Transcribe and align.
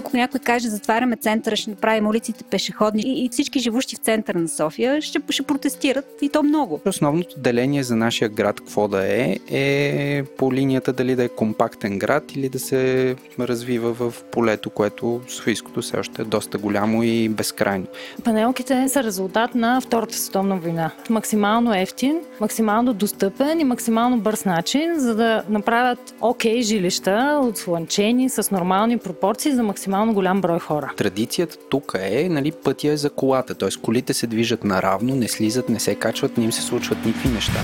ако 0.00 0.16
някой 0.16 0.40
каже, 0.40 0.68
затваряме 0.68 1.16
центъра, 1.16 1.56
ще 1.56 1.70
направим 1.70 2.06
улиците 2.06 2.44
пешеходни 2.44 3.02
и, 3.02 3.24
и 3.24 3.28
всички 3.28 3.58
живущи 3.58 3.96
в 3.96 3.98
центъра 3.98 4.38
на 4.38 4.48
София 4.48 5.02
ще, 5.02 5.18
ще 5.30 5.42
протестират 5.42 6.06
и 6.22 6.28
то 6.28 6.42
много. 6.42 6.80
Основното 6.86 7.40
деление 7.40 7.82
за 7.82 7.96
нашия 7.96 8.28
град, 8.28 8.60
какво 8.60 8.88
да 8.88 9.06
е, 9.06 9.38
е 9.50 10.24
по 10.38 10.52
линията 10.52 10.92
дали 10.92 11.16
да 11.16 11.24
е 11.24 11.28
компактен 11.28 11.98
град 11.98 12.32
или 12.32 12.48
да 12.48 12.58
се 12.58 13.16
развива 13.38 13.92
в 13.92 14.14
полето, 14.30 14.70
което 14.70 15.20
Софийското 15.28 15.82
все 15.82 15.96
още 15.96 16.22
е 16.22 16.24
доста 16.24 16.58
голямо 16.58 17.02
и 17.02 17.28
безкрайно. 17.28 17.86
Панелките 18.24 18.88
са 18.88 19.02
резултат 19.02 19.54
на 19.54 19.80
Втората 19.80 20.14
световна 20.14 20.56
война. 20.56 20.90
Максимално 21.10 21.74
ефтин, 21.74 22.20
максимално 22.40 22.94
достъпен 22.94 23.60
и 23.60 23.64
максимално 23.64 24.20
бърз 24.20 24.44
начин, 24.44 25.00
за 25.00 25.14
да 25.14 25.42
направят 25.48 26.14
окей 26.20 26.58
okay 26.58 26.62
жилища, 26.62 27.40
отслънчени, 27.42 28.28
с 28.28 28.50
нормални 28.50 28.98
пропорции 28.98 29.52
за 29.52 29.62
максимално 29.62 29.89
голям 29.90 30.40
брой 30.40 30.58
хора. 30.58 30.92
Традицията 30.96 31.56
тук 31.70 31.94
е, 32.00 32.28
нали, 32.28 32.52
пътя 32.52 32.88
е 32.88 32.96
за 32.96 33.10
колата, 33.10 33.54
т.е. 33.54 33.68
колите 33.82 34.14
се 34.14 34.26
движат 34.26 34.64
наравно, 34.64 35.16
не 35.16 35.28
слизат, 35.28 35.68
не 35.68 35.80
се 35.80 35.94
качват, 35.94 36.38
не 36.38 36.44
им 36.44 36.52
се 36.52 36.62
случват 36.62 37.04
никакви 37.04 37.28
неща. 37.28 37.60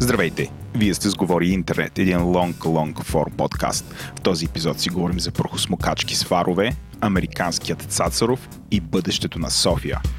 Здравейте! 0.00 0.50
Вие 0.76 0.94
сте 0.94 1.08
сговори 1.08 1.48
интернет, 1.48 1.98
един 1.98 2.18
long, 2.18 2.54
long 2.54 2.94
form 2.94 3.36
подкаст. 3.36 3.94
В 4.18 4.20
този 4.20 4.44
епизод 4.44 4.80
си 4.80 4.90
говорим 4.90 5.20
за 5.20 5.30
прахосмокачки 5.30 6.16
с 6.16 6.24
фарове, 6.24 6.72
американският 7.00 7.82
Цацаров 7.82 8.48
и 8.70 8.80
бъдещето 8.80 9.38
на 9.38 9.50
София– 9.50 10.00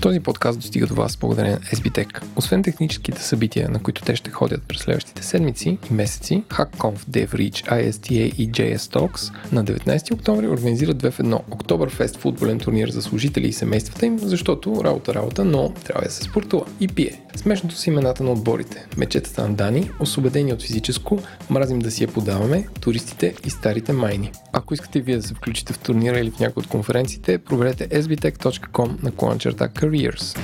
Този 0.00 0.20
подкаст 0.20 0.58
достига 0.58 0.86
до 0.86 0.94
вас 0.94 1.16
благодарение 1.16 1.52
на 1.52 1.60
SBTech. 1.60 2.22
Освен 2.36 2.62
техническите 2.62 3.22
събития, 3.22 3.68
на 3.68 3.82
които 3.82 4.02
те 4.02 4.16
ще 4.16 4.30
ходят 4.30 4.62
през 4.62 4.80
следващите 4.80 5.22
седмици 5.22 5.78
и 5.90 5.94
месеци, 5.94 6.44
HackConf, 6.48 6.98
DevReach, 6.98 7.68
ISTA 7.68 8.12
и 8.12 8.52
JS 8.52 8.76
Talks, 8.76 9.32
на 9.52 9.64
19 9.64 10.14
октомври 10.14 10.48
организират 10.48 10.98
две 10.98 11.10
в 11.10 11.20
едно 11.20 11.42
Октоберфест 11.50 12.16
футболен 12.16 12.58
турнир 12.58 12.88
за 12.88 13.02
служители 13.02 13.48
и 13.48 13.52
семействата 13.52 14.06
им, 14.06 14.18
защото 14.18 14.84
работа 14.84 15.14
работа, 15.14 15.44
но 15.44 15.72
трябва 15.84 16.04
да 16.04 16.10
се 16.10 16.22
спортува 16.22 16.66
и 16.80 16.88
пие. 16.88 17.20
Смешното 17.36 17.74
са 17.76 17.90
имената 17.90 18.22
на 18.22 18.32
отборите. 18.32 18.86
Мечетата 18.96 19.48
на 19.48 19.54
Дани, 19.54 19.90
освободени 20.00 20.52
от 20.52 20.62
физическо, 20.62 21.18
мразим 21.50 21.78
да 21.78 21.90
си 21.90 22.02
я 22.02 22.08
подаваме, 22.08 22.66
туристите 22.80 23.34
и 23.46 23.50
старите 23.50 23.92
майни. 23.92 24.32
Ако 24.52 24.74
искате 24.74 25.00
вие 25.00 25.16
да 25.16 25.22
се 25.22 25.34
включите 25.34 25.72
в 25.72 25.78
турнира 25.78 26.18
или 26.18 26.30
в 26.30 26.38
някои 26.38 26.60
от 26.60 26.68
конференциите, 26.68 27.38
проверете 27.38 27.88
sbtech.com 27.88 29.02
на 29.02 29.12
кланчерта 29.12 29.68
Careers. 29.90 30.38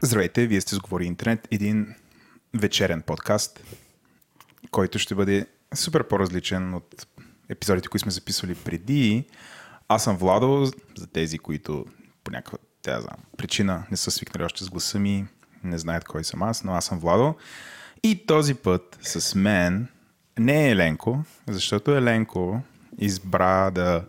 Здравейте, 0.00 0.46
вие 0.46 0.60
сте 0.60 0.74
сговори 0.74 1.04
интернет, 1.04 1.48
един 1.50 1.94
вечерен 2.54 3.02
подкаст, 3.02 3.60
който 4.70 4.98
ще 4.98 5.14
бъде 5.14 5.46
супер 5.74 6.08
по-различен 6.08 6.74
от 6.74 7.06
епизодите, 7.48 7.88
които 7.88 8.02
сме 8.02 8.12
записвали 8.12 8.54
преди. 8.54 9.24
Аз 9.88 10.04
съм 10.04 10.16
Владо, 10.16 10.64
за 10.98 11.06
тези, 11.06 11.38
които 11.38 11.86
по 12.24 12.30
някаква 12.30 12.58
тя, 12.82 13.00
знам, 13.00 13.16
причина 13.36 13.82
не 13.90 13.96
са 13.96 14.10
свикнали 14.10 14.44
още 14.44 14.64
с 14.64 14.70
гласа 14.70 14.98
ми, 14.98 15.26
не 15.64 15.78
знаят 15.78 16.04
кой 16.04 16.24
съм 16.24 16.42
аз, 16.42 16.64
но 16.64 16.72
аз 16.72 16.84
съм 16.84 16.98
Владо. 16.98 17.34
И 18.02 18.26
този 18.26 18.54
път 18.54 18.98
с 19.02 19.34
мен 19.34 19.88
не 20.38 20.66
е 20.66 20.70
Еленко, 20.70 21.24
защото 21.48 21.90
Еленко 21.90 22.60
избра 22.98 23.70
да, 23.70 24.04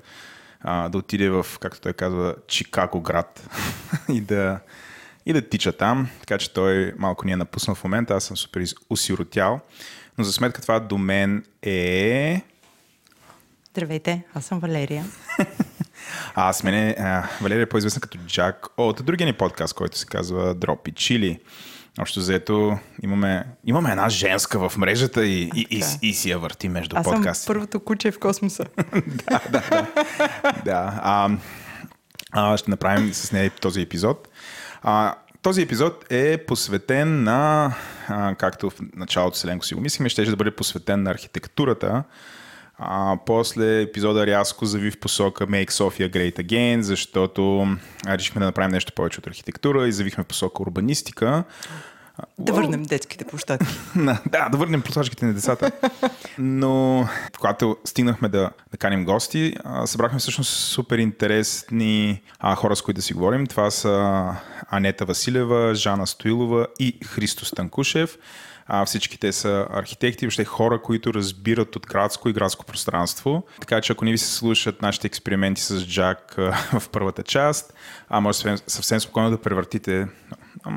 а, 0.64 0.90
да 0.90 0.98
отиде 0.98 1.30
в, 1.30 1.46
както 1.60 1.82
той 1.82 1.94
казва, 1.94 2.36
Чикаго 2.48 3.02
град 3.02 3.50
и 4.10 4.22
да, 4.22 4.60
и 5.26 5.34
да 5.34 5.50
тича 5.50 5.72
там, 5.72 6.10
така 6.20 6.38
че 6.38 6.54
той 6.54 6.94
малко 6.98 7.26
ни 7.26 7.32
е 7.32 7.36
напуснал 7.36 7.76
в 7.76 7.84
момента, 7.84 8.14
аз 8.14 8.24
съм 8.24 8.38
супер 8.38 8.66
усиротял. 8.90 9.60
Но 10.18 10.24
за 10.24 10.34
сметка 10.34 10.62
това 10.62 10.80
до 10.80 10.98
мен 10.98 11.46
е... 11.62 12.42
Здравейте, 13.72 14.24
аз 14.34 14.46
съм 14.46 14.60
Валерия. 14.60 15.06
а 16.36 16.50
аз 16.50 16.64
мене, 16.64 16.96
а, 17.00 17.28
Валерия 17.42 17.64
е 17.64 17.70
по-известна 17.70 18.02
като 18.02 18.18
Джак 18.28 18.68
от 18.78 19.06
другия 19.06 19.26
ни 19.28 19.34
подкаст, 19.34 19.74
който 19.74 19.98
се 19.98 20.06
казва 20.06 20.56
Дропи 20.56 20.92
Чили. 20.92 21.40
Общо 22.00 22.22
заето 22.22 22.78
имаме, 23.04 23.46
имаме 23.66 23.92
една 23.92 24.10
женска 24.10 24.70
в 24.70 24.78
мрежата 24.78 25.26
и, 25.26 25.52
и, 25.56 25.68
и, 25.70 25.84
и, 26.02 26.10
и 26.10 26.14
си 26.14 26.30
я 26.30 26.40
върти 26.40 26.70
между 26.70 26.96
Аз 26.98 27.04
подкасти. 27.04 27.30
Аз 27.30 27.38
съм 27.38 27.54
първото 27.54 27.80
куче 27.80 28.12
в 28.12 28.20
космоса. 28.20 28.66
да, 29.06 29.42
да, 29.50 29.64
да. 29.70 29.88
да. 30.66 31.00
А, 31.04 31.30
а, 32.32 32.58
ще 32.58 32.72
направим 32.72 33.14
с 33.14 33.32
нея 33.32 33.50
този 33.50 33.82
епизод. 33.82 34.30
А, 34.82 35.16
този 35.42 35.62
епизод 35.62 36.06
е 36.10 36.38
посветен 36.38 37.24
на, 37.24 37.74
а, 38.08 38.36
както 38.36 38.70
в 38.70 38.74
началото 38.96 39.38
Селенко 39.38 39.66
си 39.66 39.74
го 39.74 39.82
мислихме, 39.82 40.10
ще 40.10 40.26
да 40.26 40.36
бъде 40.36 40.52
посветен 40.52 41.04
на 41.04 41.12
архитектурата. 41.12 42.04
А, 42.78 43.18
после 43.26 43.82
епизода 43.82 44.28
рязко 44.28 44.66
зави 44.66 44.92
в 44.92 45.00
посока 45.00 45.48
Make 45.48 45.72
Sofia 45.72 46.10
Great 46.10 46.44
Again, 46.44 46.80
защото 46.80 47.68
решихме 48.08 48.40
да 48.40 48.46
направим 48.46 48.72
нещо 48.72 48.94
повече 48.96 49.20
от 49.20 49.28
архитектура 49.28 49.88
и 49.88 49.92
завихме 49.92 50.24
в 50.24 50.28
посока 50.28 50.64
урбанистика. 50.64 51.44
Да 52.40 52.54
върнем 52.54 52.84
детските 52.84 53.26
площадки. 53.26 53.76
да, 54.26 54.50
да 54.50 54.58
върнем 54.58 54.82
площадките 54.82 55.26
на 55.26 55.34
децата. 55.34 55.72
Но 56.38 57.08
когато 57.40 57.78
стигнахме 57.86 58.30
да, 58.30 58.50
да 58.72 58.78
каним 58.78 59.06
гости, 59.06 59.56
събрахме 59.86 60.20
всъщност 60.20 60.50
супер 60.50 60.98
интересни 60.98 62.22
а, 62.40 62.56
хора, 62.56 62.76
с 62.76 62.82
които 62.82 62.96
да 62.96 63.02
си 63.02 63.14
говорим. 63.14 63.48
Това 63.48 63.72
са 63.72 64.26
Анета 64.70 65.06
Василева, 65.06 65.76
Жана 65.76 66.08
Стоилова 66.08 66.68
и 66.80 66.98
Христо 67.06 67.46
Станкушев. 67.46 68.18
А, 68.68 68.86
всички 68.86 69.20
те 69.20 69.32
са 69.32 69.68
архитекти, 69.70 70.26
въобще 70.26 70.46
хора, 70.46 70.82
които 70.82 71.14
разбират 71.14 71.76
от 71.76 71.88
градско 71.88 72.30
и 72.30 72.34
градско 72.34 72.66
пространство. 72.66 73.44
Така 73.62 73.82
че 73.82 73.94
ако 73.94 74.06
не 74.06 74.12
ви 74.12 74.18
се 74.18 74.34
слушат 74.34 74.82
нашите 74.82 75.08
експерименти 75.08 75.62
с 75.62 75.88
Джак 75.88 76.36
а, 76.38 76.52
в 76.80 76.90
първата 76.90 77.24
част, 77.24 77.74
а 78.10 78.20
може 78.20 78.38
съвсем, 78.38 78.58
съвсем 78.68 79.00
спокойно 79.00 79.30
да 79.32 79.38
превъртите, 79.38 80.08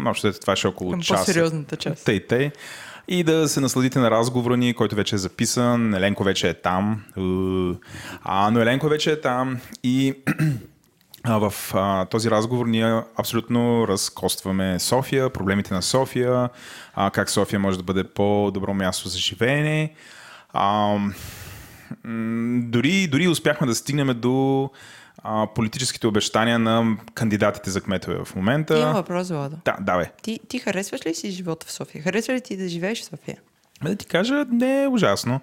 общо 0.07 0.33
това 0.33 0.57
ще 0.57 0.69
е 0.69 0.71
около 0.71 0.91
Към 0.91 1.03
час. 1.03 1.21
по-сериозната 1.21 1.77
част. 1.77 2.05
Тъй, 2.05 2.27
тъй. 2.27 2.51
И 3.09 3.25
да 3.25 3.49
се 3.49 3.61
насладите 3.61 3.99
на 3.99 4.11
разговора 4.11 4.57
ни, 4.57 4.75
който 4.75 4.97
вече 4.97 5.15
е 5.15 5.19
записан. 5.19 5.95
Еленко 5.95 6.25
вече 6.25 6.49
е 6.49 6.55
там. 6.55 7.05
А, 8.23 8.51
но 8.51 8.61
Еленко 8.61 8.89
вече 8.89 9.13
е 9.13 9.21
там 9.21 9.61
и 9.83 10.15
в 11.27 11.55
а, 11.75 12.05
този 12.05 12.31
разговор 12.31 12.67
ние 12.67 13.03
абсолютно 13.17 13.89
разкостваме 13.89 14.79
София, 14.79 15.31
проблемите 15.31 15.75
на 15.75 15.83
София, 15.83 16.49
а, 16.95 17.11
как 17.11 17.31
София 17.31 17.59
може 17.61 17.79
да 17.79 17.85
бъде 17.85 18.05
по-добро 18.05 18.75
място 18.75 19.09
за 19.09 19.19
живеене. 19.19 19.95
А, 20.53 20.97
дори, 22.63 23.07
дори 23.07 23.29
успяхме 23.29 23.67
да 23.67 23.75
стигнем 23.75 24.21
до 24.21 24.71
а, 25.23 25.47
политическите 25.55 26.07
обещания 26.07 26.59
на 26.59 26.97
кандидатите 27.15 27.71
за 27.71 27.81
кметове 27.81 28.25
в 28.25 28.37
момента. 28.37 28.79
Има 28.79 28.93
въпрос, 28.93 29.29
Владо. 29.29 29.57
Да, 29.65 29.77
давай. 29.81 30.07
Ти, 30.23 30.41
ти 30.49 30.59
харесваш 30.59 31.07
ли 31.07 31.15
си 31.15 31.31
живота 31.31 31.67
в 31.67 31.73
София? 31.73 32.03
Харесва 32.03 32.35
ли 32.35 32.41
ти 32.41 32.57
да 32.57 32.69
живееш 32.69 33.03
в 33.03 33.05
София? 33.05 33.37
Да 33.83 33.97
ти 33.97 34.07
кажа, 34.07 34.47
не 34.51 34.83
е 34.83 34.89
ужасно. 34.89 35.41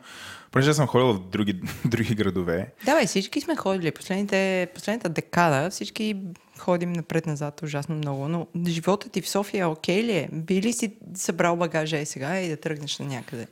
Понеже 0.54 0.74
съм 0.74 0.88
ходил 0.88 1.14
в 1.14 1.20
други, 1.20 1.62
други 1.86 2.16
градове. 2.16 2.68
Давай, 2.86 3.06
всички 3.06 3.42
сме 3.42 3.56
ходили. 3.56 3.92
Последните, 3.92 4.68
последната 4.76 5.10
декада 5.10 5.70
всички 5.70 6.16
ходим 6.58 6.94
напред-назад 6.94 7.62
ужасно 7.62 7.96
много, 7.96 8.28
но 8.28 8.48
живота 8.68 9.10
ти 9.10 9.22
в 9.22 9.30
София 9.30 9.70
окей 9.70 10.04
ли 10.04 10.12
е? 10.12 10.30
Би 10.32 10.62
ли 10.62 10.74
си 10.74 10.94
събрал 11.16 11.56
багажа 11.56 11.98
и 11.98 12.06
сега 12.06 12.40
и 12.40 12.50
да 12.50 12.58
тръгнеш 12.58 13.00
на 13.00 13.06
някъде? 13.06 13.48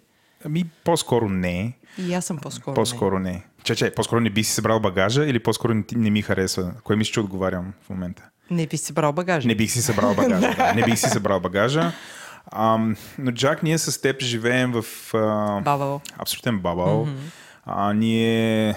Ами, 0.45 0.65
по-скоро 0.83 1.29
не. 1.29 1.73
И 1.97 2.13
аз 2.13 2.25
съм 2.25 2.37
по-скоро 2.37 2.75
По-скоро 2.75 3.19
не. 3.19 3.31
не. 3.31 3.43
Че, 3.63 3.75
че, 3.75 3.91
по-скоро 3.91 4.19
не 4.19 4.29
би 4.29 4.43
си 4.43 4.53
събрал 4.53 4.79
багажа 4.79 5.25
или 5.25 5.39
по-скоро 5.39 5.73
не, 5.73 5.83
не 5.95 6.09
ми 6.09 6.21
харесва? 6.21 6.73
Кое 6.83 6.95
мисля, 6.95 7.11
че 7.11 7.19
отговарям 7.19 7.73
в 7.85 7.89
момента? 7.89 8.23
Не 8.51 8.67
би 8.67 8.77
си 8.77 8.85
събрал 8.85 9.13
багажа. 9.13 9.47
Не 9.47 9.55
бих 9.55 9.71
си 9.71 9.81
събрал 9.81 10.15
багажа. 10.15 10.53
да. 10.57 10.73
Не 10.73 10.83
бих 10.83 10.99
си 10.99 11.09
събрал 11.09 11.39
багажа. 11.39 11.91
Ам, 12.51 12.95
но 13.19 13.31
Джак, 13.31 13.63
ние 13.63 13.77
с 13.77 14.01
теб 14.01 14.21
живеем 14.21 14.71
в... 14.71 15.13
А, 15.13 15.61
бабъл. 15.61 16.01
Абсолютен 16.17 16.59
бабъл. 16.59 17.05
Mm-hmm. 17.05 17.31
А, 17.65 17.93
ние... 17.93 18.75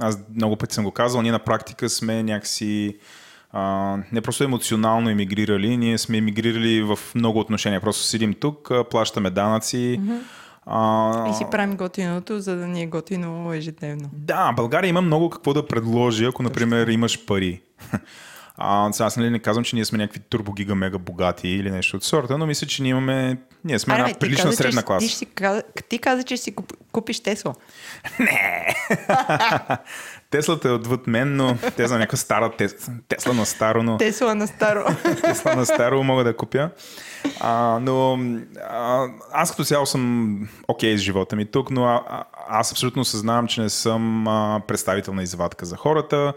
Аз 0.00 0.18
много 0.34 0.56
пъти 0.56 0.74
съм 0.74 0.84
го 0.84 0.90
казал, 0.90 1.22
ние 1.22 1.32
на 1.32 1.38
практика 1.38 1.88
сме 1.88 2.22
някакси... 2.22 2.96
А, 3.52 3.96
не 4.12 4.20
просто 4.20 4.44
емоционално 4.44 5.10
емигрирали, 5.10 5.76
ние 5.76 5.98
сме 5.98 6.18
емигрирали 6.18 6.82
в 6.82 6.98
много 7.14 7.38
отношения. 7.38 7.80
Просто 7.80 8.02
седим 8.02 8.34
тук, 8.34 8.70
плащаме 8.90 9.30
данъци. 9.30 10.00
Mm-hmm. 10.00 10.20
А... 10.66 11.30
И 11.30 11.34
си 11.34 11.44
правим 11.50 11.76
готиното, 11.76 12.40
за 12.40 12.56
да 12.56 12.66
ни 12.66 12.82
е 12.82 12.86
готино 12.86 13.52
ежедневно. 13.52 14.10
Да, 14.12 14.52
България 14.52 14.88
има 14.88 15.00
много 15.00 15.30
какво 15.30 15.54
да 15.54 15.66
предложи, 15.66 16.24
ако, 16.24 16.42
например, 16.42 16.86
имаш 16.86 17.26
пари. 17.26 17.62
А, 18.58 18.92
сега 18.92 19.06
аз 19.06 19.16
нали 19.16 19.30
не 19.30 19.38
казвам, 19.38 19.64
че 19.64 19.76
ние 19.76 19.84
сме 19.84 19.98
някакви 19.98 20.20
турбогига 20.20 20.74
мега 20.74 20.98
богати 20.98 21.48
или 21.48 21.70
нещо 21.70 21.96
от 21.96 22.04
сорта, 22.04 22.38
но 22.38 22.46
мисля, 22.46 22.66
че 22.66 22.82
ние 22.82 22.90
имаме, 22.90 23.36
ние 23.64 23.78
сме 23.78 23.94
Аре, 23.94 24.00
една 24.00 24.12
бе, 24.12 24.18
прилична 24.18 24.44
каза, 24.44 24.56
средна 24.56 24.80
че, 24.80 24.86
класа. 24.86 25.06
Ти, 25.06 25.12
си, 25.12 25.26
каза- 25.26 25.62
ти 25.88 25.98
каза, 25.98 26.22
че 26.22 26.36
си 26.36 26.54
куп, 26.54 26.72
купиш 26.92 27.20
Тесла. 27.20 27.54
Теслата 30.30 30.68
е 30.68 30.72
отвъд 30.72 31.06
мен, 31.06 31.36
но 31.36 31.56
те 31.76 31.86
за 31.86 31.98
някаква 31.98 32.18
стара 32.18 32.50
Тесла, 32.50 32.94
Тесла 33.08 33.34
на 33.34 33.46
старо, 33.46 33.82
но 33.82 33.96
Тесла 33.96 34.34
на 34.34 34.46
старо. 34.46 34.84
Тесла 35.22 35.54
на 35.56 35.66
старо 35.66 36.02
мога 36.02 36.24
да 36.24 36.36
купя. 36.36 36.70
А, 37.40 37.78
но 37.82 38.18
а, 38.70 39.06
аз 39.32 39.50
като 39.50 39.64
цяло 39.64 39.86
съм 39.86 40.34
окей 40.68 40.94
okay 40.94 40.96
с 40.96 41.00
живота 41.00 41.36
ми 41.36 41.44
тук, 41.44 41.70
но 41.70 41.84
а, 41.84 42.02
а, 42.08 42.24
аз 42.48 42.72
абсолютно 42.72 43.04
съзнавам, 43.04 43.46
че 43.46 43.60
не 43.60 43.68
съм 43.68 44.28
а, 44.28 44.60
представителна 44.66 45.22
извадка 45.22 45.66
за 45.66 45.76
хората. 45.76 46.32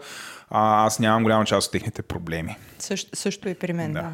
А, 0.50 0.86
аз 0.86 0.98
нямам 0.98 1.22
голяма 1.22 1.44
част 1.44 1.66
от 1.66 1.72
техните 1.72 2.02
проблеми. 2.02 2.56
Също, 2.78 3.10
също 3.16 3.48
и 3.48 3.54
при 3.54 3.72
мен, 3.72 3.92
да. 3.92 4.00
Да. 4.02 4.10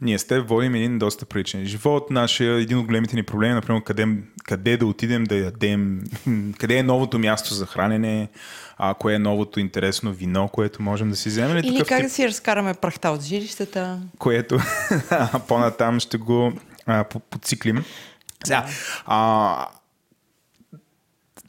Ние 0.00 0.18
сте 0.18 0.40
водим 0.40 0.74
един 0.74 0.98
доста 0.98 1.26
приличен 1.26 1.64
живот. 1.64 2.10
Нашия, 2.10 2.54
един 2.54 2.78
от 2.78 2.86
големите 2.86 3.16
ни 3.16 3.22
проблеми, 3.22 3.54
например, 3.54 3.82
къде, 3.82 4.06
къде 4.44 4.76
да 4.76 4.86
отидем 4.86 5.24
да 5.24 5.36
ядем, 5.36 6.00
къде 6.58 6.76
е 6.76 6.82
новото 6.82 7.18
място 7.18 7.54
за 7.54 7.66
хранене, 7.66 8.28
а, 8.78 8.94
кое 8.94 9.14
е 9.14 9.18
новото 9.18 9.60
интересно 9.60 10.12
вино, 10.12 10.48
което 10.48 10.82
можем 10.82 11.10
да 11.10 11.16
си 11.16 11.28
вземем. 11.28 11.56
Или 11.56 11.72
такъв 11.72 11.88
как 11.88 11.98
тип- 11.98 12.06
да 12.06 12.10
си 12.10 12.28
разкараме 12.28 12.74
прахта 12.74 13.10
от 13.10 13.22
жилищата. 13.22 13.98
което 14.18 14.58
по-натам 15.48 16.00
ще 16.00 16.18
го 16.18 16.52
а, 16.86 17.04
подциклим. 17.04 17.84
Сега, 18.44 18.66
а, 19.06 19.66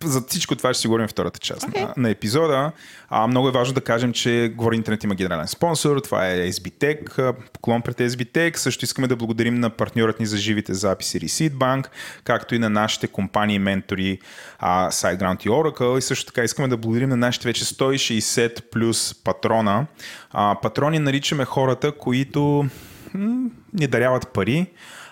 за 0.07 0.21
всичко 0.27 0.55
това 0.55 0.73
ще 0.73 0.81
си 0.81 0.87
говорим 0.87 1.07
втората 1.07 1.39
част 1.39 1.63
Okay. 1.63 1.81
на, 1.81 1.93
на 1.97 2.09
епизода. 2.09 2.71
А, 3.09 3.27
много 3.27 3.47
е 3.47 3.51
важно 3.51 3.73
да 3.73 3.81
кажем, 3.81 4.13
че 4.13 4.53
Говори 4.55 4.75
Интернет 4.75 5.03
има 5.03 5.15
генерален 5.15 5.47
спонсор. 5.47 5.99
Това 5.99 6.29
е 6.29 6.51
SBTech, 6.51 7.33
поклон 7.53 7.81
пред 7.81 7.97
SBTech. 7.97 8.57
Също 8.57 8.85
искаме 8.85 9.07
да 9.07 9.15
благодарим 9.15 9.55
на 9.55 9.69
партньорът 9.69 10.19
ни 10.19 10.25
за 10.25 10.37
живите 10.37 10.73
записи 10.73 11.19
Receipt 11.19 11.87
както 12.23 12.55
и 12.55 12.59
на 12.59 12.69
нашите 12.69 13.07
компании 13.07 13.59
ментори 13.59 14.19
а, 14.59 14.91
SiteGround 14.91 15.45
и 15.45 15.49
Oracle. 15.49 15.97
И 15.97 16.01
също 16.01 16.25
така 16.25 16.43
искаме 16.43 16.67
да 16.67 16.77
благодарим 16.77 17.09
на 17.09 17.17
нашите 17.17 17.47
вече 17.47 17.65
160 17.65 18.61
плюс 18.71 19.15
патрона. 19.23 19.85
А, 20.31 20.55
патрони 20.61 20.99
наричаме 20.99 21.45
хората, 21.45 21.91
които 21.91 22.65
м- 23.13 23.49
ни 23.73 23.87
даряват 23.87 24.27
пари 24.27 24.67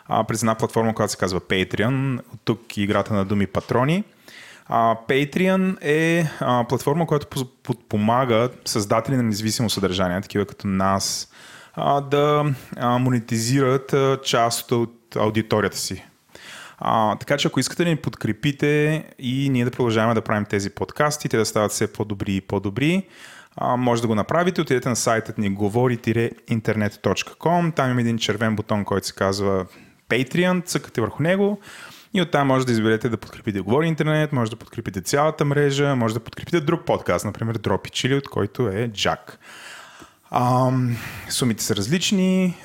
а, 0.07 0.23
през 0.23 0.41
една 0.41 0.55
платформа, 0.55 0.95
която 0.95 1.11
се 1.11 1.17
казва 1.17 1.41
Patreon. 1.41 2.19
От 2.33 2.39
тук 2.45 2.77
играта 2.77 3.13
на 3.13 3.25
думи 3.25 3.47
патрони. 3.47 4.03
А, 4.73 4.95
Patreon 5.07 5.77
е 5.81 6.29
а, 6.39 6.65
платформа, 6.69 7.07
която 7.07 7.45
подпомага 7.63 8.49
създатели 8.65 9.15
на 9.15 9.23
независимо 9.23 9.69
съдържание, 9.69 10.21
такива 10.21 10.45
като 10.45 10.67
нас, 10.67 11.31
а, 11.73 12.01
да 12.01 12.53
а, 12.77 12.97
монетизират 12.97 13.93
а, 13.93 14.17
част 14.23 14.71
от 14.71 15.15
аудиторията 15.15 15.77
си. 15.77 16.05
А, 16.77 17.15
така 17.15 17.37
че 17.37 17.47
ако 17.47 17.59
искате 17.59 17.83
да 17.83 17.89
ни 17.89 17.95
подкрепите 17.95 19.03
и 19.19 19.49
ние 19.49 19.65
да 19.65 19.71
продължаваме 19.71 20.13
да 20.13 20.21
правим 20.21 20.45
тези 20.45 20.69
подкасти, 20.69 21.29
те 21.29 21.37
да 21.37 21.45
стават 21.45 21.71
все 21.71 21.93
по-добри 21.93 22.35
и 22.35 22.41
по-добри, 22.41 23.07
а, 23.55 23.75
може 23.75 24.01
да 24.01 24.07
го 24.07 24.15
направите. 24.15 24.61
Отидете 24.61 24.89
на 24.89 24.95
сайтът 24.95 25.37
ни 25.37 25.49
говори-интернет.com. 25.49 27.75
Там 27.75 27.91
има 27.91 28.01
един 28.01 28.17
червен 28.17 28.55
бутон, 28.55 28.85
който 28.85 29.07
се 29.07 29.13
казва 29.13 29.65
Patreon. 30.09 30.65
Цъкате 30.65 31.01
върху 31.01 31.23
него 31.23 31.59
и 32.13 32.21
оттам 32.21 32.47
може 32.47 32.65
да 32.65 32.71
изберете 32.71 33.09
да 33.09 33.17
подкрепите 33.17 33.59
Говори 33.59 33.87
Интернет, 33.87 34.31
може 34.31 34.51
да 34.51 34.57
подкрепите 34.57 35.01
цялата 35.01 35.45
мрежа, 35.45 35.95
може 35.95 36.13
да 36.13 36.19
подкрепите 36.19 36.61
друг 36.61 36.85
подкаст, 36.85 37.25
например 37.25 37.57
Дропи 37.57 37.89
Чили, 37.89 38.15
от 38.15 38.29
който 38.29 38.67
е 38.67 38.87
Джак. 38.87 39.39
А, 40.31 40.71
сумите 41.29 41.63
са 41.63 41.75
различни. 41.75 42.57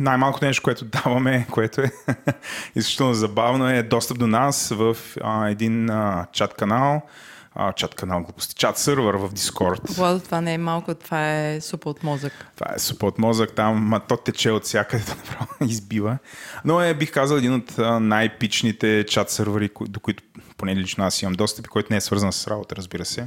Най-малкото 0.00 0.44
нещо, 0.44 0.62
което 0.62 0.84
даваме, 0.84 1.46
което 1.50 1.80
е 1.80 1.90
изключително 2.76 3.14
забавно, 3.14 3.70
е 3.70 3.82
достъп 3.82 4.18
до 4.18 4.26
нас 4.26 4.68
в 4.76 4.96
а, 5.22 5.48
един 5.48 5.90
а, 5.90 6.26
чат 6.32 6.54
канал, 6.54 7.02
а, 7.54 7.72
чат 7.72 7.94
канал 7.94 8.22
глупости, 8.22 8.54
чат 8.54 8.78
сървър 8.78 9.14
в 9.14 9.30
Discord. 9.30 9.96
Владо, 9.96 10.20
това 10.20 10.40
не 10.40 10.54
е 10.54 10.58
малко, 10.58 10.94
това 10.94 11.38
е 11.38 11.60
супа 11.60 11.90
от 11.90 12.02
мозък. 12.02 12.32
Това 12.54 12.74
е 12.76 12.78
супа 12.78 13.06
от 13.06 13.18
мозък, 13.18 13.54
там 13.54 13.76
ма, 13.76 14.00
то 14.00 14.16
тече 14.16 14.50
от 14.50 14.64
всякъде, 14.64 15.04
то 15.06 15.10
направо 15.16 15.50
избива. 15.60 16.18
Но 16.64 16.80
е, 16.80 16.94
бих 16.94 17.12
казал, 17.12 17.36
един 17.36 17.54
от 17.54 17.78
а, 17.78 18.00
най-пичните 18.00 19.04
чат 19.08 19.30
сървъри, 19.30 19.70
до 19.80 20.00
които 20.00 20.22
поне 20.56 20.76
лично 20.76 21.04
аз 21.04 21.22
имам 21.22 21.34
достъп, 21.34 21.68
който 21.68 21.88
не 21.90 21.96
е 21.96 22.00
свързан 22.00 22.32
с 22.32 22.48
работа, 22.48 22.76
разбира 22.76 23.04
се. 23.04 23.26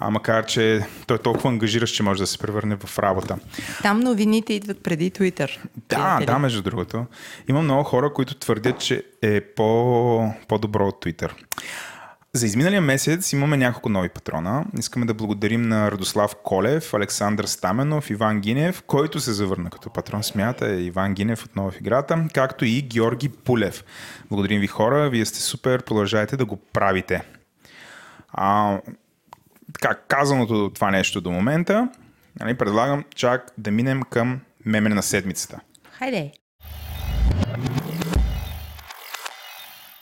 А 0.00 0.10
макар, 0.10 0.46
че 0.46 0.86
той 1.06 1.16
е 1.16 1.20
толкова 1.20 1.50
ангажиращ, 1.50 1.94
че 1.94 2.02
може 2.02 2.20
да 2.20 2.26
се 2.26 2.38
превърне 2.38 2.76
в 2.76 2.98
работа. 2.98 3.38
Там 3.82 4.00
новините 4.00 4.52
идват 4.52 4.82
преди 4.82 5.10
Twitter. 5.10 5.58
Да, 5.88 6.20
да, 6.26 6.38
между 6.38 6.62
другото. 6.62 7.06
Има 7.48 7.62
много 7.62 7.84
хора, 7.84 8.12
които 8.12 8.34
твърдят, 8.34 8.80
че 8.80 9.02
е 9.22 9.40
по, 9.40 10.34
по-добро 10.48 10.86
от 10.86 11.04
Twitter. 11.04 11.30
За 12.38 12.46
изминалия 12.46 12.80
месец 12.80 13.32
имаме 13.32 13.56
няколко 13.56 13.88
нови 13.88 14.08
патрона. 14.08 14.64
Искаме 14.78 15.06
да 15.06 15.14
благодарим 15.14 15.62
на 15.62 15.90
Радослав 15.90 16.36
Колев, 16.44 16.94
Александър 16.94 17.44
Стаменов, 17.44 18.10
Иван 18.10 18.40
Гинев, 18.40 18.82
който 18.82 19.20
се 19.20 19.32
завърна 19.32 19.70
като 19.70 19.90
патрон, 19.90 20.22
смята 20.22 20.66
е 20.66 20.80
Иван 20.80 21.14
Гинев 21.14 21.44
отново 21.44 21.70
в 21.70 21.80
играта, 21.80 22.26
както 22.34 22.64
и 22.64 22.82
Георги 22.82 23.28
Пулев. 23.28 23.84
Благодарим 24.28 24.60
ви 24.60 24.66
хора, 24.66 25.10
вие 25.10 25.24
сте 25.24 25.40
супер, 25.40 25.82
продължайте 25.82 26.36
да 26.36 26.44
го 26.44 26.56
правите. 26.56 27.22
А, 28.28 28.78
така, 29.72 29.94
казаното 30.08 30.64
от 30.64 30.74
това 30.74 30.90
нещо 30.90 31.20
до 31.20 31.30
момента, 31.30 31.88
нали, 32.40 32.54
предлагам 32.54 33.04
чак 33.14 33.52
да 33.58 33.70
минем 33.70 34.02
към 34.02 34.40
меме 34.64 34.88
на 34.88 35.02
седмицата. 35.02 35.60
Хайде. 35.92 36.32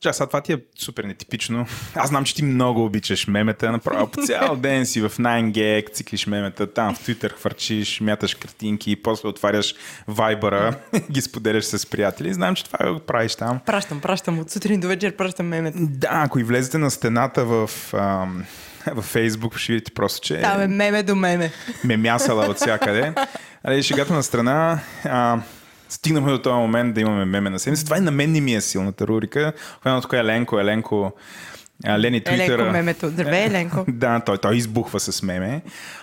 Ча, 0.01 0.13
сега 0.13 0.27
това 0.27 0.41
ти 0.41 0.53
е 0.53 0.59
супер 0.79 1.05
нетипично. 1.05 1.67
Аз 1.95 2.09
знам, 2.09 2.25
че 2.25 2.35
ти 2.35 2.43
много 2.45 2.85
обичаш 2.85 3.27
мемета, 3.27 3.73
направо 3.73 4.07
по 4.07 4.23
цял 4.23 4.57
ден 4.63 4.87
си 4.87 5.01
в 5.01 5.11
9gag, 5.11 5.93
циклиш 5.93 6.27
мемета, 6.27 6.73
там 6.73 6.95
в 6.95 6.99
Twitter 7.07 7.33
хвърчиш, 7.33 8.01
мяташ 8.01 8.35
картинки 8.35 8.97
после 9.03 9.29
отваряш 9.29 9.75
вайбъра, 10.09 10.75
ги 11.11 11.21
споделяш 11.21 11.65
с 11.65 11.87
приятели. 11.87 12.35
Знам, 12.35 12.55
че 12.55 12.65
това 12.65 12.93
го 12.93 13.01
правиш 13.01 13.35
там. 13.37 13.61
Пращам, 13.67 14.01
пращам 14.01 14.39
от 14.39 14.51
сутрин 14.51 14.81
до 14.81 14.89
вечер, 14.89 15.17
пращам 15.17 15.47
мемета. 15.47 15.79
Да, 15.81 16.09
ако 16.13 16.39
и 16.39 16.45
влезете 16.45 16.79
на 16.79 16.91
стената 16.91 17.45
в, 17.45 17.71
ам, 17.95 18.45
във 18.87 19.05
Фейсбук, 19.05 19.59
ще 19.59 19.73
видите 19.73 19.93
просто, 19.93 20.27
че 20.27 20.41
Там 20.41 20.61
е 20.61 20.67
меме 20.69 21.03
до 21.03 21.15
меме. 21.15 21.51
ме 21.85 21.97
мясала 21.97 22.47
от 22.47 22.57
всякъде. 22.57 23.13
Али, 23.65 23.83
шегата 23.83 24.13
на 24.13 24.23
страна. 24.23 24.79
А, 25.05 25.41
стигнахме 25.89 26.31
до 26.33 26.39
този 26.39 26.55
момент 26.55 26.95
да 26.95 27.01
имаме 27.01 27.25
меме 27.25 27.51
на 27.51 27.59
седмица. 27.59 27.85
Това 27.85 27.97
и 27.99 28.01
на 28.01 28.11
мен 28.11 28.33
не 28.33 28.41
ми 28.41 28.55
е 28.55 28.61
силната 28.61 29.07
рубрика. 29.07 29.53
Когато 29.83 30.01
тук 30.01 30.13
е 30.13 30.19
Еленко, 30.19 30.61
Еленко, 30.61 31.13
Лени 31.99 32.25
Твитъра. 32.25 32.55
Еленко 32.55 32.73
мемето. 32.73 33.09
Здравей, 33.09 33.45
Еленко. 33.45 33.85
Да, 33.93 34.21
той, 34.21 34.39
той 34.39 34.57
избухва 34.57 35.01
с 35.01 35.23
меме. 35.23 35.63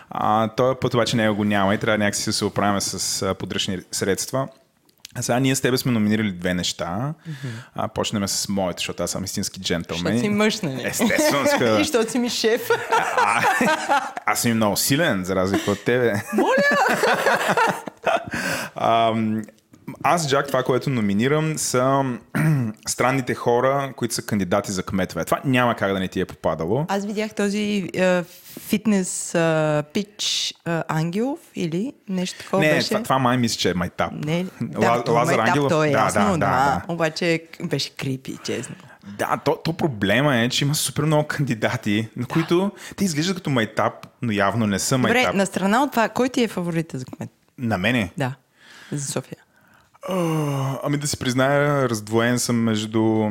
А, 0.10 0.48
той 0.48 0.80
път 0.80 0.94
обаче 0.94 1.16
него 1.16 1.36
го 1.36 1.44
няма 1.44 1.76
и 1.76 1.78
трябва 1.78 1.98
някакси 1.98 2.26
да 2.26 2.34
се 2.34 2.46
оправяме 2.46 2.82
с 2.82 3.36
подръчни 3.36 3.80
средства. 3.92 4.48
А 5.16 5.22
сега 5.22 5.40
ние 5.40 5.56
с 5.56 5.62
тебе 5.62 5.78
сме 5.78 5.92
номинирали 5.92 6.32
две 6.32 6.54
неща. 6.54 7.14
А, 7.76 7.88
почнем 7.88 8.28
с 8.28 8.50
моето, 8.50 8.80
защото 8.80 9.04
аз 9.04 9.12
съм 9.12 9.24
истински 9.24 9.62
джентълмен. 9.62 10.14
Защото 10.14 10.20
си 10.20 10.30
мъж, 10.30 10.62
нали? 10.62 10.82
Естествено, 10.84 11.48
ска. 11.56 11.66
И 11.66 11.84
защото 11.84 12.12
си 12.12 12.20
ми 12.20 12.30
шеф. 12.30 12.70
А, 13.18 13.44
аз 14.26 14.42
съм 14.42 14.54
много 14.54 14.78
силен, 14.78 15.24
за 15.24 15.36
разлика 15.36 15.72
от 15.72 15.86
тебе. 15.86 16.14
Моля! 16.34 16.88
а, 18.76 19.14
аз, 20.04 20.30
Джак, 20.30 20.48
това, 20.48 20.64
което 20.64 20.90
номинирам, 20.90 21.58
са 21.58 22.04
странните 22.88 23.36
хора, 23.36 23.94
които 23.96 24.14
са 24.14 24.22
кандидати 24.22 24.72
за 24.72 24.84
кметове. 24.84 25.26
Това 25.26 25.42
няма 25.46 25.76
как 25.76 25.94
да 25.94 26.00
не 26.00 26.08
ти 26.08 26.20
е 26.20 26.26
попадало. 26.26 26.86
Аз 26.90 27.06
видях 27.06 27.34
този 27.34 27.90
е, 27.94 28.24
фитнес 28.60 29.36
е, 29.36 29.84
пич 29.94 30.54
е, 30.68 30.80
Ангелов 30.88 31.40
или 31.56 31.94
нещо 32.10 32.40
такова 32.40 32.64
не, 32.64 32.70
беше. 32.74 32.88
това, 32.88 33.04
това 33.04 33.20
май 33.20 33.38
мисля, 33.38 33.58
че 33.58 33.70
е 33.70 33.74
майтап. 33.74 34.12
Не, 34.26 34.46
да, 34.62 35.04
то, 35.04 35.14
Лазар 35.14 35.36
майтап, 35.36 35.48
Ангелов? 35.48 35.70
то 35.70 35.84
е 35.84 35.90
Да, 35.90 35.98
ясно, 35.98 36.22
да, 36.22 36.32
да, 36.32 36.38
да, 36.38 36.84
да. 36.88 36.94
Обаче 36.94 37.44
беше 37.64 37.90
крипи, 37.90 38.38
честно. 38.44 38.76
Да, 39.18 39.38
то, 39.46 39.56
то 39.64 39.74
проблема 39.74 40.38
е, 40.38 40.50
че 40.50 40.66
има 40.66 40.76
супер 40.76 41.04
много 41.04 41.28
кандидати, 41.28 42.08
на 42.16 42.26
които 42.26 42.72
те 42.96 43.04
изглеждат 43.04 43.36
като 43.36 43.50
майтап, 43.50 44.08
но 44.22 44.32
явно 44.32 44.68
не 44.68 44.80
са 44.80 44.98
Добре, 44.98 45.14
майтап. 45.14 45.36
на 45.36 45.46
страна 45.46 45.84
от 45.84 45.92
това, 45.92 46.10
кой 46.10 46.30
ти 46.30 46.44
е 46.44 46.48
фаворита 46.48 47.00
за 47.00 47.06
кмет? 47.06 47.30
На 47.58 47.78
мене? 47.78 48.12
Да, 48.18 48.36
за 48.92 49.12
София. 49.12 49.43
Ами 50.84 50.98
да 50.98 51.08
си 51.08 51.18
призная, 51.18 51.90
раздвоен 51.90 52.40
съм 52.40 52.56
между 52.64 53.30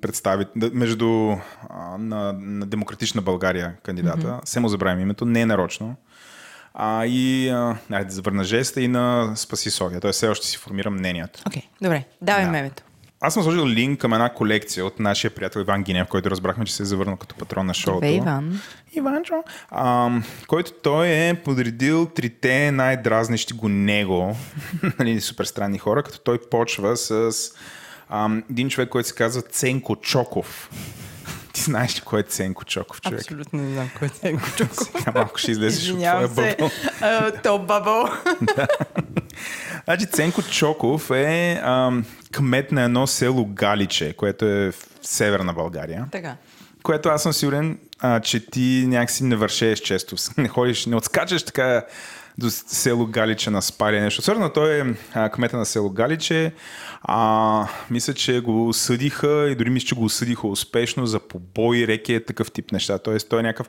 представит, 0.00 0.48
между 0.56 1.30
а, 1.70 1.98
на, 1.98 2.32
на 2.32 2.66
Демократична 2.66 3.22
България 3.22 3.74
кандидата. 3.82 4.26
Mm-hmm. 4.26 4.44
Се 4.48 4.60
му 4.60 4.68
забравим 4.68 5.00
името, 5.00 5.24
не 5.24 5.40
е 5.40 5.46
нарочно. 5.46 5.96
А, 6.74 7.06
и, 7.06 7.48
а, 7.48 7.76
да 7.90 8.10
завърна 8.10 8.44
жеста 8.44 8.80
и 8.80 8.88
на 8.88 9.32
Спаси 9.36 9.70
София. 9.70 10.00
Той 10.00 10.12
все 10.12 10.28
още 10.28 10.46
си 10.46 10.58
формира 10.58 10.90
мнението. 10.90 11.40
Окей, 11.46 11.62
добре, 11.82 12.04
давай 12.22 12.44
Да. 12.44 12.50
мемето. 12.50 12.82
Аз 13.26 13.34
съм 13.34 13.42
сложил 13.42 13.66
линк 13.66 14.00
към 14.00 14.12
една 14.12 14.28
колекция 14.28 14.86
от 14.86 15.00
нашия 15.00 15.30
приятел 15.30 15.60
Иван 15.60 15.82
Гинев, 15.82 16.08
който 16.08 16.30
разбрахме, 16.30 16.64
че 16.64 16.74
се 16.74 16.82
е 16.82 16.86
завърнал 16.86 17.16
като 17.16 17.34
патрон 17.34 17.66
на 17.66 17.74
шоуто. 17.74 18.00
Бе, 18.00 18.14
Иван. 18.14 18.60
Иванчо, 18.92 19.34
а, 19.70 20.10
който 20.46 20.72
той 20.72 21.08
е 21.08 21.34
подредил 21.44 22.06
трите 22.06 22.70
най-дразнищи 22.70 23.54
го 23.54 23.68
него, 23.68 24.36
нали, 24.98 25.20
супер 25.20 25.44
странни 25.44 25.78
хора, 25.78 26.02
като 26.02 26.20
той 26.20 26.38
почва 26.50 26.96
с 26.96 27.32
а, 28.08 28.30
един 28.50 28.68
човек, 28.68 28.88
който 28.88 29.08
се 29.08 29.14
казва 29.14 29.42
Ценко 29.42 29.96
Чоков. 29.96 30.70
Знаеш 31.64 31.96
ли 31.96 32.00
кой 32.00 32.20
е 32.20 32.22
Ценко 32.22 32.64
Чоков, 32.64 33.00
човек? 33.00 33.20
Абсолютно 33.20 33.62
не 33.62 33.72
знам 33.72 33.90
кой 33.98 34.08
е 34.08 34.10
Ценко 34.10 34.48
Чуков. 34.56 34.76
Сега 34.76 35.12
малко 35.14 35.38
ще 35.38 35.50
излезеш 35.50 35.90
от 35.90 35.98
твоя 35.98 36.28
бъбъл. 36.28 36.70
А, 37.00 37.30
То 37.30 37.58
бъбъл. 37.58 38.08
Значи 39.84 40.06
Ценко 40.06 40.42
Чоков 40.42 41.10
е 41.10 41.60
ам, 41.64 42.04
кмет 42.32 42.72
на 42.72 42.82
едно 42.82 43.06
село 43.06 43.46
Галиче, 43.46 44.12
което 44.12 44.46
е 44.46 44.70
в 44.70 44.74
северна 45.02 45.52
България. 45.52 46.06
Така. 46.12 46.36
Което 46.82 47.08
аз 47.08 47.22
съм 47.22 47.32
сигурен, 47.32 47.78
а, 48.00 48.20
че 48.20 48.46
ти 48.46 48.84
някакси 48.88 49.24
не 49.24 49.36
вършеш 49.36 49.78
често. 49.78 50.16
Не 50.38 50.48
ходиш, 50.48 50.86
не 50.86 50.96
отскачаш 50.96 51.42
така 51.42 51.84
до 52.38 52.50
село 52.50 53.06
Галиче 53.06 53.50
на 53.50 53.62
спали 53.62 54.00
нещо. 54.00 54.22
Сърно 54.22 54.50
той 54.50 54.80
е 54.80 54.84
а, 55.14 55.28
кмета 55.30 55.56
на 55.56 55.66
село 55.66 55.90
Галиче. 55.90 56.52
А, 57.02 57.66
мисля, 57.90 58.14
че 58.14 58.40
го 58.40 58.68
осъдиха 58.68 59.48
и 59.50 59.54
дори 59.54 59.70
мисля, 59.70 59.86
че 59.86 59.94
го 59.94 60.04
осъдиха 60.04 60.48
успешно 60.48 61.06
за 61.06 61.20
побой, 61.20 61.86
реки, 61.86 62.20
такъв 62.26 62.52
тип 62.52 62.72
неща. 62.72 62.98
Тоест 62.98 63.28
той 63.28 63.40
е 63.40 63.42
някакъв 63.42 63.68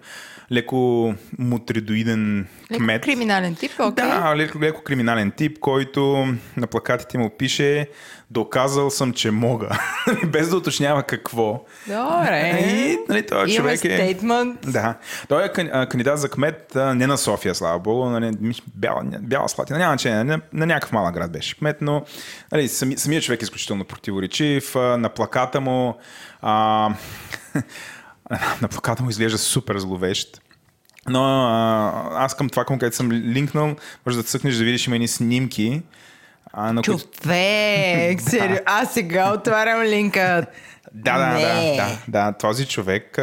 леко 0.51 1.13
мутредоиден 1.39 2.47
Леко 2.71 2.83
кмет. 2.83 3.01
криминален 3.03 3.55
тип, 3.55 3.71
окей. 3.79 4.05
Да, 4.05 4.33
леко, 4.35 4.59
леко 4.61 4.83
криминален 4.83 5.31
тип, 5.31 5.59
който 5.59 6.27
на 6.57 6.67
плакатите 6.67 7.17
му 7.17 7.29
пише 7.37 7.87
доказал 8.35 8.89
съм, 8.89 9.13
че 9.13 9.31
мога. 9.31 9.69
Без 10.27 10.49
да 10.49 10.57
уточнява 10.57 11.03
какво. 11.03 11.63
Добре. 11.87 12.63
И, 12.67 12.97
нали, 13.09 13.25
този 13.25 13.53
Имаме 13.53 13.77
човек 13.77 13.85
е... 13.85 13.97
стейтмент. 13.97 14.59
Да. 14.71 14.95
Той 15.27 15.45
е 15.45 15.51
кандидат 15.87 16.19
за 16.19 16.29
кмет 16.29 16.71
не 16.75 17.07
на 17.07 17.17
София, 17.17 17.55
слава 17.55 17.79
богу, 17.79 18.05
нали, 18.05 18.31
бяла, 18.75 19.03
бяла 19.21 19.49
Слатина, 19.49 19.79
няма 19.79 19.91
значение, 19.91 20.23
на, 20.23 20.41
на 20.53 20.65
някакъв 20.65 20.91
малък 20.91 21.13
град 21.13 21.31
беше 21.31 21.57
кмет, 21.57 21.77
но 21.81 22.03
нали, 22.51 22.67
сами, 22.67 22.97
самият 22.97 23.23
човек 23.23 23.41
е 23.41 23.43
изключително 23.45 23.85
противоречив. 23.85 24.75
На 24.75 25.09
плаката 25.09 25.61
му 25.61 25.95
а, 26.41 26.89
на 28.61 28.67
плаката 28.67 29.03
му 29.03 29.09
изглежда 29.09 29.37
супер 29.37 29.77
зловещ. 29.77 30.41
Но 31.09 31.23
а, 31.23 32.09
аз 32.13 32.35
към 32.35 32.49
това, 32.49 32.65
към 32.65 32.79
където 32.79 32.95
съм 32.95 33.11
линкнал, 33.11 33.75
може 34.05 34.17
да 34.17 34.23
цъкнеш 34.23 34.55
да 34.55 34.63
видиш 34.63 34.87
има 34.87 34.95
едни 34.95 35.07
снимки. 35.07 35.81
А, 36.57 36.73
на. 36.73 36.81
Човек, 36.81 38.21
сериозно. 38.29 38.57
Аз 38.65 38.93
сега 38.93 39.33
отварям 39.33 39.81
линка. 39.81 40.45
Да, 40.93 41.17
да, 41.17 41.39
да, 41.39 41.75
да, 41.75 41.97
да. 42.07 42.37
Този 42.37 42.67
човек 42.67 43.17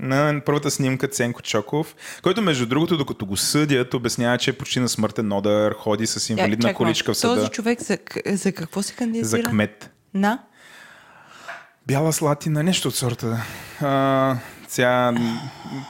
на 0.00 0.40
първата 0.46 0.70
снимка 0.70 1.08
Ценко 1.08 1.42
Чоков, 1.42 1.94
който 2.22 2.42
между 2.42 2.66
другото, 2.66 2.96
докато 2.96 3.26
го 3.26 3.36
съдят, 3.36 3.94
обяснява, 3.94 4.38
че 4.38 4.50
е 4.50 4.52
почти 4.52 4.80
на 4.80 4.88
смъртен 4.88 5.32
одър, 5.32 5.74
ходи 5.78 6.06
с 6.06 6.30
инвалидна 6.30 6.62
чакай 6.62 6.74
количка 6.74 7.12
в 7.12 7.16
съда 7.16 7.34
Този 7.34 7.50
човек 7.50 7.82
за, 7.82 7.98
за 8.26 8.52
какво 8.52 8.82
се 8.82 8.94
кандидатира? 8.94 9.42
за 9.42 9.42
кмет. 9.42 9.90
На? 10.14 10.38
Бяла 11.86 12.12
слатина, 12.12 12.62
нещо 12.62 12.88
от 12.88 12.94
сорта. 12.94 13.42
А, 13.80 14.36
сега 14.68 15.12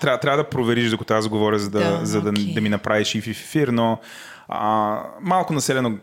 трябва, 0.00 0.20
трябва 0.20 0.36
да 0.36 0.50
провериш, 0.50 0.90
докато 0.90 1.14
аз 1.14 1.28
говоря, 1.28 1.58
за 1.58 1.70
да, 1.70 1.78
Да, 1.98 2.06
за 2.06 2.20
да, 2.22 2.30
окей. 2.30 2.54
да 2.54 2.60
ми 2.60 2.68
направиш 2.68 3.14
и 3.14 3.20
в 3.20 3.26
ефир, 3.26 3.68
но 3.68 3.98
а, 4.48 4.98
малко 5.20 5.52
населено 5.52 5.98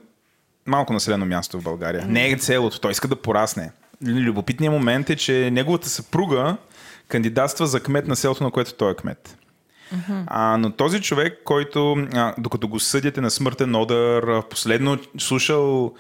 малко 0.66 0.94
населено 0.94 1.26
място 1.26 1.60
в 1.60 1.64
България. 1.64 2.06
Не 2.08 2.30
е 2.30 2.38
целото, 2.38 2.80
той 2.80 2.92
иска 2.92 3.08
да 3.08 3.16
порасне. 3.16 3.72
Любопитният 4.06 4.74
момент 4.74 5.10
е, 5.10 5.16
че 5.16 5.50
неговата 5.52 5.90
съпруга 5.90 6.58
кандидатства 7.08 7.68
за 7.68 7.80
кмет 7.80 8.08
на 8.08 8.16
селото, 8.16 8.44
на 8.44 8.52
което 8.52 8.74
той 8.74 8.92
е 8.92 8.96
кмет. 8.96 9.38
А, 10.28 10.58
но 10.58 10.72
този 10.72 11.02
човек, 11.02 11.42
който 11.44 11.94
а, 12.14 12.34
докато 12.38 12.68
го 12.68 12.80
съдят 12.80 13.18
е 13.18 13.22
на 13.22 13.32
смъртен 13.32 13.76
одър, 13.76 14.42
последно 14.50 14.98
слушал, 15.18 15.94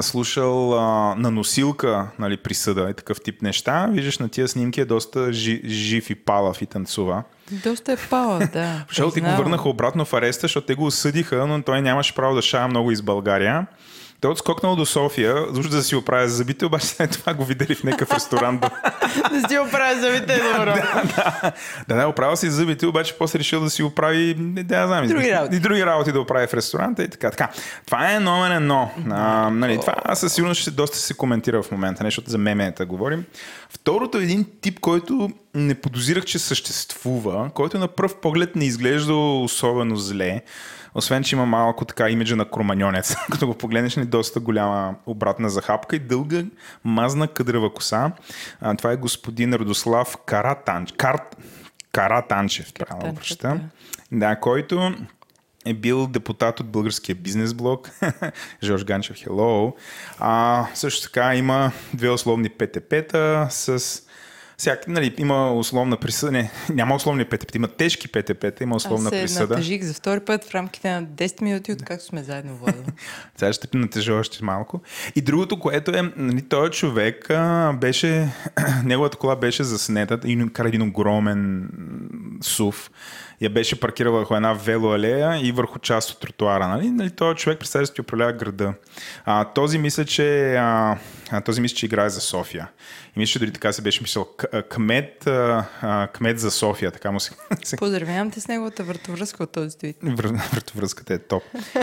слушал 0.00 0.78
а, 0.78 1.14
на 1.14 1.30
носилка 1.30 2.06
нали, 2.18 2.36
присъда 2.36 2.88
и 2.90 2.94
такъв 2.94 3.20
тип 3.20 3.42
неща, 3.42 3.88
виждаш 3.92 4.18
на 4.18 4.28
тия 4.28 4.48
снимки 4.48 4.80
е 4.80 4.84
доста 4.84 5.32
жи, 5.32 5.60
жив 5.64 6.10
и 6.10 6.14
палав 6.14 6.62
и 6.62 6.66
танцува. 6.66 7.22
Доста 7.50 7.92
е 7.92 7.96
пала, 7.96 8.48
да. 8.52 8.84
Защото 8.88 9.14
ти 9.14 9.20
го 9.20 9.36
върнаха 9.36 9.68
обратно 9.68 10.04
в 10.04 10.12
ареста, 10.12 10.40
защото 10.40 10.66
те 10.66 10.74
го 10.74 10.86
осъдиха, 10.86 11.46
но 11.46 11.62
той 11.62 11.82
нямаше 11.82 12.14
право 12.14 12.34
да 12.34 12.42
шая 12.42 12.68
много 12.68 12.90
из 12.90 13.02
България. 13.02 13.66
Той 14.22 14.30
е 14.30 14.32
отскокнал 14.32 14.76
до 14.76 14.86
София, 14.86 15.46
за 15.50 15.62
да 15.62 15.82
си 15.82 15.96
оправя 15.96 16.28
зъбите, 16.28 16.66
обаче 16.66 16.86
след 16.86 17.10
това 17.10 17.34
го 17.34 17.44
видели 17.44 17.74
в 17.74 17.84
някакъв 17.84 18.14
ресторант. 18.14 18.64
Да 19.32 19.48
си 19.48 19.58
оправя 19.58 20.00
зъбите 20.00 20.36
добро. 20.36 20.74
да, 21.88 21.96
да, 21.96 22.08
оправил 22.08 22.36
си 22.36 22.50
зъбите, 22.50 22.86
обаче 22.86 23.14
после 23.18 23.38
решил 23.38 23.60
да 23.60 23.70
си 23.70 23.82
оправи, 23.82 24.36
не, 24.38 24.62
да, 24.62 24.86
знам, 24.86 25.06
Други 25.06 25.26
и, 25.26 25.32
работи. 25.32 25.56
и 25.56 25.60
други 25.60 25.86
работи 25.86 26.12
да 26.12 26.20
оправи 26.20 26.46
в 26.46 26.54
ресторанта 26.54 27.02
и 27.02 27.08
така. 27.08 27.30
така. 27.30 27.48
Това 27.86 28.12
е 28.12 28.20
номер 28.20 28.56
едно. 28.56 28.90
А, 29.10 29.50
нали, 29.50 29.80
това 29.80 29.94
аз 30.04 30.20
със 30.20 30.32
сигурност 30.32 30.60
ще 30.60 30.70
доста 30.70 30.98
се 30.98 31.14
коментира 31.14 31.62
в 31.62 31.70
момента, 31.70 32.04
не, 32.04 32.06
защото 32.06 32.30
за 32.30 32.38
мемената 32.38 32.86
говорим. 32.86 33.24
Второто 33.70 34.18
е 34.18 34.22
един 34.22 34.46
тип, 34.60 34.80
който 34.80 35.30
не 35.54 35.74
подозирах, 35.74 36.24
че 36.24 36.38
съществува, 36.38 37.50
който 37.54 37.78
на 37.78 37.88
пръв 37.88 38.16
поглед 38.16 38.56
не 38.56 38.64
изглежда 38.64 39.14
особено 39.14 39.96
зле. 39.96 40.42
Освен, 40.94 41.24
че 41.24 41.36
има 41.36 41.46
малко 41.46 41.84
така 41.84 42.10
имиджа 42.10 42.36
на 42.36 42.50
кроманьонец. 42.50 43.16
Като 43.30 43.46
го 43.46 43.54
погледнеш, 43.54 43.96
ни 43.96 44.04
доста 44.04 44.40
голяма 44.40 44.94
обратна 45.06 45.50
захапка 45.50 45.96
и 45.96 45.98
дълга 45.98 46.44
мазна 46.84 47.28
къдрава 47.28 47.74
коса. 47.74 48.12
А, 48.60 48.74
това 48.74 48.92
е 48.92 48.96
господин 48.96 49.54
Радослав 49.54 50.16
Каратанч. 50.26 50.92
Карт... 50.92 51.36
Каратанчев, 51.92 52.72
Картанчев, 52.72 53.14
прочета. 53.14 53.60
Да, 54.12 54.36
който 54.36 54.94
е 55.66 55.74
бил 55.74 56.06
депутат 56.06 56.60
от 56.60 56.66
българския 56.66 57.14
бизнес 57.14 57.54
блок. 57.54 57.90
Жорж 58.62 58.84
Ганчев, 58.84 59.16
hello. 59.16 59.74
А, 60.18 60.66
също 60.74 61.02
така 61.02 61.34
има 61.36 61.72
две 61.94 62.10
условни 62.10 62.48
ПТП-та 62.48 63.48
с 63.50 64.02
всяк, 64.58 64.88
нали, 64.88 65.14
има 65.18 65.52
условна 65.52 65.96
присъда. 65.96 66.32
Не, 66.32 66.50
няма 66.70 66.94
условни 66.94 67.24
ПТП, 67.24 67.54
има 67.54 67.68
тежки 67.68 68.08
ПТП-та, 68.08 68.64
има 68.64 68.76
условна 68.76 69.08
Аз 69.08 69.14
се 69.16 69.22
присъда. 69.22 69.54
натъжих 69.54 69.82
за 69.82 69.94
втори 69.94 70.20
път 70.20 70.44
в 70.44 70.54
рамките 70.54 70.90
на 70.90 71.04
10 71.04 71.42
минути, 71.42 71.72
откакто 71.72 72.04
сме 72.04 72.22
заедно 72.22 72.56
водили. 72.56 72.84
Сега 73.36 73.52
ще 73.52 73.66
те 73.66 73.76
натежа 73.76 74.14
още 74.14 74.44
малко. 74.44 74.80
И 75.16 75.20
другото, 75.20 75.58
което 75.58 75.90
е, 75.90 76.12
нали, 76.16 76.42
този 76.42 76.72
човек 76.72 77.30
а, 77.30 77.72
беше, 77.72 78.28
неговата 78.84 79.16
кола 79.18 79.36
беше 79.36 79.64
заснета 79.64 80.20
и 80.24 80.52
кара 80.52 80.68
един 80.68 80.82
огромен 80.82 81.60
м, 81.60 81.68
сув. 82.42 82.90
Я 83.42 83.50
беше 83.50 83.80
паркирала 83.80 84.18
върху 84.18 84.34
една 84.34 84.52
велоалея 84.52 85.46
и 85.46 85.52
върху 85.52 85.78
част 85.78 86.10
от 86.10 86.20
тротуара. 86.20 86.68
Нали? 86.68 86.90
Нали, 86.90 87.10
този 87.10 87.36
човек 87.36 87.58
представя 87.58 87.86
се 87.86 88.00
управлява 88.00 88.32
града. 88.32 88.74
А, 89.24 89.44
този 89.44 89.78
мисля, 89.78 90.04
че 90.04 90.54
а, 90.54 90.96
този 91.44 91.60
мисля, 91.60 91.76
че 91.76 91.86
играе 91.86 92.08
за 92.10 92.20
София. 92.20 92.68
И 93.16 93.20
мисля, 93.20 93.32
че 93.32 93.38
дори 93.38 93.52
така 93.52 93.72
се 93.72 93.82
беше 93.82 94.02
мислил 94.02 94.26
кмет, 94.68 95.26
а, 95.26 96.08
кмет 96.12 96.38
за 96.40 96.50
София, 96.50 96.90
така 96.90 97.10
му 97.10 97.20
се, 97.20 97.30
Поздравявам 97.76 98.30
те 98.30 98.40
с 98.40 98.48
неговата 98.48 98.84
въртовръзка 98.84 99.42
от 99.42 99.52
този 99.52 99.78
твит. 99.78 99.96
Вр- 100.04 100.52
Вратовръзката 100.52 101.14
е 101.14 101.18
топ. 101.18 101.42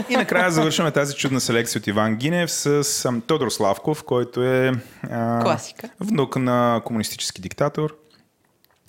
И 0.10 0.16
накрая 0.16 0.52
завършваме 0.52 0.92
тази 0.92 1.16
чудна 1.16 1.42
селекция 1.42 1.80
от 1.80 1.88
Иван 1.88 2.16
Гинев 2.16 2.52
с 2.52 3.06
ам, 3.06 3.22
Тодор 3.22 3.50
Славков, 3.50 4.04
който 4.04 4.44
е 4.44 4.72
а, 5.04 5.44
Класика. 5.44 5.90
внук 6.00 6.36
на 6.36 6.82
комунистически 6.86 7.42
диктатор, 7.42 7.96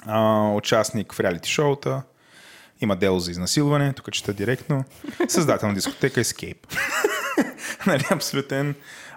а, 0.06 0.48
участник 0.52 1.12
в 1.14 1.20
реалити 1.20 1.50
шоута, 1.50 2.02
има 2.80 2.96
дело 2.96 3.20
за 3.20 3.30
изнасилване, 3.30 3.92
тук 3.92 4.12
чета 4.12 4.32
директно, 4.32 4.84
създател 5.28 5.68
на 5.68 5.74
дискотека 5.74 6.20
Escape. 6.20 6.78
нали, 7.86 8.04
абсолютен, 8.10 8.74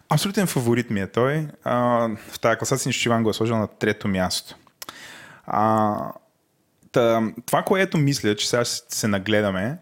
абсолютен 0.10 0.48
фаворит 0.48 0.90
ми 0.90 1.02
е 1.02 1.08
той. 1.08 1.48
А, 1.64 1.78
в 2.32 2.40
тази 2.40 2.58
класация 2.58 2.90
нищо, 2.90 3.10
Иван 3.10 3.24
го 3.24 3.30
е 3.30 3.34
сложил 3.34 3.58
на 3.58 3.68
трето 3.68 4.08
място. 4.08 4.56
А, 5.46 5.96
Та, 6.94 7.32
това, 7.46 7.64
което 7.64 7.98
мисля, 7.98 8.36
че 8.36 8.50
сега 8.50 8.66
се 8.66 9.08
нагледаме, 9.08 9.78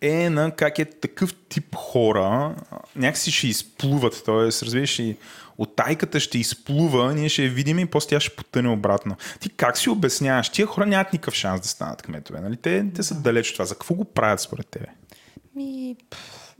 е 0.00 0.30
на 0.30 0.50
как 0.50 0.78
е 0.78 0.84
такъв 0.84 1.34
тип 1.48 1.74
хора 1.74 2.54
някакси 2.96 3.32
ще 3.32 3.46
изплуват. 3.46 4.22
Тоест, 4.24 4.62
разбираш, 4.62 4.98
и 4.98 5.16
от 5.58 5.76
тайката 5.76 6.20
ще 6.20 6.38
изплува, 6.38 7.14
ние 7.14 7.28
ще 7.28 7.44
я 7.44 7.50
видим 7.50 7.78
и 7.78 7.86
после 7.86 8.08
тя 8.08 8.20
ще 8.20 8.36
потъне 8.36 8.68
обратно. 8.68 9.16
Ти 9.40 9.48
как 9.48 9.78
си 9.78 9.90
обясняваш? 9.90 10.48
Тия 10.48 10.66
хора 10.66 10.86
нямат 10.86 11.12
никакъв 11.12 11.34
шанс 11.34 11.60
да 11.60 11.68
станат 11.68 12.02
кметове. 12.02 12.40
Нали? 12.40 12.56
Те, 12.56 12.86
те 12.94 13.02
са 13.02 13.14
далеч 13.20 13.48
от 13.48 13.54
това. 13.54 13.64
За 13.64 13.74
какво 13.74 13.94
го 13.94 14.04
правят 14.04 14.40
според 14.40 14.66
тебе? 14.66 14.86
Ми, 15.56 15.96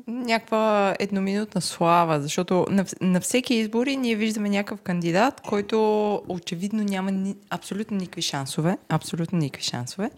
някаква 0.07 0.97
едноминутна 0.99 1.61
слава, 1.61 2.21
защото 2.21 2.67
на, 2.71 2.85
на 3.01 3.21
всеки 3.21 3.55
избори 3.55 3.97
ние 3.97 4.17
виждаме 4.17 4.49
някакъв 4.49 4.81
кандидат, 4.81 5.41
който 5.41 6.23
очевидно 6.29 6.83
няма 6.83 7.11
ни, 7.11 7.37
абсолютно 7.51 7.97
никакви 7.97 8.23
шансове. 8.23 8.79
Абсолютно 8.89 9.39
никакви 9.39 9.63
шансове. 9.63 10.11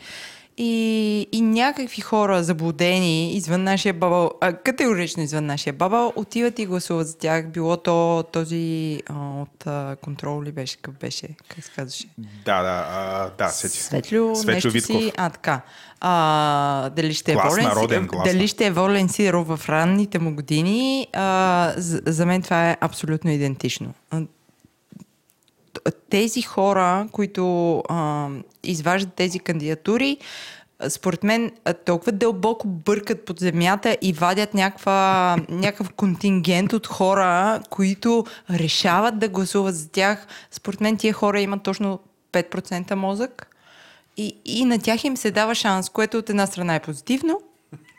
И, 0.58 1.26
и 1.32 1.40
някакви 1.40 2.00
хора 2.00 2.42
заблудени 2.42 3.32
извън 3.32 3.62
нашия 3.62 3.94
бабъл, 3.94 4.30
а, 4.40 4.52
категорично 4.52 5.22
извън 5.22 5.46
нашия 5.46 5.72
бабъл, 5.72 6.12
отиват 6.16 6.58
и 6.58 6.66
гласуват 6.66 7.06
за 7.08 7.18
тях. 7.18 7.46
Било 7.48 7.76
то 7.76 8.24
този 8.32 9.02
а, 9.06 9.14
от 9.40 9.66
а, 9.66 9.96
контрол 10.02 10.42
ли 10.42 10.52
беше, 10.52 10.76
какъв 10.76 10.94
беше, 10.94 11.28
как 11.48 11.64
се 11.64 11.70
казваше? 11.76 12.08
Да, 12.44 12.62
да, 12.62 12.86
а, 12.90 13.30
да, 13.38 13.48
сети. 13.48 13.76
се. 13.76 13.82
Светлю, 13.82 14.36
Светлю 14.36 14.52
нещо 14.54 14.70
Витков. 14.70 14.96
си, 14.96 15.12
а 15.16 15.30
така. 15.30 15.60
А, 16.00 16.90
дали 16.90 17.14
ще 17.14 17.32
е 17.32 17.34
Глас 17.34 17.54
волен, 17.54 17.64
народен, 17.64 18.06
глас 18.06 18.32
дали 18.32 18.48
ще 18.48 18.66
е 18.66 18.70
волен 18.70 19.08
Сидоров 19.08 19.46
в 19.46 19.68
ранните 19.68 20.18
му 20.18 20.34
години, 20.34 21.06
а, 21.12 21.72
за, 21.76 22.02
за 22.06 22.26
мен 22.26 22.42
това 22.42 22.70
е 22.70 22.76
абсолютно 22.80 23.30
идентично. 23.30 23.94
Тези 26.10 26.42
хора, 26.42 27.08
които 27.12 27.76
а, 27.88 28.28
изваждат 28.64 29.14
тези 29.14 29.38
кандидатури, 29.38 30.16
според 30.88 31.24
мен 31.24 31.52
толкова 31.84 32.12
дълбоко 32.12 32.68
бъркат 32.68 33.24
под 33.24 33.38
земята 33.38 33.96
и 34.02 34.12
вадят 34.12 34.54
някаква, 34.54 35.36
някакъв 35.48 35.92
контингент 35.92 36.72
от 36.72 36.86
хора, 36.86 37.60
които 37.70 38.24
решават 38.50 39.18
да 39.18 39.28
гласуват 39.28 39.76
за 39.76 39.90
тях. 39.90 40.26
Според 40.50 40.80
мен 40.80 40.96
тия 40.96 41.12
хора 41.12 41.40
имат 41.40 41.62
точно 41.62 42.00
5% 42.32 42.94
мозък 42.94 43.56
и, 44.16 44.36
и 44.44 44.64
на 44.64 44.78
тях 44.78 45.04
им 45.04 45.16
се 45.16 45.30
дава 45.30 45.54
шанс, 45.54 45.88
което 45.90 46.18
от 46.18 46.30
една 46.30 46.46
страна 46.46 46.74
е 46.74 46.80
позитивно. 46.80 47.40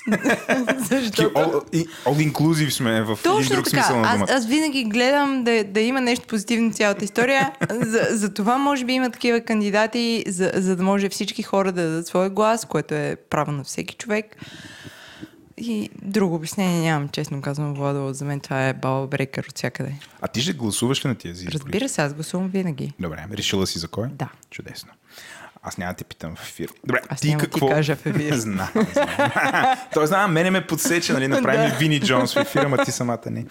Защото... 0.90 1.30
All, 1.30 1.88
all 2.06 2.32
inclusive 2.32 2.70
сме 2.70 3.02
в 3.02 3.12
един 3.12 3.24
Точно 3.24 3.56
друг 3.56 3.66
така. 3.66 3.84
смисъл 3.84 4.02
на 4.02 4.08
Аз, 4.08 4.32
аз 4.32 4.46
винаги 4.46 4.84
гледам 4.84 5.44
да, 5.44 5.64
да 5.64 5.80
има 5.80 6.02
нещо 6.02 6.28
позитивно 6.28 6.72
в 6.72 6.76
цялата 6.76 7.06
история. 7.06 7.52
за, 7.72 8.08
за 8.12 8.34
това 8.34 8.58
може 8.58 8.86
би 8.86 8.94
има 8.94 9.12
такива 9.12 9.42
кандидати, 9.42 10.24
за, 10.28 10.52
за 10.56 10.76
да 10.76 10.84
може 10.84 11.10
всички 11.10 11.44
хора 11.44 11.72
да 11.72 11.84
дадат 11.84 12.08
своя 12.08 12.30
глас, 12.30 12.66
което 12.66 12.94
е 12.94 13.16
право 13.30 13.52
на 13.52 13.64
всеки 13.64 13.96
човек. 13.96 14.36
И 15.62 15.90
друго 16.02 16.36
обяснение 16.36 16.82
нямам, 16.82 17.10
честно 17.10 17.42
казвам, 17.42 17.74
Владо. 17.74 18.14
За 18.14 18.26
мен 18.26 18.40
това 18.40 18.68
е 18.68 18.74
баба 18.74 19.08
брекър 19.08 19.46
от 19.50 19.58
всякъде. 19.58 19.94
А 20.22 20.28
ти 20.28 20.42
ще 20.42 20.54
гласуваш 20.54 21.06
ли 21.06 21.10
на 21.10 21.16
тези 21.16 21.46
избори? 21.46 21.54
Разбира 21.54 21.90
се, 21.90 22.02
аз 22.02 22.14
гласувам 22.14 22.50
винаги. 22.50 22.94
Добре, 23.00 23.26
решила 23.34 23.68
си 23.68 23.80
за 23.80 23.88
кой? 23.88 24.08
Да. 24.12 24.30
Чудесно. 24.52 24.90
Аз 25.64 25.78
няма 25.78 25.94
да 25.94 25.98
те 25.98 26.04
питам 26.04 26.36
в 26.36 26.50
ефир. 26.50 26.70
Добре, 26.86 27.00
Аз 27.10 27.20
ти 27.20 27.28
няма 27.28 27.40
да 27.40 27.46
ти 27.46 27.52
какво... 27.52 27.70
кажа 27.70 27.96
в 27.96 28.06
ефир. 28.06 28.34
знам, 28.36 28.70
знам. 28.94 29.78
Той 29.94 30.08
знам, 30.08 30.32
мене 30.32 30.52
ме 30.52 30.68
подсече, 30.68 31.14
нали, 31.14 31.28
направи 31.28 31.58
ми 31.66 31.72
Вини 31.80 32.00
Джонс 32.00 32.34
в 32.34 32.38
ефира, 32.38 32.70
ма 32.70 32.86
ти 32.86 32.92
самата 32.92 33.20
не. 33.26 33.46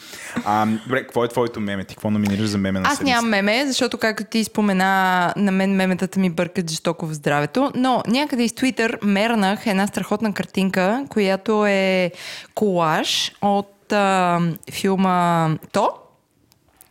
А, 0.44 0.66
добре, 0.66 1.02
какво 1.02 1.24
е 1.24 1.28
твоето 1.28 1.60
меме? 1.60 1.84
Ти 1.84 1.94
какво 1.94 2.10
номинираш 2.10 2.46
за 2.46 2.58
меме 2.58 2.80
на 2.80 2.88
Аз 2.88 3.00
нямам 3.00 3.30
меме, 3.30 3.66
защото 3.66 3.98
както 3.98 4.24
ти 4.24 4.44
спомена, 4.44 5.32
на 5.36 5.52
мен 5.52 5.76
меметата 5.76 6.20
ми 6.20 6.30
бъркат 6.30 6.70
жестоко 6.70 7.06
в 7.06 7.14
здравето, 7.14 7.72
но 7.74 8.02
някъде 8.06 8.42
из 8.42 8.52
Twitter 8.52 9.04
мернах 9.04 9.66
една 9.66 9.86
страхотна 9.86 10.34
картинка, 10.34 11.04
която 11.08 11.66
е 11.66 12.10
колаж 12.54 13.32
от 13.42 13.92
а, 13.92 14.40
филма 14.72 15.48
То, 15.72 15.90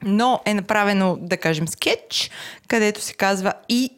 но 0.04 0.42
е 0.46 0.54
направено, 0.54 1.18
да 1.22 1.38
кажем, 1.38 1.68
скетч, 1.68 2.32
където 2.68 3.02
се 3.02 3.14
казва 3.14 3.54
и 3.70 3.92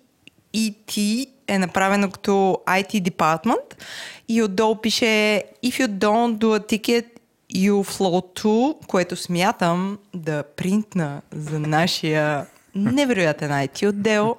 ET 0.56 1.28
е 1.48 1.60
направено 1.60 2.10
като 2.12 2.62
IT 2.68 3.12
department 3.12 3.84
и 4.28 4.44
отдолу 4.44 4.76
пише 4.76 5.44
If 5.64 5.72
you 5.72 5.88
don't 5.88 6.38
do 6.38 6.60
a 6.60 6.60
ticket, 6.60 7.06
you 7.54 7.72
flow 7.72 8.40
to, 8.40 8.88
което 8.88 9.16
смятам 9.16 9.98
да 10.14 10.44
принтна 10.44 11.22
за 11.32 11.60
нашия 11.60 12.46
невероятен 12.76 13.52
IT 13.52 13.90
отдел. 13.90 14.36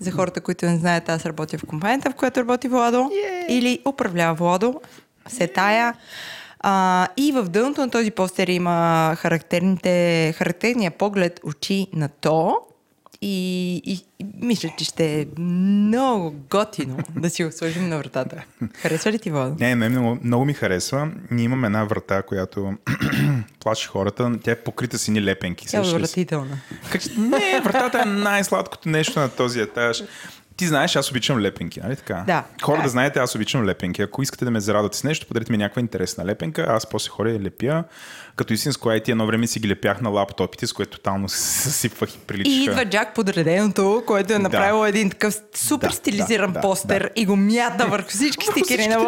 За 0.00 0.10
хората, 0.10 0.40
които 0.40 0.66
не 0.66 0.76
знаят, 0.76 1.08
аз 1.08 1.26
работя 1.26 1.58
в 1.58 1.66
компанията, 1.66 2.10
в 2.10 2.14
която 2.14 2.40
работи 2.40 2.68
Владо. 2.68 2.96
Yeah. 2.96 3.46
Или 3.48 3.82
управлява 3.86 4.34
Владо. 4.34 4.80
Все 5.28 5.46
тая. 5.46 5.94
А, 6.60 7.08
и 7.16 7.32
в 7.32 7.44
дъното 7.44 7.80
на 7.80 7.90
този 7.90 8.10
постер 8.10 8.48
има 8.48 9.14
характерните, 9.18 10.34
характерния 10.36 10.90
поглед 10.90 11.40
очи 11.44 11.86
на 11.92 12.08
то. 12.08 12.56
И, 13.24 13.76
и, 13.84 14.04
и 14.18 14.26
мисля, 14.40 14.70
че 14.78 14.84
ще 14.84 15.20
е 15.20 15.26
много 15.40 16.34
готино 16.50 16.96
да 17.16 17.30
си 17.30 17.44
го 17.44 17.52
сложим 17.52 17.88
на 17.88 17.98
вратата. 17.98 18.44
Харесва 18.74 19.12
ли 19.12 19.18
ти 19.18 19.30
Владо? 19.30 19.56
Не, 19.60 19.74
не, 19.74 19.88
много, 19.88 20.18
много 20.24 20.44
ми 20.44 20.52
харесва. 20.54 21.10
Ние 21.30 21.44
имаме 21.44 21.66
една 21.66 21.84
врата, 21.84 22.22
която 22.22 22.74
плаши 23.60 23.88
хората. 23.88 24.32
Тя 24.42 24.50
е 24.50 24.56
покрита 24.56 24.98
с 24.98 25.08
едни 25.08 25.24
лепенки. 25.24 25.66
Тя 25.66 25.78
е 25.78 25.80
отвратителна. 25.80 26.58
Не, 27.16 27.60
вратата 27.64 28.02
е 28.02 28.04
най-сладкото 28.04 28.88
нещо 28.88 29.20
на 29.20 29.28
този 29.28 29.60
етаж. 29.60 30.02
Ти 30.56 30.66
знаеш, 30.66 30.96
аз 30.96 31.10
обичам 31.10 31.40
лепенки, 31.40 31.80
нали 31.80 31.96
така? 31.96 32.24
Да. 32.26 32.44
Хора 32.62 32.76
Да. 32.76 32.82
да 32.82 32.88
знаете, 32.88 33.18
аз 33.18 33.34
обичам 33.34 33.64
лепенки. 33.64 34.02
Ако 34.02 34.22
искате 34.22 34.44
да 34.44 34.50
ме 34.50 34.60
зарадвате 34.60 34.98
с 34.98 35.04
нещо, 35.04 35.26
подарете 35.26 35.52
ми 35.52 35.58
някаква 35.58 35.80
интересна 35.80 36.26
лепенка. 36.26 36.66
Аз 36.68 36.86
после 36.86 37.10
хора 37.10 37.30
я 37.30 37.42
лепя. 37.42 37.84
Като 38.36 38.52
истинско 38.52 38.88
IT 38.88 39.08
едно 39.08 39.26
време 39.26 39.46
си 39.46 39.60
ги 39.60 39.68
лепях 39.68 40.00
на 40.00 40.10
лаптопите, 40.10 40.66
с 40.66 40.72
което 40.72 40.96
тотално 40.98 41.28
се 41.28 41.38
съсипвах 41.38 42.14
и 42.14 42.18
приличаха. 42.18 42.56
И 42.56 42.64
идва 42.64 42.84
Джак 42.84 43.14
подреденото, 43.14 44.02
което 44.06 44.32
е 44.32 44.38
направило 44.38 44.86
един 44.86 45.10
такъв 45.10 45.34
супер 45.54 45.88
Да, 45.88 45.94
стилизиран 45.94 46.52
да, 46.52 46.54
да, 46.54 46.60
постер 46.60 47.00
да. 47.00 47.08
и 47.16 47.26
го 47.26 47.36
мята 47.36 47.86
върху 47.86 48.08
всички 48.08 48.46
стикери 48.46 48.86
на 48.86 48.98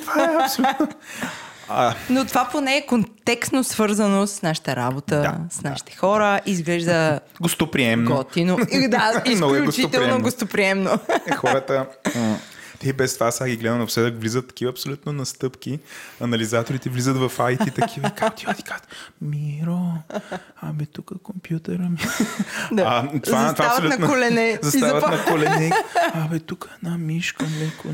това 0.00 0.24
е 0.24 0.44
абсолютно. 0.44 0.88
А, 1.72 1.94
Но 2.10 2.24
това 2.24 2.48
поне 2.52 2.76
е 2.76 2.86
контекстно 2.86 3.64
свързано 3.64 4.26
с 4.26 4.42
нашата 4.42 4.76
работа, 4.76 5.16
Да, 5.16 5.34
с 5.50 5.62
нашите 5.62 5.96
хора. 5.96 6.40
Изглежда 6.46 7.20
гостоприемно. 7.40 8.16
готино. 8.16 8.58
И 8.72 8.88
Да, 8.88 9.22
е 9.26 9.30
изключително 9.30 9.64
гостоприемно. 9.64 10.20
гостоприемно. 10.20 10.98
Е, 11.26 11.34
хората, 11.34 11.86
те 12.80 12.88
и 12.88 12.92
без 12.92 13.14
това 13.14 13.30
сега 13.30 13.50
ги 13.50 13.56
гледам 13.56 13.78
напоследък, 13.78 14.20
влизат 14.20 14.48
такива 14.48 14.70
абсолютно 14.70 15.12
настъпки. 15.12 15.78
Анализаторите 16.20 16.90
влизат 16.90 17.16
в 17.16 17.32
IT 17.36 17.74
такива 17.74 18.10
как 18.16 18.36
ти 18.36 18.46
ти 18.56 18.62
казват, 18.62 18.88
Миро, 19.20 19.80
абе 20.60 20.86
тук 20.86 21.12
компютъра 21.22 21.82
ми. 21.82 21.98
Да. 22.72 23.08
Застават 23.24 23.98
на 23.98 24.06
колене 24.06 24.58
Застават 24.62 25.10
на 25.10 25.24
колене. 25.24 25.72
Абе 26.14 26.38
тук 26.38 26.68
една 26.82 26.98
мишка 26.98 27.46
леко. 27.60 27.88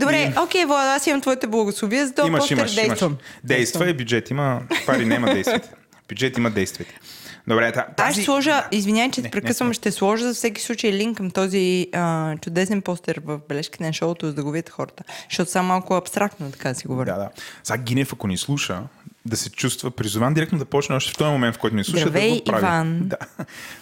Добре, 0.00 0.34
окей, 0.42 0.64
Влада, 0.64 0.90
аз 0.90 1.06
имам 1.06 1.20
твоите 1.20 1.46
благословия, 1.46 2.06
за 2.06 2.14
този 2.14 2.28
Имаш, 2.28 2.50
имаш, 2.50 2.76
имаш. 2.76 2.88
действам. 2.88 3.16
Действа 3.44 3.90
и 3.90 3.94
бюджет 3.94 4.30
има, 4.30 4.62
пари 4.86 5.04
няма 5.04 5.34
действите. 5.34 5.68
Бюджет 6.08 6.38
има 6.38 6.50
действите. 6.50 7.00
Добре, 7.48 7.72
та, 7.72 7.86
Аз 7.88 7.96
тази... 7.96 8.12
ще 8.12 8.24
сложа, 8.24 8.64
извинявай, 8.72 9.10
че 9.10 9.22
Не, 9.22 9.30
прекъсвам, 9.30 9.66
не, 9.66 9.70
не. 9.70 9.74
ще 9.74 9.92
сложа 9.92 10.24
за 10.24 10.34
всеки 10.34 10.62
случай 10.62 10.92
линк 10.92 11.16
към 11.16 11.30
този 11.30 11.88
а, 11.92 12.36
чудесен 12.36 12.82
постер 12.82 13.20
в 13.24 13.40
бележките 13.48 13.84
на 13.84 13.92
шоуто, 13.92 14.26
за 14.26 14.34
да 14.34 14.44
го 14.44 14.50
видят 14.50 14.70
хората. 14.70 15.04
Защото 15.30 15.50
са 15.50 15.62
малко 15.62 15.94
абстрактно, 15.94 16.50
така 16.50 16.68
да 16.68 16.74
си 16.74 16.86
говоря. 16.86 17.12
Да, 17.12 17.18
да. 17.18 17.30
Сега 17.64 17.82
Гинев, 17.82 18.12
ако 18.12 18.28
ни 18.28 18.36
слуша, 18.36 18.82
да 19.26 19.36
се 19.36 19.50
чувства 19.50 19.90
призован 19.90 20.34
директно 20.34 20.58
да 20.58 20.64
почне 20.64 20.96
още 20.96 21.12
в 21.12 21.16
този 21.16 21.30
момент, 21.30 21.56
в 21.56 21.58
който 21.58 21.76
ни 21.76 21.84
слуша, 21.84 22.00
Здравей, 22.00 22.30
да 22.30 22.36
го 22.36 22.44
прави. 22.44 22.62
Иван. 22.62 23.00
Да. 23.08 23.16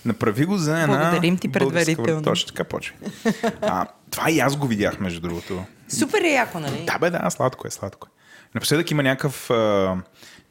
Направи 0.05 0.45
го 0.45 0.57
за 0.59 0.81
една 0.81 0.99
Благодарим 0.99 1.39
ти 1.39 1.53
предварително. 1.53 2.23
Точно 2.23 2.47
така 2.47 2.65
почва. 2.65 2.97
А, 3.63 3.87
това 4.11 4.31
и 4.31 4.41
аз 4.41 4.57
го 4.57 4.67
видях, 4.67 5.01
между 5.01 5.21
другото. 5.21 5.65
Супер 5.89 6.21
е 6.23 6.29
яко, 6.29 6.61
нали? 6.61 6.85
Да, 6.87 6.99
бе, 6.99 7.11
да, 7.11 7.31
сладко 7.31 7.67
е, 7.67 7.71
сладко 7.71 8.09
е. 8.11 8.15
Напоследък 8.55 8.91
има 8.91 9.03
някакъв, 9.03 9.51
а, 9.51 9.97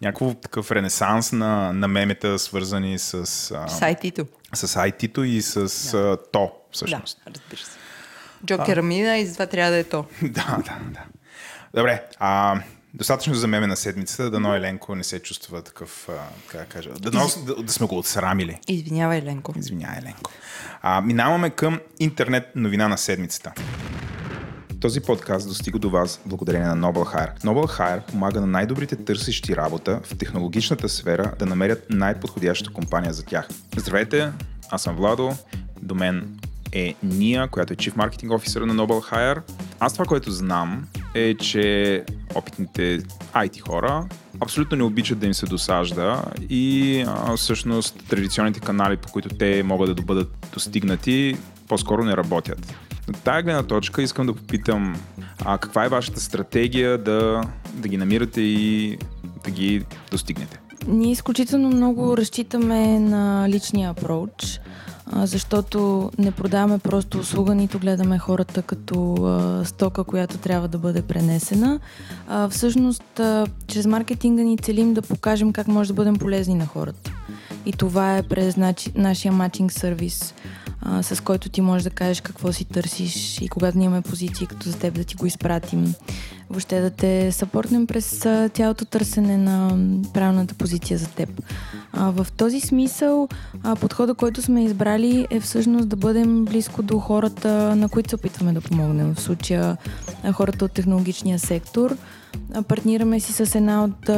някакъв 0.04 0.36
такъв 0.42 0.72
ренесанс 0.72 1.32
на, 1.32 1.74
на 1.74 1.88
мемета, 1.88 2.40
свързани 2.40 3.00
с, 3.00 3.14
а, 3.52 3.68
Сайтито. 3.68 4.26
с 4.54 4.68
IT-то 4.68 5.24
и 5.24 5.42
с 5.42 5.58
а, 5.94 6.18
то, 6.32 6.52
всъщност. 6.72 7.22
Да, 7.26 7.32
разбира 7.32 7.62
се. 7.62 7.78
Джокера 8.46 8.84
мина 8.84 9.18
и 9.18 9.26
затова 9.26 9.46
трябва 9.46 9.72
да 9.72 9.78
е 9.78 9.84
то. 9.84 10.06
да, 10.22 10.58
да, 10.58 10.80
да. 10.92 11.04
Добре, 11.74 12.04
а, 12.20 12.62
достатъчно 12.94 13.34
за 13.34 13.48
меме 13.48 13.68
на 13.68 13.76
седмицата, 13.76 14.30
дано 14.30 14.56
Еленко 14.56 14.96
не 14.96 15.04
се 15.04 15.20
чувства 15.20 15.62
такъв, 15.62 16.10
а, 16.10 16.14
как 16.48 16.62
да 16.62 16.68
кажа, 16.68 16.90
дано, 16.90 17.28
да, 17.46 17.64
да 17.64 17.74
сме 17.74 17.88
го 17.88 17.98
отсрамили. 17.98 18.60
Извинявай, 18.68 19.22
Ленко. 19.22 19.54
Извинявай, 19.58 19.98
Еленко. 19.98 20.32
А, 20.82 21.02
минаваме 21.02 21.50
към 21.50 21.80
интернет 22.00 22.56
новина 22.56 22.88
на 22.88 22.98
седмицата. 22.98 23.54
Този 24.84 25.02
подкаст 25.02 25.48
достига 25.48 25.80
до 25.80 25.90
вас 25.90 26.22
благодарение 26.26 26.68
на 26.68 26.78
Noble 26.78 27.16
Hire. 27.16 27.44
Noble 27.44 27.80
Hire 27.80 28.06
помага 28.06 28.42
на 28.42 28.48
най-добрите 28.48 28.96
търсещи 28.96 29.56
работа 29.56 30.00
в 30.04 30.18
технологичната 30.18 30.90
сфера 30.90 31.34
да 31.40 31.46
намерят 31.46 31.86
най-подходящата 31.90 32.74
компания 32.74 33.14
за 33.14 33.26
тях. 33.26 33.48
Здравейте, 33.78 34.32
аз 34.70 34.84
съм 34.84 34.96
Владо, 34.96 35.32
до 35.82 35.96
мен 35.96 36.40
е 36.72 36.96
Ния, 37.04 37.48
която 37.48 37.74
е 37.74 37.76
Chief 37.76 37.96
Marketing 37.96 38.28
Officer 38.28 38.60
на 38.60 38.76
Noble 38.76 39.12
Hire. 39.12 39.42
Аз 39.80 39.94
това, 39.94 40.06
което 40.06 40.32
знам 40.32 40.88
е, 41.14 41.36
че 41.36 42.04
опитните 42.36 43.00
IT 43.34 43.60
хора 43.60 44.06
абсолютно 44.40 44.78
не 44.78 44.84
обичат 44.84 45.20
да 45.20 45.26
им 45.26 45.34
се 45.34 45.46
досажда 45.46 46.24
и 46.50 47.02
а, 47.08 47.38
всъщност 47.38 48.04
традиционните 48.10 48.60
канали, 48.60 48.98
по 48.98 49.12
които 49.12 49.30
те 49.30 49.64
могат 49.64 49.96
да 49.96 50.02
бъдат 50.02 50.48
достигнати, 50.54 51.38
по-скоро 51.68 52.04
не 52.04 52.18
работят. 52.18 52.74
От 53.10 53.18
тая 53.24 53.44
гледна 53.44 53.64
точка 53.64 54.02
искам 54.02 54.26
да 54.26 54.34
попитам 54.34 54.96
а, 55.46 55.58
каква 55.58 55.86
е 55.86 55.90
вашата 55.90 56.20
стратегия 56.20 56.98
да, 56.98 57.42
да 57.74 57.88
ги 57.88 57.98
намирате 57.98 58.42
и 58.42 58.98
да 59.44 59.52
ги 59.52 59.86
достигнете? 60.12 60.60
Ние 60.88 61.12
изключително 61.12 61.70
много 61.70 62.18
разчитаме 62.18 63.00
на 63.00 63.50
личния 63.50 63.94
approach. 63.94 64.60
а, 65.12 65.26
защото 65.26 66.12
не 66.18 66.32
продаваме 66.32 66.80
просто 66.80 67.20
услуга, 67.20 67.56
нито 67.56 67.80
гледаме 67.80 68.20
хората 68.20 68.62
като 68.62 69.62
стока, 69.66 70.04
която 70.04 70.38
трябва 70.38 70.68
да 70.68 70.78
бъде 70.78 71.02
пренесена. 71.02 71.80
Всъщност, 72.50 73.22
чрез 73.68 73.86
маркетинга 73.86 74.44
ни 74.44 74.58
целим 74.58 74.94
да 74.94 75.02
покажем 75.02 75.54
как 75.54 75.68
може 75.68 75.88
да 75.88 75.94
бъдем 75.94 76.16
полезни 76.16 76.56
на 76.56 76.66
хората. 76.66 77.12
И 77.66 77.72
това 77.72 78.18
е 78.18 78.24
през 78.24 78.58
нашия 78.96 79.32
матчинг 79.32 79.72
сервис, 79.72 80.34
с 81.02 81.24
който 81.24 81.50
ти 81.50 81.62
можеш 81.62 81.84
да 81.84 81.90
кажеш 81.90 82.22
какво 82.22 82.54
си 82.54 82.66
търсиш 82.66 83.42
и 83.42 83.48
когато 83.48 83.78
ние 83.78 84.02
позиции 84.02 84.48
като 84.48 84.70
за 84.70 84.78
теб 84.78 84.94
да 84.94 85.04
ти 85.04 85.16
го 85.16 85.26
изпратим. 85.26 85.94
Въобще 86.50 86.82
да 86.82 86.90
те 86.90 87.32
съпортнем 87.32 87.88
през 87.88 88.26
цялото 88.54 88.86
търсене 88.86 89.38
на 89.38 89.78
правилната 90.14 90.54
позиция 90.54 90.98
за 90.98 91.08
теб. 91.08 91.30
А, 91.94 92.12
в 92.12 92.28
този 92.38 92.60
смисъл 92.60 93.28
а, 93.64 93.76
подхода, 93.76 94.14
който 94.14 94.42
сме 94.42 94.64
избрали 94.64 95.28
е 95.30 95.40
всъщност 95.40 95.90
да 95.90 95.96
бъдем 95.96 96.46
близко 96.46 96.84
до 96.84 97.00
хората, 97.00 97.76
на 97.76 97.90
които 97.90 98.10
се 98.10 98.16
опитваме 98.16 98.54
да 98.54 98.62
помогнем. 98.62 99.16
В 99.16 99.22
случая 99.22 99.78
хората 100.34 100.66
от 100.66 100.72
технологичния 100.72 101.40
сектор. 101.40 101.98
Партнираме 102.68 103.20
си 103.20 103.34
с 103.34 103.56
една 103.56 103.84
от 103.84 104.10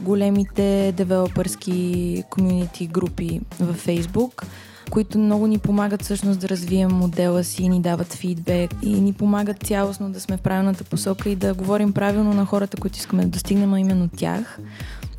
големите 0.00 0.94
девелопърски 0.96 2.22
комюнити 2.30 2.86
групи 2.86 3.40
във 3.60 3.86
Facebook 3.86 4.44
които 4.90 5.18
много 5.18 5.46
ни 5.46 5.58
помагат 5.58 6.02
всъщност 6.02 6.40
да 6.40 6.48
развием 6.48 6.90
модела 6.90 7.44
си, 7.44 7.68
ни 7.68 7.80
дават 7.80 8.12
фидбек 8.12 8.70
и 8.82 9.00
ни 9.00 9.12
помагат 9.12 9.66
цялостно 9.66 10.10
да 10.10 10.20
сме 10.20 10.36
в 10.36 10.40
правилната 10.40 10.84
посока 10.84 11.30
и 11.30 11.36
да 11.36 11.54
говорим 11.54 11.92
правилно 11.92 12.34
на 12.34 12.44
хората, 12.44 12.76
които 12.76 12.98
искаме 12.98 13.22
да 13.22 13.28
достигнем, 13.28 13.74
а 13.74 13.80
именно 13.80 14.08
тях. 14.16 14.58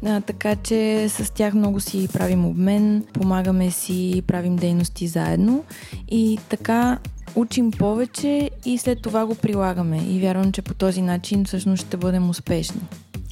А, 0.06 0.22
така 0.22 0.56
че 0.56 1.10
с 1.10 1.34
тях 1.34 1.54
много 1.54 1.80
си 1.80 2.08
правим 2.14 2.46
обмен, 2.46 3.04
помагаме 3.14 3.72
си, 3.72 4.24
правим 4.28 4.56
дейности 4.56 5.08
заедно 5.08 5.64
и 6.10 6.40
така 6.50 6.98
учим 7.36 7.72
повече 7.72 8.50
и 8.66 8.78
след 8.78 9.02
това 9.02 9.26
го 9.26 9.36
прилагаме. 9.36 9.98
И 9.98 10.20
вярвам, 10.20 10.52
че 10.52 10.62
по 10.62 10.74
този 10.74 11.02
начин 11.02 11.46
всъщност 11.46 11.88
ще 11.88 11.98
бъдем 11.98 12.30
успешни. 12.30 12.82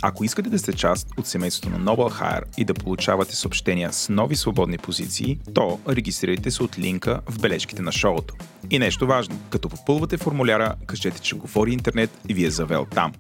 Ако 0.02 0.24
искате 0.24 0.50
да 0.50 0.60
сте 0.60 0.74
част 0.74 1.08
от 1.18 1.28
семейството 1.28 1.70
на 1.70 1.86
Noble 1.86 2.22
Hire 2.22 2.44
и 2.58 2.66
да 2.66 2.74
получавате 2.74 3.36
съобщения 3.36 3.94
с 3.94 4.10
нови 4.10 4.36
свободни 4.36 4.78
позиции, 4.78 5.40
то 5.54 5.80
регистрирайте 5.90 6.52
се 6.52 6.64
от 6.64 6.80
линка 6.80 7.22
в 7.30 7.40
бележките 7.40 7.82
на 7.82 7.92
шоуто. 7.92 8.36
И 8.70 8.80
нещо 8.80 9.08
важно, 9.08 9.40
като 9.50 9.70
попълвате 9.70 10.18
формуляра, 10.18 10.76
кажете, 10.88 11.20
че 11.20 11.36
говори 11.36 11.72
интернет 11.72 12.10
и 12.30 12.34
ви 12.34 12.46
е 12.46 12.50
завел 12.50 12.86
там. 12.86 13.14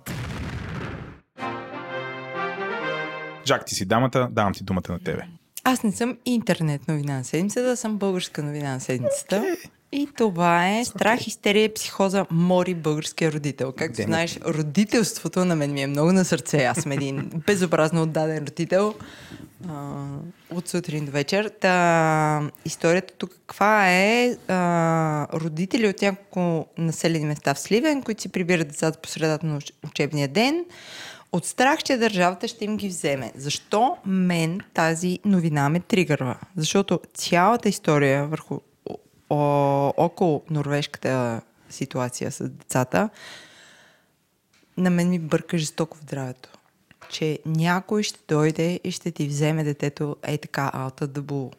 Жак, 3.47 3.65
ти 3.65 3.75
си 3.75 3.85
дамата, 3.85 4.27
давам 4.31 4.53
ти 4.53 4.63
думата 4.63 4.89
на 4.89 4.99
тебе. 4.99 5.21
Аз 5.63 5.83
не 5.83 5.91
съм 5.91 6.17
интернет 6.25 6.87
новина 6.87 7.17
на 7.17 7.23
седмицата, 7.23 7.77
съм 7.77 7.97
българска 7.97 8.43
новина 8.43 8.73
на 8.73 8.79
седмицата. 8.79 9.55
И 9.95 10.07
това 10.17 10.69
е 10.69 10.85
страх, 10.85 11.27
истерия, 11.27 11.73
психоза, 11.73 12.25
мори 12.31 12.73
българския 12.73 13.31
родител. 13.31 13.71
Както 13.71 13.95
Ден. 13.95 14.05
знаеш, 14.05 14.39
родителството 14.45 15.45
на 15.45 15.55
мен 15.55 15.73
ми 15.73 15.81
е 15.81 15.87
много 15.87 16.11
на 16.11 16.25
сърце. 16.25 16.63
Аз 16.63 16.77
съм 16.77 16.91
един 16.91 17.31
безобразно 17.47 18.01
отдаден 18.01 18.45
родител 18.45 18.93
а, 19.69 20.03
от 20.51 20.67
сутрин 20.67 21.05
до 21.05 21.11
вечер. 21.11 21.51
Та, 21.61 22.49
историята 22.65 23.13
тук 23.17 23.31
каква 23.31 23.91
е? 23.91 24.37
А, 24.47 25.27
родители 25.33 25.87
от 25.87 26.01
няколко 26.01 26.67
населени 26.77 27.25
места 27.25 27.53
в 27.53 27.59
Сливен, 27.59 28.01
които 28.01 28.21
си 28.21 28.29
прибират 28.29 28.67
децата 28.67 28.99
по 28.99 29.09
средата 29.09 29.45
на 29.45 29.61
уч- 29.61 29.73
учебния 29.85 30.27
ден, 30.27 30.65
от 31.31 31.45
страх, 31.45 31.83
че 31.83 31.97
държавата 31.97 32.47
ще 32.47 32.65
им 32.65 32.77
ги 32.77 32.87
вземе. 32.87 33.31
Защо 33.35 33.97
мен 34.05 34.61
тази 34.73 35.19
новина 35.25 35.69
ме 35.69 35.79
тригърва? 35.79 36.35
Защото 36.57 36.99
цялата 37.13 37.69
история 37.69 38.27
върху 38.27 38.59
о, 39.29 39.93
около 39.97 40.43
норвежката 40.49 41.41
ситуация 41.69 42.31
с 42.31 42.49
децата, 42.49 43.09
на 44.77 44.89
мен 44.89 45.09
ми 45.09 45.19
бърка 45.19 45.57
жестоко 45.57 45.97
в 45.97 46.01
здравето. 46.01 46.49
Че 47.09 47.39
някой 47.45 48.03
ще 48.03 48.19
дойде 48.27 48.79
и 48.83 48.91
ще 48.91 49.11
ти 49.11 49.27
вземе 49.27 49.63
детето 49.63 50.15
е 50.23 50.37
така, 50.37 50.71
алта 50.73 51.07
да 51.07 51.21
бу. 51.21 51.51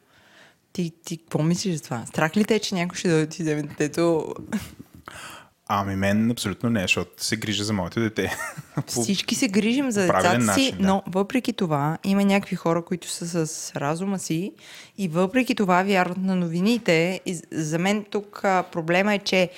Ти, 0.72 0.92
ти 1.04 1.16
какво 1.16 1.42
мислиш 1.42 1.74
за 1.76 1.82
това? 1.82 2.06
Страх 2.06 2.36
ли 2.36 2.44
те, 2.44 2.58
че 2.58 2.74
някой 2.74 2.96
ще 2.96 3.08
дойде 3.08 3.24
и 3.24 3.28
ти 3.28 3.42
вземе 3.42 3.62
детето? 3.62 4.34
Ами 5.68 5.96
мен 5.96 6.30
абсолютно 6.30 6.70
не, 6.70 6.80
защото 6.80 7.24
се 7.24 7.36
грижа 7.36 7.64
за 7.64 7.72
моето 7.72 8.00
дете. 8.00 8.36
Всички 8.86 9.34
се 9.34 9.48
грижим 9.48 9.90
за 9.90 10.00
децата 10.00 10.40
си, 10.40 10.46
начин, 10.46 10.76
да. 10.78 10.86
но 10.86 11.02
въпреки 11.06 11.52
това 11.52 11.98
има 12.04 12.24
някакви 12.24 12.56
хора, 12.56 12.82
които 12.84 13.08
са 13.10 13.46
с 13.46 13.72
разума 13.76 14.18
си 14.18 14.52
и 14.98 15.08
въпреки 15.08 15.54
това 15.54 15.82
вярват 15.82 16.18
на 16.18 16.36
новините. 16.36 17.20
И 17.26 17.40
за 17.52 17.78
мен 17.78 18.04
тук 18.10 18.40
а, 18.44 18.62
проблема 18.72 19.14
е, 19.14 19.18
че 19.18 19.50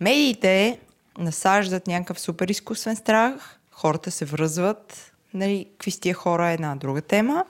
медиите 0.00 0.78
насаждат 1.18 1.86
някакъв 1.86 2.20
супер 2.20 2.48
изкуствен 2.48 2.96
страх, 2.96 3.58
хората 3.70 4.10
се 4.10 4.24
връзват. 4.24 5.12
Нали, 5.34 5.66
какви 5.72 5.90
с 5.90 6.00
тия 6.00 6.14
хора 6.14 6.48
е 6.48 6.54
една 6.54 6.76
друга 6.76 7.02
тема. 7.02 7.44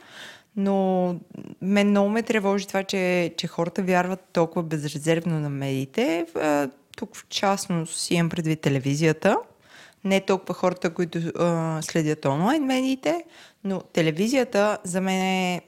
Но 0.57 1.17
мен 1.63 1.91
много 1.91 2.09
ме 2.09 2.23
тревожи 2.23 2.67
това, 2.67 2.83
че, 2.83 3.35
че 3.37 3.47
хората 3.47 3.83
вярват 3.83 4.21
толкова 4.33 4.63
безрезервно 4.63 5.41
на 5.41 5.51
медиите. 5.51 6.27
Тук 6.97 7.17
в 7.17 7.27
частност 7.29 8.01
си 8.01 8.15
имам 8.15 8.29
предвид 8.29 8.61
телевизията. 8.61 9.37
Не 10.05 10.21
толкова 10.21 10.55
хората, 10.55 10.95
които 10.95 11.19
а, 11.19 11.83
следят 11.83 12.25
онлайн 12.25 12.65
медиите, 12.65 13.25
но 13.65 13.81
телевизията 13.81 14.79
за 14.85 15.01
мен 15.01 15.23
е 15.23 15.63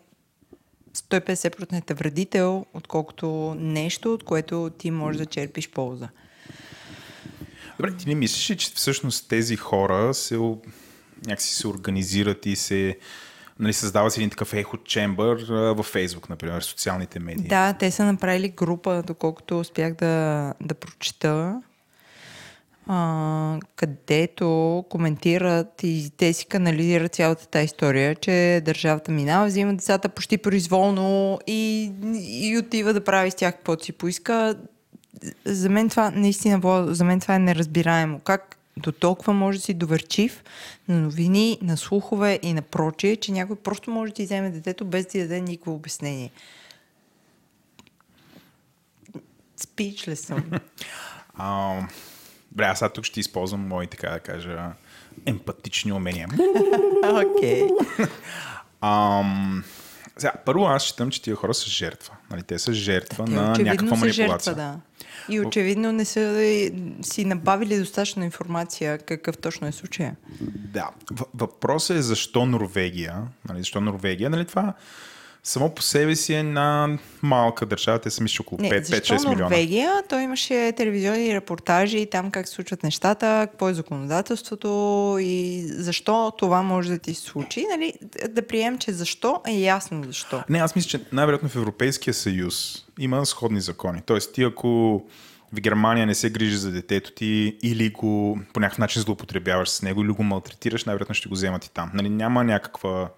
150% 0.97 1.95
вредител, 1.95 2.67
отколкото 2.75 3.57
нещо, 3.59 4.15
от 4.15 4.25
което 4.25 4.71
ти 4.79 4.91
можеш 4.91 5.19
да 5.19 5.27
черпиш 5.27 5.71
полза. 5.71 6.09
Добре, 7.79 7.97
ти 7.97 8.09
не 8.09 8.15
мислиш 8.15 8.51
ли, 8.51 8.57
че 8.57 8.71
всъщност 8.75 9.29
тези 9.29 9.57
хора 9.57 10.15
се, 10.15 10.39
някакси 11.27 11.55
се 11.55 11.69
организират 11.69 12.47
и 12.47 12.57
се 12.57 12.99
нали, 13.59 13.73
създава 13.73 14.11
се 14.11 14.21
един 14.21 14.31
такъв 14.31 14.55
ехо 14.55 14.77
чембър 14.77 15.45
във 15.51 15.87
Фейсбук, 15.87 16.29
например, 16.29 16.61
социалните 16.61 17.19
медии. 17.19 17.49
Да, 17.49 17.73
те 17.73 17.91
са 17.91 18.05
направили 18.05 18.49
група, 18.49 19.03
доколкото 19.07 19.61
успях 19.61 19.95
да, 19.95 20.55
да 20.61 20.75
прочита, 20.75 21.63
а, 22.87 23.59
където 23.77 24.85
коментират 24.89 25.83
и 25.83 26.11
те 26.17 26.33
си 26.33 26.47
канализират 26.47 27.15
цялата 27.15 27.47
тази 27.47 27.65
история, 27.65 28.15
че 28.15 28.63
държавата 28.65 29.13
минава, 29.13 29.47
взима 29.47 29.75
децата 29.75 30.09
почти 30.09 30.39
произволно 30.39 31.39
и, 31.47 31.93
и 32.15 32.59
отива 32.59 32.93
да 32.93 33.05
прави 33.05 33.31
с 33.31 33.35
тях 33.35 33.55
каквото 33.55 33.85
си 33.85 33.93
поиска. 33.93 34.55
За 35.45 35.69
мен 35.69 35.89
това 35.89 36.11
наистина, 36.11 36.87
за 36.95 37.05
мен 37.05 37.21
това 37.21 37.35
е 37.35 37.39
неразбираемо. 37.39 38.19
Как 38.19 38.57
до 38.77 38.93
толкова 38.93 39.33
може 39.33 39.59
да 39.59 39.65
си 39.65 39.75
доверчив 39.75 40.45
на 40.89 41.01
новини, 41.01 41.59
на 41.63 41.77
слухове 41.77 42.39
и 42.43 42.53
на 42.53 42.63
прочие, 42.63 43.17
че 43.17 43.33
някой 43.33 43.57
просто 43.57 43.91
може 43.91 44.11
да 44.13 44.17
ти 44.17 44.25
вземе 44.25 44.51
детето 44.51 44.85
без 44.85 45.05
да 45.05 45.11
ти 45.11 45.19
даде 45.19 45.41
никакво 45.41 45.75
обяснение. 45.75 46.31
Speechless 49.59 50.15
съм. 50.15 50.51
А, 51.39 51.81
добре, 52.53 52.65
аз 52.65 52.79
сега 52.79 52.89
тук 52.89 53.05
ще 53.05 53.21
използвам 53.21 53.69
мои, 53.69 53.87
така 53.87 54.11
да 54.11 54.21
кажа, 54.21 54.73
емпатични 55.27 55.93
умения. 55.93 56.29
Окей. 57.37 57.69
Ам, 58.81 59.65
сега, 60.17 60.33
първо 60.45 60.65
аз 60.65 60.83
считам, 60.83 61.11
че 61.11 61.23
тия 61.23 61.37
хора 61.37 61.55
са 61.55 61.71
жертва. 61.71 62.15
Нали, 62.31 62.43
те 62.43 62.59
са 62.59 62.73
жертва 62.73 63.27
на 63.27 63.59
някаква 63.59 63.97
манипулация. 63.97 64.13
жертва, 64.13 64.55
да. 64.55 64.81
И 65.29 65.41
очевидно 65.41 65.93
не 65.93 66.05
са 66.05 66.71
си 67.03 67.25
набавили 67.25 67.79
достатъчно 67.79 68.25
информация 68.25 68.99
какъв 68.99 69.39
точно 69.39 69.67
е 69.67 69.73
случая. 69.73 70.17
Да. 70.73 70.91
Въпросът 71.35 71.97
е 71.97 72.03
защо 72.03 72.47
Норвегия. 72.47 73.23
Нали, 73.49 73.59
защо 73.59 73.81
Норвегия? 73.81 74.31
Нали, 74.31 74.45
това 74.45 74.75
само 75.47 75.71
по 75.71 75.83
себе 75.83 76.17
си 76.17 76.35
е 76.35 76.39
една 76.39 76.99
малка 77.23 77.67
държава. 77.67 77.99
Те 77.99 78.11
са 78.11 78.23
мисля 78.23 78.43
около 78.43 78.61
Не, 78.61 78.71
5-6 78.71 78.83
защо 78.83 79.15
милиона. 79.15 79.43
Норвегия? 79.43 80.03
Той 80.09 80.23
имаше 80.23 80.73
телевизионни 80.77 81.35
репортажи, 81.35 82.07
там 82.11 82.31
как 82.31 82.49
се 82.49 82.55
случват 82.55 82.83
нещата, 82.83 83.49
какво 83.51 83.69
е 83.69 83.75
законодателството 83.75 85.17
и 85.21 85.63
защо 85.67 86.33
това 86.39 86.63
може 86.63 86.91
да 86.91 86.99
ти 86.99 87.15
се 87.15 87.23
случи. 87.23 87.67
Нали? 87.71 87.93
Да 88.29 88.47
приемем, 88.47 88.79
че 88.79 88.93
защо 88.93 89.41
е 89.47 89.53
ясно 89.53 90.05
защо. 90.05 90.43
Не, 90.49 90.59
аз 90.59 90.77
мисля, 90.77 90.89
че 90.89 91.01
най-вероятно 91.13 91.49
в 91.49 91.57
Европейския 91.57 92.15
съюз 92.15 92.85
има 92.99 93.27
сходни 93.27 93.61
закони. 93.61 94.03
Тоест, 94.07 94.33
ти 94.33 94.43
ако 94.43 95.03
в 95.53 95.61
Германия 95.61 96.07
не 96.07 96.15
се 96.15 96.31
грижи 96.31 96.57
за 96.57 96.73
детето 96.73 97.13
ти 97.13 97.57
или 97.63 97.91
го 97.91 98.39
по 98.53 98.61
някакъв 98.61 98.79
начин 98.79 99.03
злоупотребяваш 99.03 99.69
с 99.69 99.83
него 99.83 100.03
или 100.03 100.11
го 100.13 100.23
малтретираш, 100.23 100.85
най-вероятно 100.85 101.15
ще 101.15 101.29
го 101.29 101.35
вземат 101.35 101.65
и 101.65 101.71
там. 101.71 101.91
Нали, 101.95 102.09
няма 102.09 102.45
някаква... 102.45 103.09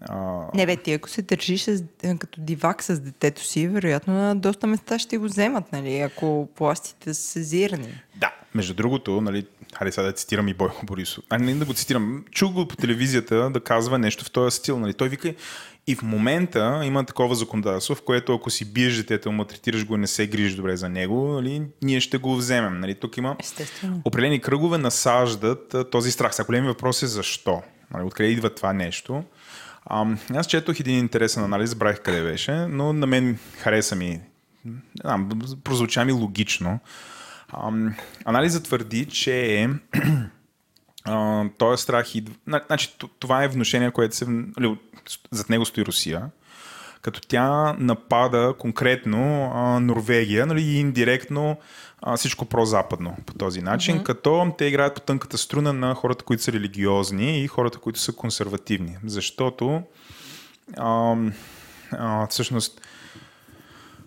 А, 0.00 0.42
Не 0.54 0.66
бе, 0.66 0.76
ти 0.76 0.92
ако 0.92 1.08
се 1.08 1.22
държиш 1.22 1.62
с, 1.62 1.82
като 2.18 2.40
дивак 2.40 2.82
с 2.82 3.00
детето 3.00 3.44
си, 3.44 3.68
вероятно 3.68 4.14
на 4.14 4.36
доста 4.36 4.66
места 4.66 4.98
ще 4.98 5.18
го 5.18 5.24
вземат, 5.24 5.72
нали, 5.72 5.98
ако 6.00 6.48
властите 6.58 7.14
са 7.14 7.22
сезирани. 7.22 7.88
Да, 8.16 8.34
между 8.54 8.74
другото, 8.74 9.20
нали, 9.20 9.46
хайде 9.74 9.92
сега 9.92 10.06
да 10.06 10.12
цитирам 10.12 10.48
и 10.48 10.54
Бойко 10.54 10.86
Борисов. 10.86 11.24
А 11.30 11.38
не 11.38 11.54
да 11.54 11.64
го 11.64 11.74
цитирам. 11.74 12.24
Чух 12.30 12.52
го 12.52 12.68
по 12.68 12.76
телевизията 12.76 13.50
да 13.50 13.60
казва 13.60 13.98
нещо 13.98 14.24
в 14.24 14.30
този 14.30 14.56
стил. 14.56 14.78
Нали. 14.78 14.94
Той 14.94 15.08
вика, 15.08 15.34
И 15.86 15.94
в 15.94 16.02
момента 16.02 16.82
има 16.84 17.04
такова 17.04 17.34
законодателство, 17.34 17.94
в 17.94 18.02
което 18.02 18.34
ако 18.34 18.50
си 18.50 18.72
биеш 18.72 18.96
детето, 18.96 19.32
му 19.32 19.44
третираш 19.44 19.86
го 19.86 19.94
и 19.94 19.98
не 19.98 20.06
се 20.06 20.26
грижиш 20.26 20.54
добре 20.54 20.76
за 20.76 20.88
него, 20.88 21.28
нали, 21.28 21.62
ние 21.82 22.00
ще 22.00 22.18
го 22.18 22.36
вземем. 22.36 22.80
Нали. 22.80 22.94
Тук 22.94 23.16
има 23.16 23.36
Естествено. 23.40 24.00
определени 24.04 24.40
кръгове 24.40 24.78
насаждат 24.78 25.74
този 25.90 26.12
страх. 26.12 26.34
Сега 26.34 26.46
големи 26.46 26.66
въпрос 26.66 27.02
е 27.02 27.06
защо. 27.06 27.62
Нали, 27.94 28.04
откъде 28.04 28.28
идва 28.28 28.50
това 28.50 28.72
нещо? 28.72 29.24
А, 29.86 30.06
аз 30.34 30.46
четох 30.46 30.80
един 30.80 30.98
интересен 30.98 31.44
анализ, 31.44 31.74
брах 31.74 32.02
къде 32.02 32.22
беше, 32.22 32.52
но 32.52 32.92
на 32.92 33.06
мен 33.06 33.38
хареса 33.58 33.96
ми. 33.96 34.20
Не 34.64 34.72
знам, 35.00 35.28
прозвуча 35.64 36.04
ми 36.04 36.12
логично. 36.12 36.78
А, 37.48 37.72
анализът 38.24 38.64
твърди, 38.64 39.06
че 39.06 39.68
а, 41.04 41.44
този 41.58 41.82
страх. 41.82 42.06
Зна- 42.46 42.62
Значи, 42.66 42.96
това 43.18 43.44
е 43.44 43.48
внушение, 43.48 43.90
което 43.90 44.16
се... 44.16 44.24
Нали, 44.28 44.78
зад 45.30 45.50
него 45.50 45.64
стои 45.64 45.86
Русия 45.86 46.30
като 47.04 47.20
тя 47.20 47.76
напада 47.78 48.54
конкретно 48.58 49.52
а, 49.54 49.80
Норвегия 49.80 50.46
нали, 50.46 50.62
и 50.62 50.80
индиректно 50.80 51.56
а, 52.06 52.16
всичко 52.16 52.44
прозападно 52.44 53.16
по 53.26 53.34
този 53.34 53.60
начин, 53.60 53.98
mm-hmm. 53.98 54.02
като 54.02 54.54
те 54.58 54.64
играят 54.64 54.94
по 54.94 55.00
тънката 55.00 55.38
струна 55.38 55.72
на 55.72 55.94
хората, 55.94 56.24
които 56.24 56.42
са 56.42 56.52
религиозни 56.52 57.44
и 57.44 57.46
хората, 57.46 57.78
които 57.78 58.00
са 58.00 58.12
консервативни. 58.12 58.96
Защото 59.04 59.82
а, 60.76 61.16
а, 61.92 62.26
всъщност 62.26 62.80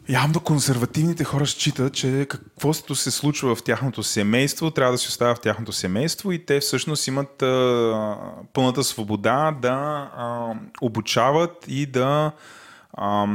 Явно 0.10 0.40
консервативните 0.40 1.24
хора 1.24 1.46
считат, 1.46 1.94
че 1.94 2.26
каквото 2.30 2.96
се 2.96 3.12
случва 3.12 3.56
в 3.56 3.64
тяхното 3.64 4.04
семейство, 4.04 4.72
трябва 4.72 4.92
да 4.92 4.98
се 4.98 5.08
оставя 5.08 5.36
в 5.36 5.40
тяхното 5.40 5.72
семейство 5.72 6.32
и 6.32 6.46
те 6.46 6.60
всъщност 6.60 7.08
имат 7.08 7.42
а, 7.42 8.18
пълната 8.54 8.84
свобода 8.84 9.58
да 9.62 10.10
а, 10.16 10.54
обучават 10.82 11.66
и 11.68 11.86
да 11.86 12.32
а, 12.98 13.28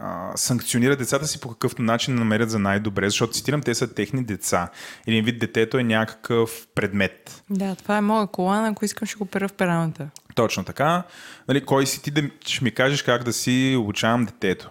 а, 0.00 0.32
санкционират 0.36 0.98
децата 0.98 1.26
си 1.26 1.40
по 1.40 1.48
какъвто 1.48 1.82
начин 1.82 2.14
намерят 2.14 2.50
за 2.50 2.58
най-добре, 2.58 3.10
защото 3.10 3.32
цитирам, 3.32 3.62
те 3.62 3.74
са 3.74 3.94
техни 3.94 4.24
деца. 4.24 4.68
Един 5.06 5.24
вид 5.24 5.38
детето 5.38 5.78
е 5.78 5.82
някакъв 5.82 6.66
предмет. 6.74 7.42
Да, 7.50 7.74
това 7.74 7.96
е 7.96 8.00
моя 8.00 8.26
колана, 8.26 8.68
ако 8.68 8.84
искам 8.84 9.08
ще 9.08 9.16
го 9.16 9.24
пера 9.24 9.48
в 9.48 9.52
пералната. 9.52 10.08
Точно 10.34 10.64
така. 10.64 11.02
Нали, 11.48 11.64
кой 11.64 11.86
си 11.86 12.02
ти 12.02 12.10
да 12.10 12.22
ще 12.46 12.64
ми 12.64 12.70
кажеш 12.70 13.02
как 13.02 13.24
да 13.24 13.32
си 13.32 13.76
обучавам 13.78 14.24
детето? 14.24 14.70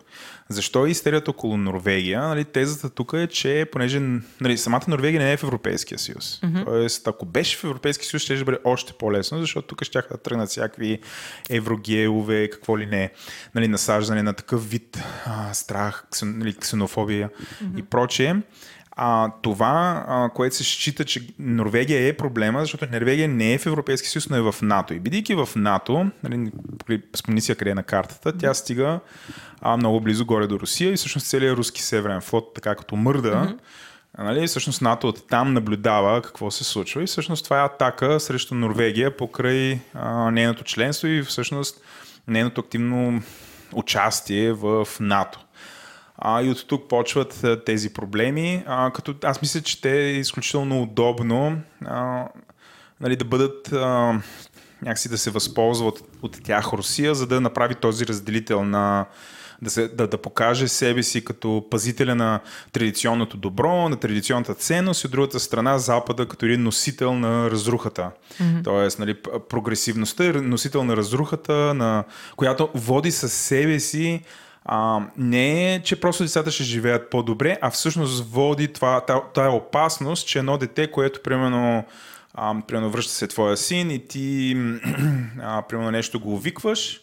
Защо 0.52 0.86
е 0.86 0.90
истерията 0.90 1.32
около 1.32 1.58
Норвегия? 1.58 2.22
Нали, 2.22 2.46
тезата 2.46 2.90
тук 2.90 3.14
е, 3.14 3.28
че 3.28 3.66
понеже 3.72 4.00
нали, 4.42 4.58
самата 4.58 4.82
Норвегия 4.88 5.22
не 5.22 5.34
е 5.34 5.38
в 5.38 5.44
Европейския 5.44 6.00
съюз. 6.00 6.40
Mm-hmm. 6.44 6.66
Тоест, 6.66 7.08
ако 7.08 7.26
беше 7.26 7.58
в 7.58 7.64
Европейския 7.64 8.08
съюз, 8.08 8.24
ще 8.24 8.44
бъде 8.44 8.58
още 8.64 8.94
по-лесно, 8.94 9.40
защото 9.40 9.68
тук 9.68 9.84
ще 9.84 10.02
да 10.12 10.18
тръгнат 10.18 10.50
всякакви 10.50 11.00
еврогелове, 11.50 12.50
какво 12.50 12.80
ли 12.80 12.86
не, 12.86 13.12
нали, 13.56 13.68
насаждане 13.68 14.24
на 14.24 14.34
такъв 14.34 14.70
вид 14.70 15.04
а, 15.26 15.54
страх, 15.54 16.06
ксен, 16.12 16.38
нали, 16.38 16.54
ксенофобия 16.54 17.30
mm-hmm. 17.30 17.80
и 17.80 17.84
прочее. 17.84 18.36
А, 18.96 19.32
това, 19.42 20.06
а, 20.08 20.30
което 20.30 20.56
се 20.56 20.64
счита, 20.64 21.06
че 21.06 21.28
Норвегия 21.40 22.08
е 22.08 22.18
проблема, 22.18 22.60
защото 22.60 22.88
Норвегия 22.92 23.28
не 23.28 23.54
е 23.54 23.58
в 23.58 23.66
Европейския 23.66 24.12
съюз, 24.12 24.30
но 24.30 24.36
е 24.36 24.52
в 24.52 24.56
НАТО. 24.62 24.94
И 24.94 25.00
бидейки 25.00 25.36
в 25.36 25.50
НАТО, 25.56 26.12
нали, 26.24 26.52
спомни 27.16 27.42
си 27.42 27.56
къде 27.56 27.72
е 27.72 27.76
на 27.76 27.84
картата, 27.84 28.38
тя 28.38 28.54
стига 28.54 29.00
а, 29.62 29.78
много 29.78 30.02
близо 30.02 30.26
горе 30.26 30.48
до 30.48 30.60
Русия 30.60 30.92
и 30.92 30.96
всъщност 30.96 31.28
целият 31.28 31.58
руски 31.58 31.82
северен 31.82 32.22
флот, 32.22 32.54
така 32.54 32.76
като 32.76 32.96
мърда, 32.96 33.30
mm-hmm. 33.30 33.58
Нали, 34.18 34.48
всъщност 34.48 34.82
НАТО 34.82 35.08
от 35.08 35.28
там 35.28 35.54
наблюдава 35.54 36.22
какво 36.22 36.52
се 36.52 36.64
случва 36.64 37.04
и 37.04 37.06
всъщност 37.06 37.44
това 37.44 37.62
е 37.62 37.66
атака 37.66 38.20
срещу 38.20 38.56
Норвегия 38.56 39.18
покрай 39.18 39.80
а, 39.94 40.32
нейното 40.32 40.64
членство 40.64 41.08
и 41.08 41.24
всъщност 41.24 41.82
нейното 42.28 42.62
активно 42.62 43.22
участие 43.74 44.54
в 44.54 44.88
НАТО. 45.00 45.40
А, 46.24 46.42
и 46.42 46.50
от 46.50 46.68
тук 46.68 46.88
почват 46.88 47.44
а, 47.44 47.64
тези 47.64 47.94
проблеми, 47.94 48.64
а, 48.68 48.92
като 48.92 49.16
аз 49.24 49.42
мисля, 49.42 49.62
че 49.62 49.82
те 49.82 50.00
е 50.00 50.12
изключително 50.12 50.82
удобно 50.82 51.62
а, 51.86 52.28
нали, 53.02 53.16
да 53.16 53.26
бъдат 53.26 53.74
а, 53.74 54.22
някакси 54.82 55.10
да 55.10 55.18
се 55.18 55.32
възползват 55.32 56.00
от, 56.00 56.08
от 56.22 56.44
тях 56.44 56.74
Русия, 56.74 57.16
за 57.16 57.28
да 57.28 57.42
направи 57.42 57.76
този 57.76 58.08
разделител 58.08 58.66
на 58.66 59.06
да, 59.62 59.70
се, 59.70 59.88
да, 59.88 60.08
да 60.08 60.18
покаже 60.18 60.68
себе 60.68 61.04
си 61.04 61.26
като 61.26 61.68
пазителя 61.72 62.16
на 62.16 62.40
традиционното 62.72 63.38
добро, 63.38 63.90
на 63.90 63.96
традиционната 63.96 64.56
ценност 64.56 65.04
и 65.04 65.08
от 65.08 65.12
другата 65.12 65.40
страна 65.40 65.78
Запада 65.78 66.28
като 66.28 66.46
един 66.46 66.64
носител 66.64 67.14
на 67.14 67.52
разрухата. 67.52 68.12
Mm-hmm. 68.42 68.64
Тоест, 68.64 69.00
нали, 69.00 69.16
прогресивността 69.50 70.26
е 70.26 70.32
носител 70.32 70.84
на 70.84 70.98
разрухата, 70.98 71.74
на, 71.74 72.04
която 72.36 72.70
води 72.74 73.12
със 73.12 73.34
себе 73.34 73.80
си 73.80 74.22
а, 74.66 75.02
не 75.18 75.76
е, 75.76 75.82
че 75.82 76.00
просто 76.00 76.24
децата 76.24 76.52
ще 76.52 76.64
живеят 76.64 77.10
по-добре, 77.10 77.58
а 77.62 77.70
всъщност 77.70 78.32
води 78.32 78.68
това, 78.68 79.06
тая 79.34 79.52
опасност, 79.52 80.28
че 80.28 80.40
едно 80.40 80.58
дете, 80.58 80.92
което 80.92 81.24
примерно 81.24 81.84
а, 82.34 82.56
примерно 82.68 82.90
връща 82.90 83.14
се 83.14 83.28
твоя 83.28 83.58
син 83.58 83.92
и 83.92 84.08
ти 84.08 84.58
а, 85.42 85.62
примерно 85.62 85.92
нещо 85.92 86.20
го 86.20 86.34
увикваш 86.34 87.02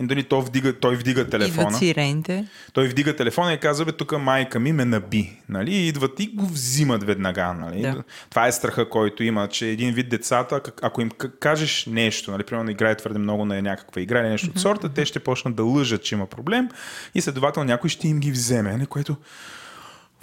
и 0.00 0.06
дали 0.06 0.24
той 0.24 0.42
вдига, 0.42 0.72
той 0.72 0.96
вдига 0.96 1.28
телефона. 1.28 1.78
Идват. 1.82 2.46
Той 2.72 2.88
вдига 2.88 3.16
телефона 3.16 3.52
и 3.52 3.58
казва, 3.58 3.84
бе, 3.84 3.92
тук 3.92 4.18
майка 4.18 4.60
ми 4.60 4.72
ме 4.72 4.84
наби. 4.84 5.38
Нали? 5.48 5.74
И 5.74 5.88
идват 5.88 6.20
и 6.20 6.26
го 6.26 6.46
взимат 6.46 7.04
веднага. 7.04 7.52
Нали? 7.52 7.82
Да. 7.82 8.02
Това 8.30 8.46
е 8.46 8.52
страха, 8.52 8.88
който 8.88 9.24
има, 9.24 9.48
че 9.48 9.66
един 9.66 9.94
вид 9.94 10.08
децата, 10.08 10.60
ако 10.82 11.00
им 11.00 11.10
кажеш 11.40 11.86
нещо, 11.86 12.30
нали, 12.30 12.44
примерно 12.44 12.70
играе 12.70 12.96
твърде 12.96 13.18
много 13.18 13.44
на 13.44 13.62
някаква 13.62 14.00
игра 14.00 14.20
или 14.20 14.28
нещо 14.28 14.46
mm-hmm. 14.46 14.50
от 14.50 14.60
сорта, 14.60 14.88
те 14.88 15.04
ще 15.06 15.20
почнат 15.20 15.54
да 15.54 15.64
лъжат, 15.64 16.02
че 16.02 16.14
има 16.14 16.26
проблем 16.26 16.68
и 17.14 17.20
следователно 17.20 17.66
някой 17.66 17.90
ще 17.90 18.08
им 18.08 18.20
ги 18.20 18.30
вземе, 18.30 18.72
нали? 18.72 18.86
което 18.86 19.16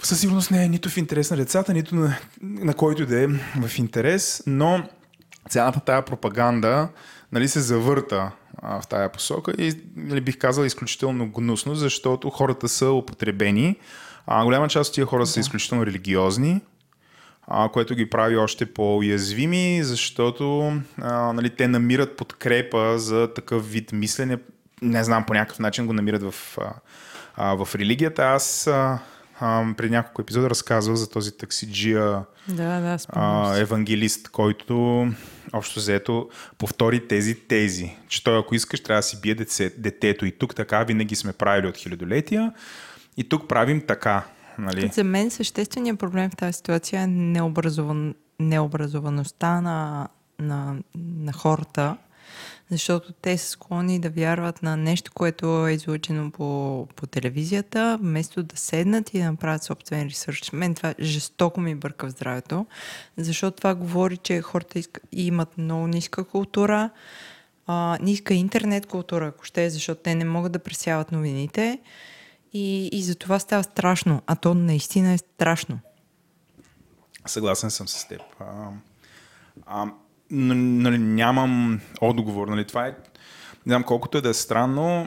със 0.02 0.20
сигурност 0.20 0.50
не 0.50 0.64
е 0.64 0.68
нито 0.68 0.88
в 0.88 0.96
интерес 0.96 1.30
на 1.30 1.36
децата, 1.36 1.74
нито 1.74 1.94
на, 1.94 2.16
на 2.42 2.74
който 2.74 3.06
да 3.06 3.22
е 3.22 3.26
в 3.60 3.78
интерес, 3.78 4.42
но 4.46 4.82
цялата 5.48 5.80
тая 5.80 6.04
пропаганда 6.04 6.88
нали, 7.32 7.48
се 7.48 7.60
завърта 7.60 8.30
а, 8.62 8.80
в 8.80 8.86
тая 8.86 9.12
посока 9.12 9.52
и 9.58 9.74
нали, 9.96 10.20
бих 10.20 10.38
казал 10.38 10.64
изключително 10.64 11.28
гнусно, 11.28 11.74
защото 11.74 12.30
хората 12.30 12.68
са 12.68 12.90
употребени. 12.90 13.76
А, 14.26 14.44
голяма 14.44 14.68
част 14.68 14.88
от 14.88 14.94
тия 14.94 15.06
хора 15.06 15.22
да. 15.22 15.26
са 15.26 15.40
изключително 15.40 15.86
религиозни, 15.86 16.60
а, 17.46 17.68
което 17.68 17.94
ги 17.94 18.10
прави 18.10 18.36
още 18.36 18.66
по-уязвими, 18.66 19.80
защото 19.82 20.72
а, 21.00 21.32
нали, 21.32 21.50
те 21.50 21.68
намират 21.68 22.16
подкрепа 22.16 22.98
за 22.98 23.34
такъв 23.34 23.70
вид 23.70 23.92
мислене. 23.92 24.38
Не 24.82 25.04
знам, 25.04 25.24
по 25.24 25.34
някакъв 25.34 25.58
начин 25.58 25.86
го 25.86 25.92
намират 25.92 26.22
в, 26.22 26.58
а, 27.36 27.64
в 27.64 27.74
религията. 27.74 28.22
Аз 28.22 28.66
а, 28.66 28.98
а, 29.40 29.64
преди 29.76 29.90
няколко 29.90 30.22
епизода 30.22 30.50
разказвах 30.50 30.96
за 30.96 31.10
този 31.10 31.36
таксиджия 31.36 32.24
да, 32.48 32.80
да, 32.80 32.98
а, 33.08 33.56
евангелист, 33.58 34.28
който 34.28 35.06
общо 35.52 35.80
взето 35.80 36.28
повтори 36.58 37.08
тези 37.08 37.34
тези, 37.34 37.96
че 38.08 38.24
той 38.24 38.38
ако 38.38 38.54
искаш 38.54 38.80
трябва 38.80 38.98
да 38.98 39.02
си 39.02 39.20
бие 39.20 39.34
дете, 39.34 39.70
детето 39.78 40.26
и 40.26 40.32
тук 40.32 40.54
така 40.54 40.84
винаги 40.84 41.16
сме 41.16 41.32
правили 41.32 41.66
от 41.66 41.76
хилядолетия 41.76 42.52
и 43.16 43.28
тук 43.28 43.48
правим 43.48 43.86
така. 43.86 44.24
Нали? 44.58 44.90
За 44.92 45.04
мен 45.04 45.30
същественият 45.30 45.98
проблем 45.98 46.30
в 46.30 46.36
тази 46.36 46.52
ситуация 46.52 47.02
е 47.02 47.06
необразован, 47.06 48.14
необразоваността 48.40 49.60
на, 49.60 50.08
на, 50.38 50.76
на 50.96 51.32
хората, 51.32 51.96
защото 52.70 53.12
те 53.12 53.38
са 53.38 53.48
склонни 53.48 54.00
да 54.00 54.10
вярват 54.10 54.62
на 54.62 54.76
нещо, 54.76 55.12
което 55.14 55.66
е 55.66 55.72
излучено 55.72 56.30
по, 56.30 56.86
по 56.96 57.06
телевизията, 57.06 57.98
вместо 58.00 58.42
да 58.42 58.56
седнат 58.56 59.14
и 59.14 59.18
да 59.18 59.30
направят 59.30 59.62
собствен 59.62 60.06
ресърч. 60.06 60.52
Мен 60.52 60.74
това 60.74 60.94
жестоко 61.00 61.60
ми 61.60 61.74
бърка 61.74 62.06
в 62.06 62.10
здравето, 62.10 62.66
защото 63.16 63.56
това 63.56 63.74
говори, 63.74 64.16
че 64.16 64.40
хората 64.40 64.80
имат 65.12 65.58
много 65.58 65.86
ниска 65.86 66.24
култура, 66.24 66.90
а, 67.66 67.98
ниска 68.00 68.34
интернет 68.34 68.86
култура, 68.86 69.26
ако 69.26 69.44
ще 69.44 69.70
защото 69.70 70.00
те 70.02 70.14
не 70.14 70.24
могат 70.24 70.52
да 70.52 70.58
пресяват 70.58 71.12
новините 71.12 71.78
и, 72.52 72.86
и 72.92 73.02
за 73.02 73.14
това 73.14 73.38
става 73.38 73.64
страшно, 73.64 74.22
а 74.26 74.36
то 74.36 74.54
наистина 74.54 75.12
е 75.12 75.18
страшно. 75.18 75.78
Съгласен 77.26 77.70
съм 77.70 77.88
с 77.88 78.08
теб. 78.08 78.20
А, 78.40 78.70
а, 79.66 79.92
нали, 80.30 80.98
нямам 80.98 81.80
отговор. 82.00 82.48
Нали, 82.48 82.64
това 82.64 82.86
е, 82.86 82.90
не 83.66 83.70
знам 83.70 83.82
колкото 83.82 84.18
е 84.18 84.20
да 84.20 84.28
е 84.28 84.34
странно, 84.34 85.06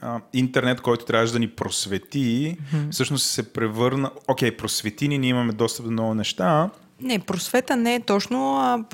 а, 0.00 0.20
интернет, 0.32 0.80
който 0.80 1.04
трябваше 1.04 1.32
да 1.32 1.38
ни 1.38 1.48
просвети, 1.48 2.56
mm-hmm. 2.56 2.90
всъщност 2.92 3.26
се 3.26 3.52
превърна... 3.52 4.10
Окей, 4.28 4.50
okay, 4.50 4.56
просвети 4.56 5.08
ни, 5.08 5.18
ние 5.18 5.30
имаме 5.30 5.52
достъп 5.52 5.86
до 5.86 5.92
много 5.92 6.14
неща. 6.14 6.70
Не, 7.00 7.18
просвета 7.18 7.76
не 7.76 7.94
е 7.94 8.00
точно, 8.00 8.56
а 8.56 8.84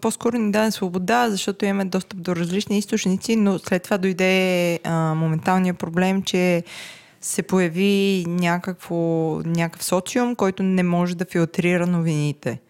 по-скоро 0.00 0.38
ни 0.38 0.52
даде 0.52 0.70
свобода, 0.70 1.30
защото 1.30 1.64
имаме 1.64 1.84
достъп 1.84 2.22
до 2.22 2.36
различни 2.36 2.78
източници, 2.78 3.36
но 3.36 3.58
след 3.58 3.82
това 3.82 3.98
дойде 3.98 4.74
а, 4.84 5.14
моменталният 5.14 5.78
проблем, 5.78 6.22
че 6.22 6.64
се 7.20 7.42
появи 7.42 8.24
някакво, 8.28 8.96
някакъв 9.44 9.84
социум, 9.84 10.36
който 10.36 10.62
не 10.62 10.82
може 10.82 11.16
да 11.16 11.24
филтрира 11.24 11.86
новините. 11.86 12.60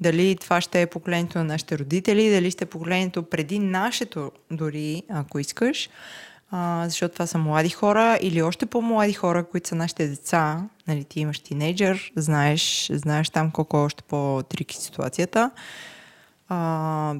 Дали 0.00 0.36
това 0.36 0.60
ще 0.60 0.82
е 0.82 0.86
поколението 0.86 1.38
на 1.38 1.44
нашите 1.44 1.78
родители, 1.78 2.30
дали 2.30 2.50
ще 2.50 2.64
е 2.64 2.66
поколението 2.66 3.22
преди 3.22 3.58
нашето, 3.58 4.32
дори 4.50 5.02
ако 5.08 5.38
искаш. 5.38 5.88
а, 6.50 6.84
защото 6.88 7.12
това 7.12 7.26
са 7.26 7.38
млади 7.38 7.70
хора 7.70 8.18
или 8.20 8.42
още 8.42 8.66
по-млади 8.66 9.12
хора, 9.12 9.44
които 9.44 9.68
са 9.68 9.74
нашите 9.74 10.08
деца. 10.08 10.64
Нали, 10.88 11.04
ти 11.04 11.20
имаш 11.20 11.38
тинейджър, 11.38 12.12
знаеш, 12.16 12.90
знаеш 12.92 13.30
там 13.30 13.50
колко 13.50 13.76
е 13.76 13.80
още 13.80 14.02
по-трики 14.02 14.76
ситуацията. 14.76 15.50
А, 16.48 17.14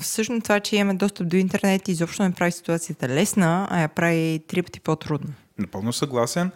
всъщност 0.00 0.42
това, 0.42 0.60
че 0.60 0.76
имаме 0.76 0.94
достъп 0.94 1.28
до 1.28 1.36
интернет, 1.36 1.88
изобщо 1.88 2.22
не 2.22 2.32
прави 2.32 2.52
ситуацията 2.52 3.08
лесна, 3.08 3.68
а 3.70 3.80
я 3.80 3.88
прави 3.88 4.40
три 4.48 4.62
пъти 4.62 4.80
по-трудно. 4.80 5.30
Напълно 5.58 5.92
съгласен. 5.92 6.50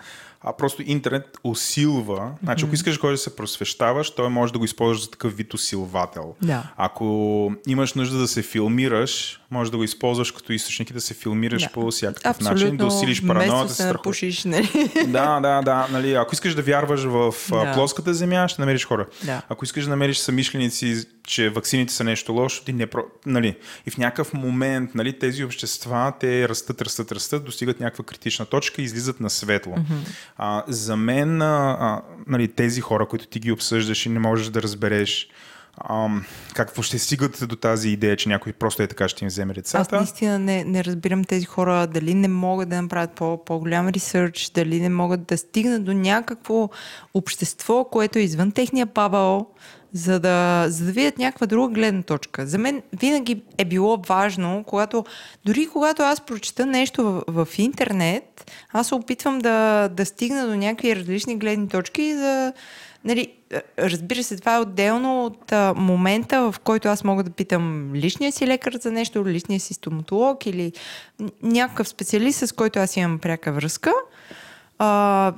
А 0.44 0.52
просто 0.52 0.82
интернет 0.86 1.38
усилва. 1.44 2.32
Значи, 2.42 2.64
ако 2.64 2.74
искаш 2.74 3.00
ходиш 3.00 3.18
да 3.18 3.22
се 3.22 3.36
просвещаваш, 3.36 4.10
той 4.10 4.28
може 4.28 4.52
да 4.52 4.58
го 4.58 4.64
използваш 4.64 5.02
за 5.02 5.10
такъв 5.10 5.36
вид 5.36 5.54
усилвател. 5.54 6.34
Да. 6.42 6.72
Ако 6.76 7.52
имаш 7.66 7.94
нужда 7.94 8.18
да 8.18 8.28
се 8.28 8.42
филмираш, 8.42 9.41
може 9.52 9.70
да 9.70 9.76
го 9.76 9.84
използваш 9.84 10.30
като 10.30 10.52
източник 10.52 10.90
и 10.90 10.92
да 10.92 11.00
се 11.00 11.14
филмираш 11.14 11.62
Да. 11.62 11.68
по 11.68 11.90
всякакъв 11.90 12.40
начин, 12.40 12.76
да 12.76 12.86
усилиш 12.86 13.26
параноята, 13.26 13.74
се 13.74 13.82
се 13.82 13.92
напушиш, 13.92 14.44
нали? 14.44 14.90
Да, 15.06 15.40
да, 15.40 15.62
да. 15.62 15.88
Нали, 15.90 16.14
ако 16.14 16.34
искаш 16.34 16.54
да 16.54 16.62
вярваш 16.62 17.00
в 17.02 17.34
Да. 17.50 17.72
плоската 17.74 18.14
земя, 18.14 18.48
ще 18.48 18.62
намериш 18.62 18.86
хора. 18.86 19.06
Да. 19.24 19.42
Ако 19.48 19.64
искаш 19.64 19.84
да 19.84 19.90
намериш 19.90 20.18
самишленици, 20.18 21.04
че 21.26 21.50
ваксините 21.50 21.92
са 21.92 22.04
нещо 22.04 22.32
лошо, 22.32 22.64
ти 22.64 22.72
не 22.72 22.86
про... 22.86 23.02
нали. 23.26 23.56
И 23.86 23.90
в 23.90 23.98
някакъв 23.98 24.32
момент 24.34 24.94
нали, 24.94 25.18
тези 25.18 25.44
общества, 25.44 26.12
те 26.20 26.48
растат, 26.48 26.82
растат, 26.82 27.12
растат, 27.12 27.44
достигат 27.44 27.80
някаква 27.80 28.04
критична 28.04 28.46
точка 28.46 28.82
и 28.82 28.84
излизат 28.84 29.20
на 29.20 29.30
светло. 29.30 29.74
А, 30.36 30.64
за 30.68 30.96
мен 30.96 31.42
а, 31.42 32.02
нали, 32.26 32.48
тези 32.48 32.80
хора, 32.80 33.06
които 33.06 33.26
ти 33.26 33.40
ги 33.40 33.52
обсъждаш 33.52 34.06
и 34.06 34.08
не 34.08 34.18
можеш 34.18 34.46
да 34.46 34.62
разбереш 34.62 35.28
ам, 35.90 36.24
как 36.54 36.82
ще 36.82 36.98
стигат 36.98 37.38
до 37.48 37.56
тази 37.56 37.88
идея, 37.88 38.16
че 38.16 38.28
някой 38.28 38.52
просто 38.52 38.82
е 38.82 38.86
така 38.86 39.08
ще 39.08 39.24
им 39.24 39.28
вземе 39.28 39.50
Аз 39.50 39.54
децата. 39.54 39.96
наистина 39.96 40.38
не, 40.38 40.64
не 40.64 40.84
разбирам 40.84 41.24
тези 41.24 41.46
хора 41.46 41.86
дали 41.86 42.14
не 42.14 42.28
могат 42.28 42.68
да 42.68 42.82
направят 42.82 43.10
по, 43.10 43.44
по-голям 43.44 43.88
ресърч, 43.88 44.50
дали 44.54 44.80
не 44.80 44.88
могат 44.88 45.24
да 45.24 45.38
стигнат 45.38 45.84
до 45.84 45.92
някакво 45.92 46.68
общество, 47.14 47.84
което 47.84 48.18
е 48.18 48.22
извън 48.22 48.52
техния 48.52 48.86
пабъл, 48.86 49.46
за 49.92 50.20
да, 50.20 50.66
за 50.68 50.84
да 50.84 50.92
видят 50.92 51.18
някаква 51.18 51.46
друга 51.46 51.74
гледна 51.74 52.02
точка. 52.02 52.46
За 52.46 52.58
мен 52.58 52.82
винаги 52.92 53.42
е 53.58 53.64
било 53.64 54.02
важно, 54.08 54.64
когато, 54.66 55.04
дори 55.44 55.66
когато 55.72 56.02
аз 56.02 56.20
прочета 56.20 56.66
нещо 56.66 57.04
в, 57.04 57.46
в 57.46 57.58
интернет, 57.58 58.52
аз 58.72 58.88
се 58.88 58.94
опитвам 58.94 59.38
да, 59.38 59.88
да 59.88 60.06
стигна 60.06 60.46
до 60.46 60.54
някакви 60.54 60.96
различни 60.96 61.36
гледни 61.36 61.68
точки 61.68 62.02
и 62.02 62.14
да, 62.14 62.52
Нали, 63.04 63.32
разбира 63.78 64.24
се, 64.24 64.36
това 64.36 64.56
е 64.56 64.60
отделно 64.60 65.24
от 65.24 65.52
а, 65.52 65.74
момента, 65.76 66.52
в 66.52 66.60
който 66.60 66.88
аз 66.88 67.04
мога 67.04 67.22
да 67.22 67.30
питам 67.30 67.94
личния 67.94 68.32
си 68.32 68.46
лекар 68.46 68.72
за 68.80 68.92
нещо, 68.92 69.26
личния 69.26 69.60
си 69.60 69.74
стоматолог 69.74 70.46
или 70.46 70.72
някакъв 71.42 71.88
специалист, 71.88 72.48
с 72.48 72.52
който 72.52 72.78
аз 72.78 72.96
имам 72.96 73.18
пряка 73.18 73.52
връзка. 73.52 73.92
А, 74.78 75.32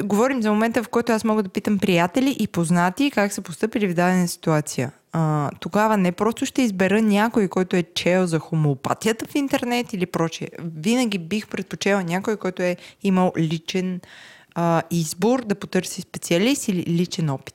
говорим 0.00 0.42
за 0.42 0.52
момента, 0.52 0.82
в 0.82 0.88
който 0.88 1.12
аз 1.12 1.24
мога 1.24 1.42
да 1.42 1.48
питам 1.48 1.78
приятели 1.78 2.36
и 2.40 2.46
познати 2.46 3.10
как 3.10 3.32
са 3.32 3.42
поступили 3.42 3.88
в 3.88 3.94
дадена 3.94 4.28
ситуация. 4.28 4.92
А, 5.12 5.50
тогава 5.60 5.96
не 5.96 6.12
просто 6.12 6.46
ще 6.46 6.62
избера 6.62 7.02
някой, 7.02 7.48
който 7.48 7.76
е 7.76 7.82
чел 7.82 8.26
за 8.26 8.38
хомеопатията 8.38 9.26
в 9.26 9.34
интернет 9.34 9.92
или 9.92 10.06
прочее. 10.06 10.48
Винаги 10.76 11.18
бих 11.18 11.48
предпочела 11.48 12.02
някой, 12.02 12.36
който 12.36 12.62
е 12.62 12.76
имал 13.02 13.32
личен 13.38 14.00
а, 14.54 14.82
избор 14.90 15.44
да 15.44 15.54
потърси 15.54 16.00
специалист 16.00 16.68
или 16.68 16.84
личен 16.86 17.30
опит. 17.30 17.54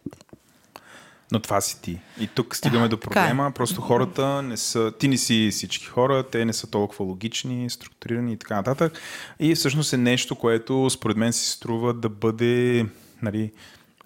Но 1.31 1.39
това 1.39 1.61
си 1.61 1.81
ти. 1.81 1.99
И 2.19 2.27
тук 2.27 2.55
стигаме 2.55 2.87
до 2.87 2.97
така 2.97 3.19
е. 3.19 3.23
проблема. 3.23 3.51
Просто 3.51 3.81
хората 3.81 4.41
не 4.41 4.57
са. 4.57 4.91
Ти 4.99 5.07
не 5.07 5.17
си 5.17 5.49
всички 5.51 5.85
хора, 5.85 6.23
те 6.23 6.45
не 6.45 6.53
са 6.53 6.67
толкова 6.67 7.05
логични, 7.05 7.69
структурирани 7.69 8.33
и 8.33 8.37
така 8.37 8.55
нататък. 8.55 8.99
И 9.39 9.55
всъщност 9.55 9.93
е 9.93 9.97
нещо, 9.97 10.35
което 10.35 10.89
според 10.89 11.17
мен 11.17 11.33
си 11.33 11.51
струва 11.51 11.93
да 11.93 12.09
бъде 12.09 12.85
нали, 13.21 13.51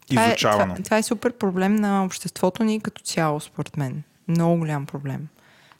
Това 0.09 0.25
е, 0.25 0.27
изучавано. 0.27 0.73
това, 0.73 0.83
това 0.83 0.97
е 0.97 1.03
супер 1.03 1.33
проблем 1.33 1.75
на 1.75 2.05
обществото 2.05 2.63
ни 2.63 2.81
като 2.81 3.01
цяло, 3.01 3.39
според 3.39 3.77
мен. 3.77 4.03
Много 4.27 4.57
голям 4.57 4.85
проблем. 4.85 5.27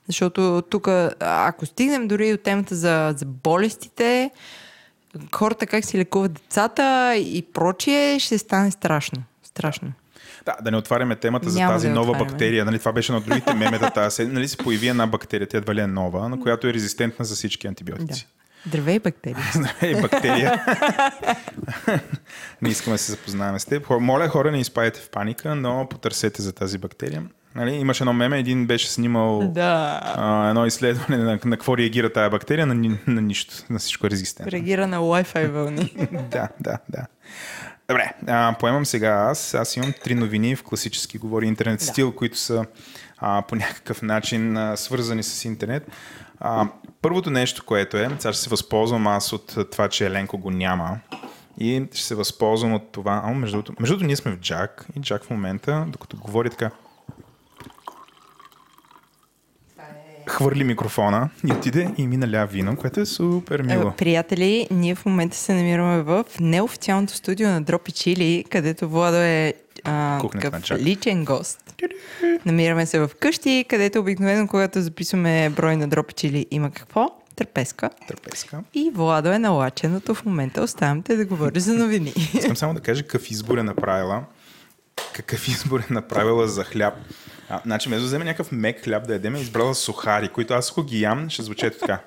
Защото 0.06 0.62
тук, 0.70 0.88
ако 1.20 1.66
стигнем 1.66 2.08
дори 2.08 2.32
от 2.32 2.42
темата 2.42 2.74
за, 2.74 3.14
за 3.16 3.26
болестите, 3.26 4.30
хората 5.34 5.66
как 5.66 5.84
си 5.84 5.98
лекуват 5.98 6.32
децата 6.32 7.14
и 7.16 7.42
прочие, 7.44 8.18
ще 8.18 8.38
стане 8.38 8.70
страшно. 8.70 9.22
Страшно. 9.42 9.92
Да, 10.46 10.56
да 10.62 10.70
не 10.70 10.76
отваряме 10.76 11.16
темата 11.16 11.50
за 11.50 11.58
Няма 11.58 11.72
тази 11.72 11.88
да 11.88 11.94
нова 11.94 12.10
отваряме. 12.10 12.30
бактерия. 12.30 12.64
Нали, 12.64 12.78
това 12.78 12.92
беше 12.92 13.12
на 13.12 13.20
другите 13.20 13.54
мемета 13.54 13.90
тази. 13.90 14.24
Нали, 14.26 14.48
се 14.48 14.56
появи 14.56 14.88
една 14.88 15.06
бактерия, 15.06 15.48
тя 15.48 15.58
едва 15.58 15.74
ли 15.74 15.80
е 15.80 15.86
нова, 15.86 16.28
на 16.28 16.40
която 16.40 16.66
е 16.66 16.74
резистентна 16.74 17.24
за 17.24 17.34
всички 17.34 17.62
Да. 17.62 17.68
антибиотици. 17.68 18.28
Здравей, 18.66 18.98
бактерии. 18.98 19.36
Е, 19.82 20.00
бактерия. 20.00 20.64
не 22.62 22.68
искаме 22.68 22.94
да 22.94 22.98
се 22.98 23.12
запознаваме 23.12 23.58
с 23.58 23.64
теб. 23.64 23.90
Моля 23.90 24.28
хора, 24.28 24.52
не 24.52 24.60
изпадете 24.60 25.00
в 25.00 25.10
паника, 25.10 25.54
но 25.54 25.86
потърсете 25.90 26.42
за 26.42 26.52
тази 26.52 26.78
бактерия. 26.78 27.22
Нали, 27.54 27.72
имаше 27.72 28.02
едно 28.02 28.12
меме, 28.12 28.38
един 28.38 28.66
беше 28.66 28.90
снимал 28.90 29.48
да. 29.48 30.00
а, 30.02 30.48
едно 30.48 30.66
изследване 30.66 31.16
на, 31.16 31.30
на 31.44 31.56
какво 31.56 31.76
реагира 31.76 32.12
тая 32.12 32.30
бактерия, 32.30 32.66
на, 32.66 32.74
на 33.06 33.20
нищо, 33.20 33.54
на 33.70 33.78
всичко 33.78 34.06
е 34.06 34.10
резистентно. 34.10 34.52
Реагира 34.52 34.86
на 34.86 34.98
Wi-Fi 34.98 35.48
вълни. 35.48 35.94
да, 36.30 36.48
да, 36.60 36.78
да. 36.88 37.06
Добре, 37.88 38.12
а, 38.26 38.54
поемам 38.60 38.86
сега 38.86 39.08
аз. 39.08 39.54
Аз 39.54 39.76
имам 39.76 39.92
три 40.04 40.14
новини 40.14 40.56
в 40.56 40.62
класически 40.62 41.18
говори 41.18 41.46
интернет 41.46 41.78
Да. 41.78 41.84
стил, 41.84 42.12
които 42.12 42.38
са 42.38 42.64
а, 43.18 43.42
по 43.42 43.56
някакъв 43.56 44.02
начин 44.02 44.56
а, 44.56 44.76
свързани 44.76 45.22
с 45.22 45.44
интернет. 45.44 45.90
А, 46.40 46.68
първото 47.02 47.30
нещо, 47.30 47.64
което 47.64 47.96
е, 47.96 48.08
сега 48.18 48.32
ще 48.32 48.42
се 48.42 48.50
възползвам 48.50 49.06
аз 49.06 49.32
от 49.32 49.56
това, 49.72 49.88
че 49.88 50.06
Еленко 50.06 50.38
го 50.38 50.50
няма 50.50 50.98
и 51.58 51.86
ще 51.92 52.02
се 52.02 52.14
възползвам 52.14 52.72
от 52.74 52.92
това. 52.92 53.22
А, 53.24 53.30
между 53.34 53.62
другото, 53.62 54.04
ние 54.04 54.16
сме 54.16 54.32
в 54.32 54.38
Джак 54.38 54.86
и 54.96 55.00
Джак 55.00 55.24
в 55.24 55.30
момента, 55.30 55.84
докато 55.88 56.16
говори 56.16 56.50
така, 56.50 56.70
хвърли 60.28 60.64
микрофона 60.64 61.30
и 61.48 61.52
отиде 61.52 61.90
и 61.98 62.06
ми 62.06 62.16
наля 62.16 62.46
вино, 62.46 62.76
което 62.76 63.00
е 63.00 63.06
супер 63.06 63.62
мило. 63.62 63.88
Е, 63.88 63.96
Приятели, 63.96 64.68
ние 64.70 64.94
в 64.94 65.06
момента 65.06 65.36
се 65.36 65.54
намираме 65.54 66.02
в 66.02 66.24
неофициалното 66.40 67.14
студио 67.14 67.48
на 67.48 67.62
Дропи 67.62 67.92
Чили, 67.92 68.44
където 68.50 68.88
Владо 68.88 69.16
е 69.16 69.54
а, 69.84 70.20
такъв 70.28 70.70
личен 70.70 71.24
гост. 71.24 71.74
Намираме 72.46 72.86
се 72.86 72.98
в 72.98 73.10
къщи, 73.20 73.64
където 73.68 74.00
обикновено, 74.00 74.48
когато 74.48 74.80
записваме 74.80 75.50
брой 75.50 75.76
на 75.76 75.88
Дропи 75.88 76.14
Чили, 76.14 76.46
има 76.50 76.70
какво? 76.70 77.08
Търпеска. 77.36 77.90
Търпеска. 78.08 78.60
И 78.74 78.90
Владо 78.94 79.32
е 79.32 79.38
налаченото 79.38 80.14
в 80.14 80.24
момента. 80.24 80.62
Оставям 80.62 81.02
те 81.02 81.16
да 81.16 81.24
говори 81.24 81.60
за 81.60 81.74
новини. 81.74 82.12
Искам 82.34 82.56
само 82.56 82.74
да 82.74 82.80
кажа 82.80 83.02
какъв 83.02 83.30
избор 83.30 83.58
е 83.58 83.62
направила. 83.62 84.24
Какъв 85.14 85.48
избор 85.48 85.80
е 85.80 85.92
направила 85.92 86.48
за 86.48 86.64
хляб. 86.64 86.94
А, 87.48 87.60
значи, 87.64 87.88
вместо 87.88 88.00
да 88.02 88.06
вземе 88.06 88.24
някакъв 88.24 88.52
мек 88.52 88.84
хляб 88.84 89.06
да 89.06 89.12
ядем, 89.12 89.34
е 89.34 89.40
избрала 89.40 89.74
сухари, 89.74 90.28
които 90.28 90.54
аз 90.54 90.70
ако 90.70 90.82
ги 90.82 91.00
ям, 91.00 91.30
ще 91.30 91.42
звучи 91.42 91.66
ето 91.66 91.78
така. 91.78 92.00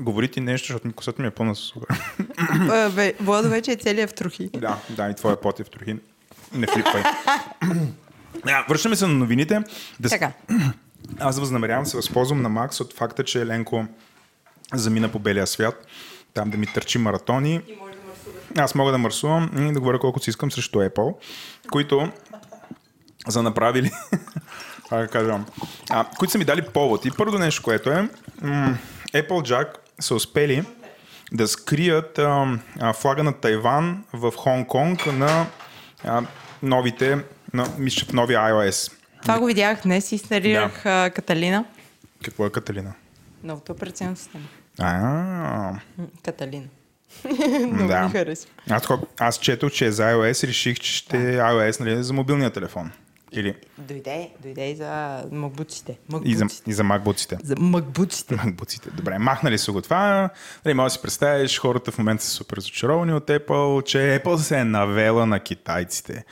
Говори 0.00 0.28
ти 0.28 0.40
нещо, 0.40 0.66
защото 0.66 0.94
косата 0.94 1.22
ми 1.22 1.28
е 1.28 1.30
пълна 1.30 1.54
с 1.54 1.58
сухар. 1.58 1.98
А, 2.48 2.90
бе, 2.90 3.14
Владо 3.20 3.48
вече 3.48 3.72
е 3.72 3.76
целият 3.76 4.10
в 4.10 4.14
трохи. 4.14 4.50
Да, 4.56 4.78
да, 4.90 5.10
и 5.10 5.14
твоя 5.14 5.40
пот 5.40 5.60
е 5.60 5.64
в 5.64 5.70
трохин. 5.70 6.00
Не 6.52 6.66
флипвай. 6.66 7.02
Да, 8.44 8.66
връщаме 8.68 8.96
се 8.96 9.06
на 9.06 9.14
новините. 9.14 9.62
Да, 10.00 10.08
Така. 10.08 10.32
аз 11.18 11.38
възнамерявам 11.38 11.86
се 11.86 11.96
възползвам 11.96 12.42
на 12.42 12.48
Макс 12.48 12.80
от 12.80 12.92
факта, 12.92 13.24
че 13.24 13.42
Еленко 13.42 13.86
замина 14.74 15.08
по 15.08 15.18
белия 15.18 15.46
свят, 15.46 15.86
там 16.34 16.50
да 16.50 16.58
ми 16.58 16.66
търчи 16.66 16.98
маратони. 16.98 17.60
Аз 18.56 18.74
мога 18.74 18.92
да 18.92 18.98
мърсувам 18.98 19.50
и 19.58 19.72
да 19.72 19.80
говоря 19.80 19.98
колкото 19.98 20.24
си 20.24 20.30
искам 20.30 20.50
срещу 20.52 20.78
Apple, 20.78 21.14
които 21.70 22.12
са 23.28 23.42
направили, 23.42 23.90
как 24.88 25.00
да 25.00 25.08
кажа, 25.08 25.40
а, 25.90 26.04
които 26.18 26.32
са 26.32 26.38
ми 26.38 26.44
дали 26.44 26.62
повод. 26.62 27.04
И 27.04 27.10
първо 27.10 27.38
нещо, 27.38 27.62
което 27.62 27.90
е, 27.90 28.08
м- 28.42 28.78
Applejack 29.14 29.68
са 30.00 30.14
успели 30.14 30.64
да 31.32 31.48
скрият 31.48 32.18
а, 32.18 32.58
а, 32.80 32.92
флага 32.92 33.22
на 33.22 33.32
Тайван 33.32 34.04
в 34.12 34.32
Хонг-Конг 34.32 35.06
на 35.12 35.46
а, 36.04 36.22
новите, 36.62 37.18
на, 37.52 37.66
мисля, 37.78 38.06
в 38.06 38.12
новия 38.12 38.40
iOS. 38.40 38.92
Това 39.22 39.38
го 39.38 39.46
видях 39.46 39.82
днес 39.82 40.12
и 40.12 40.14
инсталирах 40.14 40.86
а, 40.86 41.10
Каталина. 41.10 41.64
Какво 42.24 42.46
е 42.46 42.50
Каталина? 42.50 42.92
Новата 43.44 43.72
операционна 43.72 44.16
система. 44.16 44.44
А, 44.78 45.78
М, 45.98 46.06
Каталина. 46.24 46.66
Много 47.72 47.88
да. 47.88 48.02
ми 48.02 48.10
харесва. 48.10 48.50
Аз, 48.70 48.88
аз 49.18 49.38
четох, 49.38 49.72
че 49.72 49.86
е 49.86 49.92
за 49.92 50.02
iOS, 50.02 50.46
реших, 50.46 50.78
че 50.78 50.92
ще 50.92 51.16
е 51.16 51.36
iOS 51.36 51.80
нали, 51.80 52.02
за 52.02 52.12
мобилния 52.12 52.50
телефон. 52.50 52.92
Или 53.32 53.54
Дойде, 53.78 54.30
дойде 54.42 54.70
и 54.70 54.76
за 54.76 55.22
макбуците. 55.32 55.98
и 56.24 56.34
за, 56.36 56.44
Макбуците. 56.44 56.70
и 56.70 56.72
за 56.72 56.82
MacBook-ите. 56.82 57.36
За 57.44 57.54
макбуците. 57.58 58.34
MacBook-ите. 58.36 58.90
Добре, 58.90 59.18
махнали 59.18 59.58
са 59.58 59.72
го 59.72 59.82
това. 59.82 60.30
Нали, 60.64 60.74
може 60.74 60.86
да 60.86 60.90
си 60.90 61.02
представиш, 61.02 61.58
хората 61.58 61.92
в 61.92 61.98
момента 61.98 62.24
са 62.24 62.30
супер 62.30 62.56
разочаровани 62.56 63.12
от 63.12 63.26
Apple, 63.26 63.84
че 63.84 63.98
Apple 63.98 64.36
се 64.36 64.58
е 64.58 64.64
навела 64.64 65.26
на 65.26 65.40
китайците. 65.40 66.24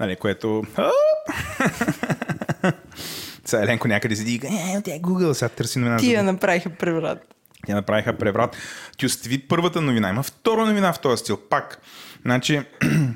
Нали, 0.00 0.16
което... 0.16 0.62
Сега 3.44 3.62
Еленко 3.62 3.88
някъде 3.88 4.16
седи 4.16 4.34
и 4.34 4.38
казва, 4.38 4.56
е, 4.56 4.90
е 4.90 5.00
Google, 5.00 5.32
сега 5.32 5.48
търси 5.48 5.78
новина. 5.78 5.96
Тия 5.96 6.22
направиха 6.22 6.70
преврат. 6.70 7.34
Тя 7.66 7.74
направиха 7.74 8.18
преврат. 8.18 8.56
Ти 8.98 9.06
остави 9.06 9.38
първата 9.38 9.80
новина. 9.80 10.08
Има 10.08 10.22
втора 10.22 10.66
новина 10.66 10.92
в 10.92 11.00
този 11.00 11.20
стил. 11.20 11.36
Пак. 11.36 11.80
Значи, 12.22 12.62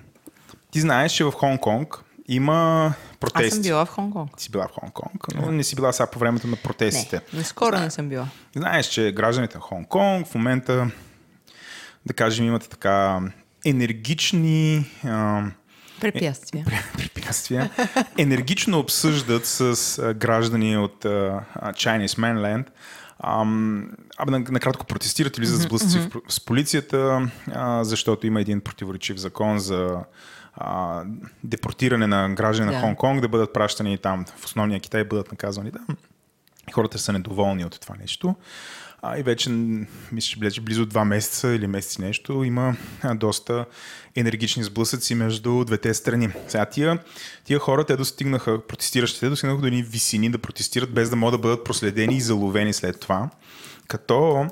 ти 0.71 0.81
знаеш, 0.81 1.13
че 1.13 1.25
в 1.25 1.33
Хонг-Конг 1.33 1.99
има 2.29 2.93
протести. 3.21 3.47
Аз 3.47 3.53
съм 3.53 3.63
била 3.63 3.87
в 3.87 3.97
Хонг-Конг. 3.97 4.37
Ти 4.37 4.45
си 4.45 4.51
била 4.51 4.69
в 4.69 4.73
Хонг-Конг, 4.73 5.35
но 5.35 5.53
не 5.53 5.65
си 5.65 5.77
била 5.77 5.93
сега 5.93 6.07
по 6.07 6.19
времето 6.19 6.47
на 6.47 6.57
протестите. 6.57 7.21
Не, 7.33 7.45
скоро 7.45 7.79
не 7.79 7.91
съм 7.91 8.09
била. 8.09 8.29
Знаеш, 8.57 8.87
че 8.87 9.13
гражданите 9.13 9.59
на 9.59 9.65
Хонг-Конг 9.65 10.27
в 10.27 10.35
момента, 10.35 10.91
да 12.07 12.15
кажем, 12.15 12.47
имат 12.47 12.69
така 12.69 13.21
енергични 13.65 14.91
а, 15.05 15.43
Препятствия. 16.01 16.65
препятствия, 16.97 17.71
енергично 18.19 18.79
обсъждат 18.79 19.47
с 19.47 20.15
граждани 20.15 20.77
от 20.77 21.05
Chinese 21.05 22.07
Mainland, 22.07 22.65
ам, 23.23 23.91
абе, 24.19 24.31
на- 24.31 24.39
накратко 24.39 24.87
протестират 24.87 25.39
или 25.39 25.47
за 25.47 25.57
сблъсъци 25.57 26.09
с 26.29 26.45
полицията, 26.45 27.31
а, 27.53 27.85
защото 27.85 28.27
има 28.27 28.41
един 28.41 28.61
противоречив 28.61 29.17
закон 29.17 29.59
за 29.59 29.97
а, 30.55 31.03
депортиране 31.45 32.07
на 32.07 32.31
граждани 32.35 32.73
на 32.73 32.81
Да. 32.81 32.87
Хонг-Конг 32.87 33.21
да 33.21 33.29
бъдат 33.29 33.53
пращани 33.53 33.99
там 33.99 34.25
в 34.37 34.45
основния 34.45 34.81
Китай, 34.81 35.05
бъдат 35.05 35.31
наказвани 35.33 35.73
там. 35.73 35.87
Хората 36.73 36.99
са 36.99 37.13
недоволни 37.13 37.65
от 37.65 37.81
това 37.81 37.95
нещо. 38.01 38.35
А, 39.03 39.19
и 39.19 39.23
вече, 39.23 39.51
мисля, 39.51 40.21
че 40.21 40.39
близо, 40.39 40.63
близо 40.63 40.87
два 40.87 41.05
месеца 41.05 41.49
или 41.49 41.67
месец 41.67 41.95
и 41.95 42.03
нещо, 42.03 42.45
има 42.45 42.77
доста 43.15 43.65
енергични 44.17 44.65
сблъсъци 44.65 45.15
между 45.15 45.65
двете 45.65 45.95
страни. 45.95 46.29
Сега 46.49 46.67
тия, 46.67 46.99
тия 47.45 47.59
хора, 47.59 47.85
те 47.85 47.97
достигнаха, 47.97 48.67
протестиращите, 48.67 49.29
достигнаха 49.29 49.61
до 49.61 49.67
едни 49.67 49.83
висини 49.83 50.31
да 50.31 50.39
протестират, 50.39 50.95
без 50.95 51.11
да 51.11 51.17
могат 51.17 51.33
да 51.33 51.39
бъдат 51.39 51.65
проследени 51.65 52.17
и 52.17 52.21
заловени 52.21 52.73
след 52.73 53.01
това. 53.01 53.31
Като 53.89 54.47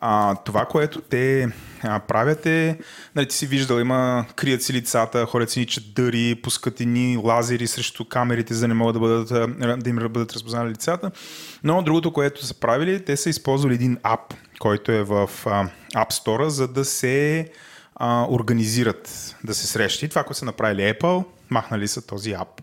а, 0.00 0.34
това, 0.34 0.64
което 0.64 1.00
те 1.00 1.48
а, 1.82 2.00
правят 2.00 2.46
е, 2.46 2.78
нали, 3.16 3.28
ти 3.28 3.36
си 3.36 3.46
виждал, 3.46 3.78
има, 3.78 4.24
крият 4.36 4.62
си 4.62 4.72
лицата, 4.72 5.26
ходят 5.26 5.50
си 5.50 5.60
ни 5.60 5.66
чадъри, 5.66 6.40
пускат 6.42 6.80
едни 6.80 7.16
лазери 7.16 7.66
срещу 7.66 8.04
камерите, 8.04 8.54
за 8.54 8.60
да 8.60 8.68
не 8.68 8.74
могат 8.74 8.94
да, 8.94 9.00
бъдат, 9.00 9.28
да 9.82 9.90
им 9.90 9.96
бъдат 9.96 10.32
разпознали 10.32 10.70
лицата. 10.70 11.10
Но 11.64 11.82
другото, 11.82 12.12
което 12.12 12.46
са 12.46 12.54
правили, 12.54 13.04
те 13.04 13.16
са 13.16 13.30
използвали 13.30 13.74
един 13.74 13.98
ап, 14.02 14.34
който 14.58 14.92
е 14.92 15.02
в 15.02 15.30
а, 15.46 15.68
App 15.94 16.12
Store, 16.12 16.46
за 16.46 16.68
да 16.68 16.84
се 16.84 17.48
а, 17.94 18.26
организират, 18.30 19.36
да 19.44 19.54
се 19.54 19.66
срещат. 19.66 20.02
И 20.02 20.08
това, 20.08 20.24
което 20.24 20.38
са 20.38 20.44
направили 20.44 20.82
Apple, 20.82 21.24
махнали 21.50 21.88
са 21.88 22.06
този 22.06 22.32
ап. 22.32 22.62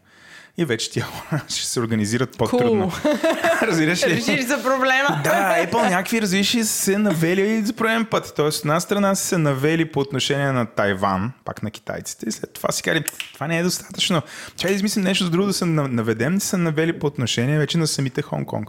И 0.59 0.65
вече 0.65 0.91
тия 0.91 1.05
хора 1.05 1.41
ще 1.47 1.65
се 1.65 1.79
организират 1.79 2.37
по-трудно. 2.37 2.91
Разбираш 3.61 4.07
ли? 4.07 4.09
Решили 4.09 4.41
за 4.41 4.63
проблема. 4.63 5.21
Да, 5.23 5.55
Apple 5.59 5.89
някакви 5.89 6.21
развиши 6.21 6.63
се 6.63 6.97
навели 6.97 7.61
за 7.61 7.73
пореден 7.73 8.05
път. 8.05 8.33
Тоест, 8.35 8.59
от 8.59 8.65
една 8.65 8.79
страна 8.79 9.15
са 9.15 9.25
се 9.25 9.37
навели 9.37 9.91
по 9.91 9.99
отношение 9.99 10.51
на 10.51 10.65
Тайван, 10.65 11.31
пак 11.45 11.63
на 11.63 11.71
китайците, 11.71 12.25
и 12.29 12.31
след 12.31 12.53
това 12.53 12.71
си 12.71 12.83
кажем, 12.83 13.03
това 13.33 13.47
не 13.47 13.59
е 13.59 13.63
достатъчно. 13.63 14.21
Трябва 14.57 14.71
да 14.71 14.75
измислим 14.75 15.03
нещо 15.03 15.25
с 15.25 15.29
друго 15.29 15.47
да 15.47 15.53
се 15.53 15.65
на- 15.65 15.87
наведем, 15.87 16.35
да 16.35 16.41
се 16.41 16.57
навели 16.57 16.99
по 16.99 17.07
отношение 17.07 17.57
вече 17.57 17.77
на 17.77 17.87
самите 17.87 18.21
Хонг-Конг. 18.21 18.65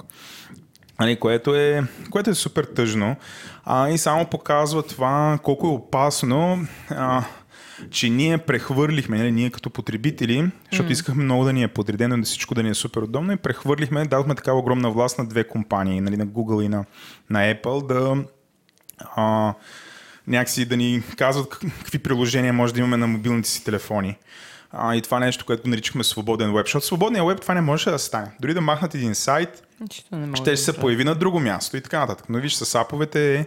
Нали, 1.01 1.16
което, 1.16 1.55
е, 1.55 1.82
което 2.11 2.30
е 2.30 2.34
супер 2.34 2.64
тъжно 2.64 3.16
а, 3.64 3.89
и 3.89 3.99
само 3.99 4.24
показва 4.24 4.82
това 4.82 5.39
колко 5.43 5.66
е 5.66 5.70
опасно, 5.70 6.66
а, 6.91 7.24
че 7.90 8.08
ние 8.08 8.38
прехвърлихме, 8.38 9.18
нали, 9.18 9.32
ние 9.32 9.50
като 9.50 9.70
потребители, 9.70 10.50
защото 10.70 10.92
искахме 10.92 11.24
много 11.24 11.44
да 11.44 11.52
ни 11.52 11.62
е 11.62 11.68
подредено 11.68 12.16
и 12.16 12.20
да 12.20 12.24
всичко 12.26 12.54
да 12.54 12.62
ни 12.62 12.70
е 12.70 12.74
супер 12.74 13.02
удобно 13.02 13.32
и 13.32 13.36
прехвърлихме, 13.36 14.04
дадохме 14.04 14.34
такава 14.34 14.58
огромна 14.58 14.90
власт 14.90 15.18
на 15.18 15.26
две 15.26 15.44
компании, 15.44 16.00
нали, 16.00 16.16
на 16.16 16.26
Google 16.26 16.64
и 16.64 16.68
на, 16.68 16.84
на 17.30 17.54
Apple 17.54 17.86
да 17.86 18.24
а, 19.16 19.54
някакси 20.26 20.64
да 20.64 20.76
ни 20.76 21.02
казват 21.16 21.48
как- 21.48 21.60
какви 21.78 21.98
приложения 21.98 22.52
може 22.52 22.74
да 22.74 22.80
имаме 22.80 22.96
на 22.96 23.06
мобилните 23.06 23.48
си 23.48 23.64
телефони. 23.64 24.16
А, 24.72 24.94
и 24.96 25.02
това 25.02 25.18
нещо, 25.18 25.44
което 25.46 25.68
наричахме 25.68 26.04
свободен 26.04 26.54
веб. 26.54 26.66
Защото 26.66 26.86
свободния 26.86 27.24
веб 27.24 27.40
това 27.40 27.54
не 27.54 27.60
може 27.60 27.90
да 27.90 27.98
стане. 27.98 28.30
Дори 28.40 28.54
да 28.54 28.60
махнат 28.60 28.94
един 28.94 29.14
сайт, 29.14 29.62
ще 30.34 30.50
да 30.50 30.56
се 30.56 30.72
появи 30.76 31.04
на 31.04 31.14
друго 31.14 31.40
място 31.40 31.76
и 31.76 31.80
така 31.80 31.98
нататък. 31.98 32.26
Но 32.28 32.38
виж, 32.38 32.54
с 32.54 32.74
аповете 32.74 33.34
е 33.34 33.46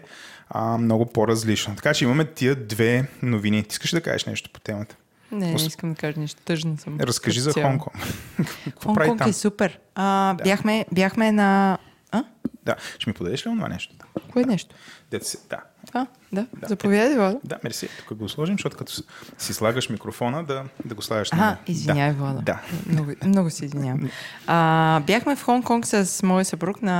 а, 0.54 0.78
много 0.78 1.06
по-различно. 1.06 1.76
Така 1.76 1.93
че 1.93 2.06
имаме 2.06 2.26
тия 2.26 2.56
две 2.56 3.08
новини. 3.22 3.64
Ти 3.64 3.72
искаш 3.72 3.91
да 3.91 4.02
кажеш 4.02 4.26
нещо 4.26 4.49
по 4.54 4.60
темата? 4.60 4.95
Не, 5.32 5.52
не 5.52 5.56
искам 5.56 5.89
да 5.89 5.95
кажа 5.95 6.20
нещо. 6.20 6.41
Тъжна 6.45 6.78
съм. 6.78 6.99
Разкажи 6.99 7.39
за 7.39 7.54
прави 7.54 7.78
Хонг-Конг 7.78 9.18
там? 9.18 9.30
е 9.30 9.34
супер. 9.34 9.80
А, 9.95 10.34
бяхме, 10.34 10.86
бяхме 10.91 11.32
на... 11.32 11.78
А? 12.12 12.24
Да, 12.64 12.76
ще 12.99 13.10
ми 13.10 13.14
подадеш 13.14 13.47
ли 13.47 13.49
това 13.52 13.68
нещо? 13.68 13.95
Кое 14.32 14.43
нещо? 14.43 14.76
Дето 15.12 15.28
си- 15.28 15.38
Да, 15.49 15.57
А, 15.93 16.07
да. 16.32 16.45
Да. 16.53 16.68
Заповядай, 16.68 17.16
Владо. 17.16 17.39
да, 17.43 17.57
мерси. 17.64 17.89
Тук 17.99 18.18
го 18.18 18.30
сложим, 18.30 18.55
защото 18.55 18.78
като 18.78 18.93
си 19.38 19.53
слагаш 19.53 19.89
микрофона, 19.89 20.43
да, 20.43 20.64
да 20.86 20.95
го 20.95 21.01
слагаш 21.01 21.30
А, 21.32 21.36
на... 21.36 21.57
извинявай, 21.68 22.09
да. 22.09 22.18
Влада. 22.18 22.41
Да. 22.41 22.59
Много, 22.88 23.12
много 23.26 23.49
се 23.49 23.66
извинявам. 23.66 24.09
А, 24.47 24.99
бяхме 24.99 25.36
в 25.36 25.45
Хонг-Конг 25.45 25.86
с 26.03 26.24
моя 26.24 26.45
съпруг 26.45 26.82
на, 26.82 26.95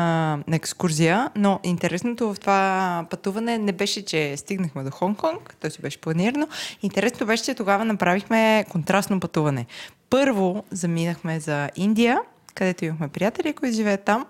на 0.48 0.56
екскурзия, 0.56 1.30
но 1.36 1.60
интересното 1.64 2.34
в 2.34 2.40
това 2.40 2.62
пътуване 3.10 3.58
не 3.58 3.72
беше, 3.72 4.06
че 4.06 4.38
стигнахме 4.38 4.84
до 4.84 4.90
Хонг-Конг, 4.90 5.54
то 5.56 5.70
си 5.70 5.82
беше 5.82 6.02
планирано. 6.02 6.48
Интересното 6.82 7.26
беше, 7.26 7.44
че 7.44 7.54
тогава 7.56 7.86
направихме 7.86 8.66
контрастно 8.70 9.20
пътуване. 9.20 9.66
Първо 10.10 10.64
заминахме 10.72 11.40
за 11.40 11.70
Индия, 11.76 12.20
където 12.56 12.86
имахме 12.86 13.08
приятели, 13.08 13.54
които 13.54 13.76
живеят 13.76 14.04
там. 14.04 14.26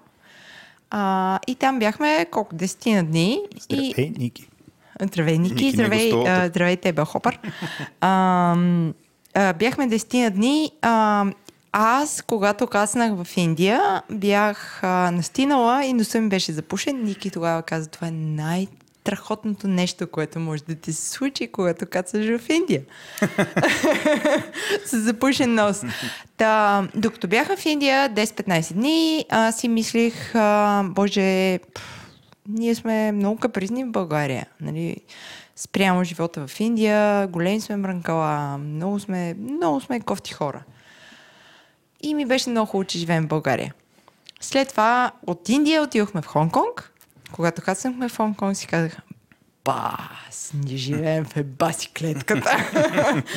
А, 0.92 1.40
и 1.48 1.56
там 1.56 1.80
бяхме 1.80 2.26
колко? 2.32 2.56
Десетина 2.56 3.04
дни. 3.04 3.42
И, 3.70 3.92
Здравей, 3.92 4.14
Ники. 4.18 4.48
Здравей, 5.02 5.38
Ники. 5.38 5.54
Ники, 5.54 5.72
здравей, 5.72 6.14
а, 6.28 6.48
здравей, 6.48 6.78
тебе, 6.78 7.06
Хопър. 7.06 7.40
А, 8.02 8.56
а, 9.34 9.54
бяхме 9.54 9.88
10 9.88 10.30
дни. 10.30 10.72
А, 10.82 11.26
аз, 11.72 12.22
когато 12.22 12.68
каснах 12.68 13.14
в 13.14 13.38
Индия, 13.38 14.02
бях 14.12 14.84
а, 14.84 15.12
настинала 15.12 15.86
и 15.86 15.94
носа 15.94 16.22
ми 16.22 16.30
беше 16.30 16.52
запушен. 16.52 17.04
Ники 17.04 17.30
тогава 17.30 17.62
каза, 17.62 17.90
това 17.90 18.08
е 18.08 18.12
най- 18.12 18.68
страхотното 19.02 19.68
нещо, 19.68 20.08
което 20.08 20.40
може 20.40 20.64
да 20.64 20.76
ти 20.76 20.94
се 20.94 21.10
случи, 21.10 21.48
когато 21.48 21.86
кацаш 21.86 22.26
в 22.26 22.50
Индия. 22.50 22.82
С 24.86 24.98
запушен 24.98 25.56
нос. 25.56 25.82
Та, 26.38 26.88
докато 26.96 27.28
бяха 27.28 27.58
в 27.58 27.66
Индия 27.66 28.10
10-15 28.14 28.74
дни, 28.74 29.26
аз 29.30 29.60
си 29.60 29.68
мислих, 29.68 30.36
а, 30.36 30.84
боже, 30.84 31.60
пф, 31.76 32.10
ние 32.50 32.76
сме 32.76 33.12
много 33.12 33.40
капризни 33.40 33.84
в 33.84 33.92
България. 33.92 34.48
Нали? 34.62 34.98
Спрямо 35.56 36.04
живота 36.04 36.48
в 36.48 36.60
Индия, 36.60 37.28
големи 37.28 37.62
сме 37.62 37.76
мрънкала, 37.76 38.58
много 38.58 39.00
сме, 39.00 39.34
много 39.34 39.82
сме 39.82 40.00
кофти 40.00 40.34
хора. 40.34 40.64
И 42.02 42.14
ми 42.14 42.26
беше 42.26 42.50
много 42.50 42.66
хубаво, 42.66 42.88
че 42.88 43.00
живеем 43.00 43.24
в 43.24 43.28
България. 43.28 43.74
След 44.42 44.70
това 44.70 45.12
от 45.28 45.50
Индия 45.50 45.84
отидохме 45.84 46.22
в 46.22 46.28
Хонг-Конг. 46.28 46.91
Когато 47.32 47.62
кацнахме 47.62 48.10
в 48.10 48.18
Хонг-Конг, 48.18 48.54
си 48.54 48.68
казах, 48.68 48.98
бас, 49.66 50.54
ние 50.66 50.78
живеем 50.78 51.26
в 51.26 51.44
баси 51.44 51.90
клетката. 51.98 52.58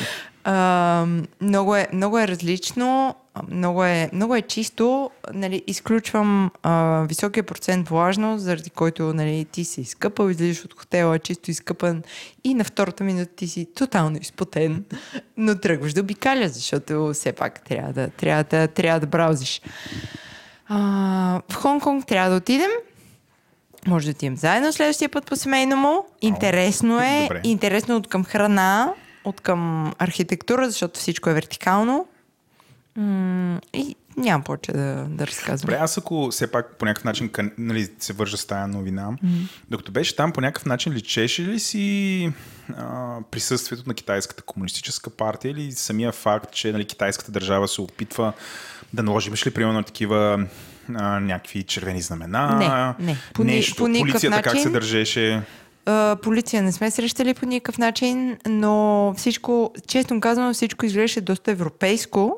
А, 0.47 1.05
много, 1.41 1.75
е, 1.75 1.87
много 1.93 2.19
е 2.19 2.27
различно, 2.27 3.15
много 3.51 3.83
е, 3.83 4.09
много 4.13 4.35
е 4.35 4.41
чисто. 4.41 5.11
Нали, 5.33 5.63
изключвам 5.67 6.51
а, 6.63 7.05
високия 7.09 7.43
процент 7.43 7.89
влажност, 7.89 8.43
заради 8.43 8.69
който 8.69 9.13
нали, 9.13 9.45
ти 9.51 9.65
си 9.65 9.81
изкъпал, 9.81 10.29
излизаш 10.29 10.65
от 10.65 10.73
хотела 10.73 11.19
чисто 11.19 11.51
изкъпан 11.51 12.03
и 12.43 12.53
на 12.53 12.63
втората 12.63 13.03
минута 13.03 13.35
ти 13.35 13.47
си 13.47 13.67
тотално 13.75 14.17
изпотен, 14.21 14.85
но 15.37 15.55
тръгваш 15.55 15.93
да 15.93 16.01
обикаля, 16.01 16.49
защото 16.49 17.11
все 17.13 17.31
пак 17.31 17.63
трябва 17.63 17.93
да, 17.93 18.09
трябва 18.09 18.43
да, 18.43 18.67
трябва 18.67 18.99
да 18.99 19.07
браузиш. 19.07 19.61
А, 20.67 20.77
в 21.49 21.55
Хонг-Конг 21.55 22.05
трябва 22.05 22.29
да 22.29 22.35
отидем. 22.35 22.71
Може 23.87 24.05
да 24.05 24.11
отидем 24.11 24.37
заедно 24.37 24.73
следващия 24.73 25.09
път 25.09 25.25
по 25.25 25.35
семейно 25.35 25.75
му. 25.75 26.05
Интересно 26.21 27.01
е. 27.01 27.21
Добре. 27.21 27.41
Интересно 27.43 27.95
от 27.95 28.07
към 28.07 28.23
храна, 28.23 28.93
от 29.25 29.41
към 29.41 29.93
архитектура, 29.99 30.69
защото 30.69 30.99
всичко 30.99 31.29
е 31.29 31.33
вертикално. 31.33 32.07
М- 32.95 33.59
и 33.73 33.95
нямам 34.17 34.43
повече 34.43 34.71
да, 34.71 35.05
да 35.09 35.27
разказвам. 35.27 35.67
Добре, 35.67 35.77
аз 35.81 35.97
ако 35.97 36.27
все 36.31 36.51
пак 36.51 36.75
по 36.75 36.85
някакъв 36.85 37.03
начин 37.03 37.29
нали, 37.57 37.87
се 37.99 38.13
вържа 38.13 38.37
с 38.37 38.45
тая 38.45 38.67
новина, 38.67 39.11
mm-hmm. 39.11 39.47
докато 39.69 39.91
беше 39.91 40.15
там, 40.15 40.31
по 40.31 40.41
някакъв 40.41 40.65
начин 40.65 40.93
личеше 40.93 41.43
ли 41.43 41.59
си 41.59 42.31
а, 42.77 43.17
присъствието 43.31 43.83
на 43.87 43.93
китайската 43.93 44.43
комунистическа 44.43 45.09
партия 45.09 45.51
или 45.51 45.71
самия 45.71 46.11
факт, 46.11 46.51
че 46.51 46.71
нали, 46.71 46.85
китайската 46.85 47.31
държава 47.31 47.67
се 47.67 47.81
опитва 47.81 48.33
да 48.93 49.03
наложи, 49.03 49.27
имаш 49.27 49.47
ли 49.47 49.51
примерно 49.51 49.83
такива 49.83 50.47
а, 50.95 51.19
някакви 51.19 51.63
червени 51.63 52.01
знамена? 52.01 52.55
Не, 52.99 53.05
не. 53.05 53.17
По 53.33 53.43
Нещо, 53.43 53.75
по 53.75 53.83
полицията 53.83 54.41
как 54.41 54.51
се 54.51 54.57
начин. 54.57 54.71
държеше? 54.71 55.41
А, 55.85 56.17
полиция 56.23 56.63
не 56.63 56.71
сме 56.71 56.91
срещали 56.91 57.33
по 57.33 57.45
никакъв 57.45 57.77
начин, 57.77 58.37
но 58.47 59.13
всичко, 59.17 59.73
честно 59.87 60.21
казано, 60.21 60.53
всичко 60.53 60.85
изглеждаше 60.85 61.21
доста 61.21 61.51
европейско. 61.51 62.37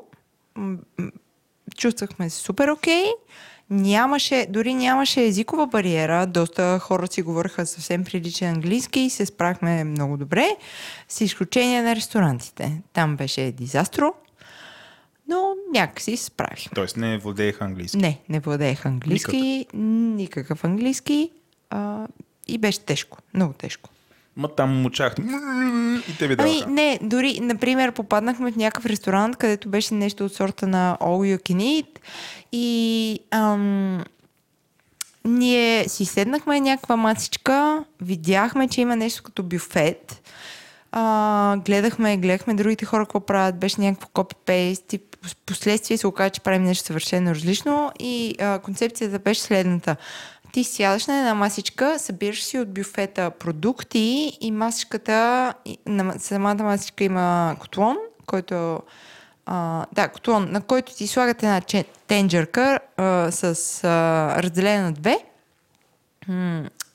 Чувствахме 1.76 2.30
се 2.30 2.36
супер 2.36 2.68
окей. 2.68 3.04
Нямаше, 3.70 4.46
дори 4.50 4.74
нямаше 4.74 5.24
езикова 5.24 5.66
бариера. 5.66 6.26
Доста 6.26 6.78
хора 6.78 7.06
си 7.06 7.22
говориха 7.22 7.66
съвсем 7.66 8.04
приличен 8.04 8.48
английски 8.48 9.00
и 9.00 9.10
се 9.10 9.26
справихме 9.26 9.84
много 9.84 10.16
добре. 10.16 10.48
С 11.08 11.20
изключение 11.20 11.82
на 11.82 11.96
ресторантите. 11.96 12.82
Там 12.92 13.16
беше 13.16 13.52
дизастро. 13.52 14.12
Но 15.28 15.54
някакси 15.72 16.16
се 16.16 16.24
справихме. 16.24 16.72
Тоест 16.74 16.96
не 16.96 17.18
владееха 17.18 17.64
английски. 17.64 17.96
Не, 17.96 18.20
не 18.28 18.40
владеех 18.40 18.86
английски. 18.86 19.66
Никакъв 19.74 20.64
английски. 20.64 21.30
А, 21.70 22.06
и 22.48 22.58
беше 22.58 22.80
тежко. 22.80 23.18
Много 23.34 23.52
тежко. 23.52 23.90
Ма 24.36 24.48
там 24.48 24.82
мучах. 24.82 25.14
И 26.08 26.18
те 26.18 26.28
ви 26.28 26.36
Ами, 26.38 26.62
не, 26.68 26.98
дори, 27.02 27.40
например, 27.40 27.92
попаднахме 27.92 28.52
в 28.52 28.56
някакъв 28.56 28.86
ресторант, 28.86 29.36
където 29.36 29.68
беше 29.68 29.94
нещо 29.94 30.24
от 30.24 30.34
сорта 30.34 30.66
на 30.66 30.98
All 31.00 31.36
You 31.36 31.42
Can 31.42 31.56
Eat 31.56 31.98
и 32.52 33.18
ам, 33.30 34.04
ние 35.24 35.88
си 35.88 36.04
седнахме 36.04 36.60
някаква 36.60 36.96
масичка, 36.96 37.84
видяхме, 38.00 38.68
че 38.68 38.80
има 38.80 38.96
нещо 38.96 39.22
като 39.22 39.42
бюфет, 39.42 40.27
а, 40.92 41.56
гледахме, 41.56 42.16
гледахме 42.16 42.54
другите 42.54 42.84
хора 42.84 43.04
какво 43.04 43.20
правят, 43.20 43.58
беше 43.58 43.80
някакво 43.80 44.08
копипейст 44.08 44.92
и 44.92 45.00
последствие 45.46 45.96
се 45.96 46.06
оказа, 46.06 46.30
че 46.30 46.40
правим 46.40 46.62
нещо 46.62 46.86
съвършено 46.86 47.30
различно 47.30 47.92
и 47.98 48.34
а, 48.40 48.58
концепцията 48.58 49.18
беше 49.18 49.40
следната. 49.40 49.96
Ти 50.52 50.64
сядаш 50.64 51.06
на 51.06 51.18
една 51.18 51.34
масичка, 51.34 51.98
събираш 51.98 52.44
си 52.44 52.58
от 52.58 52.74
бюфета 52.74 53.30
продукти 53.30 54.38
и 54.40 54.50
масичката, 54.50 55.54
на 55.86 56.14
самата 56.18 56.62
масичка 56.62 57.04
има 57.04 57.56
котлон, 57.60 57.96
който 58.26 58.80
а, 59.46 59.86
да, 59.92 60.08
котлон, 60.08 60.48
на 60.50 60.60
който 60.60 60.94
ти 60.94 61.06
слагате 61.06 61.46
една 61.46 61.82
тенджерка 62.06 62.78
а, 62.96 63.30
с 63.30 63.84
а, 63.84 64.42
разделена 64.42 64.84
на 64.84 64.92
две 64.92 65.18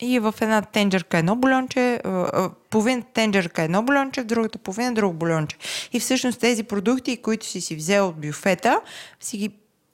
и 0.04 0.20
в 0.20 0.36
една 0.42 0.62
тенджерка 0.62 1.18
едно 1.18 1.36
бульонче, 1.36 2.02
а, 2.04 2.10
а, 2.10 2.50
половината 2.70 3.08
тенджерка 3.14 3.62
е 3.62 3.66
едно 3.66 3.84
бульонче, 3.84 4.22
в 4.22 4.26
другата 4.26 4.58
половина 4.58 4.94
друго 4.94 5.14
бульонче. 5.14 5.58
И 5.94 6.00
всъщност 6.00 6.40
тези 6.40 6.64
продукти, 6.64 7.18
които 7.18 7.46
си 7.46 7.62
си 7.62 7.76
взел 7.76 8.08
от 8.08 8.22
бюфета, 8.22 8.82
си 9.20 9.38
ги 9.38 9.52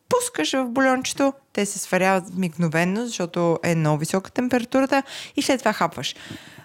пускаш 0.09 0.51
в 0.51 0.65
бульончето, 0.65 1.33
те 1.53 1.65
се 1.65 1.79
сваряват 1.79 2.23
мигновенно, 2.35 3.05
защото 3.05 3.59
е 3.63 3.75
много 3.75 3.97
висока 3.97 4.31
температурата 4.31 5.03
и 5.35 5.41
след 5.41 5.59
това 5.59 5.73
хапваш. 5.73 6.15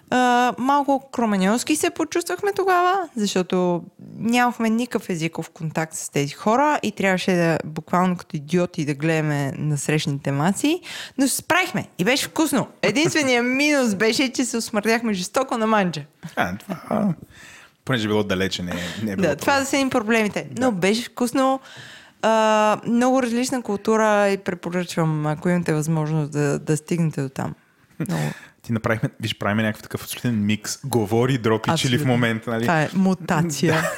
А, 0.09 0.53
малко 0.57 1.09
кроманьонски 1.11 1.75
се 1.75 1.89
почувствахме 1.89 2.53
тогава, 2.55 3.09
защото 3.15 3.83
нямахме 4.17 4.69
никакъв 4.69 5.09
езиков 5.09 5.49
контакт 5.49 5.93
с 5.93 6.09
тези 6.09 6.33
хора 6.33 6.79
и 6.83 6.91
трябваше 6.91 7.31
да 7.31 7.59
буквално 7.65 8.17
като 8.17 8.35
идиоти 8.35 8.85
да 8.85 8.93
гледаме 8.93 9.51
на 9.57 9.77
срещните 9.77 10.31
маси, 10.31 10.81
но 11.17 11.27
се 11.27 11.35
справихме 11.35 11.87
и 11.99 12.03
беше 12.03 12.27
вкусно. 12.27 12.67
Единственият 12.81 13.45
минус 13.55 13.95
беше, 13.95 14.31
че 14.31 14.45
се 14.45 14.57
усмъртяхме 14.57 15.13
жестоко 15.13 15.57
на 15.57 15.67
манджа. 15.67 16.01
А, 16.35 16.57
това, 16.57 17.13
понеже 17.85 18.07
било 18.07 18.23
далече, 18.23 18.63
не, 18.63 18.73
не 19.03 19.11
е 19.11 19.15
било 19.15 19.27
Да, 19.27 19.35
това 19.35 19.65
са 19.65 19.77
им 19.77 19.89
проблемите. 19.89 20.47
Но 20.57 20.71
беше 20.71 21.03
вкусно. 21.03 21.59
А, 22.21 22.77
много 22.87 23.23
различна 23.23 23.61
култура 23.61 24.29
и 24.29 24.37
препоръчвам, 24.37 25.25
ако 25.25 25.49
имате 25.49 25.73
възможност 25.73 26.31
да, 26.31 26.59
да 26.59 26.77
стигнете 26.77 27.21
до 27.21 27.29
там. 27.29 27.53
Много. 27.99 28.23
Ти 28.65 28.73
направихме, 28.73 29.09
виж, 29.19 29.37
правим 29.37 29.57
някакъв 29.57 29.83
такъв 29.83 30.03
абсолютен 30.03 30.45
микс. 30.45 30.79
Говори, 30.85 31.37
дропи, 31.37 31.69
чили 31.77 31.97
в 31.97 32.05
момента, 32.05 32.49
нали? 32.49 32.61
Това 32.61 32.81
е 32.81 32.89
мутация. 32.93 33.83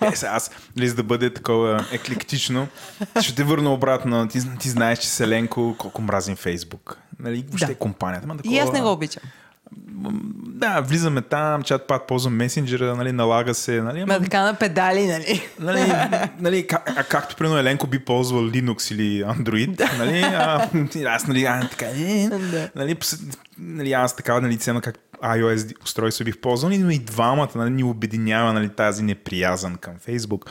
Е, 0.00 0.16
сега 0.16 0.32
аз, 0.32 0.50
нали, 0.76 0.88
за 0.88 0.94
да 0.94 1.02
бъде 1.02 1.34
такова 1.34 1.86
еклектично, 1.92 2.68
ще 3.20 3.34
те 3.34 3.44
върна 3.44 3.72
обратно. 3.72 4.28
Ти, 4.28 4.58
ти 4.58 4.68
знаеш, 4.68 4.98
че 4.98 5.08
Селенко 5.08 5.74
колко 5.78 6.02
мразим 6.02 6.36
Фейсбук. 6.36 6.98
Нали, 7.18 7.44
въобще 7.48 7.66
Да. 7.66 7.74
компанията. 7.74 8.26
Ма, 8.26 8.36
такова, 8.36 8.54
И 8.54 8.58
аз 8.58 8.72
не 8.72 8.80
го 8.80 8.92
обичам. 8.92 9.22
Да, 10.62 10.80
влизаме 10.80 11.22
там, 11.22 11.62
чат 11.62 11.86
пат, 11.86 12.06
ползвам 12.06 12.36
месенджера, 12.36 12.96
нали, 12.96 13.12
налага 13.12 13.54
се, 13.54 13.80
нали, 13.80 14.00
ама, 14.00 14.14
Ма 14.14 14.20
така 14.20 14.42
на 14.42 14.54
педали, 14.54 15.06
нали? 15.06 15.42
нали, 15.60 15.92
нали 16.40 16.66
как, 16.66 16.92
а, 16.96 17.04
както 17.04 17.36
примерно 17.36 17.58
Еленко 17.58 17.86
би 17.86 17.98
ползвал 17.98 18.42
Linux 18.42 18.94
или 18.94 19.24
Android, 19.24 19.98
нали, 19.98 20.20
а, 20.20 20.68
аз, 21.14 21.26
нали, 21.26 21.44
а, 21.44 21.68
така, 21.70 21.86
е, 21.86 22.28
Да. 22.28 22.68
нали, 22.76 22.96
нали, 23.58 23.92
аз 23.92 24.16
така, 24.16 24.40
нали, 24.40 24.58
цена 24.58 24.80
как 24.80 24.98
iOS 25.22 25.82
устройство 25.82 26.24
бих 26.24 26.38
ползвал, 26.38 26.72
но 26.78 26.90
и 26.90 26.98
двамата, 26.98 27.48
нали, 27.54 27.70
ни 27.70 27.84
обединява, 27.84 28.52
нали, 28.52 28.68
тази 28.68 29.02
неприязан 29.02 29.76
към 29.76 29.94
Facebook. 30.08 30.48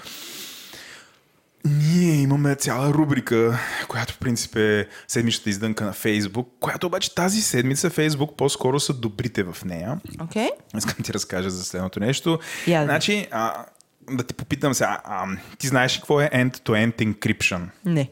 Ние 1.66 2.14
имаме 2.14 2.56
цяла 2.56 2.94
рубрика, 2.94 3.60
която 3.88 4.14
в 4.14 4.18
принцип 4.18 4.56
е 4.56 4.88
седмичната 5.08 5.50
издънка 5.50 5.86
на 5.86 5.94
Фейсбук, 5.94 6.54
която 6.60 6.88
обаче 6.88 7.16
тази 7.16 7.42
седмица 7.42 7.90
Фейсбук 7.90 8.38
по-скоро 8.38 8.80
са 8.80 8.94
добрите 8.94 9.44
в 9.44 9.58
нея. 9.66 10.00
Окей. 10.22 10.48
Искам 10.78 10.96
да 10.98 11.04
ти 11.04 11.14
разкажа 11.14 11.50
за 11.50 11.64
следното 11.64 12.00
нещо. 12.00 12.40
Да. 12.68 12.84
Значи, 12.84 13.28
а, 13.32 13.66
да 14.12 14.24
ти 14.24 14.34
попитам 14.34 14.74
сега, 14.74 15.02
а, 15.04 15.26
ти 15.58 15.68
знаеш 15.68 15.98
какво 15.98 16.22
е 16.22 16.30
end-to-end 16.34 16.96
encryption? 16.96 17.62
Не. 17.86 18.10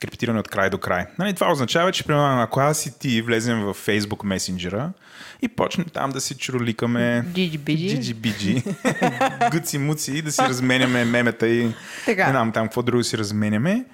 Криптиране 0.00 0.40
от 0.40 0.48
край 0.48 0.70
до 0.70 0.78
край. 0.78 1.06
Нали, 1.18 1.34
това 1.34 1.52
означава, 1.52 1.92
че 1.92 2.04
примерно, 2.04 2.42
ако 2.42 2.60
аз 2.60 2.86
и 2.86 2.98
ти 2.98 3.22
влезем 3.22 3.60
в 3.60 3.74
Facebook 3.74 4.36
Messenger 4.36 4.88
и 5.42 5.48
почнем 5.48 5.86
там 5.92 6.10
да 6.10 6.20
си 6.20 6.34
чуроликаме 6.34 7.24
GGBG. 7.28 7.98
GGBG, 7.98 9.50
гуци 9.50 9.78
муци 9.78 10.12
и 10.12 10.22
да 10.22 10.32
си 10.32 10.42
разменяме 10.42 11.04
мемета 11.04 11.48
и 11.48 11.70
Така. 12.06 12.26
не 12.26 12.30
знам 12.30 12.52
там 12.52 12.66
какво 12.66 12.82
друго 12.82 13.04
си 13.04 13.18
разменяме. 13.18 13.84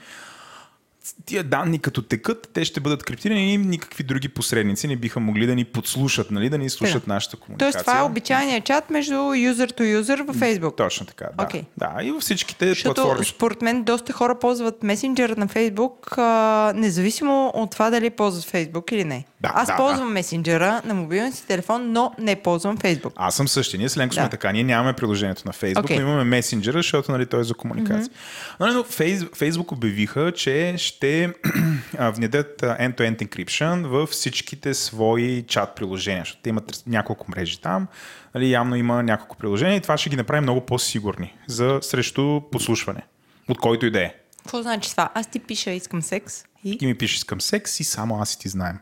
Тия 1.27 1.45
данни 1.45 1.79
като 1.79 2.03
текат, 2.03 2.49
те 2.53 2.65
ще 2.65 2.81
бъдат 2.81 3.03
криптирани 3.03 3.55
и 3.55 3.59
никакви 3.59 4.05
други 4.05 4.29
посредници 4.29 4.89
не 4.89 4.97
биха 4.97 5.21
могли 5.21 5.47
да 5.47 5.55
ни 5.55 5.65
подслушат, 5.65 6.31
нали, 6.31 6.49
да 6.49 6.59
ни 6.59 6.71
слушат 6.71 7.03
Така. 7.03 7.15
нашата 7.15 7.37
комуникация. 7.37 7.73
Тоест 7.73 7.87
това 7.87 7.99
е 7.99 8.03
обичайният 8.03 8.65
чат 8.65 8.91
между 8.91 9.35
юзер 9.35 9.71
to 9.73 9.93
юзер 9.93 10.19
във 10.19 10.37
Facebook. 10.37 10.77
Точно 10.77 11.07
така, 11.07 11.29
да. 11.39 11.45
Окей. 11.45 11.63
Да, 11.77 11.97
и 12.03 12.11
във 12.11 12.23
всичките 12.23 12.69
Защото 12.69 12.95
платформи. 12.95 13.25
според 13.25 13.63
мен 13.63 13.83
доста 13.83 14.13
хора 14.13 14.39
ползват 14.39 14.83
месенджера 14.83 15.35
на 15.37 15.49
Фейсбук, 15.49 16.19
а, 16.19 16.73
независимо 16.77 17.53
от 17.55 17.71
това 17.71 17.91
дали 17.91 18.11
ползват 18.11 18.45
Фейсбук 18.45 18.93
или 18.93 19.05
не. 19.05 19.25
Да, 19.41 19.53
Аз 19.55 19.69
да, 19.69 19.77
ползвам 19.77 20.13
месенджера 20.13 20.83
на 20.85 20.95
мобилния 20.95 21.33
си 21.33 21.47
телефон, 21.47 21.93
но 21.93 22.13
не 22.19 22.37
ползвам 22.37 22.77
Фейсбук. 22.77 23.13
Аз 23.17 23.37
съм 23.37 23.49
същия. 23.49 23.79
Ние 23.79 23.89
с 23.89 23.97
Ленко 23.97 24.15
сме 24.15 24.23
Да. 24.23 24.29
така. 24.29 24.53
Ние 24.53 24.65
нямаме 24.65 24.93
приложението 24.93 25.43
на 25.47 25.53
Facebook, 25.53 25.85
Окей. 25.85 25.99
но 25.99 26.03
имаме 26.03 26.25
месенджера, 26.25 26.79
защото 26.79 27.13
нали, 27.13 27.27
той 27.27 27.41
е 27.41 27.45
за 27.45 27.55
комуникация. 27.55 28.15
Mm-hmm. 28.61 28.75
Но 28.75 28.85
Фейс, 28.85 29.21
Facebook 29.21 29.73
обявиха, 29.73 30.33
че 30.33 30.75
ще 30.79 31.33
внедрят 31.99 32.63
а, 32.63 32.77
end-to-end 32.79 33.29
encryption 33.29 33.87
във 33.87 34.09
всичките 34.09 34.75
свои 34.75 35.45
чат 35.49 35.75
приложения, 35.75 36.23
защото 36.23 36.43
те 36.43 36.49
имат 36.49 36.83
няколко 36.87 37.31
мрежи 37.31 37.61
там. 37.61 37.87
Нали, 38.35 38.51
явно 38.51 38.77
има 38.77 39.03
няколко 39.03 39.37
приложения 39.37 39.77
и 39.77 39.81
това 39.81 39.97
ще 39.97 40.11
ги 40.11 40.17
направи 40.17 40.41
много 40.41 40.61
по-сигурни 40.61 41.35
за 41.47 41.79
срещу 41.83 42.41
подслушване. 42.53 43.03
От 43.49 43.59
който 43.59 43.87
и 43.87 43.91
да 43.91 44.03
е. 44.03 44.15
Какво 44.39 44.63
значи 44.63 44.91
това? 44.91 45.11
Аз 45.15 45.27
ти 45.27 45.39
пиша, 45.39 45.71
искам 45.71 46.03
секс. 46.03 46.45
И? 46.65 46.79
Ти 46.79 46.87
ми 46.87 46.95
пишеш 46.99 47.17
искам 47.17 47.41
секс 47.41 47.81
и 47.81 47.85
само 47.85 48.21
аз 48.21 48.35
и 48.35 48.39
ти 48.39 48.49
знаем. 48.49 48.79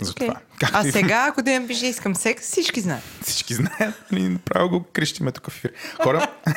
За 0.00 0.10
Окей. 0.10 0.28
това. 0.28 0.40
Както 0.58 0.78
А 0.78 0.88
и- 0.88 0.92
сега, 0.92 1.26
ако 1.28 1.42
да 1.42 1.60
ми 1.60 1.66
пише 1.66 1.86
искам 1.86 2.14
секс, 2.14 2.42
всички 2.42 2.80
знаят. 2.80 3.02
Всички 3.22 3.54
знаят, 3.54 4.02
нали, 4.12 4.28
направо 4.28 4.68
го 4.68 4.84
крещиме 4.92 5.32
тук 5.32 5.50
в 5.50 5.56
ефир. 5.56 5.72
Хора, 6.02 6.26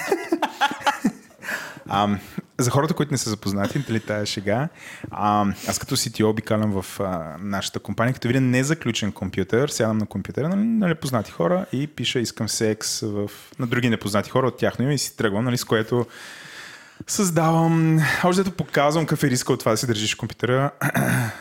а, 1.89 2.17
за 2.57 2.71
хората, 2.71 2.93
които 2.93 3.11
не 3.11 3.17
са 3.17 3.29
запознати, 3.29 3.79
дали 3.79 3.99
тая 3.99 4.25
шега, 4.25 4.67
а, 5.11 5.45
аз 5.67 5.79
като 5.79 5.97
CTO 5.97 6.29
обикалям 6.29 6.81
в 6.81 6.99
а, 6.99 7.35
нашата 7.39 7.79
компания, 7.79 8.13
като 8.13 8.27
видя 8.27 8.41
незаключен 8.41 9.11
компютър, 9.11 9.69
сядам 9.69 9.97
на 9.97 10.05
компютъра 10.05 10.49
нали, 10.49 10.61
на 10.61 10.87
непознати 10.87 11.31
хора 11.31 11.65
и 11.71 11.87
пиша 11.87 12.19
искам 12.19 12.49
секс 12.49 12.99
в, 12.99 13.29
на 13.59 13.67
други 13.67 13.89
непознати 13.89 14.29
хора 14.29 14.47
от 14.47 14.57
тяхно 14.57 14.85
име 14.85 14.93
и 14.93 14.97
си 14.97 15.17
тръгвам, 15.17 15.45
нали, 15.45 15.57
с 15.57 15.63
което 15.63 16.05
създавам, 17.07 17.99
още 18.23 18.43
дето 18.43 18.55
показвам 18.55 19.05
какъв 19.05 19.23
е 19.23 19.29
риска 19.29 19.53
от 19.53 19.59
това 19.59 19.71
да 19.71 19.77
си 19.77 19.87
държиш 19.87 20.15
компютъра. 20.15 20.71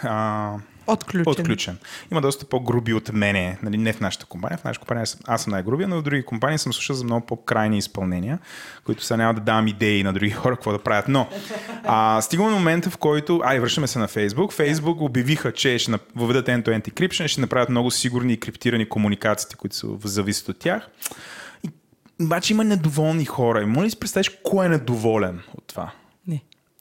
а, 0.02 0.52
Отключен. 0.86 1.32
Отключен. 1.32 1.78
Има 2.12 2.20
доста 2.20 2.44
по-груби 2.44 2.94
от 2.94 3.12
мене, 3.12 3.58
нали, 3.62 3.76
не 3.76 3.92
в 3.92 4.00
нашата 4.00 4.26
компания. 4.26 4.58
В 4.58 4.64
нашата 4.64 4.80
компания 4.80 5.06
аз 5.26 5.42
съм- 5.42 5.50
най-грубия, 5.50 5.88
но 5.88 5.96
в 5.98 6.02
други 6.02 6.22
компании 6.22 6.58
съм 6.58 6.72
слушал 6.72 6.96
за 6.96 7.04
много 7.04 7.26
по-крайни 7.26 7.78
изпълнения, 7.78 8.38
които 8.84 9.04
сега 9.04 9.16
няма 9.16 9.34
да 9.34 9.40
давам 9.40 9.68
идеи 9.68 10.02
на 10.02 10.12
други 10.12 10.30
хора 10.40 10.56
какво 10.56 10.72
да 10.72 10.78
правят. 10.78 11.08
Но 11.08 11.28
а, 11.84 12.20
стигаме 12.22 12.50
момента, 12.50 12.90
в 12.90 12.96
който... 12.96 13.40
Ай, 13.44 13.60
връщаме 13.60 13.86
се 13.86 13.98
на 13.98 14.08
Facebook. 14.08 14.52
Facebook 14.52 15.00
обявиха, 15.00 15.52
че 15.52 15.78
ще 15.78 15.92
въведат 16.16 16.46
end-to-end 16.46 16.90
encryption, 16.90 17.26
ще 17.26 17.40
направят 17.40 17.68
много 17.68 17.90
сигурни 17.90 18.32
и 18.32 18.40
криптирани 18.40 18.88
комуникациите, 18.88 19.56
които 19.56 19.76
са, 19.76 19.86
зависят 20.04 20.48
от 20.48 20.58
тях. 20.58 20.88
И, 21.64 21.70
обаче 22.22 22.52
има 22.52 22.64
недоволни 22.64 23.24
хора. 23.24 23.62
И 23.62 23.66
моля 23.66 23.84
ли 23.84 23.90
си 23.90 23.98
представиш 24.00 24.30
кой 24.42 24.66
е 24.66 24.68
недоволен 24.68 25.40
от 25.54 25.64
това? 25.66 25.92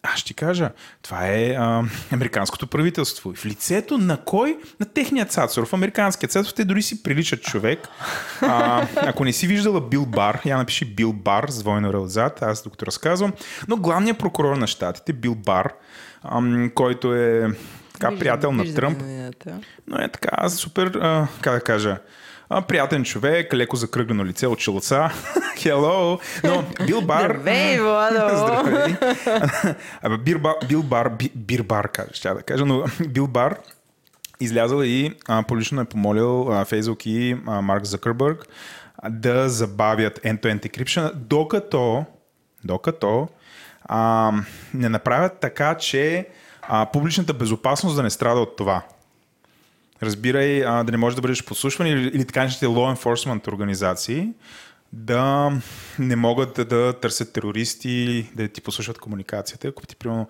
Аз 0.06 0.20
ще 0.20 0.34
кажа, 0.34 0.70
това 1.02 1.28
е 1.28 1.50
а, 1.50 1.84
американското 2.12 2.68
правителство. 2.68 3.32
И 3.32 3.36
в 3.36 3.46
лицето 3.46 3.98
на 3.98 4.18
кой? 4.18 4.58
На 4.80 4.86
техния 4.86 5.26
цацор. 5.26 5.66
В 5.66 5.74
американския 5.74 6.30
цацор 6.30 6.52
те 6.52 6.66
дори 6.66 6.82
си 6.82 7.04
приличат 7.04 7.42
човек. 7.42 7.88
А, 8.42 8.88
ако 8.98 9.26
не 9.26 9.34
си 9.34 9.48
виждала 9.48 9.82
Бил 9.82 10.06
Бар, 10.06 10.42
я 10.46 10.58
напиши 10.58 10.86
Бил 10.86 11.14
Бар 11.14 11.46
с 11.50 11.60
двойно 11.60 11.94
релзат, 11.94 12.42
аз 12.42 12.64
докато 12.64 12.86
разказвам. 12.86 13.34
Но 13.68 13.78
главният 13.78 14.18
прокурор 14.18 14.56
на 14.56 14.68
щатите, 14.68 15.14
Бил 15.14 15.36
Бар, 15.36 15.74
ам, 16.24 16.72
който 16.76 17.14
е 17.14 17.48
така 17.94 18.08
Виждам- 18.08 18.20
приятел 18.20 18.52
на 18.52 18.64
виждам 18.64 18.96
Тръмп, 18.96 19.04
но 19.88 19.98
е 19.98 20.10
така 20.10 20.50
супер, 20.50 20.88
а, 20.88 21.28
как 21.42 21.54
да 21.54 21.62
кажа, 21.62 21.98
а, 22.50 22.62
приятен 22.62 23.04
човек, 23.04 23.54
леко 23.54 23.76
закръглено 23.76 24.26
лице 24.26 24.48
от 24.48 24.60
челца. 24.60 25.10
Hello! 25.58 26.20
Но 26.44 26.86
Бил 26.86 27.02
Бар... 27.02 27.22
Здравей, 27.22 27.80
Владо! 27.80 28.38
Здравей! 28.38 28.96
Абе, 30.02 30.18
Бир 30.18 30.38
Бар, 30.38 30.54
Бил 30.68 30.84
Бар, 30.84 31.10
Би- 31.10 31.32
Бир 31.36 31.62
Бар, 31.62 31.90
ще 32.12 32.30
да 32.30 32.42
кажа, 32.42 32.66
но 32.66 32.86
Бил 33.08 33.28
Бар 33.28 33.58
излязъл 34.40 34.82
и 34.82 35.12
а, 35.28 35.44
публично 35.44 35.82
е 35.82 35.86
помолил 35.86 36.54
а, 36.54 36.66
Фейсбук 36.66 37.06
и 37.06 37.38
а, 37.48 37.62
Марк 37.62 37.86
Закърбърг 37.86 38.48
да 39.10 39.50
забавят 39.50 40.20
end-to-end 40.20 40.68
encryption, 40.68 41.14
докато, 41.14 42.06
докато 42.64 43.28
а, 43.86 44.32
не 44.74 44.90
направят 44.90 45.40
така, 45.42 45.76
че 45.78 46.28
а, 46.62 46.86
публичната 46.86 47.34
безопасност 47.34 47.96
да 47.96 48.04
не 48.04 48.10
страда 48.10 48.40
от 48.40 48.58
това. 48.58 48.82
Разбирай, 50.04 50.66
а, 50.66 50.84
да 50.84 50.92
не 50.92 50.98
можеш 50.98 51.16
да 51.16 51.22
бъдеш 51.22 51.44
подслушван 51.44 51.88
или, 51.88 52.08
или 52.08 52.26
така 52.26 52.40
наречените 52.40 52.66
law 52.66 52.98
enforcement 52.98 53.48
организации 53.48 54.30
да 54.94 55.52
не 56.00 56.16
могат 56.16 56.54
да, 56.56 56.66
да 56.66 56.94
търсят 56.94 57.34
терористи, 57.34 58.30
да 58.36 58.48
ти 58.48 58.62
послушват 58.62 59.00
комуникацията. 59.00 59.68
Ако 59.68 59.88
ти, 59.88 59.96
примерно, 59.96 60.28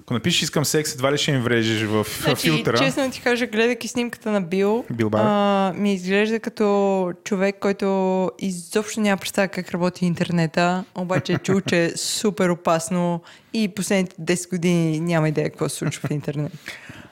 ако 0.00 0.14
напишеш 0.14 0.42
искам 0.42 0.64
секс, 0.64 0.94
едва 0.94 1.12
ли 1.12 1.18
ще 1.18 1.30
им 1.30 1.40
врежеш 1.40 1.82
в 1.82 2.06
Значи, 2.22 2.40
филтъра. 2.50 2.78
честно 2.78 3.10
ти 3.10 3.20
кажа, 3.20 3.46
гледайки 3.46 3.88
снимката 3.88 4.30
на 4.30 4.40
Бил, 4.40 4.84
Бил 4.90 5.10
а, 5.12 5.72
ми 5.76 5.94
изглежда 5.94 6.40
като 6.40 7.12
човек, 7.24 7.56
който 7.60 8.30
изобщо 8.38 9.00
няма 9.00 9.16
представа 9.16 9.48
как 9.48 9.70
работи 9.70 10.06
интернета, 10.06 10.84
обаче 10.94 11.32
е 11.32 11.38
чул, 11.38 11.60
че 11.60 11.84
е 11.84 11.90
супер 11.96 12.48
опасно 12.48 13.22
и 13.52 13.68
последните 13.68 14.16
10 14.16 14.50
години 14.50 15.00
няма 15.00 15.28
идея 15.28 15.50
какво 15.50 15.68
се 15.68 15.76
случва 15.76 16.08
в 16.08 16.10
интернет. 16.10 16.52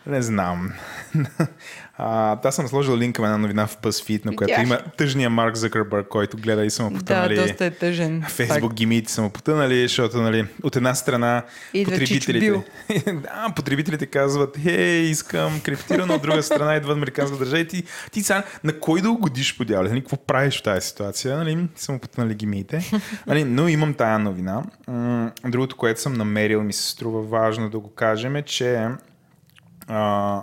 Не 0.06 0.22
знам. 0.22 0.72
А, 1.98 2.38
аз 2.44 2.54
съм 2.54 2.68
сложил 2.68 2.96
линк 2.96 3.16
към 3.16 3.24
една 3.24 3.38
новина 3.38 3.66
в 3.66 3.78
BuzzFeed, 3.78 4.24
на 4.24 4.36
която 4.36 4.60
Видях. 4.60 4.66
има 4.66 4.78
тъжния 4.96 5.30
Марк 5.30 5.56
Закърбърг, 5.56 6.08
който 6.08 6.36
гледа 6.36 6.64
и 6.64 6.70
са 6.70 6.82
му 6.82 6.90
да, 6.90 6.98
потънали. 6.98 7.36
доста 7.36 7.64
е 7.64 7.70
тъжен. 7.70 8.24
Фейсбук 8.28 8.74
гимите 8.74 9.12
са 9.12 9.22
му 9.22 9.30
потънали, 9.30 9.82
защото 9.82 10.22
нали, 10.22 10.46
от 10.62 10.76
една 10.76 10.94
страна 10.94 11.42
Идва 11.74 11.92
потребителите, 11.92 12.62
да, 13.12 13.52
потребителите 13.56 14.06
казват, 14.06 14.58
хей, 14.62 15.00
искам 15.00 15.60
криптирано, 15.60 16.14
от 16.14 16.22
друга 16.22 16.42
страна 16.42 16.76
идва 16.76 16.92
американска 16.92 17.36
държава 17.36 17.60
и 17.60 17.68
ти, 17.68 17.84
ти 18.12 18.22
сега 18.22 18.42
на 18.64 18.80
кой 18.80 19.00
да 19.00 19.10
угодиш 19.10 19.56
по 19.56 19.64
дяволя? 19.64 19.88
Нали, 19.88 20.00
какво 20.00 20.16
правиш 20.16 20.58
в 20.58 20.62
тази 20.62 20.86
ситуация? 20.86 21.36
Нали, 21.36 21.68
са 21.76 21.92
му 21.92 21.98
потънали 21.98 22.34
гимите. 22.34 22.90
Нали, 23.26 23.44
но 23.44 23.68
имам 23.68 23.94
тая 23.94 24.18
новина. 24.18 24.62
Другото, 25.44 25.76
което 25.76 26.00
съм 26.00 26.12
намерил, 26.12 26.62
ми 26.62 26.72
се 26.72 26.90
струва 26.90 27.22
важно 27.22 27.70
да 27.70 27.78
го 27.78 27.94
кажем, 27.94 28.36
е, 28.36 28.42
че 28.42 28.88
а, 29.88 30.42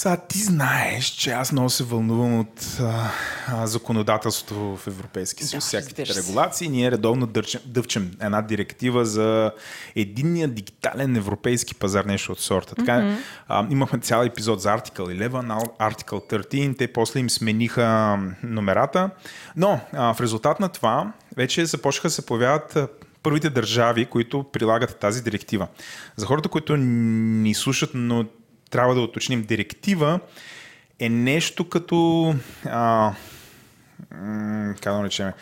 сега 0.00 0.16
ти 0.16 0.38
знаеш, 0.38 1.04
че 1.04 1.30
аз 1.30 1.52
много 1.52 1.70
се 1.70 1.84
вълнувам 1.84 2.40
от 2.40 2.78
а, 2.80 3.10
а, 3.48 3.66
законодателството 3.66 4.76
в 4.76 4.86
Европейския 4.86 5.46
съюз, 5.46 5.64
Да, 5.64 5.68
всякакви 5.80 6.14
регулации. 6.14 6.68
Ние 6.68 6.90
редовно 6.90 7.26
дърчем, 7.26 7.60
дъвчем 7.66 8.10
една 8.20 8.42
директива 8.42 9.04
за 9.04 9.52
единния 9.96 10.48
дигитален 10.48 11.16
европейски 11.16 11.74
пазар, 11.74 12.04
нещо 12.04 12.32
от 12.32 12.40
сорта. 12.40 12.74
Така, 12.74 12.92
mm-hmm. 12.92 13.16
а, 13.48 13.66
имахме 13.70 13.98
цял 13.98 14.24
епизод 14.24 14.60
за 14.60 14.68
Article 14.68 15.28
11, 15.28 15.40
Article 15.78 16.32
13, 16.44 16.78
те 16.78 16.92
после 16.92 17.20
им 17.20 17.30
смениха 17.30 18.18
номерата. 18.42 19.10
Но 19.56 19.80
а, 19.92 20.14
в 20.14 20.20
резултат 20.20 20.60
на 20.60 20.68
това 20.68 21.12
вече 21.36 21.66
започнаха 21.66 22.08
да 22.08 22.12
се 22.12 22.26
появяват 22.26 22.78
първите 23.22 23.50
държави, 23.50 24.06
които 24.06 24.42
прилагат 24.42 24.98
тази 24.98 25.22
директива. 25.22 25.68
За 26.16 26.26
хората, 26.26 26.48
които 26.48 26.76
ни 26.76 27.54
слушат, 27.54 27.90
но 27.94 28.24
трябва 28.70 28.94
да 28.94 29.00
уточним, 29.00 29.42
директива 29.42 30.20
е 30.98 31.08
нещо 31.08 31.68
като 31.68 32.34
а, 32.66 33.12
как 34.80 34.92
да 34.92 34.98
наречем, 34.98 35.32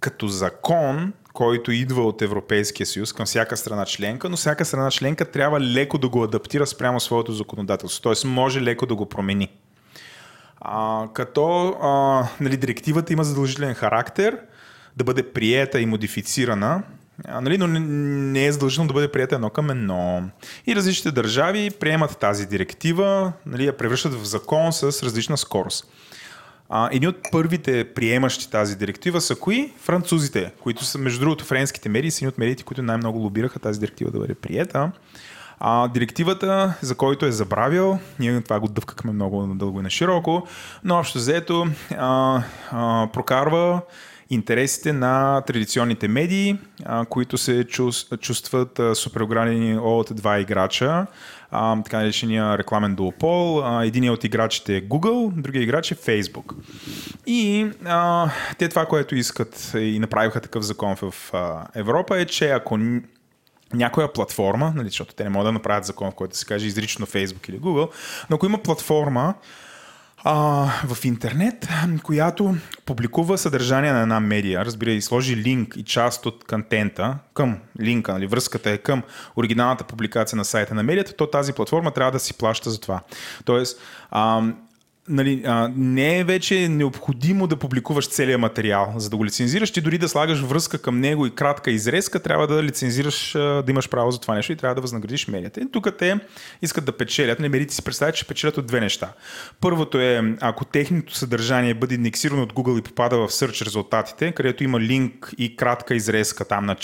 като 0.00 0.28
закон, 0.28 1.12
който 1.32 1.72
идва 1.72 2.02
от 2.02 2.22
Европейския 2.22 2.86
съюз 2.86 3.12
към 3.12 3.26
всяка 3.26 3.56
страна 3.56 3.84
членка, 3.84 4.28
но 4.28 4.36
всяка 4.36 4.64
страна 4.64 4.90
членка 4.90 5.30
трябва 5.30 5.60
леко 5.60 5.98
да 5.98 6.08
го 6.08 6.22
адаптира 6.22 6.66
спрямо 6.66 7.00
своето 7.00 7.32
законодателство. 7.32 8.02
Т.е. 8.02 8.28
може 8.28 8.62
леко 8.62 8.86
да 8.86 8.94
го 8.94 9.06
промени. 9.06 9.48
А, 10.60 11.06
като 11.14 11.68
а, 11.68 12.22
нали, 12.40 12.56
директивата 12.56 13.12
има 13.12 13.24
задължителен 13.24 13.74
характер 13.74 14.38
да 14.96 15.04
бъде 15.04 15.32
приета 15.32 15.80
и 15.80 15.86
модифицирана, 15.86 16.82
а, 17.24 17.40
нали, 17.40 17.58
но 17.58 17.66
не, 17.66 18.46
е 18.46 18.52
задължително 18.52 18.88
да 18.88 18.94
бъде 18.94 19.12
приета 19.12 19.34
едно 19.34 19.50
към 19.50 19.70
едно. 19.70 20.22
И 20.66 20.76
различните 20.76 21.10
държави 21.10 21.70
приемат 21.80 22.18
тази 22.18 22.46
директива, 22.46 23.32
нали, 23.46 23.66
я 23.66 23.76
превръщат 23.76 24.14
в 24.14 24.24
закон 24.24 24.72
с 24.72 24.82
различна 25.02 25.36
скорост. 25.36 25.92
А, 26.68 26.88
едни 26.92 27.08
от 27.08 27.16
първите 27.32 27.94
приемащи 27.94 28.50
тази 28.50 28.76
директива 28.76 29.20
са 29.20 29.36
кои? 29.36 29.72
Французите, 29.80 30.52
които 30.62 30.84
са, 30.84 30.98
между 30.98 31.20
другото, 31.20 31.44
френските 31.44 31.88
медии 31.88 32.10
са 32.10 32.18
едни 32.18 32.28
от 32.28 32.38
медиите, 32.38 32.62
които 32.62 32.82
най-много 32.82 33.18
лобираха 33.18 33.58
тази 33.58 33.80
директива 33.80 34.10
да 34.10 34.18
бъде 34.18 34.34
приета. 34.34 34.90
А, 35.60 35.88
директивата, 35.88 36.74
за 36.80 36.94
който 36.94 37.26
е 37.26 37.32
забравил, 37.32 37.98
ние 38.18 38.40
това 38.40 38.60
го 38.60 38.68
дъвкахме 38.68 39.12
много 39.12 39.46
дълго 39.46 39.80
и 39.80 39.82
на 39.82 39.90
широко, 39.90 40.46
но 40.84 40.98
общо 40.98 41.18
взето 41.18 41.66
а, 41.98 42.42
а, 42.70 43.08
прокарва 43.12 43.80
интересите 44.30 44.92
на 44.92 45.40
традиционните 45.46 46.08
медии, 46.08 46.58
които 47.08 47.38
се 47.38 47.64
чувс- 47.64 48.20
чувстват 48.20 48.80
супер 48.94 49.20
огранени 49.20 49.78
от 49.78 50.08
два 50.12 50.38
играча, 50.38 51.06
така 51.84 51.98
наречения 51.98 52.58
рекламен 52.58 52.94
дуопол. 52.94 53.62
А, 53.64 53.84
единият 53.84 54.16
от 54.16 54.24
играчите 54.24 54.76
е 54.76 54.82
Google, 54.82 55.32
другия 55.32 55.62
играч 55.62 55.92
е 55.92 55.94
Facebook. 55.94 56.54
И 57.26 57.70
те 58.58 58.68
това, 58.68 58.86
което 58.86 59.14
искат 59.14 59.72
и 59.74 59.98
направиха 59.98 60.40
такъв 60.40 60.62
закон 60.62 60.96
в 60.96 61.14
Европа 61.74 62.18
е, 62.18 62.24
че 62.24 62.50
ако 62.50 62.78
някоя 63.74 64.12
платформа, 64.12 64.72
нали, 64.76 64.88
защото 64.88 65.14
те 65.14 65.24
не 65.24 65.30
могат 65.30 65.48
да 65.48 65.52
направят 65.52 65.84
закон, 65.84 66.10
в 66.10 66.14
който 66.14 66.36
се 66.36 66.46
каже 66.46 66.66
изрично 66.66 67.06
Facebook 67.06 67.48
или 67.48 67.60
Google, 67.60 67.90
но 68.30 68.36
ако 68.36 68.46
има 68.46 68.58
платформа, 68.58 69.34
а, 70.24 70.34
в 70.86 71.04
интернет, 71.04 71.68
която 72.02 72.56
публикува 72.86 73.38
съдържание 73.38 73.92
на 73.92 74.02
една 74.02 74.20
медия, 74.20 74.64
разбира 74.64 74.90
и 74.90 75.02
сложи 75.02 75.36
линк 75.36 75.76
и 75.76 75.84
част 75.84 76.26
от 76.26 76.44
контента 76.44 77.18
към 77.34 77.58
линка, 77.80 78.12
нали, 78.12 78.26
връзката 78.26 78.70
е 78.70 78.78
към 78.78 79.02
оригиналната 79.36 79.84
публикация 79.84 80.36
на 80.36 80.44
сайта 80.44 80.74
на 80.74 80.82
медията, 80.82 81.12
то 81.12 81.26
тази 81.26 81.52
платформа 81.52 81.90
трябва 81.90 82.12
да 82.12 82.20
си 82.20 82.34
плаща 82.34 82.70
за 82.70 82.80
това. 82.80 83.00
Тоест, 83.44 83.80
а, 84.10 84.42
нали, 85.08 85.42
а, 85.46 85.70
не 85.76 86.18
е 86.18 86.24
вече 86.24 86.68
необходимо 86.68 87.46
да 87.46 87.56
публикуваш 87.56 88.08
целият 88.08 88.40
материал, 88.40 88.94
за 88.96 89.10
да 89.10 89.16
го 89.16 89.24
лицензираш. 89.24 89.70
Ти 89.70 89.80
дори 89.80 89.98
да 89.98 90.08
слагаш 90.08 90.40
връзка 90.40 90.78
към 90.78 91.00
него 91.00 91.26
и 91.26 91.34
кратка 91.34 91.70
изрезка, 91.70 92.20
трябва 92.20 92.46
да 92.46 92.62
лицензираш, 92.62 93.32
да 93.32 93.64
имаш 93.68 93.88
право 93.88 94.10
за 94.10 94.20
това 94.20 94.34
нещо 94.34 94.52
и 94.52 94.56
трябва 94.56 94.74
да 94.74 94.80
възнаградиш 94.80 95.28
медията. 95.28 95.60
И 95.60 95.70
тук 95.72 95.88
те 95.98 96.20
искат 96.62 96.84
да 96.84 96.92
печелят. 96.92 97.40
Не 97.40 97.48
медиите 97.48 97.74
си 97.74 97.82
представят, 97.82 98.14
че 98.14 98.26
печелят 98.26 98.58
от 98.58 98.66
две 98.66 98.80
неща. 98.80 99.12
Първото 99.60 100.00
е, 100.00 100.36
ако 100.40 100.64
техното 100.64 101.14
съдържание 101.14 101.74
бъде 101.74 101.94
индексирано 101.94 102.42
от 102.42 102.52
Google 102.52 102.78
и 102.78 102.82
попада 102.82 103.16
в 103.16 103.28
search 103.28 103.66
резултатите, 103.66 104.32
където 104.32 104.64
има 104.64 104.80
линк 104.80 105.34
и 105.38 105.56
кратка 105.56 105.94
изрезка 105.94 106.44
там 106.44 106.66
на, 106.66 106.76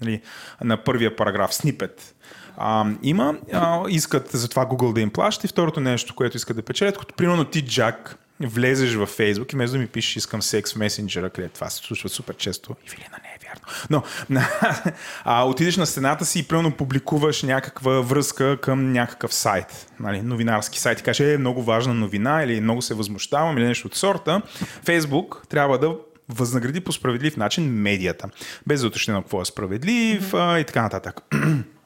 нали, 0.00 0.20
на 0.64 0.76
първия 0.84 1.16
параграф, 1.16 1.54
снипет, 1.54 2.14
а, 2.58 2.86
има, 3.02 3.36
а, 3.52 3.82
искат 3.88 4.30
за 4.30 4.48
това 4.48 4.66
Google 4.66 4.92
да 4.92 5.00
им 5.00 5.10
плаща 5.10 5.46
и 5.46 5.48
второто 5.48 5.80
нещо, 5.80 6.14
което 6.14 6.36
искат 6.36 6.56
да 6.56 6.62
печелят, 6.62 6.98
като 6.98 7.14
примерно 7.14 7.44
ти, 7.44 7.66
Джак, 7.66 8.18
влезеш 8.40 8.94
във 8.94 9.18
Facebook 9.18 9.52
и 9.52 9.56
вместо 9.56 9.72
да 9.72 9.78
ми 9.78 9.86
пишеш 9.86 10.16
искам 10.16 10.42
секс 10.42 10.72
в 10.72 10.76
месенджера, 10.76 11.30
където 11.30 11.54
това 11.54 11.70
се 11.70 11.76
случва 11.76 12.08
супер 12.08 12.36
често. 12.36 12.76
И 12.86 12.90
Вилина 12.90 13.16
не 13.22 13.28
е 13.28 13.38
вярно. 13.46 14.02
Но 14.30 14.40
а, 15.24 15.44
отидеш 15.44 15.76
на 15.76 15.86
стената 15.86 16.24
си 16.24 16.38
и 16.38 16.42
примерно 16.42 16.72
публикуваш 16.72 17.42
някаква 17.42 18.00
връзка 18.00 18.60
към 18.60 18.92
някакъв 18.92 19.34
сайт, 19.34 19.86
нали, 20.00 20.22
новинарски 20.22 20.80
сайт 20.80 21.00
и 21.00 21.02
кажеш, 21.02 21.34
е 21.34 21.38
много 21.38 21.62
важна 21.62 21.94
новина 21.94 22.42
или 22.42 22.60
много 22.60 22.82
се 22.82 22.94
възмущавам 22.94 23.58
или 23.58 23.66
нещо 23.66 23.86
от 23.86 23.94
сорта. 23.94 24.42
Facebook 24.84 25.48
трябва 25.48 25.78
да 25.78 25.96
възнагради 26.28 26.80
по 26.80 26.92
справедлив 26.92 27.36
начин 27.36 27.64
медията. 27.64 28.28
Без 28.66 28.80
да 28.80 28.86
уточнено 28.86 29.22
какво 29.22 29.40
е 29.40 29.44
справедлив 29.44 30.34
а, 30.34 30.58
и 30.58 30.64
така 30.64 30.82
нататък. 30.82 31.20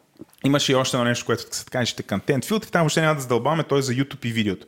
Имаше 0.44 0.72
и 0.72 0.74
още 0.74 0.96
едно 0.96 1.04
нещо, 1.04 1.26
което 1.26 1.56
се 1.56 1.64
така 1.64 1.86
че 1.86 2.02
контент 2.02 2.44
филтри, 2.44 2.70
там 2.70 2.82
въобще 2.82 3.00
няма 3.00 3.14
да 3.14 3.20
задълбаваме, 3.20 3.62
той 3.62 3.78
е 3.78 3.82
за 3.82 3.92
YouTube 3.92 4.26
и 4.26 4.32
видеото. 4.32 4.66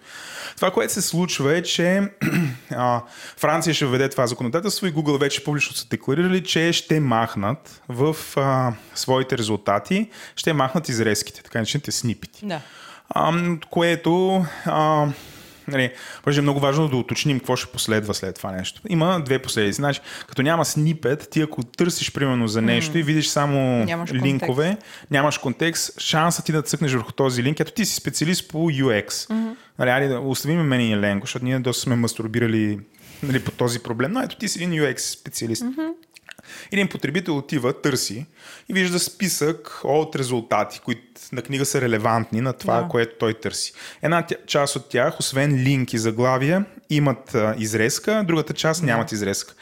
Това, 0.57 0.71
което 0.71 0.93
се 0.93 1.03
случва 1.03 1.57
е, 1.57 1.63
че 1.63 2.03
а, 2.71 3.01
Франция 3.37 3.75
ще 3.75 3.87
введе 3.87 4.09
това 4.09 4.27
законодателство 4.27 4.87
и 4.87 4.93
Google 4.93 5.21
вече 5.21 5.45
публично 5.45 5.77
са 5.77 5.89
декларирали, 5.89 6.45
че 6.45 6.73
ще 6.73 7.01
махнат 7.01 7.83
в 7.89 8.17
а, 8.37 8.73
своите 8.95 9.39
резултати, 9.39 10.11
ще 10.37 10.53
махнат 10.53 10.89
изрезките, 10.89 11.43
така 11.43 11.59
наречените 11.59 11.93
снипити. 11.93 12.47
Да. 12.47 12.61
А, 13.09 13.33
което 13.71 14.45
а, 14.67 15.07
Нали, 15.69 15.91
е 16.37 16.41
много 16.41 16.61
важно 16.61 16.89
да 16.89 16.97
уточним 16.97 17.39
какво 17.39 17.57
ще 17.57 17.73
последва 17.73 18.15
след 18.15 18.37
това 18.37 18.53
нещо. 18.53 18.81
Има 18.89 19.21
две 19.25 19.39
последици. 19.39 19.77
Значи, 19.77 20.01
като 20.29 20.43
няма 20.43 20.65
снипет, 20.65 21.29
ти 21.31 21.41
ако 21.41 21.65
търсиш 21.65 22.13
примерно 22.13 22.49
за 22.49 22.63
нещо 22.63 22.95
mm. 22.95 23.01
и 23.01 23.03
видиш 23.03 23.27
само 23.27 23.85
Нямаш 23.85 24.13
линкове, 24.13 24.67
контекст. 24.67 25.11
нямаш 25.11 25.39
контекст, 25.39 26.01
шанса 26.01 26.45
ти 26.45 26.53
да 26.53 26.63
цъкнеш 26.63 26.93
върху 26.93 27.13
този 27.13 27.43
линк, 27.43 27.61
ето 27.61 27.73
ти 27.73 27.85
си 27.85 27.95
специалист 27.95 28.49
по 28.49 28.59
UX. 28.59 29.09
Mm-hmm. 29.09 29.55
Нали, 29.79 30.09
да 30.09 30.21
оставим 30.21 30.61
мен 30.61 30.81
и 30.81 30.93
Еленко, 30.93 31.27
защото 31.27 31.45
ние 31.45 31.59
доста 31.59 31.83
сме 31.83 31.97
мастурбирали 31.97 32.79
нали, 33.23 33.45
по 33.45 33.51
този 33.51 33.79
проблем, 33.79 34.13
но 34.13 34.21
ето 34.23 34.37
ти 34.37 34.49
си 34.49 34.65
един 34.65 34.81
UX 34.81 34.99
специалист. 34.99 35.63
Mm-hmm. 35.63 35.91
Един 36.73 36.89
потребител 36.89 37.39
отива, 37.39 37.83
търси 37.83 38.27
и 38.69 38.73
вижда 38.73 38.99
списък 38.99 39.81
от 39.85 40.17
резултати, 40.17 40.81
които 40.85 41.03
на 41.33 41.43
книга 41.43 41.65
са 41.65 41.81
релевантни 41.81 42.41
на 42.41 42.53
това, 42.53 42.83
Да. 42.83 42.89
което 42.89 43.15
той 43.19 43.35
търси. 43.35 43.73
Една 44.03 44.27
част 44.47 44.77
от 44.77 44.89
тях, 44.89 45.21
освен 45.21 45.57
линк 45.57 45.93
и 45.93 45.99
заглавия, 45.99 46.65
имат 46.91 47.37
изрезка, 47.59 48.25
другата 48.27 48.53
част 48.55 48.83
нямат 48.83 49.13
изрезка. 49.13 49.55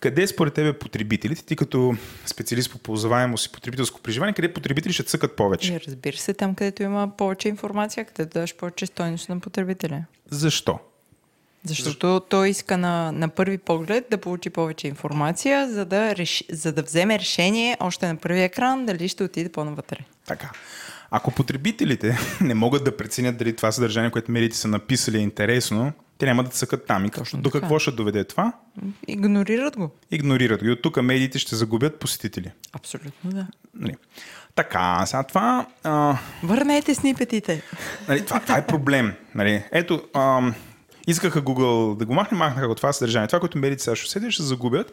Къде 0.00 0.26
според 0.26 0.54
тебе 0.54 0.72
потребителите, 0.72 1.44
ти 1.44 1.56
като 1.56 1.96
специалист 2.26 2.70
по 2.72 2.78
ползваемост 2.78 3.46
и 3.46 3.52
потребителско 3.52 4.00
преживяване, 4.00 4.32
къде 4.32 4.52
потребители 4.54 4.92
ще 4.92 5.02
цъкат 5.02 5.36
повече? 5.36 5.72
И 5.72 5.80
разбира 5.80 6.16
се, 6.16 6.34
там 6.34 6.54
където 6.54 6.82
има 6.82 7.16
повече 7.16 7.48
информация, 7.48 8.04
където 8.04 8.38
даш 8.38 8.54
повече 8.54 8.86
стойност 8.86 9.28
на 9.28 9.40
потребителя. 9.40 10.04
Защо? 10.30 10.78
Защото 11.68 12.20
той 12.28 12.48
иска 12.48 12.78
на, 12.78 13.12
на 13.12 13.28
първи 13.28 13.58
поглед 13.58 14.06
да 14.10 14.18
получи 14.18 14.50
повече 14.50 14.88
информация, 14.88 15.70
за 15.70 15.84
да, 15.84 16.16
реш, 16.16 16.44
за 16.52 16.72
да 16.72 16.82
вземе 16.82 17.18
решение 17.18 17.76
още 17.80 18.06
на 18.06 18.16
първи 18.16 18.42
екран 18.42 18.86
дали 18.86 19.08
ще 19.08 19.24
отиде 19.24 19.52
по-навътре. 19.52 19.98
Така. 20.26 20.50
Ако 21.10 21.30
потребителите 21.30 22.18
не 22.40 22.54
могат 22.54 22.84
да 22.84 22.96
преценят 22.96 23.36
дали 23.36 23.56
това 23.56 23.72
съдържание, 23.72 24.10
което 24.10 24.32
медиите 24.32 24.56
са 24.56 24.68
написали 24.68 25.18
е 25.18 25.20
интересно, 25.20 25.92
те 26.18 26.26
няма 26.26 26.44
да 26.44 26.50
цъкат 26.50 26.86
там. 26.86 27.04
И 27.04 27.10
Точно 27.10 27.40
до 27.40 27.50
какво 27.50 27.78
ще 27.78 27.90
доведе 27.90 28.24
това? 28.24 28.52
Игнорират 29.08 29.76
го. 29.76 29.90
Игнорират 30.10 30.60
го. 30.60 30.68
И 30.68 30.70
от 30.70 30.82
тук 30.82 31.02
медиите 31.02 31.38
ще 31.38 31.56
загубят 31.56 31.98
посетители. 31.98 32.52
Абсолютно 32.72 33.30
да. 33.30 33.46
Нали. 33.74 33.94
Така, 34.54 35.06
сега 35.06 35.22
това, 35.22 35.66
а, 35.84 36.18
Върнете 36.42 36.94
снипетите. 36.94 37.62
нали, 38.08 38.24
това, 38.24 38.40
това 38.40 38.58
е 38.58 38.66
проблем. 38.66 39.14
Нали. 39.34 39.64
Ето, 39.72 40.02
ам, 40.14 40.54
искаха 41.06 41.42
Google 41.42 41.96
да 41.96 42.06
го 42.06 42.14
махне, 42.14 42.38
махнаха 42.38 42.68
го 42.68 42.74
това 42.74 42.92
съдържание. 42.92 43.26
Това, 43.26 43.40
което 43.40 43.58
медиите 43.58 43.82
сега 43.82 43.96
ще 43.96 44.04
усетят, 44.04 44.30
ще 44.30 44.42
загубят. 44.42 44.92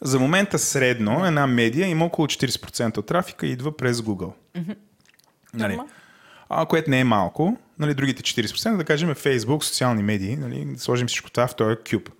За 0.00 0.18
момента 0.18 0.58
средно 0.58 1.26
една 1.26 1.46
медия 1.46 1.88
има 1.88 2.04
около 2.04 2.26
40% 2.26 2.98
от 2.98 3.06
трафика 3.06 3.46
и 3.46 3.50
идва 3.50 3.76
през 3.76 4.00
Google. 4.00 4.32
Нали. 5.54 5.76
Норма. 5.76 5.88
А, 6.48 6.66
което 6.66 6.90
не 6.90 7.00
е 7.00 7.04
малко. 7.04 7.56
Нали, 7.78 7.94
другите 7.94 8.22
40%, 8.22 8.76
да 8.76 8.84
кажем 8.84 9.14
Facebook, 9.14 9.62
социални 9.62 10.02
медии, 10.02 10.36
нали, 10.36 10.64
да 10.64 10.80
сложим 10.80 11.06
всичко 11.06 11.30
това 11.30 11.46
в 11.46 11.56
този 11.56 11.76
кюб. 11.90 12.10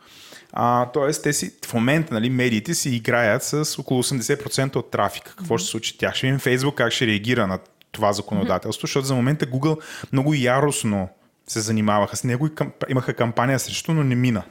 А, 0.53 0.86
тоест, 0.86 1.22
те 1.22 1.32
си, 1.32 1.55
в 1.66 1.74
момента 1.74 2.14
нали, 2.14 2.30
медиите 2.30 2.74
си 2.74 2.90
играят 2.90 3.43
с 3.43 3.78
около 3.78 4.03
80% 4.03 4.76
от 4.76 4.90
трафика. 4.90 5.34
Какво 5.36 5.59
ще 5.59 5.64
се 5.64 5.70
случи 5.70 5.99
тях? 5.99 6.14
Ще 6.14 6.26
видим 6.26 6.40
Facebook 6.40 6.74
как 6.74 6.93
ще 6.93 7.07
реагира 7.07 7.47
на 7.47 7.59
това 7.93 8.12
законодателство, 8.12 8.86
защото 8.86 9.07
за 9.07 9.14
момента 9.14 9.47
Google 9.47 9.82
много 10.12 10.34
яростно 10.34 11.09
се 11.47 11.61
занимаваха 11.61 12.16
с 12.16 12.24
него 12.24 12.47
и 12.47 12.55
кам, 12.55 12.72
имаха 12.88 13.14
кампания 13.14 13.59
срещу, 13.59 13.93
но 13.93 14.05
не 14.05 14.14
мина. 14.14 14.43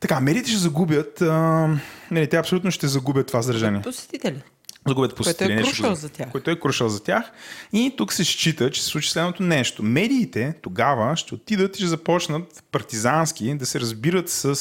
Така, 0.00 0.20
медиите 0.20 0.50
ще 0.50 0.58
загубят, 0.58 1.22
а, 1.22 1.68
нали, 2.10 2.28
те 2.28 2.36
абсолютно 2.36 2.70
ще 2.70 2.88
загубят 2.88 3.26
това 3.26 3.42
съдържание 3.42 3.82
Посетители. 3.82 4.42
загубят 4.86 5.10
Което 5.10 5.14
посетители. 5.14 5.52
е 5.52 5.56
нещо 5.56 5.70
крушал 5.70 5.94
за 5.94 6.08
тях. 6.08 6.30
Което 6.30 6.50
е 6.50 6.60
крушал 6.60 6.88
за 6.88 7.02
тях. 7.02 7.32
И 7.72 7.94
тук 7.96 8.12
се 8.12 8.24
счита, 8.24 8.70
че 8.70 8.82
се 8.82 8.88
случи 8.88 9.10
следното 9.10 9.42
нещо. 9.42 9.82
Медиите 9.82 10.54
тогава 10.62 11.16
ще 11.16 11.34
отидат 11.34 11.76
и 11.76 11.80
ще 11.80 11.88
започнат 11.88 12.64
партизански 12.72 13.54
да 13.54 13.66
се 13.66 13.80
разбират 13.80 14.28
с 14.28 14.54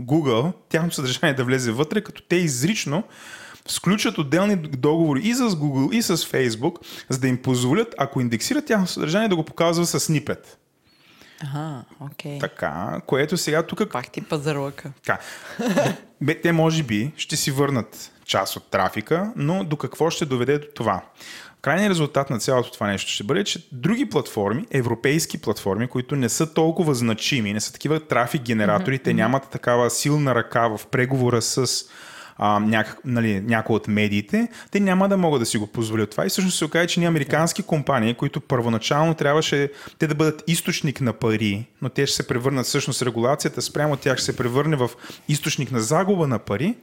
Google, 0.00 0.52
тяхното 0.68 0.94
съдържание 0.94 1.34
да 1.34 1.44
влезе 1.44 1.72
вътре, 1.72 2.00
като 2.00 2.22
те 2.22 2.36
изрично 2.36 3.04
сключат 3.68 4.18
отделни 4.18 4.56
договори 4.56 5.20
и 5.20 5.34
с 5.34 5.40
Google, 5.40 5.92
и 5.92 6.02
с 6.02 6.16
Facebook, 6.16 6.76
за 7.08 7.18
да 7.18 7.28
им 7.28 7.42
позволят, 7.42 7.94
ако 7.98 8.20
индексират 8.20 8.66
тяхното 8.66 8.92
съдържание, 8.92 9.28
да 9.28 9.36
го 9.36 9.44
показва 9.44 9.86
с 9.86 10.00
снипет. 10.00 10.58
Ага, 11.42 11.84
окей. 12.00 12.38
Така, 12.38 13.00
което 13.06 13.36
сега 13.36 13.62
тук 13.62 13.90
Пак 13.92 14.10
ти 14.10 14.20
пазарлъка. 14.20 14.92
така. 15.04 15.18
Бе, 16.20 16.40
те 16.40 16.52
може 16.52 16.82
би 16.82 17.12
ще 17.16 17.36
си 17.36 17.50
върнат 17.50 18.12
част 18.24 18.56
от 18.56 18.70
трафика, 18.70 19.32
но 19.36 19.64
до 19.64 19.76
какво 19.76 20.10
ще 20.10 20.26
доведе 20.26 20.58
до 20.58 20.66
това? 20.74 21.02
Крайният 21.62 21.90
резултат 21.90 22.30
на 22.30 22.38
цялото 22.38 22.72
това 22.72 22.86
нещо 22.86 23.10
ще 23.10 23.24
бъде, 23.24 23.44
че 23.44 23.68
други 23.72 24.08
платформи, 24.08 24.66
европейски 24.70 25.40
платформи, 25.40 25.88
които 25.88 26.16
не 26.16 26.28
са 26.28 26.54
толкова 26.54 26.94
значими, 26.94 27.52
не 27.52 27.60
са 27.60 27.72
такива 27.72 28.00
трафик 28.00 28.42
генератори, 28.42 28.98
те 28.98 29.14
нямат 29.14 29.48
такава 29.48 29.90
силна 29.90 30.34
ръка 30.34 30.68
в 30.68 30.80
преговора 30.90 31.42
с 31.42 31.84
а, 32.44 32.60
някак, 32.60 32.98
нали, 33.04 33.40
някои 33.40 33.76
от 33.76 33.88
медиите, 33.88 34.48
те 34.70 34.80
няма 34.80 35.08
да 35.08 35.16
могат 35.16 35.40
да 35.40 35.46
си 35.46 35.58
го 35.58 35.66
позволят 35.66 36.10
това. 36.10 36.26
И 36.26 36.28
всъщност 36.28 36.58
се 36.58 36.64
окаже, 36.64 36.86
че 36.86 37.00
ни 37.00 37.06
американски 37.06 37.62
компании, 37.62 38.14
които 38.14 38.40
първоначално 38.40 39.14
трябваше 39.14 39.70
те 39.98 40.06
да 40.06 40.14
бъдат 40.14 40.44
източник 40.46 41.00
на 41.00 41.12
пари, 41.12 41.66
но 41.82 41.88
те 41.88 42.06
ще 42.06 42.16
се 42.16 42.28
превърнат 42.28 42.66
всъщност 42.66 43.02
регулацията 43.02 43.62
спрямо 43.62 43.96
тях 43.96 44.16
ще 44.16 44.24
се 44.24 44.36
превърне 44.36 44.76
в 44.76 44.90
източник 45.28 45.72
на 45.72 45.80
загуба 45.80 46.26
на 46.26 46.38
пари, 46.38 46.74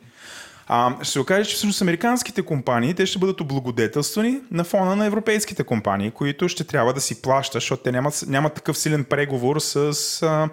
а, 0.67 0.95
ще 1.01 1.11
се 1.11 1.19
окаже, 1.19 1.49
че 1.49 1.55
всъщност 1.55 1.81
американските 1.81 2.41
компании 2.41 2.93
те 2.93 3.05
ще 3.05 3.19
бъдат 3.19 3.41
облагодетелствани 3.41 4.39
на 4.51 4.63
фона 4.63 4.95
на 4.95 5.05
европейските 5.05 5.63
компании, 5.63 6.11
които 6.11 6.49
ще 6.49 6.63
трябва 6.63 6.93
да 6.93 7.01
си 7.01 7.21
плащат, 7.21 7.53
защото 7.53 7.83
те 7.83 7.91
нямат, 7.91 8.23
нямат 8.27 8.53
такъв 8.53 8.77
силен 8.77 9.03
преговор 9.03 9.59
с, 9.59 9.75
а, 10.23 10.49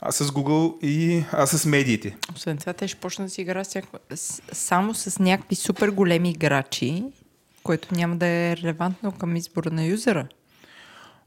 а, 0.00 0.12
с 0.12 0.24
Google 0.24 0.80
и 0.80 1.24
а, 1.32 1.46
с 1.46 1.64
медиите. 1.66 2.16
Освен 2.36 2.56
това, 2.56 2.72
те 2.72 2.88
ще 2.88 2.98
почнат 2.98 3.26
да 3.26 3.30
си 3.30 3.40
играят 3.40 3.74
някаква- 3.74 3.98
с- 4.10 4.42
само 4.52 4.94
с 4.94 5.18
някакви 5.18 5.56
супер 5.56 5.88
големи 5.88 6.30
играчи, 6.30 7.04
което 7.62 7.94
няма 7.94 8.16
да 8.16 8.26
е 8.26 8.56
релевантно 8.56 9.12
към 9.12 9.36
избора 9.36 9.70
на 9.70 9.84
юзера. 9.84 10.26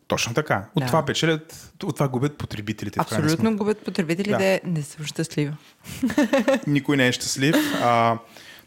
Точно 0.07 0.33
така. 0.33 0.65
От 0.75 0.81
Да. 0.81 0.87
това 0.87 1.05
печелят, 1.05 1.71
от 1.83 1.95
това 1.95 2.07
губят 2.07 2.37
потребителите. 2.37 2.99
Абсолютно 2.99 3.57
губят 3.57 3.79
потребителите. 3.79 4.61
Не 4.63 4.83
съм 4.83 5.05
щастлива. 5.05 5.57
Никой 6.67 6.97
не 6.97 7.07
е 7.07 7.11
щастлив. 7.11 7.55
А, 7.75 8.17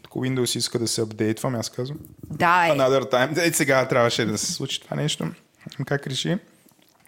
тук 0.01 0.11
Windows 0.13 0.57
иска 0.57 0.79
да 0.79 0.87
се 0.87 1.01
апдейтвам, 1.01 1.55
аз 1.55 1.69
казвам. 1.69 1.97
Да, 2.25 2.67
е. 2.67 2.71
Another 2.71 3.11
time. 3.11 3.47
Е, 3.49 3.53
сега 3.53 3.87
трябваше 3.87 4.25
да 4.25 4.37
се 4.37 4.53
случи 4.53 4.81
това 4.81 4.95
нещо. 4.97 5.27
Как 5.85 6.07
реши? 6.07 6.37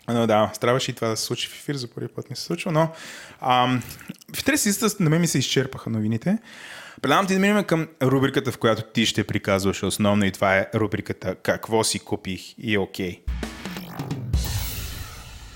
Но 0.08 0.28
да, 0.28 0.52
трябваше 0.62 0.92
и 0.92 0.94
това 0.94 1.08
да 1.08 1.18
се 1.18 1.24
случи 1.24 1.48
в 1.48 1.54
ефир, 1.54 1.76
за 1.76 1.88
първи 1.88 2.08
път 2.08 2.30
не 2.30 2.36
се 2.36 2.44
случва, 2.44 2.72
но 2.72 2.90
ам, 3.42 3.84
в 4.34 4.40
интерес 4.40 4.66
истината, 4.66 5.04
на 5.04 5.10
мен 5.10 5.22
ми 5.22 5.28
се 5.28 5.40
изчерпаха 5.40 5.90
новините. 5.90 6.38
Предлагам 7.02 7.28
ти 7.28 7.34
да 7.34 7.40
минем 7.40 7.64
към 7.64 7.88
рубриката, 8.04 8.52
в 8.52 8.58
която 8.58 8.82
ти 8.94 9.06
ще 9.06 9.24
приказваш 9.24 9.84
основно 9.84 10.26
и 10.26 10.32
това 10.32 10.58
е 10.58 10.68
рубриката 10.76 11.36
Какво 11.36 11.84
си 11.84 12.00
купих 12.00 12.58
и 12.58 12.74
е 12.74 12.80
окей. 12.80 13.22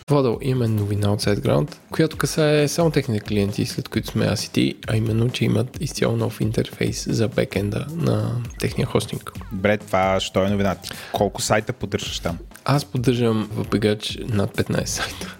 Владо, 0.09 0.37
имаме 0.41 0.67
новина 0.67 1.11
от 1.11 1.21
SiteGround, 1.21 1.75
която 1.91 2.17
касае 2.17 2.67
само 2.67 2.91
техните 2.91 3.25
клиенти, 3.25 3.65
след 3.65 3.89
които 3.89 4.07
сме 4.07 4.25
аз 4.25 4.45
и 4.45 4.51
ти, 4.51 4.75
а 4.87 4.97
именно, 4.97 5.29
че 5.29 5.45
имат 5.45 5.77
изцяло 5.81 6.17
нов 6.17 6.41
интерфейс 6.41 7.05
за 7.09 7.27
бекенда 7.27 7.85
на 7.95 8.31
техния 8.59 8.85
хостинг. 8.85 9.31
Добре, 9.51 9.77
това 9.77 10.19
що 10.19 10.45
е 10.45 10.49
новината? 10.49 10.89
Колко 11.13 11.41
сайта 11.41 11.73
поддържаш 11.73 12.19
там? 12.19 12.37
Аз 12.65 12.85
поддържам 12.85 13.49
в 13.55 13.67
бегач 13.67 14.17
над 14.27 14.57
15 14.57 14.85
сайта, 14.85 15.37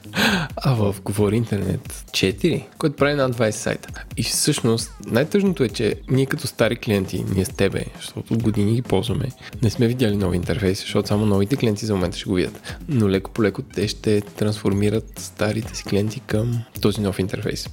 а 0.55 0.73
в 0.73 0.95
Говори 1.03 1.35
Интернет 1.35 2.05
4, 2.11 2.63
което 2.77 2.95
прави 2.95 3.13
над 3.13 3.35
20 3.35 3.51
сайта. 3.51 3.89
И 4.17 4.23
всъщност 4.23 4.91
най-тъжното 5.05 5.63
е, 5.63 5.69
че 5.69 5.95
ние 6.09 6.25
като 6.25 6.47
стари 6.47 6.75
клиенти, 6.75 7.25
ние 7.35 7.45
с 7.45 7.49
тебе, 7.49 7.85
защото 7.97 8.33
от 8.33 8.43
години 8.43 8.75
ги 8.75 8.81
ползваме, 8.81 9.29
не 9.61 9.69
сме 9.69 9.87
видяли 9.87 10.15
нови 10.17 10.37
интерфейси, 10.37 10.81
защото 10.81 11.07
само 11.07 11.25
новите 11.25 11.55
клиенти 11.55 11.85
за 11.85 11.93
момента 11.93 12.17
ще 12.17 12.29
го 12.29 12.35
видят. 12.35 12.77
Но 12.87 13.09
леко 13.09 13.31
по 13.31 13.43
леко 13.43 13.61
те 13.61 13.87
ще 13.87 14.21
трансформират 14.21 15.19
старите 15.19 15.75
си 15.75 15.83
клиенти 15.83 16.19
към 16.19 16.63
този 16.81 17.01
нов 17.01 17.19
интерфейс. 17.19 17.69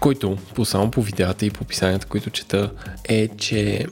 Който, 0.00 0.38
по 0.54 0.64
само 0.64 0.90
по 0.90 1.02
видеята 1.02 1.46
и 1.46 1.50
по 1.50 1.62
описанията, 1.62 2.06
които 2.06 2.30
чета, 2.30 2.70
е, 3.04 3.28
че 3.28 3.86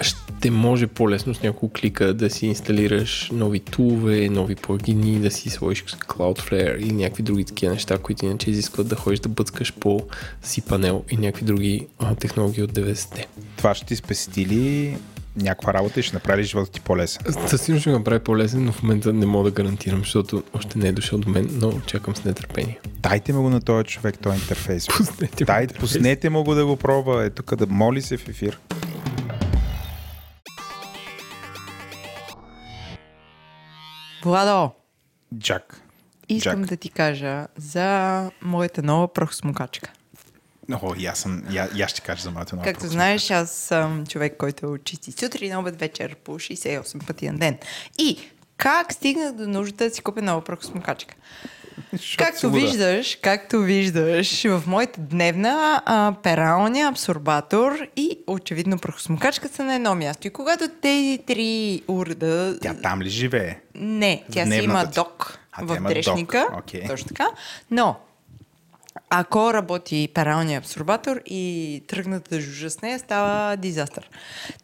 ще 0.00 0.50
може 0.50 0.86
по-лесно 0.86 1.34
с 1.34 1.42
няколко 1.42 1.72
клика 1.80 2.14
да 2.14 2.30
си 2.30 2.46
инсталираш 2.46 3.30
нови 3.32 3.60
тулове, 3.60 4.28
нови 4.28 4.54
плагини, 4.54 5.18
да 5.18 5.30
си 5.30 5.50
сложиш 5.50 5.84
Cloudflare 5.84 6.76
или 6.76 6.92
някакви 6.92 7.22
други 7.22 7.44
такива 7.44 7.72
неща, 7.72 7.98
които 7.98 8.24
иначе 8.26 8.50
изискват 8.50 8.88
да 8.88 8.96
ходиш 8.96 9.20
да 9.20 9.28
бъцкаш 9.28 9.72
по 9.72 10.06
панел 10.68 11.04
и 11.10 11.16
някакви 11.16 11.44
други 11.44 11.86
а, 11.98 12.14
технологии 12.14 12.62
от 12.62 12.72
90-те. 12.72 13.26
Това 13.56 13.74
ще 13.74 13.86
ти 13.86 13.96
спести 13.96 14.46
ли 14.46 14.96
някаква 15.36 15.74
работа 15.74 16.00
и 16.00 16.02
ще 16.02 16.16
направи 16.16 16.44
живота 16.44 16.70
ти 16.70 16.80
по-лесен. 16.80 17.22
Със 17.46 17.62
сигурност 17.62 17.80
ще 17.80 17.90
го 17.90 17.98
направи 17.98 18.20
по-лесен, 18.20 18.64
но 18.64 18.72
в 18.72 18.82
момента 18.82 19.12
не 19.12 19.26
мога 19.26 19.50
да 19.50 19.62
гарантирам, 19.62 19.98
защото 20.00 20.42
още 20.54 20.78
не 20.78 20.88
е 20.88 20.92
дошъл 20.92 21.18
до 21.18 21.30
мен, 21.30 21.48
но 21.52 21.80
чакам 21.86 22.16
с 22.16 22.24
нетърпение. 22.24 22.78
Дайте 22.98 23.32
му 23.32 23.42
го 23.42 23.50
на 23.50 23.60
този 23.60 23.84
човек, 23.84 24.18
този 24.18 24.38
интерфейс. 24.38 24.86
Пуснете 24.96 25.44
му 25.44 25.46
Дай, 25.46 25.62
интерфейс. 25.62 25.92
пуснете 25.92 26.30
му 26.30 26.44
го 26.44 26.54
да 26.54 26.66
го 26.66 26.76
пробва. 26.76 27.24
Е 27.24 27.30
тук 27.30 27.56
да 27.56 27.66
моли 27.66 28.02
се 28.02 28.16
в 28.16 28.28
ефир. 28.28 28.58
Владо, 34.24 34.70
Джак. 35.38 35.80
искам 36.28 36.60
Джак. 36.60 36.68
да 36.68 36.76
ти 36.76 36.90
кажа 36.90 37.46
за 37.56 38.30
моята 38.42 38.82
нова 38.82 39.12
прахосмокачка. 39.12 39.92
О, 40.82 40.94
и 40.98 41.06
аз, 41.06 41.18
съм, 41.18 41.42
и 41.74 41.82
аз 41.82 41.90
ще 41.90 42.00
кажа 42.00 42.22
за 42.22 42.30
моята 42.30 42.56
нова 42.56 42.64
Както 42.64 42.86
знаеш, 42.86 43.30
аз 43.30 43.50
съм 43.50 44.06
човек, 44.06 44.36
който 44.38 44.78
чисти 44.84 45.12
сутрин, 45.12 45.56
обед, 45.56 45.80
вечер 45.80 46.16
по 46.16 46.32
68 46.32 47.06
пъти 47.06 47.30
на 47.30 47.38
ден. 47.38 47.58
И 47.98 48.18
как 48.56 48.92
стигнах 48.92 49.32
до 49.32 49.48
нуждата 49.48 49.88
да 49.88 49.94
си 49.94 50.02
купя 50.02 50.22
нова 50.22 50.44
прахосмокачка? 50.44 51.14
Както 52.18 52.50
виждаш, 52.50 53.18
както 53.22 53.60
виждаш, 53.60 54.44
в 54.44 54.62
моята 54.66 55.00
дневна 55.00 55.82
а, 55.86 56.14
пералня, 56.22 56.88
абсорбатор 56.88 57.72
и 57.96 58.18
очевидно 58.26 58.78
прахосмокачка 58.78 59.48
са 59.48 59.64
на 59.64 59.74
едно 59.74 59.94
място. 59.94 60.26
И 60.26 60.30
когато 60.30 60.68
тези 60.82 61.18
три 61.26 61.82
уреда... 61.88 62.58
Тя 62.62 62.74
там 62.82 63.02
ли 63.02 63.08
живее? 63.08 63.58
Не, 63.74 64.24
тя 64.32 64.46
си 64.46 64.56
има 64.56 64.86
док 64.86 65.38
А, 65.52 65.64
в 65.64 65.80
дрешника. 65.88 66.46
док, 66.50 66.58
окей. 66.58 66.86
Точно 66.86 67.08
така. 67.08 67.28
Но, 67.70 67.96
ако 69.10 69.54
работи 69.54 70.08
пералния 70.14 70.58
абсорбатор 70.58 71.20
и 71.26 71.82
тръгнат 71.86 72.28
да 72.30 72.40
жужа 72.40 72.70
с 72.70 72.82
нея, 72.82 72.98
става 72.98 73.56
дизастър. 73.56 74.10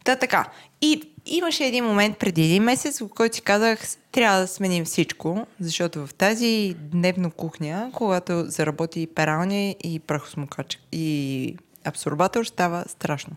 Та 0.03 0.15
така. 0.15 0.45
И 0.81 1.03
имаше 1.29 1.65
един 1.65 1.85
момент 1.85 2.17
преди 2.17 2.43
един 2.43 2.63
месец, 2.63 2.99
в 2.99 3.07
който 3.07 3.35
си 3.35 3.41
казах, 3.41 3.79
трябва 4.11 4.39
да 4.39 4.47
сменим 4.47 4.85
всичко, 4.85 5.47
защото 5.59 6.07
в 6.07 6.13
тази 6.13 6.75
дневна 6.79 7.31
кухня, 7.31 7.89
когато 7.93 8.43
заработи 8.47 9.07
пералния 9.15 9.75
и 9.83 9.99
прахосмокач 9.99 10.79
и 10.91 11.57
абсорбатор, 11.85 12.45
става 12.45 12.83
страшно. 12.87 13.35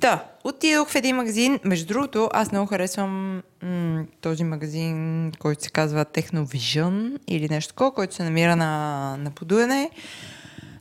Та, 0.00 0.24
отидох 0.44 0.88
в 0.88 0.94
един 0.94 1.16
магазин. 1.16 1.60
Между 1.64 1.86
другото, 1.86 2.30
аз 2.32 2.52
много 2.52 2.66
харесвам 2.66 3.42
м- 3.62 4.04
този 4.20 4.44
магазин, 4.44 5.32
който 5.38 5.62
се 5.62 5.70
казва 5.70 6.04
Technovision 6.04 7.18
или 7.26 7.48
нещо 7.48 7.68
такова, 7.68 7.94
който 7.94 8.14
се 8.14 8.24
намира 8.24 8.56
на, 8.56 9.16
на 9.16 9.30
подуене. 9.30 9.90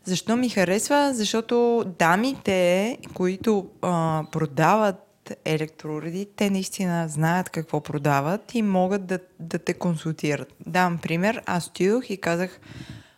Защо 0.04 0.38
ми 0.38 0.50
харесва? 0.50 1.14
Защото 1.14 1.86
дамите, 2.00 2.98
които 3.14 3.68
а, 3.82 4.24
продават 4.32 5.13
електроуреди, 5.46 6.28
те 6.36 6.50
наистина 6.50 7.08
знаят 7.08 7.50
какво 7.50 7.82
продават 7.82 8.56
и 8.56 8.62
могат 8.62 9.06
да, 9.06 9.20
да 9.40 9.60
те 9.60 9.74
консултират. 9.74 10.54
Давам 10.66 10.98
пример. 10.98 11.42
Аз 11.46 11.68
отидох 11.68 12.10
и 12.10 12.18
казах, 12.18 12.60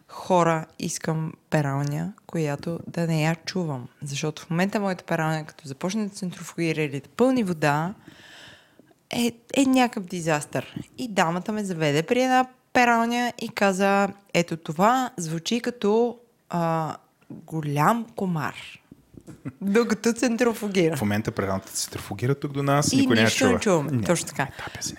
хора, 0.07 0.65
искам 0.79 1.33
пералня, 1.49 2.13
която 2.27 2.79
да 2.87 3.07
не 3.07 3.23
я 3.23 3.35
чувам. 3.35 3.87
Защото 4.01 4.41
в 4.41 4.49
момента 4.49 4.79
моята 4.79 5.03
пералня, 5.03 5.45
като 5.45 5.67
започне 5.67 6.03
да 6.03 6.09
центрофугира 6.09 6.81
или 6.81 6.99
да 6.99 7.09
пълни 7.09 7.43
вода, 7.43 7.93
е, 9.09 9.31
е 9.57 9.65
някакъв 9.65 10.03
дизастър. 10.03 10.81
И 10.97 11.07
дамата 11.07 11.51
ме 11.51 11.63
заведе 11.63 12.03
при 12.03 12.23
една 12.23 12.47
пералня 12.73 13.33
и 13.41 13.49
каза, 13.49 14.09
ето 14.33 14.57
това 14.57 15.09
звучи 15.17 15.59
като 15.59 16.17
а, 16.49 16.95
голям 17.29 18.05
комар. 18.15 18.55
Докато 19.61 20.13
центрофугира. 20.13 20.97
В 20.97 21.01
момента 21.01 21.31
се 21.65 21.75
центрофугира 21.75 22.35
тук 22.35 22.51
до 22.51 22.63
нас. 22.63 22.93
И 22.93 22.95
никой 22.95 23.15
не 23.15 23.29
чува. 23.29 23.51
не 23.51 23.59
чуваме. 23.59 23.91
Няма. 23.91 24.03
Точно 24.03 24.27
така. 24.27 24.47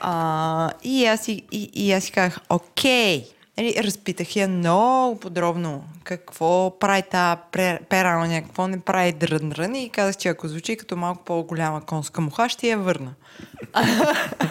А, 0.00 0.70
и, 0.82 1.06
аз 1.06 1.28
и, 1.28 1.42
и 1.52 1.92
аз 1.92 2.04
си 2.04 2.12
казах, 2.12 2.38
окей. 2.48 3.26
Нали, 3.58 3.74
разпитах 3.78 4.36
я 4.36 4.48
много 4.48 5.20
подробно 5.20 5.84
какво 6.04 6.78
прави 6.78 7.02
тази 7.02 7.40
пре- 7.52 7.84
пералня, 7.84 8.42
какво 8.42 8.68
не 8.68 8.80
прави 8.80 9.12
дрън 9.12 9.74
и 9.74 9.90
казах, 9.90 10.16
че 10.16 10.28
ако 10.28 10.48
звучи 10.48 10.76
като 10.76 10.96
малко 10.96 11.24
по-голяма 11.24 11.80
конска 11.80 12.20
муха, 12.20 12.48
ще 12.48 12.68
я 12.68 12.78
върна. 12.78 13.14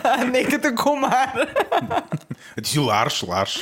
а 0.04 0.24
не 0.24 0.44
като 0.44 0.76
комар. 0.76 1.48
Ти 2.64 2.70
си 2.70 2.80
ларш, 2.80 3.24
ларш. 3.24 3.60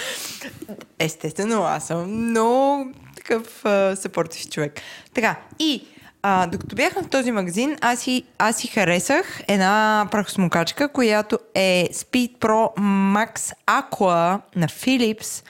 Естествено, 0.99 1.63
аз 1.63 1.87
съм 1.87 2.29
много 2.29 2.91
такъв 3.15 3.63
съпортив 3.99 4.49
човек. 4.49 4.81
Така, 5.13 5.35
и 5.59 5.87
а, 6.25 6.47
докато 6.47 6.75
бях 6.75 6.93
в 6.93 7.09
този 7.09 7.31
магазин, 7.31 7.77
аз 7.81 7.99
си, 7.99 8.23
аз 8.37 8.57
си 8.57 8.67
харесах 8.67 9.41
една 9.47 10.07
прахосмокачка, 10.11 10.87
която 10.87 11.39
е 11.55 11.89
Speed 11.93 12.37
Pro 12.37 12.75
Max 13.15 13.53
Aqua 13.67 14.39
на 14.55 14.67
Philips, 14.67 15.45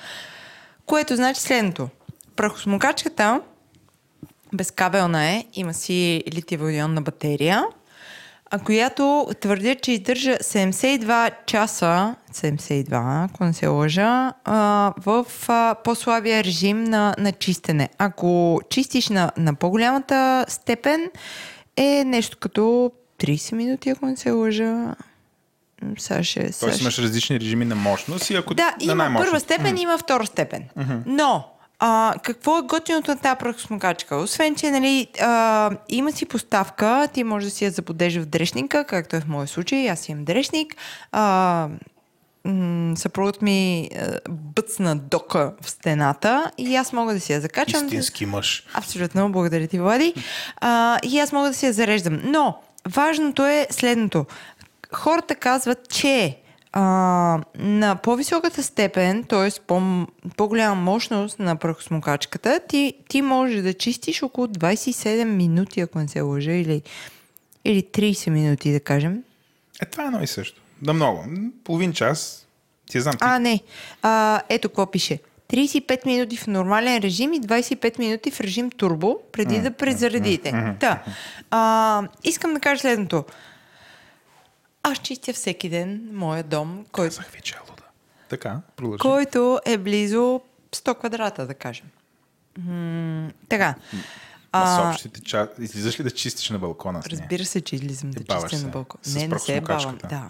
което 0.85 1.15
значи 1.15 1.41
следното. 1.41 1.89
Прахосмокачката 2.35 3.41
безкабелна 4.53 5.25
е, 5.25 5.45
има 5.53 5.73
си 5.73 6.23
литиево-ионна 6.27 7.01
батерия, 7.01 7.63
която 8.59 9.27
твърдя, 9.41 9.75
че 9.75 9.91
издържа 9.91 10.31
72 10.33 11.31
часа, 11.45 12.15
72, 12.33 12.91
ако 13.25 13.43
не 13.43 13.53
се 13.53 13.67
лъжа, 13.67 14.33
а, 14.45 14.57
в 14.97 15.25
а, 15.47 15.75
по-слабия 15.75 16.43
режим 16.43 16.83
на, 16.83 17.15
на 17.17 17.31
чистене. 17.31 17.89
Ако 17.97 18.61
чистиш 18.69 19.09
на, 19.09 19.31
на 19.37 19.53
по-голямата 19.55 20.45
степен, 20.47 21.09
е 21.77 22.03
нещо 22.05 22.37
като 22.37 22.91
30 23.19 23.53
минути, 23.53 23.89
ако 23.89 24.05
не 24.05 24.15
се 24.17 24.31
лъжа. 24.31 24.95
Сега 25.97 26.23
ще, 26.23 26.39
сега 26.41 26.53
Тоест 26.59 26.75
ще- 26.75 26.83
имаш 26.83 26.99
различни 26.99 27.39
режими 27.39 27.65
на 27.65 27.75
мощност 27.75 28.29
и 28.29 28.35
ако 28.35 28.53
да, 28.53 28.63
на 28.63 28.73
има 28.81 28.95
най-мощност. 28.95 29.27
първа 29.27 29.39
степен, 29.39 29.77
има 29.77 29.97
втора 29.97 30.25
степен. 30.25 30.63
Но, 31.05 31.43
а, 31.85 32.13
какво 32.23 32.57
е 32.57 32.61
готиното 32.61 33.11
на 33.11 33.17
тази 33.17 33.35
прахосмокачка? 33.39 34.15
Освен, 34.15 34.55
че 34.55 34.71
нали, 34.71 35.07
а, 35.21 35.71
има 35.89 36.11
си 36.11 36.25
поставка, 36.25 37.07
ти 37.13 37.23
може 37.23 37.45
да 37.45 37.51
си 37.51 37.65
я 37.65 37.71
заподеш 37.71 38.17
в 38.17 38.25
дрешника, 38.25 38.85
както 38.85 39.15
е 39.15 39.19
в 39.19 39.27
моя 39.27 39.47
случай, 39.47 39.89
аз 39.89 40.09
имам 40.09 40.25
дрешник. 40.25 40.75
А, 41.11 41.67
м- 42.45 42.97
съпругът 42.97 43.41
ми 43.41 43.89
а, 43.95 44.19
бъцна 44.29 44.95
дока 44.95 45.53
в 45.61 45.69
стената 45.69 46.51
и 46.57 46.75
аз 46.75 46.93
мога 46.93 47.13
да 47.13 47.19
си 47.19 47.33
я 47.33 47.41
закачам. 47.41 47.85
Истински 47.85 48.25
мъж. 48.25 48.65
Абсолютно, 48.73 49.31
благодаря 49.31 49.67
ти, 49.67 49.79
Влади. 49.79 50.13
А, 50.61 50.99
и 51.03 51.19
аз 51.19 51.31
мога 51.31 51.47
да 51.47 51.53
си 51.53 51.65
я 51.65 51.73
зареждам. 51.73 52.21
Но, 52.23 52.57
важното 52.89 53.45
е 53.45 53.67
следното. 53.69 54.25
Хората 54.93 55.35
казват, 55.35 55.89
че 55.89 56.37
а, 56.73 56.81
на 57.55 57.95
по-високата 57.95 58.63
степен, 58.63 59.23
т.е. 59.23 59.61
По- 59.67 60.07
по-голяма 60.37 60.81
мощност 60.81 61.39
на 61.39 61.55
прахосмокачката, 61.55 62.59
ти, 62.69 62.93
ти 63.09 63.21
можеш 63.21 63.61
да 63.61 63.73
чистиш 63.73 64.23
около 64.23 64.47
27 64.47 65.23
минути, 65.23 65.79
ако 65.79 65.99
не 65.99 66.07
се 66.07 66.21
лъжа, 66.21 66.51
или, 66.51 66.81
или 67.65 67.81
30 67.83 68.29
минути, 68.29 68.71
да 68.71 68.79
кажем. 68.79 69.23
Е, 69.81 69.85
това 69.85 70.03
е 70.03 70.07
едно 70.07 70.23
и 70.23 70.27
също. 70.27 70.61
Да 70.81 70.93
много. 70.93 71.25
Половин 71.63 71.93
час. 71.93 72.47
Ти 72.91 73.01
знам. 73.01 73.13
Ти... 73.13 73.17
А, 73.21 73.39
не. 73.39 73.61
А, 74.01 74.41
ето 74.49 74.69
какво 74.69 74.91
пише. 74.91 75.19
35 75.49 76.05
минути 76.05 76.37
в 76.37 76.47
нормален 76.47 76.97
режим 76.97 77.33
и 77.33 77.41
25 77.41 77.99
минути 77.99 78.31
в 78.31 78.39
режим 78.41 78.71
турбо, 78.71 79.17
преди 79.31 79.59
да 79.59 79.71
презаредите. 79.71 80.75
Та, 80.79 81.03
а, 81.51 82.03
искам 82.23 82.53
да 82.53 82.59
кажа 82.59 82.81
следното. 82.81 83.23
Аз 84.83 84.97
чистя 84.97 85.33
всеки 85.33 85.69
ден 85.69 86.09
моя 86.13 86.43
дом, 86.43 86.85
който, 86.91 87.15
Казах 87.15 87.31
ви, 87.31 87.41
че 87.41 87.55
е 87.55 87.69
луда. 87.69 87.83
Така, 88.29 88.59
продължи. 88.75 88.99
който 88.99 89.59
е 89.65 89.77
близо 89.77 90.41
100 90.71 90.99
квадрата, 90.99 91.47
да 91.47 91.53
кажем. 91.53 91.85
М, 92.57 93.29
така. 93.49 93.75
А... 94.51 94.67
С 94.67 94.79
А, 94.79 94.89
общите 94.89 95.21
ча... 95.21 95.47
Излизаш 95.59 95.99
ли 95.99 96.03
да 96.03 96.11
чистиш 96.11 96.49
на 96.49 96.59
балкона? 96.59 97.01
Разбира 97.11 97.45
се, 97.45 97.61
че 97.61 97.75
излизам 97.75 98.11
да 98.11 98.21
баваш 98.21 98.43
чистя 98.43 98.57
се 98.57 98.65
на 98.65 98.71
балкон. 98.71 98.99
с 99.03 99.15
Не, 99.15 99.27
не 99.27 99.39
се 99.39 99.51
бавам. 99.51 99.65
прахосмокачката. 99.65 100.07
Да. 100.07 100.27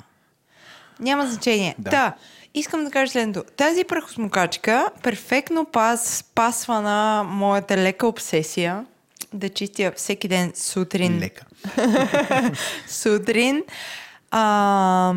Няма 0.99 1.27
значение. 1.27 1.75
Да. 1.79 1.89
Да. 1.89 2.13
Искам 2.53 2.83
да 2.85 2.91
кажа 2.91 3.11
следното. 3.11 3.43
Тази 3.57 3.83
прахосмокачка 3.83 4.89
перфектно 5.03 5.65
пас, 5.65 6.25
пасва 6.35 6.81
на 6.81 7.23
моята 7.23 7.77
лека 7.77 8.07
обсесия 8.07 8.85
да 9.33 9.49
чистя 9.49 9.91
всеки 9.95 10.27
ден 10.27 10.51
сутрин. 10.55 11.19
Лека. 11.19 11.45
Сутрин. 12.87 13.63
А, 14.35 15.13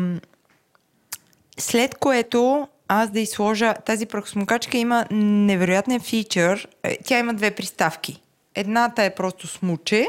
след 1.59 1.95
което 1.95 2.67
аз 2.87 3.09
да 3.09 3.19
изложа 3.19 3.73
тази 3.73 4.05
прахосмокачка 4.05 4.77
има 4.77 5.05
невероятен 5.11 5.99
фичър. 5.99 6.67
Е, 6.83 6.97
Тя 7.03 7.19
има 7.19 7.33
две 7.33 7.51
приставки. 7.51 8.21
Едната 8.55 9.03
е 9.03 9.15
просто 9.15 9.47
смуче, 9.47 10.07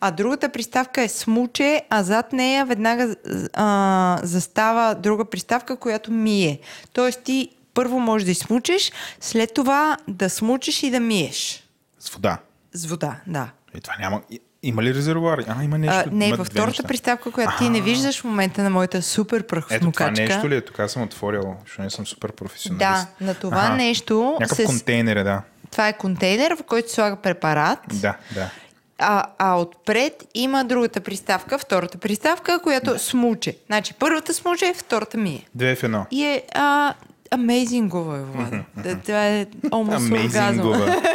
а 0.00 0.10
другата 0.10 0.48
приставка 0.48 1.02
е 1.02 1.08
смуче, 1.08 1.82
а 1.90 2.02
зад 2.02 2.32
нея 2.32 2.66
веднага 2.66 3.16
а, 3.52 4.20
застава 4.22 4.94
друга 4.94 5.24
приставка, 5.24 5.76
която 5.76 6.12
мие. 6.12 6.60
Тоест 6.92 7.22
ти 7.22 7.48
първо 7.74 8.00
можеш 8.00 8.24
да 8.24 8.30
изсмучеш, 8.30 8.92
след 9.20 9.54
това 9.54 9.96
да 10.08 10.30
смучеш 10.30 10.82
и 10.82 10.90
да 10.90 11.00
миеш. 11.00 11.64
С 11.98 12.10
вода. 12.10 12.38
С 12.72 12.86
вода, 12.86 13.16
да. 13.26 13.50
И 13.74 13.80
това 13.80 13.94
няма... 14.00 14.22
Има 14.62 14.82
ли 14.82 14.94
резервуари? 14.94 15.44
А, 15.48 15.64
има 15.64 15.78
нещо. 15.78 16.02
А, 16.06 16.10
не, 16.12 16.32
във 16.32 16.46
втората 16.46 16.82
приставка, 16.82 17.30
която 17.30 17.58
ти 17.58 17.68
не 17.68 17.80
виждаш 17.80 18.20
в 18.20 18.24
момента 18.24 18.62
на 18.62 18.70
моята 18.70 19.02
супер 19.02 19.44
Ето 19.70 19.92
това 19.92 20.10
нещо 20.10 20.48
ли 20.48 20.56
е? 20.56 20.60
Тук 20.60 20.80
съм 20.90 21.02
отворил, 21.02 21.54
защото 21.64 21.82
не 21.82 21.90
съм 21.90 22.06
супер 22.06 22.32
професионалист. 22.32 23.08
Да, 23.20 23.24
на 23.26 23.34
това 23.34 23.58
Аха. 23.58 23.76
нещо 23.76 24.36
Някакъв 24.40 24.56
се- 24.56 24.64
контейнер 24.64 25.16
е, 25.16 25.22
да. 25.22 25.42
Това 25.70 25.88
е 25.88 25.92
контейнер, 25.92 26.56
в 26.56 26.62
който 26.62 26.92
слага 26.92 27.16
препарат. 27.16 27.78
Да, 27.92 28.16
да. 28.34 28.50
А, 28.98 29.24
а 29.38 29.60
отпред 29.60 30.24
има 30.34 30.64
другата 30.64 31.00
приставка, 31.00 31.58
втората 31.58 31.98
приставка, 31.98 32.60
която 32.62 32.98
смуче. 32.98 33.56
Значи 33.66 33.94
първата 33.98 34.34
смуче, 34.34 34.74
втората 34.76 35.18
мие. 35.18 35.46
Две 35.54 35.76
в 35.76 35.82
едно. 35.82 36.06
И 36.10 36.24
е 36.24 36.42
а, 36.54 36.94
амейзингово 37.30 38.14
е, 38.14 38.22
Влад. 38.22 38.54
Да, 38.76 38.98
Това 38.98 39.26
е 39.26 39.46
almost. 39.46 39.96
Амейзингова. 39.96 41.02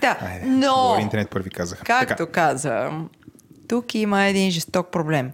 Да, 0.00 0.18
Айде, 0.20 0.46
но, 0.46 0.96
интернет 1.00 1.30
първи 1.30 1.50
казаха. 1.50 1.84
както 1.84 2.16
Така. 2.16 2.32
казвам, 2.32 3.10
тук 3.68 3.94
има 3.94 4.24
един 4.24 4.50
жесток 4.50 4.90
проблем. 4.90 5.30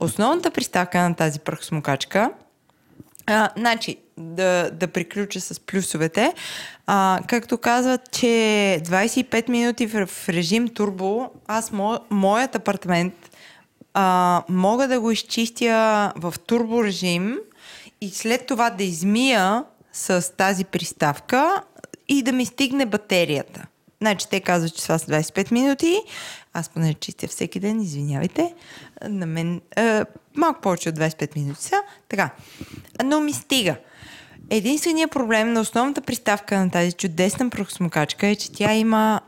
Основната 0.00 0.50
приставка 0.50 0.98
на 0.98 1.14
тази 1.14 1.40
прахосмокачка 1.40 2.30
а, 3.26 3.50
значи, 3.56 3.96
да, 4.18 4.70
да 4.72 4.88
приключа 4.88 5.40
с 5.40 5.60
плюсовете. 5.60 6.34
А, 6.86 7.20
както 7.26 7.58
казват, 7.58 8.00
че 8.12 8.26
25 8.84 9.48
минути 9.48 9.86
в, 9.86 10.06
в 10.06 10.28
режим 10.28 10.68
турбо, 10.68 11.30
аз, 11.46 11.72
мо, 11.72 11.98
моят 12.10 12.54
апартамент, 12.54 13.14
а, 13.94 14.42
мога 14.48 14.88
да 14.88 15.00
го 15.00 15.10
изчистя 15.10 16.12
в 16.16 16.34
турбо 16.46 16.84
режим 16.84 17.38
и 18.00 18.10
след 18.10 18.46
това 18.46 18.70
да 18.70 18.84
измия 18.84 19.64
с 19.92 20.36
тази 20.36 20.64
приставка 20.64 21.62
и 22.08 22.22
да 22.22 22.32
ми 22.32 22.46
стигне 22.46 22.86
батерията. 22.86 23.66
Значи 24.00 24.26
те 24.30 24.40
казват, 24.40 24.74
че 24.74 24.82
това 24.82 24.98
са 24.98 25.06
25 25.06 25.52
минути. 25.52 26.02
Аз 26.52 26.68
поне 26.68 26.94
чистя 26.94 27.28
всеки 27.28 27.60
ден, 27.60 27.80
извинявайте. 27.80 28.54
На 29.08 29.26
мен 29.26 29.60
е, 29.76 30.04
малко 30.36 30.60
повече 30.60 30.88
от 30.88 30.98
25 30.98 31.36
минути 31.36 31.62
са. 31.62 31.82
Така. 32.08 32.30
Но 33.04 33.20
ми 33.20 33.32
стига. 33.32 33.76
Единственият 34.50 35.10
проблем 35.10 35.52
на 35.52 35.60
основната 35.60 36.00
приставка 36.00 36.58
на 36.58 36.70
тази 36.70 36.92
чудесна 36.92 37.50
прахосмокачка 37.50 38.26
е, 38.26 38.36
че 38.36 38.52
тя 38.52 38.74
има 38.74 39.20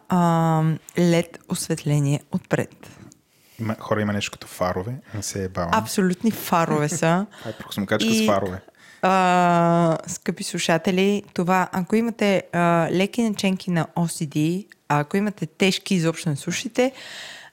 LED 0.97 1.37
осветление 1.49 2.21
отпред. 2.33 3.02
Има, 3.63 3.77
хора 3.81 4.01
има 4.01 4.13
нещо 4.13 4.33
като 4.33 4.47
фарове, 4.47 4.93
не 5.15 5.23
се 5.23 5.45
е 5.45 5.49
бавам. 5.49 5.71
Абсолютни 5.73 6.31
фарове 6.31 6.89
са. 6.89 7.27
Това 7.39 7.51
е 7.51 7.55
прахосмокачка 7.55 8.11
И- 8.11 8.25
с 8.25 8.27
фарове. 8.27 8.61
А, 9.03 9.99
скъпи 10.07 10.45
слушатели, 10.45 11.23
това, 11.35 11.69
ако 11.73 11.97
имате 11.97 12.43
а, 12.53 12.89
леки 12.93 13.23
наченки 13.23 13.71
на 13.71 13.87
OCD, 13.97 14.67
а 14.89 15.01
ако 15.01 15.17
имате 15.17 15.47
тежки, 15.47 15.95
изобщо 15.95 16.29
не 16.29 16.37
слушайте, 16.37 16.93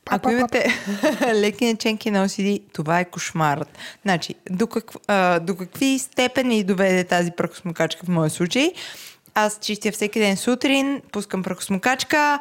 ако 0.05 0.30
имате 0.30 0.74
леки 1.34 1.66
наченки 1.66 2.12
на 2.12 2.28
OCD, 2.28 2.62
това 2.74 2.99
е 2.99 3.05
кошмарът. 3.05 3.78
Значи, 4.01 4.36
до, 4.49 4.68
как, 4.68 4.91
а, 5.07 5.39
до 5.39 5.55
какви 5.55 5.99
степени 5.99 6.64
доведе 6.64 7.03
тази 7.03 7.32
прахосмокачка 7.32 8.05
в 8.05 8.10
моя 8.10 8.30
случай? 8.30 8.72
Аз 9.36 9.60
чистя 9.62 9.91
всеки 9.91 10.20
ден 10.20 10.38
сутрин, 10.38 11.01
пускам 11.12 11.43
прахосмокачка, 11.43 12.39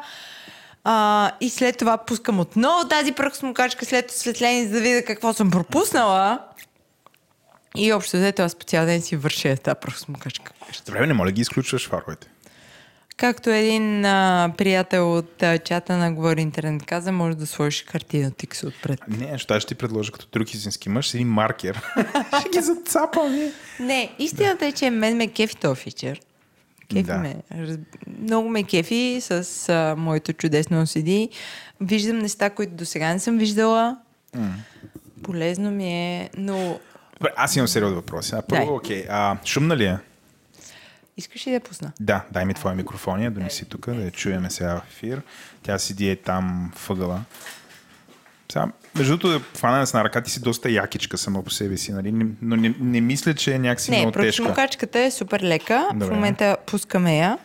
а, 0.91 1.31
и 1.41 1.49
след 1.49 1.77
това 1.77 1.97
пускам 1.97 2.39
отново 2.39 2.87
тази 2.87 3.11
прахосмокачка 3.11 3.85
след 3.85 4.11
осветление, 4.11 4.67
за 4.67 4.73
да 4.73 4.81
видя 4.81 5.03
какво 5.03 5.33
съм 5.33 5.51
пропуснала. 5.51 6.39
И 7.75 7.93
общо 7.93 8.17
взето 8.17 8.41
аз 8.41 8.55
по 8.55 8.65
цял 8.65 8.85
ден 8.85 9.01
си 9.01 9.15
върша 9.15 9.57
тази 9.57 9.75
прахосмокачка. 9.81 10.51
Ще 10.71 10.91
време 10.91 11.07
не 11.07 11.13
моля 11.13 11.31
ги 11.31 11.41
изключваш 11.41 11.89
фаровете. 11.89 12.27
Както 13.17 13.49
един 13.49 14.05
а, 14.05 14.53
приятел 14.57 15.17
от 15.17 15.43
а, 15.43 15.57
чата 15.57 15.97
на 15.97 16.13
Говори 16.13 16.41
Интернет 16.41 16.85
каза, 16.85 17.11
може 17.11 17.37
да 17.37 17.47
сложиш 17.47 17.85
хартиена 17.85 18.31
тикса 18.31 18.67
отпред. 18.67 18.99
Не, 19.07 19.31
аз 19.33 19.41
ще 19.41 19.59
ти 19.59 19.75
предложа 19.75 20.11
като 20.11 20.27
друг 20.31 20.53
истински 20.53 20.89
мъж 20.89 21.09
с 21.09 21.13
един 21.13 21.27
маркер. 21.27 21.81
ще 22.39 22.49
ги 22.49 22.61
зацапам, 22.61 23.31
ви. 23.31 23.51
Не, 23.79 24.11
истината 24.19 24.65
е, 24.65 24.71
че 24.71 24.89
мен 24.89 25.17
ме 25.17 25.27
кефи 25.27 25.55
този 25.55 25.81
фичър. 25.81 26.19
Кефи 26.89 27.03
Да. 27.03 27.17
ме. 27.17 27.35
Раз... 27.51 27.77
Много 28.21 28.49
ме 28.49 28.63
кефи 28.63 29.17
с 29.21 29.69
а, 29.69 29.95
моето 29.97 30.33
чудесно 30.33 30.85
OCD. 30.85 31.29
Виждам 31.81 32.19
неща, 32.19 32.49
които 32.49 32.73
до 32.73 32.85
сега 32.85 33.13
не 33.13 33.19
съм 33.19 33.37
виждала. 33.37 33.97
Полезно 35.23 35.71
ми 35.71 36.15
е, 36.15 36.29
но 36.37 36.79
Добре, 37.13 37.29
аз 37.35 37.55
имам 37.55 37.67
сериозни 37.67 37.95
въпроси. 37.95 38.35
А, 38.35 38.41
първо, 38.41 38.75
окей, 38.75 39.05
а, 39.09 39.37
шумна 39.45 39.77
ли 39.77 39.85
е? 39.85 39.97
искаш 41.17 41.47
ли 41.47 41.51
да 41.51 41.53
я 41.53 41.59
пусна? 41.59 41.91
Да, 41.99 42.25
дай 42.31 42.45
ми 42.45 42.53
твоя 42.53 42.75
микрофония, 42.75 43.31
донеси 43.31 43.65
тук, 43.65 43.85
да 43.85 44.03
я 44.03 44.11
чуеме 44.11 44.49
сега 44.49 44.75
в 44.75 44.83
ефир. 44.89 45.21
Тя 45.63 45.79
седи 45.79 46.09
е 46.09 46.15
там 46.15 46.73
въгъла. 46.87 47.23
Сега, 48.51 48.67
между 48.99 49.17
другото, 49.17 49.45
фана 49.55 49.87
с 49.87 49.93
на 49.93 50.03
ръка 50.03 50.21
ти 50.21 50.31
си 50.31 50.41
доста 50.41 50.69
якичка 50.69 51.17
сама 51.17 51.43
по 51.43 51.49
себе 51.49 51.77
си, 51.77 51.91
нали? 51.91 52.11
Не- 52.11 52.25
но 52.41 52.55
не, 52.55 52.73
не 52.79 53.01
мисля, 53.01 53.33
че 53.33 53.53
е 53.53 53.59
някакси 53.59 53.91
Не, 53.91 53.97
много 53.97 54.11
тежка. 54.11 54.43
прахосмокачката 54.43 54.99
е 54.99 55.11
супер 55.11 55.41
лека. 55.41 55.87
Добре. 55.93 56.05
В 56.05 56.11
момента 56.11 56.57
пускаме 56.65 57.17
я. 57.17 57.37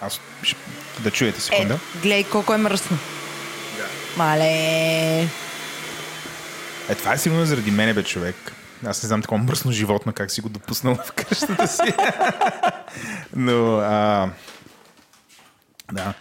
Аз 0.00 0.20
ще, 0.42 0.56
да 1.00 1.10
чуете 1.10 1.38
Е, 1.38 1.40
секунда. 1.40 1.78
гледай 2.02 2.24
колко 2.24 2.54
е 2.54 2.58
мръсно. 2.58 2.98
Мале. 4.16 4.48
Е, 6.88 6.94
това 6.94 7.12
е 7.12 7.18
сигурно 7.18 7.44
заради 7.46 7.70
мене, 7.70 7.94
бе, 7.94 8.02
човек. 8.02 8.36
Аз 8.86 9.02
не 9.02 9.06
знам 9.06 9.22
такова 9.22 9.42
мръсно 9.42 9.72
животно, 9.72 10.12
как 10.12 10.30
си 10.30 10.40
го 10.40 10.48
допуснал 10.48 10.94
в 10.94 11.12
къщата 11.12 11.68
си. 11.68 11.82
Но, 13.36 13.76
а, 13.76 14.30
да. 15.92 16.14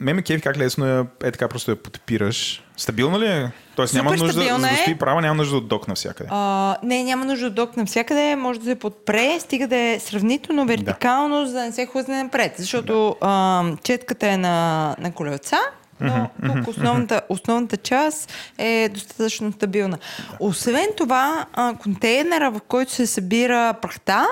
Ме 0.00 0.12
ме 0.12 0.22
кефи 0.22 0.42
как 0.42 0.56
лесно 0.56 0.86
е, 0.86 1.04
е 1.22 1.30
така 1.30 1.48
просто 1.48 1.70
я 1.70 1.76
подпираш. 1.76 2.62
Стабилна 2.78 3.18
ли 3.18 3.26
е? 3.26 3.50
Тоест 3.76 3.94
няма 3.94 4.10
Супер 4.10 4.20
нужда, 4.20 4.40
за 4.40 4.40
стабилна 4.40 4.68
да 4.68 4.74
е. 4.74 4.76
стои 4.76 4.94
права, 4.98 5.20
няма 5.20 5.34
нужда 5.34 5.56
от 5.56 5.68
док 5.68 5.88
навсякъде. 5.88 6.28
А, 6.32 6.76
не, 6.82 7.02
няма 7.04 7.24
нужда 7.24 7.46
от 7.46 7.54
док 7.54 7.76
навсякъде, 7.76 8.36
може 8.36 8.58
да 8.58 8.64
се 8.64 8.74
подпре, 8.74 9.40
стига 9.40 9.66
да 9.66 9.76
е 9.76 9.98
сравнително 10.00 10.66
вертикално, 10.66 11.46
за 11.46 11.52
да 11.52 11.60
не 11.60 11.72
се 11.72 11.86
хлъзне 11.86 12.22
напред. 12.22 12.54
Защото 12.58 13.16
а, 13.20 13.64
четката 13.82 14.28
е 14.28 14.36
на, 14.36 14.96
на 14.98 15.12
колелца, 15.12 15.56
но 16.00 16.30
тук 16.46 16.68
основната, 16.68 17.20
основната 17.28 17.76
част 17.76 18.32
е 18.58 18.88
достатъчно 18.94 19.52
стабилна. 19.52 19.98
Освен 20.40 20.86
това, 20.96 21.46
а, 21.52 21.74
контейнера, 21.74 22.50
в 22.50 22.60
който 22.68 22.92
се 22.92 23.06
събира 23.06 23.74
прахта, 23.82 24.26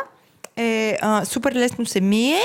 е 0.56 0.98
а, 1.02 1.24
супер 1.24 1.52
лесно 1.52 1.86
се 1.86 2.00
мие 2.00 2.40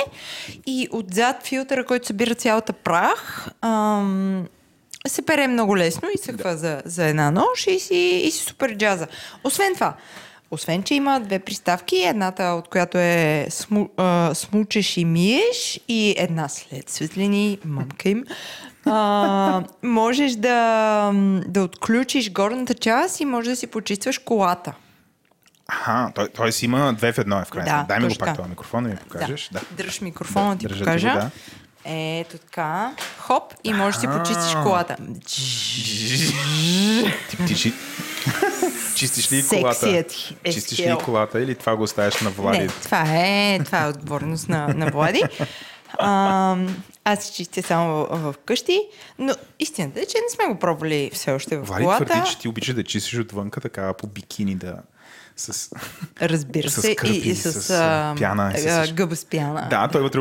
и 0.66 0.88
отзад 0.92 1.44
филтъра, 1.44 1.86
който 1.86 2.08
събира 2.08 2.36
цялата 2.36 2.74
прах, 2.74 3.50
ам, 3.62 4.46
се 5.08 5.22
пере 5.22 5.48
много 5.48 5.78
лесно 5.78 6.10
и 6.16 6.18
се 6.18 6.34
хва 6.34 6.58
за, 6.58 6.82
за 6.86 7.06
една 7.06 7.32
нощ 7.32 7.68
и 7.68 7.80
си, 7.80 8.22
и 8.26 8.32
си 8.32 8.44
супер 8.44 8.78
джаза. 8.78 9.08
Освен 9.44 9.74
това, 9.74 9.94
освен, 10.52 10.84
че 10.84 10.94
има 10.94 11.20
две 11.20 11.40
приставки, 11.40 12.04
едната 12.04 12.44
от 12.44 12.68
която 12.68 12.98
е 12.98 13.48
сму, 13.50 13.90
а, 13.98 14.32
смучеш 14.34 14.98
и 14.98 15.06
миеш 15.06 15.80
и 15.88 16.16
една 16.18 16.50
след 16.50 16.90
светлини, 16.90 17.60
мамка 17.66 18.10
им, 18.10 18.26
а, 18.86 19.64
можеш 19.84 20.32
да, 20.32 21.12
да 21.48 21.64
отключиш 21.64 22.32
горната 22.32 22.74
част 22.74 23.20
и 23.20 23.26
можеш 23.26 23.50
да 23.50 23.56
си 23.56 23.68
почистваш 23.68 24.18
колата. 24.18 24.74
Аха, 25.68 26.12
той, 26.16 26.30
той 26.30 26.52
си 26.52 26.66
има 26.66 26.94
две 26.94 27.14
в 27.14 27.18
едно 27.18 27.40
е 27.40 27.46
в 27.46 27.50
крайна 27.50 27.72
Да. 27.72 27.86
Дай 27.88 28.00
ми 28.00 28.08
го 28.08 28.16
пак 28.20 28.36
това 28.36 28.48
микрофон 28.48 28.84
да 28.84 28.90
ми 28.90 28.96
покажеш. 28.96 29.50
Да. 29.54 29.62
Дръж 29.72 30.02
микрофона, 30.02 30.56
Държа 30.56 30.76
ти 30.76 30.80
покажа. 30.80 31.10
го, 31.10 31.16
да. 31.16 31.32
Ето 31.86 32.38
така. 32.38 32.92
Хоп, 33.18 33.54
и 33.64 33.74
можеш 33.74 33.96
да 33.96 34.02
си 34.02 34.08
почистиш 34.08 34.54
колата. 34.54 34.96
Ти, 35.26 37.14
ти, 37.48 37.56
чи... 37.56 37.74
Чистиш 38.96 39.32
ли 39.32 39.44
колата? 39.50 39.90
Е 40.44 40.52
Чистиш 40.52 40.80
ли 40.80 40.96
колата 41.06 41.42
или 41.42 41.56
това 41.56 41.76
го 41.76 41.84
оставяш 41.84 42.22
на 42.22 42.30
Влади? 42.30 42.60
Не, 42.60 42.68
това 42.68 43.04
е, 43.08 43.60
това 43.66 43.84
е 43.84 43.90
отговорност 43.90 44.50
на, 44.50 44.68
на 44.68 44.92
Влади. 44.92 45.24
А, 46.00 46.58
аз 47.06 47.24
си 47.24 47.34
чистя 47.34 47.64
само 47.64 47.94
в, 47.94 48.18
в 48.18 48.36
къщи, 48.46 48.82
но 49.20 49.34
истината 49.60 50.00
е, 50.00 50.06
че 50.06 50.18
не 50.18 50.36
сме 50.36 50.54
го 50.54 50.60
пробвали 50.60 51.12
все 51.14 51.32
още 51.32 51.58
в 51.58 51.64
Влади 51.64 51.84
колата. 51.84 52.06
твърди, 52.06 52.30
че 52.30 52.38
ти 52.38 52.48
обичаш 52.48 52.76
да 52.76 52.84
чистиш 52.84 53.20
отвънка 53.20 53.62
така 53.62 53.94
по 53.94 54.08
бикини 54.08 54.56
да... 54.56 54.76
С... 55.36 55.70
Разбира 56.22 56.70
с 56.70 56.82
се, 56.82 56.96
кърпи, 56.96 57.16
и, 57.16 57.30
и 57.30 57.36
с, 57.36 57.62
с, 57.62 57.70
а, 57.70 58.16
пяна, 58.18 58.54
и 58.58 58.60
с 58.60 58.94
гъба 58.94 59.16
с 59.16 59.26
пяна. 59.26 59.68
Да, 59.70 59.88
той 59.88 60.02
вътре... 60.02 60.20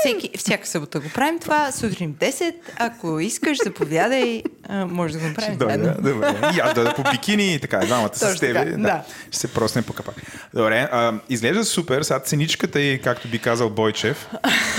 Всеки, 0.00 0.38
всяка 0.38 0.66
събота 0.66 1.00
го 1.00 1.08
правим 1.14 1.38
това, 1.38 1.72
сутрин 1.72 2.14
в 2.20 2.24
10. 2.24 2.54
Ако 2.76 3.20
искаш, 3.20 3.58
заповядай, 3.64 4.42
а, 4.68 4.86
може 4.86 5.14
да 5.14 5.18
го 5.18 5.26
направим 5.26 5.58
заедно. 5.58 5.94
Дойде, 5.98 6.12
добре. 6.12 6.50
И 6.56 6.60
аз 6.60 6.74
дойда 6.74 6.94
по 6.94 7.02
бикини 7.10 7.54
и 7.54 7.60
така, 7.60 7.78
двамата 7.78 8.14
с 8.14 8.40
тебе. 8.40 8.64
така, 8.64 8.76
да. 8.76 9.02
Ще 9.30 9.38
се 9.38 9.48
просне 9.54 9.82
по 9.82 9.92
капак. 9.92 10.14
Добре, 10.54 10.88
а, 10.92 11.12
изглежда 11.28 11.64
супер. 11.64 12.02
Сега 12.02 12.20
ценичката 12.20 12.80
и, 12.80 13.00
както 13.00 13.28
би 13.28 13.38
казал 13.38 13.70
Бойчев. 13.70 14.28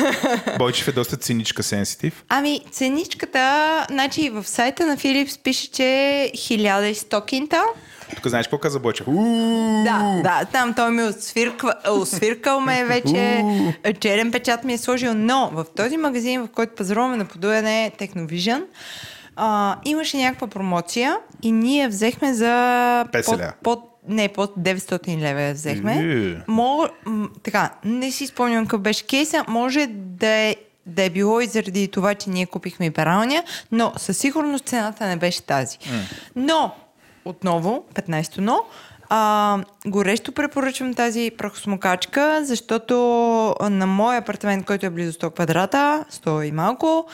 Бойчев 0.57 0.88
е 0.88 0.91
доста 0.91 1.18
циничка 1.18 1.63
сенситив. 1.63 2.24
Ами, 2.30 2.61
ценичката, 2.72 3.86
значи 3.89 4.30
в 4.30 4.43
сайта 4.43 4.86
на 4.86 4.97
Philips 4.97 5.43
пише, 5.43 5.72
че 5.72 5.84
е 5.84 6.32
1100 6.36 7.26
кинта. 7.26 7.61
Тук 8.16 8.28
знаеш 8.28 8.47
какво 8.47 8.58
каза 8.58 8.80
Бойчев? 8.80 9.06
Да, 9.86 10.22
да, 10.24 10.45
там 10.51 10.74
той 10.74 10.91
ми 10.91 11.03
освирква, 11.03 11.74
освиркал 11.89 12.60
ме 12.60 12.80
е 12.80 12.86
вече, 12.86 13.43
черен 13.99 14.32
печат 14.32 14.64
ми 14.64 14.74
е 14.74 14.78
сложил, 14.78 15.14
но 15.14 15.51
в 15.53 15.66
този 15.76 15.97
магазин, 15.97 16.41
в 16.41 16.47
който 16.47 16.76
пазаруваме 16.76 17.18
на 17.18 17.26
подуяне 17.26 17.91
Technovision, 17.99 18.64
а, 19.36 19.76
имаше 19.86 20.18
някаква 20.18 20.47
промоция 20.47 21.18
и 21.41 21.51
ние 21.51 21.88
взехме 21.88 22.34
за 22.34 22.45
50 22.45 23.26
под, 23.26 23.41
под, 23.64 23.80
не, 24.08 24.28
под 24.28 24.56
900 24.60 25.18
лева 25.18 25.53
взехме. 25.53 25.95
Ю. 25.95 26.36
Мо, 26.47 26.88
м, 27.06 27.30
така, 27.43 27.70
не 27.86 28.12
си 28.12 28.28
спомням 28.28 28.66
какъв 28.66 28.82
беше 28.82 29.06
кейса, 29.06 29.43
може 29.47 29.88
да 29.89 30.28
е 30.28 30.56
да 30.86 31.03
е 31.03 31.10
било 31.10 31.41
и 31.41 31.47
заради 31.47 31.88
това, 31.88 32.16
че 32.16 32.30
ние 32.30 32.45
купихме 32.45 32.86
и 32.86 32.91
пералня, 32.91 33.43
но 33.72 33.93
със 33.97 34.18
сигурност 34.18 34.66
цената 34.66 35.08
не 35.08 35.16
беше 35.16 35.41
тази. 35.41 35.78
Но, 36.36 36.72
отново, 37.26 37.86
15-то 37.94 38.42
но, 38.42 38.60
а, 39.10 39.64
горещо 39.88 40.32
препоръчвам 40.32 40.94
тази 40.94 41.32
прахосмокачка, 41.38 42.40
защото 42.44 42.96
на 43.70 43.88
моя 43.88 44.20
апартамент, 44.20 44.66
който 44.66 44.86
е 44.86 44.90
близо 44.90 45.14
100 45.14 45.34
квадрата, 45.34 46.06
100 46.12 46.48
и 46.48 46.52
малко, 46.52 47.08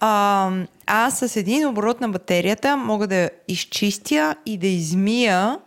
а, 0.00 0.50
аз 0.86 1.18
с 1.18 1.36
един 1.36 1.66
оборот 1.66 2.00
на 2.00 2.08
батерията 2.08 2.76
мога 2.76 3.06
да 3.06 3.30
изчистя 3.48 4.34
и 4.46 4.58
да 4.58 4.66
измия 4.66 5.58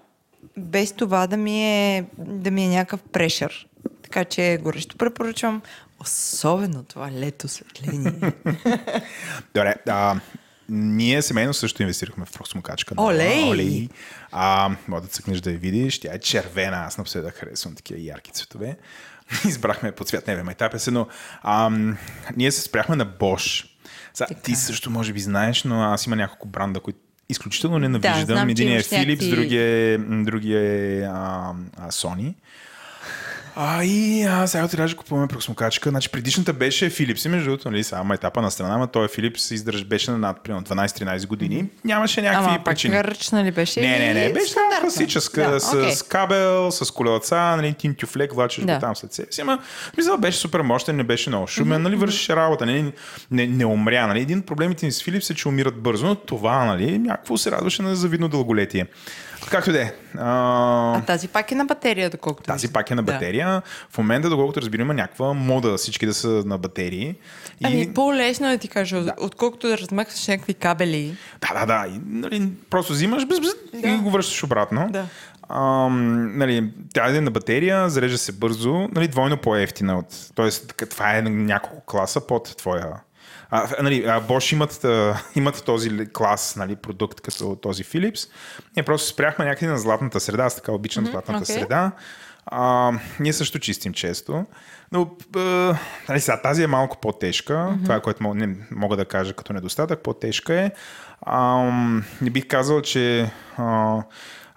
без 0.58 0.92
това 0.92 1.28
да 1.28 1.38
ми 1.38 1.64
е, 1.64 2.06
да 2.18 2.52
ми 2.52 2.66
е 2.66 2.70
някакъв 2.70 3.04
прешър. 3.12 3.68
Така 4.04 4.26
че 4.26 4.60
горещо 4.64 4.98
препоръчвам, 4.98 5.62
особено 6.02 6.84
това 6.84 7.12
лето 7.12 7.48
светление. 7.48 8.14
Добре, 9.56 9.76
а, 9.88 10.16
ние 10.70 11.22
семейно 11.22 11.54
също 11.54 11.82
инвестирахме 11.82 12.26
в 12.26 12.32
прахосмокачка. 12.32 12.94
Олей! 12.98 13.44
Олей! 13.44 13.90
А, 14.32 14.72
може 14.88 15.04
да 15.04 15.10
цъкнеш 15.10 15.42
да 15.42 15.52
я 15.52 15.58
видиш. 15.58 16.00
Тя 16.00 16.14
е 16.14 16.20
червена. 16.20 16.78
Аз 16.78 16.98
напоследък 16.98 17.36
харесвам 17.36 17.76
такива 17.76 18.00
ярки 18.02 18.32
цветове. 18.32 18.78
Избрахме 19.48 19.92
по 19.92 20.04
цвят, 20.04 20.28
не 20.28 20.36
бе, 20.36 20.44
майтапе 20.44 20.80
се, 20.80 20.92
но 20.92 21.08
ам, 21.44 21.98
ние 22.36 22.52
се 22.52 22.62
спряхме 22.62 22.96
на 22.96 23.06
Bosch. 23.08 23.66
Сега, 24.14 24.28
ти 24.44 24.56
също 24.56 24.90
може 24.90 25.14
би 25.14 25.20
знаеш, 25.20 25.64
но 25.64 25.82
аз 25.84 26.06
има 26.08 26.16
няколко 26.16 26.48
бранда, 26.48 26.80
които 26.80 27.00
изключително 27.30 27.80
ненавиждам. 27.80 28.26
знам, 28.26 28.48
че 28.48 28.64
Един 28.64 28.78
е 28.78 28.82
Philips, 28.82 29.08
някакви- 29.08 29.30
другия 29.30 29.64
е, 29.94 29.98
другия 29.98 30.62
е 30.62 31.02
а, 31.02 31.52
а, 31.78 31.92
Sony. 31.92 32.34
А, 33.60 33.84
и 33.84 34.24
а, 34.24 34.48
сега 34.48 34.68
трябваше 34.68 34.94
да 34.96 35.00
купуваме 35.00 35.28
прахосмокачка. 35.28 35.90
Значи 35.90 36.10
предишната 36.10 36.54
беше 36.54 36.86
и 36.86 36.90
между 37.30 37.50
другото, 37.50 37.72
нали, 37.72 37.84
сега 37.84 38.04
етапа 38.14 38.42
на 38.42 38.52
страна, 38.52 38.78
но 38.78 38.88
той 38.88 39.06
е 39.06 39.08
Philips 39.08 39.54
издърж, 39.54 39.84
беше 39.84 40.12
на 40.12 40.18
над 40.18 40.44
примерно 40.44 40.64
12-13 40.66 41.28
години. 41.28 41.66
Нямаше 41.86 42.22
някакви 42.22 42.50
Ама 42.50 42.64
причини. 42.64 43.04
ръчна 43.04 43.44
ли 43.44 43.52
беше? 43.52 43.82
Не, 43.82 44.00
не, 44.00 44.14
не, 44.14 44.34
беше 44.34 44.52
стандартна? 44.52 44.82
класическа, 44.82 45.52
Да, 45.52 45.60
с, 45.60 45.74
окей. 45.74 45.92
с 45.92 46.04
кабел, 46.04 46.72
с 46.72 46.92
колелца, 46.92 47.36
нали, 47.36 47.74
тин 47.74 47.96
тюфлек, 47.96 48.34
влачеш 48.34 48.64
Да. 48.66 48.74
го 48.74 48.80
там 48.80 48.96
след 48.96 49.14
себе 49.14 49.32
си. 49.32 49.42
Ама, 49.42 49.60
мисля, 49.98 50.18
беше 50.18 50.38
супер 50.38 50.62
мощен, 50.62 50.96
не 50.96 51.04
беше 51.04 51.30
много 51.30 51.48
шумен, 51.48 51.82
нали, 51.82 51.96
вършеше 51.96 52.36
работа, 52.36 52.66
нали, 52.66 52.94
не, 53.32 53.48
не 53.48 53.66
умря, 53.66 54.08
нали. 54.08 54.20
Един 54.20 54.40
от 54.40 54.46
проблемите 54.46 54.86
ни 54.86 54.92
с 54.92 55.04
Philips 55.04 55.32
е, 55.32 55.36
че 55.36 55.48
умират 55.48 55.82
бързо, 55.82 56.06
но 56.06 56.16
това, 56.16 56.66
нали, 56.66 56.98
някакво 57.00 57.38
се 57.38 57.52
радваше 57.52 57.82
на 57.82 57.96
завидно 57.96 58.28
дълголетие. 58.28 58.86
Както 59.52 59.72
да 59.72 59.82
е. 59.82 59.94
А, 60.18 60.98
А 60.98 61.02
тази 61.02 61.28
пак 61.28 61.52
е 61.52 61.56
на 61.56 61.66
батерия, 61.66 62.10
доколкото 62.10 62.48
тази 62.48 62.74
пак 62.74 62.92
е 62.92 62.96
на 62.96 63.04
Да. 63.04 63.14
батерия. 63.14 63.62
В 63.90 63.98
момента, 63.98 64.30
доколкото 64.30 64.62
разбирам, 64.62 64.86
има 64.86 64.94
някаква 64.94 65.34
мода 65.34 65.78
всички 65.78 66.06
да 66.06 66.14
са 66.14 66.28
на 66.28 66.58
батерии. 66.58 67.08
И... 67.08 67.16
Ами 67.64 67.94
по-лесно 67.94 68.48
е 68.48 68.52
да 68.52 68.58
ти 68.58 68.68
кажа, 68.68 69.06
отколкото 69.20 69.68
да 69.68 69.78
размахваш 69.78 70.28
някакви 70.28 70.54
кабели. 70.54 71.18
Да, 71.42 71.60
да, 71.60 71.66
да. 71.66 71.88
И, 71.88 72.00
нали, 72.06 72.50
просто 72.70 72.94
взимаш 72.94 73.26
бз, 73.26 73.40
бз, 73.40 73.48
Да. 73.82 73.90
и 73.90 73.98
го 73.98 74.10
връщаш 74.12 74.44
обратно. 74.44 74.88
Да. 74.90 75.06
Ам, 75.50 76.38
нали, 76.38 76.70
тя 76.94 77.18
е 77.18 77.22
на 77.22 77.32
батерия, 77.32 77.90
зарежда 77.90 78.18
се 78.18 78.32
бързо, 78.32 78.88
нали, 78.92 79.08
двойно 79.08 79.38
по-ефтина. 79.38 79.98
От, 80.00 80.06
тоест, 80.36 80.74
това 80.90 81.18
е 81.18 81.22
няколко 81.22 81.86
класа 81.86 82.28
под 82.28 82.58
твоя. 82.58 82.88
А, 83.50 83.84
нали, 83.84 84.06
а 84.06 84.22
Bosch 84.22 84.54
имат, 84.54 84.84
а, 84.84 85.22
имат 85.36 85.64
този 85.66 86.08
клас 86.14 86.56
нали, 86.56 86.76
продукт 86.76 87.22
като 87.22 87.56
този 87.56 87.84
Philips. 87.84 88.30
Ние 88.76 88.84
просто 88.84 89.08
спряхме 89.08 89.46
някъде 89.46 89.72
на 89.72 89.78
златната 89.78 90.20
среда. 90.20 90.44
Аз 90.44 90.56
така 90.56 90.72
обичам 90.72 91.06
златната 91.06 91.44
окей. 91.44 91.56
среда. 91.56 91.92
А, 92.46 92.92
ние 93.20 93.34
също 93.34 93.60
чистим 93.60 93.94
често. 93.94 94.46
Но 94.92 95.16
а, 95.36 95.40
нали, 96.10 96.20
сега, 96.20 96.42
тази 96.42 96.64
е 96.64 96.68
малко 96.68 96.98
по-тежка. 97.02 97.78
Това 97.84 97.96
е 97.96 98.02
което 98.02 98.24
мога, 98.24 98.36
не, 98.36 98.56
мога 98.72 98.98
да 98.98 99.06
кажа 99.06 99.34
като 99.34 99.54
недостатък. 99.54 100.04
По-тежка 100.04 100.54
е. 100.54 100.72
А, 101.22 101.72
не 102.22 102.30
бих 102.30 102.48
казал, 102.48 102.82
че 102.82 103.32
а, 103.58 104.02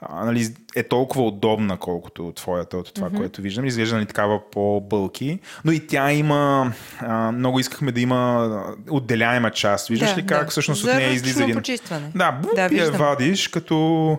а, 0.03 0.25
нали, 0.25 0.55
е 0.77 0.83
толкова 0.83 1.25
удобна, 1.25 1.77
колкото 1.77 2.33
твоята, 2.37 2.77
от 2.77 2.95
това, 2.95 3.11
mm-hmm. 3.11 3.17
което 3.17 3.43
виждам. 3.43 3.67
Изглежда 3.67 3.97
нали, 3.97 4.07
такава 4.07 4.51
по-бълки. 4.51 5.39
Но 5.65 5.73
и 5.73 5.87
тя 5.87 6.13
има... 6.13 6.73
А, 7.01 7.33
много 7.33 7.61
искахме 7.61 7.93
да 7.93 8.01
има 8.01 8.51
отделяема 8.91 9.51
част. 9.51 9.89
Виждаш 9.89 10.11
Да, 10.11 10.17
ли 10.17 10.27
как 10.27 10.45
да. 10.45 10.51
всъщност 10.51 10.83
За 10.83 10.91
от 10.91 10.97
нея 10.97 11.13
излиза 11.13 11.43
един... 11.43 11.57
почистване. 11.57 12.13
Да, 12.15 12.33
буп, 12.33 12.55
Да, 12.55 12.69
я 12.73 12.91
вадиш 12.91 13.49
като... 13.49 14.19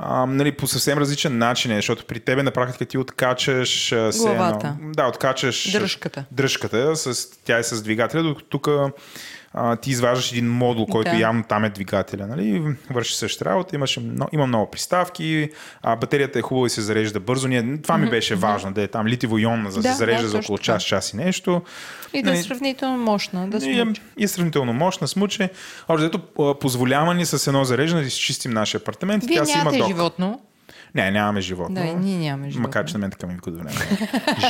А, 0.00 0.26
нали, 0.26 0.52
по 0.52 0.66
съвсем 0.66 0.98
различен 0.98 1.38
начин 1.38 1.70
е, 1.70 1.76
защото 1.76 2.04
при 2.04 2.20
тебе 2.20 2.42
на 2.42 2.50
практика 2.50 2.84
ти 2.84 2.98
откачаш 2.98 3.94
Главата. 4.16 4.76
Едно, 4.78 4.92
да, 4.92 5.06
откачаш 5.06 5.72
Дръжката. 5.72 6.24
дръжката 6.32 6.96
с, 6.96 7.30
тя 7.44 7.58
е 7.58 7.62
с 7.62 7.82
двигателя, 7.82 8.22
докато 8.22 8.48
тук 8.48 8.68
а, 9.52 9.76
ти 9.76 9.90
изваждаш 9.90 10.32
един 10.32 10.50
модул, 10.52 10.86
който 10.86 11.10
Да. 11.10 11.16
явно 11.16 11.44
там 11.48 11.64
е 11.64 11.70
двигателя. 11.70 12.26
Нали? 12.26 12.62
Върши 12.90 13.16
същата 13.16 13.50
работа, 13.50 13.76
имаше, 13.76 14.00
много, 14.00 14.30
има 14.32 14.46
много 14.46 14.70
приставки, 14.70 15.50
а, 15.82 15.96
батерията 15.96 16.38
е 16.38 16.42
хубава 16.42 16.66
и 16.66 16.70
се 16.70 16.80
зарежда 16.80 17.20
бързо. 17.20 17.48
Ние, 17.48 17.78
това 17.82 17.98
ми 17.98 18.10
беше 18.10 18.34
важно, 18.34 18.72
да 18.72 18.82
е 18.82 18.88
там 18.88 19.06
литиво-ионна, 19.06 19.68
за 19.68 19.82
да 19.82 19.88
се 19.88 19.94
зарежда 19.94 20.22
да, 20.22 20.28
за 20.28 20.38
около 20.38 20.58
час, 20.58 20.84
час 20.84 21.12
и 21.12 21.16
нещо. 21.16 21.62
И 22.12 22.22
да 22.22 22.30
е 22.30 22.32
Нали, 22.32 22.42
сравнително 22.42 22.98
мощна, 22.98 23.48
да 23.48 23.66
и, 23.66 23.80
е, 23.80 23.86
и 24.18 24.24
е 24.24 24.28
сравнително 24.28 24.72
мощна, 24.72 25.08
смуче. 25.08 25.50
Общо 25.88 26.18
позволява 26.54 27.14
ни 27.14 27.26
с 27.26 27.46
едно 27.46 27.64
зареждане 27.64 28.02
да 28.02 28.08
изчистим 28.08 28.52
нашия 28.52 28.78
апартамент. 28.80 29.24
и 29.24 29.26
Вие 29.26 29.36
тя 29.36 29.44
си 29.44 29.58
има 29.58 29.72
док. 29.72 29.88
животно. 29.88 30.40
Не, 30.98 31.10
нямаме 31.10 31.40
животно. 31.40 31.74
Да, 31.74 31.86
и 31.86 31.94
ние 31.94 32.18
нямаме 32.18 32.50
животно. 32.50 32.62
Макар, 32.62 32.84
че 32.84 32.94
на 32.94 32.98
мен 32.98 33.10
така 33.10 33.26
ми 33.26 33.34
викат 33.34 33.54
до 33.54 33.60
време. 33.60 33.80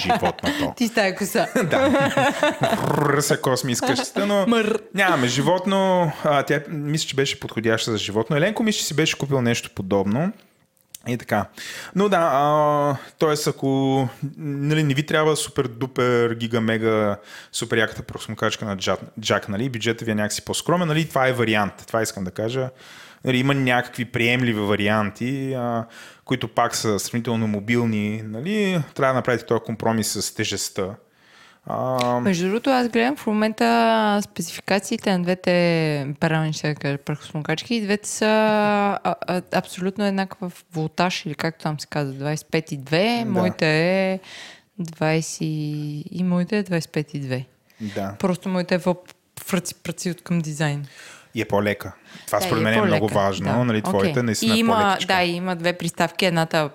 Животното. 0.03 0.75
Ти 0.77 0.89
с 0.89 0.95
тая 0.95 1.17
коса. 1.17 1.47
Ръса 2.99 3.41
косми 3.41 3.73
из 3.73 3.81
къщата, 3.81 4.27
но 4.27 4.47
Мър. 4.47 4.79
нямаме 4.95 5.27
животно. 5.27 6.13
А, 6.25 6.43
тя 6.43 6.61
мисля, 6.69 7.09
че 7.09 7.17
беше 7.17 7.41
подходяща 7.41 7.93
за 7.93 7.99
животно. 7.99 8.37
Еленко 8.37 8.63
мисля, 8.63 8.79
че 8.79 8.85
си 8.85 8.95
беше 8.95 9.19
купил 9.19 9.41
нещо 9.41 9.71
подобно. 9.75 10.33
И 11.09 11.19
така. 11.19 11.47
Но 11.95 12.09
да, 12.09 12.31
а, 12.33 12.97
т.е. 13.19 13.51
ако 13.51 14.09
нали, 14.39 14.83
не 14.83 14.95
ви 14.95 15.07
трябва 15.07 15.37
супер 15.37 15.65
дупер, 15.65 16.35
гига, 16.35 16.61
мега, 16.61 17.17
супер 17.53 17.77
яката 17.77 18.03
просмокачка 18.03 18.65
на 18.65 18.77
Джак, 18.77 19.01
Джак 19.21 19.49
нали, 19.49 19.69
бюджетът 19.69 20.07
ви 20.07 20.11
е 20.11 20.15
някакси 20.15 20.45
по-скромен, 20.45 20.89
нали, 20.89 21.09
това 21.09 21.29
е 21.29 21.33
вариант. 21.33 21.73
Това 21.87 22.03
искам 22.03 22.25
да 22.25 22.31
кажа. 22.31 22.69
Нали, 23.25 23.39
има 23.39 23.55
някакви 23.55 24.05
приемливи 24.05 24.61
варианти, 24.61 25.55
а, 25.55 25.85
които 26.25 26.49
пак 26.49 26.77
са 26.77 26.99
сравнително 26.99 27.47
мобилни. 27.47 28.23
Нали, 28.25 28.81
трябва 28.95 29.13
да 29.13 29.19
направите 29.19 29.47
този 29.47 29.61
компромис 29.61 30.09
с 30.09 30.35
тежестта. 30.35 30.95
А, 31.71 32.21
Между 32.21 32.47
другото, 32.47 32.71
аз 32.71 32.89
гледам 32.89 33.17
в 33.17 33.27
момента 33.27 34.21
спецификациите 34.25 35.13
на 35.13 35.23
двете 35.23 36.15
перални, 36.21 36.53
ще 36.53 36.69
да 36.69 36.75
кажа, 36.75 36.99
прахосмокачки 36.99 37.75
и 37.75 37.81
двете 37.81 38.09
са 38.09 38.27
а, 38.27 39.15
а, 39.21 39.43
абсолютно 39.53 40.05
еднакъв 40.05 40.65
волтаж 40.73 41.27
или 41.27 41.35
както 41.35 41.63
там 41.63 41.81
се 41.81 41.87
казва, 41.87 42.15
25,2. 42.15 43.25
Да. 43.25 43.31
Моите 43.31 43.67
е 44.13 44.21
20 44.81 45.45
и 46.11 46.25
моите 46.25 46.59
е 46.59 46.65
25,2. 46.65 47.45
да. 47.81 48.15
Просто 48.19 48.49
моите 48.49 48.75
е 48.75 48.79
в 48.79 48.95
пръци, 49.49 49.75
пръци 49.75 50.11
от 50.11 50.23
към 50.23 50.39
дизайн. 50.39 50.87
И 51.39 51.41
е 51.41 51.45
по-лека. 51.45 51.93
Това 52.27 52.39
Да, 52.39 52.45
според 52.45 52.61
и 52.61 52.65
мен 52.65 52.75
е 52.75 52.83
много 52.83 53.07
по-лека, 53.07 53.15
важно. 53.15 53.47
да. 53.53 53.65
Нали, 53.65 53.83
твоята 53.83 54.11
Окей. 54.11 54.23
наистина 54.23 54.55
и 54.55 54.57
е 54.57 54.61
има, 54.61 54.75
по-лекичка. 54.75 55.15
Да, 55.15 55.23
има 55.23 55.57
две 55.57 55.73
приставки. 55.73 56.27
Едната 56.27 56.71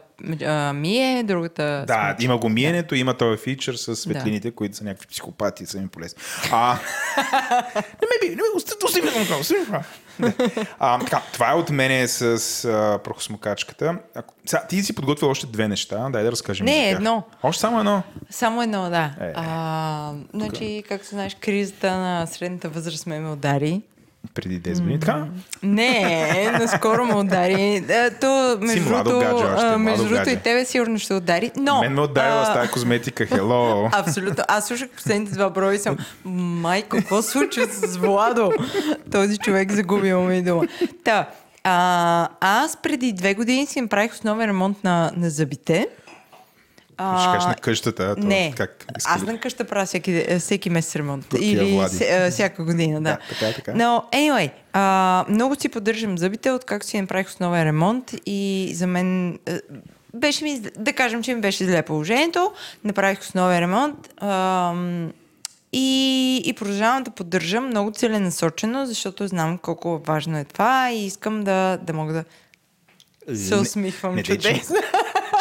а, 0.45 0.74
мие, 0.74 1.24
другата 1.24 1.84
Да, 1.88 2.09
смучи. 2.09 2.26
има 2.26 2.38
го 2.38 2.49
миенето, 2.49 2.95
има 2.95 3.14
този 3.14 3.38
фичър 3.38 3.76
с 3.76 3.95
светлините, 3.95 4.51
които 4.51 4.78
са 4.78 4.84
някакви 4.84 5.07
психопати 5.07 5.66
са 5.66 5.78
ми 5.78 5.88
полезни. 5.88 6.22
А, 6.51 6.78
не 7.76 7.82
ме 8.07 8.18
би, 8.22 8.30
не 8.30 8.36
ме, 8.36 8.41
остави 8.84 9.05
направо, 9.20 9.41
остави. 9.41 9.59
Да. 9.72 9.84
А, 10.80 10.99
така, 10.99 11.22
това 11.34 11.51
е 11.51 11.55
от 11.55 11.70
мене 11.70 12.07
с 12.07 12.24
а, 12.66 12.99
прахосмокачката. 13.03 13.97
Ако, 14.16 14.34
сега, 14.45 14.64
ти 14.70 14.84
си 14.84 14.95
подготвил 14.95 15.30
още 15.30 15.47
две 15.47 15.68
неща, 15.68 16.09
дай 16.09 16.24
да 16.24 16.32
разкажем. 16.32 16.66
Не, 16.66 16.89
едно. 16.89 17.24
Още 17.43 17.61
само 17.61 17.80
едно. 17.80 18.03
Само 18.30 18.61
едно, 18.61 18.89
да. 18.89 19.11
Е. 19.22 19.32
А, 19.36 20.11
значи, 20.34 20.84
както 20.88 21.07
знаеш, 21.07 21.36
кризата 21.39 21.97
на 21.97 22.26
средната 22.26 22.70
възраст 22.70 23.05
ме 23.07 23.20
ме 23.20 23.30
удари. 23.30 23.82
Преди 24.34 24.61
10 24.61 24.80
години. 24.82 24.99
Така? 24.99 25.26
Не, 25.63 26.51
наскоро 26.59 27.05
ме 27.05 27.15
удари. 27.15 27.84
Да, 27.88 28.09
то, 28.21 28.57
между 29.78 30.03
другото, 30.07 30.30
и 30.30 30.38
тебе 30.38 30.65
сигурно 30.65 30.99
ще 30.99 31.13
удари. 31.13 31.51
Но, 31.57 31.82
Мен 31.82 31.93
ме 31.93 32.01
ударила 32.01 32.45
с 32.45 32.54
тази 32.54 32.71
козметика. 32.71 33.25
Хело. 33.25 33.89
Абсолютно. 33.91 34.43
Аз 34.47 34.67
слушах 34.67 34.89
последните 34.89 35.32
два 35.32 35.50
броя 35.50 35.75
и 35.75 35.79
съм, 35.79 35.97
майко, 36.25 36.89
какво 36.89 37.21
случва 37.21 37.66
с 37.66 37.97
Владо? 37.97 38.51
Този 39.12 39.37
човек 39.37 39.71
загубил 39.71 40.21
ми 40.24 40.43
дума. 40.43 40.63
Та, 41.04 41.28
А, 41.63 42.28
аз 42.41 42.78
преди 42.83 43.13
две 43.13 43.33
години 43.33 43.66
си 43.66 43.82
направих 43.82 44.13
основен 44.13 44.50
ремонт 44.50 44.83
на, 44.83 45.12
на 45.17 45.29
зъбите. 45.29 45.87
Ще 46.93 47.25
кажеш 47.25 47.45
на 47.45 47.55
къщата, 47.55 48.03
а 48.03 48.15
то 48.15 48.28
не, 48.28 48.53
как 48.57 48.86
аз 49.05 49.21
на 49.21 49.39
къща 49.39 49.63
правя 49.63 49.86
всеки, 49.86 50.25
всеки 50.39 50.70
месец 50.70 50.95
ремонт. 50.95 51.28
Тия 51.29 51.63
Или 51.63 51.74
Влади. 51.74 52.05
а, 52.05 52.32
всяка 52.32 52.63
година, 52.63 53.01
да. 53.01 53.09
Да, 53.09 53.17
така 53.29 53.47
е, 53.47 53.53
така 53.53 53.71
е. 53.71 53.75
Но, 53.75 54.05
anyway, 54.13 54.51
а, 54.74 55.25
много 55.29 55.55
си 55.55 55.70
поддържам 55.70 56.17
зъбите, 56.17 56.51
откакто 56.51 56.87
си 56.87 57.01
направих 57.01 57.28
основен 57.28 57.63
ремонт 57.63 58.13
и 58.25 58.71
за 58.75 58.87
мен 58.87 59.39
а, 59.47 59.59
беше 60.13 60.43
ми, 60.43 60.61
да 60.78 60.93
кажем, 60.93 61.24
че 61.24 61.36
ми 61.36 61.41
беше 61.41 61.65
зле 61.65 61.82
положението. 61.82 62.51
Направих 62.83 63.20
основен 63.21 63.59
ремонт 63.59 64.09
а, 64.17 64.74
и, 65.74 66.41
и 66.45 66.53
продължавам 66.53 67.03
да 67.03 67.11
поддържам 67.11 67.67
много 67.67 67.91
целенасочено, 67.91 68.86
защото 68.86 69.28
знам 69.28 69.57
колко 69.57 70.01
важно 70.07 70.37
е 70.37 70.43
това 70.43 70.91
и 70.91 71.05
искам 71.05 71.43
да, 71.43 71.78
да 71.78 71.93
мога 71.93 72.13
да 72.13 72.24
се 73.36 73.55
усмихвам 73.55 74.15
не, 74.15 74.24
чудесно. 74.24 74.75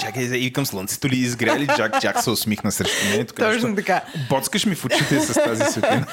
Чакай, 0.01 0.25
и 0.25 0.29
викам 0.29 0.67
слънцето 0.67 1.09
ли 1.09 1.17
изгря 1.17 1.59
ли? 1.59 1.67
Джак, 1.67 2.01
Джак 2.01 2.23
се 2.23 2.31
усмихна 2.31 2.73
срещу 2.73 3.09
мен. 3.09 3.27
Тук 3.27 3.37
Точно 3.37 3.69
нещо- 3.69 3.75
така. 3.75 4.01
Боцкаш 4.29 4.67
ми 4.67 4.75
в 4.75 4.85
очите 4.85 5.21
с 5.21 5.35
тази 5.35 5.65
светлина. 5.73 6.07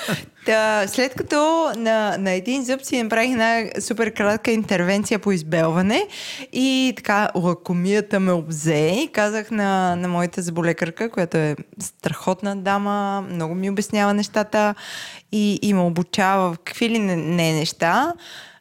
Та, 0.46 0.88
след 0.88 1.14
като 1.14 1.72
на, 1.78 2.16
на 2.20 2.32
един 2.32 2.66
зъб 2.66 2.86
си 2.86 3.04
направих 3.04 3.32
една 3.32 3.64
супер 3.82 4.14
кратка 4.14 4.52
интервенция 4.52 5.20
по 5.20 5.32
избелване 5.32 6.08
и 6.54 6.94
така 6.98 7.30
лакомията 7.36 8.20
ме 8.20 8.32
обзе 8.32 8.88
и 8.88 9.10
казах 9.14 9.52
на, 9.52 9.96
на 9.96 10.08
моята 10.08 10.42
заболекарка, 10.42 11.10
която 11.10 11.38
е 11.38 11.56
страхотна 11.82 12.56
дама, 12.56 13.26
много 13.30 13.56
ми 13.56 13.70
обяснява 13.70 14.14
нещата 14.14 14.76
и, 15.32 15.60
и 15.62 15.74
ме 15.74 15.82
обучава 15.82 16.54
в 16.54 16.58
какви 16.66 16.90
ли 16.90 17.00
не, 17.00 17.16
не 17.16 17.54
неща. 17.54 18.14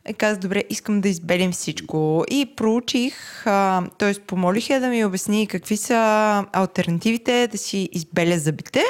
И 0.08 0.14
казах, 0.14 0.38
добре, 0.38 0.64
искам 0.70 1.00
да 1.00 1.08
избелим 1.08 1.52
всичко. 1.52 2.24
И 2.30 2.52
проучих, 2.56 3.44
т.е. 3.98 4.14
помолих 4.26 4.70
я 4.70 4.80
да 4.80 4.88
ми 4.88 5.04
обясни 5.04 5.46
какви 5.46 5.76
са 5.76 6.44
альтернативите 6.52 7.48
да 7.50 7.58
си 7.58 7.88
избеля 7.92 8.38
зъбите 8.38 8.84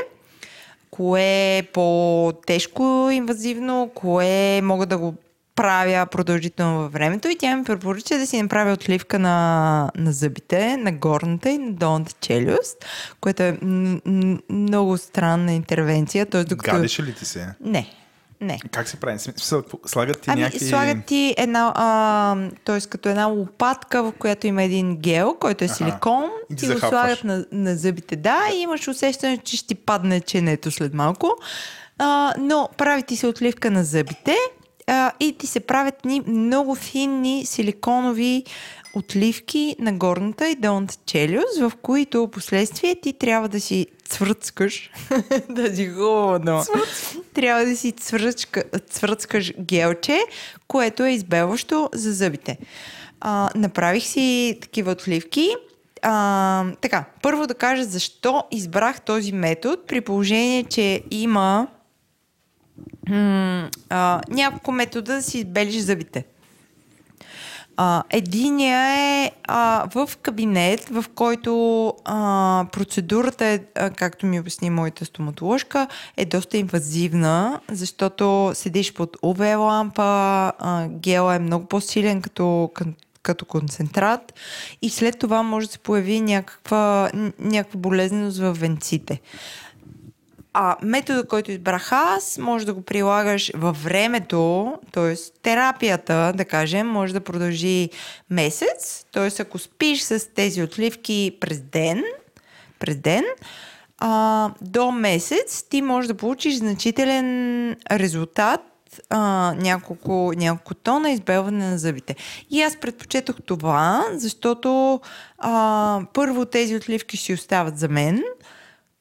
кое 0.91 1.59
е 1.59 1.63
по-тежко 1.63 3.09
инвазивно, 3.13 3.91
кое 3.95 4.61
мога 4.63 4.87
да 4.87 4.99
го 4.99 5.15
правя 5.55 6.07
продължително 6.07 6.79
във 6.79 6.93
времето 6.93 7.29
и 7.29 7.37
тя 7.39 7.57
ми 7.57 7.65
препоръча 7.65 8.19
да 8.19 8.27
си 8.27 8.43
направя 8.43 8.73
отливка 8.73 9.19
на, 9.19 9.91
на 9.97 10.13
зъбите, 10.13 10.77
на 10.77 10.93
горната 10.93 11.51
и 11.51 11.59
на 11.59 11.73
долната 11.73 12.13
челюст, 12.21 12.85
което 13.21 13.43
е 13.43 13.59
м- 13.63 14.01
м- 14.05 14.39
много 14.51 14.99
странна 14.99 15.53
интервенция. 15.53 16.27
Тоест, 16.27 16.49
докато... 16.49 16.77
Гадеше 16.77 17.03
ли 17.03 17.15
ти 17.15 17.25
се? 17.25 17.55
Не, 17.61 17.91
не. 18.41 18.59
Как 18.71 18.89
се 18.89 18.97
прави? 18.97 19.19
Смисъл, 19.19 19.63
Слагат 19.87 20.21
ти 20.21 20.31
Ами, 20.31 20.41
някакви... 20.41 20.67
слагат 20.67 21.05
ти 21.05 21.35
една, 21.39 21.73
а, 21.75 22.37
т.е. 22.65 22.81
като 22.81 23.09
една 23.09 23.27
лопатка, 23.27 24.03
в 24.03 24.13
която 24.19 24.47
има 24.47 24.63
един 24.63 24.97
гел, 24.97 25.37
който 25.41 25.65
е 25.65 25.67
Аха. 25.67 25.75
силикон. 25.75 26.31
И 26.51 26.57
ти 26.57 26.67
Ти 26.67 26.75
го 26.75 26.79
слагат 26.79 27.25
на, 27.25 27.45
на 27.53 27.77
зъбите, 27.77 28.17
да, 28.17 28.39
и 28.55 28.59
имаш 28.59 28.89
усещане, 28.89 29.39
че 29.39 29.57
ще 29.57 29.67
ти 29.67 29.75
падне 29.75 30.21
ченето 30.21 30.71
след 30.71 30.95
малко. 30.95 31.37
А, 31.99 32.35
но 32.39 32.69
прави 32.77 33.03
ти 33.03 33.17
се 33.17 33.27
отливка 33.27 33.71
на 33.71 33.85
зъбите 33.85 34.37
а, 34.89 35.13
и 35.21 35.33
ти 35.39 35.47
се 35.47 35.61
правят 35.61 36.05
ни 36.05 36.23
много 36.27 36.75
финни 36.75 37.47
силиконови 37.47 38.45
отливки 38.95 39.77
на 39.79 39.93
горната 39.93 40.49
и 40.49 40.57
долната 40.57 40.95
челюст, 41.07 41.61
в 41.61 41.73
които 41.83 42.29
последствие 42.33 43.01
ти 43.01 43.13
трябва 43.13 43.49
да 43.49 43.61
си 43.61 43.87
цвръцкаш, 44.05 44.91
да 45.51 45.77
си 45.77 45.89
хубаво, 45.89 46.63
трябва 47.35 47.65
да 47.65 47.77
си 47.77 47.93
цвръцкаш 48.91 49.53
гелче, 49.61 50.21
което 50.69 51.05
е 51.05 51.11
избелващо 51.11 51.91
за 51.95 52.13
зъбите. 52.13 52.59
А, 53.21 53.51
направих 53.55 54.05
си 54.05 54.59
такива 54.61 54.93
отливки. 54.93 55.51
А, 56.03 56.65
така, 56.81 57.05
първо 57.23 57.47
да 57.47 57.55
кажа 57.55 57.85
защо 57.85 58.45
избрах 58.51 59.01
този 59.01 59.33
метод, 59.33 59.77
при 59.89 60.01
положение, 60.01 60.65
че 60.65 61.03
има 61.11 61.67
м- 63.09 63.71
а, 63.89 64.21
няколко 64.29 64.73
метода 64.73 65.15
да 65.15 65.23
си 65.23 65.39
избелиш 65.39 65.77
зъбите. 65.77 66.25
А, 67.81 68.03
единия 68.11 68.79
е 68.79 69.33
а, 69.45 69.89
в 69.95 70.17
кабинет, 70.23 70.89
в 70.89 71.05
който 71.15 71.95
а, 72.05 72.67
процедурата 72.73 73.45
е, 73.45 73.61
а, 73.75 73.91
както 73.91 74.27
ми 74.27 74.41
обясни 74.41 74.71
моята 74.71 75.05
стоматоложка, 75.05 75.87
е 76.17 76.25
доста 76.25 76.57
инвазивна, 76.57 77.61
защото 77.71 78.51
седиш 78.55 78.93
под 78.93 79.17
UV 79.17 79.59
лампа, 79.59 80.53
гела 80.89 81.35
е 81.35 81.39
много 81.39 81.67
по-силен 81.67 82.23
като, 82.23 82.71
като 83.23 83.45
концентрат 83.45 84.35
и 84.83 84.91
след 84.91 85.19
това 85.19 85.43
може 85.43 85.67
да 85.67 85.73
се 85.73 85.79
появи 85.79 86.21
някаква, 86.21 87.11
някаква 87.39 87.81
болезненост 87.81 88.39
в 88.39 88.53
венците. 88.53 89.21
А 90.61 90.77
метода, 90.83 91.27
който 91.27 91.51
избрах 91.51 91.93
аз, 91.93 92.39
може 92.39 92.67
да 92.67 92.75
го 92.75 92.83
прилагаш 92.83 93.53
във 93.55 93.85
времето, 93.85 94.75
т.е. 94.93 95.15
терапията, 95.43 96.33
да 96.37 96.45
кажем, 96.45 96.87
може 96.87 97.13
да 97.13 97.21
продължи 97.21 97.91
месец, 98.31 99.07
т.е. 99.13 99.43
ако 99.43 99.59
спиш 99.59 100.03
с 100.03 100.35
тези 100.35 100.63
отливки 100.63 101.37
през 101.41 101.61
ден, 101.61 102.05
през 102.79 102.97
ден, 102.97 103.25
а, 103.99 104.51
до 104.61 104.91
месец 104.91 105.63
ти 105.63 105.83
можеш 105.83 106.09
да 106.09 106.15
получиш 106.15 106.55
значителен 106.55 107.77
резултат 107.93 108.61
а, 109.11 109.55
няколко, 109.59 110.33
няколко 110.37 110.75
тона 110.75 111.11
избелване 111.11 111.71
на 111.71 111.79
зъбите. 111.79 112.17
И 112.51 112.63
аз 112.63 112.77
предпочетох 112.77 113.37
това, 113.47 114.05
защото 114.13 115.01
а, 115.39 116.01
първо 116.13 116.45
тези 116.45 116.77
отливки 116.77 117.17
си 117.17 117.33
остават 117.33 117.79
за 117.79 117.89
мен 117.89 118.23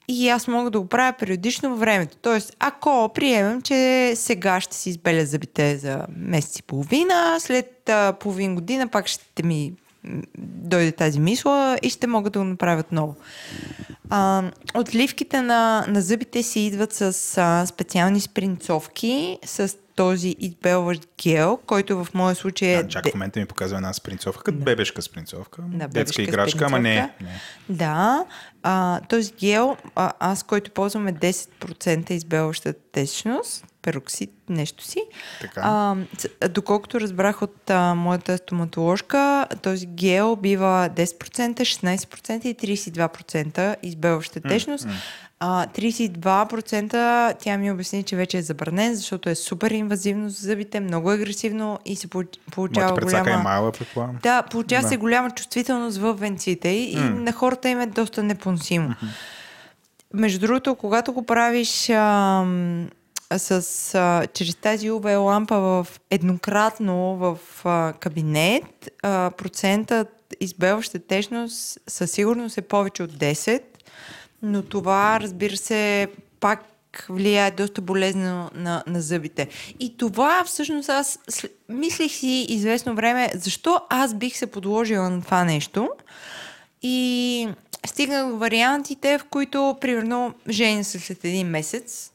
и 0.08 0.30
аз 0.30 0.48
мога 0.48 0.70
да 0.70 0.80
го 0.80 0.88
правя 0.88 1.14
периодично 1.20 1.70
във 1.70 1.80
времето. 1.80 2.18
Тоест, 2.22 2.56
ако 2.60 3.12
приемем, 3.14 3.62
че 3.62 4.14
сега 4.16 4.62
ще 4.62 4.76
си 4.76 4.90
избеля 4.90 5.26
зъбите 5.26 5.78
за 5.78 6.06
месец 6.18 6.60
и 6.60 6.64
половина, 6.64 7.38
след 7.40 7.90
а, 7.90 8.14
половин 8.14 8.56
година 8.56 8.88
пак 8.88 9.08
ще 9.08 9.44
ми 9.44 9.74
дойде 10.38 10.92
тази 10.92 11.20
мисла 11.20 11.78
и 11.82 11.90
ще 11.90 12.08
мога 12.08 12.30
да 12.30 12.40
го 12.40 12.46
направя 12.46 12.80
отново. 12.80 13.16
А, 14.10 14.44
отливките 14.76 15.42
на, 15.42 15.86
на 15.88 16.02
зъбите 16.02 16.44
си 16.44 16.60
идват 16.60 16.94
с 16.94 17.38
а, 17.38 17.66
специални 17.66 18.20
спринцовки, 18.20 19.40
с 19.46 19.76
този 19.98 20.36
избелващ 20.40 21.02
гел, 21.24 21.60
който 21.66 22.04
в 22.04 22.14
моя 22.14 22.36
случай 22.36 22.70
е... 22.70 22.84
Да, 22.84 22.90
чак 22.90 23.10
в 23.10 23.14
момента 23.14 23.40
ми 23.40 23.46
показва 23.46 23.78
една 23.78 23.94
спринцовка, 23.94 24.44
като 24.44 24.58
бебешка 24.58 25.02
спринцовка. 25.02 25.62
Да, 25.68 25.88
Детска 25.88 26.22
играчка, 26.22 26.66
ама 26.66 26.80
не. 26.80 26.96
не. 27.22 27.40
Да, 27.70 28.26
а, 28.64 29.02
този 29.02 29.32
гел, 29.40 29.78
а, 29.96 30.12
аз 30.20 30.44
който 30.44 30.72
ползвам 30.72 31.08
е 31.08 31.14
10% 31.14 32.12
избелваща 32.12 32.74
течност, 32.92 33.66
пероксид, 33.82 34.32
нещо 34.50 34.84
си. 34.84 35.00
Така. 35.42 35.62
А, 35.64 35.96
доколкото 36.50 37.00
разбрах 37.00 37.42
от 37.42 37.70
а, 37.70 37.96
моята 37.96 38.38
стоматоложка, 38.38 39.48
този 39.62 39.86
гел 39.86 40.36
бива 40.36 40.90
10%, 40.96 41.60
16% 41.60 42.46
и 42.46 42.78
32% 42.78 43.76
избелваща 43.84 44.42
течност. 44.42 44.88
А, 45.40 45.68
32% 45.68 47.36
тя 47.40 47.58
ми 47.58 47.72
обясни, 47.72 48.04
че 48.04 48.16
вече 48.16 48.38
е 48.38 48.42
забранен, 48.42 48.96
защото 48.96 49.30
е 49.30 49.36
супер 49.36 49.72
инвазивно 49.72 50.30
за 50.30 50.48
зъбите, 50.48 50.80
много 50.80 51.10
агресивно 51.10 51.80
и 51.86 51.96
се 51.96 52.08
получ- 52.08 52.40
получава 52.52 52.96
предсака 52.96 53.24
голяма... 53.24 53.68
е 53.68 53.72
предполагам. 53.72 54.18
Да, 54.24 54.42
получава 54.42 54.82
Да. 54.82 54.88
се 54.88 54.98
голяма 54.98 55.32
чувствителност 55.32 55.98
в 55.98 56.14
венците 56.14 56.70
и, 56.70 56.92
и 56.92 56.96
на 57.00 57.32
хората 57.32 57.70
им 57.70 57.80
е 57.80 57.86
доста 57.88 58.24
непоносимо. 58.24 58.96
Между 60.14 60.40
другото, 60.40 60.76
когато 60.76 61.14
го 61.14 61.26
правиш 61.26 61.90
ам, 61.90 62.88
с, 63.38 63.52
а, 63.96 64.28
чрез 64.34 64.56
тази 64.56 64.92
UV 64.92 65.24
лампа 65.24 65.60
в 65.60 65.88
еднократно 66.12 67.16
в 67.16 67.38
а, 67.66 67.94
кабинет, 68.00 68.90
а, 69.04 69.32
процентът 69.38 70.10
избелваща 70.40 71.00
течност 71.00 71.80
със 71.88 72.12
сигурност 72.12 72.58
е 72.58 72.62
повече 72.62 73.04
от 73.04 73.12
10, 73.12 73.62
но 74.42 74.62
това, 74.62 75.20
разбира 75.20 75.58
се, 75.58 76.08
пак 76.40 76.64
влияе 77.10 77.52
доста 77.52 77.82
болезнено 77.82 78.50
на, 78.54 78.84
на 78.88 79.02
зъбите. 79.02 79.48
И 79.80 79.98
това 79.98 80.44
всъщност 80.46 80.90
аз 80.90 81.20
сл- 81.32 81.52
мислих 81.70 82.12
си 82.12 82.46
известно 82.50 82.96
време, 82.96 83.32
защо 83.36 83.82
аз 83.90 84.14
бих 84.14 84.38
се 84.38 84.48
подложила 84.48 85.10
на 85.10 85.22
това 85.22 85.44
нещо. 85.44 85.90
И 86.82 87.50
стигнах 87.86 88.28
до 88.28 88.38
вариантите, 88.38 89.18
в 89.18 89.24
които, 89.24 89.78
примерно, 89.82 90.34
женя 90.50 90.84
се 90.84 91.00
след 91.00 91.26
един 91.26 91.48
месец. 91.48 92.12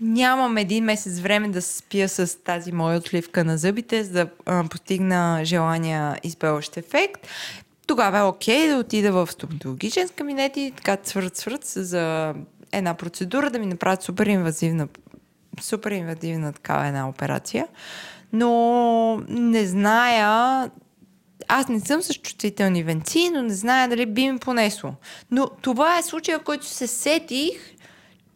Нямам 0.00 0.56
един 0.56 0.84
месец 0.84 1.18
време 1.18 1.48
да 1.48 1.62
се 1.62 1.78
спия 1.78 2.08
с 2.08 2.42
тази 2.44 2.72
моя 2.72 2.98
отливка 2.98 3.44
на 3.44 3.58
зъбите, 3.58 4.04
за 4.04 4.12
да 4.12 4.28
а, 4.46 4.64
постигна 4.68 5.40
желания 5.44 6.18
избелващ 6.22 6.76
ефект. 6.76 7.26
Тогава 7.92 8.18
е 8.18 8.22
окей 8.22 8.68
да 8.68 8.76
отида 8.76 9.12
в 9.12 9.28
стоматологичен 9.32 10.08
кабинет 10.16 10.56
и 10.56 10.72
така 10.76 10.96
цвърт-цвърт 10.96 11.64
за 11.64 12.34
една 12.72 12.94
процедура 12.94 13.50
да 13.50 13.58
ми 13.58 13.66
направят 13.66 14.02
супер 14.02 14.26
инвазивна, 14.26 14.88
супер 15.60 15.90
инвазивна 15.90 16.52
такава 16.52 16.86
една 16.86 17.08
операция 17.08 17.66
но 18.32 19.22
не 19.28 19.66
зная 19.66 20.70
аз 21.48 21.68
не 21.68 21.80
съм 21.80 22.02
с 22.02 22.14
чувствителни 22.14 22.82
венци, 22.82 23.30
но 23.32 23.42
не 23.42 23.54
зная 23.54 23.88
дали 23.88 24.06
би 24.06 24.32
ми 24.32 24.38
понесло. 24.38 24.94
Но 25.30 25.48
това 25.62 25.98
е 25.98 26.02
случая, 26.02 26.38
в 26.38 26.42
който 26.42 26.66
се 26.66 26.86
сетих, 26.86 27.52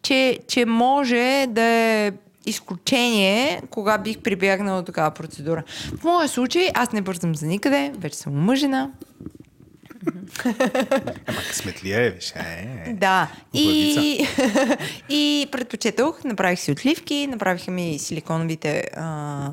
че, 0.01 0.39
че 0.47 0.65
може 0.65 1.45
да 1.49 1.61
е 1.61 2.11
изключение, 2.45 3.61
кога 3.69 3.97
бих 3.97 4.17
прибягнала 4.17 4.81
до 4.81 4.85
такава 4.85 5.11
процедура. 5.11 5.63
В 5.99 6.03
моя 6.03 6.27
случай 6.27 6.69
аз 6.73 6.91
не 6.91 7.01
бързам 7.01 7.35
за 7.35 7.45
никъде, 7.45 7.93
вече 7.97 8.17
съм 8.17 8.33
омъжена. 8.33 8.91
Ама 11.27 11.41
късметлия 11.49 12.05
е, 12.05 12.09
виж. 12.09 12.33
Е, 12.35 12.67
е. 12.87 12.93
Да. 12.93 13.31
И, 13.53 14.27
и 15.09 15.47
предпочетох, 15.51 16.23
направих 16.23 16.59
си 16.59 16.71
отливки, 16.71 17.27
направиха 17.27 17.71
ми 17.71 17.99
силиконовите 17.99 18.83
а, 18.95 19.51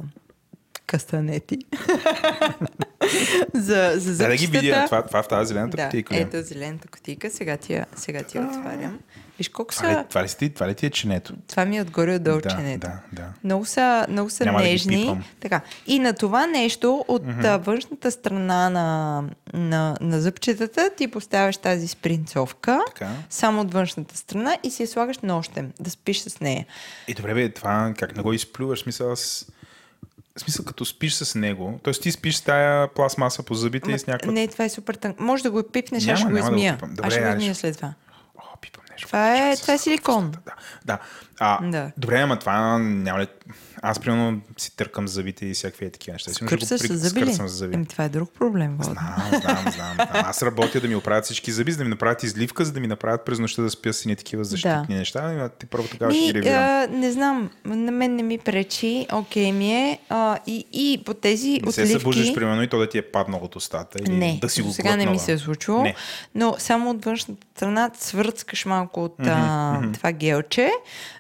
кастанети. 0.87 1.59
за, 3.55 3.93
за 3.97 4.17
Да, 4.17 4.29
да 4.29 4.37
ги 4.37 4.47
видя. 4.47 4.85
Това, 4.87 5.07
това 5.07 5.23
в 5.23 5.29
тази 5.29 5.49
зелената 5.49 5.77
Да, 5.77 5.85
кутийка. 5.85 6.17
е? 6.17 6.21
ето 6.21 6.43
зелената 6.43 6.89
котика. 6.89 7.31
Сега 7.31 7.57
ти 7.57 7.73
я, 7.73 7.87
сега 7.97 8.23
ти 8.23 8.39
я 8.39 8.45
отварям. 8.45 8.99
Виж 9.39 9.49
колко 9.49 9.75
Това 9.75 9.89
ли, 9.89 9.95
са... 9.95 10.05
това, 10.09 10.25
ли, 10.25 10.51
това 10.51 10.69
ли 10.69 10.75
ти 10.75 10.87
е 10.87 10.91
чинето? 10.91 11.35
Това 11.49 11.65
ми 11.65 11.77
е 11.79 11.83
отгоре 11.83 12.15
отдолу 12.15 12.41
да, 12.41 12.49
ченето. 12.49 12.87
да, 12.87 13.01
да. 13.13 13.29
Много 13.45 13.65
са, 13.65 14.07
много 14.09 14.31
са 14.31 14.45
Няма 14.45 14.59
да 14.59 14.65
нежни. 14.65 14.97
пипам. 14.97 15.25
така. 15.41 15.61
И 15.87 15.99
на 15.99 16.13
това 16.13 16.47
нещо 16.47 17.05
от 17.09 17.23
mm-hmm. 17.23 17.59
външната 17.59 18.11
страна 18.11 18.71
на, 18.71 19.23
на, 19.53 19.97
на 20.01 20.21
зъбчетата 20.21 20.91
ти 20.97 21.09
поставяш 21.09 21.57
тази 21.57 21.89
спринцовка, 21.89 22.81
Така. 22.87 23.11
само 23.31 23.61
от 23.61 23.73
външната 23.73 24.17
страна 24.17 24.59
и 24.63 24.71
си 24.71 24.83
я 24.83 24.89
слагаш 24.89 25.19
нощем, 25.19 25.73
да 25.81 25.91
спиш 25.91 26.21
с 26.21 26.41
нея. 26.41 26.67
И 27.09 27.15
добре, 27.15 27.35
бе, 27.35 27.49
това 27.49 27.95
как 27.99 28.17
не 28.17 28.23
го 28.23 28.33
изплюваш? 28.33 28.81
Смисъл, 28.81 29.13
аз... 29.13 29.47
Смисъл, 30.37 30.65
като 30.65 30.85
спиш 30.85 31.15
с 31.15 31.35
него, 31.35 31.81
т.е. 31.85 31.93
ти 31.93 32.13
спиш 32.13 32.37
с 32.37 32.41
тая 32.41 32.89
пластмаса 32.89 33.43
по 33.43 33.55
зъбите 33.55 33.93
и 33.93 33.99
с 33.99 34.07
някаква... 34.07 34.33
Не, 34.33 34.49
това 34.49 34.65
е 34.65 34.69
супер 34.69 34.95
тънк. 34.95 35.21
Може 35.21 35.43
да 35.43 35.51
го 35.51 35.63
пипнеш, 35.63 36.09
аз 36.09 36.19
ще 36.19 36.29
го 36.29 36.35
няма 36.35 36.45
да 36.45 36.51
го 36.51 36.57
измия. 36.57 36.79
Добре, 36.83 37.07
аз 37.07 37.13
ще 37.13 37.23
го 37.23 37.29
измия 37.29 37.55
след 37.55 37.77
това. 37.77 37.93
Това 39.15 39.37
е- 39.41 39.57
това 39.57 39.75
е 39.75 39.79
силикон. 39.79 40.31
Да, 40.45 40.53
да. 40.85 40.99
А, 41.41 41.59
Да. 41.63 41.91
Добре, 41.97 42.21
ама 42.21 42.39
това 42.39 42.79
няма 42.79 43.21
ли... 43.21 43.27
Аз, 43.87 44.01
примерно, 44.01 44.41
си 44.57 44.77
търкам 44.77 45.09
зъбите 45.09 45.47
и 45.47 45.55
всякакви 45.55 45.87
е 45.87 45.91
такива 45.91 46.13
неща. 46.13 46.31
Сигурно 46.31 46.49
ще 46.49 46.57
го 46.57 46.61
Кърсаш 46.61 46.81
при- 46.81 46.89
с 46.89 46.99
зъби 46.99 47.23
ли? 47.23 47.33
зъби. 47.33 47.75
Еми, 47.75 47.87
това 47.87 48.05
е 48.05 48.09
друг 48.09 48.31
проблем, 48.31 48.77
Владо. 48.77 48.93
Знам, 48.93 49.41
знам, 49.43 49.73
знам. 49.75 49.97
Аз 50.13 50.43
работя 50.43 50.81
да 50.81 50.89
ми 50.89 50.97
оправят 50.97 51.25
всички 51.25 51.53
зъби, 51.53 51.73
за 51.73 51.79
да 51.79 51.85
ми 51.85 51.91
направят 51.91 52.23
изливка, 52.23 52.65
за 52.65 52.73
да 52.73 52.81
ми 52.81 52.87
направят 52.87 53.25
през 53.25 53.39
нощта 53.39 53.63
да 53.63 53.71
спя 53.71 53.93
с 53.93 54.05
ни 54.05 54.17
такива 54.17 54.45
защитни 54.45 54.87
Да. 54.89 54.95
неща. 54.95 55.33
И 55.47 55.59
ти 55.59 55.67
първо 55.67 55.89
тогава 55.89 56.13
ще 56.13 56.21
Ми, 56.21 56.27
ги 56.27 56.35
ревирам. 56.35 57.01
не 57.01 57.13
знам, 57.13 57.51
на 57.65 57.93
мен 57.93 58.17
не 58.17 58.23
ми 58.23 58.39
пречи, 58.39 59.07
окей 59.13 59.53
ми 59.53 59.73
е. 59.73 59.99
А, 60.09 60.39
и, 60.47 60.65
и 60.73 61.03
по 61.05 61.15
тези 61.15 61.51
Не 61.57 61.73
се 61.73 61.83
отливки... 61.83 61.93
събуждаш, 61.93 62.35
примерно, 62.35 62.63
и 62.63 62.69
то 62.69 62.79
да 62.79 62.89
ти 62.89 62.99
е 62.99 63.03
паднало 63.03 63.45
от 63.45 63.57
устата. 63.57 63.99
Или 64.01 64.11
Не, 64.11 64.39
да 64.41 64.49
си 64.49 64.63
го 64.63 64.73
сега 64.73 64.97
не 64.97 65.07
ми 65.07 65.19
се 65.19 65.33
е 65.33 65.39
случило, 65.39 65.83
Не. 65.83 65.95
но 66.35 66.55
само 66.59 66.91
от 66.91 67.05
външната 67.05 67.47
страна 67.57 67.91
свърцкаш 67.95 68.65
малко 68.65 69.05
от 69.05 69.15
а, 69.21 69.81
това 69.95 70.13
гелче, 70.13 70.71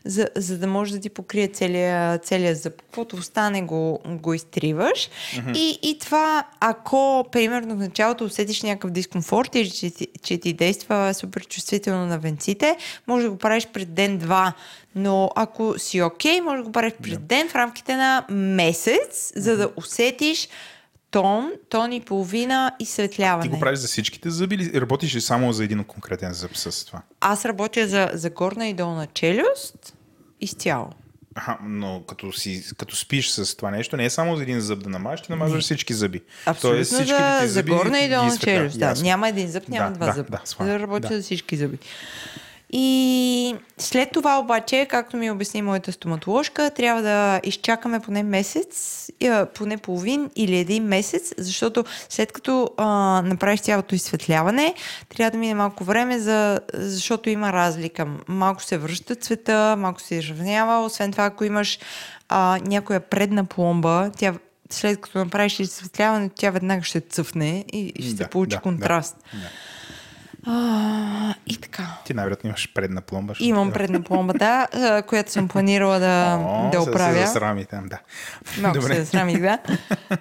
за, 0.05 0.28
за 0.36 0.59
да 0.59 0.66
може 0.66 0.93
да 0.93 1.01
ти 1.01 1.11
покрие 1.11 1.49
целия, 1.49 2.19
целия 2.19 2.53
зъб. 2.55 2.82
Каквото 2.82 3.16
остане 3.16 3.62
го, 3.62 4.01
го 4.06 4.35
изтриваш. 4.35 5.09
И, 5.55 5.78
и 5.82 5.98
това, 5.98 6.44
ако 6.60 7.26
примерно 7.32 7.74
в 7.76 7.78
началото 7.78 8.24
усетиш 8.24 8.62
някакъв 8.62 8.90
дискомфорт 8.90 9.55
или 9.55 9.70
че, 9.70 9.90
че 10.22 10.39
ти 10.39 10.52
действа 10.52 11.14
супер 11.14 11.47
чувствително 11.47 12.06
на 12.06 12.18
венците, 12.18 12.76
може 13.06 13.24
да 13.24 13.31
го 13.31 13.39
правиш 13.39 13.68
пред 13.72 13.94
ден-два. 13.94 14.52
Но 14.94 15.31
ако 15.36 15.78
си 15.78 16.02
окей, 16.02 16.40
може 16.40 16.56
да 16.56 16.64
го 16.64 16.72
правиш 16.72 16.93
пред 17.02 17.26
ден 17.26 17.48
в 17.48 17.55
рамките 17.55 17.97
на 17.97 18.24
месец, 18.31 19.32
за 19.36 19.56
да 19.56 19.70
усетиш 19.76 20.48
тон, 21.10 21.52
тон 21.68 21.93
и 21.93 22.01
половина 22.01 22.72
и 22.78 22.86
светляване. 22.86 23.43
Ти 23.43 23.48
го 23.48 23.60
правиш 23.60 23.78
за 23.78 23.89
всичките 23.89 24.31
зъби 24.31 24.55
или 24.55 24.81
работиш 24.81 25.14
ли 25.14 25.20
само 25.20 25.52
за 25.52 25.64
един 25.64 25.85
конкретен 25.85 26.32
зъб 26.32 26.56
с 26.56 26.85
това? 26.85 27.02
Аз 27.20 27.44
работя 27.44 27.89
за, 27.89 28.10
за 28.14 28.31
горна 28.31 28.68
и 28.68 28.74
долна 28.74 29.06
челюст 29.06 29.97
изцяло. 30.40 30.90
Аха, 31.35 31.59
но 31.65 32.02
като, 32.09 32.32
си, 32.32 32.65
като 32.78 32.97
спиш 32.97 33.31
с 33.31 33.56
това 33.56 33.70
нещо, 33.70 33.97
не 33.97 34.05
е 34.05 34.11
само 34.11 34.36
за 34.36 34.43
един 34.43 34.61
зъб 34.61 34.82
да 34.82 34.90
намажеш, 34.90 35.27
ти 35.27 35.32
намазваш 35.32 35.65
всички 35.65 35.94
зъби. 35.94 36.20
Абсолютно 36.47 36.77
Тоест, 36.77 36.93
всичките 36.93 37.19
за, 37.19 37.40
ти 37.40 37.47
за 37.47 37.52
зъби 37.52 37.70
горна 37.70 37.98
и 38.01 38.09
долна 38.09 38.39
челюст. 38.39 38.78
Да, 38.78 38.94
няма 39.02 39.28
един 39.28 39.48
зъб, 39.48 39.69
няма 39.69 39.90
Да, 39.90 39.94
два 39.97 40.06
да, 40.06 40.12
зъба. 40.12 40.39
да, 40.59 40.65
да 40.65 40.81
работя 40.81 41.09
Да. 41.09 41.16
за 41.16 41.23
всички 41.23 41.56
зъби. 41.56 41.78
И 42.76 43.55
след 43.78 44.10
това 44.12 44.38
обаче, 44.38 44.86
както 44.90 45.16
ми 45.16 45.30
обясни 45.30 45.62
моята 45.62 45.92
стоматоложка, 45.92 46.70
трябва 46.70 47.02
да 47.02 47.40
изчакаме 47.44 48.01
поне 48.01 48.22
месец, 48.22 49.06
поне 49.55 49.76
половин 49.76 50.30
или 50.36 50.56
един 50.56 50.84
месец, 50.84 51.34
защото 51.38 51.84
след 52.09 52.32
като 52.32 52.70
а, 52.76 52.86
направиш 53.24 53.60
цялото 53.60 53.94
изсветляване, 53.94 54.74
трябва 55.09 55.30
да 55.30 55.38
мине 55.38 55.55
малко 55.55 55.84
време, 55.84 56.18
за, 56.18 56.60
защото 56.74 57.30
има 57.30 57.52
разлика. 57.52 58.06
Малко 58.28 58.62
се 58.62 58.78
връща 58.78 59.14
цвета, 59.14 59.76
малко 59.78 60.01
се 60.01 60.14
изравнява. 60.14 60.84
Освен 60.84 61.12
това, 61.12 61.24
ако 61.24 61.44
имаш 61.44 61.78
а, 62.28 62.59
някоя 62.64 63.01
предна 63.01 63.44
пломба, 63.44 64.10
тя 64.16 64.34
след 64.70 65.01
като 65.01 65.18
направиш 65.18 65.60
изсветляването, 65.60 66.34
тя 66.38 66.51
веднага 66.51 66.82
ще 66.82 67.01
цъфне 67.01 67.64
и, 67.72 67.92
ще 68.02 68.14
Да, 68.14 68.28
получи 68.28 68.56
да, 68.56 68.60
контраст. 68.60 69.16
да, 69.32 69.38
да. 69.38 69.48
А, 70.47 71.35
и 71.47 71.57
така. 71.57 71.87
Ти 72.05 72.15
най-вероятно 72.15 72.49
имаш 72.49 72.73
предна 72.75 73.01
пломба. 73.01 73.35
Имам 73.41 73.73
предна 73.73 74.03
пломба, 74.03 74.35
да, 74.35 75.03
която 75.07 75.33
съм 75.33 75.49
планирала 75.49 75.99
да, 75.99 76.39
О, 76.47 76.71
да 76.71 76.83
оправя. 76.83 77.15
Се 77.15 77.27
засрами 77.27 77.65
там, 77.65 77.89
да. 77.89 77.99
Малко 78.61 78.83
се 78.83 78.95
засрамих, 78.95 79.41
да. 79.41 79.59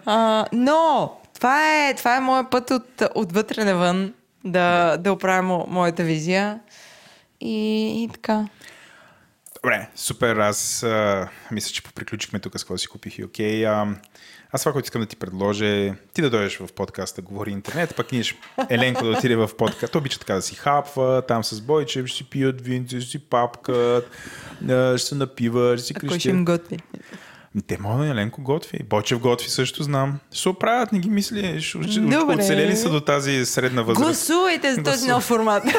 А, 0.06 0.46
но 0.52 1.12
това 1.36 1.88
е, 1.88 1.94
това 1.94 2.16
е 2.18 2.20
моят 2.20 2.52
път 2.52 2.72
от, 2.72 3.04
отвътре 3.16 3.64
навън 3.64 4.14
да, 4.44 4.98
да 4.98 5.14
оправя 5.14 5.42
мо, 5.42 5.66
моята 5.68 6.04
визия. 6.04 6.60
И, 7.42 8.04
и 8.04 8.10
така. 8.14 8.48
Добре, 9.56 9.88
супер. 9.96 10.38
Аз 10.38 10.84
а, 10.84 11.30
мисля, 11.52 11.74
че 11.74 11.84
поприключихме 11.84 12.40
тук 12.40 12.60
с 12.60 12.64
какво 12.64 12.78
си 12.78 12.88
купих 12.88 13.18
и 13.18 13.24
окей. 13.24 13.68
А, 13.68 13.88
аз 14.54 14.62
това, 14.62 14.72
което 14.74 14.86
искам 14.86 15.02
да 15.02 15.08
ти 15.08 15.16
предложа 15.16 15.66
е 15.66 15.94
ти 16.14 16.22
да 16.22 16.30
дойдеш 16.30 16.58
в 16.58 16.68
подкаста 16.76 17.22
Говори 17.22 17.52
интернет, 17.52 17.96
пък 17.96 18.12
ние 18.12 18.24
ще 18.24 18.38
Еленко 18.70 19.06
да 19.06 19.12
отиде 19.12 19.36
в 19.36 19.50
подкаст. 19.58 19.94
Той 19.94 20.00
обича 20.00 20.20
така 20.20 20.34
да 20.34 20.42
си 20.42 20.56
хапва, 20.56 21.22
там 21.28 21.44
с 21.44 21.62
Бойче, 21.62 22.08
ще 22.08 22.18
си 22.18 22.24
пият 22.24 22.62
винци, 22.62 23.02
ще 23.02 23.12
си 23.12 23.20
папкат, 23.20 24.10
ще 24.98 24.98
се 24.98 25.16
напива, 25.16 25.78
ще 25.78 25.88
си 25.88 25.94
Ако 25.96 26.06
ще 26.06 26.14
крещят. 26.14 26.30
им 26.30 26.46
готви. 26.46 26.78
Ми, 27.56 27.62
Те 27.62 27.78
могат 27.78 28.06
да 28.06 28.12
Еленко 28.12 28.42
готви. 28.42 28.80
Бойчев 28.90 29.20
готви 29.20 29.50
също 29.50 29.84
знам. 29.84 30.20
Ще 30.32 30.42
се 30.42 30.50
оправят, 30.50 30.92
не 30.92 31.00
ги 31.00 31.10
мисли. 31.10 31.62
Ще, 31.62 31.84
ще, 31.92 32.02
оцелели 32.28 32.76
са 32.76 32.90
до 32.90 33.00
тази 33.02 33.46
средна 33.46 33.82
възраст. 33.82 34.06
Гласувайте 34.06 34.74
за 34.74 34.84
този 34.84 35.08
нов 35.08 35.24
формат. 35.24 35.64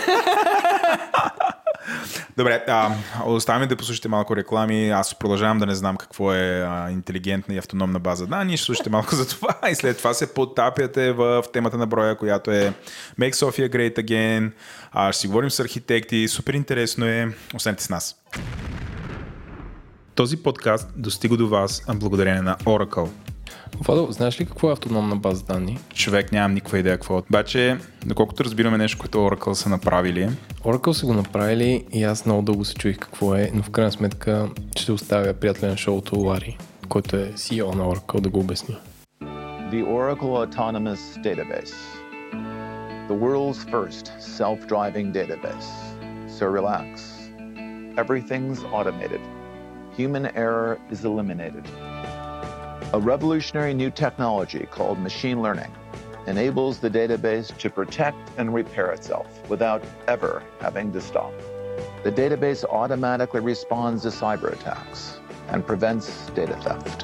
Добре, 2.37 2.65
а, 2.69 2.91
оставаме 3.27 3.67
да 3.67 3.77
послушате 3.77 4.09
малко 4.09 4.37
реклами. 4.37 4.91
Аз 4.91 5.15
продължавам 5.15 5.59
да 5.59 5.67
не 5.67 5.75
знам 5.75 5.97
какво 5.97 6.33
е 6.33 6.61
а, 6.61 6.91
интелигентна 6.91 7.55
и 7.55 7.59
автономна 7.59 7.99
база 7.99 8.27
данни. 8.27 8.57
Ще 8.57 8.67
слушате 8.67 8.91
малко 8.91 9.15
за 9.15 9.29
това 9.29 9.59
и 9.71 9.75
след 9.75 9.99
това 9.99 10.15
се 10.15 10.35
потапяте 10.35 11.13
в 11.13 11.45
темата 11.53 11.79
на 11.79 11.87
броя, 11.87 12.17
която 12.17 12.51
е 12.51 12.73
Make 13.21 13.35
Sofia 13.35 13.71
Great 13.71 14.05
Again. 14.05 14.53
А, 14.93 15.13
ще 15.13 15.21
си 15.21 15.27
говорим 15.27 15.51
с 15.51 15.61
архитекти. 15.61 16.29
Супер 16.29 16.55
интересно 16.55 17.07
е. 17.07 17.29
Останете 17.55 17.85
с 17.85 17.91
нас. 17.91 18.17
Този 20.15 20.37
подкаст 20.37 20.89
достига 20.97 21.37
до 21.37 21.49
вас 21.49 21.83
благодарение 21.89 22.43
на 22.43 22.57
Oracle. 22.57 23.24
Владо, 23.81 24.13
знаеш 24.13 24.41
ли 24.41 24.45
какво 24.45 24.71
е 24.71 24.73
автономна 24.73 25.17
база 25.17 25.45
данни? 25.45 25.79
Човек 25.95 26.33
нямам 26.33 26.55
никаква 26.55 26.79
идея 26.79 26.97
какво. 26.97 27.19
е. 27.19 27.23
Обаче, 27.31 27.79
доколкото 28.07 28.45
разбираме 28.45 28.79
нещо, 28.79 28.99
което 28.99 29.19
Oracle 29.19 29.53
са 29.53 29.69
направили, 29.69 30.29
Oracle 30.65 30.93
са 30.93 31.07
го 31.07 31.15
направили 31.15 31.85
и 31.93 32.05
аз 32.05 32.27
много 32.27 32.43
дълго 32.43 32.65
се 32.65 32.75
чуих 32.75 32.99
какво 32.99 33.35
е, 33.35 33.51
но 33.55 33.63
в 33.63 33.71
крайна 33.71 33.93
сметка 33.93 34.49
ще 34.77 34.93
оставя 34.93 35.35
приятеля 35.35 35.71
на 35.71 35.77
шоуто 35.77 36.19
Лари, 36.19 36.59
който 36.89 37.17
е 37.17 37.33
CEO 37.33 37.75
на 37.75 37.85
Oracle 37.85 38.21
да 38.21 38.29
го 38.29 38.41
обясни. 38.41 38.77
The 39.73 39.85
Oracle 39.87 40.47
Autonomous 40.47 41.03
Database. 41.25 41.75
The 43.09 43.19
world's 43.27 43.63
first 43.75 44.07
self 44.39 44.59
driving 44.67 45.13
database. 45.13 45.71
So 46.37 46.45
relax. 46.61 46.89
Everything's 48.03 48.61
automated. 48.77 49.23
Human 49.99 50.25
error 50.45 50.79
is 50.93 51.01
eliminated. 51.11 51.67
A 52.95 53.01
revolutionary 53.01 53.75
new 53.75 53.91
technology 53.91 54.69
called 54.71 55.01
machine 55.01 55.43
learning 55.43 55.73
enables 56.29 56.79
the 56.79 56.89
database 56.89 57.49
to 57.59 57.69
protect 57.69 58.17
and 58.39 58.55
repair 58.55 58.93
itself 58.93 59.27
without 59.51 59.83
ever 60.07 60.45
having 60.61 60.93
to 60.93 61.01
stop. 61.01 61.33
The 62.05 62.13
database 62.13 62.63
automatically 62.63 63.41
responds 63.41 64.03
to 64.03 64.11
cyber 64.11 64.53
attacks 64.53 65.19
and 65.49 65.67
prevents 65.67 66.31
data 66.37 66.55
theft. 66.59 67.03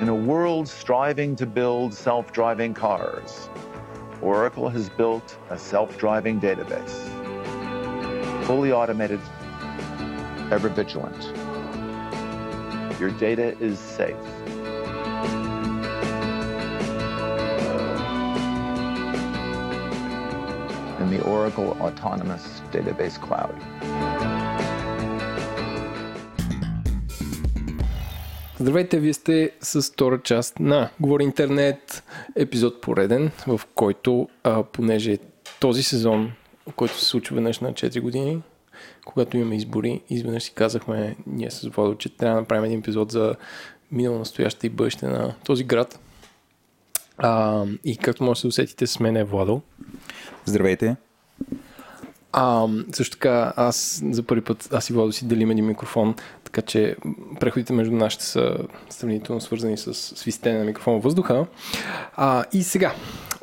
In 0.00 0.08
a 0.08 0.14
world 0.14 0.66
striving 0.66 1.36
to 1.36 1.44
build 1.44 1.92
self 1.92 2.32
driving 2.32 2.72
cars, 2.72 3.50
Oracle 4.22 4.70
has 4.70 4.88
built 4.88 5.36
a 5.50 5.58
self 5.58 5.98
driving 5.98 6.40
database. 6.40 6.96
Fully 8.46 8.72
automated, 8.72 9.20
ever 10.50 10.70
vigilant. 10.70 11.22
Your 12.98 13.10
data 13.10 13.58
is 13.60 13.78
safe. 13.78 14.16
In 21.00 21.10
the 21.10 21.22
Oracle 21.24 21.76
Autonomous 21.80 22.44
Database 22.72 23.18
Cloud. 23.26 23.54
Здравейте, 28.60 29.00
вие 29.00 29.12
сте 29.12 29.50
с 29.60 29.82
втора 29.82 30.20
част 30.22 30.60
на 30.60 30.90
Говори 31.00 31.24
Интернет, 31.24 32.04
епизод 32.36 32.80
пореден, 32.80 33.30
в 33.46 33.60
който, 33.74 34.28
а, 34.44 34.62
понеже 34.62 35.12
е 35.12 35.18
този 35.60 35.82
сезон, 35.82 36.32
който 36.76 36.98
се 36.98 37.04
случва 37.04 37.34
веднъж 37.34 37.60
на 37.60 37.72
4 37.72 38.00
години, 38.00 38.42
когато 39.04 39.36
имаме 39.36 39.56
избори, 39.56 40.00
изведнъж 40.10 40.42
си 40.42 40.52
казахме, 40.54 41.16
ние 41.26 41.50
с 41.50 41.68
Владо, 41.68 41.94
че 41.94 42.16
трябва 42.16 42.34
да 42.34 42.40
направим 42.40 42.64
един 42.64 42.78
епизод 42.78 43.12
за 43.12 43.34
минало, 43.92 44.18
настояще 44.18 44.66
и 44.66 44.70
бъдеще 44.70 45.06
на 45.06 45.34
този 45.44 45.64
град. 45.64 45.98
А, 47.18 47.64
и 47.84 47.96
както 47.96 48.24
може 48.24 48.38
да 48.38 48.40
се 48.40 48.46
усетите, 48.46 48.86
с 48.86 49.00
мен 49.00 49.16
е 49.16 49.24
Владо. 49.24 49.62
Здравейте. 50.44 50.96
А, 52.32 52.68
също 52.92 53.16
така, 53.16 53.52
аз 53.56 54.02
за 54.10 54.22
първи 54.22 54.44
път, 54.44 54.68
аз 54.72 54.90
и 54.90 54.92
Владо 54.92 55.12
си 55.12 55.28
делим 55.28 55.50
един 55.50 55.66
микрофон, 55.66 56.14
така 56.44 56.62
че 56.62 56.96
преходите 57.40 57.72
между 57.72 57.94
нашите 57.94 58.24
са 58.24 58.56
сравнително 58.90 59.40
свързани 59.40 59.76
с 59.76 59.94
свистене 59.94 60.58
на 60.58 60.64
микрофона 60.64 60.98
в 60.98 61.02
въздуха. 61.02 61.46
А, 62.16 62.44
и 62.52 62.62
сега, 62.62 62.94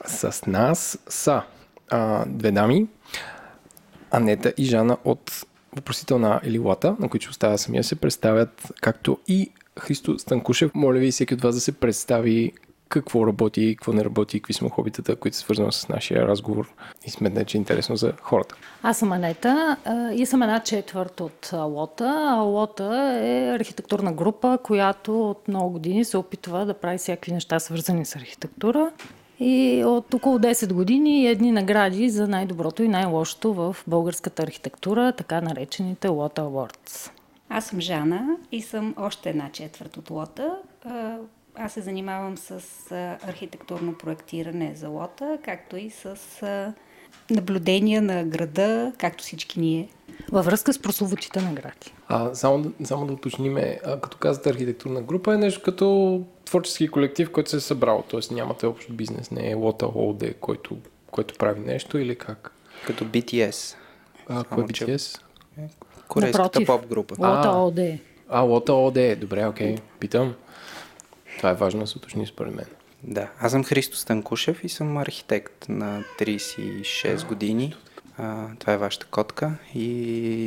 с 0.05 0.45
нас 0.47 0.99
са 1.07 1.41
а, 1.89 2.25
две 2.27 2.51
дами, 2.51 2.87
Анета 4.11 4.53
и 4.57 4.65
Жана 4.65 4.97
от 5.03 5.45
въпросителна 5.75 6.41
Елилата, 6.43 6.95
на 6.99 7.09
които 7.09 7.29
оставя 7.29 7.57
самия 7.57 7.83
се 7.83 7.95
представят, 7.95 8.71
както 8.81 9.17
и 9.27 9.51
Христо 9.79 10.19
Станкушев. 10.19 10.71
Моля 10.75 10.99
ви 10.99 11.11
всеки 11.11 11.33
от 11.33 11.41
вас 11.41 11.55
да 11.55 11.61
се 11.61 11.71
представи 11.71 12.51
какво 12.89 13.27
работи, 13.27 13.75
какво 13.77 13.93
не 13.93 14.05
работи, 14.05 14.39
какви 14.39 14.53
са 14.53 14.63
му 14.63 14.69
хобитата, 14.69 15.15
които 15.15 15.37
са 15.37 15.43
свързани 15.43 15.71
с 15.71 15.89
нашия 15.89 16.27
разговор 16.27 16.73
и 17.05 17.09
сметне, 17.09 17.45
че 17.45 17.57
е 17.57 17.59
интересно 17.59 17.95
за 17.95 18.13
хората. 18.21 18.55
Аз 18.83 18.97
съм 18.97 19.11
Анета 19.11 19.77
и 20.15 20.25
съм 20.25 20.41
една 20.41 20.59
четвърт 20.59 21.19
от 21.19 21.49
Лота. 21.53 22.35
Лота 22.43 23.19
е 23.23 23.55
архитектурна 23.55 24.13
група, 24.13 24.57
която 24.63 25.29
от 25.29 25.47
много 25.47 25.69
години 25.69 26.05
се 26.05 26.17
опитва 26.17 26.65
да 26.65 26.73
прави 26.73 26.97
всякакви 26.97 27.31
неща, 27.31 27.59
свързани 27.59 28.05
с 28.05 28.15
архитектура. 28.15 28.91
И 29.39 29.83
от 29.85 30.13
около 30.13 30.39
10 30.39 30.73
години 30.73 31.27
едни 31.27 31.51
награди 31.51 32.09
за 32.09 32.27
най-доброто 32.27 32.83
и 32.83 32.87
най-лошото 32.87 33.53
в 33.53 33.75
българската 33.87 34.43
архитектура, 34.43 35.13
така 35.17 35.41
наречените 35.41 36.07
Лота 36.07 36.41
Awards. 36.41 37.11
Аз 37.55 37.65
съм 37.65 37.81
Жана 37.81 38.37
и 38.51 38.61
съм 38.61 38.95
още 38.97 39.29
една 39.29 39.49
четвърт 39.51 39.97
от 39.97 40.09
лота. 40.09 40.57
А, 40.85 41.17
Аз 41.55 41.73
се 41.73 41.81
занимавам 41.81 42.37
с 42.37 42.61
архитектурно 43.27 43.97
проектиране 43.97 44.75
за 44.75 44.87
лота, 44.87 45.37
както 45.45 45.77
и 45.77 45.89
с 45.89 46.15
наблюдения 47.29 48.01
на 48.01 48.23
града, 48.23 48.93
както 48.97 49.23
всички 49.23 49.59
ние. 49.59 49.89
Във 50.31 50.45
връзка 50.45 50.73
с 50.73 50.81
прословутите 50.81 51.41
награди. 51.41 51.93
А, 52.07 52.35
само, 52.35 52.61
да, 52.61 52.87
само 52.87 53.07
да 53.07 53.13
уточним, 53.13 53.57
а, 53.57 53.99
като 54.01 54.17
казвате 54.17 54.49
архитектурна 54.49 55.01
група 55.01 55.33
е 55.33 55.37
нещо 55.37 55.61
като 55.61 56.21
творчески 56.45 56.87
колектив, 56.87 57.31
който 57.31 57.49
се 57.49 57.57
е 57.57 57.59
събрал, 57.59 58.03
т.е. 58.11 58.33
нямате 58.33 58.65
общ 58.65 58.91
бизнес, 58.91 59.31
не 59.31 59.51
е 59.51 59.53
Лота 59.53 59.85
ООД, 59.85 60.33
който, 60.39 60.77
който 61.11 61.33
прави 61.33 61.59
нещо 61.59 61.97
или 61.97 62.15
как? 62.15 62.51
Като 62.87 63.05
BTS. 63.05 63.75
А, 64.27 64.43
кой 64.43 64.63
е 64.63 64.67
BTS? 64.67 65.21
Корейската 66.13 66.65
поп 66.65 66.87
група. 66.87 67.15
Лота 67.19 67.41
А. 67.45 67.57
ОД. 67.57 67.79
А, 68.29 68.39
Лота 68.41 68.73
ООД, 68.73 69.15
добре, 69.15 69.45
окей, 69.45 69.75
питам. 69.99 70.33
Това 71.37 71.49
е 71.49 71.53
важно 71.53 71.79
да 71.79 71.87
се 71.87 71.97
уточни 71.97 72.27
според 72.27 72.55
мен. 72.55 72.65
Да, 73.03 73.27
аз 73.39 73.51
съм 73.51 73.63
Христо 73.63 73.97
Станкушев 73.97 74.63
и 74.63 74.69
съм 74.69 74.97
архитект 74.97 75.65
на 75.69 76.03
36 76.19 77.25
години. 77.25 77.75
А, 78.17 78.45
това 78.59 78.73
е 78.73 78.77
вашата 78.77 79.05
котка 79.05 79.51
и 79.75 79.87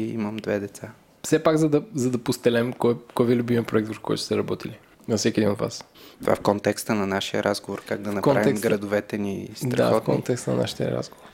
имам 0.06 0.36
две 0.36 0.58
деца. 0.58 0.90
Все 1.24 1.42
пак, 1.42 1.56
за 1.56 1.68
да, 1.68 1.82
за 1.94 2.10
да 2.10 2.18
постелем, 2.18 2.72
кой, 2.72 2.96
кой 3.14 3.26
ви 3.26 3.32
е 3.32 3.36
любимия 3.36 3.62
проект, 3.62 3.88
върху 3.88 4.02
който 4.02 4.22
сте 4.22 4.36
работили? 4.36 4.78
На 5.08 5.16
всеки 5.16 5.40
един 5.40 5.52
от 5.52 5.58
вас. 5.58 5.84
Това 6.20 6.34
в 6.34 6.40
контекста 6.40 6.94
на 6.94 7.06
нашия 7.06 7.44
разговор, 7.44 7.82
как 7.86 8.00
да 8.00 8.12
направим 8.12 8.42
контекста- 8.44 8.60
градовете 8.62 9.18
ни 9.18 9.46
Да, 9.46 9.54
в 9.54 9.58
страхотни. 9.58 10.14
контекста 10.14 10.50
на 10.50 10.56
нашия 10.56 10.90
разговор. 10.90 11.24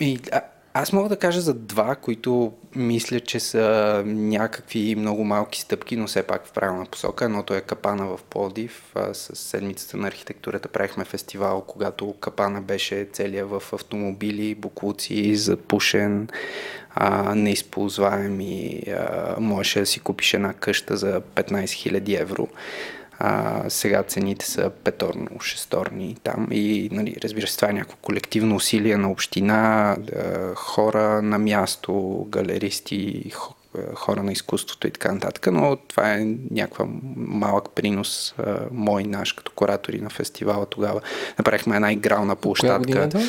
И, 0.00 0.20
а, 0.32 0.40
аз 0.74 0.92
мога 0.92 1.08
да 1.08 1.16
кажа 1.16 1.40
за 1.40 1.54
два, 1.54 1.94
които 1.94 2.52
мисля, 2.76 3.20
че 3.20 3.40
са 3.40 4.02
някакви 4.06 4.94
много 4.94 5.24
малки 5.24 5.60
стъпки, 5.60 5.96
но 5.96 6.06
все 6.06 6.22
пак 6.22 6.46
в 6.46 6.52
правилна 6.52 6.86
посока. 6.86 7.24
Едното 7.24 7.54
е 7.54 7.60
Капана 7.60 8.06
в 8.06 8.20
Плодив. 8.30 8.94
С 9.12 9.36
седмицата 9.36 9.96
на 9.96 10.08
архитектурата 10.08 10.68
правихме 10.68 11.04
фестивал, 11.04 11.64
когато 11.66 12.14
Капана 12.20 12.60
беше 12.60 13.08
целия 13.12 13.46
в 13.46 13.62
автомобили, 13.72 14.54
буклуци, 14.54 15.36
запушен, 15.36 16.28
а, 16.94 17.34
неизползваем 17.34 18.40
и 18.40 18.82
можеше 19.38 19.80
да 19.80 19.86
си 19.86 20.00
купиш 20.00 20.34
една 20.34 20.52
къща 20.52 20.96
за 20.96 21.20
15 21.20 21.64
000 21.64 22.20
евро. 22.20 22.48
А, 23.24 23.62
сега 23.68 24.02
цените 24.02 24.46
са 24.46 24.70
петорно, 24.84 25.40
шесторни 25.40 26.16
там 26.22 26.48
и 26.50 26.88
нали, 26.92 27.16
разбира 27.22 27.46
се, 27.46 27.56
това 27.56 27.70
е 27.70 27.72
някакво 27.72 27.96
колективно 27.96 28.56
усилие 28.56 28.96
на 28.96 29.10
община, 29.10 29.96
хора 30.54 31.22
на 31.22 31.38
място, 31.38 32.26
галеристи, 32.28 33.30
хо- 33.34 33.54
е, 33.78 33.94
хора 33.94 34.22
на 34.22 34.32
изкуството 34.32 34.86
и 34.86 34.90
така 34.90 35.12
нататък, 35.12 35.48
но 35.52 35.76
това 35.76 36.14
е 36.14 36.26
някаква 36.50 36.86
малък 37.16 37.70
принос 37.74 38.34
а, 38.38 38.58
мой, 38.70 39.04
наш, 39.04 39.32
като 39.32 39.52
куратори 39.52 40.00
на 40.00 40.10
фестивала 40.10 40.66
тогава. 40.66 41.00
Направихме 41.38 41.76
една 41.76 41.92
игрална 41.92 42.32
е 42.32 42.36
площадка. 42.36 43.08
това? 43.08 43.22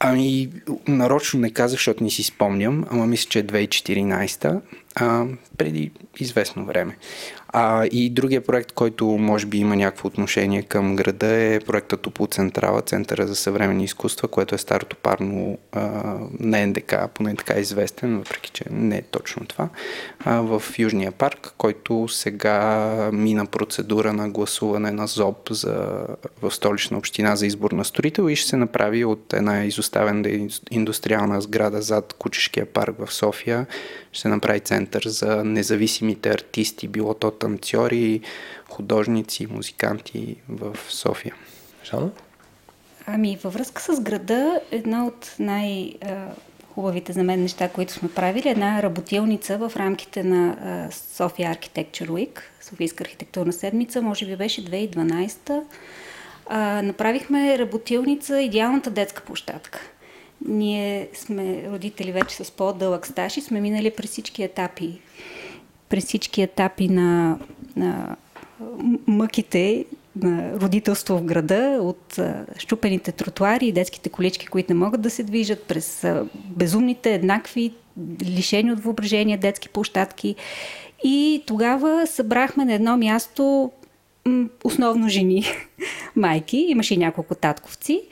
Ами, 0.00 0.50
нарочно 0.88 1.40
не 1.40 1.50
казах, 1.50 1.78
защото 1.78 2.04
не 2.04 2.10
си 2.10 2.22
спомням, 2.22 2.84
ама 2.90 3.06
мисля, 3.06 3.28
че 3.28 3.38
е 3.38 3.46
2014, 3.46 4.60
а, 4.94 5.24
преди 5.58 5.90
известно 6.20 6.64
време. 6.64 6.96
А, 7.52 7.86
и 7.86 8.10
другия 8.10 8.40
проект, 8.40 8.72
който 8.72 9.06
може 9.06 9.46
би 9.46 9.58
има 9.58 9.76
някакво 9.76 10.06
отношение 10.06 10.62
към 10.62 10.96
града 10.96 11.26
е 11.26 11.60
проектът 11.60 12.00
Топлоцентрала, 12.00 12.82
Центъра 12.82 13.26
за 13.26 13.36
съвременни 13.36 13.84
изкуства, 13.84 14.28
което 14.28 14.54
е 14.54 14.58
старото 14.58 14.96
парно 14.96 15.58
а, 15.72 15.80
на 16.40 16.66
НДК, 16.66 16.94
поне 17.14 17.36
така 17.36 17.60
известен, 17.60 18.18
въпреки 18.18 18.50
че 18.50 18.64
не 18.70 18.96
е 18.96 19.02
точно 19.02 19.46
това, 19.46 19.68
а, 20.24 20.40
в 20.40 20.62
Южния 20.78 21.12
парк, 21.12 21.54
който 21.58 22.08
сега 22.08 23.10
мина 23.12 23.46
процедура 23.46 24.12
на 24.12 24.28
гласуване 24.28 24.90
на 24.90 25.06
ЗОП 25.06 25.48
за, 25.50 26.06
в 26.42 26.50
столична 26.50 26.98
община 26.98 27.36
за 27.36 27.46
избор 27.46 27.72
на 27.72 27.84
строител 27.84 28.28
и 28.28 28.36
ще 28.36 28.48
се 28.48 28.56
направи 28.56 29.04
от 29.04 29.32
една 29.32 29.64
изоставена 29.64 30.48
индустриална 30.70 31.40
сграда 31.40 31.82
зад 31.82 32.12
Кучешкия 32.18 32.66
парк 32.66 32.96
в 33.06 33.12
София. 33.12 33.66
Ще 34.18 34.22
се 34.22 34.28
направи 34.28 34.60
център 34.60 35.02
за 35.06 35.44
независимите 35.44 36.30
артисти, 36.30 36.88
било 36.88 37.14
то 37.14 37.30
танцори, 37.30 38.20
художници, 38.68 39.46
музиканти 39.46 40.36
в 40.48 40.76
София. 40.88 41.34
Жана? 41.84 42.10
Ами, 43.06 43.38
във 43.44 43.54
връзка 43.54 43.82
с 43.82 44.00
града, 44.00 44.60
една 44.70 45.06
от 45.06 45.34
най- 45.38 45.94
хубавите 46.74 47.12
за 47.12 47.22
мен 47.22 47.42
неща, 47.42 47.68
които 47.68 47.92
сме 47.92 48.08
правили, 48.08 48.48
е 48.48 48.50
една 48.50 48.82
работилница 48.82 49.58
в 49.58 49.72
рамките 49.76 50.22
на 50.22 50.56
София 50.92 51.54
Architecture 51.54 52.08
Week, 52.08 52.40
Софийска 52.60 53.04
архитектурна 53.04 53.52
седмица, 53.52 54.02
може 54.02 54.26
би 54.26 54.36
беше 54.36 54.64
2012. 54.64 55.62
А, 56.46 56.82
направихме 56.82 57.58
работилница 57.58 58.40
идеалната 58.40 58.90
детска 58.90 59.22
площадка. 59.22 59.80
Ние 60.46 61.08
сме 61.14 61.70
родители 61.70 62.12
вече 62.12 62.44
с 62.44 62.50
по-дълъг 62.50 63.06
стаж 63.06 63.36
и 63.36 63.40
сме 63.40 63.60
минали 63.60 63.90
през 63.90 64.10
всички 64.10 64.42
етапи 64.42 65.00
през 65.88 66.04
всички 66.04 66.42
етапи 66.42 66.88
на, 66.88 67.38
на 67.76 68.16
мъките 69.06 69.84
на 70.16 70.60
родителство 70.60 71.18
в 71.18 71.24
града, 71.24 71.78
от 71.82 72.18
а, 72.18 72.44
щупените 72.58 73.12
тротуари 73.12 73.66
и 73.66 73.72
детските 73.72 74.08
колички, 74.08 74.46
които 74.46 74.72
не 74.72 74.78
могат 74.78 75.00
да 75.00 75.10
се 75.10 75.22
движат, 75.22 75.62
през 75.62 76.04
а, 76.04 76.26
безумните, 76.34 77.14
еднакви, 77.14 77.72
лишени 78.24 78.72
от 78.72 78.80
въображение 78.80 79.36
детски 79.36 79.68
площадки. 79.68 80.34
И 81.04 81.42
тогава 81.46 82.06
събрахме 82.06 82.64
на 82.64 82.74
едно 82.74 82.96
място 82.96 83.70
м, 84.26 84.48
основно 84.64 85.08
жени, 85.08 85.44
майки, 86.16 86.66
имаше 86.68 86.94
и 86.94 86.98
няколко 86.98 87.34
татковци. 87.34 88.02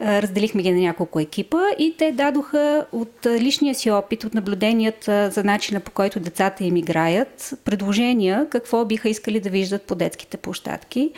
А, 0.00 0.22
Разделихме 0.22 0.62
ги 0.62 0.72
на 0.72 0.80
няколко 0.80 1.20
екипа 1.20 1.58
и 1.78 1.94
те 1.98 2.12
дадоха 2.12 2.86
от 2.92 3.26
а, 3.26 3.40
личния 3.40 3.74
си 3.74 3.90
опит, 3.90 4.24
от 4.24 4.34
наблюденията 4.34 5.30
за 5.30 5.44
начина 5.44 5.80
по 5.80 5.90
който 5.90 6.20
децата 6.20 6.64
им 6.64 6.76
играят, 6.76 7.54
предложения 7.64 8.46
какво 8.50 8.84
биха 8.84 9.08
искали 9.08 9.40
да 9.40 9.50
виждат 9.50 9.82
по 9.82 9.94
детските 9.94 10.36
площадки. 10.36 11.10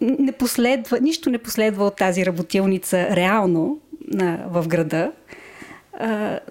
Не 0.00 0.32
последва, 0.38 0.98
нищо 0.98 1.30
не 1.30 1.38
последва 1.38 1.86
от 1.86 1.96
тази 1.96 2.26
работилница 2.26 3.16
реално 3.16 3.78
в 4.46 4.64
града, 4.68 5.12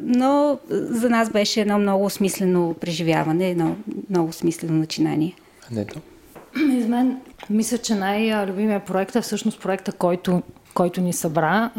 но 0.01 0.59
за 0.69 1.09
нас 1.09 1.29
беше 1.29 1.61
едно 1.61 1.79
много 1.79 2.09
смислено 2.09 2.75
преживяване, 2.81 3.49
едно 3.49 3.75
много 4.09 4.33
смислено 4.33 4.79
начинание. 4.79 5.35
Нето. 5.71 5.99
Из 6.57 6.87
мен, 6.87 7.21
мисля, 7.49 7.77
че 7.77 7.95
най-любимия 7.95 8.85
проект 8.85 9.15
е 9.15 9.21
всъщност 9.21 9.61
проекта, 9.61 9.91
който, 9.91 10.41
който 10.73 11.01
ни 11.01 11.13
събра. 11.13 11.69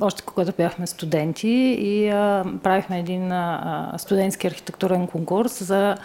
Още 0.00 0.22
когато 0.22 0.52
бяхме 0.56 0.86
студенти 0.86 1.76
и 1.80 2.10
правихме 2.62 2.98
един 2.98 3.32
а, 3.32 3.92
студентски 3.98 4.46
архитектурен 4.46 5.06
конкурс 5.06 5.64
за 5.64 5.96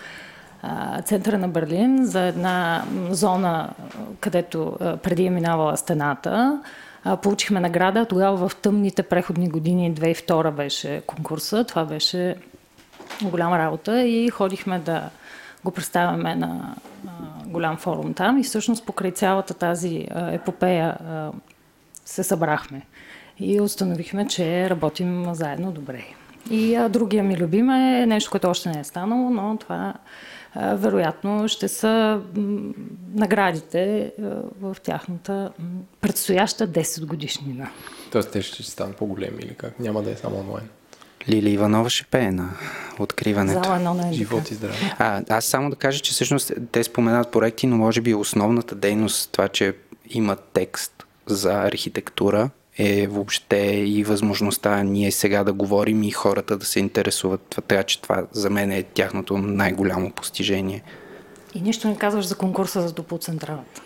центъра 1.06 1.38
на 1.38 1.48
Берлин, 1.48 2.06
за 2.06 2.22
една 2.22 2.84
зона, 3.10 3.70
където 4.20 4.78
преди 4.80 5.26
е 5.26 5.30
минавала 5.30 5.78
стената. 5.78 6.62
Получихме 7.22 7.60
награда. 7.60 8.06
Тогава 8.06 8.50
в 8.50 8.56
тъмните 8.56 9.04
преходни 9.04 9.50
години, 9.50 9.96
2002 9.96 10.52
беше 10.52 11.02
конкурса. 11.02 11.64
Това 11.64 11.86
беше 11.86 12.36
голяма 13.24 13.58
работа 13.58 14.04
и 14.04 14.30
ходихме 14.30 14.80
да 14.80 15.10
го 15.64 15.72
представяме 15.72 16.36
на 16.36 16.76
голям 17.46 17.78
форум 17.78 18.14
там 18.14 18.38
и 18.38 18.44
всъщност 18.44 18.86
покрай 18.86 19.12
цялата 19.12 19.54
тази 19.54 20.08
епопея 20.16 20.98
се 22.06 22.24
събрахме 22.24 22.82
и 23.40 23.62
установихме, 23.62 24.28
че 24.28 24.70
работим 24.70 25.34
заедно 25.34 25.72
добре. 25.72 26.06
И 26.52 26.88
другия 26.90 27.24
ми 27.24 27.38
любим 27.38 27.70
е 27.70 28.06
нещо, 28.06 28.32
което 28.32 28.50
още 28.50 28.70
не 28.70 28.80
е 28.80 28.84
станало, 28.84 29.30
но 29.30 29.58
това 29.58 29.94
вероятно 30.56 31.48
ще 31.48 31.68
са 31.68 32.22
наградите 33.14 34.14
в 34.62 34.78
тяхната 34.84 35.52
предстояща 36.02 36.68
10 36.68 37.06
годишнина. 37.06 37.70
Тоест 38.12 38.32
те 38.32 38.42
ще 38.42 38.64
станат 38.64 38.96
по-големи 38.96 39.38
или 39.40 39.56
как? 39.56 39.80
Няма 39.80 40.02
да 40.02 40.12
е 40.12 40.16
само 40.16 40.40
онлайн. 40.40 40.70
Лили 41.30 41.50
Иванова 41.50 41.90
ще 41.90 42.06
пее 42.06 42.32
на 42.32 42.50
откриването. 43.00 43.64
Зала 43.64 43.76
едно 43.76 43.94
на 43.94 44.14
Живот 44.14 44.52
и 44.52 44.54
здраве. 44.54 44.96
А, 45.00 45.22
аз 45.30 45.46
само 45.46 45.70
да 45.70 45.76
кажа, 45.76 46.00
че 46.00 46.12
всъщност 46.12 46.52
те 46.72 46.84
споменават 46.84 47.32
проекти, 47.32 47.68
но 47.68 47.78
може 47.78 48.02
би 48.02 48.14
основната 48.14 48.76
дейност, 48.76 49.32
това, 49.32 49.48
че 49.48 49.76
има 50.10 50.36
текст 50.54 51.06
за 51.26 51.54
архитектура, 51.54 52.50
е 52.78 53.08
въобще 53.08 53.84
и 53.86 54.04
възможността 54.04 54.84
ние 54.84 55.12
сега 55.12 55.44
да 55.44 55.54
говорим 55.54 56.04
и 56.04 56.12
хората 56.12 56.58
да 56.58 56.66
се 56.66 56.80
интересуват. 56.80 57.42
Така 57.68 57.84
че 57.84 58.02
това 58.02 58.26
за 58.32 58.50
мен 58.50 58.72
е 58.72 58.84
тяхното 58.84 59.38
най-голямо 59.38 60.12
постижение. 60.12 60.84
И 61.56 61.62
нищо 61.62 61.88
не 61.88 61.98
казваш 61.98 62.26
за 62.26 62.36
конкурса 62.36 62.82
за 62.82 62.94
Допоцентралата. 62.94 63.82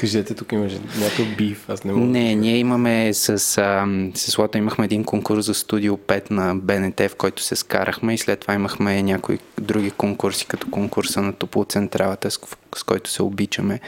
Кажете, 0.00 0.34
тук 0.34 0.52
имаше 0.52 0.80
някакъв 1.00 1.36
биф, 1.36 1.68
аз 1.68 1.84
не 1.84 1.92
мога. 1.92 2.06
Не, 2.06 2.34
ние 2.34 2.56
имаме 2.56 3.14
с, 3.14 3.28
а, 3.58 3.86
с 4.14 4.38
Лота 4.38 4.58
имахме 4.58 4.84
един 4.84 5.04
конкурс 5.04 5.46
за 5.46 5.54
Студио 5.54 5.96
5 5.96 6.30
на 6.30 6.54
БНТ, 6.54 7.00
в 7.00 7.16
който 7.16 7.42
се 7.42 7.56
скарахме 7.56 8.14
и 8.14 8.18
след 8.18 8.40
това 8.40 8.54
имахме 8.54 9.02
някои 9.02 9.38
други 9.60 9.90
конкурси, 9.90 10.46
като 10.46 10.70
конкурса 10.70 11.22
на 11.22 11.32
Топлоцентралата, 11.32 12.30
с, 12.30 12.38
с 12.76 12.82
който 12.82 13.10
се 13.10 13.22
обичаме. 13.22 13.80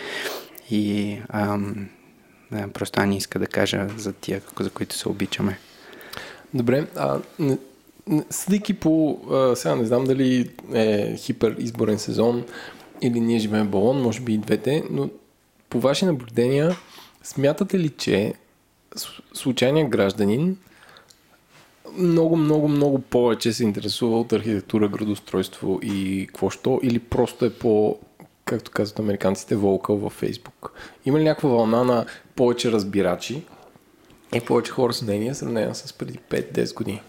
И 0.71 1.17
ам, 1.29 1.89
да, 2.51 2.69
просто 2.69 3.01
Ани 3.01 3.17
иска 3.17 3.39
да 3.39 3.47
кажа 3.47 3.89
за 3.97 4.13
тия, 4.13 4.41
за 4.61 4.71
които 4.71 4.97
се 4.97 5.09
обичаме. 5.09 5.59
Добре, 6.55 6.87
а 6.97 7.19
не, 7.39 7.59
не, 8.07 8.25
съдейки 8.31 8.75
по, 8.75 9.21
а, 9.31 9.57
сега 9.57 9.75
не 9.75 9.85
знам 9.85 10.05
дали 10.05 10.51
е 10.75 11.17
хипер 11.17 11.57
изборен 11.59 11.99
сезон 11.99 12.45
или 13.03 13.21
ние 13.21 13.39
живеем 13.39 13.69
балон, 13.69 14.03
може 14.03 14.21
би 14.21 14.35
и 14.35 14.39
двете, 14.39 14.85
но 14.91 15.09
по 15.73 15.81
ваши 15.81 16.05
наблюдения, 16.05 16.77
смятате 17.23 17.79
ли, 17.79 17.89
че 17.89 18.35
случайният 19.35 19.91
гражданин 19.91 20.57
много, 21.99 22.37
много, 22.37 22.69
много 22.69 22.99
повече 22.99 23.53
се 23.53 23.65
интересува 23.65 24.21
от 24.21 24.33
архитектура, 24.33 24.89
градостройство 24.89 25.79
и 25.83 26.27
какво 26.29 26.51
що, 26.51 26.81
или 26.83 26.99
просто 26.99 27.45
е 27.45 27.51
по, 27.51 27.99
както 28.45 28.71
казват 28.71 28.99
американците, 28.99 29.57
волкъл 29.57 29.97
във 29.97 30.13
Фейсбук? 30.13 30.73
Има 31.07 31.19
ли 31.19 31.25
някаква 31.25 31.49
вълна 31.49 31.85
на 31.85 32.05
повече 32.37 32.73
разбирачи 32.73 33.43
и 34.35 34.41
повече 34.41 34.73
хора 34.73 34.93
с 34.93 35.03
мнение, 35.03 35.35
сравнено 35.35 35.75
с 35.75 35.93
преди 35.93 36.19
5-10 36.19 36.75
години? 36.75 37.03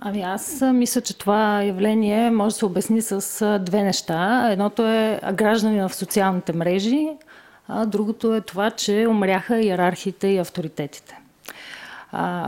Ами 0.00 0.22
аз 0.22 0.62
мисля, 0.72 1.00
че 1.00 1.18
това 1.18 1.62
явление 1.62 2.30
може 2.30 2.54
да 2.54 2.58
се 2.58 2.66
обясни 2.66 3.02
с 3.02 3.58
две 3.58 3.82
неща. 3.82 4.48
Едното 4.52 4.86
е 4.86 5.20
граждани 5.34 5.80
в 5.80 5.94
социалните 5.94 6.52
мрежи, 6.52 7.08
а 7.68 7.86
другото 7.86 8.34
е 8.34 8.40
това, 8.40 8.70
че 8.70 9.06
умряха 9.08 9.60
иерархиите 9.60 10.28
и 10.28 10.38
авторитетите. 10.38 11.18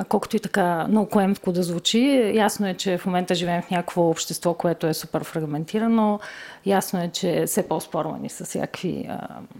Колкото 0.08 0.36
и 0.36 0.40
така 0.40 0.86
наукоемко 0.88 1.52
да 1.52 1.62
звучи, 1.62 2.32
ясно 2.34 2.66
е, 2.68 2.74
че 2.74 2.98
в 2.98 3.06
момента 3.06 3.34
живеем 3.34 3.62
в 3.62 3.70
някакво 3.70 4.10
общество, 4.10 4.54
което 4.54 4.86
е 4.86 4.94
супер 4.94 5.24
фрагментирано. 5.24 6.20
Ясно 6.66 7.00
е, 7.00 7.08
че 7.08 7.44
все 7.46 7.68
по-спорвани 7.68 8.28
с 8.28 8.44
всякакви 8.44 9.08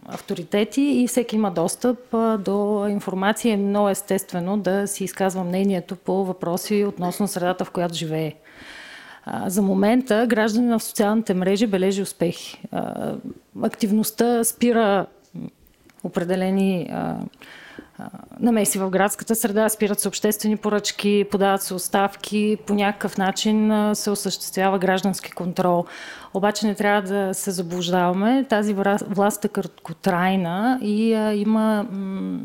авторитети 0.06 0.82
и 0.82 1.08
всеки 1.08 1.36
има 1.36 1.50
достъп 1.50 1.98
до 2.38 2.86
информация. 2.88 3.54
Е 3.54 3.56
много 3.56 3.88
естествено 3.88 4.58
да 4.58 4.86
си 4.86 5.04
изказва 5.04 5.44
мнението 5.44 5.96
по 5.96 6.24
въпроси 6.24 6.84
относно 6.84 7.28
средата, 7.28 7.64
в 7.64 7.70
която 7.70 7.94
живее. 7.94 8.34
За 9.46 9.62
момента 9.62 10.26
гражданина 10.28 10.78
в 10.78 10.84
социалните 10.84 11.34
мрежи 11.34 11.66
бележи 11.66 12.02
успехи. 12.02 12.62
Активността 13.62 14.44
спира 14.44 15.06
определени 16.06 16.88
а, 16.92 17.16
а, 17.98 18.08
намеси 18.40 18.78
в 18.78 18.90
градската 18.90 19.34
среда, 19.34 19.68
спират 19.68 20.00
се 20.00 20.08
обществени 20.08 20.56
поръчки, 20.56 21.24
подават 21.30 21.62
се 21.62 21.74
оставки, 21.74 22.56
по 22.66 22.74
някакъв 22.74 23.18
начин 23.18 23.70
а, 23.70 23.94
се 23.94 24.10
осъществява 24.10 24.78
граждански 24.78 25.32
контрол. 25.32 25.84
Обаче 26.34 26.66
не 26.66 26.74
трябва 26.74 27.02
да 27.02 27.34
се 27.34 27.50
заблуждаваме. 27.50 28.44
Тази 28.48 28.74
власт 29.08 29.44
е 29.44 29.48
краткотрайна 29.48 30.78
и 30.82 31.14
а, 31.14 31.34
има 31.34 31.86
м- 31.90 32.38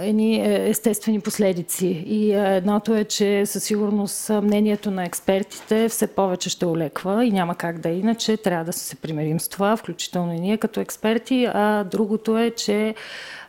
едни 0.00 0.36
е, 0.36 0.68
естествени 0.68 1.20
последици. 1.20 1.86
И 2.06 2.34
а, 2.34 2.48
едното 2.48 2.94
е, 2.94 3.04
че 3.04 3.46
със 3.46 3.64
сигурност 3.64 4.30
мнението 4.30 4.90
на 4.90 5.04
експертите 5.04 5.88
все 5.88 6.06
повече 6.06 6.50
ще 6.50 6.66
олеква 6.66 7.24
и 7.24 7.30
няма 7.30 7.54
как 7.54 7.78
да 7.78 7.88
е 7.88 7.94
иначе. 7.94 8.36
Трябва 8.36 8.64
да 8.64 8.72
се 8.72 8.96
примирим 8.96 9.40
с 9.40 9.48
това, 9.48 9.76
включително 9.76 10.34
и 10.34 10.40
ние 10.40 10.58
като 10.58 10.80
експерти. 10.80 11.48
А 11.54 11.84
другото 11.84 12.38
е, 12.38 12.50
че 12.50 12.94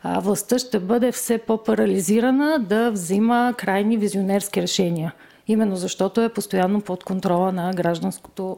властта 0.06 0.60
ще 0.60 0.80
бъде 0.80 1.12
все 1.12 1.38
по-парализирана 1.38 2.60
да 2.60 2.92
взима 2.92 3.54
крайни 3.58 3.98
визионерски 3.98 4.62
решения. 4.62 5.14
Именно 5.48 5.76
защото 5.76 6.22
е 6.22 6.30
постоянно 6.30 6.82
под 6.82 7.04
контрола 7.04 7.52
на 7.52 7.72
гражданското 7.74 8.58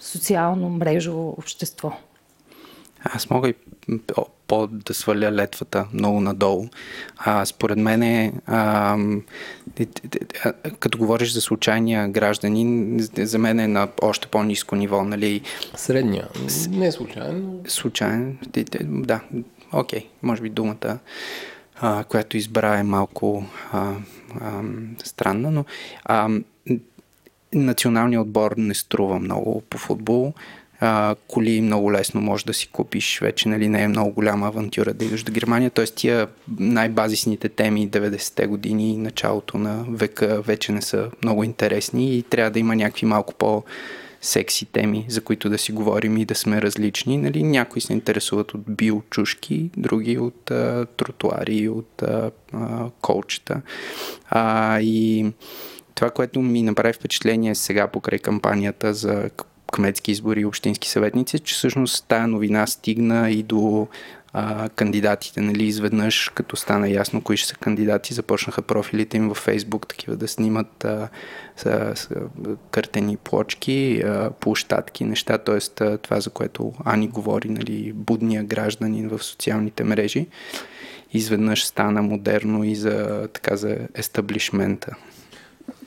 социално 0.00 0.68
мрежово 0.68 1.34
общество. 1.38 1.92
Аз 3.04 3.30
мога 3.30 3.48
и 3.48 3.54
по- 4.54 4.66
по 4.66 4.68
да 4.68 4.94
сваля 4.94 5.32
летвата 5.32 5.86
много 5.92 6.20
надолу. 6.20 6.66
А, 7.16 7.44
според 7.44 7.78
мен 7.78 8.02
е, 8.02 8.32
а, 8.46 8.96
като 10.78 10.98
говориш 10.98 11.32
за 11.32 11.40
случайния 11.40 12.08
гражданин, 12.08 12.96
за 13.16 13.38
мен 13.38 13.60
е 13.60 13.68
на 13.68 13.88
още 14.02 14.28
по-низко 14.28 14.76
ниво, 14.76 15.04
нали? 15.04 15.40
Средния. 15.76 16.28
Не 16.70 16.86
е 16.86 16.92
но 16.92 17.60
Случайен, 17.66 18.38
те- 18.64 18.78
да, 18.82 19.20
окей, 19.72 20.08
може 20.22 20.42
би 20.42 20.50
думата, 20.50 20.98
а, 21.76 22.04
която 22.04 22.36
избра 22.36 22.78
е 22.78 22.82
малко 22.82 23.44
а, 23.72 23.92
а, 24.40 24.60
странна, 25.04 25.50
но 25.50 25.64
а, 26.04 26.28
националният 27.52 28.22
отбор 28.22 28.54
не 28.56 28.74
струва 28.74 29.18
много 29.18 29.60
по 29.60 29.78
футбол. 29.78 30.32
А, 30.86 31.16
коли 31.28 31.60
много 31.60 31.92
лесно 31.92 32.20
можеш 32.20 32.44
да 32.44 32.54
си 32.54 32.68
купиш, 32.68 33.18
вече 33.22 33.48
нали, 33.48 33.68
не 33.68 33.82
е 33.82 33.88
много 33.88 34.12
голяма 34.12 34.46
авантюра 34.46 34.94
да 34.94 35.04
идваш 35.04 35.22
до 35.22 35.32
Германия. 35.32 35.70
Т.е. 35.70 35.84
тия 35.84 36.28
най-базисните 36.58 37.48
теми 37.48 37.88
90-те 37.88 38.46
години 38.46 38.90
и 38.90 38.96
началото 38.96 39.58
на 39.58 39.84
века 39.88 40.42
вече 40.42 40.72
не 40.72 40.82
са 40.82 41.10
много 41.22 41.44
интересни 41.44 42.16
и 42.16 42.22
трябва 42.22 42.50
да 42.50 42.58
има 42.58 42.76
някакви 42.76 43.06
малко 43.06 43.34
по- 43.34 43.64
секси 44.20 44.66
теми, 44.66 45.06
за 45.08 45.20
които 45.20 45.48
да 45.48 45.58
си 45.58 45.72
говорим 45.72 46.16
и 46.16 46.24
да 46.24 46.34
сме 46.34 46.62
различни. 46.62 47.16
Нали? 47.16 47.42
Някои 47.42 47.80
се 47.80 47.92
интересуват 47.92 48.54
от 48.54 48.60
биочушки, 48.68 49.70
други 49.76 50.18
от 50.18 50.50
а, 50.50 50.86
тротуари, 50.96 51.68
от 51.68 52.02
а, 52.02 52.30
а, 52.52 52.90
колчета. 53.00 53.60
А, 54.30 54.80
и 54.80 55.26
това, 55.94 56.10
което 56.10 56.42
ми 56.42 56.62
направи 56.62 56.92
впечатление 56.92 57.54
сега 57.54 57.88
покрай 57.88 58.18
кампанията 58.18 58.94
за 58.94 59.30
кметски 59.74 60.10
избори 60.10 60.40
и 60.40 60.44
общински 60.44 60.88
съветници, 60.88 61.38
че 61.38 61.54
всъщност 61.54 62.04
тая 62.08 62.26
новина 62.26 62.66
стигна 62.66 63.30
и 63.30 63.42
до 63.42 63.88
а, 64.32 64.68
кандидатите, 64.68 65.40
нали, 65.40 65.64
изведнъж, 65.64 66.32
като 66.34 66.56
стана 66.56 66.88
ясно 66.90 67.20
кои 67.20 67.36
ще 67.36 67.48
са 67.48 67.56
кандидати, 67.56 68.14
започнаха 68.14 68.62
профилите 68.62 69.16
им 69.16 69.28
във 69.28 69.38
Фейсбук, 69.38 69.88
такива 69.88 70.16
да 70.16 70.28
снимат 70.28 70.84
а, 70.84 71.08
с, 71.56 71.92
с, 71.94 72.08
къртени 72.70 73.16
плочки, 73.16 74.02
а, 74.06 74.30
площадки, 74.40 75.04
неща, 75.04 75.38
т.е. 75.38 75.96
това, 75.96 76.20
за 76.20 76.30
което 76.30 76.72
Ани 76.84 77.08
говори, 77.08 77.48
нали, 77.48 77.92
будния 77.92 78.44
гражданин 78.44 79.08
в 79.08 79.22
социалните 79.22 79.84
мрежи, 79.84 80.26
изведнъж 81.12 81.64
стана 81.64 82.02
модерно 82.02 82.64
и 82.64 82.74
за, 82.74 83.28
така, 83.32 83.56
за 83.56 83.78
естаблишмента. 83.94 84.96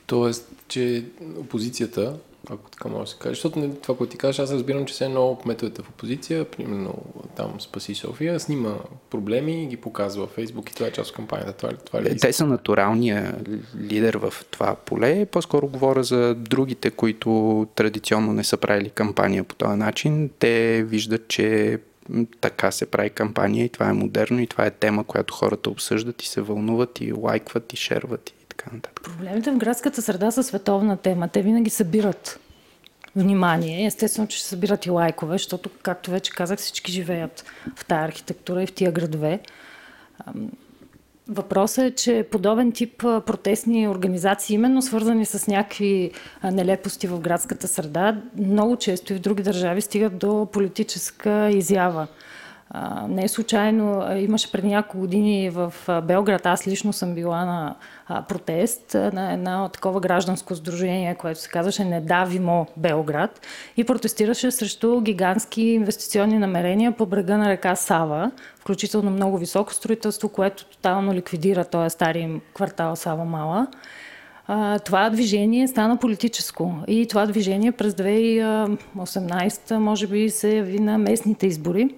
Тоест, 0.06 0.50
че 0.68 1.04
опозицията, 1.40 2.14
ако 2.52 2.70
така 2.72 2.90
може 2.90 3.02
да 3.02 3.08
се 3.08 3.18
каже. 3.18 3.36
Защото 3.36 3.60
не, 3.60 3.70
това, 3.70 3.98
което 3.98 4.12
ти 4.12 4.18
кажеш, 4.18 4.40
аз 4.40 4.52
разбирам, 4.52 4.86
че 4.86 4.94
все 4.94 5.06
едно 5.06 5.40
кметовете 5.44 5.82
в 5.82 5.90
опозиция, 5.90 6.46
примерно 6.46 6.94
там 7.36 7.62
Спаси 7.62 7.96
София, 7.96 8.40
снима 8.40 8.76
проблеми 9.10 9.64
и 9.64 9.68
ги 9.68 9.78
показва 9.78 10.22
във 10.22 10.32
Фейсбук 10.32 10.70
и 10.70 10.74
това 10.74 10.88
е 10.88 10.92
част 10.92 11.10
от 11.10 11.16
кампанията. 11.16 11.54
Това, 11.54 11.70
това 11.86 12.02
ли 12.02 12.08
е 12.08 12.16
Те 12.16 12.34
са 12.34 12.46
натуралния 12.46 13.36
лидер 13.82 14.14
в 14.14 14.34
това 14.52 14.76
поле. 14.76 15.26
По-скоро 15.26 15.68
говоря 15.68 16.04
за 16.04 16.36
другите, 16.36 16.92
които 16.92 17.68
традиционно 17.76 18.34
не 18.34 18.44
са 18.44 18.58
правили 18.58 18.90
кампания 18.90 19.44
по 19.44 19.56
този 19.56 19.78
начин. 19.78 20.30
Те 20.40 20.84
виждат, 20.84 21.28
че 21.28 21.80
така 22.42 22.72
се 22.72 22.86
прави 22.86 23.10
кампания 23.10 23.66
и 23.66 23.70
това 23.70 23.90
е 23.90 23.94
модерно 23.94 24.40
и 24.40 24.48
това 24.48 24.66
е 24.66 24.72
тема, 24.72 25.04
която 25.04 25.34
хората 25.34 25.70
обсъждат 25.70 26.24
и 26.24 26.28
се 26.28 26.42
вълнуват 26.42 27.02
и 27.02 27.12
лайкват 27.12 27.74
и 27.74 27.76
шерват 27.76 28.34
така 28.58 28.76
нататък. 28.76 29.04
Проблемите 29.04 29.52
в 29.52 29.58
градската 29.58 30.02
среда 30.02 30.32
са 30.32 30.44
световна 30.44 30.98
тема. 30.98 31.28
Те 31.28 31.42
винаги 31.42 31.70
събират 31.70 32.40
внимание. 33.16 33.86
Естествено, 33.86 34.28
че 34.28 34.38
ще 34.38 34.48
събират 34.48 34.86
и 34.86 34.90
лайкове, 34.90 35.36
защото, 35.36 35.70
както 35.82 36.12
вече 36.12 36.32
казах, 36.32 36.60
всички 36.60 36.92
живеят 36.92 37.46
в 37.76 37.86
тая 37.86 38.06
архитектура 38.06 38.64
и 38.64 38.68
в 38.68 38.74
тия 38.74 38.92
градове. 38.92 39.40
Въпросът 41.28 41.86
е, 41.86 41.96
че 41.96 42.28
подобен 42.32 42.72
тип 42.72 42.98
протестни 42.98 43.88
организации, 43.88 44.54
именно 44.54 44.82
свързани 44.82 45.26
с 45.26 45.48
някакви 45.48 46.12
нелепости 46.44 47.08
в 47.08 47.20
градската 47.20 47.68
среда, 47.68 48.22
много 48.38 48.78
често 48.78 49.14
и 49.14 49.16
в 49.16 49.20
други 49.20 49.44
държави 49.44 49.82
стигат 49.82 50.18
до 50.18 50.48
политическа 50.54 51.50
изява. 51.50 52.08
Не 53.08 53.24
е 53.24 53.28
случайно, 53.28 54.18
имаше 54.18 54.52
преди 54.52 54.68
няколко 54.68 54.98
години 54.98 55.50
в 55.50 55.74
Белград, 56.04 56.46
аз 56.46 56.68
лично 56.68 56.94
съм 56.94 57.16
била 57.16 57.46
на 57.46 57.76
протест 58.30 58.94
на 58.94 59.34
едно 59.34 59.70
такова 59.70 60.00
гражданско 60.00 60.56
сдружение, 60.56 61.16
което 61.16 61.40
се 61.40 61.50
казваше 61.50 61.86
Не 61.86 62.02
давимо 62.02 62.68
Белград 62.78 63.42
и 63.78 63.84
протестираше 63.84 64.52
срещу 64.52 65.02
гигантски 65.02 65.62
инвестиционни 65.62 66.40
намерения 66.40 66.92
по 66.92 67.06
брега 67.06 67.38
на 67.38 67.50
река 67.50 67.76
Сава, 67.76 68.32
включително 68.60 69.12
много 69.12 69.38
високо 69.38 69.74
строителство, 69.74 70.30
което 70.30 70.66
тотално 70.66 71.14
ликвидира 71.14 71.66
този 71.66 71.90
стари 71.90 72.42
квартал 72.54 72.96
Сава 72.96 73.26
Мала. 73.26 73.68
това 74.86 75.10
движение 75.10 75.68
стана 75.68 75.98
политическо 75.98 76.76
и 76.88 77.08
това 77.08 77.26
движение 77.26 77.72
през 77.72 77.94
2018 77.94 79.78
може 79.78 80.08
би 80.08 80.30
се 80.30 80.56
яви 80.56 80.80
на 80.80 80.98
местните 80.98 81.48
избори 81.48 81.90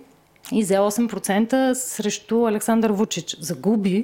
и 0.52 0.64
взе 0.64 0.78
8% 0.78 1.74
срещу 1.74 2.46
Александър 2.46 2.90
Вучич. 2.90 3.38
Загуби, 3.40 4.04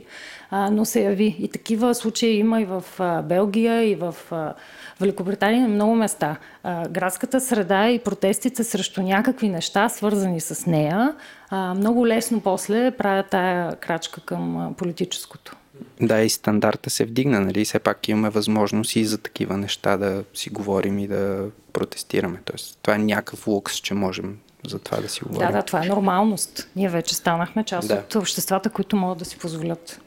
а, 0.50 0.70
но 0.70 0.86
се 0.86 1.02
яви. 1.02 1.36
И 1.40 1.48
такива 1.48 1.96
случаи 1.96 2.38
има 2.38 2.62
и 2.62 2.66
в 2.66 2.84
а, 3.00 3.22
Белгия, 3.22 3.84
и 3.84 3.96
в 3.96 4.16
а, 4.32 4.54
Великобритания, 5.02 5.62
на 5.62 5.68
много 5.68 5.96
места. 5.96 6.38
А, 6.64 6.88
градската 6.88 7.42
среда 7.42 7.90
и 7.90 8.00
протестите 8.00 8.64
срещу 8.64 9.02
някакви 9.02 9.50
неща, 9.50 9.90
свързани 9.90 10.42
с 10.42 10.66
нея, 10.66 11.16
а, 11.50 11.74
много 11.74 12.08
лесно 12.08 12.42
после 12.42 12.92
правят 12.92 13.30
тая 13.30 13.76
крачка 13.76 14.22
към 14.22 14.74
политическото. 14.78 15.56
Да, 16.02 16.22
и 16.22 16.30
стандарта 16.30 16.90
се 16.90 17.06
вдигна, 17.06 17.40
нали? 17.40 17.66
Все 17.66 17.80
пак 17.80 18.08
имаме 18.08 18.30
възможност 18.30 18.96
и 18.96 19.06
за 19.06 19.18
такива 19.18 19.58
неща 19.58 19.98
да 19.98 20.24
си 20.34 20.50
говорим 20.50 21.00
и 21.00 21.08
да 21.08 21.46
протестираме. 21.74 22.40
Тоест, 22.46 22.80
това 22.82 22.96
е 22.96 22.98
някакъв 22.98 23.48
лукс, 23.48 23.76
че 23.76 23.94
можем 23.94 24.38
за 24.70 24.80
това 24.80 24.98
да 24.98 25.10
си 25.10 25.24
говорим. 25.24 25.48
Да, 25.48 25.54
да, 25.54 25.64
това 25.64 25.84
е 25.86 25.88
нормалност. 25.88 26.70
Ние 26.76 26.90
вече 26.90 27.16
станахме 27.16 27.64
част 27.64 27.88
да. 27.88 27.94
от 27.94 28.16
обществата, 28.16 28.70
които 28.70 28.96
могат 28.96 29.18
да 29.18 29.26
си 29.26 29.38
позволят. 29.38 30.02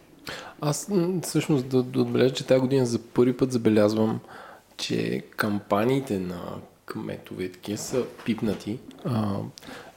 Аз 0.61 0.91
всъщност 1.23 1.69
да, 1.69 1.83
да 1.83 2.01
отбележа, 2.01 2.35
че 2.35 2.47
тази 2.47 2.61
година 2.61 2.87
за 2.87 2.99
първи 2.99 3.37
път 3.37 3.53
забелязвам, 3.53 4.21
че 4.77 5.23
кампаниите 5.37 6.19
на 6.19 6.41
кметове 6.87 7.49
такива 7.49 7.79
са 7.79 8.03
пипнати 8.25 8.79
а, 9.05 9.37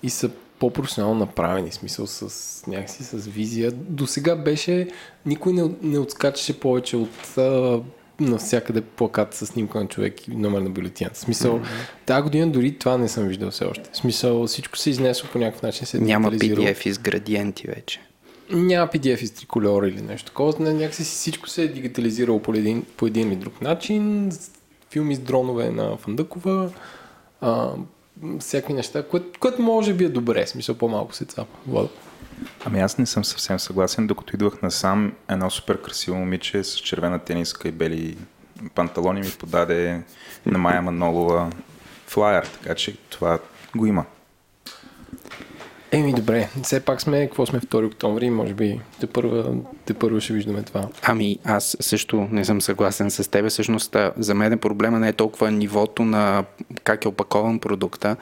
и 0.04 0.10
са 0.10 0.30
по-професионално 0.60 1.20
направени, 1.20 1.72
смисъл 1.72 2.08
с 2.08 2.68
някакси 2.68 3.04
с 3.04 3.28
визия. 3.28 3.72
До 3.72 4.08
сега 4.08 4.36
беше, 4.36 4.88
никой 5.26 5.54
не, 5.54 5.72
не 5.82 6.00
отскачаше 6.00 6.60
повече 6.60 6.98
от 6.98 7.38
а, 7.38 7.80
навсякъде 8.22 8.82
плакат 8.82 9.34
с 9.34 9.46
снимка 9.46 9.80
на 9.80 9.88
човек 9.88 10.28
и 10.28 10.36
номер 10.36 10.62
на 10.62 10.70
бюлетината. 10.70 11.20
смисъл, 11.20 11.60
mm-hmm. 11.60 12.06
тази 12.06 12.24
година 12.24 12.52
дори 12.52 12.78
това 12.78 12.98
не 12.98 13.08
съм 13.08 13.28
виждал 13.28 13.52
все 13.52 13.66
още. 13.66 13.90
смисъл, 13.94 14.48
всичко 14.48 14.78
се 14.78 14.90
изнесва 14.90 15.30
по 15.30 15.40
някакъв 15.40 15.62
начин. 15.62 15.88
Се 15.88 16.00
Няма 16.00 16.32
PDF 16.32 16.88
из 16.88 17.00
градиенти 17.00 17.68
вече. 17.68 18.02
Няма 18.50 18.88
PDF 18.88 19.22
из 19.22 19.32
триколора 19.32 19.88
или 19.88 20.02
нещо 20.02 20.26
такова. 20.26 20.74
Някакси 20.74 21.04
всичко 21.04 21.50
се 21.50 21.64
е 21.64 21.68
дигитализирало 21.68 22.40
по 22.40 22.54
един, 22.54 22.86
по 22.98 23.08
един 23.08 23.28
или 23.28 23.36
друг 23.36 23.62
начин. 23.62 24.32
Филми 24.92 25.16
с 25.16 25.20
дронове 25.20 25.70
на 25.70 25.98
Фандъкова. 25.98 26.70
А, 27.42 27.72
всякакви 28.40 28.74
неща, 28.74 29.04
което, 29.04 29.40
което 29.40 29.62
може 29.62 29.94
би 29.94 30.04
е 30.04 30.10
добре. 30.10 30.48
Смисъл, 30.48 30.76
по-малко 30.76 31.16
се 31.16 31.26
цапа. 31.26 31.58
Влада. 31.68 31.90
Ами 32.66 32.80
аз 32.80 32.98
не 32.98 33.06
съм 33.06 33.26
съвсем 33.26 33.60
съгласен, 33.60 34.08
докато 34.08 34.36
идвах 34.36 34.62
насам, 34.62 35.14
едно 35.30 35.50
супер 35.50 35.82
красиво 35.82 36.18
момиче 36.18 36.64
с 36.64 36.76
червена 36.76 37.20
тениска 37.20 37.68
и 37.68 37.72
бели 37.72 38.18
панталони 38.76 39.22
ми 39.22 39.32
подаде 39.40 40.02
на 40.46 40.58
Майя 40.58 40.82
Манолова 40.82 41.50
флайер, 42.08 42.46
така 42.46 42.76
че 42.76 42.98
това 43.10 43.40
го 43.76 43.86
има. 43.86 44.06
Еми 45.94 46.14
добре, 46.14 46.50
все 46.64 46.80
пак 46.80 47.02
сме, 47.02 47.28
какво 47.28 47.46
сме 47.46 47.60
2 47.60 47.88
октомври, 47.88 48.30
може 48.30 48.54
би 48.54 48.82
те 49.00 49.08
първа, 49.08 49.56
те 49.86 49.94
първа 49.94 50.22
ще 50.22 50.34
виждаме 50.34 50.64
това. 50.64 50.88
Ами 51.04 51.40
аз 51.46 51.78
също 51.80 52.28
не 52.32 52.46
съм 52.46 52.62
съгласен 52.62 53.12
с 53.12 53.32
теб. 53.32 53.50
Всъщност 53.50 53.96
за 54.18 54.34
мен 54.36 54.60
проблема 54.60 55.00
не 55.00 55.08
е 55.08 55.14
толкова 55.14 55.52
нивото 55.52 56.04
на 56.04 56.44
как 56.84 57.06
е 57.06 57.08
опакован 57.08 57.60
продукта, 57.60 58.16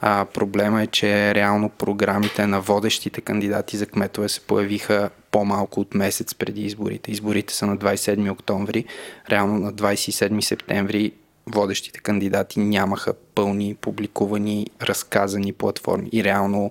а 0.00 0.26
проблема 0.34 0.82
е, 0.82 0.86
че 0.86 1.34
реално 1.34 1.68
програмите 1.68 2.46
на 2.46 2.60
водещите 2.60 3.20
кандидати 3.20 3.76
за 3.76 3.86
кметове 3.86 4.28
се 4.28 4.40
появиха 4.40 5.10
по-малко 5.30 5.80
от 5.80 5.94
месец 5.94 6.34
преди 6.34 6.62
изборите. 6.62 7.10
Изборите 7.10 7.54
са 7.54 7.66
на 7.66 7.76
27 7.78 8.32
октомври, 8.32 8.84
реално 9.30 9.58
на 9.58 9.72
27 9.72 10.40
септември 10.40 11.12
водещите 11.46 12.00
кандидати 12.00 12.60
нямаха 12.60 13.14
пълни, 13.34 13.74
публикувани, 13.74 14.66
разказани 14.82 15.52
платформи. 15.52 16.08
И 16.12 16.24
реално 16.24 16.70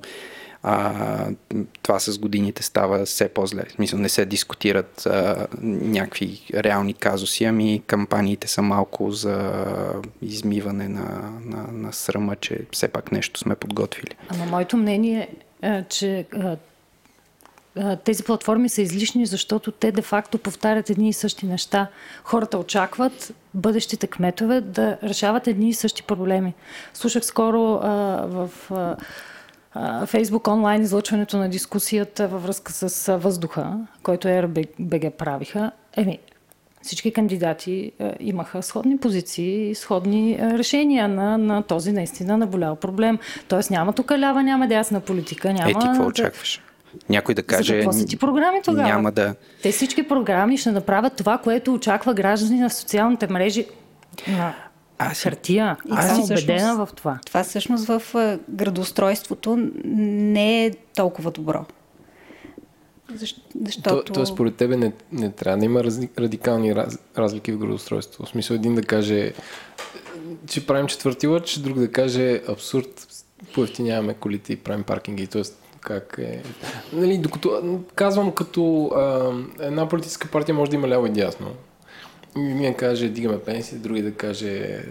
а, 0.64 1.26
това 1.82 2.00
с 2.00 2.20
годините 2.20 2.64
става 2.64 3.06
все 3.06 3.30
по-зле. 3.30 3.64
В 3.70 3.72
смисъл 3.72 4.00
не 4.00 4.10
се 4.10 4.26
дискутират 4.26 5.06
а, 5.06 5.48
някакви 5.62 6.42
реални 6.54 6.94
казуси, 6.94 7.44
ами 7.46 7.84
кампаниите 7.88 8.48
са 8.48 8.62
малко 8.62 9.12
за 9.12 9.54
измиване 10.22 10.88
на, 10.88 11.32
на, 11.46 11.68
на 11.72 11.94
срама, 11.94 12.36
че 12.36 12.60
все 12.72 12.88
пак 12.88 13.12
нещо 13.12 13.40
сме 13.40 13.56
подготвили. 13.56 14.16
Ама 14.30 14.46
моето 14.46 14.78
мнение 14.78 15.30
е, 15.62 15.84
че 15.90 16.26
тези 18.04 18.24
платформи 18.24 18.70
са 18.70 18.82
излишни, 18.82 19.26
защото 19.26 19.72
те 19.72 19.92
де-факто 19.92 20.38
повтарят 20.38 20.90
едни 20.90 21.10
и 21.10 21.14
същи 21.14 21.46
неща. 21.46 21.88
Хората 22.24 22.58
очакват 22.58 23.34
бъдещите 23.54 24.08
кметове 24.08 24.62
да 24.62 24.98
решават 25.04 25.48
едни 25.48 25.70
и 25.70 25.74
същи 25.74 26.04
проблеми. 26.04 26.54
Слушах 26.94 27.26
скоро 27.26 27.74
а, 27.74 27.90
в 28.28 28.50
а, 28.72 28.96
Фейсбук 30.06 30.48
онлайн 30.48 30.82
излъчването 30.82 31.38
на 31.38 31.50
дискусията 31.50 32.28
във 32.28 32.44
връзка 32.44 32.72
с 32.72 33.18
въздуха, 33.18 33.78
който 34.04 34.28
РБГ 34.28 35.14
правиха. 35.18 35.72
Еми, 35.98 36.20
всички 36.82 37.14
кандидати 37.14 37.92
имаха 38.20 38.64
сходни 38.64 38.98
позиции 38.98 39.70
и 39.70 39.76
сходни 39.76 40.40
решения 40.42 41.08
на, 41.08 41.38
на 41.38 41.64
този 41.64 41.92
наистина 41.92 42.38
наболял 42.38 42.76
проблем. 42.76 43.20
Тоест 43.48 43.72
няма 43.72 43.94
тук 43.94 44.12
лява, 44.12 44.44
няма 44.44 44.68
дясна 44.68 45.00
политика. 45.00 45.54
Няма... 45.54 45.70
Е, 45.70 45.74
ти 45.74 45.80
какво 45.80 46.06
очакваш? 46.06 46.62
Някой 47.10 47.36
да 47.36 47.44
каже... 47.44 47.74
За 47.74 47.80
какво 47.80 47.92
са 47.94 48.06
ти 48.06 48.18
програми 48.18 48.62
тогава? 48.64 48.88
Няма 48.88 49.12
да... 49.12 49.36
Те 49.64 49.72
всички 49.72 50.08
програми 50.08 50.58
ще 50.58 50.72
направят 50.72 51.14
това, 51.16 51.38
което 51.38 51.74
очаква 51.74 52.14
граждани 52.14 52.60
на 52.60 52.70
социалните 52.70 53.28
мрежи. 53.28 53.66
На 54.28 54.54
аз 55.00 55.22
хартия. 55.22 55.78
И 55.86 55.92
аз 55.92 56.08
съм 56.08 56.24
убедена 56.24 56.86
в 56.86 56.90
това. 56.96 57.20
Това 57.26 57.44
всъщност 57.44 57.86
в 57.86 58.02
градоустройството 58.50 59.72
не 59.86 60.66
е 60.66 60.72
толкова 60.96 61.32
добро. 61.32 61.66
Защото... 63.16 63.42
То, 63.84 64.04
то 64.04 64.26
според 64.26 64.56
тебе 64.56 64.78
не, 64.78 64.94
не 65.12 65.32
трябва 65.32 65.58
да 65.58 65.66
има 65.66 65.84
раз, 65.84 66.00
радикални 66.20 66.76
раз, 66.76 67.00
разлики 67.18 67.52
в 67.52 67.58
градоустройството. 67.58 68.26
В 68.26 68.30
смисъл 68.30 68.56
един 68.56 68.76
да 68.76 68.82
каже, 68.82 69.34
че 70.48 70.68
правим 70.68 70.88
четвърти 70.88 71.28
лъч, 71.28 71.58
друг 71.58 71.80
да 71.80 71.92
каже 71.92 72.42
абсурд, 72.48 73.08
поевтиняваме 73.54 74.14
колите 74.14 74.54
и 74.54 74.58
правим 74.58 74.84
паркинги. 74.84 75.28
Тоест, 75.28 75.62
как 75.82 76.16
е... 76.22 76.44
Нали, 76.94 77.18
докато, 77.18 77.80
казвам 77.96 78.32
като 78.32 78.86
а, 78.86 79.34
една 79.60 79.88
политическа 79.88 80.28
партия 80.28 80.56
може 80.56 80.72
да 80.72 80.76
има 80.76 80.88
ляво 80.88 81.06
и 81.06 81.10
дясно. 81.10 81.48
Един 82.38 82.74
каже, 82.74 83.10
дигаме 83.10 83.40
пенсии, 83.40 83.78
други 83.78 84.02
да 84.02 84.14
каже 84.14 84.84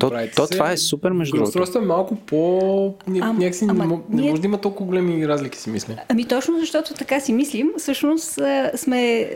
то, 0.00 0.10
то 0.36 0.46
това 0.46 0.72
е 0.72 0.76
супер 0.76 1.10
между 1.10 1.36
другото. 1.36 1.78
е 1.78 1.82
малко 1.82 2.16
по... 2.16 2.94
А, 3.20 3.32
някакси 3.32 3.66
ама, 3.68 3.86
не, 3.86 3.94
не 3.94 4.22
ние... 4.22 4.30
може 4.30 4.42
да 4.42 4.46
има 4.48 4.60
толкова 4.60 4.86
големи 4.86 5.28
разлики, 5.28 5.58
си 5.58 5.70
мисля. 5.70 5.94
Ами 6.08 6.24
точно 6.24 6.58
защото 6.58 6.94
така 6.94 7.20
си 7.20 7.32
мислим, 7.32 7.72
всъщност 7.78 8.38
сме 8.76 9.30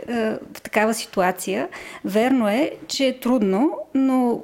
в 0.54 0.60
такава 0.62 0.94
ситуация. 0.94 1.68
Верно 2.04 2.48
е, 2.48 2.70
че 2.88 3.06
е 3.06 3.20
трудно, 3.20 3.78
но 3.94 4.42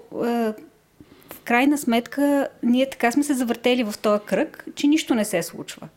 крайна 1.45 1.79
сметка 1.79 2.49
ние 2.63 2.91
така 2.91 3.13
сме 3.13 3.23
се 3.23 3.35
завъртели 3.35 3.85
в 3.85 3.95
този 4.03 4.21
кръг, 4.27 4.65
че 4.75 4.87
нищо 4.87 5.15
не 5.15 5.25
се 5.25 5.43
случва. 5.43 5.89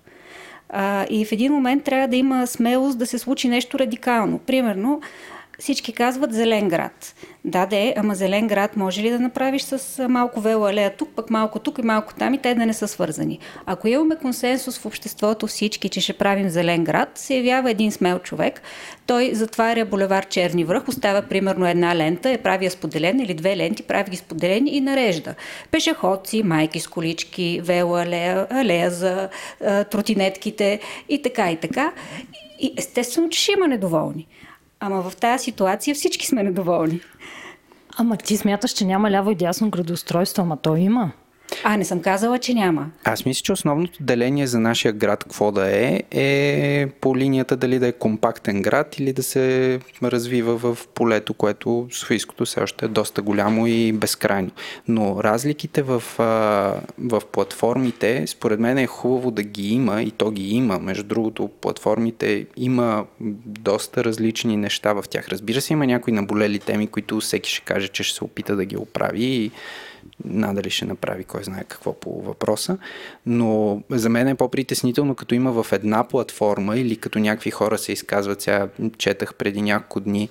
А, 0.69 1.05
и 1.09 1.25
в 1.25 1.31
един 1.31 1.53
момент 1.53 1.83
трябва 1.83 2.07
да 2.07 2.15
има 2.15 2.47
смелост 2.47 2.97
да 2.97 3.05
се 3.05 3.19
случи 3.19 3.47
нещо 3.47 3.79
радикално. 3.79 4.39
Примерно, 4.39 5.01
всички 5.59 5.93
казват 5.93 6.33
зелен 6.33 6.69
град. 6.69 7.15
Да, 7.45 7.65
де, 7.65 7.93
ама 7.97 8.15
зелен 8.15 8.47
град 8.47 8.75
може 8.75 9.01
ли 9.01 9.09
да 9.09 9.19
направиш 9.19 9.61
с 9.61 10.07
малко 10.07 10.41
велоалея 10.41 10.95
тук, 10.97 11.09
пък 11.15 11.29
малко 11.29 11.59
тук 11.59 11.77
и 11.77 11.81
малко 11.81 12.13
там 12.13 12.33
и 12.33 12.37
те 12.37 12.55
да 12.55 12.65
не 12.65 12.73
са 12.73 12.87
свързани. 12.87 13.39
Ако 13.65 13.87
имаме 13.87 14.15
консенсус 14.15 14.79
в 14.79 14.85
обществото 14.85 15.47
всички, 15.47 15.89
че 15.89 16.01
ще 16.01 16.13
правим 16.13 16.49
зелен 16.49 16.83
град, 16.83 17.09
се 17.15 17.35
явява 17.35 17.71
един 17.71 17.91
смел 17.91 18.19
човек. 18.19 18.61
Той 19.05 19.31
затваря 19.33 19.85
булевар 19.85 20.27
Черни 20.27 20.63
връх, 20.63 20.87
оставя 20.87 21.21
примерно 21.21 21.67
една 21.67 21.95
лента, 21.95 22.29
е 22.29 22.37
прави 22.37 22.65
я 22.65 22.71
споделена 22.71 23.23
или 23.23 23.33
две 23.33 23.57
ленти, 23.57 23.83
прави 23.83 24.11
ги 24.11 24.17
споделени 24.17 24.69
и 24.69 24.81
нарежда. 24.81 25.35
Пешеходци, 25.71 26.43
майки 26.43 26.79
с 26.79 26.87
колички, 26.87 27.61
велоалея, 27.63 28.47
алея 28.49 28.91
за 28.91 29.29
а, 29.65 29.83
тротинетките 29.83 30.79
и 31.09 31.21
така 31.21 31.51
и 31.51 31.55
така. 31.55 31.91
И 32.59 32.73
естествено, 32.77 33.29
че 33.29 33.41
ще 33.41 33.51
има 33.51 33.67
недоволни. 33.67 34.27
Ама 34.79 35.09
в 35.09 35.15
тази 35.15 35.43
ситуация 35.43 35.95
всички 35.95 36.27
сме 36.27 36.43
недоволни. 36.43 37.01
Ама 37.97 38.17
ти 38.17 38.37
смяташ, 38.37 38.71
че 38.71 38.85
няма 38.85 39.11
ляво 39.11 39.31
и 39.31 39.35
дясно 39.35 39.69
градоустройство, 39.69 40.41
ама 40.41 40.57
то 40.57 40.75
има. 40.75 41.11
А, 41.63 41.77
не 41.77 41.85
съм 41.85 42.01
казала, 42.01 42.39
че 42.39 42.53
няма. 42.53 42.89
Аз 43.03 43.25
мисля, 43.25 43.41
че 43.41 43.51
основното 43.51 44.03
деление 44.03 44.47
за 44.47 44.59
нашия 44.59 44.93
град 44.93 45.23
какво 45.23 45.51
да 45.51 45.77
е, 45.77 46.03
е 46.11 46.87
по 47.01 47.17
линията 47.17 47.57
дали 47.57 47.79
да 47.79 47.87
е 47.87 47.91
компактен 47.91 48.61
град 48.61 48.99
или 48.99 49.13
да 49.13 49.23
се 49.23 49.79
развива 50.03 50.57
в 50.57 50.87
полето, 50.87 51.33
което 51.33 51.87
Софийското 51.91 52.45
все 52.45 52.61
още 52.61 52.85
е 52.85 52.87
доста 52.87 53.21
голямо 53.21 53.67
и 53.67 53.93
безкрайно. 53.93 54.51
Но 54.87 55.23
разликите 55.23 55.81
в, 55.81 56.03
в 56.99 57.21
платформите, 57.31 58.27
според 58.27 58.59
мен 58.59 58.77
е 58.77 58.87
хубаво 58.87 59.31
да 59.31 59.43
ги 59.43 59.73
има 59.73 60.03
и 60.03 60.11
то 60.11 60.31
ги 60.31 60.49
има. 60.49 60.79
Между 60.79 61.03
другото, 61.03 61.49
платформите 61.61 62.45
има 62.57 63.05
доста 63.45 64.03
различни 64.03 64.57
неща 64.57 64.93
в 64.93 65.03
тях. 65.09 65.27
Разбира 65.29 65.61
се, 65.61 65.73
има 65.73 65.85
някои 65.85 66.13
наболели 66.13 66.59
теми, 66.59 66.87
които 66.87 67.19
всеки 67.19 67.51
ще 67.51 67.61
каже, 67.61 67.87
че 67.87 68.03
ще 68.03 68.17
се 68.17 68.23
опита 68.23 68.55
да 68.55 68.65
ги 68.65 68.77
оправи 68.77 69.23
и 69.23 69.51
надали 70.25 70.69
ще 70.69 70.85
направи 70.85 71.23
кой 71.23 71.43
знае 71.43 71.63
какво 71.63 71.93
по 71.93 72.21
въпроса, 72.21 72.77
но 73.25 73.81
за 73.89 74.09
мен 74.09 74.27
е 74.27 74.35
по-притеснително, 74.35 75.15
като 75.15 75.35
има 75.35 75.63
в 75.63 75.71
една 75.71 76.03
платформа 76.03 76.77
или 76.77 76.95
като 76.95 77.19
някакви 77.19 77.51
хора 77.51 77.77
се 77.77 77.91
изказват, 77.91 78.41
сега 78.41 78.67
четах 78.97 79.33
преди 79.33 79.61
няколко 79.61 79.99
дни 79.99 80.29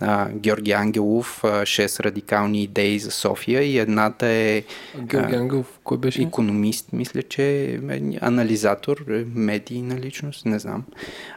а, 0.00 0.28
Георги 0.28 0.72
Ангелов, 0.72 1.40
6 1.42 2.00
радикални 2.00 2.62
идеи 2.62 2.98
за 2.98 3.10
София 3.10 3.62
и 3.62 3.78
едната 3.78 4.26
е... 4.26 4.62
Георги 4.98 5.34
Ангелов, 5.34 5.78
кой 5.84 5.98
беше? 5.98 6.22
Економист, 6.22 6.92
мисля, 6.92 7.22
че 7.22 7.64
е 7.64 7.78
анализатор, 8.20 9.04
е 9.10 9.24
медийна 9.34 9.98
личност, 9.98 10.46
не 10.46 10.58
знам. 10.58 10.84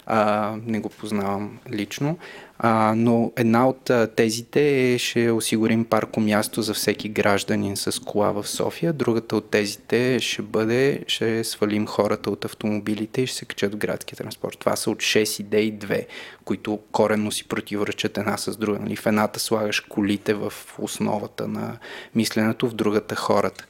А, 0.06 0.56
не 0.66 0.80
го 0.80 0.90
познавам 0.90 1.60
лично. 1.72 2.18
А, 2.60 2.94
но 2.98 3.32
една 3.36 3.68
от 3.68 3.92
тезите 4.16 4.94
е, 4.94 4.98
ще 4.98 5.32
осигурим 5.32 5.86
парко 5.86 6.20
място 6.20 6.62
за 6.62 6.74
всеки 6.74 7.10
гражданин 7.10 7.78
с 7.78 8.02
кола 8.02 8.32
в 8.32 8.48
София. 8.48 8.94
Другата 8.94 9.36
от 9.36 9.50
тезите 9.50 10.20
ще 10.20 10.42
бъде, 10.42 11.04
ще 11.08 11.44
свалим 11.44 11.88
хората 11.88 12.30
от 12.30 12.46
автомобилите 12.46 13.22
и 13.22 13.28
ще 13.28 13.38
се 13.38 13.46
качат 13.46 13.74
в 13.74 13.78
градския 13.78 14.18
транспорт. 14.18 14.60
Това 14.60 14.76
са 14.76 14.92
от 14.92 14.98
6 14.98 15.40
идеи 15.40 15.72
две, 15.72 16.08
които 16.46 16.80
коренно 16.92 17.32
си 17.32 17.48
противоречат 17.48 18.18
една 18.18 18.38
с 18.38 18.58
друга. 18.58 18.80
Нали? 18.80 18.96
В 18.96 19.06
едната 19.06 19.40
слагаш 19.40 19.80
колите 19.80 20.34
в 20.34 20.54
основата 20.80 21.48
на 21.48 21.78
мисленето, 22.16 22.70
в 22.70 22.74
другата 22.74 23.16
хората. 23.16 23.66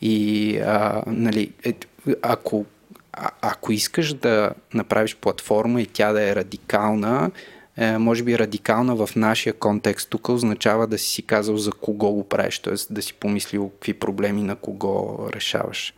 И 0.00 0.58
а, 0.58 1.02
нали, 1.06 1.52
е, 1.64 1.74
ако, 2.22 2.64
а, 3.12 3.30
ако 3.42 3.72
искаш 3.72 4.14
да 4.14 4.50
направиш 4.74 5.16
платформа 5.16 5.82
и 5.82 5.86
тя 5.86 6.12
да 6.12 6.28
е 6.28 6.36
радикална, 6.36 7.30
е, 7.76 7.98
може 7.98 8.22
би 8.22 8.38
радикална 8.38 9.06
в 9.06 9.16
нашия 9.16 9.52
контекст 9.52 10.10
тук 10.10 10.28
означава 10.28 10.86
да 10.86 10.98
си 10.98 11.08
си 11.08 11.22
казал 11.22 11.56
за 11.56 11.72
кого 11.72 12.12
го 12.12 12.28
правиш, 12.28 12.58
т.е. 12.58 12.74
да 12.90 13.02
си 13.02 13.14
помислил 13.14 13.68
какви 13.68 13.94
проблеми 13.94 14.42
на 14.42 14.56
кого 14.56 15.18
решаваш. 15.32 15.94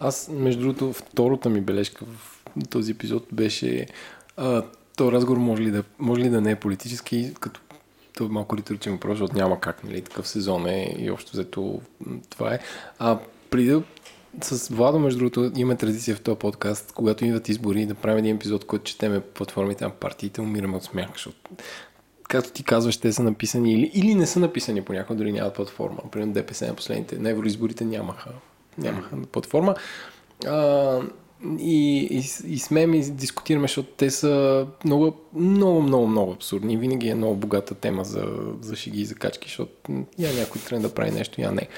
Аз, 0.00 0.30
между 0.32 0.60
другото, 0.60 0.92
втората 0.92 1.48
ми 1.48 1.60
бележка 1.60 2.04
в 2.04 2.38
този 2.70 2.92
епизод 2.92 3.26
беше 3.32 3.86
а, 4.36 4.62
то 4.96 5.12
разговор 5.12 5.38
може 5.38 5.62
ли, 5.62 5.70
да, 5.70 5.84
може 5.98 6.22
ли 6.22 6.28
да 6.28 6.40
не 6.40 6.50
е 6.50 6.56
политически, 6.56 7.34
като 7.40 7.60
то 8.16 8.24
е 8.24 8.28
малко 8.28 8.56
риторичен 8.56 8.92
въпрос, 8.92 9.18
защото 9.18 9.36
няма 9.36 9.60
как, 9.60 9.84
нали, 9.84 10.02
такъв 10.02 10.28
сезон 10.28 10.66
е 10.66 10.96
и 10.98 11.10
общо 11.10 11.32
взето 11.32 11.80
това 12.30 12.54
е. 12.54 12.58
А 12.98 13.18
преди 13.50 13.68
да 13.68 13.82
с 14.40 14.68
Владо, 14.68 14.98
между 14.98 15.18
другото, 15.18 15.50
имаме 15.56 15.76
традиция 15.76 16.16
в 16.16 16.20
този 16.20 16.38
подкаст, 16.38 16.92
когато 16.92 17.24
идват 17.24 17.48
избори, 17.48 17.86
да 17.86 17.94
правим 17.94 18.18
един 18.18 18.36
епизод, 18.36 18.64
който 18.64 18.84
четеме 18.84 19.20
платформите 19.20 19.84
на 19.84 19.90
партиите, 19.90 20.40
умираме 20.40 20.76
от 20.76 20.84
смях, 20.84 21.08
защото 21.12 21.36
както 22.28 22.52
ти 22.52 22.64
казваш, 22.64 22.96
те 22.96 23.12
са 23.12 23.22
написани 23.22 23.72
или, 23.72 23.90
или 23.94 24.14
не 24.14 24.26
са 24.26 24.40
написани 24.40 24.82
понякога, 24.82 25.18
дори 25.18 25.32
нямат 25.32 25.54
платформа. 25.54 25.98
Примерно 26.12 26.32
ДПС 26.32 26.66
на 26.66 26.74
последните, 26.74 27.18
на 27.18 27.30
евроизборите 27.30 27.84
нямаха, 27.84 28.30
нямаха 28.78 29.16
платформа. 29.32 29.74
А, 30.46 31.00
и, 31.58 31.98
и, 32.10 32.52
и 32.54 32.58
смеем 32.58 32.94
и 32.94 33.10
дискутираме, 33.10 33.64
защото 33.64 33.88
те 33.96 34.10
са 34.10 34.66
много, 34.84 35.16
много, 35.34 35.82
много, 35.82 36.06
много 36.06 36.32
абсурдни. 36.32 36.76
Винаги 36.76 37.08
е 37.08 37.14
много 37.14 37.36
богата 37.36 37.74
тема 37.74 38.04
за, 38.04 38.26
за 38.60 38.76
шиги 38.76 39.00
и 39.00 39.06
закачки, 39.06 39.48
защото 39.48 39.92
я 40.18 40.32
някой 40.32 40.60
трябва 40.60 40.88
да 40.88 40.94
прави 40.94 41.10
нещо, 41.10 41.40
я 41.40 41.52
не. 41.52 41.68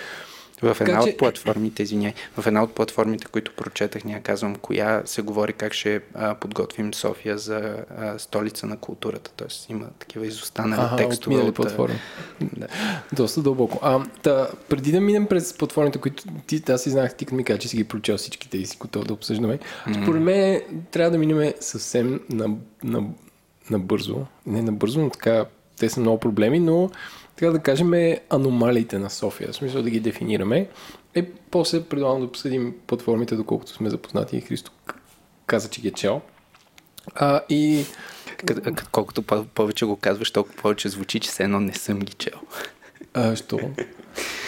В 0.62 0.76
една 0.80 1.00
така, 1.00 1.10
от 1.10 1.16
платформите, 1.16 1.82
извиняй, 1.82 2.14
в 2.38 2.46
една 2.46 2.62
от 2.62 2.74
платформите, 2.74 3.26
които 3.26 3.52
прочетах, 3.56 4.04
няма 4.04 4.20
казвам 4.20 4.56
коя, 4.56 5.02
се 5.04 5.22
говори 5.22 5.52
как 5.52 5.72
ще 5.72 6.00
а, 6.14 6.34
подготвим 6.34 6.94
София 6.94 7.38
за 7.38 7.76
а, 7.98 8.18
столица 8.18 8.66
на 8.66 8.76
културата. 8.76 9.30
Тоест 9.36 9.70
има 9.70 9.86
такива 9.98 10.26
изостанали 10.26 10.80
ага, 10.80 10.96
текстове. 10.96 11.36
От, 11.36 11.48
от 11.48 11.54
платформи. 11.54 11.98
Да. 12.40 12.66
Доста 13.12 13.42
дълбоко. 13.42 13.78
А, 13.82 14.04
та, 14.22 14.48
преди 14.68 14.92
да 14.92 15.00
минем 15.00 15.26
през 15.26 15.58
платформите, 15.58 15.98
които 15.98 16.24
ти, 16.46 16.62
аз 16.68 16.82
си 16.82 16.90
знаех, 16.90 17.14
ти 17.14 17.34
ми 17.34 17.44
кажа, 17.44 17.58
че 17.58 17.68
си 17.68 17.76
ги 17.76 17.84
прочел 17.84 18.16
всичките 18.16 18.58
и 18.58 18.66
си 18.66 18.76
готов 18.80 19.04
да 19.04 19.12
обсъждаме. 19.12 19.58
Mm. 19.58 20.02
Според 20.02 20.22
мен 20.22 20.62
трябва 20.90 21.10
да 21.10 21.18
минем 21.18 21.52
съвсем 21.60 22.20
на, 22.30 22.48
на, 22.84 23.02
на 23.70 23.78
бързо. 23.78 24.26
Не 24.46 24.62
на 24.62 24.72
бързо, 24.72 25.00
но 25.00 25.10
така 25.10 25.44
те 25.78 25.90
са 25.90 26.00
много 26.00 26.20
проблеми, 26.20 26.60
но 26.60 26.90
така 27.36 27.50
да 27.50 27.58
кажем, 27.58 27.94
е 27.94 28.20
аномалиите 28.30 28.98
на 28.98 29.10
София, 29.10 29.52
в 29.52 29.56
смисъл 29.56 29.82
да 29.82 29.90
ги 29.90 30.00
дефинираме. 30.00 30.68
И 31.16 31.24
после 31.50 31.84
предлагам 31.84 32.20
да 32.20 32.26
обсъдим 32.26 32.74
платформите, 32.86 33.36
доколкото 33.36 33.72
сме 33.72 33.90
запознати 33.90 34.40
Христо 34.40 34.70
каза, 35.46 35.68
че 35.68 35.80
ги 35.80 35.88
е 35.88 35.90
чел. 35.90 36.20
А, 37.14 37.40
и... 37.48 37.84
Колкото 38.92 39.22
повече 39.54 39.84
го 39.84 39.96
казваш, 39.96 40.30
толкова 40.30 40.56
повече 40.56 40.88
звучи, 40.88 41.20
че 41.20 41.30
все 41.30 41.42
едно 41.42 41.60
не 41.60 41.72
съм 41.72 41.98
ги 41.98 42.12
чел. 42.12 42.40
А, 43.14 43.36
що? 43.36 43.56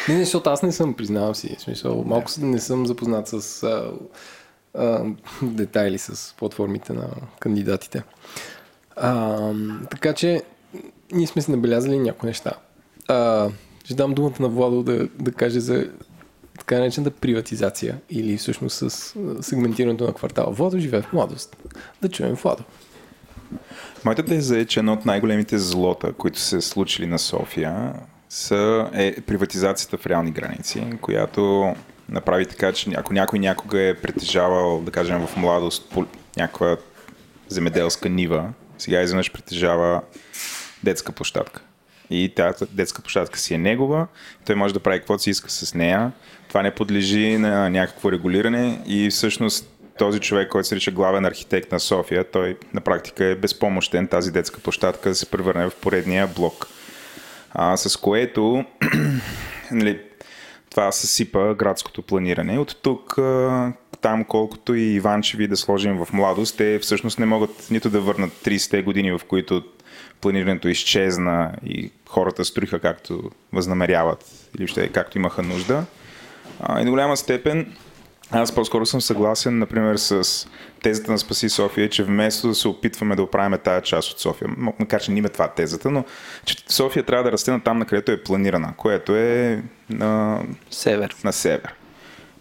Не, 0.08 0.14
не, 0.14 0.24
защото 0.24 0.50
аз 0.50 0.62
не 0.62 0.72
съм, 0.72 0.94
признавам 0.94 1.34
си. 1.34 1.56
В 1.58 1.62
смисъл, 1.62 2.04
малко 2.06 2.30
не 2.38 2.60
съм 2.60 2.86
запознат 2.86 3.28
с 3.28 3.62
а, 3.62 3.92
а, 4.74 5.04
детайли 5.42 5.98
с 5.98 6.34
платформите 6.38 6.92
на 6.92 7.08
кандидатите. 7.40 8.02
А, 8.96 9.52
така 9.90 10.12
че 10.12 10.42
ние 11.12 11.26
сме 11.26 11.42
си 11.42 11.50
набелязали 11.50 11.98
някои 11.98 12.26
неща. 12.26 12.52
А, 13.08 13.48
ще 13.84 13.94
дам 13.94 14.14
думата 14.14 14.34
на 14.40 14.48
Владо 14.48 14.82
да, 14.82 15.08
да 15.18 15.32
каже 15.32 15.60
за 15.60 15.86
така 16.58 16.78
наречената 16.78 17.10
приватизация 17.10 17.98
или 18.10 18.36
всъщност 18.36 18.76
с 18.76 19.14
сегментирането 19.40 20.04
на 20.04 20.14
квартала. 20.14 20.52
Владо 20.52 20.78
живее 20.78 21.02
в 21.02 21.12
младост. 21.12 21.56
Да 22.02 22.08
чуем 22.08 22.34
Владо. 22.34 22.64
Моята 24.04 24.24
теза 24.24 24.58
е, 24.58 24.64
че 24.64 24.80
едно 24.80 24.92
от 24.92 25.06
най-големите 25.06 25.58
злота, 25.58 26.12
които 26.12 26.38
се 26.38 26.60
случили 26.60 27.06
на 27.06 27.18
София, 27.18 27.92
са, 28.28 28.90
е 28.92 29.20
приватизацията 29.20 29.96
в 29.96 30.06
реални 30.06 30.30
граници, 30.30 30.84
която 31.00 31.74
направи 32.08 32.46
така, 32.46 32.72
че 32.72 32.90
ако 32.96 33.12
някой 33.12 33.38
някога 33.38 33.80
е 33.80 33.94
притежавал, 33.94 34.82
да 34.82 34.90
кажем 34.90 35.26
в 35.26 35.36
младост, 35.36 35.90
по 35.90 36.06
някаква 36.36 36.76
земеделска 37.48 38.08
нива, 38.08 38.52
сега 38.78 39.02
изведнъж 39.02 39.32
притежава 39.32 40.02
детска 40.84 41.12
площадка 41.12 41.62
и 42.10 42.32
тази 42.36 42.64
детска 42.72 43.02
площадка 43.02 43.38
си 43.38 43.54
е 43.54 43.58
негова, 43.58 44.06
той 44.46 44.56
може 44.56 44.74
да 44.74 44.80
прави 44.80 44.98
каквото 44.98 45.22
си 45.22 45.30
иска 45.30 45.50
с 45.50 45.74
нея. 45.74 46.12
Това 46.48 46.62
не 46.62 46.74
подлежи 46.74 47.38
на 47.38 47.70
някакво 47.70 48.12
регулиране 48.12 48.80
и 48.86 49.10
всъщност 49.10 49.76
този 49.98 50.20
човек, 50.20 50.48
който 50.48 50.68
се 50.68 50.74
нарича 50.74 50.90
главен 50.90 51.24
архитект 51.24 51.72
на 51.72 51.80
София, 51.80 52.24
той 52.24 52.56
на 52.74 52.80
практика 52.80 53.24
е 53.24 53.34
безпомощен 53.34 54.08
тази 54.08 54.32
детска 54.32 54.60
площадка 54.60 55.08
да 55.08 55.14
се 55.14 55.26
превърне 55.26 55.70
в 55.70 55.74
поредния 55.74 56.26
блок. 56.26 56.66
А, 57.52 57.76
с 57.76 57.96
което 57.96 58.64
нали, 59.70 60.00
това 60.70 60.92
съсипа 60.92 61.54
градското 61.54 62.02
планиране. 62.02 62.58
От 62.58 62.76
тук 62.82 63.18
там 64.00 64.24
колкото 64.24 64.74
и 64.74 64.82
Иванчеви 64.82 65.48
да 65.48 65.56
сложим 65.56 66.04
в 66.04 66.12
младост, 66.12 66.56
те 66.56 66.78
всъщност 66.78 67.18
не 67.18 67.26
могат 67.26 67.70
нито 67.70 67.90
да 67.90 68.00
върнат 68.00 68.32
30-те 68.44 68.82
години, 68.82 69.12
в 69.12 69.20
които 69.28 69.62
планирането 70.26 70.68
изчезна 70.68 71.52
и 71.66 71.90
хората 72.08 72.44
строиха 72.44 72.78
както 72.78 73.30
възнамеряват 73.52 74.24
или 74.58 74.66
ще 74.66 74.88
както 74.88 75.18
имаха 75.18 75.42
нужда, 75.42 75.84
А, 76.60 76.80
и 76.80 76.84
до 76.84 76.90
голяма 76.90 77.16
степен 77.16 77.76
аз 78.30 78.54
по-скоро 78.54 78.86
съм 78.86 79.00
съгласен, 79.00 79.58
например, 79.58 79.96
с 79.96 80.46
тезата 80.82 81.12
на 81.12 81.18
Спаси 81.18 81.48
София, 81.48 81.90
че 81.90 82.02
вместо 82.04 82.48
да 82.48 82.54
се 82.54 82.68
опитваме 82.68 83.16
да 83.16 83.22
оправим 83.22 83.58
тая 83.64 83.82
част 83.82 84.12
от 84.12 84.20
София, 84.20 84.48
макар 84.56 85.02
че 85.02 85.10
не 85.10 85.18
има 85.18 85.28
това 85.28 85.48
тезата, 85.48 85.90
но 85.90 86.04
че 86.44 86.56
София 86.68 87.02
трябва 87.02 87.24
да 87.24 87.32
расте 87.32 87.50
на 87.50 87.60
там, 87.60 87.78
на 87.78 87.84
където 87.86 88.12
е 88.12 88.22
планирана, 88.22 88.74
което 88.76 89.16
е 89.16 89.62
на 89.90 90.40
Север. 90.70 91.16
на 91.24 91.32
север. 91.32 91.74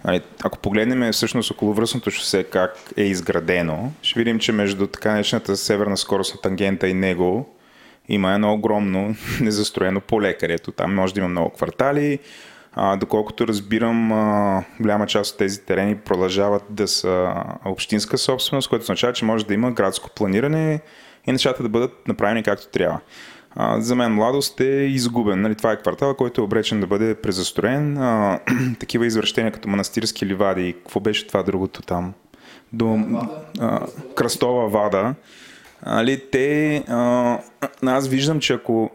Нали, 0.05 0.21
Ако 0.43 0.57
погледнем 0.57 1.11
всъщност 1.11 1.51
околовръстното 1.51 2.11
шосе 2.11 2.43
как 2.43 2.77
е 2.97 3.03
изградено, 3.03 3.91
ще 4.01 4.19
видим, 4.19 4.39
че 4.39 4.51
между 4.51 4.87
така 4.87 5.11
наречената 5.11 5.57
северна 5.57 5.97
скоростна 5.97 6.41
тангента 6.41 6.87
и 6.87 6.93
него 6.93 7.54
има 8.09 8.33
едно 8.33 8.53
огромно 8.53 9.15
незастроено 9.41 10.01
поле, 10.01 10.37
където 10.37 10.71
там 10.71 10.95
може 10.95 11.13
да 11.13 11.19
има 11.19 11.29
много 11.29 11.49
квартали. 11.49 12.19
А, 12.73 12.95
доколкото 12.95 13.47
разбирам, 13.47 14.11
а, 14.11 14.63
голяма 14.79 15.07
част 15.07 15.31
от 15.31 15.37
тези 15.37 15.61
терени 15.61 15.95
продължават 15.95 16.63
да 16.69 16.87
са 16.87 17.33
общинска 17.65 18.17
собственост, 18.17 18.69
което 18.69 18.83
означава, 18.83 19.13
че 19.13 19.25
може 19.25 19.45
да 19.45 19.53
има 19.53 19.71
градско 19.71 20.09
планиране 20.09 20.81
и 21.27 21.31
нещата 21.31 21.63
да 21.63 21.69
бъдат 21.69 22.07
направени 22.07 22.43
както 22.43 22.67
трябва. 22.67 22.99
А, 23.55 23.81
за 23.81 23.95
мен 23.95 24.13
младост 24.13 24.59
е 24.59 24.65
изгубен. 24.65 25.41
Нали, 25.41 25.55
това 25.55 25.71
е 25.71 25.79
квартал, 25.79 26.15
който 26.15 26.41
е 26.41 26.43
обречен 26.43 26.79
да 26.79 26.87
бъде 26.87 27.15
презастроен. 27.15 27.97
А, 27.97 28.39
такива 28.79 29.05
извращения 29.05 29.51
като 29.51 29.69
манастирски 29.69 30.25
ливади. 30.25 30.73
Какво 30.73 30.99
беше 30.99 31.27
това 31.27 31.43
другото 31.43 31.81
там? 31.81 32.13
До 32.73 32.99
а, 33.59 33.87
Кръстова 34.15 34.69
вада. 34.69 35.15
Нали, 35.85 36.21
те, 36.31 36.77
а, 36.87 37.39
аз 37.85 38.07
виждам, 38.07 38.39
че 38.39 38.53
ако 38.53 38.91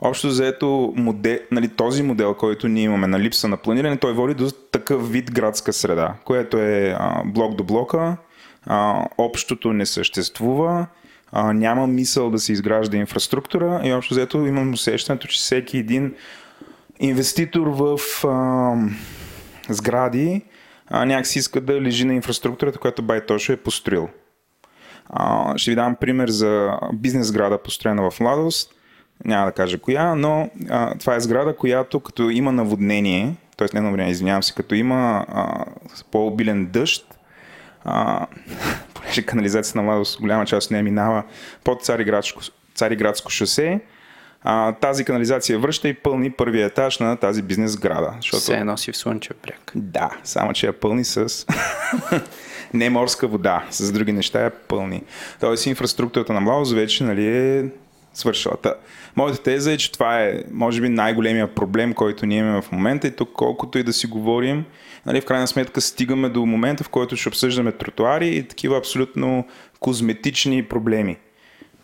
общо 0.00 0.30
заето 0.30 0.92
модел, 0.96 1.38
нали, 1.50 1.68
този 1.68 2.02
модел, 2.02 2.34
който 2.34 2.68
ние 2.68 2.82
имаме 2.82 3.06
на 3.06 3.20
липса 3.20 3.48
на 3.48 3.56
планиране, 3.56 3.96
той 3.96 4.12
води 4.12 4.34
до 4.34 4.50
такъв 4.50 5.12
вид 5.12 5.32
градска 5.32 5.72
среда, 5.72 6.14
което 6.24 6.58
е 6.58 6.96
а, 6.98 7.22
блок 7.24 7.54
до 7.54 7.64
блока, 7.64 8.16
а, 8.66 9.06
общото 9.18 9.72
не 9.72 9.86
съществува, 9.86 10.86
а, 11.32 11.52
няма 11.52 11.86
мисъл 11.86 12.30
да 12.30 12.38
се 12.38 12.52
изгражда 12.52 12.96
инфраструктура 12.96 13.80
и 13.84 13.92
общо 13.92 14.14
взето 14.14 14.46
имам 14.46 14.72
усещането, 14.72 15.26
че 15.26 15.38
всеки 15.38 15.78
един 15.78 16.14
инвеститор 17.00 17.66
в 17.66 17.98
а, 18.24 18.74
сгради 19.68 20.42
а, 20.86 21.04
някакси 21.04 21.38
иска 21.38 21.60
да 21.60 21.80
лежи 21.80 22.04
на 22.04 22.14
инфраструктурата, 22.14 22.78
която 22.78 23.02
Байтошо 23.02 23.52
е 23.52 23.56
построил. 23.56 24.08
А, 25.12 25.58
ще 25.58 25.70
ви 25.70 25.74
дам 25.74 25.96
пример 25.96 26.28
за 26.28 26.78
бизнес 26.92 27.26
сграда, 27.26 27.58
построена 27.58 28.10
в 28.10 28.20
Младост. 28.20 28.74
Няма 29.24 29.46
да 29.46 29.52
кажа 29.52 29.78
коя, 29.78 30.14
но 30.14 30.50
а, 30.70 30.98
това 30.98 31.14
е 31.14 31.20
сграда, 31.20 31.56
която 31.56 32.00
като 32.00 32.30
има 32.30 32.52
наводнение, 32.52 33.34
т.е. 33.56 33.68
не 33.74 33.80
наводнение, 33.80 34.12
извинявам 34.12 34.42
се, 34.42 34.54
като 34.54 34.74
има 34.74 35.26
а, 35.28 35.64
по-обилен 36.10 36.66
дъжд, 36.66 37.18
а, 37.84 38.26
понеже 38.94 39.22
канализацията 39.22 39.78
на 39.78 39.84
Младост 39.84 40.20
голяма 40.20 40.46
част 40.46 40.70
нея 40.70 40.82
минава 40.82 41.22
под 41.64 41.84
Цариградско, 41.84 42.40
Цариградско 42.74 43.30
шосе, 43.30 43.80
а, 44.44 44.72
тази 44.72 45.04
канализация 45.04 45.58
връща 45.58 45.88
и 45.88 45.94
пълни 45.94 46.30
първия 46.30 46.66
етаж 46.66 46.98
на 46.98 47.16
тази 47.16 47.42
бизнес 47.42 47.70
сграда. 47.70 48.14
Защото... 48.16 48.42
Се 48.42 48.64
носи 48.64 48.92
в 48.92 48.96
Слънчев 48.96 49.36
бряг. 49.42 49.72
Да, 49.74 50.10
само 50.24 50.52
че 50.52 50.66
я 50.66 50.72
пълни 50.72 51.04
с 51.04 51.28
не 52.74 52.90
морска 52.90 53.28
вода, 53.28 53.66
с 53.70 53.92
други 53.92 54.12
неща 54.12 54.40
я 54.40 54.50
пълни. 54.50 55.02
Тоест 55.40 55.66
инфраструктурата 55.66 56.32
на 56.32 56.40
Млаус 56.40 56.72
вече 56.72 57.04
нали, 57.04 57.26
е 57.26 57.64
свършила. 58.14 58.56
Та, 58.56 58.74
моята 59.16 59.42
теза 59.42 59.72
е, 59.72 59.76
че 59.76 59.92
това 59.92 60.22
е, 60.22 60.42
може 60.50 60.80
би, 60.80 60.88
най-големия 60.88 61.54
проблем, 61.54 61.94
който 61.94 62.26
ние 62.26 62.38
имаме 62.38 62.62
в 62.62 62.72
момента 62.72 63.06
и 63.06 63.16
тук 63.16 63.30
колкото 63.32 63.78
и 63.78 63.82
да 63.82 63.92
си 63.92 64.06
говорим, 64.06 64.64
нали, 65.06 65.20
в 65.20 65.24
крайна 65.24 65.46
сметка 65.46 65.80
стигаме 65.80 66.28
до 66.28 66.46
момента, 66.46 66.84
в 66.84 66.88
който 66.88 67.16
ще 67.16 67.28
обсъждаме 67.28 67.72
тротуари 67.72 68.28
и 68.28 68.42
такива 68.42 68.78
абсолютно 68.78 69.46
козметични 69.80 70.64
проблеми. 70.64 71.16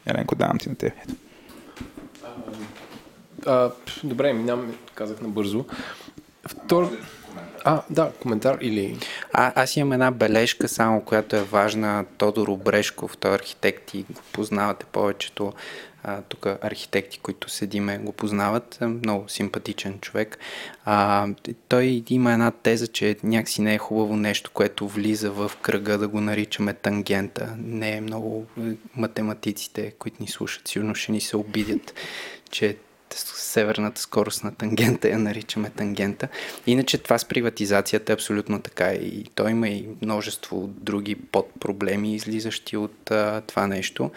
Еленко, 0.06 0.34
давам 0.34 0.58
ти 0.58 0.68
на 0.68 0.74
теб. 0.74 0.92
А, 3.46 3.70
добре, 4.04 4.32
минаваме, 4.32 4.72
казах 4.94 5.20
набързо. 5.20 5.64
Втор... 6.48 6.90
А, 7.64 7.82
да, 7.90 8.12
коментар 8.22 8.58
или... 8.60 8.98
А, 9.32 9.62
аз 9.62 9.76
имам 9.76 9.92
една 9.92 10.10
бележка, 10.10 10.68
само 10.68 11.00
която 11.00 11.36
е 11.36 11.42
важна. 11.42 12.04
Тодор 12.18 12.48
Обрешков, 12.48 13.16
той 13.16 13.30
е 13.30 13.34
архитект 13.34 13.94
и 13.94 14.02
го 14.02 14.20
познавате 14.32 14.86
повечето. 14.86 15.52
Тук 16.28 16.46
архитекти, 16.46 17.18
които 17.18 17.50
седиме, 17.50 17.98
го 17.98 18.12
познават. 18.12 18.78
Е 18.82 18.86
Много 18.86 19.28
симпатичен 19.28 19.98
човек. 20.00 20.38
А, 20.84 21.28
той 21.68 22.02
има 22.10 22.32
една 22.32 22.50
теза, 22.50 22.86
че 22.86 23.16
някакси 23.22 23.62
не 23.62 23.74
е 23.74 23.78
хубаво 23.78 24.16
нещо, 24.16 24.50
което 24.54 24.88
влиза 24.88 25.30
в 25.30 25.50
кръга 25.62 25.98
да 25.98 26.08
го 26.08 26.20
наричаме 26.20 26.74
тангента. 26.74 27.54
Не 27.58 27.96
е 27.96 28.00
много 28.00 28.46
е, 28.58 28.62
математиците, 28.96 29.92
които 29.98 30.16
ни 30.20 30.28
слушат, 30.28 30.68
сигурно 30.68 30.94
ще 30.94 31.12
ни 31.12 31.20
се 31.20 31.36
обидят, 31.36 31.94
че 32.50 32.76
северната 33.16 34.00
скорост 34.00 34.44
на 34.44 34.54
тангента 34.54 35.08
я 35.08 35.18
наричаме 35.18 35.70
тангента. 35.70 36.28
Иначе 36.66 36.98
това 36.98 37.18
с 37.18 37.24
приватизацията 37.24 38.12
е 38.12 38.14
абсолютно 38.14 38.62
така 38.62 38.92
и 38.92 39.24
той 39.34 39.50
има 39.50 39.68
и 39.68 39.88
множество 40.02 40.66
други 40.66 41.14
подпроблеми, 41.14 42.14
излизащи 42.14 42.76
от 42.76 43.10
а, 43.10 43.40
това 43.40 43.66
нещо, 43.66 44.10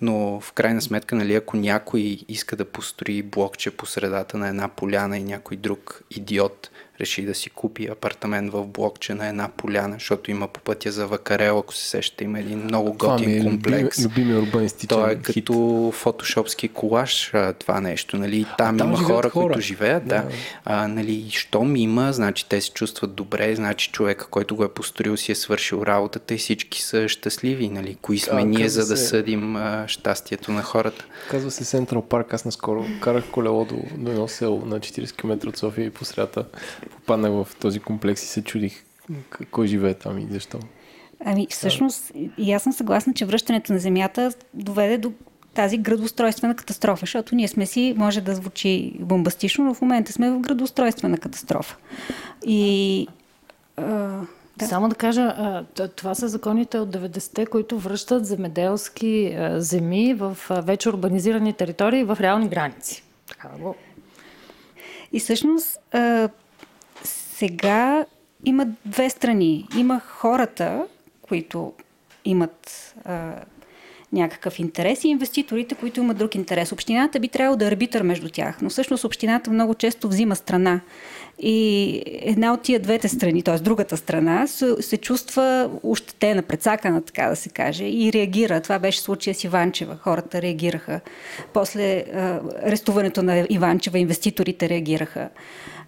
но 0.00 0.40
в 0.40 0.52
крайна 0.52 0.82
сметка, 0.82 1.14
нали, 1.14 1.34
ако 1.34 1.56
някой 1.56 2.18
иска 2.28 2.56
да 2.56 2.64
построи 2.64 3.22
блокче 3.22 3.70
по 3.70 3.86
средата 3.86 4.38
на 4.38 4.48
една 4.48 4.68
поляна 4.68 5.18
и 5.18 5.24
някой 5.24 5.56
друг 5.56 6.02
идиот 6.10 6.70
реши 7.00 7.22
да 7.22 7.34
си 7.34 7.50
купи 7.50 7.86
апартамент 7.86 8.52
в 8.52 8.66
блокче 8.66 9.14
на 9.14 9.28
една 9.28 9.48
поляна, 9.48 9.92
защото 9.92 10.30
има 10.30 10.48
по 10.48 10.60
пътя 10.60 10.92
за 10.92 11.06
Вакарел, 11.06 11.58
ако 11.58 11.74
се 11.74 11.88
сещате, 11.88 12.24
има 12.24 12.40
един 12.40 12.58
много 12.58 12.96
Това 12.98 13.14
ми 13.14 13.20
готин 13.20 13.40
е 13.40 13.44
комплекс. 13.44 13.98
любими, 13.98 14.24
любими 14.24 14.38
урбанистичен 14.40 14.88
Той 14.88 15.12
е 15.12 15.16
хит. 15.16 15.24
като 15.24 15.52
фотошопски 15.94 16.68
колаж, 16.68 17.32
това 17.58 17.80
нещо, 17.80 18.16
нали? 18.16 18.46
Там, 18.58 18.78
там 18.78 18.88
има 18.88 18.96
хора, 18.98 19.30
хора. 19.30 19.44
които 19.44 19.60
живеят, 19.60 20.02
да. 20.02 20.14
Да. 20.16 20.28
А, 20.64 20.88
нали, 20.88 21.26
щом 21.30 21.76
има, 21.76 22.12
значи 22.12 22.48
те 22.48 22.60
се 22.60 22.70
чувстват 22.70 23.14
добре, 23.14 23.56
значи 23.56 23.90
човека, 23.90 24.26
който 24.26 24.56
го 24.56 24.64
е 24.64 24.68
построил, 24.70 25.16
си 25.16 25.32
е 25.32 25.36
свършил 25.36 25.82
работата 25.82 26.34
и 26.34 26.38
всички 26.38 26.82
са 26.82 27.08
щастливи, 27.08 27.68
нали? 27.68 27.96
Кои 27.96 28.18
сме 28.18 28.40
А, 28.42 28.44
ние, 28.44 28.68
за 28.68 28.80
да 28.80 28.96
се- 28.96 29.06
съдим 29.06 29.56
а, 29.56 29.84
щастието 29.88 30.52
на 30.52 30.62
хората? 30.62 31.04
Казва 31.30 31.50
се 31.50 31.64
Централ 31.66 32.02
Парк. 32.02 32.34
Аз 32.34 32.44
наскоро 32.44 32.84
карах 33.00 33.24
колело 33.26 33.64
до, 33.64 33.76
до 33.94 34.10
едно 34.10 34.28
село 34.28 34.62
на 34.66 34.80
40 34.80 35.12
км 35.12 35.48
от 35.48 35.56
София 35.56 35.84
и 35.84 35.90
по 35.90 36.04
средата 36.04 36.44
попаднах 36.90 37.32
в 37.32 37.56
този 37.60 37.80
комплекс 37.80 38.22
и 38.22 38.26
се 38.26 38.44
чудих 38.44 38.84
кой 39.50 39.66
живее 39.66 39.94
там 39.94 40.18
и 40.18 40.26
защо. 40.30 40.58
Ами, 41.24 41.46
всъщност, 41.50 42.12
и 42.38 42.52
аз 42.52 42.62
съм 42.62 42.72
съгласна, 42.72 43.14
че 43.14 43.24
връщането 43.24 43.72
на 43.72 43.78
Земята 43.78 44.32
доведе 44.54 44.98
до 44.98 45.12
тази 45.54 45.78
градоустройствена 45.78 46.56
катастрофа, 46.56 47.00
защото 47.00 47.34
ние 47.34 47.48
сме 47.48 47.66
си, 47.66 47.94
може 47.96 48.20
да 48.20 48.34
звучи 48.34 48.96
бомбастично, 49.00 49.64
но 49.64 49.74
в 49.74 49.80
момента 49.80 50.12
сме 50.12 50.30
в 50.30 50.40
градоустройствена 50.40 51.18
катастрофа. 51.18 51.76
И 52.46 53.08
а, 53.76 54.20
Да. 54.56 54.66
Само 54.66 54.88
да 54.88 54.94
кажа, 54.94 55.34
това 55.96 56.14
са 56.14 56.28
законите 56.28 56.78
от 56.78 56.88
90-те, 56.88 57.46
които 57.46 57.78
връщат 57.78 58.26
земеделски 58.26 59.36
земи 59.56 60.14
в 60.14 60.36
вече 60.50 60.88
урбанизирани 60.88 61.52
територии 61.52 62.04
в 62.04 62.18
реални 62.20 62.48
граници. 62.48 63.02
Така 63.28 63.48
да 63.48 63.62
го... 63.62 63.74
И 65.12 65.20
всъщност 65.20 65.78
сега 67.38 68.04
има 68.44 68.66
две 68.84 69.10
страни. 69.10 69.66
Има 69.78 70.00
хората, 70.00 70.86
които 71.22 71.72
имат 72.24 72.94
а, 73.04 73.32
някакъв 74.12 74.58
интерес 74.58 75.04
и 75.04 75.08
инвеститорите, 75.08 75.74
които 75.74 76.00
имат 76.00 76.16
друг 76.16 76.34
интерес. 76.34 76.72
Общината 76.72 77.20
би 77.20 77.28
трябвало 77.28 77.56
да 77.56 77.64
е 77.64 77.68
арбитър 77.68 78.02
между 78.02 78.28
тях, 78.28 78.62
но 78.62 78.70
всъщност 78.70 79.04
общината 79.04 79.50
много 79.50 79.74
често 79.74 80.08
взима 80.08 80.36
страна. 80.36 80.80
И 81.38 82.02
една 82.06 82.52
от 82.52 82.62
тия 82.62 82.80
двете 82.80 83.08
страни, 83.08 83.42
т.е. 83.42 83.58
другата 83.58 83.96
страна, 83.96 84.46
се, 84.46 84.82
се 84.82 84.96
чувства 84.96 85.70
ощетена, 85.82 86.42
прецакана, 86.42 87.02
така 87.02 87.28
да 87.28 87.36
се 87.36 87.48
каже, 87.48 87.84
и 87.84 88.12
реагира. 88.12 88.60
Това 88.60 88.78
беше 88.78 89.00
случая 89.00 89.34
с 89.34 89.44
Иванчева. 89.44 89.96
Хората 89.96 90.42
реагираха. 90.42 91.00
После 91.52 92.04
арестуването 92.62 93.22
на 93.22 93.46
Иванчева, 93.50 93.98
инвеститорите 93.98 94.68
реагираха. 94.68 95.28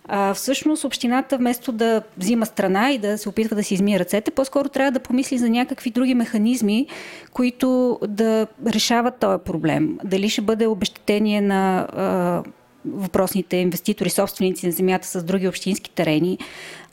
А, 0.09 0.35
всъщност 0.35 0.85
общината 0.85 1.39
вместо 1.39 1.73
да 1.73 2.03
взима 2.19 2.47
страна 2.47 2.93
и 2.93 2.99
да 2.99 3.19
се 3.19 3.29
опитва 3.29 3.57
да 3.57 3.65
си 3.65 3.75
измие 3.75 3.99
ръцете, 3.99 4.31
по-скоро 4.31 4.69
трябва 4.69 4.91
да 4.91 5.01
помисли 5.01 5.39
за 5.39 5.51
някакви 5.51 5.91
други 5.91 6.15
механизми, 6.15 6.87
които 7.33 7.99
да 8.09 8.47
решават 8.67 9.19
този 9.19 9.43
проблем. 9.45 9.99
Дали 10.05 10.29
ще 10.29 10.41
бъде 10.41 10.67
обещетение 10.67 11.41
на 11.41 11.79
а, 11.79 12.43
въпросните 12.87 13.57
инвеститори, 13.57 14.11
собственици 14.11 14.67
на 14.67 14.73
земята 14.73 15.07
с 15.07 15.25
други 15.25 15.49
общински 15.49 15.91
терени, 15.91 16.39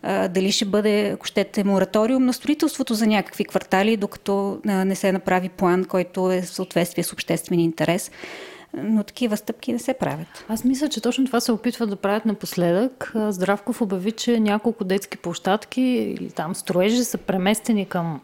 а, 0.04 0.28
дали 0.28 0.52
ще 0.52 0.66
бъде, 0.66 1.10
ако 1.10 1.26
щете, 1.26 1.64
мораториум 1.64 2.26
на 2.26 2.34
строителството 2.34 2.94
за 2.94 3.08
някакви 3.08 3.46
квартали, 3.46 3.98
докато 3.98 4.60
а, 4.68 4.86
не 4.86 4.96
се 4.96 5.12
направи 5.12 5.50
план, 5.50 5.86
който 5.86 6.32
е 6.32 6.42
в 6.42 6.50
съответствие 6.50 7.04
с 7.04 7.14
обществения 7.14 7.64
интерес. 7.64 8.12
Но 8.76 9.04
такива 9.04 9.38
стъпки 9.38 9.74
не 9.74 9.80
се 9.80 9.94
правят. 9.94 10.46
Аз 10.48 10.64
мисля, 10.64 10.90
че 10.90 11.02
точно 11.02 11.26
това 11.26 11.40
се 11.40 11.52
опитват 11.52 11.90
да 11.90 11.96
правят 11.96 12.26
напоследък. 12.26 13.14
Здравков 13.20 13.82
обяви, 13.82 14.12
че 14.12 14.40
няколко 14.40 14.84
детски 14.84 15.18
площадки 15.18 15.82
или 15.82 16.32
там 16.32 16.56
строежи 16.56 17.04
са 17.04 17.18
преместени 17.18 17.86
към 17.86 18.22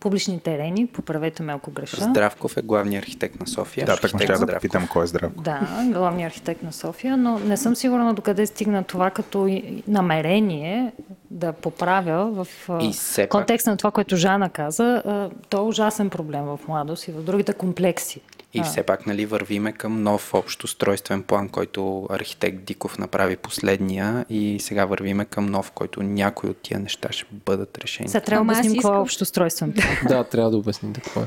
публични 0.00 0.40
терени. 0.40 0.86
Поправете 0.86 1.42
ме, 1.42 1.52
ако 1.52 1.70
греша. 1.70 1.96
Здравков 1.96 2.56
е 2.56 2.62
главният 2.62 3.02
архитект 3.02 3.40
на 3.40 3.46
София. 3.46 3.86
Да, 3.86 3.92
так 3.92 4.02
ме 4.04 4.06
Архитект 4.06 4.22
ще 4.24 4.32
да 4.32 4.36
Здравков. 4.36 4.56
попитам 4.56 4.88
кой 4.88 5.04
е 5.04 5.06
здрав. 5.06 5.32
Да, 5.34 5.60
главният 5.84 6.32
архитект 6.32 6.62
на 6.62 6.72
София, 6.72 7.16
но 7.16 7.38
не 7.38 7.56
съм 7.56 7.76
сигурна 7.76 8.14
докъде 8.14 8.46
стигна 8.46 8.84
това 8.84 9.10
като 9.10 9.60
намерение 9.88 10.92
да 11.30 11.52
поправя 11.52 12.24
в 12.34 12.48
а, 12.68 12.84
И 12.84 12.92
все 12.92 13.22
пак- 13.22 13.30
контекста 13.30 13.70
на 13.70 13.76
това, 13.76 13.90
което 13.90 14.16
Жана 14.16 14.48
каза. 14.50 15.02
То 15.48 15.58
е 15.58 15.62
ужасен 15.62 16.10
проблем 16.10 16.42
в 16.42 16.60
младост 16.68 17.08
и 17.08 17.12
в 17.12 17.22
другите 17.22 17.52
комплекси. 17.52 18.20
И 18.54 18.60
А. 18.60 18.64
все 18.64 18.82
пак 18.82 19.06
нали, 19.06 19.26
вървиме 19.26 19.72
към 19.72 20.02
нов 20.02 20.34
общ 20.34 20.64
устройствен 20.64 21.22
план, 21.22 21.48
който 21.48 22.06
архитект 22.10 22.64
Диков 22.64 22.98
направи 22.98 23.36
последния 23.36 24.26
и 24.30 24.60
сега 24.60 24.84
вървиме 24.84 25.24
към 25.24 25.46
нов, 25.46 25.70
който 25.70 26.02
някои 26.02 26.50
от 26.50 26.56
тия 26.56 26.80
неща 26.80 27.12
ще 27.12 27.26
бъдат 27.32 27.78
решени. 27.78 28.08
Сега 28.08 28.20
трябва 28.20 28.44
да 28.44 28.52
обясним 28.52 28.72
какво 28.72 28.94
е 28.94 28.98
общо 28.98 29.22
устройствен 29.22 29.72
план. 29.72 29.96
Да, 30.08 30.24
трябва 30.24 30.50
да 30.50 30.56
обясните 30.56 31.00
какво 31.00 31.20
е. 31.20 31.26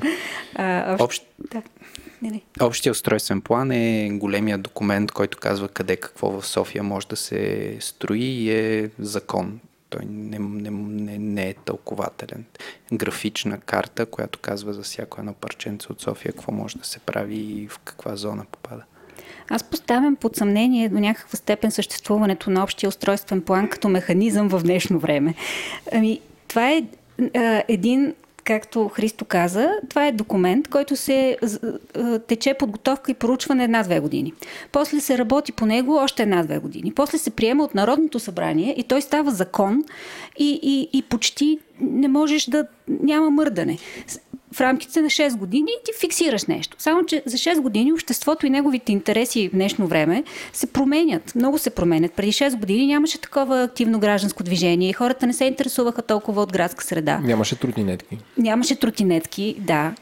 А, 0.56 0.94
общ... 0.94 1.04
Общ, 1.04 1.24
Да. 1.52 1.62
Не, 2.22 2.30
не. 2.30 2.42
общия 2.62 2.92
устройствен 2.92 3.42
план 3.42 3.72
е 3.72 4.10
големия 4.12 4.58
документ, 4.58 5.12
който 5.12 5.38
казва 5.38 5.68
къде 5.68 5.96
какво 5.96 6.42
в 6.42 6.48
София 6.48 6.84
може 6.84 7.08
да 7.08 7.16
се 7.16 7.78
строи 7.80 8.24
и 8.24 8.52
е 8.52 8.90
закон. 9.00 9.60
Той 9.96 10.06
не, 10.06 10.40
не, 10.40 10.70
не, 10.72 11.18
не 11.18 11.50
е 11.50 11.54
тълкователен. 11.54 12.46
Графична 12.94 13.58
карта, 13.58 14.06
която 14.06 14.40
казва 14.40 14.74
за 14.74 14.82
всяко 14.82 15.20
едно 15.20 15.34
парченце 15.34 15.92
от 15.92 16.02
София 16.02 16.32
какво 16.32 16.52
може 16.52 16.78
да 16.78 16.86
се 16.86 17.00
прави 17.00 17.36
и 17.36 17.68
в 17.68 17.80
каква 17.80 18.16
зона 18.16 18.46
попада. 18.52 18.84
Аз 19.50 19.64
поставям 19.64 20.16
под 20.16 20.36
съмнение 20.36 20.90
до 20.90 21.00
някаква 21.00 21.38
степен 21.38 21.72
съществуването 21.72 22.50
на 22.50 22.64
общия 22.64 22.90
устройствен 22.90 23.42
план 23.42 23.70
като 23.70 23.90
механизъм 23.90 24.50
в 24.50 24.64
днешно 24.64 25.00
време. 25.00 25.36
Ами, 25.92 26.20
това 26.48 26.72
е 26.72 26.84
един 27.68 28.14
както 28.46 28.88
Христо 28.90 29.26
каза, 29.26 29.72
това 29.90 30.08
е 30.08 30.12
документ, 30.12 30.68
който 30.68 30.96
се 30.96 31.38
а, 31.96 32.20
тече 32.20 32.54
подготовка 32.54 33.12
и 33.12 33.16
поручване 33.16 33.64
една-две 33.64 34.00
години. 34.00 34.34
После 34.72 35.00
се 35.00 35.18
работи 35.18 35.52
по 35.52 35.66
него 35.66 35.96
още 35.96 36.24
една-две 36.24 36.58
години. 36.58 36.94
После 36.96 37.18
се 37.18 37.30
приема 37.30 37.64
от 37.64 37.76
Народното 37.76 38.20
събрание 38.20 38.76
и 38.78 38.84
той 38.84 39.02
става 39.02 39.32
закон 39.32 39.84
и, 40.38 40.60
и, 40.64 40.98
и 40.98 41.02
почти 41.02 41.60
не 41.82 42.08
можеш 42.08 42.46
да... 42.46 42.68
няма 42.88 43.30
мърдане. 43.30 43.78
В 44.56 44.62
рамките 44.62 45.02
на 45.02 45.08
6 45.10 45.38
години 45.38 45.72
ти 45.86 45.92
фиксираш 46.00 46.46
нещо. 46.46 46.76
Само, 46.80 47.06
че 47.06 47.24
за 47.26 47.38
6 47.38 47.62
години 47.62 47.94
обществото 47.94 48.46
и 48.46 48.50
неговите 48.50 48.92
интереси 48.92 49.48
в 49.48 49.52
днешно 49.52 49.88
време 49.88 50.24
се 50.54 50.68
променят. 50.68 51.36
Много 51.36 51.58
се 51.58 51.70
променят. 51.70 52.14
Преди 52.14 52.32
6 52.32 52.56
години 52.56 52.88
нямаше 52.88 53.22
такова 53.22 53.64
активно 53.64 54.00
гражданско 54.00 54.44
движение 54.44 54.90
и 54.90 54.94
хората 54.94 55.28
не 55.28 55.34
се 55.34 55.46
интересуваха 55.46 56.02
толкова 56.02 56.42
от 56.42 56.54
градска 56.54 56.84
среда. 56.84 57.20
Нямаше 57.24 57.56
тротинетки. 57.56 58.18
Нямаше 58.38 58.76
тротинетки, 58.76 59.56
да. 59.60 59.94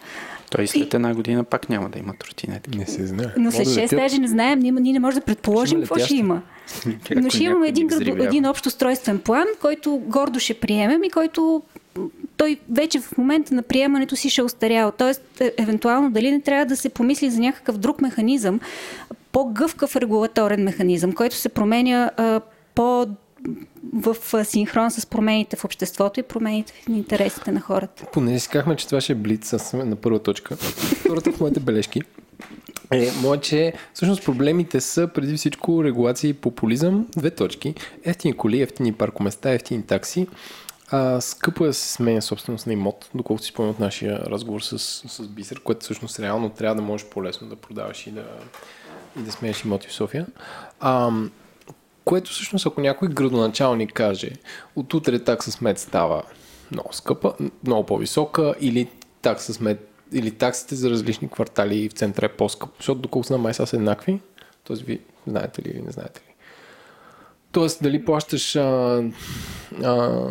Той 0.50 0.68
след 0.68 0.94
една 0.94 1.14
година 1.14 1.44
пак 1.44 1.70
няма 1.70 1.90
да 1.90 2.00
има 2.00 2.14
тротинетки. 2.20 2.78
Не 2.78 2.86
се 2.86 3.06
знае. 3.06 3.28
Но 3.38 3.52
след 3.52 3.68
Може 3.68 3.80
да 3.80 3.82
6 3.82 3.84
летят. 3.84 4.00
даже 4.00 4.18
не 4.18 4.28
знаем, 4.28 4.60
ние, 4.60 4.72
ние 4.72 4.94
не 4.94 5.00
можем 5.00 5.20
да 5.20 5.26
предположим 5.26 5.80
какво 5.80 5.98
ще 5.98 6.16
има. 6.16 6.42
Но 7.16 7.30
ще 7.30 7.44
имаме 7.44 7.68
един, 7.68 7.90
един 8.20 8.46
общ 8.46 8.66
устройствен 8.66 9.20
план, 9.20 9.46
който 9.62 10.02
гордо 10.06 10.40
ще 10.40 10.54
приемем 10.54 11.04
и 11.04 11.10
който 11.10 11.64
той 12.38 12.60
вече 12.72 13.00
в 13.00 13.18
момента 13.18 13.56
на 13.56 13.64
приемането 13.64 14.16
си 14.16 14.30
ще 14.30 14.42
е 14.42 14.44
устарял. 14.44 14.92
Тоест, 14.92 15.22
евентуално 15.58 16.12
дали 16.12 16.32
не 16.32 16.42
трябва 16.42 16.66
да 16.66 16.78
се 16.78 16.90
помисли 16.90 17.30
за 17.30 17.40
някакъв 17.40 17.78
друг 17.78 18.02
механизъм, 18.02 18.60
по-гъвкав 19.32 19.96
регулаторен 19.96 20.64
механизъм, 20.64 21.14
който 21.14 21.36
се 21.36 21.50
променя 21.50 22.12
а, 22.18 22.42
по 22.76 23.08
в 23.94 24.46
синхрон 24.46 24.92
с 24.92 25.06
промените 25.06 25.56
в 25.56 25.66
обществото 25.66 26.20
и 26.20 26.24
промените 26.24 26.74
в 26.74 26.90
интересите 26.90 27.52
на 27.52 27.60
хората. 27.60 28.06
Понеже 28.14 28.40
си 28.40 28.50
че 28.78 28.88
това 28.88 29.02
ще 29.02 29.14
е 29.14 29.16
блиц, 29.16 29.74
на 29.74 29.96
първа 29.96 30.20
точка. 30.20 30.56
Втората 30.56 31.32
в 31.32 31.40
моите 31.40 31.60
бележки 31.60 32.02
е, 32.92 33.12
че 33.42 33.74
всъщност 33.94 34.26
проблемите 34.26 34.82
са 34.82 35.08
преди 35.08 35.38
всичко 35.38 35.84
регулация 35.84 36.30
и 36.30 36.34
популизъм. 36.34 37.08
Две 37.18 37.32
точки. 37.32 37.74
Ефтини 38.04 38.34
коли, 38.34 38.62
ефтини 38.62 38.94
паркоместа, 38.94 39.50
ефтини 39.50 39.84
такси. 39.84 40.28
А, 40.96 41.22
скъпо 41.22 41.64
е 41.64 41.68
да 41.68 41.74
се 41.74 41.94
сменя 41.94 42.22
собственост 42.22 42.68
на 42.68 42.74
имот, 42.74 43.10
доколкото 43.16 43.46
си 43.46 43.52
спомням 43.52 43.72
от 43.72 43.80
нашия 43.80 44.20
разговор 44.20 44.62
с, 44.62 44.80
с 45.08 45.28
Бисер, 45.28 45.60
което 45.60 45.84
всъщност 45.84 46.20
реално 46.20 46.50
трябва 46.50 46.76
да 46.76 46.82
можеш 46.82 47.08
по-лесно 47.08 47.50
да 47.50 47.56
продаваш 47.56 48.08
и 48.08 48.12
да, 48.12 48.26
и 49.20 49.22
да 49.22 49.32
сменяш 49.32 49.64
имоти 49.64 49.88
в 49.88 49.94
София. 49.94 50.26
А, 50.80 51.12
което 52.06 52.32
всъщност, 52.32 52.66
ако 52.66 52.82
някой 52.82 53.08
градоначалник 53.08 53.94
каже, 53.94 54.32
от 54.76 54.94
утре 54.94 55.20
такса 55.20 55.52
смет 55.52 55.80
става 55.80 56.24
много 56.72 56.94
скъпа, 56.94 57.34
много 57.64 57.86
по-висока 57.86 58.56
или 58.60 58.90
такса 59.22 59.54
смет 59.54 59.90
или 60.12 60.32
таксите 60.32 60.76
за 60.76 60.90
различни 60.90 61.30
квартали 61.30 61.90
в 61.90 61.94
центъра 61.94 62.26
е 62.26 62.30
по-скъп, 62.30 62.70
защото 62.78 63.02
доколко 63.02 63.28
знам 63.28 63.42
май 63.42 63.54
са 63.54 63.68
еднакви, 63.74 64.20
т.е. 64.68 64.76
ви 64.76 65.00
знаете 65.28 65.62
ли 65.62 65.70
или 65.70 65.82
не 65.82 65.92
знаете 65.92 66.20
ли. 66.20 66.33
Тоест, 67.54 67.84
дали 67.84 68.06
плащаш 68.06 68.56
а, 68.56 69.04
а, 69.84 70.28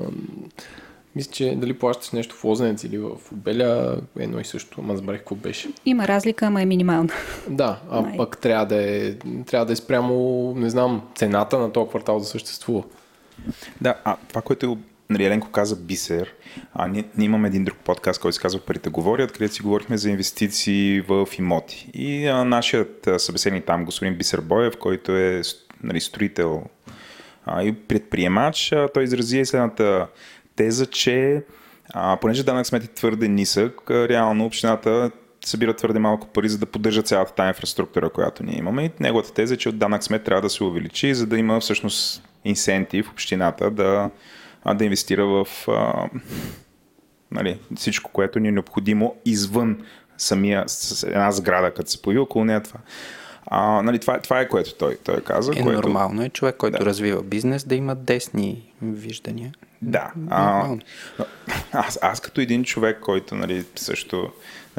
мисля, 1.16 1.32
че 1.32 1.55
дали 1.57 1.73
плащаш 1.73 2.11
нещо 2.11 2.36
в 2.36 2.44
Лозенец 2.44 2.85
или 2.85 2.99
в 2.99 3.11
Обеля, 3.32 3.99
е 4.19 4.23
едно 4.23 4.40
и 4.40 4.44
също, 4.44 4.81
ама 4.81 4.97
забравих 4.97 5.20
какво 5.20 5.35
беше. 5.35 5.69
Има 5.86 6.09
разлика, 6.09 6.47
ама 6.47 6.62
е 6.62 6.66
минимална. 6.66 7.12
Да, 7.49 7.81
а 7.90 8.01
Май. 8.01 8.16
пък 8.16 8.39
трябва 8.39 8.66
да, 8.66 8.82
е, 8.82 9.15
трябва 9.47 9.66
да 9.66 9.73
е 9.73 9.77
спрямо, 9.77 10.55
не 10.57 10.70
знам, 10.70 11.03
цената 11.15 11.59
на 11.59 11.73
този 11.73 11.89
квартал 11.89 12.19
да 12.19 12.24
съществува. 12.24 12.82
Да, 13.81 13.94
а 14.05 14.16
това, 14.28 14.43
което 14.43 14.78
нали, 15.11 15.24
Еленко 15.24 15.51
каза 15.51 15.77
Бисер, 15.77 16.35
а 16.74 16.89
ние, 16.89 17.05
ние 17.16 17.24
имаме 17.27 17.49
един 17.49 17.65
друг 17.65 17.78
подкаст, 17.85 18.20
който 18.20 18.35
се 18.35 18.43
казва 18.43 18.61
Парите 18.61 18.90
говорят, 18.90 19.32
където 19.32 19.55
си 19.55 19.62
говорихме 19.62 19.99
за 19.99 20.11
инвестиции 20.11 21.01
в 21.01 21.28
имоти. 21.39 21.90
И 21.94 22.27
а, 22.27 22.44
нашият 22.44 23.09
събеседник 23.19 23.65
там, 23.65 23.85
господин 23.85 24.15
Бисер 24.15 24.40
Боев, 24.40 24.77
който 24.77 25.16
е 25.16 25.43
нали, 25.82 26.01
строител 26.01 26.62
а, 27.47 27.62
и 27.62 27.73
предприемач, 27.73 28.73
а, 28.73 28.89
той 28.94 29.05
изрази 29.05 29.44
следната 29.44 30.06
теза, 30.56 30.86
че 30.86 31.44
а, 31.94 32.16
понеже 32.20 32.43
данък 32.43 32.66
смет 32.66 32.85
е 32.85 32.94
твърде 32.94 33.28
нисък, 33.28 33.90
а, 33.90 34.09
реално 34.09 34.44
общината 34.44 35.10
събира 35.44 35.74
твърде 35.74 35.98
малко 35.98 36.27
пари, 36.27 36.48
за 36.48 36.59
да 36.59 36.66
поддържа 36.66 37.02
цялата 37.02 37.35
тази 37.35 37.48
инфраструктура, 37.48 38.10
която 38.10 38.44
ние 38.44 38.59
имаме. 38.59 38.85
И 38.85 38.90
неговата 39.01 39.35
теза 39.35 39.55
е, 39.55 39.56
че 39.56 39.69
от 39.69 39.78
данък 39.78 40.05
смет 40.05 40.24
трябва 40.24 40.43
да 40.43 40.51
се 40.51 40.64
увеличи, 40.64 41.14
за 41.14 41.27
да 41.27 41.39
има 41.39 41.60
всъщност 41.60 42.28
инсентив 42.44 43.10
общината 43.10 43.70
да, 43.70 44.10
да 44.74 44.85
инвестира 44.85 45.27
в 45.27 45.47
а, 45.69 46.09
нали, 47.31 47.59
всичко, 47.77 48.10
което 48.12 48.39
ни 48.40 48.48
е 48.48 48.52
необходимо 48.52 49.14
извън 49.24 49.78
самия, 50.19 50.64
с 50.66 51.02
една 51.02 51.32
сграда, 51.32 51.74
като 51.74 51.90
се 51.90 52.02
появи 52.02 52.19
около 52.19 52.44
нея 52.44 52.62
това. 52.62 52.81
А, 53.47 53.82
нали, 53.82 53.98
това, 53.98 54.20
това 54.20 54.40
е 54.40 54.48
което 54.48 54.74
той, 54.74 54.97
той 55.05 55.20
каза. 55.20 55.52
Е, 55.56 55.62
което... 55.62 55.82
нормално 55.82 56.23
е 56.23 56.28
човек, 56.28 56.56
който 56.56 56.78
Да. 56.78 56.85
развива 56.85 57.23
бизнес, 57.23 57.64
да 57.64 57.74
има 57.74 57.94
десни 57.94 58.73
виждания. 58.82 59.52
Да. 59.82 60.12
А, 60.31 60.69
аз, 61.73 61.98
аз 62.02 62.20
като 62.20 62.40
един 62.40 62.64
човек, 62.64 62.98
който 63.01 63.35
нали, 63.35 63.64
също 63.77 64.31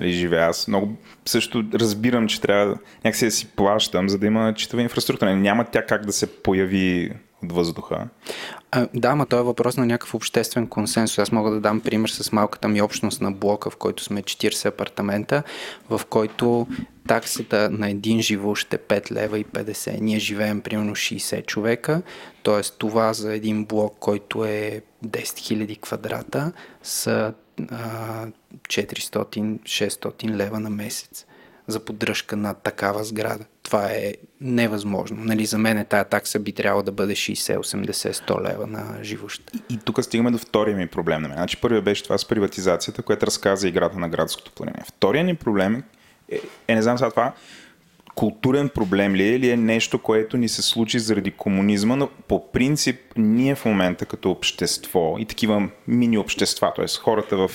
нали, 0.01 0.11
живея, 0.11 0.45
аз 0.45 0.67
много 0.67 0.95
също 1.25 1.63
разбирам, 1.73 2.27
че 2.27 2.41
трябва 2.41 2.77
някакси 3.05 3.25
да 3.25 3.31
си 3.31 3.47
плащам, 3.47 4.09
за 4.09 4.19
да 4.19 4.25
има 4.25 4.53
читава 4.53 4.83
инфраструктура. 4.83 5.35
Няма 5.35 5.65
тя 5.65 5.85
как 5.85 6.05
да 6.05 6.11
се 6.13 6.27
появи 6.27 7.11
въздуха. 7.51 8.07
А, 8.71 8.87
да, 8.93 9.15
ма 9.15 9.25
той 9.25 9.39
е 9.39 9.43
въпрос 9.43 9.77
на 9.77 9.85
някакъв 9.85 10.13
обществен 10.13 10.67
консенсус. 10.67 11.19
Аз 11.19 11.31
мога 11.31 11.51
да 11.51 11.59
дам 11.59 11.81
пример 11.81 12.09
с 12.09 12.31
малката 12.31 12.67
ми 12.67 12.81
общност 12.81 13.21
на 13.21 13.31
блока, 13.31 13.69
в 13.69 13.75
който 13.75 14.03
сме 14.03 14.23
40 14.23 14.65
апартамента, 14.65 15.43
в 15.89 16.01
който 16.09 16.67
таксата 17.07 17.69
на 17.69 17.89
един 17.89 18.21
живущ 18.21 18.73
е 18.73 18.77
5 18.77 19.11
лева 19.11 19.39
и 19.39 19.45
50. 19.45 20.01
Ние 20.01 20.19
живеем 20.19 20.61
примерно 20.61 20.95
60 20.95 21.45
човека, 21.45 22.01
т.е. 22.43 22.61
това 22.77 23.13
за 23.13 23.35
един 23.35 23.65
блок, 23.65 23.95
който 23.99 24.45
е 24.45 24.81
10 25.05 25.23
000 25.23 25.81
квадрата, 25.81 26.51
са 26.83 27.33
а, 27.71 28.27
400-600 28.67 30.29
лева 30.29 30.59
на 30.59 30.69
месец 30.69 31.25
за 31.67 31.79
поддръжка 31.79 32.35
на 32.35 32.53
такава 32.53 33.03
сграда. 33.03 33.45
Това 33.63 33.85
е 33.91 34.13
невъзможно. 34.41 35.23
Нали, 35.23 35.45
за 35.45 35.57
мен 35.57 35.85
тая 35.89 36.05
такса 36.05 36.39
би 36.39 36.51
трябвало 36.51 36.83
да 36.83 36.91
бъде 36.91 37.13
60, 37.13 37.57
80, 37.57 38.11
100 38.11 38.51
лева 38.51 38.67
на 38.67 39.03
живущ. 39.03 39.51
И 39.69 39.77
тук 39.77 40.03
стигаме 40.03 40.31
до 40.31 40.37
втория 40.37 40.77
ми 40.77 40.87
проблем 40.87 41.21
на 41.21 41.27
мен. 41.27 41.37
Значи 41.37 41.57
първият 41.57 41.85
беше 41.85 42.03
това 42.03 42.17
с 42.17 42.27
приватизацията, 42.27 43.01
което 43.01 43.25
разказа 43.25 43.67
играта 43.67 43.99
на 43.99 44.09
градското 44.09 44.51
планиране. 44.51 44.83
Вторият 44.87 45.25
ни 45.25 45.35
проблем 45.35 45.83
е, 46.29 46.39
е, 46.67 46.75
не 46.75 46.81
знам 46.81 46.97
сега 46.97 47.09
това, 47.09 47.33
културен 48.15 48.69
проблем 48.69 49.15
ли 49.15 49.23
е 49.23 49.35
или 49.35 49.49
е 49.49 49.57
нещо, 49.57 49.99
което 49.99 50.37
ни 50.37 50.49
се 50.49 50.61
случи 50.61 50.99
заради 50.99 51.31
комунизма, 51.31 51.95
но 51.95 52.09
по 52.27 52.51
принцип 52.51 52.99
ние 53.17 53.55
в 53.55 53.65
момента 53.65 54.05
като 54.05 54.31
общество 54.31 55.15
и 55.19 55.25
такива 55.25 55.69
мини 55.87 56.17
общества, 56.17 56.73
т.е. 56.75 56.85
хората 57.01 57.37
в 57.37 57.51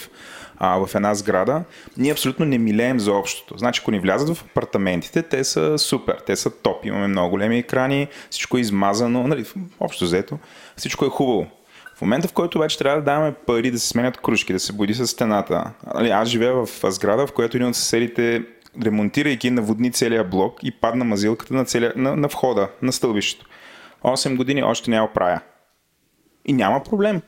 а, 0.59 0.87
в 0.87 0.95
една 0.95 1.15
сграда, 1.15 1.63
ние 1.97 2.13
абсолютно 2.13 2.47
не 2.47 2.59
милеем 2.59 3.01
за 3.01 3.13
общото. 3.13 3.59
Значи, 3.59 3.81
ако 3.83 3.91
ни 3.91 4.01
влязат 4.01 4.37
в 4.37 4.45
апартаментите, 4.45 5.23
те 5.23 5.45
са 5.45 5.79
супер, 5.79 6.17
те 6.27 6.37
са 6.37 6.51
топ, 6.51 6.85
имаме 6.85 7.07
много 7.07 7.31
големи 7.31 7.59
екрани, 7.59 8.09
всичко 8.31 8.57
е 8.57 8.61
измазано, 8.61 9.27
нали, 9.27 9.45
общо 9.81 10.05
взето, 10.05 10.39
всичко 10.77 11.05
е 11.05 11.09
хубаво. 11.09 11.47
В 11.97 12.01
момента, 12.01 12.29
в 12.29 12.33
който 12.33 12.59
вече 12.59 12.79
трябва 12.79 12.99
да 12.99 13.05
даваме 13.05 13.35
пари 13.47 13.71
да 13.71 13.79
се 13.79 13.89
сменят 13.89 14.17
кружки, 14.17 14.53
да 14.53 14.61
се 14.61 14.73
боди 14.73 14.95
с 14.95 15.07
стената. 15.07 15.71
Нали, 15.95 16.11
аз 16.11 16.29
живея 16.29 16.55
в 16.55 16.69
сграда, 16.85 17.27
в 17.27 17.33
която 17.33 17.57
един 17.57 17.69
от 17.69 17.77
съседите, 17.77 18.45
ремонтирайки 18.85 19.51
наводни 19.51 19.93
целия 19.93 20.25
блок 20.25 20.59
и 20.63 20.71
падна 20.71 21.05
мазилката 21.05 21.55
на, 21.55 21.65
целия, 21.65 21.93
на, 21.97 22.17
на 22.17 22.29
входа, 22.29 22.69
на 22.83 22.93
стълбището. 22.93 23.47
8 24.05 24.37
години 24.37 24.63
още 24.63 24.91
няма 24.91 25.13
правя. 25.13 25.41
И 26.45 26.53
няма 26.53 26.83
проблем. 26.83 27.23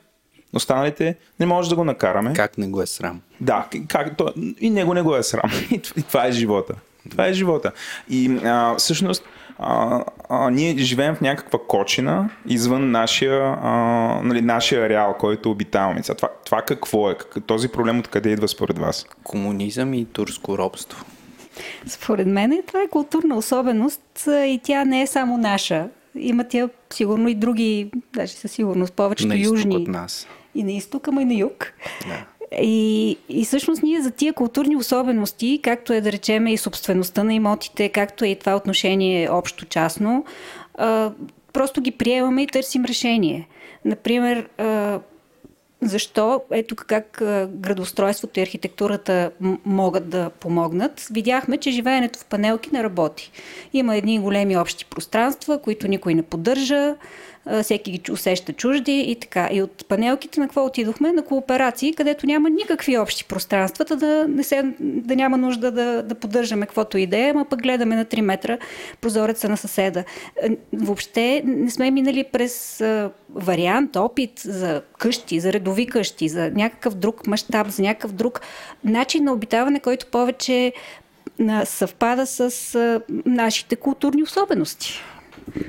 Останалите 0.53 1.17
не 1.41 1.47
може 1.47 1.71
да 1.71 1.77
го 1.77 1.85
накараме. 1.85 2.33
Как 2.33 2.59
не 2.59 2.69
го 2.69 2.83
е 2.83 2.87
срам? 2.87 3.21
Да, 3.41 3.69
как, 3.89 4.17
то, 4.17 4.33
и 4.61 4.71
него 4.71 4.95
не 4.95 5.03
го 5.03 5.17
е 5.17 5.23
срам. 5.23 5.51
И 5.71 5.83
това 5.83 6.27
е 6.27 6.33
живота. 6.33 6.75
Това 7.11 7.27
е 7.27 7.33
живота. 7.33 7.73
И 8.09 8.39
а, 8.45 8.75
всъщност 8.79 9.25
а, 9.59 10.05
а, 10.29 10.51
ние 10.51 10.79
живеем 10.79 11.15
в 11.15 11.21
някаква 11.21 11.59
кочина 11.69 12.31
извън 12.47 12.91
нашия, 12.91 13.59
а, 13.63 13.71
нали, 14.25 14.41
нашия 14.41 14.89
реал, 14.89 15.15
който 15.19 15.51
обитаваме. 15.51 16.03
Това, 16.03 16.29
това 16.45 16.63
какво 16.63 17.11
е? 17.11 17.17
Този 17.47 17.69
проблем 17.69 17.99
откъде 17.99 18.31
идва 18.31 18.49
според 18.49 18.79
вас? 18.79 19.07
Комунизъм 19.23 19.95
и 19.95 20.05
турско 20.05 20.59
робство. 20.59 21.05
Според 21.87 22.27
мен 22.27 22.63
това 22.67 22.83
е 22.83 22.89
културна 22.89 23.37
особеност 23.37 24.03
и 24.27 24.61
тя 24.63 24.85
не 24.85 25.03
е 25.03 25.07
само 25.07 25.39
наша. 25.39 25.89
Има 26.15 26.49
тя 26.49 26.69
сигурно 26.93 27.29
и 27.29 27.35
други, 27.35 27.91
даже 28.15 28.33
със 28.33 28.53
сигурност 28.53 28.93
повечето 28.93 29.29
на 29.29 29.37
южни. 29.37 29.77
от 29.77 29.89
нас. 29.89 30.27
И 30.55 30.65
на 30.65 30.73
изток, 30.73 31.09
ама 31.09 31.23
и 31.23 31.25
на 31.25 31.35
юг. 31.35 31.73
Да. 32.07 32.27
И, 32.63 33.17
и 33.29 33.45
всъщност 33.45 33.83
ние 33.83 34.01
за 34.01 34.11
тия 34.11 34.33
културни 34.33 34.77
особености, 34.77 35.61
както 35.63 35.93
е 35.93 36.01
да 36.01 36.13
речем 36.13 36.47
и 36.47 36.57
собствеността 36.57 37.25
на 37.25 37.35
имотите, 37.35 37.89
както 37.89 38.25
е 38.25 38.29
и 38.29 38.39
това 38.39 38.57
отношение 38.57 39.31
общо-частно, 39.31 40.25
а, 40.75 41.13
просто 41.53 41.81
ги 41.81 41.91
приемаме 41.91 42.43
и 42.43 42.47
търсим 42.47 42.85
решение. 42.85 43.49
Например, 43.85 44.49
а, 44.59 45.01
защо, 45.83 46.43
ето 46.51 46.77
как 46.77 47.21
а, 47.21 47.49
градоустройството 47.53 48.41
и 48.41 48.43
архитектурата 48.43 49.31
могат 49.65 50.09
да 50.09 50.31
помогнат. 50.31 51.07
Видяхме, 51.11 51.57
че 51.57 51.71
живеенето 51.71 52.19
в 52.19 52.25
панелки 52.25 52.71
не 52.73 52.83
работи. 52.83 53.33
Има 53.73 53.97
едни 53.97 54.19
големи 54.19 54.57
общи 54.57 54.85
пространства, 54.85 55.63
които 55.63 55.89
никой 55.89 56.15
не 56.15 56.23
поддържа, 56.23 56.95
всеки 57.63 57.91
ги 57.91 58.13
усеща 58.13 58.53
чужди 58.53 59.01
и 59.01 59.17
така. 59.17 59.49
И 59.53 59.63
от 59.63 59.89
панелките 59.89 60.41
на 60.41 60.47
какво 60.47 60.65
отидохме? 60.65 61.13
На 61.13 61.23
кооперации, 61.23 61.95
където 61.95 62.27
няма 62.27 62.51
никакви 62.51 62.99
общи 62.99 63.25
пространства, 63.25 63.85
да, 63.85 64.27
не 64.29 64.43
се, 64.43 64.75
да 64.81 65.17
няма 65.17 65.37
нужда 65.37 65.71
да, 65.71 66.03
да 66.03 66.15
поддържаме 66.15 66.67
каквото 66.67 66.99
идея, 66.99 67.31
ама 67.31 67.45
пък 67.45 67.63
гледаме 67.63 67.97
на 67.97 68.05
3 68.05 68.21
метра 68.21 68.59
прозореца 69.01 69.49
на 69.49 69.57
съседа. 69.57 70.05
Въобще 70.73 71.43
не 71.45 71.71
сме 71.71 71.91
минали 71.91 72.25
през 72.25 72.83
вариант, 73.35 73.97
опит 73.97 74.39
за 74.39 74.83
къщи, 74.99 75.41
за 75.41 75.53
редови 75.53 75.87
къщи, 75.87 76.29
за 76.29 76.51
някакъв 76.51 76.95
друг 76.95 77.27
мащаб, 77.27 77.69
за 77.69 77.83
някакъв 77.83 78.13
друг 78.13 78.41
начин 78.85 79.25
на 79.25 79.33
обитаване, 79.33 79.81
който 79.81 80.07
повече 80.07 80.73
съвпада 81.65 82.27
с 82.27 83.01
нашите 83.27 83.77
културни 83.77 84.23
особености. 84.23 85.03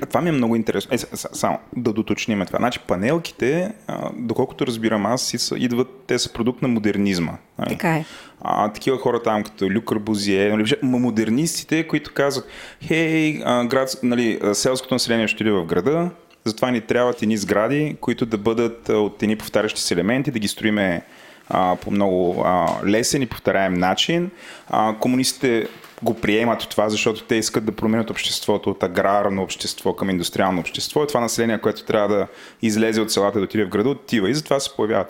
Това 0.08 0.20
ми 0.20 0.28
е 0.28 0.32
много 0.32 0.56
интересно. 0.56 0.94
Е, 0.94 0.98
само 1.14 1.58
да 1.76 1.92
доточним 1.92 2.46
това. 2.46 2.58
Значи 2.58 2.78
панелките, 2.78 3.72
а, 3.86 4.10
доколкото 4.16 4.66
разбирам 4.66 5.06
аз, 5.06 5.34
идват, 5.56 5.88
те 6.06 6.18
са 6.18 6.32
продукт 6.32 6.62
на 6.62 6.68
модернизма. 6.68 7.32
Нали? 7.58 7.68
Така 7.68 7.96
е. 7.96 8.04
А, 8.40 8.72
такива 8.72 8.98
хора 8.98 9.22
там, 9.22 9.44
като 9.44 9.70
Люк 9.70 9.92
Арбузие, 9.92 10.56
нали, 10.56 10.74
модернистите, 10.82 11.88
които 11.88 12.12
казват, 12.14 12.46
хей, 12.82 13.32
град, 13.42 13.96
нали, 14.02 14.40
селското 14.52 14.94
население 14.94 15.28
ще 15.28 15.42
иде 15.42 15.50
в 15.50 15.64
града, 15.64 16.10
затова 16.44 16.70
ни 16.70 16.80
трябват 16.80 17.22
едни 17.22 17.36
сгради, 17.36 17.96
които 18.00 18.26
да 18.26 18.38
бъдат 18.38 18.88
от 18.88 19.22
едни 19.22 19.36
повтарящи 19.36 19.80
се 19.80 19.94
елементи, 19.94 20.30
да 20.30 20.38
ги 20.38 20.48
строиме 20.48 21.02
а, 21.48 21.76
по 21.76 21.90
много 21.90 22.42
а, 22.46 22.66
лесен 22.86 23.22
и 23.22 23.26
повторяем 23.26 23.74
начин. 23.74 24.30
А, 24.68 24.94
комунистите 25.00 25.68
го 26.02 26.14
приемат 26.14 26.68
това, 26.68 26.88
защото 26.88 27.24
те 27.24 27.34
искат 27.34 27.64
да 27.64 27.72
променят 27.72 28.10
обществото 28.10 28.70
от 28.70 28.82
аграрно 28.82 29.42
общество 29.42 29.96
към 29.96 30.10
индустриално 30.10 30.60
общество. 30.60 31.04
И 31.04 31.06
това 31.06 31.20
население, 31.20 31.58
което 31.58 31.84
трябва 31.84 32.08
да 32.08 32.26
излезе 32.62 33.00
от 33.00 33.12
селата 33.12 33.38
да 33.38 33.44
отиде 33.44 33.64
в 33.64 33.68
града, 33.68 33.88
отива 33.88 34.30
и 34.30 34.34
затова 34.34 34.60
се 34.60 34.76
появяват. 34.76 35.08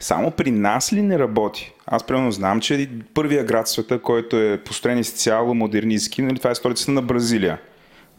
Само 0.00 0.30
при 0.30 0.50
нас 0.50 0.92
ли 0.92 1.02
не 1.02 1.18
работи? 1.18 1.72
Аз 1.86 2.04
примерно 2.04 2.32
знам, 2.32 2.60
че 2.60 2.90
първия 3.14 3.44
град 3.44 3.66
в 3.66 3.70
света, 3.70 3.98
който 3.98 4.36
е 4.36 4.58
построен 4.64 4.98
изцяло 4.98 5.54
модернистски, 5.54 6.22
нали, 6.22 6.38
това 6.38 6.50
е 6.50 6.54
столицата 6.54 6.90
на 6.90 7.02
Бразилия. 7.02 7.58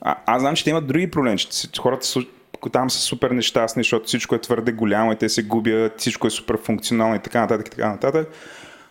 А, 0.02 0.16
аз 0.26 0.42
знам, 0.42 0.56
че 0.56 0.64
те 0.64 0.70
имат 0.70 0.88
други 0.88 1.12
проблеми, 1.12 1.38
че 1.38 1.68
хората 1.80 2.08
там 2.72 2.90
са 2.90 3.00
супер 3.00 3.32
нещастни, 3.32 3.84
защото 3.84 4.06
всичко 4.06 4.36
е 4.36 4.42
твърде 4.42 4.72
голямо 4.72 5.12
и 5.12 5.16
те 5.16 5.30
се 5.30 5.44
губят, 5.44 6.00
всичко 6.00 6.28
е 6.28 6.30
супер 6.30 6.58
функционално 6.64 7.16
и 7.16 7.20
така 7.20 7.42
нататък 7.42 7.68
и 7.68 7.72
така 7.72 7.90
нататък. 7.90 8.30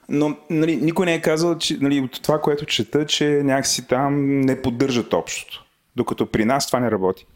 Но 0.08 0.36
нали, 0.50 0.76
никой 0.76 1.06
не 1.06 1.14
е 1.14 1.20
казал, 1.20 1.58
че 1.58 1.78
нали, 1.80 2.00
от 2.00 2.22
това, 2.22 2.40
което 2.40 2.66
чета, 2.66 3.06
че 3.06 3.24
някакси 3.44 3.86
там 3.86 4.40
не 4.40 4.62
поддържат 4.62 5.12
общото. 5.12 5.64
Докато 5.96 6.26
при 6.26 6.44
нас 6.44 6.66
това 6.66 6.80
не 6.80 6.90
работи. 6.90 7.26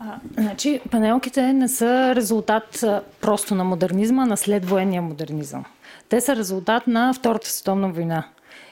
А, 0.00 0.18
значи, 0.38 0.80
панелките 0.90 1.52
не 1.52 1.68
са 1.68 2.14
резултат 2.16 2.84
просто 3.20 3.54
на 3.54 3.64
модернизма, 3.64 4.26
на 4.26 4.36
следвоенния 4.36 5.02
модернизъм. 5.02 5.64
Те 6.08 6.20
са 6.20 6.36
резултат 6.36 6.86
на 6.86 7.14
Втората 7.14 7.50
световна 7.50 7.88
война. 7.88 8.24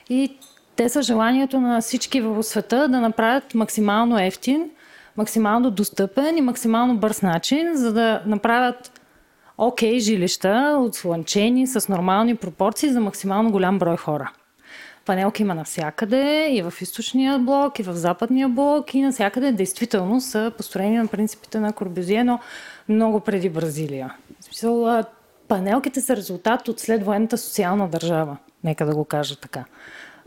И 0.09 0.39
те 0.77 0.89
са 0.89 1.03
желанието 1.03 1.61
на 1.61 1.81
всички 1.81 2.21
в 2.21 2.43
света 2.43 2.89
да 2.89 3.01
направят 3.01 3.55
максимално 3.55 4.19
ефтин, 4.19 4.71
максимално 5.17 5.71
достъпен 5.71 6.39
и 6.39 6.41
максимално 6.41 6.97
бърз 6.97 7.23
начин, 7.23 7.77
за 7.77 7.93
да 7.93 8.23
направят 8.27 9.01
окей 9.59 9.97
okay, 9.97 9.99
жилища, 9.99 10.77
отслънчени, 10.81 11.67
с 11.67 11.89
нормални 11.89 12.35
пропорции 12.35 12.89
за 12.89 13.01
максимално 13.01 13.51
голям 13.51 13.79
брой 13.79 13.97
хора. 13.97 14.33
Панелки 15.07 15.43
има 15.43 15.55
навсякъде, 15.55 16.49
и 16.51 16.63
в 16.63 16.75
източния 16.81 17.39
блок, 17.39 17.79
и 17.79 17.83
в 17.83 17.93
западния 17.93 18.49
блок, 18.49 18.95
и 18.95 19.03
навсякъде 19.03 19.53
действително 19.53 20.21
са 20.21 20.53
построени 20.57 20.99
на 20.99 21.07
принципите 21.07 21.61
на 21.61 21.73
Корбюзие, 21.73 22.25
но 22.25 22.41
много 22.89 23.21
преди 23.21 23.51
Бразилия. 23.51 24.15
Смисъл, 24.41 25.03
панелките 25.49 26.01
са 26.01 26.17
резултат 26.17 26.69
от 26.69 26.81
следвоенната 26.81 27.39
социална 27.39 27.89
държава, 27.89 28.37
нека 28.65 28.87
да 28.87 28.95
го 28.95 29.05
кажа 29.05 29.37
така 29.37 29.65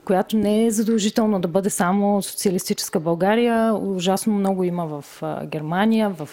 която 0.07 0.37
не 0.37 0.65
е 0.65 0.71
задължително 0.71 1.39
да 1.39 1.47
бъде 1.47 1.69
само 1.69 2.21
социалистическа 2.21 2.99
България. 2.99 3.73
Ужасно 3.73 4.33
много 4.33 4.63
има 4.63 4.85
в 4.85 5.21
Германия, 5.45 6.09
в 6.09 6.29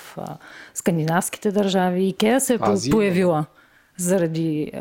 скандинавските 0.74 1.52
държави. 1.52 2.04
Икея 2.04 2.40
се 2.40 2.54
е 2.54 2.58
Азия. 2.60 2.90
появила 2.90 3.44
заради 3.96 4.72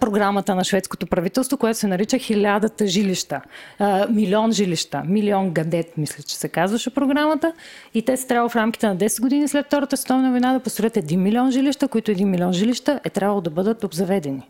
програмата 0.00 0.54
на 0.54 0.64
шведското 0.64 1.06
правителство, 1.06 1.56
което 1.56 1.78
се 1.78 1.86
нарича 1.86 2.18
Хилядата 2.18 2.86
жилища. 2.86 3.40
А, 3.78 4.06
милион 4.10 4.52
жилища. 4.52 5.02
Милион 5.06 5.50
гадет, 5.50 5.98
мисля, 5.98 6.22
че 6.22 6.36
се 6.36 6.48
казваше 6.48 6.94
програмата. 6.94 7.52
И 7.94 8.02
те 8.02 8.16
се 8.16 8.26
трябва 8.26 8.48
в 8.48 8.56
рамките 8.56 8.86
на 8.86 8.96
10 8.96 9.20
години 9.20 9.48
след 9.48 9.66
Втората 9.66 9.96
световна 9.96 10.30
война 10.30 10.52
да 10.52 10.60
построят 10.60 10.94
1 10.94 11.16
милион 11.16 11.50
жилища, 11.50 11.88
които 11.88 12.10
1 12.10 12.24
милион 12.24 12.52
жилища 12.52 13.00
е 13.04 13.10
трябвало 13.10 13.40
да 13.40 13.50
бъдат 13.50 13.84
обзаведени 13.84 14.48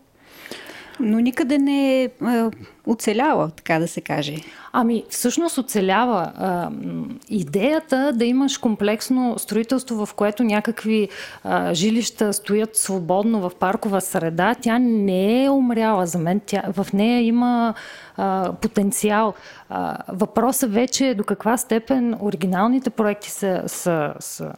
но 1.01 1.21
никъде 1.21 1.59
не 1.59 2.03
е 2.03 2.09
оцеляла, 2.87 3.51
така 3.51 3.79
да 3.79 3.89
се 3.89 4.01
каже. 4.01 4.37
Ами, 4.73 5.05
всъщност 5.11 5.59
оцелява 5.59 6.33
а, 6.37 6.71
идеята 7.29 8.13
да 8.15 8.25
имаш 8.25 8.59
комплексно 8.59 9.39
строителство, 9.39 10.07
в 10.07 10.15
което 10.15 10.45
някакви 10.45 11.09
а, 11.45 11.75
жилища 11.75 12.33
стоят 12.33 12.77
свободно 12.77 13.41
в 13.41 13.55
паркова 13.55 14.01
среда, 14.01 14.55
тя 14.61 14.79
не 14.79 15.45
е 15.45 15.51
умряла 15.51 16.07
за 16.07 16.19
мен. 16.19 16.41
Тя, 16.47 16.63
в 16.73 16.87
нея 16.93 17.23
има 17.23 17.75
а, 18.17 18.53
потенциал. 18.53 19.35
А, 19.69 19.99
въпросът 20.09 20.73
вече 20.73 21.07
е 21.07 21.15
до 21.15 21.25
каква 21.25 21.57
степен 21.57 22.17
оригиналните 22.21 22.91
проекти 22.91 23.31
са, 23.31 23.63
са, 23.67 24.15
са 24.21 24.53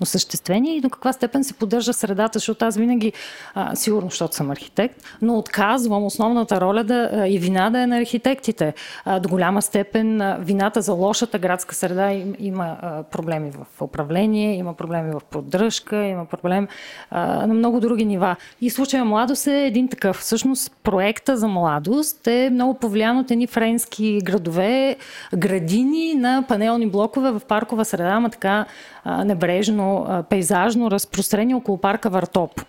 осъществени 0.00 0.76
и 0.76 0.80
до 0.80 0.90
каква 0.90 1.12
степен 1.12 1.44
се 1.44 1.54
поддържа 1.54 1.92
средата, 1.92 2.38
защото 2.38 2.64
аз 2.64 2.76
винаги, 2.76 3.12
а, 3.54 3.76
сигурно, 3.76 4.10
защото 4.10 4.34
съм 4.34 4.50
архитект, 4.50 5.02
но 5.22 5.38
отказвам 5.38 6.04
основната 6.04 6.60
роля 6.60 6.84
да, 6.84 7.10
а, 7.12 7.28
и 7.28 7.38
вина 7.38 7.70
да 7.70 7.80
е 7.80 7.86
на 7.86 7.98
архитектите. 7.98 8.74
А, 9.04 9.20
до 9.20 9.28
голяма 9.28 9.62
степен 9.62 10.20
а, 10.20 10.36
вината 10.40 10.82
за 10.82 10.92
лошата 10.92 11.38
градска 11.38 11.74
среда 11.74 12.12
им, 12.12 12.34
има 12.38 12.76
а, 12.82 13.02
проблеми 13.02 13.50
в 13.50 13.82
управление, 13.82 14.56
има 14.56 14.74
проблеми 14.74 15.12
в 15.12 15.20
поддръжка, 15.30 15.96
има 15.96 16.24
проблем 16.24 16.68
а, 17.10 17.46
на 17.46 17.54
много 17.54 17.80
други 17.80 18.04
нива. 18.04 18.36
И 18.60 18.70
случая 18.70 19.04
Младост 19.04 19.46
е 19.46 19.66
един 19.66 19.88
такъв. 19.88 20.16
Всъщност 20.16 20.72
проекта 20.82 21.36
за 21.36 21.48
младост 21.48 22.26
е 22.26 22.50
много 22.52 22.74
повлиян 22.74 23.18
от 23.18 23.30
едни 23.30 23.46
френски 23.46 24.20
градове, 24.22 24.96
градини 25.36 26.14
на 26.14 26.44
панелни 26.48 26.86
блокове 26.86 27.30
в 27.30 27.40
паркова 27.48 27.84
среда, 27.84 28.10
ама 28.10 28.30
така 28.30 28.66
небрежно, 29.06 30.24
пейзажно 30.30 30.90
разпространение 30.90 31.56
около 31.56 31.80
парка 31.80 32.10
Вартоп. 32.10 32.60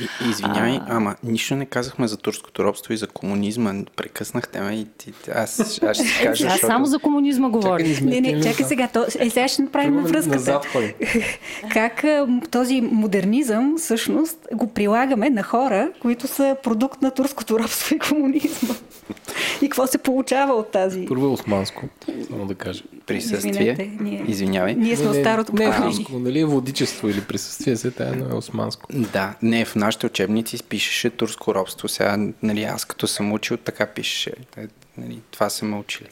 И, 0.00 0.28
извинявай, 0.30 0.76
а... 0.76 0.96
ама 0.96 1.16
нищо 1.24 1.56
не 1.56 1.66
казахме 1.66 2.08
за 2.08 2.16
турското 2.16 2.64
робство 2.64 2.92
и 2.92 2.96
за 2.96 3.06
комунизма. 3.06 3.74
Прекъснахте 3.96 4.60
ме 4.60 4.72
и 4.72 4.84
ти, 4.98 5.12
аз, 5.34 5.60
аз 5.60 5.72
ще 5.72 5.74
си 5.74 5.80
кажа, 5.80 6.02
Аз 6.30 6.38
защото... 6.38 6.66
само 6.66 6.86
за 6.86 6.98
комунизма 6.98 7.48
говоря. 7.48 7.84
Не, 8.02 8.20
не, 8.20 8.42
чакай 8.42 8.66
сега. 8.66 8.88
То, 8.92 9.04
е, 9.18 9.30
сега 9.30 9.48
ще 9.48 9.62
направим 9.62 9.94
връзката. 9.94 10.36
Назад 10.36 10.66
ходи. 10.66 10.94
Как 11.72 12.04
този 12.50 12.80
модернизъм 12.80 13.74
всъщност 13.78 14.38
го 14.52 14.66
прилагаме 14.66 15.30
на 15.30 15.42
хора, 15.42 15.92
които 16.00 16.26
са 16.26 16.56
продукт 16.62 17.02
на 17.02 17.10
турското 17.10 17.58
робство 17.58 17.94
и 17.94 17.98
комунизма. 17.98 18.74
И 19.62 19.68
какво 19.68 19.86
се 19.86 19.98
получава 19.98 20.54
от 20.54 20.70
тази? 20.70 21.04
Първо 21.08 21.26
е 21.26 21.28
османско, 21.28 21.82
само 22.30 22.46
да 22.46 22.54
кажа. 22.54 22.84
Присъствие. 23.06 23.50
Извинете, 23.50 23.90
ние- 24.00 24.24
Извинявай. 24.28 24.74
Ние 24.74 24.96
сме 24.96 25.08
от 25.08 25.16
старото 25.16 25.52
не 25.52 25.64
е 25.64 25.70
поколение. 25.70 25.96
финско, 25.96 26.18
нали 26.18 26.40
е 26.40 26.44
владичество 26.44 27.08
или 27.08 27.20
присъствие, 27.20 27.76
се 27.76 27.90
тая, 27.90 28.16
но 28.16 28.24
е 28.24 28.38
османско. 28.38 28.86
Да, 28.92 29.34
не, 29.42 29.64
в 29.64 29.74
нашите 29.74 30.06
учебници 30.06 30.62
пишеше 30.62 31.10
турско 31.10 31.54
робство. 31.54 31.88
Сега, 31.88 32.16
нали, 32.42 32.62
аз 32.64 32.84
като 32.84 33.06
съм 33.06 33.32
учил, 33.32 33.56
така 33.56 33.86
пишеше. 33.86 34.32
Е, 34.56 34.66
Нали, 34.98 35.20
това 35.30 35.50
са 35.50 35.64
ме 35.64 35.76
учили. 35.76 36.06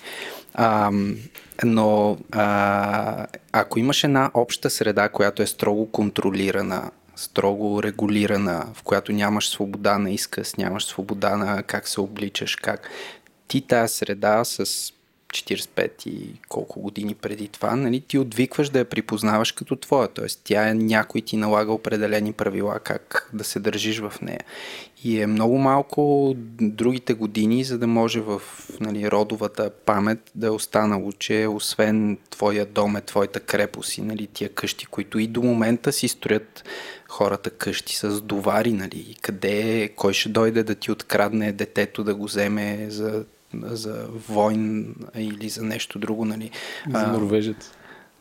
А, 0.54 0.90
но 1.64 2.18
а, 2.32 3.26
ако 3.52 3.78
имаш 3.78 4.04
една 4.04 4.30
обща 4.34 4.70
среда, 4.70 5.08
която 5.08 5.42
е 5.42 5.46
строго 5.46 5.86
контролирана, 5.86 6.90
строго 7.16 7.82
регулирана, 7.82 8.66
в 8.74 8.82
която 8.82 9.12
нямаш 9.12 9.48
свобода 9.48 9.98
на 9.98 10.10
изказ, 10.10 10.56
нямаш 10.56 10.84
свобода 10.84 11.36
на 11.36 11.62
как 11.62 11.88
се 11.88 12.00
обличаш, 12.00 12.56
как 12.56 12.90
ти 13.48 13.60
тази 13.60 13.94
среда 13.94 14.44
с 14.44 14.92
45 15.32 16.06
и 16.06 16.40
колко 16.48 16.80
години 16.80 17.14
преди 17.14 17.48
това, 17.48 17.76
нали, 17.76 18.00
ти 18.00 18.18
отвикваш 18.18 18.68
да 18.68 18.78
я 18.78 18.84
припознаваш 18.84 19.52
като 19.52 19.76
твоя. 19.76 20.08
Т.е. 20.08 20.26
тя 20.44 20.68
е 20.68 20.74
някой 20.74 21.20
ти 21.20 21.36
налага 21.36 21.72
определени 21.72 22.32
правила 22.32 22.78
как 22.78 23.30
да 23.32 23.44
се 23.44 23.60
държиш 23.60 24.00
в 24.00 24.12
нея. 24.22 24.40
И 25.04 25.20
е 25.20 25.26
много 25.26 25.58
малко 25.58 26.34
другите 26.60 27.14
години, 27.14 27.64
за 27.64 27.78
да 27.78 27.86
може 27.86 28.20
в 28.20 28.42
нали, 28.80 29.10
родовата 29.10 29.70
памет 29.70 30.30
да 30.34 30.46
е 30.46 30.50
останало, 30.50 31.12
че 31.12 31.46
освен 31.46 32.18
твоя 32.30 32.66
дом 32.66 32.96
е 32.96 33.00
твоята 33.00 33.40
крепост 33.40 33.98
и 33.98 34.02
нали, 34.02 34.26
тия 34.26 34.48
къщи, 34.48 34.86
които 34.86 35.18
и 35.18 35.26
до 35.26 35.42
момента 35.42 35.92
си 35.92 36.08
строят 36.08 36.64
хората 37.08 37.50
къщи 37.50 37.96
с 37.96 38.20
довари, 38.20 38.72
нали, 38.72 39.16
къде, 39.22 39.88
кой 39.96 40.12
ще 40.12 40.28
дойде 40.28 40.62
да 40.62 40.74
ти 40.74 40.92
открадне 40.92 41.52
детето, 41.52 42.04
да 42.04 42.14
го 42.14 42.24
вземе 42.24 42.86
за 42.90 43.24
за 43.62 44.06
войн 44.28 44.94
или 45.16 45.48
за 45.48 45.62
нещо 45.62 45.98
друго, 45.98 46.24
нали. 46.24 46.50
За 46.92 47.06
норвежец. 47.06 47.72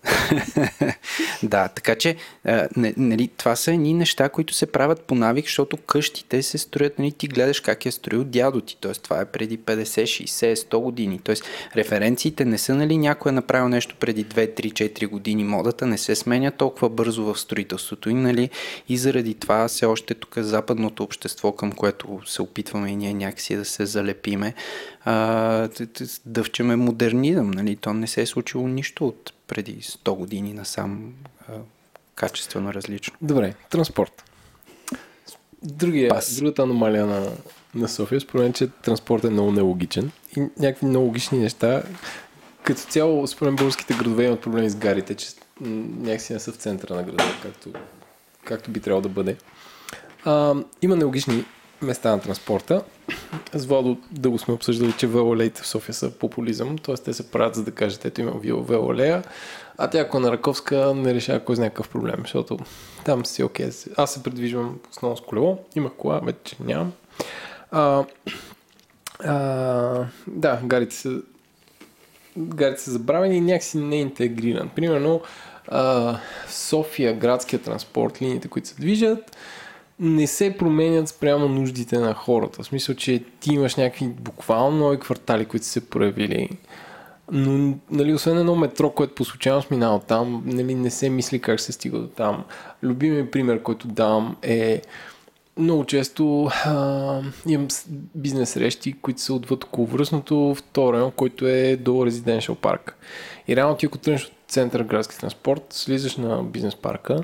да, 1.44 1.68
така 1.68 1.96
че 1.96 2.16
а, 2.46 2.68
не, 2.78 2.94
нали, 2.98 3.28
това 3.38 3.56
са 3.56 3.72
едни 3.72 3.94
неща, 3.94 4.30
които 4.30 4.54
се 4.54 4.66
правят 4.66 5.02
по 5.02 5.16
навик, 5.16 5.46
защото 5.46 5.78
къщите 5.78 6.44
се 6.44 6.58
строят, 6.58 7.00
нали, 7.00 7.12
ти 7.12 7.28
гледаш 7.28 7.60
как 7.60 7.86
е 7.86 7.92
строил 7.92 8.24
дядо 8.24 8.62
ти, 8.62 8.78
т.е. 8.82 8.94
това 8.94 9.22
е 9.22 9.26
преди 9.26 9.60
50, 9.60 9.84
60, 9.84 10.54
100 10.54 10.80
години, 10.80 11.20
т.е. 11.20 11.36
референциите 11.76 12.46
не 12.46 12.58
са, 12.58 12.76
нали, 12.76 12.98
някой 12.98 13.30
е 13.30 13.34
направил 13.34 13.70
нещо 13.70 13.96
преди 14.00 14.26
2, 14.26 14.62
3, 14.62 14.74
4 14.74 15.08
години, 15.08 15.44
модата 15.44 15.88
не 15.88 15.98
се 15.98 16.16
сменя 16.16 16.52
толкова 16.52 16.90
бързо 16.90 17.24
в 17.24 17.40
строителството 17.40 18.10
и, 18.10 18.14
нали, 18.14 18.50
и 18.90 18.98
заради 18.98 19.34
това 19.34 19.68
все 19.68 19.86
още 19.86 20.14
тук 20.14 20.38
е 20.38 20.44
западното 20.44 21.04
общество, 21.04 21.52
към 21.52 21.72
което 21.72 22.20
се 22.26 22.42
опитваме 22.42 22.90
и 22.90 22.96
ние 22.96 23.14
някакси 23.14 23.56
да 23.56 23.66
се 23.66 23.86
залепиме, 23.86 24.54
а, 25.06 25.70
дъвчеме 26.26 26.76
модернизъм, 26.76 27.52
нали, 27.52 27.76
то 27.76 27.94
не 27.94 28.08
се 28.08 28.22
е 28.22 28.26
случило 28.26 28.68
нищо 28.68 29.08
от 29.08 29.34
преди 29.52 29.82
100 29.82 30.16
години 30.16 30.54
насам 30.54 31.14
а, 31.50 31.54
качествено 32.16 32.74
различно. 32.74 33.14
Добре, 33.22 33.54
транспорт. 33.70 34.24
Другия, 35.64 36.10
Пас. 36.10 36.36
другата 36.36 36.62
аномалия 36.62 37.06
на, 37.06 37.32
на 37.76 37.90
София, 37.90 38.22
според 38.22 38.44
мен, 38.44 38.54
че 38.54 38.68
транспорт 38.68 39.24
е 39.24 39.30
много 39.30 39.52
нелогичен 39.52 40.12
и 40.38 40.42
някакви 40.60 40.86
нелогични 40.86 41.40
неща. 41.40 41.84
Като 42.64 42.82
цяло, 42.82 43.28
според 43.28 43.56
българските 43.56 43.94
градове 43.94 44.26
имат 44.26 44.42
проблеми 44.42 44.70
с 44.70 44.76
гарите, 44.76 45.16
че 45.16 45.28
някакси 45.62 46.34
не 46.34 46.40
са 46.40 46.52
в 46.52 46.56
центъра 46.56 46.96
на 46.96 47.04
града, 47.04 47.24
както, 47.44 47.74
както 48.44 48.72
би 48.72 48.80
трябвало 48.80 49.02
да 49.02 49.10
бъде. 49.10 49.38
А, 50.26 50.56
има 50.82 50.96
нелогични 50.96 51.46
места 51.82 52.12
на 52.12 52.22
транспорта. 52.22 52.84
С 53.54 53.66
Владо 53.66 53.98
дълго 54.12 54.40
сме 54.40 54.54
обсъждали, 54.54 54.94
че 54.98 55.08
велолеите 55.08 55.62
в 55.62 55.68
София 55.68 55.94
са 55.94 56.12
популизъм, 56.12 56.78
т.е. 56.78 56.96
те 56.96 57.14
се 57.14 57.32
правят 57.32 57.56
за 57.56 57.64
да 57.64 57.72
кажат, 57.72 58.06
ето 58.06 58.22
има 58.22 58.32
вил- 58.32 58.66
велолея, 58.66 59.24
а 59.78 59.90
тя 59.90 60.00
ако 60.00 60.18
е 60.18 60.20
на 60.20 60.32
Раковска 60.32 60.94
не 60.96 61.14
решава 61.14 61.40
кой 61.40 61.56
знае 61.56 61.70
какъв 61.70 61.90
проблем, 61.90 62.18
защото 62.22 62.58
там 63.06 63.26
си 63.26 63.44
окей. 63.44 63.70
Аз 63.98 64.14
се 64.14 64.24
придвижвам 64.24 64.80
основно 64.92 65.18
с 65.18 65.22
колело, 65.22 65.58
имах 65.76 65.92
кола, 65.94 66.20
вече 66.20 66.56
нямам. 66.60 66.94
А, 67.72 68.04
а, 69.24 70.06
да, 70.28 70.60
гарите 70.64 70.96
са 70.96 71.22
гарите 72.38 72.82
са 72.82 72.92
забравени 72.92 73.38
и 73.38 73.42
някакси 73.42 73.78
не 73.78 73.96
е 73.96 74.00
интегриран. 74.00 74.70
Примерно 74.76 75.22
а, 75.68 76.18
София, 76.50 77.14
градския 77.14 77.62
транспорт, 77.62 78.22
линиите, 78.22 78.48
които 78.48 78.68
се 78.68 78.76
движат, 78.76 79.38
не 80.02 80.28
се 80.28 80.58
променят 80.58 81.08
спрямо 81.08 81.48
нуждите 81.48 82.00
на 82.00 82.14
хората. 82.14 82.64
В 82.64 82.66
смисъл, 82.66 82.96
че 82.96 83.24
ти 83.40 83.54
имаш 83.54 83.76
някакви 83.76 84.08
буквално 84.08 84.78
нови 84.78 85.00
квартали, 85.00 85.46
които 85.46 85.66
са 85.66 85.72
се 85.72 85.90
проявили. 85.90 86.50
Но, 87.32 87.78
нали, 87.92 88.14
освен 88.14 88.38
едно 88.38 88.56
метро, 88.56 88.90
което 88.90 89.16
по 89.16 89.26
случайност 89.26 89.72
минало 89.72 90.00
там, 90.00 90.44
нали, 90.46 90.76
не 90.76 90.90
се 90.90 91.10
мисли 91.10 91.40
как 91.40 91.60
се 91.60 91.72
стига 91.72 92.00
до 92.00 92.08
там. 92.08 92.44
Любимият 92.84 93.32
пример, 93.32 93.64
който 93.64 93.88
давам 93.88 94.38
е 94.42 94.82
много 95.58 95.86
често 95.86 96.50
а, 96.66 97.22
имам 97.48 97.68
бизнес 98.16 98.50
срещи, 98.50 98.94
които 98.94 99.22
са 99.22 99.34
отвъд 99.34 99.64
околовръстното 99.64 100.56
второ 100.58 101.12
който 101.16 101.48
е 101.48 101.76
до 101.76 102.06
резиденшъл 102.06 102.56
парк. 102.56 102.98
И 103.48 103.56
реално 103.56 103.78
ти 103.78 103.86
ако 103.86 103.98
тръгнеш 103.98 104.26
от 104.26 104.34
центъра 104.48 104.84
градски 104.84 105.20
транспорт, 105.20 105.64
слизаш 105.70 106.18
на 106.18 106.44
бизнес 106.44 106.76
парка 106.76 107.24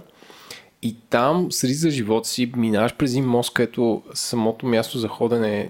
и 0.81 0.95
там 1.09 1.51
сриза 1.51 1.89
живота 1.89 2.29
си, 2.29 2.51
минаваш 2.55 2.95
през 2.95 3.11
един 3.11 3.25
мост, 3.25 3.53
където 3.53 4.03
самото 4.13 4.65
място 4.65 4.97
за 4.97 5.07
ходене 5.07 5.59
е 5.59 5.69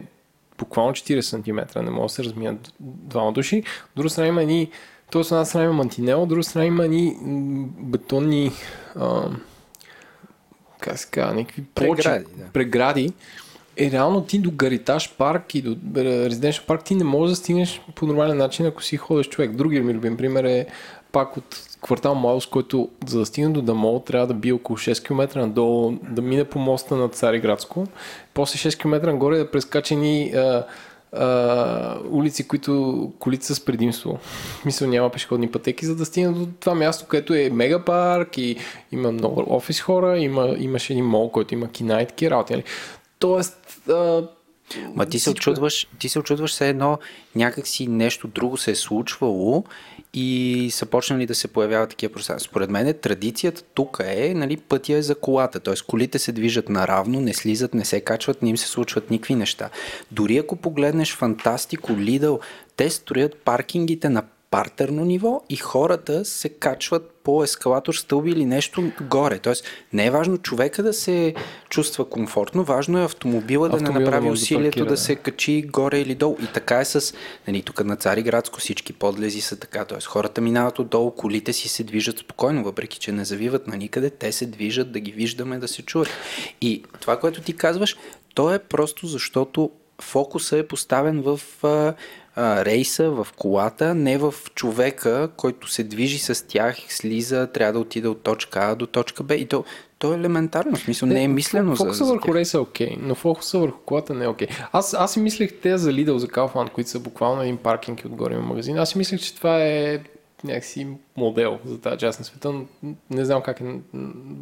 буквално 0.58 0.92
40 0.92 1.22
см, 1.22 1.80
не 1.80 1.92
могат 1.92 2.08
да 2.08 2.14
се 2.14 2.24
разминат 2.24 2.74
двама 2.80 3.32
души. 3.32 3.64
От 3.86 3.92
друга 3.96 4.10
страна 4.10 4.28
има 4.28 4.42
едни, 4.42 4.70
т.е. 5.12 5.22
от 5.22 5.28
една 5.28 5.46
страна 5.46 5.66
има 5.66 5.74
мантинел, 5.74 6.24
от 6.24 6.30
друга 6.30 6.44
страна 6.44 6.66
има 6.66 6.88
м, 6.88 7.68
бетонни 7.80 8.52
а, 8.96 9.30
как 10.80 11.00
се 11.00 11.08
казва, 11.12 11.34
някакви 11.34 11.64
плочи, 11.64 12.04
Прегради, 12.04 12.26
да. 12.38 12.46
прегради. 12.54 13.14
Е, 13.78 13.92
реално 13.92 14.24
ти 14.24 14.40
до 14.40 14.52
Гаритаж 14.52 15.16
парк 15.18 15.56
и 15.56 15.62
до 15.62 15.78
Резиденшъл 15.96 16.66
парк 16.66 16.84
ти 16.84 16.96
не 16.96 17.04
можеш 17.04 17.32
да 17.32 17.36
стигнеш 17.36 17.82
по 17.96 18.06
нормален 18.06 18.38
начин, 18.38 18.66
ако 18.66 18.84
си 18.84 18.98
ходиш 18.98 19.30
човек. 19.30 19.52
Другия 19.52 19.84
ми 19.84 19.94
любим 19.94 20.18
пример 20.18 20.44
е 20.44 20.68
пак 21.12 21.38
от 21.38 21.77
квартал 21.88 22.16
Младост, 22.16 22.50
който 22.50 22.90
за 23.08 23.20
да 23.20 23.26
стигне 23.26 23.50
до 23.50 23.62
Дамол 23.62 24.04
трябва 24.06 24.28
да 24.28 24.34
бие 24.34 24.54
около 24.54 24.78
6 24.78 25.06
км 25.08 25.40
надолу, 25.40 25.92
да 25.92 26.22
мине 26.22 26.44
по 26.44 26.60
моста 26.60 26.96
на 26.96 27.10
Цариградско, 27.10 27.88
после 28.34 28.72
6 28.72 28.80
км 28.82 29.08
нагоре 29.12 29.38
да 29.38 29.52
прескачени 29.52 30.32
а, 30.32 30.66
а, 31.14 31.98
улици, 32.10 32.48
които 32.48 33.12
колите 33.20 33.46
са 33.46 33.56
с 33.56 33.66
предимство. 33.66 34.20
Мисля, 34.66 34.88
няма 34.88 35.10
пешеходни 35.10 35.52
пътеки, 35.52 35.86
за 35.86 35.96
да 35.96 36.06
стигне 36.06 36.32
до 36.32 36.48
това 36.60 36.76
място, 36.76 37.06
където 37.08 37.34
е 37.34 37.50
мегапарк 37.50 38.38
и 38.38 38.56
има 38.92 39.12
много 39.12 39.46
офис 39.50 39.82
хора, 39.82 40.18
има, 40.18 40.56
имаше 40.60 40.94
един 40.94 41.06
мол, 41.06 41.32
който 41.32 41.54
има 41.54 41.72
кина 41.72 42.02
и 42.02 42.06
такива 42.08 42.32
работи. 42.32 42.54
нали? 42.54 42.64
Тоест, 43.20 43.82
а, 43.90 44.28
Ма 44.96 45.06
ти 45.06 45.20
се 45.20 45.30
всичко- 45.30 45.50
очудваш, 45.50 45.88
ти 46.00 46.10
се 46.10 46.20
очудваш 46.20 46.52
все 46.52 46.70
едно 46.70 46.98
някакси 47.36 47.88
нещо 47.88 48.28
друго 48.28 48.58
се 48.58 48.72
е 48.72 48.76
случвало 48.76 49.64
и 50.14 50.70
са 50.72 50.86
почнали 50.86 51.26
да 51.26 51.36
се 51.36 51.48
появяват 51.48 51.90
такива 51.90 52.14
пространства. 52.14 52.50
Според 52.50 52.70
мен 52.70 52.94
традицията 53.02 53.62
тук 53.74 54.00
е, 54.06 54.34
нали, 54.34 54.58
пътя 54.58 54.94
е 54.94 55.02
за 55.02 55.16
колата, 55.16 55.60
т.е. 55.60 55.74
колите 55.88 56.20
се 56.20 56.32
движат 56.32 56.70
наравно, 56.70 57.22
не 57.22 57.34
слизат, 57.34 57.74
не 57.74 57.86
се 57.86 58.02
качват, 58.02 58.42
не 58.42 58.50
им 58.50 58.58
се 58.58 58.68
случват 58.68 59.12
никакви 59.12 59.36
неща. 59.36 59.70
Дори 60.12 60.38
ако 60.38 60.56
погледнеш 60.56 61.16
Фантастико, 61.16 61.92
Lidl, 61.92 62.40
те 62.76 62.90
строят 62.90 63.38
паркингите 63.38 64.10
на 64.10 64.24
партерно 64.52 65.06
ниво 65.06 65.42
и 65.50 65.56
хората 65.56 66.26
се 66.26 66.50
качват 66.50 67.12
по 67.24 67.44
ескалатор, 67.44 67.94
стълби 67.94 68.32
или 68.32 68.46
нещо 68.46 68.92
горе. 69.02 69.40
Тоест, 69.40 69.66
не 69.94 70.06
е 70.06 70.12
важно 70.12 70.38
човека 70.38 70.84
да 70.84 70.94
се 70.94 71.34
чувства 71.70 72.10
комфортно, 72.10 72.64
важно 72.64 73.00
е 73.00 73.04
автомобила 73.04 73.70
да 73.70 73.76
не 73.76 73.82
Автомобила 73.84 74.00
да 74.00 74.06
направи 74.06 74.30
може 74.30 74.40
да 74.40 74.44
усилието 74.44 74.80
да 74.80 74.86
да. 74.86 74.98
се 74.98 75.16
качи 75.16 75.62
горе 75.62 76.00
или 76.00 76.16
долу. 76.16 76.38
И 76.44 76.48
така 76.54 76.80
е 76.80 76.86
с, 76.86 77.14
нали, 77.48 77.62
тук 77.62 77.84
на 77.84 77.96
Цариградско 77.96 78.60
всички 78.60 78.94
подлези 78.94 79.42
са 79.42 79.60
така. 79.60 79.86
Т.е. 79.86 80.02
хората 80.02 80.42
минават 80.42 80.80
отдолу, 80.80 81.12
колите 81.12 81.54
си 81.54 81.70
се 81.70 81.84
движат 81.84 82.20
спокойно, 82.20 82.64
въпреки 82.64 83.00
че 83.00 83.12
не 83.12 83.26
завиват 83.26 83.68
на 83.68 83.78
никъде, 83.78 84.10
те 84.10 84.32
се 84.32 84.46
движат 84.46 84.92
да 84.92 85.00
ги 85.00 85.12
виждаме, 85.12 85.60
да 85.60 85.68
се 85.68 85.82
чуят. 85.82 86.10
И 86.62 86.84
това, 87.00 87.20
което 87.20 87.42
ти 87.42 87.54
казваш, 87.54 87.98
то 88.36 88.54
е 88.54 88.60
просто 88.60 89.08
защото 89.08 89.72
фокуса 90.02 90.58
е 90.58 90.68
поставен 90.68 91.22
в 91.22 91.40
а, 92.38 92.66
рейса, 92.66 93.10
в 93.10 93.28
колата, 93.38 93.96
не 93.96 94.18
в 94.18 94.34
човека, 94.56 95.30
който 95.38 95.68
се 95.68 95.84
движи 95.84 96.20
с 96.20 96.48
тях, 96.48 96.78
слиза, 96.90 97.48
трябва 97.54 97.74
да 97.74 97.80
отиде 97.80 98.08
от 98.08 98.22
точка 98.22 98.60
А 98.60 98.76
до 98.76 98.88
точка 98.88 99.24
Б. 99.24 99.36
И 99.36 99.46
то, 99.46 99.64
То 100.00 100.14
е 100.14 100.16
елементарно, 100.16 100.76
в 100.76 100.80
смисъл 100.80 101.10
не 101.10 101.24
е 101.24 101.28
мислено 101.28 101.76
за, 101.76 101.84
Фокуса 101.84 102.06
за 102.06 102.12
върху 102.12 102.26
тях. 102.26 102.36
рейса 102.36 102.58
е 102.58 102.62
окей, 102.62 102.98
но 103.00 103.16
фокуса 103.16 103.60
върху 103.60 103.80
колата 103.86 104.14
не 104.14 104.26
е 104.26 104.28
окей. 104.28 104.48
Аз, 104.72 104.94
аз 104.94 105.14
си 105.14 105.20
мислех 105.20 105.52
те 105.62 105.78
за 105.78 105.92
Lidl, 105.92 106.18
за 106.18 106.28
Kaufland, 106.28 106.70
които 106.70 106.90
са 106.90 107.00
буквално 107.00 107.42
един 107.42 107.58
паркинг 107.58 108.02
и 108.02 108.08
отгоре 108.08 108.34
има 108.34 108.44
магазин. 108.44 108.78
Аз 108.78 108.90
си 108.90 108.98
мислех, 108.98 109.22
че 109.22 109.36
това 109.36 109.64
е 109.64 110.00
някакси 110.44 110.88
модел 111.18 111.60
за 111.66 111.82
тази 111.82 111.98
част 111.98 112.20
на 112.20 112.26
света, 112.26 112.52
но 112.52 112.66
не 113.10 113.26
знам 113.26 113.42
как 113.42 113.62
е 113.62 113.64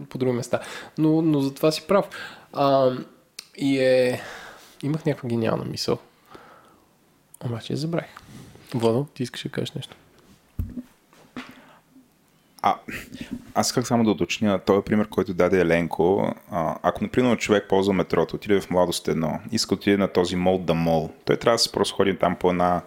по 0.09 0.17
други 0.17 0.31
места. 0.31 0.59
Но, 0.97 1.21
но 1.21 1.41
за 1.41 1.53
това 1.53 1.71
си 1.71 1.83
прав. 1.87 2.05
А, 2.53 2.91
и 3.57 3.79
е... 3.79 4.21
Имах 4.83 5.05
някаква 5.05 5.29
гениална 5.29 5.65
мисъл. 5.65 5.97
Обаче 7.45 7.73
я 7.73 7.77
забравих. 7.77 8.09
Владо, 8.73 9.07
ти 9.13 9.23
искаш 9.23 9.43
да 9.43 9.49
кажеш 9.49 9.71
нещо? 9.71 9.95
А, 12.61 12.75
аз 13.53 13.67
исках 13.67 13.87
само 13.87 14.03
да 14.03 14.11
уточня, 14.11 14.59
този 14.59 14.85
пример, 14.85 15.07
който 15.07 15.33
даде 15.33 15.61
Еленко, 15.61 16.33
а, 16.51 16.75
ако, 16.83 17.03
например, 17.03 17.37
човек 17.37 17.65
ползва 17.69 17.93
метрото, 17.93 18.35
отиде 18.35 18.61
в 18.61 18.69
младост 18.69 19.07
едно, 19.07 19.39
иска 19.51 19.69
да 19.69 19.75
отиде 19.75 19.97
на 19.97 20.07
този 20.07 20.35
мол 20.35 20.57
да 20.57 20.73
мол, 20.73 21.11
той 21.25 21.37
трябва 21.37 21.55
да 21.55 21.59
се 21.59 21.71
просто 21.71 21.95
ходи 21.95 22.17
там 22.17 22.35
по 22.35 22.49
една 22.49 22.81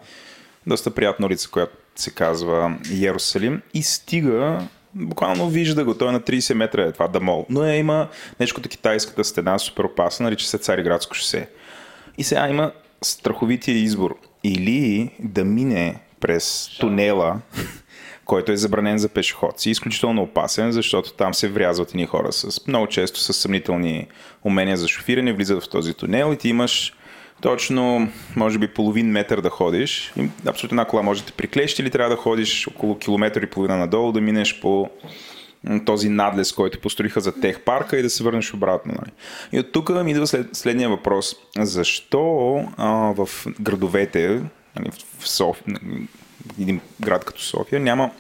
доста 0.66 0.94
приятна 0.94 1.26
улица, 1.26 1.51
която 1.51 1.76
се 1.97 2.10
казва 2.10 2.78
Иерусалим 2.90 3.62
и 3.74 3.82
стига, 3.82 4.68
буквално 4.94 5.48
вижда 5.48 5.85
го, 5.85 5.94
той 5.94 6.09
е 6.09 6.12
на 6.12 6.20
30 6.20 6.55
метра 6.55 6.82
е 6.82 6.93
това 6.93 7.09
да 7.09 7.20
мол, 7.20 7.47
но 7.51 7.64
е, 7.64 7.76
има 7.76 8.09
нещо 8.40 8.56
като 8.56 8.68
китайската 8.68 9.24
стена, 9.24 9.59
супер 9.59 9.85
опасна, 9.85 10.24
нарича 10.24 10.47
се 10.47 10.59
Цариградско 10.59 11.14
шосе. 11.14 11.48
И 12.18 12.24
сега 12.24 12.48
има 12.48 12.72
страховития 13.02 13.76
избор. 13.76 14.18
Или 14.44 15.10
да 15.20 15.44
мине 15.44 16.01
през 16.20 16.70
тунела, 16.81 17.40
който 18.24 18.52
е 18.52 18.56
забранен 18.56 18.98
за 18.98 19.09
пешеходци. 19.09 19.70
Изключително 19.70 20.23
опасен, 20.23 20.73
защото 20.73 21.12
там 21.12 21.35
се 21.35 21.48
врязват 21.48 21.90
едни 21.90 22.06
хора 22.06 22.32
с 22.32 22.66
много 22.66 22.86
често 22.86 23.20
с 23.20 23.32
съмнителни 23.32 24.06
умения 24.44 24.77
за 24.77 24.89
шофиране, 24.89 25.32
влизат 25.32 25.65
в 25.65 25.69
този 25.69 25.94
тунел 25.94 26.32
и 26.32 26.39
ти 26.39 26.48
имаш 26.48 26.94
точно, 27.40 28.09
може 28.36 28.59
би, 28.59 28.69
половин 28.69 29.10
метър 29.10 29.40
да 29.40 29.51
ходиш. 29.51 30.12
Абсолютно 30.47 30.74
една 30.74 30.85
кола 30.85 31.02
може 31.02 31.20
да 31.20 31.27
те 31.27 31.32
приклещи 31.32 31.82
или 31.82 31.90
трябва 31.90 32.16
да 32.16 32.23
ходиш 32.23 32.66
около 32.66 32.98
километър 32.98 33.43
и 33.43 33.51
половина 33.51 33.77
надолу, 33.77 34.12
да 34.12 34.20
минеш 34.20 34.60
по 34.60 34.90
този 35.85 36.09
надлез, 36.09 36.52
който 36.52 36.80
построиха 36.80 37.20
за 37.20 37.40
тех 37.40 37.60
парка 37.60 37.98
и 37.98 38.02
да 38.02 38.10
се 38.10 38.24
върнеш 38.24 38.55
обратно. 38.55 38.94
Нали? 38.98 39.12
И 39.52 39.60
от 39.60 39.72
тук 39.72 40.05
ми 40.05 40.10
идва 40.10 40.26
след, 40.26 40.56
следния 40.56 40.89
въпрос. 40.89 41.36
Защо 41.59 42.64
а, 42.76 42.89
в 42.93 43.28
градовете, 43.60 44.43
нали, 44.76 44.90
в 45.18 45.28
София, 45.28 45.78
един 46.60 46.80
град 47.01 47.24
като 47.24 47.43
София, 47.43 47.80
няма 47.80 48.10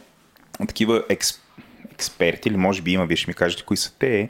такива 0.68 1.04
екс, 1.08 1.40
експерти, 1.92 2.48
или 2.48 2.56
може 2.56 2.82
би 2.82 2.92
има, 2.92 3.06
вие 3.06 3.16
ще 3.16 3.30
ми 3.30 3.34
кажете 3.34 3.64
кои 3.64 3.76
са 3.76 3.92
те, 3.98 4.28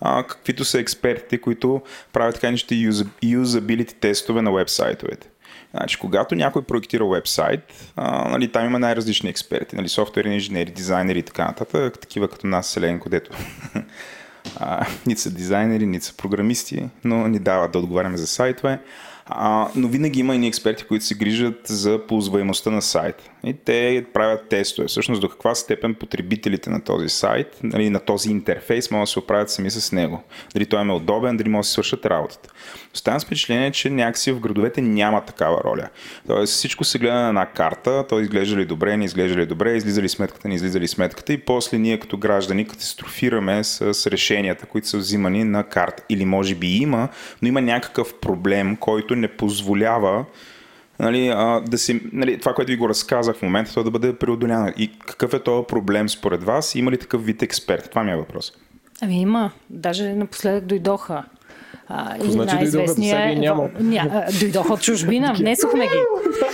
а, 0.00 0.22
каквито 0.22 0.64
са 0.64 0.80
експертите, 0.80 1.40
които 1.40 1.82
правят 2.12 2.34
така 2.34 2.50
неща 2.50 2.74
юзабилити 3.22 3.94
тестове 3.94 4.42
на 4.42 4.52
вебсайтовете. 4.52 5.28
Значи, 5.70 5.98
когато 5.98 6.34
някой 6.34 6.62
проектира 6.62 7.06
вебсайт, 7.06 7.90
а, 7.96 8.28
нали, 8.28 8.52
там 8.52 8.66
има 8.66 8.78
най-различни 8.78 9.30
експерти, 9.30 9.76
нали, 9.76 9.88
софтуерни 9.88 10.34
инженери, 10.34 10.70
дизайнери 10.70 11.18
и 11.18 11.22
така 11.22 11.44
нататък, 11.44 11.98
такива 12.00 12.28
като 12.28 12.46
нас, 12.46 12.66
Селенко, 12.66 13.08
дето 13.08 13.30
а, 14.56 14.86
нито 15.06 15.20
са 15.20 15.30
дизайнери, 15.30 15.86
нито 15.86 16.04
са 16.04 16.16
програмисти, 16.16 16.88
но 17.04 17.28
ни 17.28 17.38
дават 17.38 17.72
да 17.72 17.78
отговаряме 17.78 18.16
за 18.16 18.26
сайтове. 18.26 18.80
А, 19.26 19.68
но 19.74 19.88
винаги 19.88 20.20
има 20.20 20.36
и 20.36 20.46
експерти, 20.46 20.84
които 20.84 21.04
се 21.04 21.14
грижат 21.14 21.60
за 21.64 22.06
ползваемостта 22.06 22.70
на 22.70 22.82
сайта. 22.82 23.24
И 23.44 23.54
те 23.54 24.04
правят 24.14 24.48
тестове. 24.48 24.88
Всъщност 24.88 25.20
до 25.20 25.28
каква 25.28 25.54
степен 25.54 25.94
потребителите 25.94 26.70
на 26.70 26.84
този 26.84 27.08
сайт, 27.08 27.58
нали, 27.62 27.90
на 27.90 28.00
този 28.00 28.30
интерфейс 28.30 28.90
могат 28.90 29.02
да 29.02 29.10
се 29.10 29.18
оправят 29.18 29.50
сами 29.50 29.70
с 29.70 29.92
него. 29.92 30.22
Дали 30.54 30.66
той 30.66 30.82
им 30.82 30.90
е 30.90 30.92
удобен, 30.92 31.36
дали 31.36 31.48
могат 31.48 31.62
да 31.62 31.66
си 31.66 31.72
свършат 31.72 32.06
работата. 32.06 32.50
Оставам 32.94 33.20
с 33.20 33.24
впечатление, 33.24 33.70
че 33.70 33.90
някакси 33.90 34.32
в 34.32 34.40
градовете 34.40 34.82
няма 34.82 35.24
такава 35.24 35.60
роля. 35.64 35.88
Тоест 36.26 36.52
всичко 36.52 36.84
се 36.84 36.98
гледа 36.98 37.14
на 37.14 37.28
една 37.28 37.46
карта, 37.46 38.04
то 38.08 38.20
изглежда 38.20 38.56
ли 38.56 38.64
добре, 38.64 38.96
не 38.96 39.04
изглежда 39.04 39.40
ли 39.40 39.46
добре, 39.46 39.76
излиза 39.76 40.02
ли 40.02 40.08
сметката, 40.08 40.48
не 40.48 40.54
излиза 40.54 40.80
ли 40.80 40.88
сметката 40.88 41.32
и 41.32 41.38
после 41.38 41.78
ние 41.78 42.00
като 42.00 42.16
граждани 42.16 42.68
катастрофираме 42.68 43.64
с 43.64 44.10
решенията, 44.10 44.66
които 44.66 44.88
са 44.88 44.98
взимани 44.98 45.44
на 45.44 45.64
карта. 45.64 46.02
Или 46.08 46.24
може 46.24 46.54
би 46.54 46.76
има, 46.76 47.08
но 47.42 47.48
има 47.48 47.60
някакъв 47.60 48.20
проблем, 48.20 48.76
който 48.76 49.16
не 49.16 49.28
позволява 49.28 50.24
нали, 51.00 51.28
а, 51.28 51.60
да 51.60 51.78
си, 51.78 52.00
нали, 52.12 52.38
това, 52.38 52.54
което 52.54 52.70
ви 52.70 52.76
го 52.76 52.88
разказах 52.88 53.36
в 53.36 53.42
момента, 53.42 53.74
то 53.74 53.84
да 53.84 53.90
бъде 53.90 54.16
преодоляно. 54.16 54.72
И 54.76 54.90
какъв 54.98 55.34
е 55.34 55.42
този 55.42 55.66
проблем 55.66 56.08
според 56.08 56.44
вас? 56.44 56.74
Има 56.74 56.90
ли 56.90 56.98
такъв 56.98 57.24
вид 57.24 57.42
експерт? 57.42 57.90
Това 57.90 58.02
ми 58.02 58.10
е 58.10 58.16
въпрос. 58.16 58.52
Ами 59.02 59.20
има. 59.20 59.50
Даже 59.70 60.12
напоследък 60.12 60.64
дойдоха. 60.64 61.24
А, 61.88 62.16
и 62.16 62.18
значи 62.18 62.36
дойдоха? 62.36 62.54
най-известният 62.54 63.18
Досега 63.18 63.40
ги 63.40 63.46
е-. 63.46 63.82
Ня, 63.82 64.26
дойдоха 64.40 64.72
от 64.72 64.82
чужбина, 64.82 65.34
внесохме 65.34 65.86
ги. 65.86 66.02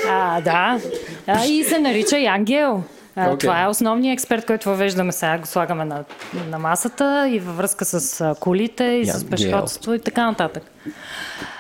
А, 0.09 0.41
да. 0.41 0.81
А, 1.27 1.45
и 1.45 1.65
се 1.65 1.79
нарича 1.79 2.19
Янгел. 2.19 2.83
А, 3.17 3.27
Окей. 3.27 3.39
Това 3.39 3.63
е 3.63 3.69
основният 3.69 4.13
експерт, 4.13 4.47
който 4.47 4.69
въвеждаме 4.69 5.13
сега, 5.13 5.39
го 5.39 5.47
слагаме 5.47 5.85
на, 5.85 6.05
на 6.51 6.59
масата 6.59 7.29
и 7.29 7.39
във 7.39 7.57
връзка 7.57 7.85
с 7.85 8.35
колите 8.41 8.85
и 8.85 9.07
с 9.07 9.09
Янгел. 9.09 9.31
пешеходство 9.31 9.95
и 9.95 9.99
така 9.99 10.27
нататък. 10.27 10.63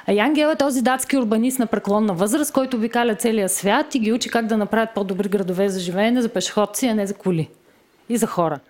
А 0.08 0.12
Янгел 0.12 0.48
е 0.48 0.56
този 0.56 0.82
датски 0.82 1.16
урбанист 1.16 1.58
на 1.58 1.66
преклонна 1.66 2.14
възраст, 2.14 2.52
който 2.52 2.76
обикаля 2.76 3.14
целия 3.14 3.48
свят 3.48 3.94
и 3.94 3.98
ги 3.98 4.12
учи 4.12 4.28
как 4.28 4.46
да 4.46 4.56
направят 4.56 4.94
по-добри 4.94 5.28
градове 5.28 5.68
за 5.68 5.80
живеене, 5.80 6.22
за 6.22 6.28
пешеходци, 6.28 6.86
а 6.86 6.94
не 6.94 7.06
за 7.06 7.14
коли 7.14 7.48
и 8.08 8.16
за 8.16 8.26
хора. 8.26 8.60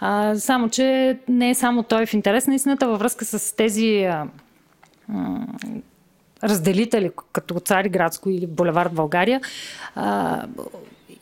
А, 0.00 0.34
само, 0.36 0.68
че 0.68 1.18
не 1.28 1.50
е 1.50 1.54
само 1.54 1.82
той 1.82 2.06
в 2.06 2.14
интерес 2.14 2.46
на 2.46 2.54
истината 2.54 2.88
във 2.88 2.98
връзка 2.98 3.24
с 3.24 3.56
тези 3.56 4.04
а, 4.04 4.26
м, 5.08 5.46
разделители, 6.44 7.10
като 7.32 7.60
Цари 7.60 7.88
Градско 7.88 8.30
или 8.30 8.46
Булевард 8.46 8.92
България. 8.92 9.40
А, 9.94 10.42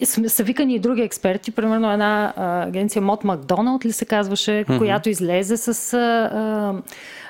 сме- 0.07 0.29
са 0.29 0.43
викани 0.43 0.75
и 0.75 0.79
други 0.79 1.03
експерти, 1.03 1.51
примерно 1.51 1.93
една 1.93 2.33
а, 2.37 2.63
агенция 2.67 3.03
Мот 3.03 3.25
Макдоналд 3.25 3.85
ли 3.85 3.93
се 3.93 4.05
казваше, 4.05 4.51
mm-hmm. 4.51 4.79
която 4.79 5.09
излезе 5.09 5.57
с 5.57 5.95
а, 5.95 6.01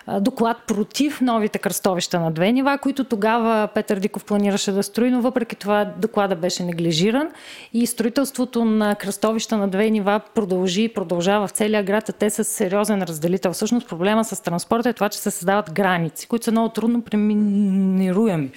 а, 0.07 0.21
доклад 0.21 0.57
против 0.67 1.21
новите 1.21 1.59
кръстовища 1.59 2.21
на 2.21 2.31
две 2.31 2.53
нива, 2.53 2.79
които 2.79 3.05
тогава 3.05 3.69
Петър 3.75 3.99
Диков 3.99 4.25
планираше 4.25 4.73
да 4.73 4.83
строи, 4.83 5.11
но 5.11 5.21
въпреки 5.21 5.57
това 5.57 5.85
доклада 5.85 6.37
беше 6.37 6.65
неглижиран 6.65 7.29
и 7.73 7.87
строителството 7.87 8.65
на 8.65 8.95
кръстовища 8.95 9.57
на 9.57 9.69
две 9.69 9.91
нива 9.91 10.21
продължи 10.35 10.83
и 10.83 10.89
продължава 10.89 11.47
в 11.47 11.51
целия 11.51 11.83
град, 11.83 12.09
а 12.09 12.13
те 12.13 12.31
са 12.31 12.45
сериозен 12.45 13.03
разделител. 13.03 13.53
Всъщност 13.53 13.89
проблема 13.89 14.25
с 14.25 14.43
транспорта 14.43 14.89
е 14.89 14.93
това, 14.93 15.09
че 15.09 15.19
се 15.19 15.31
създават 15.31 15.73
граници, 15.73 16.29
които 16.29 16.45
са 16.45 16.51
много 16.51 16.69
трудно 16.69 17.03
преминируеми, 17.03 18.51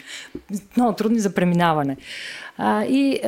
много 0.78 0.94
трудни 0.94 1.20
за 1.20 1.34
преминаване. 1.34 1.98
А, 2.58 2.84
и 2.84 3.20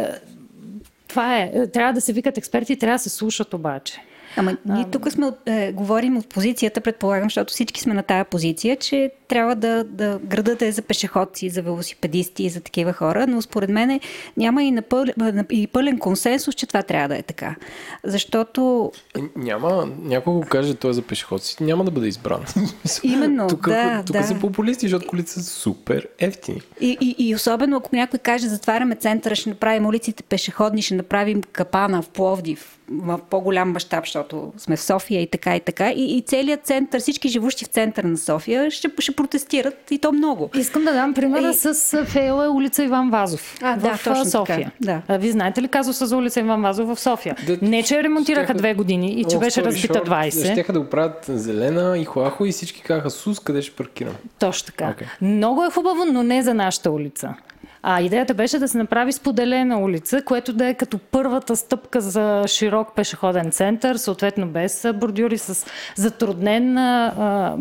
това 1.07 1.37
е. 1.37 1.67
Трябва 1.67 1.93
да 1.93 2.01
се 2.01 2.13
викат 2.13 2.37
експерти, 2.37 2.79
трябва 2.79 2.95
да 2.95 3.03
се 3.03 3.09
слушат 3.09 3.53
обаче. 3.53 4.01
Ама 4.37 4.57
ние 4.65 4.85
тук 4.91 5.11
сме, 5.11 5.31
е, 5.45 5.71
говорим 5.71 6.17
от 6.17 6.29
позицията, 6.29 6.81
предполагам, 6.81 7.25
защото 7.25 7.53
всички 7.53 7.81
сме 7.81 7.93
на 7.93 8.03
тая 8.03 8.25
позиция, 8.25 8.75
че 8.75 9.11
трябва 9.27 9.55
да, 9.55 9.83
да 9.83 10.19
градът 10.23 10.61
е 10.61 10.71
за 10.71 10.81
пешеходци, 10.81 11.49
за 11.49 11.61
велосипедисти 11.61 12.43
и 12.43 12.49
за 12.49 12.61
такива 12.61 12.93
хора, 12.93 13.27
но 13.27 13.41
според 13.41 13.69
мен 13.69 13.99
няма 14.37 14.63
и, 14.63 14.71
напъл, 14.71 15.05
и 15.51 15.67
пълен 15.67 15.99
консенсус, 15.99 16.55
че 16.55 16.67
това 16.67 16.83
трябва 16.83 17.07
да 17.07 17.17
е 17.17 17.21
така. 17.21 17.55
Защото 18.03 18.91
Няма, 19.35 19.89
някой 20.01 20.33
го 20.33 20.41
каже, 20.41 20.73
той 20.73 20.91
е 20.91 20.93
за 20.93 21.01
пешеходци, 21.01 21.63
няма 21.63 21.85
да 21.85 21.91
бъде 21.91 22.07
избран. 22.07 22.45
Именно, 23.03 23.47
тук, 23.47 23.69
да, 23.69 24.03
тук 24.05 24.15
да. 24.15 24.23
са 24.23 24.39
популисти, 24.39 24.85
защото 24.85 25.07
колите 25.07 25.31
са 25.31 25.43
супер 25.43 26.07
ефтини. 26.19 26.61
И, 26.81 26.97
и, 27.01 27.15
и 27.27 27.35
особено 27.35 27.77
ако 27.77 27.95
някой 27.95 28.19
каже, 28.19 28.47
затваряме 28.47 28.95
центъра, 28.95 29.35
ще 29.35 29.49
направим 29.49 29.85
улиците 29.85 30.23
пешеходни, 30.23 30.81
ще 30.81 30.95
направим 30.95 31.41
капана 31.43 32.01
в 32.01 32.09
Пловдив 32.09 32.76
в 32.91 33.19
по-голям 33.21 33.71
мащаб, 33.71 34.03
защото 34.03 34.53
сме 34.57 34.75
в 34.75 34.81
София 34.81 35.21
и 35.21 35.27
така 35.27 35.55
и 35.55 35.59
така. 35.59 35.91
И, 35.91 36.17
и 36.17 36.21
целият 36.21 36.65
център, 36.65 36.99
всички 36.99 37.29
живущи 37.29 37.65
в 37.65 37.67
центъра 37.67 38.07
на 38.07 38.17
София 38.17 38.71
ще, 38.71 38.89
ще 38.99 39.11
протестират 39.11 39.91
и 39.91 39.99
то 39.99 40.11
много. 40.11 40.49
Искам 40.55 40.83
да 40.83 40.93
дам 40.93 41.13
примера 41.13 41.49
И- 41.49 41.53
с 41.53 41.73
Фейла 42.05 42.49
улица 42.49 42.83
Иван 42.83 43.09
Вазов 43.09 43.55
А, 43.61 43.75
в 43.75 43.79
да, 43.79 43.87
а, 43.87 43.91
точно 43.93 44.13
така, 44.15 44.29
София. 44.29 44.71
да. 44.81 45.01
А, 45.07 45.17
Вие 45.17 45.31
знаете 45.31 45.61
ли 45.61 45.67
казуса 45.67 46.05
за 46.05 46.17
улица 46.17 46.39
Иван 46.39 46.61
Вазов 46.61 46.87
в 46.89 46.99
София? 46.99 47.35
Да, 47.47 47.57
Не, 47.61 47.83
че 47.83 47.95
я 47.95 48.03
ремонтираха 48.03 48.43
щяха- 48.43 48.57
две 48.57 48.73
години 48.73 49.11
и 49.11 49.23
че 49.23 49.35
Long 49.35 49.39
беше 49.39 49.63
разбита 49.63 49.93
short, 49.95 50.07
20. 50.29 50.51
Щяха 50.51 50.73
да 50.73 50.79
го 50.79 50.85
правят 50.85 51.25
зелена 51.27 51.97
и 51.97 52.05
хуахо 52.05 52.45
и 52.45 52.51
всички 52.51 52.81
казаха 52.81 53.09
Сус, 53.09 53.39
къде 53.39 53.61
ще 53.61 53.71
паркирам. 53.71 54.13
Точно 54.39 54.65
така. 54.65 54.89
Окей. 54.89 55.07
Много 55.21 55.63
е 55.63 55.69
хубаво, 55.69 56.05
но 56.05 56.23
не 56.23 56.41
за 56.41 56.53
нашата 56.53 56.91
улица. 56.91 57.33
А 57.83 58.01
идеята 58.01 58.33
беше 58.33 58.59
да 58.59 58.67
се 58.67 58.77
направи 58.77 59.11
споделена 59.11 59.79
улица, 59.79 60.21
което 60.21 60.53
да 60.53 60.67
е 60.67 60.73
като 60.73 60.97
първата 60.97 61.55
стъпка 61.55 62.01
за 62.01 62.43
широк 62.47 62.95
пешеходен 62.95 63.51
център, 63.51 63.95
съответно 63.95 64.47
без 64.47 64.87
бордюри, 64.95 65.37
с 65.37 65.65
затруднен 65.95 66.77
а, 66.77 67.57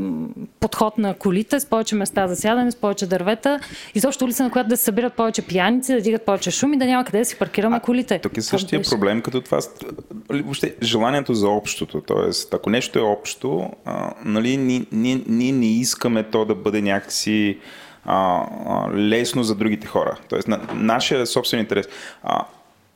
подход 0.60 0.98
на 0.98 1.14
колите, 1.14 1.60
с 1.60 1.66
повече 1.66 1.94
места 1.94 2.28
за 2.28 2.36
сядане, 2.36 2.70
с 2.70 2.76
повече 2.76 3.06
дървета. 3.06 3.60
И 3.94 4.00
също 4.00 4.24
улица, 4.24 4.42
на 4.42 4.50
която 4.50 4.68
да 4.68 4.76
се 4.76 4.84
събират 4.84 5.14
повече 5.14 5.42
пияници, 5.42 5.92
да 5.92 6.00
дигат 6.00 6.22
повече 6.22 6.50
шум 6.50 6.74
и 6.74 6.78
да 6.78 6.86
няма 6.86 7.04
къде 7.04 7.18
да 7.18 7.24
си 7.24 7.38
паркираме 7.38 7.80
колите. 7.80 8.18
Тук 8.18 8.36
е 8.36 8.42
същия 8.42 8.82
проблем 8.82 9.22
като 9.22 9.40
това. 9.40 9.58
Въобще, 10.30 10.74
желанието 10.82 11.34
за 11.34 11.48
общото. 11.48 12.00
Тоест, 12.00 12.54
ако 12.54 12.70
нещо 12.70 12.98
е 12.98 13.02
общо, 13.02 13.70
а, 13.84 14.12
нали, 14.24 14.56
ние, 14.56 14.86
ние, 14.92 15.20
ние 15.26 15.52
не 15.52 15.66
искаме 15.66 16.22
то 16.22 16.44
да 16.44 16.54
бъде 16.54 16.82
някакси 16.82 17.58
а, 18.06 18.46
лесно 18.94 19.42
за 19.42 19.54
другите 19.54 19.86
хора. 19.86 20.18
Тоест, 20.28 20.48
на, 20.48 20.60
нашия 20.74 21.26
собствен 21.26 21.60
интерес. 21.60 21.88
А, 22.22 22.44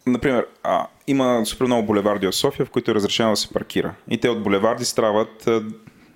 например, 0.07 0.47
а, 0.63 0.87
има 1.07 1.43
супер 1.47 1.67
много 1.67 1.87
булеварди 1.87 2.27
в 2.27 2.33
София, 2.33 2.67
в 2.67 2.71
които 2.71 2.91
е 2.91 2.95
разрешено 2.95 3.31
да 3.31 3.37
се 3.37 3.49
паркира. 3.49 3.95
И 4.09 4.21
те 4.21 4.29
от 4.29 4.43
булеварди 4.43 4.85
страват 4.85 5.49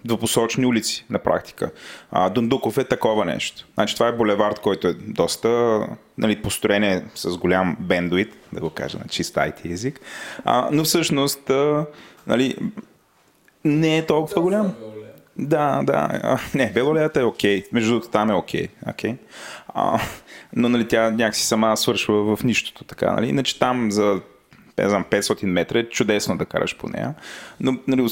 двупосочни 0.05 0.67
улици 0.67 1.07
на 1.11 1.19
практика. 1.19 1.71
А, 2.11 2.31
Дундуков 2.31 2.79
е 2.79 2.85
такова 2.85 3.25
нещо. 3.25 3.67
Значи 3.75 3.95
това 3.95 4.09
е 4.09 4.13
булевард, 4.13 4.59
който 4.59 4.89
е 4.89 4.93
доста 4.93 5.81
нали, 6.19 6.43
построение 6.43 7.05
с 7.15 7.37
голям 7.37 7.77
бендуит, 7.81 8.37
да 8.53 8.61
го 8.61 8.71
кажа 8.71 8.99
на 8.99 9.05
чист 9.09 9.35
IT 9.35 9.73
език, 9.73 10.01
а, 10.45 10.69
но 10.73 10.85
всъщност 10.85 11.51
а, 11.51 11.87
нали, 12.27 12.57
не 13.65 13.99
е 13.99 14.07
толкова 14.07 14.43
голям. 14.43 14.75
Да, 15.39 15.83
да. 15.83 16.09
А, 16.23 16.39
не, 16.55 16.73
Белолеята 16.73 17.21
е 17.21 17.25
окей. 17.25 17.63
Okay. 17.63 17.69
Между 17.73 17.91
другото, 17.91 18.11
там 18.11 18.31
е 18.31 18.35
окей. 18.35 18.69
Okay. 18.87 19.17
Okay. 19.75 20.01
Но 20.57 20.69
нали, 20.69 20.89
тя 20.89 21.11
някакси 21.11 21.47
сама 21.47 21.77
свършва 21.77 22.37
в 22.37 22.45
нищото. 22.45 22.85
Така, 22.85 23.13
нали? 23.13 23.29
Иначе 23.29 23.59
там 23.59 23.91
за 23.91 24.21
не 24.79 24.89
знам, 24.89 25.05
500 25.05 25.47
метра 25.47 25.79
е 25.79 25.89
чудесно 25.89 26.39
да 26.39 26.45
караш 26.45 26.77
по 26.77 26.89
нея. 26.89 27.15
Но, 27.61 27.77
нали, 27.89 28.09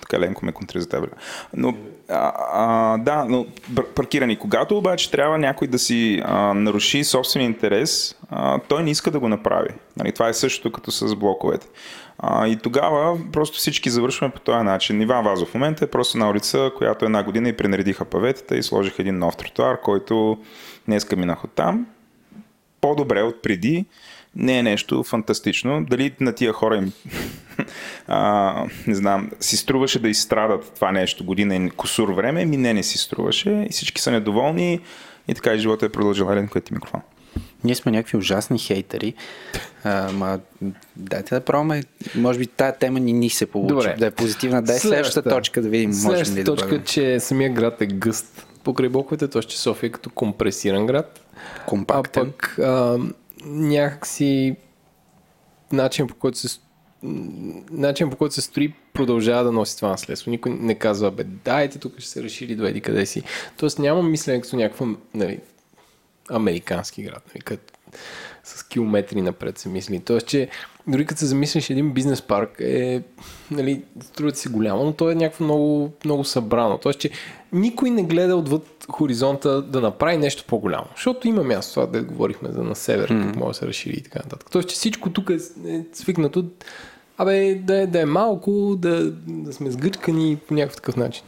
така 0.00 0.20
ленко 0.20 0.46
ме 0.46 0.52
контри 0.52 0.80
за 0.80 0.88
теб. 0.88 1.04
Но, 1.56 1.74
а, 2.08 2.32
а, 2.52 2.98
да, 2.98 3.24
но 3.24 3.46
паркирани. 3.94 4.38
Когато 4.38 4.78
обаче 4.78 5.10
трябва 5.10 5.38
някой 5.38 5.68
да 5.68 5.78
си 5.78 6.22
а, 6.24 6.54
наруши 6.54 7.04
собствен 7.04 7.42
интерес, 7.42 8.16
а, 8.30 8.58
той 8.68 8.82
не 8.82 8.90
иска 8.90 9.10
да 9.10 9.20
го 9.20 9.28
направи. 9.28 9.70
Нали, 9.96 10.12
това 10.12 10.28
е 10.28 10.34
същото 10.34 10.72
като 10.72 10.90
с 10.90 11.16
блоковете. 11.16 11.66
А, 12.18 12.48
и 12.48 12.56
тогава 12.56 13.18
просто 13.32 13.58
всички 13.58 13.90
завършваме 13.90 14.32
по 14.32 14.40
този 14.40 14.64
начин. 14.64 15.02
Иван 15.02 15.24
Вазов 15.24 15.48
в 15.48 15.54
момента 15.54 15.84
е 15.84 15.90
просто 15.90 16.18
на 16.18 16.30
улица, 16.30 16.70
която 16.76 17.04
една 17.04 17.22
година 17.22 17.48
и 17.48 17.56
пренаредиха 17.56 18.04
паветата 18.04 18.56
и 18.56 18.62
сложиха 18.62 19.02
един 19.02 19.18
нов 19.18 19.36
тротуар, 19.36 19.80
който 19.80 20.38
днеска 20.86 21.16
минах 21.16 21.44
от 21.44 21.50
там. 21.52 21.86
По-добре 22.80 23.22
от 23.22 23.42
преди. 23.42 23.84
Не 24.36 24.58
е 24.58 24.62
нещо 24.62 25.02
фантастично. 25.02 25.84
Дали 25.84 26.14
на 26.20 26.32
тия 26.32 26.52
хора 26.52 26.76
им 26.76 26.92
а, 28.06 28.66
не 28.86 28.94
знам, 28.94 29.30
си 29.40 29.56
струваше 29.56 29.98
да 29.98 30.08
изстрадат 30.08 30.72
това 30.74 30.92
нещо 30.92 31.24
година 31.24 31.56
и 31.56 31.70
косур 31.70 32.12
време, 32.12 32.44
ми 32.44 32.56
не, 32.56 32.74
не 32.74 32.82
си 32.82 32.98
струваше 32.98 33.50
и 33.50 33.72
всички 33.72 34.00
са 34.00 34.10
недоволни 34.10 34.80
и 35.28 35.34
така 35.34 35.54
и 35.54 35.58
живота 35.58 35.86
е 35.86 35.88
продължил. 35.88 36.24
Елен, 36.24 36.48
който 36.48 36.66
ти 36.66 36.74
микрофон. 36.74 37.00
Ние 37.64 37.74
сме 37.74 37.92
някакви 37.92 38.16
ужасни 38.16 38.58
хейтери. 38.58 39.14
А, 39.84 40.12
ма, 40.12 40.40
дайте 40.96 41.34
да 41.34 41.40
пробваме. 41.40 41.82
Може 42.14 42.38
би 42.38 42.46
тая 42.46 42.78
тема 42.78 43.00
ни, 43.00 43.12
ни 43.12 43.30
се 43.30 43.46
получи. 43.46 43.74
Добре. 43.74 43.96
Да 43.98 44.06
е 44.06 44.10
позитивна. 44.10 44.62
Дай 44.62 44.78
следващата, 44.78 44.88
следващата 44.88 45.30
точка 45.30 45.62
да 45.62 45.68
видим. 45.68 45.92
Следващата 45.92 46.40
ли 46.40 46.44
точка, 46.44 46.78
да 46.78 46.84
че 46.84 47.20
самия 47.20 47.50
град 47.50 47.80
е 47.80 47.86
гъст 47.86 48.46
покрай 48.64 48.88
блоковете, 48.88 49.28
т.е. 49.28 49.42
че 49.42 49.60
София 49.60 49.88
е 49.88 49.90
като 49.90 50.10
компресиран 50.10 50.86
град. 50.86 51.20
Компактен. 51.66 52.22
А 52.22 52.26
пък 52.26 52.58
а, 52.58 52.98
някакси 53.46 54.56
начин 55.72 56.06
по 56.06 56.14
който 56.14 56.38
се 56.38 56.58
начин 57.70 58.10
по 58.10 58.16
който 58.16 58.34
се 58.34 58.40
строи 58.40 58.74
продължава 58.92 59.44
да 59.44 59.52
носи 59.52 59.76
това 59.76 59.88
наследство. 59.88 60.30
Никой 60.30 60.52
не 60.52 60.74
казва, 60.74 61.10
бе, 61.10 61.24
дайте, 61.24 61.78
тук 61.78 61.98
ще 61.98 62.08
се 62.08 62.22
разшири 62.22 62.54
до 62.54 62.66
еди 62.66 62.80
къде 62.80 63.06
си. 63.06 63.22
Тоест 63.56 63.78
няма 63.78 64.02
мислене 64.02 64.40
като 64.40 64.56
някаква 64.56 64.86
нали, 65.14 65.38
американски 66.30 67.02
град, 67.02 67.22
нали, 67.34 67.42
като 67.42 67.74
с 68.44 68.62
километри 68.62 69.22
напред 69.22 69.58
се 69.58 69.68
мисли. 69.68 70.00
Тоест, 70.00 70.26
че 70.26 70.48
дори 70.86 71.06
като 71.06 71.18
се 71.18 71.26
замислиш 71.26 71.70
един 71.70 71.92
бизнес 71.92 72.22
парк 72.22 72.60
е, 72.60 73.02
нали, 73.50 73.82
струва 74.02 74.34
си 74.34 74.48
голямо, 74.48 74.84
но 74.84 74.92
то 74.92 75.10
е 75.10 75.14
някакво 75.14 75.44
много, 75.44 75.92
много 76.04 76.24
събрано. 76.24 76.78
Тоест, 76.78 76.98
че 76.98 77.10
никой 77.52 77.90
не 77.90 78.02
гледа 78.02 78.36
отвъд 78.36 78.86
хоризонта 78.90 79.62
да 79.62 79.80
направи 79.80 80.16
нещо 80.16 80.44
по-голямо. 80.46 80.86
Защото 80.94 81.28
има 81.28 81.42
място, 81.42 81.74
това 81.74 81.86
да 81.86 82.02
говорихме 82.02 82.52
за 82.52 82.62
на 82.62 82.74
север, 82.74 83.10
mm. 83.10 83.26
как 83.26 83.36
може 83.36 83.48
да 83.48 83.54
се 83.54 83.66
разшири 83.66 83.96
и 83.96 84.02
така 84.02 84.18
нататък. 84.18 84.48
Тоест, 84.50 84.68
че 84.68 84.74
всичко 84.74 85.10
тук 85.10 85.30
е, 85.30 85.34
е 85.74 85.84
свикнато 85.92 86.44
Абе, 87.18 87.54
да 87.54 87.82
е, 87.82 87.86
да 87.86 88.00
е 88.00 88.04
малко, 88.04 88.76
да, 88.78 89.10
да 89.26 89.52
сме 89.52 89.70
сгъчкани 89.70 90.36
по 90.48 90.54
някакъв 90.54 90.76
такъв 90.76 90.96
начин. 90.96 91.24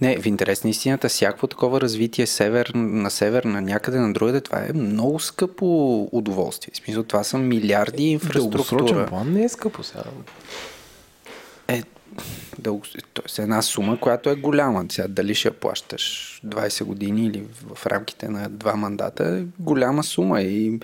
Не, 0.00 0.18
в 0.18 0.26
интерес 0.26 0.64
на 0.64 0.70
истината, 0.70 1.08
всяко 1.08 1.46
такова 1.46 1.80
развитие 1.80 2.26
север, 2.26 2.72
на 2.74 3.10
север, 3.10 3.44
на 3.44 3.60
някъде 3.60 3.98
на 3.98 4.12
другаде, 4.12 4.40
това 4.40 4.58
е 4.58 4.72
много 4.74 5.20
скъпо 5.20 6.08
удоволствие. 6.12 6.72
В 6.74 6.76
смисъл, 6.76 7.02
това 7.02 7.24
са 7.24 7.38
милиарди 7.38 8.04
инфраструктура. 8.04 9.06
план 9.06 9.32
не 9.32 9.44
е 9.44 9.48
скъпо 9.48 9.82
сега. 9.82 10.04
Е, 11.68 11.82
дълго, 12.58 12.82
т.е. 13.14 13.42
една 13.42 13.62
сума, 13.62 14.00
която 14.00 14.30
е 14.30 14.34
голяма. 14.34 14.84
Сега, 14.88 15.08
дали 15.08 15.34
ще 15.34 15.48
я 15.48 15.52
плащаш 15.52 16.40
20 16.46 16.84
години 16.84 17.26
или 17.26 17.44
в 17.74 17.86
рамките 17.86 18.28
на 18.28 18.48
два 18.48 18.76
мандата, 18.76 19.24
е 19.24 19.62
голяма 19.62 20.04
сума 20.04 20.42
и 20.42 20.80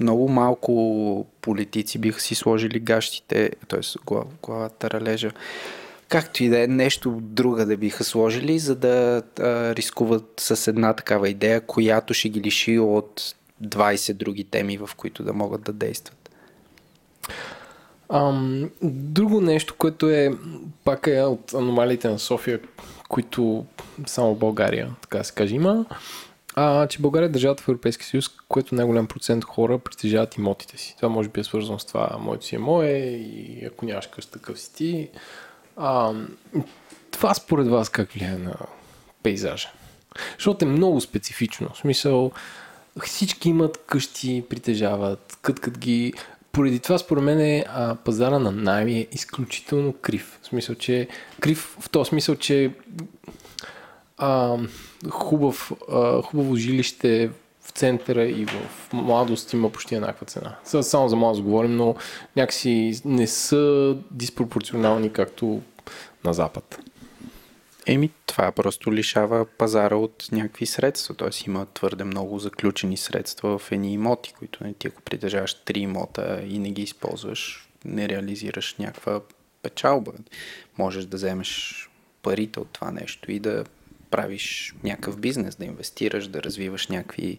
много 0.00 0.28
малко 0.28 1.26
политици 1.40 1.98
биха 1.98 2.20
си 2.20 2.34
сложили 2.34 2.80
гащите, 2.80 3.50
т.е. 3.68 4.14
главата 4.42 4.90
ралежа, 4.90 5.30
както 6.10 6.44
и 6.44 6.48
да 6.48 6.62
е 6.62 6.66
нещо 6.66 7.18
друга 7.20 7.66
да 7.66 7.76
биха 7.76 8.04
сложили, 8.04 8.58
за 8.58 8.76
да 8.76 9.22
а, 9.40 9.74
рискуват 9.74 10.32
с 10.40 10.68
една 10.68 10.92
такава 10.92 11.28
идея, 11.28 11.60
която 11.60 12.14
ще 12.14 12.28
ги 12.28 12.40
лиши 12.40 12.78
от 12.78 13.34
20 13.64 14.12
други 14.12 14.44
теми, 14.44 14.78
в 14.78 14.90
които 14.96 15.22
да 15.22 15.32
могат 15.32 15.62
да 15.62 15.72
действат. 15.72 16.30
Ам, 18.12 18.70
друго 18.82 19.40
нещо, 19.40 19.74
което 19.78 20.10
е 20.10 20.30
пак 20.84 21.06
е 21.06 21.22
от 21.22 21.54
аномалиите 21.54 22.08
на 22.08 22.18
София, 22.18 22.60
които 23.08 23.64
само 24.06 24.34
България, 24.34 24.90
така 25.02 25.24
се 25.24 25.34
каже, 25.34 25.54
има, 25.54 25.86
а, 26.54 26.86
че 26.86 26.98
България 26.98 27.26
е 27.26 27.30
държавата 27.30 27.62
в 27.62 27.68
Европейския 27.68 28.06
съюз, 28.06 28.28
което 28.48 28.74
най-голям 28.74 29.06
процент 29.06 29.44
хора 29.44 29.78
притежават 29.78 30.36
имотите 30.36 30.78
си. 30.78 30.96
Това 30.96 31.08
може 31.08 31.28
би 31.28 31.40
е 31.40 31.44
свързано 31.44 31.78
с 31.78 31.84
това, 31.84 32.16
моето 32.20 32.44
си 32.44 32.54
е 32.54 32.58
мое 32.58 32.90
и 32.90 33.64
ако 33.66 33.84
нямаш 33.84 34.06
къща, 34.06 34.32
такъв 34.32 34.60
си 34.60 34.74
ти. 34.74 35.10
А, 35.82 36.12
това 37.10 37.34
според 37.34 37.66
вас 37.66 37.88
как 37.88 38.12
влияе 38.12 38.38
на 38.38 38.54
пейзажа? 39.22 39.68
Защото 40.36 40.64
е 40.64 40.68
много 40.68 41.00
специфично. 41.00 41.68
В 41.74 41.78
смисъл, 41.78 42.32
всички 43.04 43.48
имат 43.48 43.84
къщи, 43.86 44.44
притежават, 44.48 45.38
къткат 45.42 45.78
ги. 45.78 46.12
Поради 46.52 46.78
това, 46.78 46.98
според 46.98 47.24
мен, 47.24 47.40
е, 47.40 47.64
а, 47.68 47.94
пазара 47.94 48.38
на 48.38 48.50
найми 48.50 48.98
е 48.98 49.06
изключително 49.12 49.92
крив. 49.92 50.38
В 50.42 50.46
смисъл, 50.46 50.74
че 50.74 51.08
крив 51.40 51.76
в 51.80 51.90
този 51.90 52.08
смисъл, 52.08 52.36
че 52.36 52.72
а, 54.18 54.56
хубав, 55.10 55.72
а, 55.92 56.22
хубаво 56.22 56.56
жилище 56.56 57.30
в 57.70 57.70
центъра 57.70 58.24
и 58.24 58.46
в 58.46 58.92
младост 58.92 59.52
има 59.52 59.70
почти 59.70 59.94
еднаква 59.94 60.26
цена. 60.26 60.56
Само 60.64 61.08
за 61.08 61.16
младост 61.16 61.42
говорим, 61.42 61.76
но 61.76 61.94
някакси 62.36 63.00
не 63.04 63.26
са 63.26 63.96
диспропорционални 64.10 65.12
както 65.12 65.60
на 66.24 66.34
Запад. 66.34 66.78
Еми, 67.86 68.10
това 68.26 68.52
просто 68.52 68.94
лишава 68.94 69.44
пазара 69.44 69.96
от 69.96 70.28
някакви 70.32 70.66
средства. 70.66 71.14
Т.е. 71.14 71.28
има 71.46 71.66
твърде 71.74 72.04
много 72.04 72.38
заключени 72.38 72.96
средства 72.96 73.58
в 73.58 73.72
едни 73.72 73.92
имоти, 73.92 74.32
които 74.38 74.64
не 74.64 74.74
ти 74.74 74.88
ако 74.88 75.02
притежаваш 75.02 75.54
три 75.54 75.80
имота 75.80 76.42
и 76.48 76.58
не 76.58 76.70
ги 76.70 76.82
използваш, 76.82 77.68
не 77.84 78.08
реализираш 78.08 78.76
някаква 78.78 79.20
печалба. 79.62 80.12
Можеш 80.78 81.04
да 81.04 81.16
вземеш 81.16 81.88
парите 82.22 82.60
от 82.60 82.68
това 82.68 82.90
нещо 82.90 83.32
и 83.32 83.38
да 83.38 83.64
правиш 84.10 84.74
някакъв 84.84 85.18
бизнес, 85.18 85.56
да 85.56 85.64
инвестираш, 85.64 86.28
да 86.28 86.42
развиваш 86.42 86.88
някакви, 86.88 87.38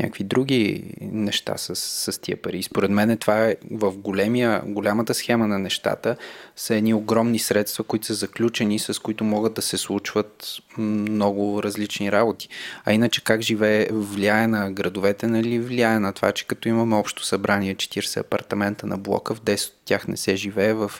някакви 0.00 0.24
други 0.24 0.84
неща 1.00 1.54
с, 1.56 1.76
с 1.76 2.20
тия 2.20 2.36
пари. 2.36 2.58
И 2.58 2.62
според 2.62 2.90
мен 2.90 3.18
това 3.18 3.46
е 3.46 3.56
в 3.70 3.92
големия, 3.96 4.62
голямата 4.66 5.14
схема 5.14 5.46
на 5.48 5.58
нещата 5.58 6.16
са 6.56 6.74
едни 6.74 6.94
огромни 6.94 7.38
средства, 7.38 7.84
които 7.84 8.06
са 8.06 8.14
заключени, 8.14 8.78
с 8.78 9.02
които 9.02 9.24
могат 9.24 9.54
да 9.54 9.62
се 9.62 9.76
случват 9.76 10.58
много 10.78 11.62
различни 11.62 12.12
работи. 12.12 12.48
А 12.84 12.92
иначе 12.92 13.24
как 13.24 13.40
живее, 13.40 13.88
влияе 13.90 14.46
на 14.46 14.72
градовете, 14.72 15.26
нали, 15.26 15.58
влияе 15.58 15.98
на 15.98 16.12
това, 16.12 16.32
че 16.32 16.46
като 16.46 16.68
имаме 16.68 16.96
общо 16.96 17.24
събрание 17.24 17.74
40 17.74 18.20
апартамента 18.20 18.86
на 18.86 18.98
блока, 18.98 19.34
в 19.34 19.40
10 19.40 19.68
от 19.68 19.74
тях 19.84 20.08
не 20.08 20.16
се 20.16 20.36
живее, 20.36 20.72
в 20.72 20.92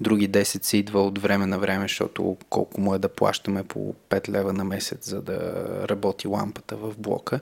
други 0.00 0.30
10 0.30 0.64
се 0.64 0.76
идва 0.76 1.02
от 1.02 1.18
време 1.18 1.46
на 1.46 1.58
време, 1.58 1.84
защото 1.84 2.36
колко 2.50 2.80
му 2.80 2.94
е 2.94 2.98
да 2.98 3.08
плащаме 3.08 3.62
по 3.62 3.94
5 4.10 4.28
лева 4.28 4.52
на 4.52 4.64
месец, 4.64 5.08
за 5.08 5.22
да 5.22 5.38
работи 5.88 6.28
лампата 6.28 6.76
в 6.76 6.94
блока. 6.98 7.40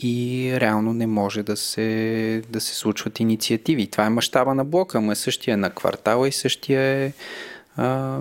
И 0.00 0.41
реално 0.50 0.92
не 0.92 1.06
може 1.06 1.42
да 1.42 1.56
се, 1.56 2.42
да 2.50 2.60
се 2.60 2.74
случват 2.74 3.20
инициативи. 3.20 3.86
Това 3.86 4.04
е 4.06 4.10
мащаба 4.10 4.54
на 4.54 4.64
блока, 4.64 4.98
ама 4.98 5.16
същия 5.16 5.54
е 5.54 5.56
на 5.56 5.70
квартала 5.70 6.28
и 6.28 6.32
същия 6.32 6.80
е, 6.80 7.12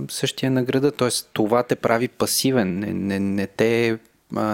същия 0.10 0.48
е 0.48 0.52
на 0.52 0.64
града. 0.64 0.92
Тоест 0.92 1.30
това 1.34 1.64
те 1.64 1.76
прави 1.76 2.08
пасивен, 2.08 2.80
не, 2.80 2.94
не, 2.94 3.20
не, 3.20 3.48
те, 3.48 4.00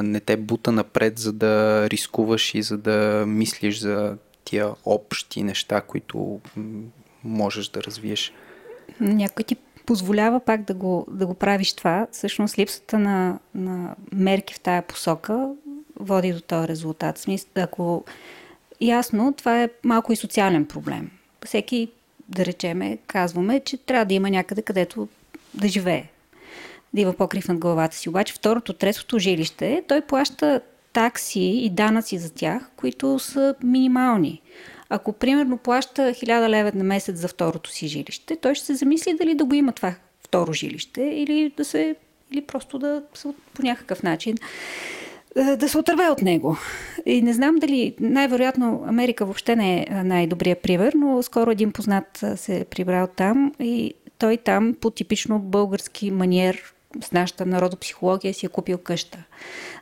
не 0.03 0.19
те 0.19 0.37
бута 0.37 0.71
напред, 0.71 1.19
за 1.19 1.33
да 1.33 1.85
рискуваш 1.89 2.55
и 2.55 2.61
за 2.61 2.77
да 2.77 3.23
мислиш 3.27 3.79
за 3.79 4.17
тия 4.43 4.69
общи 4.85 5.43
неща, 5.43 5.81
които 5.81 6.39
можеш 7.23 7.67
да 7.69 7.83
развиеш. 7.83 8.33
Някой 8.99 9.43
ти 9.45 9.55
позволява 9.85 10.39
пак 10.39 10.61
да 10.61 10.73
го, 10.73 11.07
да 11.11 11.25
го 11.25 11.33
правиш 11.33 11.73
това. 11.73 12.07
Всъщност 12.11 12.57
липсата 12.57 12.99
на, 12.99 13.39
на 13.55 13.95
мерки 14.13 14.53
в 14.53 14.59
тая 14.59 14.81
посока 14.81 15.49
води 15.99 16.33
до 16.33 16.41
този 16.41 16.67
резултат. 16.67 17.25
Ако 17.55 18.03
ясно, 18.81 19.33
това 19.37 19.63
е 19.63 19.69
малко 19.83 20.13
и 20.13 20.15
социален 20.15 20.65
проблем. 20.65 21.11
Всеки, 21.45 21.87
да 22.29 22.45
речеме, 22.45 22.97
казваме, 23.07 23.59
че 23.59 23.77
трябва 23.77 24.05
да 24.05 24.13
има 24.13 24.29
някъде, 24.29 24.61
където 24.61 25.07
да 25.53 25.67
живее. 25.67 26.03
Да 26.93 27.01
има 27.01 27.13
покрив 27.13 27.47
над 27.47 27.57
главата 27.57 27.95
си. 27.95 28.09
Обаче 28.09 28.33
второто, 28.33 28.73
третото 28.73 29.19
жилище, 29.19 29.83
той 29.87 30.01
плаща 30.01 30.61
такси 30.93 31.39
и 31.39 31.69
данъци 31.69 32.17
за 32.17 32.33
тях, 32.33 32.69
които 32.75 33.19
са 33.19 33.55
минимални. 33.63 34.41
Ако 34.89 35.13
примерно 35.13 35.57
плаща 35.57 36.01
1000 36.01 36.49
лева 36.49 36.71
на 36.75 36.83
месец 36.83 37.17
за 37.17 37.27
второто 37.27 37.69
си 37.69 37.87
жилище, 37.87 38.35
той 38.35 38.55
ще 38.55 38.65
се 38.65 38.75
замисли 38.75 39.17
дали 39.17 39.35
да 39.35 39.45
го 39.45 39.53
има 39.53 39.71
това 39.71 39.95
второ 40.27 40.53
жилище 40.53 41.01
или 41.01 41.53
да 41.57 41.65
се 41.65 41.95
или 42.31 42.41
просто 42.41 42.79
да 42.79 43.03
по 43.53 43.63
някакъв 43.63 44.03
начин 44.03 44.37
да 45.57 45.69
се 45.69 45.77
отърве 45.77 46.09
от 46.09 46.21
него. 46.21 46.57
И 47.05 47.21
не 47.21 47.33
знам 47.33 47.55
дали, 47.55 47.95
най-вероятно 47.99 48.83
Америка 48.87 49.25
въобще 49.25 49.55
не 49.55 49.79
е 49.89 50.03
най-добрият 50.03 50.61
пример, 50.61 50.93
но 50.93 51.23
скоро 51.23 51.51
един 51.51 51.71
познат 51.71 52.25
се 52.35 52.57
е 52.57 52.65
прибрал 52.65 53.07
там 53.07 53.51
и 53.59 53.93
той 54.17 54.37
там 54.37 54.75
по 54.81 54.89
типично 54.89 55.39
български 55.39 56.11
маниер 56.11 56.73
с 57.03 57.11
нашата 57.11 57.45
народопсихология 57.45 58.33
си 58.33 58.45
е 58.45 58.49
купил 58.49 58.77
къща. 58.77 59.23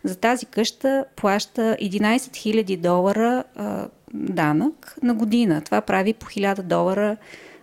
За 0.04 0.16
тази 0.16 0.46
къща 0.46 1.06
плаща 1.16 1.78
11 1.82 2.18
000 2.18 2.78
долара 2.78 3.44
а, 3.56 3.88
данък 4.14 4.96
на 5.04 5.14
година. 5.14 5.62
Това 5.62 5.82
прави 5.82 6.14
по 6.14 6.26
1000 6.26 6.62
долара 6.62 7.18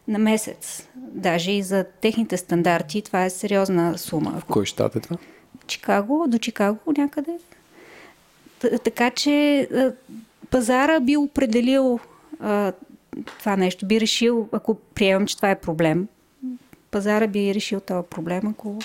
на 0.08 0.18
месец. 0.18 0.88
Даже 0.96 1.52
и 1.52 1.62
за 1.62 1.84
техните 2.00 2.36
стандарти 2.36 3.02
това 3.02 3.24
е 3.24 3.30
сериозна 3.30 3.98
сума. 3.98 4.40
В 4.40 4.44
кой 4.44 4.66
щат 4.66 4.96
е 4.96 5.00
това? 5.00 5.16
Чикаго, 5.66 6.24
до 6.28 6.38
Чикаго 6.38 6.78
някъде. 6.98 7.38
Така 8.84 9.10
че 9.10 9.68
пазара 10.50 11.00
би 11.00 11.16
определил 11.16 12.00
това 13.38 13.56
нещо, 13.56 13.86
би 13.86 14.00
решил, 14.00 14.48
ако 14.52 14.74
приемам, 14.74 15.26
че 15.26 15.36
това 15.36 15.50
е 15.50 15.60
проблем, 15.60 16.08
пазара 16.90 17.26
би 17.26 17.54
решил 17.54 17.80
този 17.80 18.06
проблем, 18.10 18.42
ако 18.46 18.78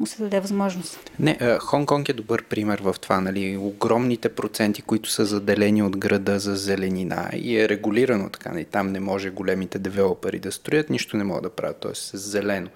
му 0.00 0.06
се 0.06 0.22
даде 0.22 0.40
възможност. 0.40 1.10
Не, 1.18 1.38
Хонг-Конг 1.40 2.08
е 2.08 2.12
добър 2.12 2.44
пример 2.44 2.80
в 2.82 2.94
това, 3.00 3.20
нали, 3.20 3.56
огромните 3.56 4.28
проценти, 4.28 4.82
които 4.82 5.10
са 5.10 5.24
заделени 5.24 5.82
от 5.82 5.96
града 5.96 6.38
за 6.38 6.56
зеленина 6.56 7.30
и 7.34 7.60
е 7.60 7.68
регулирано 7.68 8.30
така, 8.30 8.52
нали, 8.52 8.64
там 8.64 8.92
не 8.92 9.00
може 9.00 9.30
големите 9.30 9.78
девелопери 9.78 10.38
да 10.38 10.52
строят, 10.52 10.90
нищо 10.90 11.16
не 11.16 11.24
могат 11.24 11.42
да 11.42 11.50
правят, 11.50 11.76
т.е. 11.76 11.94
с 11.94 12.16
зелено. 12.18 12.68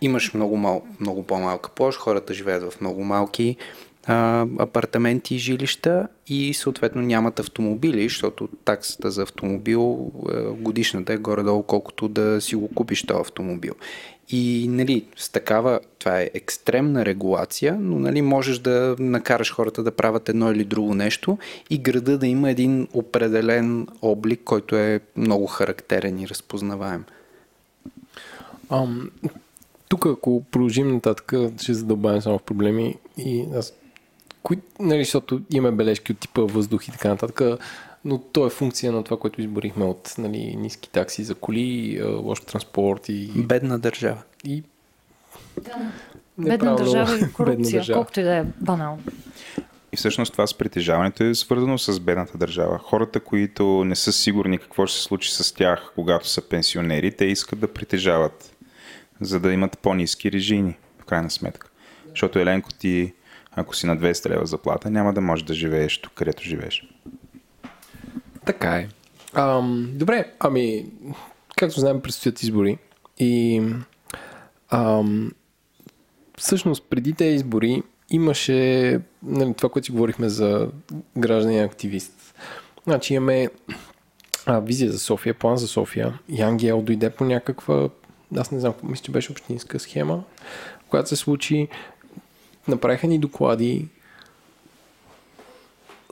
Имаш 0.00 0.34
много, 0.34 0.56
мал, 0.56 0.82
много 1.00 1.22
по-малка 1.22 1.70
площ, 1.70 1.98
хората 1.98 2.34
живеят 2.34 2.72
в 2.72 2.80
много 2.80 3.04
малки 3.04 3.56
а, 4.06 4.46
апартаменти 4.58 5.34
и 5.34 5.38
жилища 5.38 6.08
и 6.26 6.54
съответно 6.54 7.02
нямат 7.02 7.38
автомобили, 7.38 8.02
защото 8.02 8.48
таксата 8.64 9.10
за 9.10 9.22
автомобил 9.22 10.10
годишната 10.58 11.12
е 11.12 11.16
горе-долу 11.16 11.62
колкото 11.62 12.08
да 12.08 12.40
си 12.40 12.56
го 12.56 12.68
купиш 12.68 13.02
този 13.02 13.20
автомобил. 13.20 13.74
И 14.28 14.66
нали, 14.68 15.04
с 15.16 15.28
такава, 15.28 15.80
това 15.98 16.20
е 16.20 16.30
екстремна 16.34 17.04
регулация, 17.04 17.76
но 17.80 17.98
нали, 17.98 18.22
можеш 18.22 18.58
да 18.58 18.96
накараш 18.98 19.52
хората 19.52 19.82
да 19.82 19.90
правят 19.90 20.28
едно 20.28 20.52
или 20.52 20.64
друго 20.64 20.94
нещо 20.94 21.38
и 21.70 21.78
града 21.78 22.18
да 22.18 22.26
има 22.26 22.50
един 22.50 22.88
определен 22.92 23.86
облик, 24.02 24.40
който 24.44 24.76
е 24.76 25.00
много 25.16 25.46
характерен 25.46 26.18
и 26.18 26.28
разпознаваем. 26.28 27.04
Ам, 28.70 29.10
тук, 29.88 30.06
ако 30.06 30.44
продължим 30.50 30.94
нататък, 30.94 31.32
ще 31.62 31.74
задълбавим 31.74 32.22
само 32.22 32.38
в 32.38 32.42
проблеми 32.42 32.96
и 33.18 33.44
аз 33.56 33.72
кои, 34.42 34.58
нали, 34.80 35.04
защото 35.04 35.40
имаме 35.50 35.76
бележки 35.76 36.12
от 36.12 36.18
типа 36.18 36.42
въздух 36.42 36.88
и 36.88 36.92
така 36.92 37.08
нататък, 37.08 37.60
но 38.04 38.18
то 38.18 38.46
е 38.46 38.50
функция 38.50 38.92
на 38.92 39.04
това, 39.04 39.18
което 39.18 39.40
изборихме 39.40 39.84
от 39.84 40.14
нали, 40.18 40.56
ниски 40.56 40.90
такси 40.90 41.24
за 41.24 41.34
коли, 41.34 42.02
лош 42.04 42.40
транспорт 42.40 43.08
и... 43.08 43.30
Бедна 43.36 43.78
държава. 43.78 44.22
И... 44.44 44.62
Да. 45.62 45.92
Бедна 46.38 46.76
държава 46.76 47.18
и 47.18 47.32
корупция, 47.32 47.78
държава. 47.78 47.96
колкото 47.96 48.20
и 48.20 48.22
да 48.22 48.36
е 48.36 48.44
банално. 48.60 49.02
И 49.92 49.96
всъщност 49.96 50.32
това 50.32 50.46
с 50.46 50.54
притежаването 50.54 51.24
е 51.24 51.34
свързано 51.34 51.78
с 51.78 52.00
бедната 52.00 52.38
държава. 52.38 52.78
Хората, 52.78 53.20
които 53.20 53.84
не 53.84 53.96
са 53.96 54.12
сигурни 54.12 54.58
какво 54.58 54.86
ще 54.86 54.98
се 54.98 55.02
случи 55.02 55.34
с 55.34 55.54
тях, 55.54 55.92
когато 55.94 56.28
са 56.28 56.48
пенсионери, 56.48 57.16
те 57.16 57.24
искат 57.24 57.58
да 57.58 57.72
притежават, 57.72 58.56
за 59.20 59.40
да 59.40 59.52
имат 59.52 59.78
по-низки 59.78 60.32
режими, 60.32 60.78
в 60.98 61.04
крайна 61.04 61.30
сметка. 61.30 61.68
Защото 62.08 62.38
Еленко 62.38 62.72
ти, 62.72 63.12
ако 63.56 63.76
си 63.76 63.86
на 63.86 63.96
200 63.96 64.28
лева 64.28 64.46
заплата, 64.46 64.90
няма 64.90 65.12
да 65.12 65.20
можеш 65.20 65.44
да 65.44 65.54
живееш 65.54 66.00
тук, 66.00 66.12
където 66.14 66.42
живееш. 66.42 66.88
Така 68.44 68.76
е. 68.76 68.88
Ам, 69.34 69.90
добре, 69.94 70.32
ами, 70.40 70.86
както 71.56 71.80
знаем, 71.80 72.00
предстоят 72.00 72.42
избори 72.42 72.78
и 73.18 73.62
ам, 74.70 75.32
всъщност 76.38 76.84
преди 76.90 77.12
тези 77.12 77.34
избори 77.34 77.82
имаше 78.10 79.00
нали, 79.22 79.54
това, 79.54 79.68
което 79.68 79.86
си 79.86 79.92
говорихме 79.92 80.28
за 80.28 80.68
гражданин 81.18 81.64
активист. 81.64 82.34
Значи 82.84 83.14
имаме 83.14 83.48
а, 84.46 84.60
визия 84.60 84.92
за 84.92 84.98
София, 84.98 85.34
план 85.34 85.56
за 85.56 85.68
София. 85.68 86.18
Янгел 86.28 86.82
дойде 86.82 87.10
по 87.10 87.24
някаква, 87.24 87.88
аз 88.36 88.50
не 88.50 88.60
знам, 88.60 88.74
мисля, 88.82 89.02
че 89.04 89.10
беше 89.10 89.32
общинска 89.32 89.78
схема, 89.78 90.24
която 90.88 91.08
се 91.08 91.16
случи. 91.16 91.68
Направиха 92.68 93.06
ни 93.06 93.18
доклади, 93.18 93.88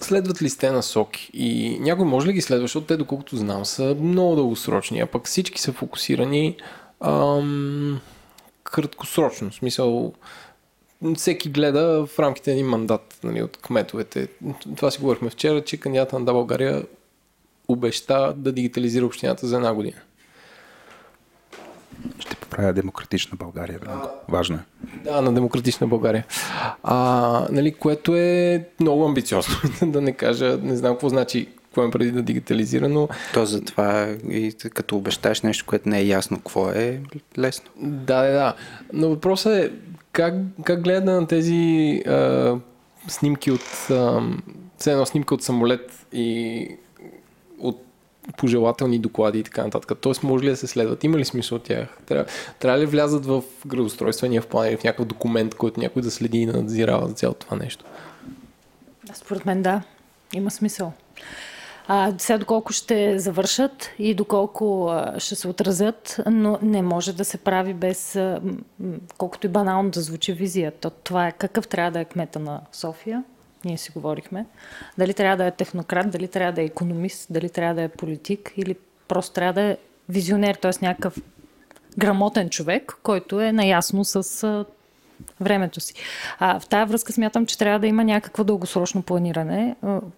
следват 0.00 0.42
ли 0.42 0.50
сте 0.50 0.70
насоки 0.70 1.30
и 1.34 1.78
някой 1.80 2.04
може 2.04 2.26
ли 2.26 2.32
ги 2.32 2.40
следва, 2.40 2.64
защото 2.64 2.86
те, 2.86 2.96
доколкото 2.96 3.36
знам, 3.36 3.64
са 3.64 3.96
много 4.00 4.36
дългосрочни, 4.36 5.00
а 5.00 5.06
пък 5.06 5.26
всички 5.26 5.60
са 5.60 5.72
фокусирани 5.72 6.56
ам, 7.00 8.00
краткосрочно. 8.64 9.50
В 9.50 9.54
смисъл, 9.54 10.12
всеки 11.16 11.48
гледа 11.48 12.06
в 12.06 12.18
рамките 12.18 12.50
на 12.50 12.54
един 12.54 12.66
мандат 12.66 13.18
нали, 13.24 13.42
от 13.42 13.56
кметовете. 13.56 14.28
Това 14.76 14.90
си 14.90 15.00
говорихме 15.00 15.30
вчера, 15.30 15.64
че 15.64 15.76
кандидата 15.76 16.18
на 16.18 16.24
Да 16.24 16.32
България 16.32 16.86
обеща 17.68 18.34
да 18.36 18.52
дигитализира 18.52 19.06
общината 19.06 19.46
за 19.46 19.56
една 19.56 19.74
година. 19.74 19.96
Ще 22.18 22.36
поправя 22.36 22.72
демократична 22.72 23.36
България. 23.36 23.78
А, 23.86 24.10
Важно 24.28 24.56
е. 24.56 24.60
Да, 25.04 25.20
на 25.20 25.34
демократична 25.34 25.86
България. 25.86 26.24
А, 26.82 27.46
нали, 27.50 27.72
което 27.72 28.16
е 28.16 28.64
много 28.80 29.04
амбициозно. 29.04 29.54
да 29.82 30.00
не 30.00 30.12
кажа, 30.12 30.58
не 30.62 30.76
знам 30.76 30.92
какво 30.92 31.08
значи 31.08 31.48
какво 31.70 31.84
е 31.84 31.90
преди 31.90 32.10
да 32.10 32.22
дигитализира, 32.22 32.88
но... 32.88 33.08
То 33.34 33.46
затова 33.46 34.08
и 34.30 34.54
като 34.74 34.96
обещаш 34.96 35.42
нещо, 35.42 35.64
което 35.66 35.88
не 35.88 35.98
е 35.98 36.06
ясно 36.06 36.36
какво 36.36 36.70
е, 36.70 37.00
лесно. 37.38 37.70
Да, 37.80 38.22
да, 38.22 38.32
да. 38.32 38.54
Но 38.92 39.08
въпросът 39.08 39.52
е 39.52 39.72
как, 40.12 40.34
как 40.64 40.82
гледа 40.82 41.20
на 41.20 41.26
тези 41.26 42.02
а, 42.06 42.56
снимки 43.08 43.50
от... 43.50 43.90
А, 43.90 44.22
все 44.78 44.92
едно 44.92 45.06
снимка 45.06 45.34
от 45.34 45.42
самолет 45.42 46.06
и 46.12 46.68
от 47.58 47.84
пожелателни 48.36 48.98
доклади 48.98 49.38
и 49.38 49.42
така 49.42 49.64
нататък. 49.64 49.98
Тоест, 50.00 50.22
може 50.22 50.44
ли 50.44 50.48
да 50.48 50.56
се 50.56 50.66
следват? 50.66 51.04
Има 51.04 51.18
ли 51.18 51.24
смисъл 51.24 51.56
от 51.56 51.62
тях? 51.62 51.98
Трябва, 52.06 52.24
трябва 52.58 52.78
ли 52.78 52.86
влязат 52.86 53.26
в 53.26 53.42
градостройствения 53.66 54.42
в 54.42 54.46
план 54.46 54.68
или 54.68 54.76
в 54.76 54.84
някакъв 54.84 55.06
документ, 55.06 55.54
който 55.54 55.80
някой 55.80 56.02
да 56.02 56.10
следи 56.10 56.38
и 56.38 56.46
надзирава 56.46 57.08
за 57.08 57.14
цялото 57.14 57.46
това 57.46 57.56
нещо? 57.56 57.84
Да, 59.06 59.14
според 59.14 59.46
мен 59.46 59.62
да. 59.62 59.82
Има 60.34 60.50
смисъл. 60.50 60.92
А, 61.88 62.14
сега 62.18 62.38
доколко 62.38 62.72
ще 62.72 63.18
завършат 63.18 63.90
и 63.98 64.14
доколко 64.14 64.88
а, 64.88 65.20
ще 65.20 65.34
се 65.34 65.48
отразят, 65.48 66.20
но 66.30 66.58
не 66.62 66.82
може 66.82 67.12
да 67.12 67.24
се 67.24 67.38
прави 67.38 67.74
без, 67.74 68.16
а, 68.16 68.40
колкото 69.18 69.46
и 69.46 69.50
банално 69.50 69.90
да 69.90 70.00
звучи 70.00 70.32
визия. 70.32 70.72
То, 70.72 70.90
това 70.90 71.26
е 71.26 71.32
какъв 71.32 71.68
трябва 71.68 71.90
да 71.90 72.00
е 72.00 72.04
кмета 72.04 72.38
на 72.38 72.60
София, 72.72 73.24
ние 73.64 73.78
си 73.78 73.92
говорихме. 73.92 74.46
Дали 74.98 75.14
трябва 75.14 75.36
да 75.36 75.46
е 75.46 75.50
технократ, 75.50 76.10
дали 76.10 76.28
трябва 76.28 76.52
да 76.52 76.62
е 76.62 76.64
економист, 76.64 77.26
дали 77.30 77.50
трябва 77.50 77.74
да 77.74 77.82
е 77.82 77.88
политик 77.88 78.52
или 78.56 78.76
просто 79.08 79.34
трябва 79.34 79.52
да 79.52 79.62
е 79.62 79.76
визионер, 80.08 80.54
т.е. 80.54 80.70
някакъв 80.82 81.16
грамотен 81.98 82.50
човек, 82.50 82.98
който 83.02 83.40
е 83.40 83.52
наясно 83.52 84.04
с 84.04 84.64
времето 85.40 85.80
си. 85.80 85.94
А, 86.38 86.60
в 86.60 86.66
тази 86.66 86.90
връзка 86.90 87.12
смятам, 87.12 87.46
че 87.46 87.58
трябва 87.58 87.78
да 87.78 87.86
има 87.86 88.04
някакво 88.04 88.44
дългосрочно 88.44 89.02
планиране, 89.02 89.76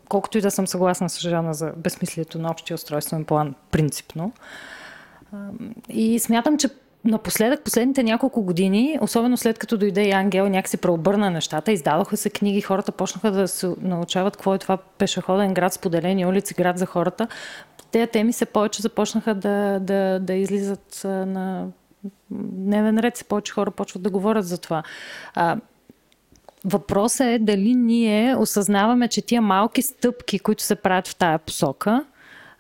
колкото 0.09 0.39
и 0.39 0.41
да 0.41 0.51
съм 0.51 0.67
съгласна 0.67 1.11
с 1.11 1.21
Жана 1.21 1.55
за 1.55 1.73
безсмислието 1.77 2.39
на 2.39 2.51
общия 2.51 2.75
устройствен 2.75 3.25
план, 3.25 3.55
принципно. 3.71 4.33
И 5.89 6.19
смятам, 6.19 6.59
че 6.59 6.69
напоследък, 7.05 7.65
последните 7.65 8.03
няколко 8.03 8.43
години, 8.43 8.99
особено 9.01 9.37
след 9.37 9.59
като 9.59 9.77
дойде 9.77 10.03
и 10.09 10.11
Ангел, 10.11 10.49
някакси 10.49 10.77
преобърна 10.77 11.31
нещата, 11.31 11.73
издадоха 11.73 12.17
се 12.17 12.31
книги, 12.31 12.61
хората 12.61 12.93
почнаха 12.93 13.31
да 13.31 13.49
се 13.49 13.75
научават 13.81 14.37
какво 14.37 14.55
е 14.55 14.59
това 14.59 14.77
пешеходен 14.77 15.55
град, 15.55 15.73
споделени 15.73 16.27
улици, 16.27 16.55
град 16.55 16.79
за 16.79 16.87
хората. 16.87 17.29
Те 17.91 18.07
теми 18.07 18.33
се 18.33 18.47
повече 18.47 18.83
започнаха 18.83 19.35
да, 19.35 19.79
да, 19.81 20.19
да 20.21 20.35
излизат 20.35 21.01
на 21.05 21.67
дневен 22.31 22.99
ред, 22.99 23.17
се 23.17 23.25
повече 23.25 23.53
хора 23.53 23.71
почват 23.71 24.03
да 24.03 24.11
говорят 24.11 24.47
за 24.47 24.59
това. 24.59 24.83
Въпросът 26.65 27.27
е 27.27 27.39
дали 27.39 27.75
ние 27.75 28.37
осъзнаваме, 28.37 29.09
че 29.09 29.23
тия 29.23 29.43
малки 29.43 29.83
стъпки, 29.83 30.39
които 30.39 30.63
се 30.63 30.75
правят 30.75 31.09
в 31.09 31.17
тая 31.17 31.39
посока, 31.39 32.05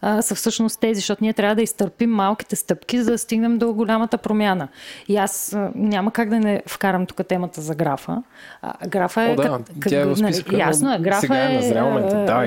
а, 0.03 0.23
са 0.23 0.35
всъщност 0.35 0.81
тези, 0.81 0.95
защото 0.95 1.25
ние 1.25 1.33
трябва 1.33 1.55
да 1.55 1.63
изтърпим 1.63 2.11
малките 2.11 2.57
стъпки, 2.57 3.03
за 3.03 3.11
да 3.11 3.19
стигнем 3.19 3.59
до 3.59 3.73
голямата 3.75 4.19
промяна. 4.19 4.69
И 5.09 5.17
аз 5.17 5.53
а, 5.53 5.71
няма 5.75 6.11
как 6.11 6.29
да 6.29 6.39
не 6.39 6.63
вкарам 6.67 7.07
тук 7.07 7.27
темата 7.29 7.61
за 7.61 7.75
графа. 7.75 8.23
А, 8.63 8.89
графа 8.89 9.23
е... 9.23 9.33
О, 9.33 9.37
да, 9.37 9.43
кат, 9.43 9.71
тя 9.89 10.01
е 10.01 10.05
нали, 10.05 10.43
ясно 10.53 10.95
е, 10.95 10.99
графа 10.99 11.39
е 11.39 11.73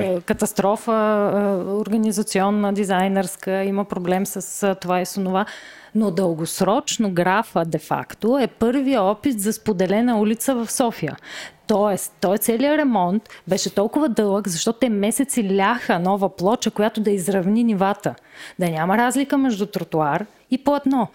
е, 0.00 0.14
е, 0.14 0.20
катастрофа, 0.20 0.92
организационна, 1.66 2.72
дизайнерска, 2.72 3.64
има 3.64 3.84
проблем 3.84 4.26
с 4.26 4.76
това 4.80 5.00
и 5.00 5.06
с 5.06 5.14
това. 5.24 5.46
Но 5.96 6.10
дългосрочно 6.10 7.10
графа, 7.10 7.64
де-факто, 7.64 8.38
е 8.38 8.46
първия 8.46 9.02
опит 9.02 9.40
за 9.40 9.52
споделена 9.52 10.20
улица 10.20 10.54
в 10.54 10.72
София. 10.72 11.16
Тоест, 11.66 12.12
той 12.20 12.38
целият 12.38 12.78
ремонт 12.78 13.28
беше 13.48 13.74
толкова 13.74 14.08
дълъг, 14.08 14.48
защото 14.48 14.78
те 14.78 14.88
месеци 14.88 15.56
ляха 15.56 15.98
нова 15.98 16.36
плоча, 16.36 16.70
която 16.70 17.00
да 17.00 17.10
изравни 17.10 17.64
нивата. 17.64 18.14
Да 18.58 18.70
няма 18.70 18.98
разлика 18.98 19.38
между 19.38 19.66
тротуар 19.66 20.26
и 20.50 20.58
платно. 20.58 21.08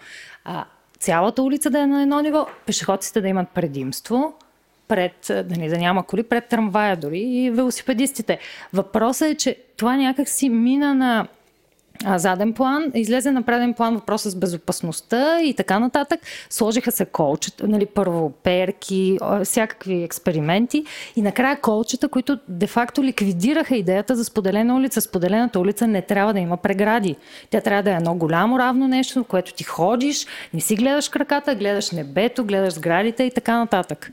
А, 0.44 0.64
цялата 0.98 1.42
улица 1.42 1.70
да 1.70 1.80
е 1.80 1.86
на 1.86 2.02
едно 2.02 2.20
ниво, 2.20 2.46
пешеходците 2.66 3.20
да 3.20 3.28
имат 3.28 3.48
предимство, 3.48 4.34
пред, 4.88 5.14
да, 5.28 5.56
не, 5.56 5.68
да 5.68 5.78
няма 5.78 6.06
коли, 6.06 6.22
пред 6.22 6.48
трамвая 6.48 6.96
дори 6.96 7.20
и 7.20 7.50
велосипедистите. 7.50 8.38
Въпросът 8.72 9.28
е, 9.28 9.34
че 9.34 9.56
това 9.76 9.96
някак 9.96 10.28
си 10.28 10.48
мина 10.48 10.94
на 10.94 11.26
заден 12.16 12.52
план, 12.52 12.84
излезе 12.94 13.30
на 13.30 13.42
преден 13.42 13.74
план 13.74 13.94
въпроса 13.94 14.30
с 14.30 14.34
безопасността 14.34 15.40
и 15.42 15.54
така 15.54 15.78
нататък. 15.78 16.20
Сложиха 16.50 16.92
се 16.92 17.04
колчета, 17.04 17.68
нали, 17.68 17.86
първо 17.86 18.30
перки, 18.30 19.18
всякакви 19.44 20.02
експерименти 20.02 20.84
и 21.16 21.22
накрая 21.22 21.60
колчета, 21.60 22.08
които 22.08 22.38
де-факто 22.48 23.04
ликвидираха 23.04 23.76
идеята 23.76 24.16
за 24.16 24.24
споделена 24.24 24.76
улица. 24.76 25.00
Споделената 25.00 25.60
улица 25.60 25.86
не 25.86 26.02
трябва 26.02 26.32
да 26.32 26.38
има 26.38 26.56
прегради. 26.56 27.16
Тя 27.50 27.60
трябва 27.60 27.82
да 27.82 27.90
е 27.90 27.94
едно 27.94 28.14
голямо 28.14 28.58
равно 28.58 28.88
нещо, 28.88 29.24
в 29.24 29.26
което 29.26 29.54
ти 29.54 29.64
ходиш, 29.64 30.26
не 30.54 30.60
си 30.60 30.76
гледаш 30.76 31.08
краката, 31.08 31.54
гледаш 31.54 31.90
небето, 31.90 32.44
гледаш 32.44 32.74
сградите 32.74 33.22
и 33.22 33.30
така 33.30 33.58
нататък. 33.58 34.12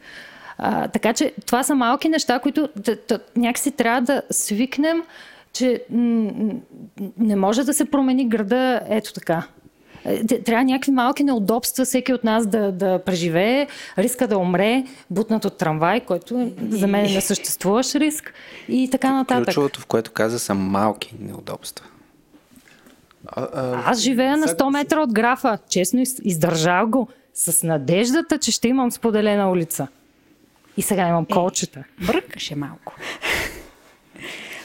А, 0.57 0.87
така 0.87 1.13
че 1.13 1.33
това 1.45 1.63
са 1.63 1.75
малки 1.75 2.09
неща, 2.09 2.39
които 2.39 2.69
някакси 3.35 3.71
трябва 3.71 4.01
да 4.01 4.21
свикнем, 4.31 5.03
че 5.53 5.83
не 7.17 7.35
може 7.35 7.63
да 7.63 7.73
се 7.73 7.85
промени 7.85 8.27
града 8.29 8.81
ето 8.89 9.13
така. 9.13 9.47
Е, 10.05 10.23
Трябва 10.25 10.63
някакви 10.63 10.91
малки 10.91 11.23
неудобства 11.23 11.85
всеки 11.85 12.13
от 12.13 12.23
нас 12.23 12.47
да, 12.47 12.71
да 12.71 12.99
преживее, 12.99 13.67
риска 13.97 14.27
да 14.27 14.37
умре, 14.37 14.83
бутнат 15.09 15.45
от 15.45 15.57
трамвай, 15.57 15.99
който 15.99 16.51
за 16.69 16.87
мен 16.87 17.13
не 17.13 17.21
съществуващ 17.21 17.95
риск 17.95 18.33
и 18.69 18.89
така 18.91 19.13
нататък. 19.13 19.45
Ключовото, 19.45 19.79
в 19.79 19.85
което 19.85 20.11
каза, 20.11 20.39
са 20.39 20.53
малки 20.53 21.15
неудобства. 21.19 21.85
А, 23.27 23.47
а, 23.53 23.81
Аз 23.85 23.99
живея 23.99 24.37
на 24.37 24.47
сега- 24.47 24.57
100 24.57 24.69
метра 24.71 24.99
от 25.01 25.13
графа. 25.13 25.57
Честно 25.69 25.99
из- 25.99 26.19
издържал 26.23 26.87
го 26.87 27.07
с 27.33 27.63
надеждата, 27.63 28.37
че 28.37 28.51
ще 28.51 28.67
имам 28.67 28.91
споделена 28.91 29.51
улица. 29.51 29.87
И 30.77 30.81
сега 30.81 31.07
имам 31.07 31.25
колчета. 31.25 31.83
Бъркаше 32.07 32.55
малко. 32.55 32.95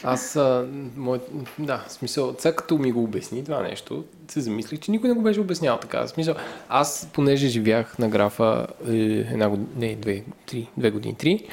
Аз, 0.05 0.37
а, 0.37 0.67
мой, 0.97 1.21
да, 1.59 1.85
смисъл, 1.89 2.35
сега 2.39 2.57
като 2.57 2.79
ми 2.79 2.93
го 2.93 3.03
обясни 3.03 3.45
това 3.45 3.63
нещо, 3.63 4.05
се 4.29 4.41
замислих, 4.41 4.81
че 4.81 4.91
никой 4.91 5.09
не 5.09 5.15
го 5.15 5.23
беше 5.23 5.41
обяснял 5.41 5.79
така. 5.79 6.07
Смисъл, 6.09 6.35
аз, 6.69 7.09
понеже 7.13 7.49
живях 7.49 7.99
на 7.99 8.09
графа 8.09 8.67
е, 8.89 8.93
една 9.33 9.49
година, 9.49 9.69
не, 9.77 9.95
две, 9.95 10.25
три, 10.47 10.69
две 10.77 10.91
години, 10.91 11.15
три, 11.15 11.49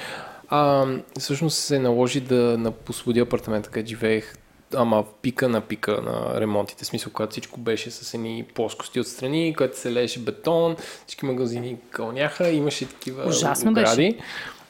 а, 0.49 0.85
всъщност 1.19 1.57
се 1.57 1.79
наложи 1.79 2.19
да 2.19 2.57
напосводя 2.57 3.21
апартамента, 3.21 3.69
където 3.69 3.89
живеех, 3.89 4.35
ама 4.75 5.03
в 5.03 5.05
пика 5.21 5.49
на 5.49 5.61
пика 5.61 6.01
на 6.01 6.41
ремонтите, 6.41 6.85
смисъл, 6.85 7.11
когато 7.13 7.31
всичко 7.31 7.59
беше 7.59 7.91
с 7.91 8.13
едни 8.13 8.45
плоскости 8.53 8.99
отстрани, 8.99 9.53
когато 9.57 9.79
се 9.79 9.93
лееше 9.93 10.19
бетон, 10.19 10.75
всички 11.05 11.25
магазини 11.25 11.77
кълняха, 11.89 12.49
имаше 12.49 12.89
такива 12.89 13.23
Ужасно 13.27 13.71
огради. 13.71 14.19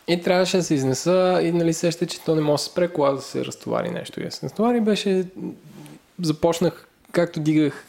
И 0.08 0.22
трябваше 0.22 0.58
да 0.58 0.64
се 0.64 0.74
изнеса 0.74 1.40
и 1.44 1.52
нали 1.52 1.74
сеща, 1.74 2.06
че 2.06 2.22
то 2.22 2.36
не 2.36 2.42
може 2.42 2.54
да 2.54 2.64
се 2.64 2.70
спре 2.70 2.88
кола 2.88 3.12
да 3.12 3.22
се 3.22 3.46
разтовари 3.46 3.90
нещо. 3.90 4.20
И 4.20 4.24
да 4.24 4.32
се 4.32 4.46
разтовари 4.46 4.82
беше... 4.82 5.26
Започнах, 6.22 6.88
както 7.12 7.40
дигах 7.40 7.86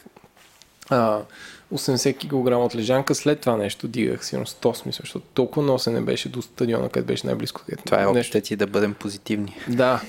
а, 0.90 1.20
80 1.74 2.16
кг 2.18 2.64
от 2.64 2.76
лежанка, 2.76 3.14
след 3.14 3.40
това 3.40 3.56
нещо 3.56 3.88
дигах 3.88 4.26
сигурно 4.26 4.46
100 4.46 4.74
смисъл, 4.74 5.00
защото 5.02 5.26
толкова 5.34 5.66
носене 5.66 6.00
беше 6.00 6.28
до 6.28 6.42
стадиона, 6.42 6.88
където 6.88 7.06
беше 7.06 7.26
най-близко. 7.26 7.60
Където 7.66 7.84
Това 7.84 8.02
е 8.02 8.06
нещо. 8.06 8.40
ти 8.40 8.56
да 8.56 8.66
бъдем 8.66 8.94
позитивни. 8.94 9.56
Да. 9.68 10.00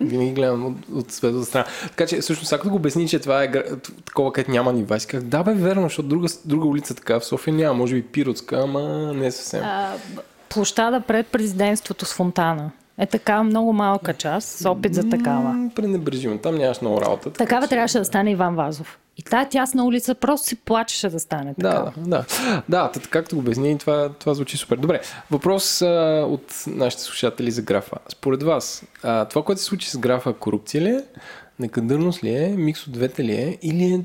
Винаги 0.00 0.32
гледам 0.32 0.66
от, 0.66 0.76
от 0.94 1.12
светлата 1.12 1.46
страна. 1.46 1.66
Така 1.82 2.06
че, 2.06 2.20
всъщност, 2.20 2.52
ако 2.52 2.70
го 2.70 2.76
обясни, 2.76 3.08
че 3.08 3.18
това 3.18 3.44
е 3.44 3.52
такова, 4.06 4.32
където 4.32 4.50
няма 4.50 4.72
нива, 4.72 5.00
си 5.00 5.06
казах, 5.06 5.28
да 5.28 5.42
бе, 5.42 5.54
верно, 5.54 5.82
защото 5.82 6.08
друга, 6.08 6.28
друга 6.44 6.66
улица 6.66 6.94
така 6.94 7.20
в 7.20 7.24
София 7.24 7.54
няма, 7.54 7.74
може 7.74 7.94
би 7.94 8.02
Пиротска, 8.02 8.56
ама 8.56 9.12
не 9.14 9.32
съвсем. 9.32 9.62
А, 9.64 9.96
площада 10.48 11.00
пред 11.00 11.26
президентството 11.26 12.04
с 12.04 12.14
фонтана 12.14 12.70
е 12.98 13.06
така 13.06 13.42
много 13.42 13.72
малка 13.72 14.14
част 14.14 14.48
с 14.48 14.66
опит 14.66 14.94
за 14.94 15.08
такава. 15.08 15.52
М, 15.52 15.70
Пренебрежимо, 15.74 16.38
там 16.38 16.54
нямаш 16.54 16.80
много 16.80 17.00
работа. 17.00 17.22
така 17.22 17.32
Такава 17.34 17.62
че- 17.62 17.70
трябваше 17.70 17.98
да 17.98 18.04
стане 18.04 18.30
Иван 18.30 18.54
Вазов. 18.54 18.98
И 19.16 19.22
тая 19.22 19.48
тясна 19.48 19.84
улица 19.84 20.14
просто 20.14 20.46
си 20.46 20.56
плачеше 20.56 21.08
да 21.08 21.20
стане 21.20 21.54
Да, 21.58 21.70
такава. 21.70 21.92
да, 21.96 22.08
да. 22.08 22.24
Да, 22.68 22.90
тът, 22.90 23.08
както 23.08 23.34
го 23.36 23.40
обясни, 23.40 23.78
това, 23.78 24.08
това 24.10 24.34
звучи 24.34 24.56
супер. 24.56 24.76
Добре, 24.76 25.00
въпрос 25.30 25.82
а, 25.82 25.86
от 26.28 26.42
нашите 26.66 27.02
слушатели 27.02 27.50
за 27.50 27.62
графа. 27.62 27.96
Според 28.08 28.42
вас, 28.42 28.84
а, 29.02 29.24
това, 29.24 29.42
което 29.42 29.60
се 29.60 29.64
случи 29.64 29.90
с 29.90 29.98
графа, 29.98 30.32
корупция 30.32 30.82
ли 30.82 30.88
е, 30.88 31.04
некадърност 31.58 32.24
ли 32.24 32.30
е, 32.30 32.48
микс 32.48 32.86
от 32.86 32.92
двете 32.92 33.24
ли 33.24 33.32
е, 33.32 33.58
или 33.62 33.84
е, 33.84 34.00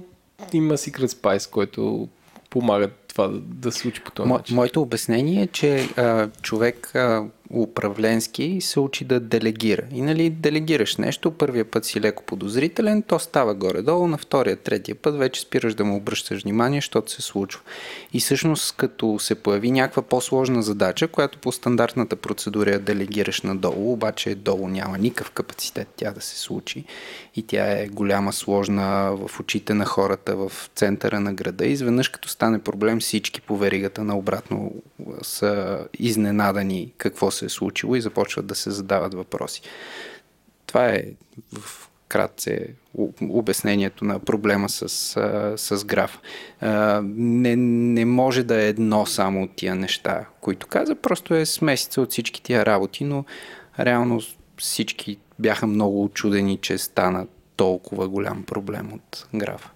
има 0.53 0.74
Secret 0.74 1.07
Spice, 1.07 1.49
който 1.49 2.07
помага 2.49 2.90
това 3.14 3.27
да, 3.27 3.40
да 3.40 3.72
се 3.72 3.80
случи 3.80 4.02
по 4.03 4.11
този 4.11 4.30
Мо, 4.30 4.38
начин? 4.38 4.56
моето 4.56 4.81
обяснение 4.81 5.41
е, 5.44 5.48
че 5.48 5.90
а, 5.98 6.30
човек 6.41 6.95
а, 6.95 7.23
управленски 7.53 8.57
се 8.61 8.80
учи 8.80 9.05
да 9.05 9.19
делегира. 9.19 9.84
И 9.93 10.01
нали, 10.01 10.30
делегираш 10.30 10.97
нещо, 10.97 11.31
първия 11.31 11.65
път 11.65 11.85
си 11.85 12.01
леко 12.01 12.23
подозрителен, 12.23 13.01
то 13.01 13.19
става 13.19 13.53
горе-долу, 13.53 14.07
на 14.07 14.17
втория, 14.17 14.55
третия 14.55 14.95
път 14.95 15.17
вече 15.17 15.41
спираш 15.41 15.73
да 15.73 15.85
му 15.85 15.95
обръщаш 15.95 16.43
внимание, 16.43 16.77
защото 16.77 17.11
се 17.11 17.21
случва. 17.21 17.61
И 18.13 18.19
всъщност, 18.19 18.75
като 18.77 19.19
се 19.19 19.35
появи 19.35 19.71
някаква 19.71 20.01
по-сложна 20.01 20.64
задача, 20.64 21.07
която 21.07 21.38
по 21.38 21.51
стандартната 21.51 22.15
процедура 22.15 22.72
я 22.72 22.80
делегираш 22.80 23.41
надолу, 23.41 23.93
обаче 23.93 24.35
долу 24.35 24.67
няма 24.67 24.98
никакъв 24.98 25.32
капацитет 25.32 25.88
тя 25.95 26.11
да 26.11 26.22
се 26.22 26.40
случи 26.40 26.83
и 27.35 27.43
тя 27.43 27.72
е 27.72 27.88
голяма, 27.88 28.33
сложна 28.33 29.15
в 29.15 29.40
очите 29.40 29.73
на 29.73 29.85
хората 29.85 30.35
в 30.35 30.51
центъра 30.75 31.19
на 31.19 31.33
града. 31.33 31.65
Изведнъж 31.65 32.09
като 32.09 32.30
стане 32.30 32.59
проблем, 32.59 32.99
всички 32.99 33.41
по 33.41 33.57
веригата 33.57 34.03
на 34.03 34.17
обратно 34.17 34.72
са 35.22 35.80
изненадани 35.99 36.93
какво 36.98 37.32
се 37.32 37.42
е 37.43 37.49
случило 37.49 37.95
и 37.95 38.01
започват 38.01 38.45
да 38.45 38.55
се 38.55 38.72
задават 38.72 39.13
въпроси. 39.13 39.61
Това 40.65 40.89
е 40.89 41.03
в 41.59 41.89
кратце 42.07 42.67
обяснението 43.22 44.05
на 44.05 44.19
проблема 44.19 44.69
с, 44.69 44.89
с 45.57 45.85
граф. 45.85 46.19
Не, 47.03 47.55
не 47.55 48.05
може 48.05 48.43
да 48.43 48.61
е 48.61 48.67
едно 48.67 49.05
само 49.05 49.43
от 49.43 49.55
тия 49.55 49.75
неща, 49.75 50.25
които 50.41 50.67
каза, 50.67 50.95
просто 50.95 51.35
е 51.35 51.45
смесица 51.45 52.01
от 52.01 52.11
всички 52.11 52.43
тия 52.43 52.65
работи, 52.65 53.03
но 53.03 53.25
реално 53.80 54.22
всички 54.57 55.17
бяха 55.39 55.67
много 55.67 56.03
очудени, 56.03 56.57
че 56.57 56.77
стана 56.77 57.27
толкова 57.55 58.09
голям 58.09 58.43
проблем 58.43 58.93
от 58.93 59.27
графа. 59.35 59.69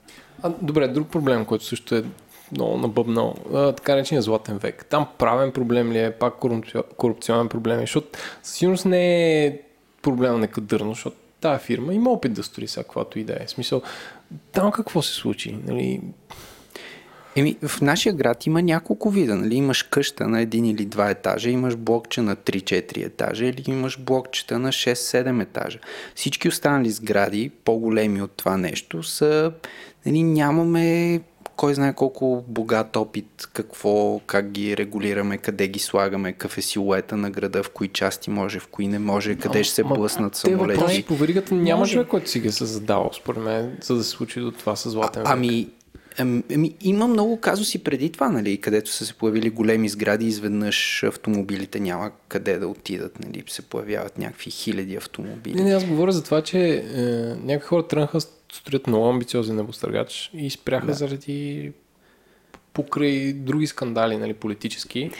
А, 0.43 0.49
добре, 0.61 0.87
друг 0.87 1.07
проблем, 1.07 1.45
който 1.45 1.65
също 1.65 1.95
е 1.95 2.03
много 2.51 2.77
набъбнал, 2.77 3.35
така 3.51 3.95
наречения 3.95 4.21
златен 4.21 4.57
век. 4.57 4.85
Там 4.89 5.07
правен 5.17 5.51
проблем 5.51 5.91
ли 5.91 5.99
е, 5.99 6.11
пак 6.11 6.33
корупци... 6.33 6.73
корупционен 6.97 7.49
проблем 7.49 7.77
е, 7.77 7.81
защото 7.81 8.19
със 8.43 8.55
сигурност 8.55 8.85
не 8.85 9.45
е 9.45 9.59
проблем 10.01 10.33
на 10.33 10.39
некадърно, 10.39 10.93
защото 10.93 11.17
тази 11.41 11.63
фирма 11.63 11.93
има 11.93 12.11
опит 12.11 12.33
да 12.33 12.43
стори 12.43 12.67
всякаквото 12.67 13.19
и 13.19 13.23
да 13.23 13.33
е. 13.33 13.47
Смисъл, 13.47 13.81
там 14.51 14.71
какво 14.71 15.01
се 15.01 15.13
случи? 15.13 15.57
Нали? 15.67 16.01
Еми, 17.35 17.57
в 17.67 17.81
нашия 17.81 18.13
град 18.13 18.45
има 18.45 18.61
няколко 18.61 19.09
вида. 19.09 19.35
Нали? 19.35 19.55
Имаш 19.55 19.83
къща 19.83 20.27
на 20.27 20.41
един 20.41 20.65
или 20.65 20.85
два 20.85 21.09
етажа, 21.09 21.49
имаш 21.49 21.75
блокче 21.75 22.21
на 22.21 22.35
3-4 22.35 23.05
етажа 23.05 23.45
или 23.45 23.63
имаш 23.67 23.99
блокчета 23.99 24.59
на 24.59 24.69
6-7 24.69 25.41
етажа. 25.43 25.79
Всички 26.15 26.47
останали 26.47 26.89
сгради, 26.89 27.49
по-големи 27.49 28.21
от 28.21 28.31
това 28.31 28.57
нещо, 28.57 29.03
са... 29.03 29.51
Нали, 30.05 30.23
нямаме 30.23 31.21
кой 31.57 31.73
знае 31.73 31.93
колко 31.93 32.43
богат 32.47 32.95
опит, 32.95 33.49
какво, 33.53 34.19
как 34.19 34.51
ги 34.51 34.77
регулираме, 34.77 35.37
къде 35.37 35.67
ги 35.67 35.79
слагаме, 35.79 36.31
какъв 36.31 36.57
е 36.57 36.61
силуета 36.61 37.17
на 37.17 37.29
града, 37.29 37.63
в 37.63 37.69
кои 37.69 37.87
части 37.87 38.29
може, 38.29 38.59
в 38.59 38.67
кои 38.67 38.87
не 38.87 38.99
може, 38.99 39.35
къде 39.35 39.63
ще 39.63 39.75
се 39.75 39.83
блъснат 39.83 40.35
самолети. 40.35 40.79
Те 40.79 40.85
въпроси 40.85 41.05
по 41.07 41.15
веригата 41.15 41.55
няма 41.55 41.85
човек, 41.85 42.07
който 42.07 42.29
си 42.29 42.39
ги 42.39 42.47
е 42.47 42.51
задал, 42.51 43.09
според 43.13 43.43
мен, 43.43 43.77
за 43.81 43.95
да 43.95 44.03
се 44.03 44.09
случи 44.09 44.39
до 44.39 44.51
това 44.51 44.75
с 44.75 44.89
златен 44.89 45.23
век. 45.23 45.31
Ами, 45.31 45.67
Ами, 46.19 46.73
има 46.81 47.07
много 47.07 47.39
казуси 47.39 47.83
преди 47.83 48.11
това, 48.11 48.29
нали, 48.29 48.57
където 48.57 48.91
са 48.91 49.05
се 49.05 49.13
появили 49.13 49.49
големи 49.49 49.89
сгради 49.89 50.25
изведнъж 50.25 51.03
автомобилите 51.03 51.79
няма 51.79 52.11
къде 52.27 52.57
да 52.57 52.67
отидат, 52.67 53.19
нали, 53.19 53.43
се 53.47 53.61
появяват 53.61 54.17
някакви 54.17 54.51
хиляди 54.51 54.95
автомобили. 54.95 55.55
Не, 55.55 55.63
не, 55.63 55.73
аз 55.73 55.85
говоря 55.85 56.11
за 56.11 56.23
това, 56.23 56.41
че 56.41 56.59
е, 56.59 57.01
някакви 57.43 57.67
хора 57.67 57.87
тръгнаха 57.87 58.21
строят 58.53 58.87
много 58.87 59.05
амбициозен 59.05 59.55
небостъргач 59.55 60.31
и 60.33 60.49
спряха 60.49 60.85
да. 60.85 60.93
заради 60.93 61.71
покрай 62.73 63.33
други 63.33 63.67
скандали, 63.67 64.17
нали, 64.17 64.33
политически. 64.33 65.11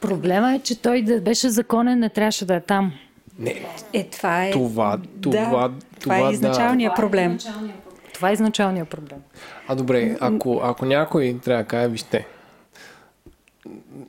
Проблема 0.00 0.54
е, 0.54 0.58
че 0.58 0.82
той 0.82 1.02
да 1.02 1.20
беше 1.20 1.50
законен, 1.50 1.98
не 1.98 2.08
трябваше 2.08 2.44
да 2.44 2.54
е 2.54 2.60
там. 2.60 2.92
Не. 3.38 3.64
Е, 3.92 4.04
това 4.04 4.46
е. 4.46 4.50
Това, 4.50 4.98
това, 5.20 5.40
да, 5.40 5.44
това, 5.44 5.72
това 6.00 6.28
е 6.28 6.32
изначалният 6.32 6.92
да. 6.96 7.02
проблем. 7.02 7.38
Това 7.38 7.50
е 7.50 7.52
изначалният 7.52 7.81
проблем. 8.84 9.18
А 9.68 9.74
добре, 9.74 10.16
ако, 10.20 10.60
ако 10.64 10.84
някой 10.84 11.40
трябва 11.44 11.62
да 11.62 11.68
каже, 11.68 11.88
вижте, 11.88 12.26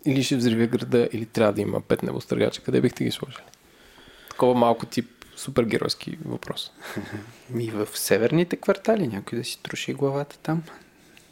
или 0.06 0.24
ще 0.24 0.35
взривя 0.35 0.67
града, 0.67 1.09
или 1.11 1.25
трябва 1.25 1.53
да 1.53 1.61
има 1.61 1.82
пет 1.82 2.03
небостъргача, 2.03 2.61
къде 2.61 2.82
бихте 2.82 3.03
ги 3.03 3.11
сложили? 3.11 3.43
Такова 4.30 4.53
малко 4.53 4.85
тип 4.85 5.09
супергеройски 5.35 6.17
въпрос. 6.25 6.72
Ми 7.50 7.66
в 7.66 7.88
северните 7.93 8.56
квартали 8.56 9.08
някой 9.08 9.38
да 9.38 9.45
си 9.45 9.64
троши 9.64 9.93
главата 9.93 10.38
там. 10.43 10.64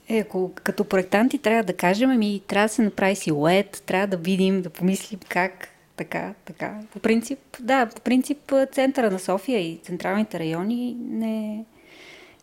Е, 0.09 0.17
ако 0.19 0.51
като 0.63 0.83
проектанти 0.83 1.37
трябва 1.37 1.63
да 1.63 1.73
кажем, 1.73 2.09
ами 2.09 2.41
трябва 2.47 2.67
да 2.67 2.73
се 2.73 2.81
направи 2.81 3.15
силует, 3.15 3.83
трябва 3.85 4.07
да 4.07 4.17
видим, 4.17 4.61
да 4.61 4.69
помислим 4.69 5.19
как, 5.29 5.67
така, 5.95 6.33
така. 6.45 6.79
По 6.93 6.99
принцип, 6.99 7.39
да, 7.59 7.85
по 7.95 8.01
принцип 8.01 8.53
центъра 8.71 9.11
на 9.11 9.19
София 9.19 9.59
и 9.59 9.79
централните 9.83 10.39
райони 10.39 10.97
не... 10.99 11.65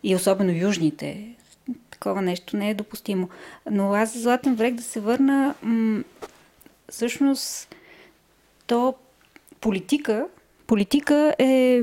и 0.03 0.15
особено 0.15 0.51
южните, 0.51 1.35
такова 1.91 2.21
нещо 2.21 2.57
не 2.57 2.69
е 2.69 2.73
допустимо. 2.73 3.29
Но 3.71 3.93
аз 3.93 4.13
за 4.13 4.19
Златен 4.19 4.55
врек 4.55 4.73
да 4.73 4.83
се 4.83 4.99
върна, 4.99 5.55
м- 5.63 6.03
всъщност 6.89 7.75
то 8.67 8.93
политика 9.61 10.27
Политика 10.69 11.35
е 11.39 11.81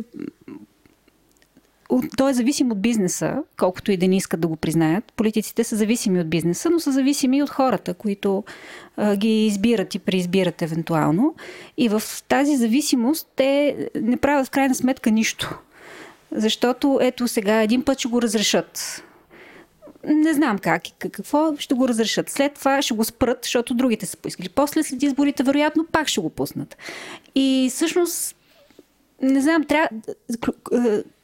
той 2.16 2.30
е 2.30 2.34
зависим 2.34 2.72
от 2.72 2.80
бизнеса, 2.80 3.42
колкото 3.56 3.92
и 3.92 3.96
да 3.96 4.08
не 4.08 4.16
искат 4.16 4.40
да 4.40 4.48
го 4.48 4.56
признаят. 4.56 5.12
Политиците 5.16 5.64
са 5.64 5.76
зависими 5.76 6.20
от 6.20 6.30
бизнеса, 6.30 6.70
но 6.70 6.80
са 6.80 6.92
зависими 6.92 7.38
и 7.38 7.42
от 7.42 7.50
хората, 7.50 7.94
които 7.94 8.44
а, 8.96 9.16
ги 9.16 9.46
избират 9.46 9.94
и 9.94 9.98
преизбират 9.98 10.62
евентуално. 10.62 11.34
И 11.76 11.88
в 11.88 12.02
тази 12.28 12.56
зависимост 12.56 13.28
те 13.36 13.76
не 13.94 14.16
правят 14.16 14.46
в 14.46 14.50
крайна 14.50 14.74
сметка 14.74 15.10
нищо. 15.10 15.58
Защото 16.36 16.98
ето 17.02 17.28
сега 17.28 17.62
един 17.62 17.82
път 17.84 17.98
ще 17.98 18.08
го 18.08 18.22
разрешат. 18.22 19.02
Не 20.04 20.32
знам 20.32 20.58
как 20.58 20.88
и 20.88 20.92
какво 20.98 21.56
ще 21.58 21.74
го 21.74 21.88
разрешат. 21.88 22.30
След 22.30 22.54
това 22.54 22.82
ще 22.82 22.94
го 22.94 23.04
спрат, 23.04 23.38
защото 23.42 23.74
другите 23.74 24.06
са 24.06 24.16
поискали. 24.16 24.48
После 24.48 24.82
след 24.82 25.02
изборите, 25.02 25.42
вероятно, 25.42 25.86
пак 25.92 26.08
ще 26.08 26.20
го 26.20 26.30
пуснат. 26.30 26.76
И 27.34 27.70
всъщност 27.74 28.36
не 29.22 29.40
знам, 29.40 29.64
трябва... 29.64 29.88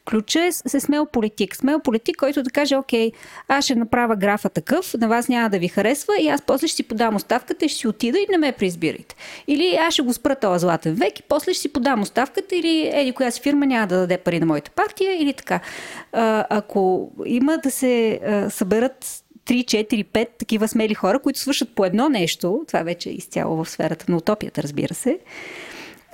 Е, 0.03 0.11
ключа 0.11 0.45
е 0.45 0.53
се 0.53 0.81
смел 0.81 1.07
политик. 1.07 1.57
Смел 1.57 1.81
политик, 1.81 2.17
който 2.17 2.43
да 2.43 2.51
каже, 2.51 2.77
окей, 2.77 3.13
аз 3.49 3.65
ще 3.65 3.75
направя 3.75 4.17
графа 4.17 4.49
такъв, 4.49 4.95
на 4.95 5.09
вас 5.09 5.29
няма 5.29 5.51
да 5.51 5.59
ви 5.59 5.69
харесва 5.69 6.13
и 6.21 6.29
аз 6.29 6.43
после 6.43 6.67
ще 6.67 6.77
си 6.77 6.83
подам 6.83 7.17
оставката 7.17 7.65
и 7.65 7.69
ще 7.69 7.79
си 7.79 7.89
отида 7.89 8.19
и 8.19 8.27
не 8.31 8.39
ме 8.39 8.53
преизбирайте. 8.53 9.15
Или 9.47 9.77
аз 9.81 9.95
ще 9.95 10.03
го 10.03 10.13
спра 10.13 10.37
този 10.37 10.61
златен 10.61 10.95
век 10.95 11.19
и 11.19 11.23
после 11.23 11.53
ще 11.53 11.61
си 11.61 11.73
подам 11.73 12.03
оставката 12.03 12.57
или 12.57 12.91
еди 12.93 13.13
коя 13.13 13.31
си 13.31 13.41
фирма 13.41 13.67
няма 13.67 13.87
да 13.87 13.97
даде 13.97 14.19
пари 14.19 14.41
на 14.41 14.47
моята 14.47 14.71
партия 14.71 15.23
или 15.23 15.33
така. 15.33 15.61
А, 16.13 16.47
ако 16.51 17.11
има 17.27 17.59
да 17.59 17.71
се 17.71 18.21
а, 18.27 18.51
съберат 18.51 19.23
3, 19.47 19.65
4, 19.65 20.05
5 20.05 20.29
такива 20.39 20.69
смели 20.69 20.95
хора, 20.95 21.19
които 21.19 21.39
свършат 21.39 21.75
по 21.75 21.85
едно 21.85 22.09
нещо, 22.09 22.65
това 22.67 22.83
вече 22.83 23.11
е 23.11 23.13
изцяло 23.13 23.65
в 23.65 23.71
сферата 23.71 24.05
на 24.09 24.17
утопията, 24.17 24.63
разбира 24.63 24.95
се, 24.95 25.19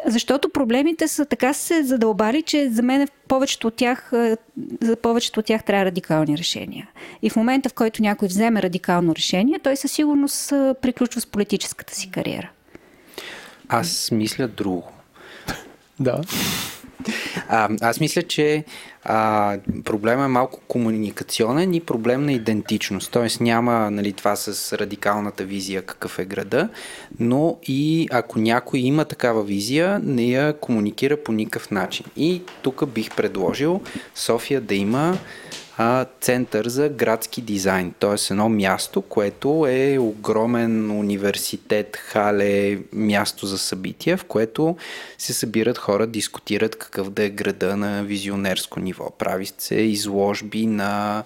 защото 0.06 0.48
проблемите 0.48 1.08
са 1.08 1.24
така 1.24 1.52
се 1.52 1.82
задълбали, 1.82 2.42
че 2.42 2.70
за 2.70 2.82
мен 2.82 3.08
повечето 3.28 3.66
от 3.66 3.74
тях, 3.74 4.10
е, 4.14 4.36
за 4.80 4.96
повечето 4.96 5.40
от 5.40 5.46
тях 5.46 5.64
трябва 5.64 5.84
радикални 5.84 6.38
решения. 6.38 6.88
И 7.22 7.30
в 7.30 7.36
момента, 7.36 7.68
в 7.68 7.74
който 7.74 8.02
някой 8.02 8.28
вземе 8.28 8.62
радикално 8.62 9.14
решение, 9.14 9.58
той 9.58 9.76
със 9.76 9.92
сигурност 9.92 10.52
е, 10.52 10.74
приключва 10.82 11.20
с 11.20 11.26
политическата 11.26 11.94
си 11.94 12.10
кариера. 12.10 12.50
Аз 13.68 14.10
мисля 14.10 14.48
друго. 14.48 14.92
да. 16.00 16.20
А, 17.48 17.68
аз 17.80 18.00
мисля, 18.00 18.22
че 18.22 18.64
а, 19.04 19.58
проблема 19.84 20.24
е 20.24 20.28
малко 20.28 20.60
комуникационен 20.68 21.74
и 21.74 21.80
проблем 21.80 22.24
на 22.24 22.32
идентичност. 22.32 23.12
Тоест 23.12 23.40
няма 23.40 23.90
нали, 23.90 24.12
това 24.12 24.36
с 24.36 24.78
радикалната 24.78 25.44
визия 25.44 25.82
какъв 25.82 26.18
е 26.18 26.24
града, 26.24 26.68
но 27.20 27.58
и 27.62 28.08
ако 28.10 28.38
някой 28.38 28.80
има 28.80 29.04
такава 29.04 29.42
визия, 29.44 30.00
не 30.04 30.24
я 30.24 30.52
комуникира 30.52 31.16
по 31.16 31.32
никакъв 31.32 31.70
начин. 31.70 32.06
И 32.16 32.42
тук 32.62 32.88
бих 32.88 33.16
предложил 33.16 33.80
София 34.14 34.60
да 34.60 34.74
има 34.74 35.18
а, 35.78 36.06
център 36.20 36.68
за 36.68 36.88
градски 36.88 37.40
дизайн, 37.40 37.94
т.е. 38.00 38.32
едно 38.32 38.48
място, 38.48 39.02
което 39.02 39.66
е 39.68 39.98
огромен 39.98 40.90
университет, 40.90 41.96
хале, 41.96 42.78
място 42.92 43.46
за 43.46 43.58
събития, 43.58 44.16
в 44.16 44.24
което 44.24 44.76
се 45.18 45.32
събират 45.32 45.78
хора, 45.78 46.06
дискутират 46.06 46.76
какъв 46.76 47.10
да 47.10 47.24
е 47.24 47.30
града 47.30 47.76
на 47.76 48.02
визионерско 48.02 48.80
ниво. 48.80 49.10
Прави 49.10 49.46
се 49.58 49.74
изложби 49.74 50.66
на 50.66 51.24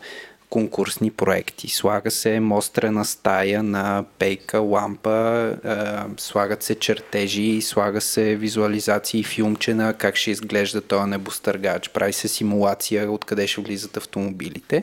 конкурсни 0.53 1.11
проекти. 1.11 1.69
Слага 1.69 2.11
се 2.11 2.41
мострена 2.41 3.05
стая 3.05 3.63
на 3.63 4.05
пейка, 4.19 4.59
лампа, 4.59 5.57
е, 5.65 6.21
слагат 6.21 6.63
се 6.63 6.75
чертежи, 6.75 7.63
слага 7.63 8.01
се 8.01 8.37
визуализации, 8.37 9.25
филмче 9.25 9.75
на 9.75 9.95
как 9.95 10.17
ще 10.17 10.31
изглежда 10.31 10.81
този 10.81 11.11
небостъргач, 11.11 11.89
прави 11.89 12.13
се 12.13 12.29
симулация 12.29 13.13
откъде 13.13 13.47
ще 13.47 13.61
влизат 13.61 13.97
автомобилите. 13.97 14.83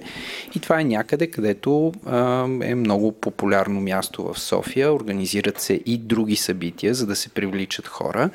И 0.55 0.59
това 0.59 0.79
е 0.79 0.83
някъде, 0.83 1.27
където 1.27 1.91
е, 2.61 2.71
е 2.71 2.75
много 2.75 3.11
популярно 3.11 3.81
място 3.81 4.23
в 4.23 4.39
София. 4.39 4.93
Организират 4.93 5.61
се 5.61 5.73
и 5.85 5.97
други 5.97 6.35
събития, 6.35 6.93
за 6.93 7.05
да 7.05 7.15
се 7.15 7.29
привличат 7.29 7.87
хора. 7.87 8.29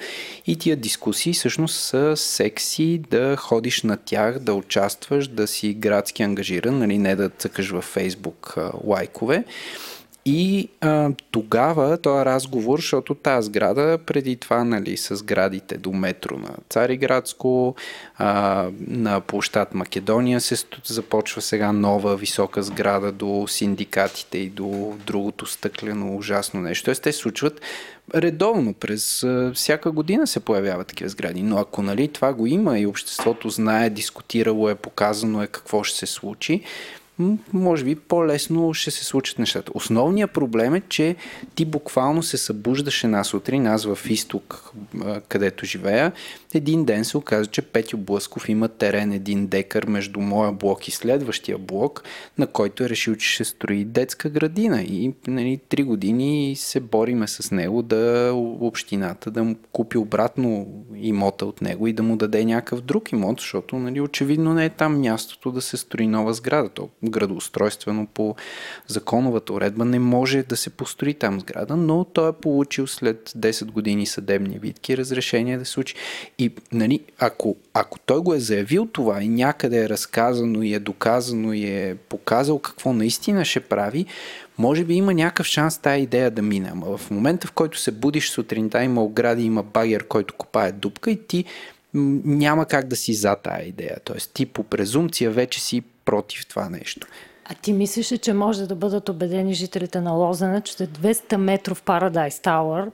И 0.47 0.57
тия 0.57 0.77
дискусии 0.77 1.33
всъщност 1.33 1.81
са 1.81 2.17
секси 2.17 3.01
да 3.11 3.37
ходиш 3.37 3.83
на 3.83 3.97
тях, 3.97 4.39
да 4.39 4.55
участваш, 4.55 5.29
да 5.29 5.47
си 5.47 5.75
градски 5.75 6.23
ангажиран, 6.23 6.79
нали, 6.79 6.99
не 6.99 7.17
да 7.17 7.24
да 7.29 7.35
цъкаш 7.39 7.71
във 7.71 7.85
Фейсбук 7.85 8.57
лайкове. 8.85 9.45
И 10.27 10.69
а, 10.81 11.11
тогава 11.31 11.99
този 11.99 12.25
разговор, 12.25 12.79
защото 12.79 13.15
тази 13.15 13.47
сграда 13.47 13.99
преди 14.07 14.37
това, 14.37 14.65
нали, 14.65 14.97
с 14.97 15.17
сградите 15.17 15.77
до 15.77 15.93
метро 15.93 16.39
на 16.39 16.51
Цариградско, 16.69 17.75
а, 18.19 18.69
на 18.89 19.21
площад 19.21 19.75
Македония 19.75 20.41
се 20.41 20.57
започва 20.85 21.43
сега 21.43 21.73
нова 21.73 22.17
висока 22.17 22.63
сграда 22.63 23.13
до 23.13 23.45
синдикатите 23.49 24.39
и 24.39 24.51
до 24.51 24.95
другото 25.07 25.47
стъклено 25.47 26.17
ужасно 26.17 26.61
нещо. 26.61 26.85
Тоест 26.85 27.03
те 27.03 27.13
случват 27.13 27.61
редовно, 28.15 28.75
през 28.75 29.23
а, 29.23 29.53
всяка 29.55 29.91
година 29.91 30.27
се 30.27 30.41
появяват 30.41 30.87
такива 30.87 31.11
сгради. 31.11 31.43
Но 31.43 31.59
ако 31.59 31.83
нали, 31.83 32.09
това 32.09 32.33
го 32.33 32.47
има 32.47 32.79
и 32.79 32.87
обществото 32.87 33.51
знае, 33.51 33.91
дискутирало 33.91 34.69
е, 34.69 34.75
показано 34.75 35.43
е 35.43 35.47
какво 35.47 35.83
ще 35.83 35.99
се 35.99 36.07
случи, 36.07 36.63
може 37.53 37.85
би 37.85 37.95
по-лесно 37.95 38.75
ще 38.75 38.91
се 38.91 39.05
случат 39.05 39.39
нещата. 39.39 39.73
Основният 39.75 40.31
проблем 40.31 40.75
е, 40.75 40.83
че 40.89 41.17
ти 41.55 41.65
буквално 41.65 42.23
се 42.23 42.37
събуждаш 42.37 43.05
една 43.05 43.25
сутрин, 43.25 43.67
аз 43.67 43.85
в 43.85 43.99
изток, 44.11 44.73
където 45.29 45.67
живея, 45.67 46.13
един 46.55 46.85
ден 46.85 47.05
се 47.05 47.17
оказа, 47.17 47.47
че 47.47 47.63
Петю 47.63 47.97
Блъсков 47.97 48.49
има 48.49 48.69
терен 48.69 49.13
един 49.13 49.47
декар 49.47 49.85
между 49.85 50.21
моя 50.21 50.53
блок 50.53 50.89
и 50.89 50.91
следващия 50.91 51.59
блок, 51.59 52.05
на 52.39 52.47
който 52.47 52.85
е 52.85 52.89
решил, 52.89 53.17
че 53.17 53.29
ще 53.29 53.45
строи 53.45 53.85
детска 53.85 54.31
градина. 54.31 54.83
И 54.83 55.13
нали, 55.27 55.61
три 55.69 55.83
години 55.83 56.57
се 56.57 56.81
бориме 56.81 57.29
с 57.29 57.51
него 57.51 57.83
да 57.83 58.33
общината 58.61 59.31
да 59.31 59.45
му 59.45 59.57
купи 59.73 59.99
обратно 59.99 60.67
имота 60.97 61.47
от 61.47 61.63
него 61.63 61.87
и 61.87 61.93
да 61.93 62.03
му 62.03 62.17
даде 62.17 62.45
някакъв 62.45 62.81
друг 62.81 63.13
имот, 63.13 63.41
защото 63.41 63.77
нали, 63.77 64.01
очевидно 64.01 64.55
не 64.55 64.65
е 64.65 64.71
там 64.71 65.01
мястото 65.01 65.53
да 65.53 65.63
се 65.63 65.77
строи 65.77 66.07
нова 66.07 66.35
сграда. 66.35 66.69
То 66.69 66.89
градоустройствено 67.05 68.07
по 68.07 68.37
законовата 68.87 69.53
уредба 69.53 69.85
не 69.85 69.99
може 69.99 70.43
да 70.43 70.57
се 70.57 70.71
построи 70.71 71.15
там 71.15 71.41
сграда, 71.41 71.77
но 71.77 72.05
той 72.05 72.29
е 72.29 72.33
получил 72.33 72.87
след 72.87 73.31
10 73.31 73.65
години 73.65 74.07
съдебни 74.07 74.59
витки 74.59 74.97
разрешение 74.97 75.59
да 75.59 75.65
се 75.65 75.73
случи. 75.73 75.95
И 76.39 76.44
нали, 76.73 77.01
ако, 77.19 77.57
ако 77.75 77.99
той 77.99 78.21
го 78.21 78.35
е 78.35 78.39
заявил 78.39 78.87
това 78.87 79.23
и 79.23 79.29
някъде 79.29 79.85
е 79.85 79.89
разказано 79.89 80.63
и 80.63 80.75
е 80.75 80.79
доказано 80.79 81.53
и 81.53 81.65
е 81.65 81.95
показал 82.09 82.59
какво 82.59 82.93
наистина 82.93 83.45
ще 83.45 83.61
прави, 83.61 84.07
може 84.59 84.85
би 84.85 84.95
има 84.95 85.15
някакъв 85.15 85.47
шанс 85.47 85.79
тази 85.79 86.03
идея 86.03 86.31
да 86.31 86.43
мине. 86.43 86.69
Ама 86.73 86.97
в 86.97 87.11
момента, 87.11 87.47
в 87.47 87.53
който 87.53 87.79
се 87.79 87.91
будиш 87.91 88.31
сутринта, 88.31 88.85
има 88.85 89.03
огради, 89.03 89.45
има 89.45 89.63
багер, 89.63 90.07
който 90.07 90.35
копае 90.35 90.73
дупка 90.73 91.11
и 91.11 91.27
ти 91.27 91.45
няма 91.95 92.67
как 92.67 92.87
да 92.87 92.97
си 92.97 93.15
за 93.15 93.37
тая 93.37 93.69
идея. 93.69 93.97
Тоест 94.05 94.31
ти 94.35 94.47
по 94.47 94.65
презумпция 94.65 95.31
вече 95.31 95.61
си 95.61 95.83
против 96.05 96.47
това 96.47 96.69
нещо. 96.69 97.07
А 97.45 97.55
ти 97.55 97.73
мислиш 97.73 98.13
ли, 98.13 98.19
че 98.19 98.33
може 98.33 98.67
да 98.67 98.75
бъдат 98.75 99.09
убедени 99.09 99.55
жителите 99.55 100.01
на 100.01 100.13
Лозена, 100.13 100.61
че 100.61 100.75
200 100.75 101.37
метров 101.37 101.83
Paradise 101.83 102.45
Tower 102.45 102.91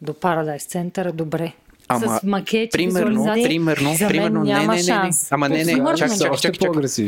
до 0.00 0.12
Paradise 0.12 0.58
Center 0.58 1.08
е 1.08 1.12
добре? 1.12 1.52
Ама, 1.90 2.18
с 2.18 2.22
макети, 2.22 2.70
примерно, 2.72 3.08
визуализации, 3.08 3.44
примерно, 3.44 3.94
за 3.94 4.04
мен 4.04 4.08
примерно, 4.08 4.44
няма 4.44 4.60
не, 4.60 4.66
не, 4.66 4.74
не, 4.74 4.76
не. 4.76 4.82
шанс. 4.82 5.32
Ама 5.32 5.48
не, 5.48 5.64
не, 5.64 5.74
чак, 5.96 6.10
чак, 6.18 6.40
чак, 6.40 6.54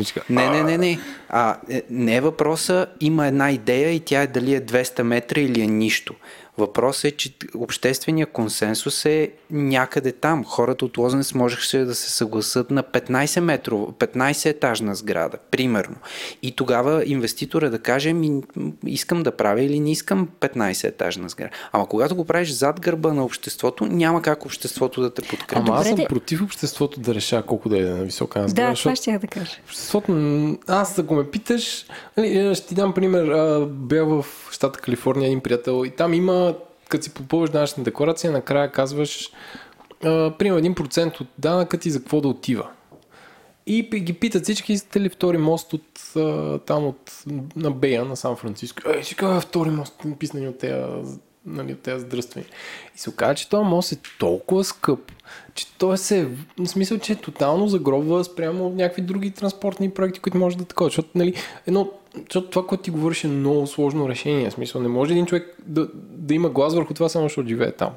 чак. 0.06 0.30
Не, 0.30 0.50
не, 0.50 0.62
не, 0.62 0.78
не. 0.78 0.98
А, 1.28 1.56
е, 1.70 1.82
не 1.90 2.16
е 2.16 2.20
въпроса, 2.20 2.86
има 3.00 3.26
една 3.26 3.50
идея 3.50 3.90
и 3.90 4.00
тя 4.00 4.22
е 4.22 4.26
дали 4.26 4.54
е 4.54 4.60
200 4.60 5.02
метра 5.02 5.40
или 5.40 5.60
е 5.60 5.66
нищо. 5.66 6.14
Въпросът 6.58 7.05
е, 7.05 7.10
че 7.10 7.34
обществения 7.55 8.26
консенсус 8.26 9.05
е 9.05 9.31
някъде 9.50 10.12
там. 10.12 10.44
Хората 10.44 10.84
от 10.84 10.98
Лозенец 10.98 11.34
можеше 11.34 11.78
да 11.78 11.94
се 11.94 12.10
съгласат 12.10 12.70
на 12.70 12.82
15 12.82 13.40
метрова, 13.40 13.92
15 13.92 14.47
етажна 14.47 14.94
сграда, 14.94 15.39
примерно. 15.50 15.97
И 16.42 16.52
тогава 16.52 17.02
инвеститора 17.06 17.70
да 17.70 17.78
каже, 17.78 18.12
ми, 18.12 18.42
искам 18.86 19.22
да 19.22 19.36
правя 19.36 19.62
или 19.62 19.81
не 19.81 19.92
искам 19.92 20.28
15 20.40 20.84
етажна 20.84 21.28
сграда. 21.28 21.50
Ама 21.72 21.86
когато 21.86 22.16
го 22.16 22.24
правиш 22.24 22.50
зад 22.50 22.81
гърба 22.81 23.12
на 23.12 23.24
обществото, 23.24 23.86
няма 23.86 24.22
как 24.22 24.44
обществото 24.44 25.00
да 25.02 25.14
те 25.14 25.22
подкрепи. 25.22 25.62
Ама 25.66 25.76
аз 25.76 25.89
съм 25.89 25.98
против 26.08 26.42
обществото 26.42 27.00
да 27.00 27.14
решава 27.14 27.42
колко 27.42 27.68
да 27.68 27.78
е 27.78 27.82
на 27.82 28.05
висока 28.05 28.48
сграда, 28.48 28.70
Да, 28.70 28.76
това 28.76 28.97
ще 28.97 29.10
я 29.10 29.18
да 29.18 29.26
кажа. 29.26 29.52
Обществото, 29.64 30.12
аз 30.66 30.98
ако 30.98 31.14
ме 31.14 31.31
питаш, 31.31 31.86
нали, 32.16 32.39
е, 32.39 32.55
ще 32.55 32.66
ти 32.66 32.74
дам 32.74 32.94
пример, 32.94 33.24
бях 33.66 34.05
в 34.05 34.24
щата 34.50 34.81
Калифорния 34.81 35.26
един 35.26 35.40
приятел 35.40 35.84
и 35.86 35.90
там 35.90 36.14
има, 36.14 36.51
като 36.92 37.04
си 37.04 37.14
попълваш 37.14 37.50
данъчна 37.50 37.84
декларация, 37.84 38.32
накрая 38.32 38.72
казваш, 38.72 39.30
а, 40.04 40.32
примерно 40.38 40.74
1% 40.74 41.20
от 41.20 41.28
данъка 41.38 41.78
ти 41.78 41.90
за 41.90 41.98
какво 41.98 42.20
да 42.20 42.28
отива. 42.28 42.68
И 43.66 43.82
ги 43.82 44.12
питат 44.12 44.42
всички, 44.42 44.72
искате 44.72 45.00
ли 45.00 45.08
втори 45.08 45.38
мост 45.38 45.72
от 45.72 46.12
там 46.66 46.86
от 46.86 47.24
на 47.56 47.70
Бея, 47.70 48.04
на 48.04 48.16
Сан 48.16 48.36
Франциско. 48.36 48.82
Ей, 48.94 49.04
си 49.04 49.14
казва 49.14 49.40
втори 49.40 49.70
мост, 49.70 50.04
написани 50.04 50.48
от 50.48 50.58
тези, 50.58 50.74
нали, 51.46 51.72
от 51.72 51.80
тези 51.80 52.00
здръствания. 52.00 52.48
И 52.96 52.98
се 52.98 53.10
оказа, 53.10 53.34
че 53.34 53.48
този 53.48 53.64
мост 53.64 53.92
е 53.92 53.96
толкова 54.18 54.64
скъп, 54.64 55.12
че 55.54 55.78
той 55.78 55.98
се, 55.98 56.28
в 56.58 56.66
смисъл, 56.66 56.98
че 56.98 57.12
е 57.12 57.16
тотално 57.16 57.68
загробва 57.68 58.24
спрямо 58.24 58.70
някакви 58.70 59.02
други 59.02 59.30
транспортни 59.30 59.90
проекти, 59.90 60.20
които 60.20 60.38
може 60.38 60.56
да 60.56 60.64
такова. 60.64 60.90
Защото, 60.90 61.08
нали, 61.14 61.34
едно, 61.66 61.90
защото 62.16 62.50
това, 62.50 62.66
което 62.66 62.82
ти 62.82 62.91
говориш 62.91 63.24
е 63.24 63.28
много 63.28 63.66
сложно 63.66 64.08
решение. 64.08 64.50
В 64.50 64.52
смисъл, 64.52 64.82
не 64.82 64.89
може 64.89 65.12
един 65.12 65.26
човек 65.26 65.57
да, 65.66 65.89
да 66.10 66.34
има 66.34 66.49
глас 66.49 66.74
върху 66.74 66.94
това, 66.94 67.08
само 67.08 67.24
защото 67.24 67.49
живее 67.49 67.73
там. 67.73 67.91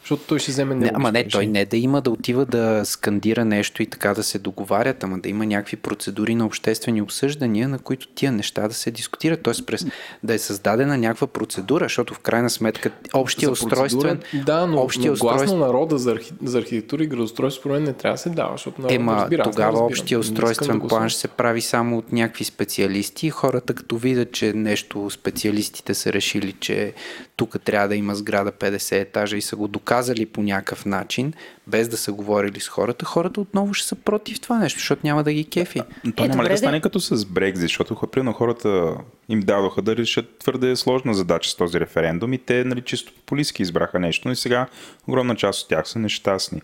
Защото 0.00 0.22
той 0.26 0.38
ще 0.38 0.50
вземе 0.50 0.74
Не, 0.74 0.90
ама 0.94 1.12
не, 1.12 1.28
той 1.28 1.46
не 1.46 1.64
да 1.64 1.76
има 1.76 2.00
да 2.00 2.10
отива 2.10 2.46
да 2.46 2.82
скандира 2.84 3.44
нещо 3.44 3.82
и 3.82 3.86
така 3.86 4.14
да 4.14 4.22
се 4.22 4.38
договарят, 4.38 5.04
ама 5.04 5.18
да 5.18 5.28
има 5.28 5.46
някакви 5.46 5.76
процедури 5.76 6.34
на 6.34 6.46
обществени 6.46 7.02
обсъждания, 7.02 7.68
на 7.68 7.78
които 7.78 8.08
тия 8.08 8.32
неща 8.32 8.68
да 8.68 8.74
се 8.74 8.90
дискутират. 8.90 9.42
Тоест 9.42 9.66
през, 9.66 9.86
да 10.22 10.34
е 10.34 10.38
създадена 10.38 10.98
някаква 10.98 11.26
процедура, 11.26 11.84
защото 11.84 12.14
в 12.14 12.18
крайна 12.18 12.50
сметка 12.50 12.90
общия 13.14 13.50
устройствен... 13.50 14.20
Да, 14.46 14.66
но, 14.66 14.80
общия 14.80 15.10
но 15.10 15.16
устройствен- 15.16 15.52
на 15.52 15.66
народа 15.66 15.98
за, 15.98 16.12
архи, 16.12 16.32
за 16.44 16.58
архитектура 16.58 17.04
и 17.04 17.06
градостройство, 17.06 17.60
според 17.60 17.74
мен 17.74 17.82
не 17.82 17.92
трябва 17.92 18.14
да 18.14 18.18
се 18.18 18.30
дава, 18.30 18.52
защото 18.52 18.80
народът 18.82 19.00
Ема, 19.00 19.16
разбира. 19.16 19.42
тогава 19.42 19.84
общия 19.84 20.18
устройствен 20.18 20.78
да 20.78 20.86
план 20.86 21.08
ще 21.08 21.20
се 21.20 21.28
прави 21.28 21.60
само 21.60 21.98
от 21.98 22.12
някакви 22.12 22.44
специалисти 22.44 23.26
и 23.26 23.30
хората 23.30 23.74
като 23.74 23.96
видят, 23.96 24.32
че 24.32 24.52
нещо 24.52 25.10
специалистите 25.10 25.94
са 25.94 26.12
решили, 26.12 26.52
че 26.52 26.92
тук 27.36 27.60
трябва 27.64 27.88
да 27.88 27.96
има 27.96 28.14
сграда 28.14 28.52
50 28.52 29.00
етажа 29.00 29.36
и 29.36 29.42
са 29.42 29.56
го 29.56 29.68
доказали 29.68 29.89
по 30.32 30.42
някакъв 30.42 30.86
начин, 30.86 31.32
без 31.66 31.88
да 31.88 31.96
са 31.96 32.12
говорили 32.12 32.60
с 32.60 32.68
хората, 32.68 33.04
хората 33.04 33.40
отново 33.40 33.74
ще 33.74 33.88
са 33.88 33.96
против 33.96 34.40
това 34.40 34.58
нещо, 34.58 34.78
защото 34.78 35.00
няма 35.04 35.22
да 35.22 35.32
ги 35.32 35.44
кефи. 35.44 35.80
Но 36.04 36.12
то 36.12 36.24
Е, 36.24 36.28
няма 36.28 36.44
ли 36.44 36.48
да 36.48 36.58
стане 36.58 36.80
като 36.80 37.00
с 37.00 37.24
Брекзит, 37.24 37.62
защото 37.62 37.96
примерно 37.96 38.32
хората 38.32 38.94
им 39.28 39.40
дадоха 39.40 39.82
да 39.82 39.96
решат 39.96 40.38
твърде 40.38 40.76
сложна 40.76 41.14
задача 41.14 41.50
с 41.50 41.56
този 41.56 41.80
референдум 41.80 42.32
и 42.32 42.38
те 42.38 42.64
нали, 42.64 42.80
чисто 42.80 43.12
популистски 43.12 43.62
избраха 43.62 43.98
нещо, 43.98 44.28
но 44.28 44.32
и 44.32 44.36
сега 44.36 44.66
огромна 45.08 45.36
част 45.36 45.62
от 45.62 45.68
тях 45.68 45.88
са 45.88 45.98
нещастни. 45.98 46.62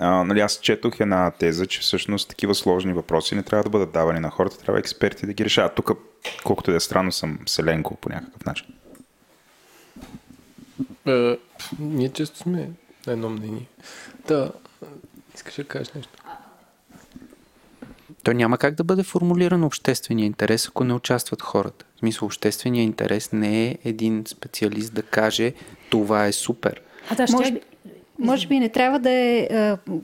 А, 0.00 0.24
нали, 0.24 0.40
аз 0.40 0.60
четох 0.60 1.00
една 1.00 1.30
теза, 1.30 1.66
че 1.66 1.80
всъщност 1.80 2.28
такива 2.28 2.54
сложни 2.54 2.92
въпроси 2.92 3.34
не 3.34 3.42
трябва 3.42 3.64
да 3.64 3.70
бъдат 3.70 3.92
давани 3.92 4.20
на 4.20 4.30
хората, 4.30 4.58
трябва 4.58 4.78
експерти 4.78 5.26
да 5.26 5.32
ги 5.32 5.44
решават. 5.44 5.74
Тук, 5.74 5.90
колкото 6.44 6.70
и 6.70 6.72
да 6.72 6.76
е 6.76 6.80
странно, 6.80 7.12
съм 7.12 7.38
селенко 7.46 7.96
по 7.96 8.08
някакъв 8.08 8.44
начин. 8.44 8.66
Е, 11.06 11.38
ние 11.78 12.08
често 12.08 12.38
сме 12.38 12.70
на 13.06 13.12
едно 13.12 13.30
мнение. 13.30 13.66
Да, 14.28 14.52
искаш 15.34 15.54
да 15.54 15.64
кажеш 15.64 15.92
нещо? 15.92 16.12
То 18.22 18.32
няма 18.32 18.58
как 18.58 18.74
да 18.74 18.84
бъде 18.84 19.02
формулиран 19.02 19.64
обществения 19.64 20.26
интерес, 20.26 20.68
ако 20.68 20.84
не 20.84 20.94
участват 20.94 21.42
хората. 21.42 21.84
В 21.96 21.98
смисъл, 21.98 22.26
обществения 22.26 22.84
интерес 22.84 23.32
не 23.32 23.66
е 23.66 23.78
един 23.84 24.24
специалист 24.26 24.94
да 24.94 25.02
каже 25.02 25.52
това 25.90 26.26
е 26.26 26.32
супер. 26.32 26.80
А 27.10 27.14
да, 27.14 27.26
ще 27.26 27.36
Може 27.36 27.52
би, 27.52 27.60
може 28.18 28.46
би 28.46 28.58
не 28.58 28.68
трябва 28.68 28.98
да 28.98 29.10
е 29.10 29.48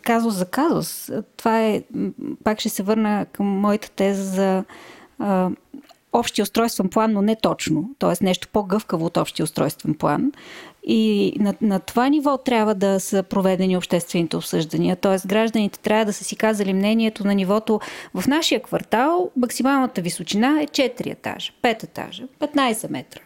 казус 0.02 0.34
за 0.34 0.46
казус. 0.46 1.10
Това 1.36 1.62
е, 1.62 1.82
пак 2.44 2.60
ще 2.60 2.68
се 2.68 2.82
върна 2.82 3.26
към 3.32 3.46
моята 3.46 3.90
теза 3.90 4.24
за 4.24 4.64
а, 5.18 5.50
общия 6.14 6.42
устройствен 6.42 6.88
план, 6.88 7.12
но 7.12 7.22
не 7.22 7.36
точно. 7.36 7.90
Тоест 7.98 8.22
нещо 8.22 8.48
по-гъвкаво 8.52 9.06
от 9.06 9.16
общия 9.16 9.44
устройствен 9.44 9.94
план. 9.94 10.32
И 10.86 11.32
на, 11.38 11.54
на 11.60 11.80
това 11.80 12.08
ниво 12.08 12.38
трябва 12.38 12.74
да 12.74 13.00
са 13.00 13.22
проведени 13.22 13.76
обществените 13.76 14.36
обсъждания. 14.36 14.96
Тоест 14.96 15.26
гражданите 15.26 15.78
трябва 15.78 16.04
да 16.04 16.12
са 16.12 16.24
си 16.24 16.36
казали 16.36 16.72
мнението 16.72 17.26
на 17.26 17.34
нивото 17.34 17.80
в 18.14 18.26
нашия 18.26 18.62
квартал 18.62 19.30
максималната 19.36 20.00
височина 20.00 20.62
е 20.62 20.66
4 20.66 21.12
етажа, 21.12 21.52
5 21.62 21.84
етажа, 21.84 22.22
15 22.40 22.90
метра. 22.90 23.20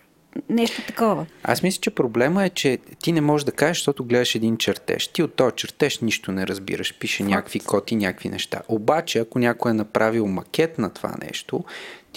Нещо 0.48 0.82
такова. 0.86 1.26
Аз 1.42 1.62
мисля, 1.62 1.80
че 1.80 1.90
проблема 1.90 2.44
е, 2.44 2.50
че 2.50 2.78
ти 3.02 3.12
не 3.12 3.20
можеш 3.20 3.44
да 3.44 3.52
кажеш, 3.52 3.78
защото 3.78 4.04
гледаш 4.04 4.34
един 4.34 4.56
чертеж. 4.56 5.08
Ти 5.08 5.22
от 5.22 5.34
този 5.34 5.56
чертеж 5.56 5.98
нищо 5.98 6.32
не 6.32 6.46
разбираш. 6.46 6.98
Пише 6.98 7.22
някакви 7.22 7.60
коти, 7.60 7.96
някакви 7.96 8.28
неща. 8.28 8.62
Обаче, 8.68 9.18
ако 9.18 9.38
някой 9.38 9.70
е 9.70 9.74
направил 9.74 10.26
макет 10.26 10.78
на 10.78 10.90
това 10.90 11.14
нещо, 11.22 11.64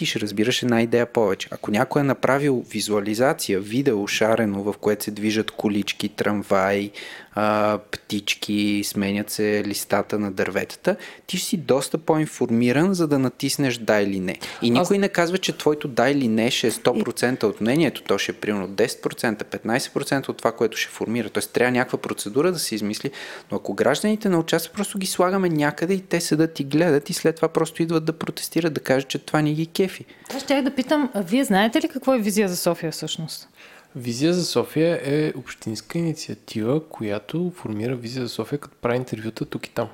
ти 0.02 0.06
ще 0.06 0.20
разбираш 0.20 0.64
една 0.64 0.82
идея 0.82 1.06
повече. 1.06 1.48
Ако 1.52 1.72
някой 1.72 2.02
е 2.02 2.06
направил 2.06 2.64
визуализация, 2.70 3.60
видео 3.60 4.08
шарено, 4.08 4.64
в 4.64 4.74
което 4.78 5.04
се 5.04 5.12
движат 5.12 5.52
колички, 5.52 6.10
трамваи, 6.10 6.92
а, 7.36 7.80
птички, 7.92 8.82
сменят 8.86 9.30
се 9.30 9.64
листата 9.68 10.20
на 10.20 10.32
дърветата, 10.32 10.96
ти 11.28 11.38
ще 11.38 11.48
си 11.48 11.58
доста 11.58 11.98
по-информиран, 11.98 12.94
за 12.94 13.08
да 13.08 13.20
натиснеш 13.20 13.78
да 13.78 14.00
или 14.00 14.20
не. 14.20 14.40
И 14.62 14.70
никой 14.70 14.98
не 14.98 15.10
казва, 15.10 15.38
че 15.38 15.58
твоето 15.58 15.88
да 15.88 16.10
или 16.10 16.28
не 16.28 16.52
ще 16.52 16.68
е 16.68 16.72
100% 16.72 17.44
от 17.44 17.62
мнението, 17.62 18.04
то 18.04 18.18
ще 18.18 18.32
е 18.32 18.36
примерно 18.36 18.68
10%, 18.68 19.44
15% 19.44 20.30
от 20.30 20.38
това, 20.38 20.52
което 20.52 20.78
ще 20.78 20.90
формира. 20.90 21.30
Тоест 21.30 21.54
трябва 21.54 21.72
някаква 21.72 21.98
процедура 21.98 22.52
да 22.52 22.60
се 22.60 22.76
измисли, 22.76 23.12
но 23.52 23.58
ако 23.58 23.74
гражданите 23.74 24.30
не 24.30 24.38
участват, 24.38 24.76
просто 24.76 24.98
ги 24.98 25.08
слагаме 25.08 25.50
някъде 25.50 25.94
и 25.94 26.02
те 26.02 26.22
седат 26.22 26.60
и 26.60 26.64
гледат 26.64 27.10
и 27.10 27.14
след 27.14 27.36
това 27.36 27.48
просто 27.48 27.84
идват 27.84 28.06
да 28.06 28.14
протестират, 28.14 28.74
да 28.74 28.80
кажат, 28.80 29.10
че 29.10 29.20
това 29.20 29.42
не 29.42 29.54
ги 29.54 29.68
кефи. 29.68 30.06
Аз 30.36 30.44
ще 30.44 30.62
да 30.62 30.76
питам, 30.76 31.10
а 31.14 31.22
вие 31.22 31.44
знаете 31.44 31.82
ли 31.82 31.88
какво 31.88 32.14
е 32.14 32.20
визия 32.20 32.50
за 32.50 32.58
София 32.58 32.92
всъщност? 32.92 33.50
Визия 33.96 34.34
за 34.34 34.46
София 34.46 35.00
е 35.04 35.34
общинска 35.38 35.98
инициатива, 35.98 36.88
която 36.90 37.52
формира 37.56 37.96
Визия 37.96 38.24
за 38.24 38.30
София, 38.30 38.60
като 38.60 38.76
прави 38.82 38.98
интервюта 38.98 39.46
тук 39.46 39.68
и 39.68 39.70
там. 39.70 39.88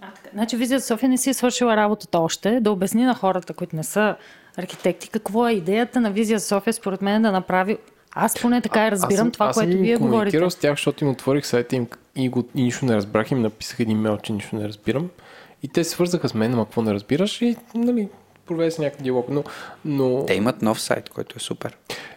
А, 0.00 0.06
така. 0.14 0.28
Значи 0.32 0.56
Визия 0.56 0.78
за 0.78 0.86
София 0.86 1.08
не 1.08 1.18
си 1.18 1.30
е 1.30 1.34
свършила 1.34 1.76
работата 1.76 2.18
още, 2.18 2.60
да 2.60 2.70
обясни 2.72 3.04
на 3.04 3.14
хората, 3.14 3.54
които 3.54 3.76
не 3.76 3.84
са 3.84 4.16
архитекти, 4.56 5.08
какво 5.08 5.48
е 5.48 5.52
идеята 5.52 6.00
на 6.00 6.10
Визия 6.10 6.38
за 6.38 6.46
София, 6.46 6.72
според 6.72 7.02
мен 7.02 7.22
да 7.22 7.32
направи... 7.32 7.78
Аз 8.18 8.40
поне 8.40 8.60
така 8.60 8.84
я 8.84 8.90
разбирам 8.90 9.16
съм- 9.16 9.30
това, 9.30 9.46
аз 9.46 9.56
което 9.56 9.72
им 9.72 9.82
вие 9.82 9.96
говорите. 9.96 10.12
комуникирал 10.12 10.50
с 10.50 10.56
тях, 10.56 10.72
защото 10.72 11.04
им 11.04 11.10
отворих 11.10 11.46
сайта 11.46 11.76
им 11.76 11.86
и, 12.16 12.28
го, 12.28 12.48
и 12.54 12.62
нищо 12.62 12.84
не 12.84 12.94
разбрах. 12.96 13.30
Им 13.30 13.42
написах 13.42 13.80
един 13.80 13.98
мейл, 13.98 14.18
че 14.22 14.32
нищо 14.32 14.56
не 14.56 14.68
разбирам. 14.68 15.10
И 15.62 15.68
те 15.68 15.84
се 15.84 15.90
свързаха 15.90 16.28
с 16.28 16.34
мен, 16.34 16.54
ама 16.54 16.64
какво 16.64 16.82
не 16.82 16.94
разбираш 16.94 17.42
и 17.42 17.56
нали, 17.74 18.08
проведе 18.46 18.70
се 18.70 18.82
някакъв 18.82 19.02
диалог. 19.02 19.26
Но, 19.28 19.44
но 19.84 20.24
Те 20.26 20.34
имат 20.34 20.62
нов 20.62 20.80
сайт, 20.80 21.08
който 21.08 21.34
е 21.36 21.40
супер. 21.40 21.76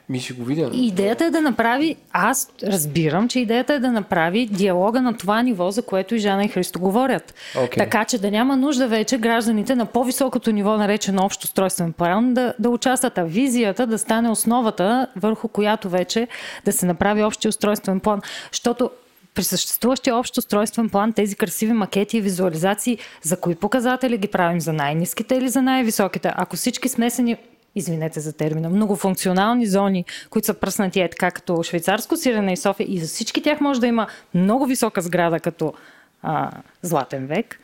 Ми 0.09 0.19
ще 0.19 0.33
го 0.33 0.43
видя. 0.43 0.69
Идеята 0.73 1.25
е 1.25 1.29
да 1.29 1.41
направи, 1.41 1.95
аз 2.11 2.51
разбирам, 2.63 3.27
че 3.27 3.39
идеята 3.39 3.73
е 3.73 3.79
да 3.79 3.91
направи 3.91 4.45
диалога 4.45 5.01
на 5.01 5.17
това 5.17 5.41
ниво, 5.41 5.71
за 5.71 5.81
което 5.81 6.15
и 6.15 6.19
Жана 6.19 6.45
и 6.45 6.47
Христо 6.47 6.79
говорят. 6.79 7.33
Okay. 7.55 7.77
Така 7.77 8.05
че 8.05 8.17
да 8.17 8.31
няма 8.31 8.55
нужда 8.55 8.88
вече 8.88 9.17
гражданите 9.17 9.75
на 9.75 9.85
по-високото 9.85 10.51
ниво, 10.51 10.77
наречено 10.77 11.25
общо 11.25 11.45
устройствен 11.45 11.93
план, 11.93 12.33
да, 12.33 12.53
да 12.59 12.69
участват, 12.69 13.17
а 13.17 13.23
визията 13.23 13.88
да 13.88 13.97
стане 13.97 14.29
основата, 14.29 15.07
върху 15.15 15.47
която 15.47 15.89
вече 15.89 16.27
да 16.65 16.71
се 16.71 16.85
направи 16.85 17.23
общи 17.23 17.47
устройствен 17.47 17.99
план. 17.99 18.21
Защото 18.51 18.89
при 19.35 19.43
съществуващия 19.43 20.15
общ 20.15 20.38
устройствен 20.38 20.89
план 20.89 21.13
тези 21.13 21.35
красиви 21.35 21.73
макети 21.73 22.17
и 22.17 22.21
визуализации, 22.21 22.97
за 23.21 23.39
кои 23.39 23.55
показатели 23.55 24.17
ги 24.17 24.27
правим? 24.27 24.61
За 24.61 24.73
най-низките 24.73 25.35
или 25.35 25.49
за 25.49 25.61
най-високите? 25.61 26.31
Ако 26.35 26.55
всички 26.55 26.89
смесени 26.89 27.38
извинете 27.75 28.19
за 28.19 28.33
термина, 28.33 28.69
многофункционални 28.69 29.67
зони, 29.67 30.06
които 30.30 30.45
са 30.45 30.53
пръснати 30.53 31.01
е 31.01 31.09
така 31.09 31.31
като 31.31 31.64
швейцарско 31.64 32.17
сирене 32.17 32.53
и 32.53 32.57
София 32.57 32.85
и 32.85 32.99
за 32.99 33.07
всички 33.07 33.41
тях 33.41 33.61
може 33.61 33.80
да 33.80 33.88
има 33.88 34.07
много 34.33 34.65
висока 34.65 35.01
сграда 35.01 35.39
като 35.39 35.73
а, 36.22 36.51
Златен 36.81 37.27
век. 37.27 37.59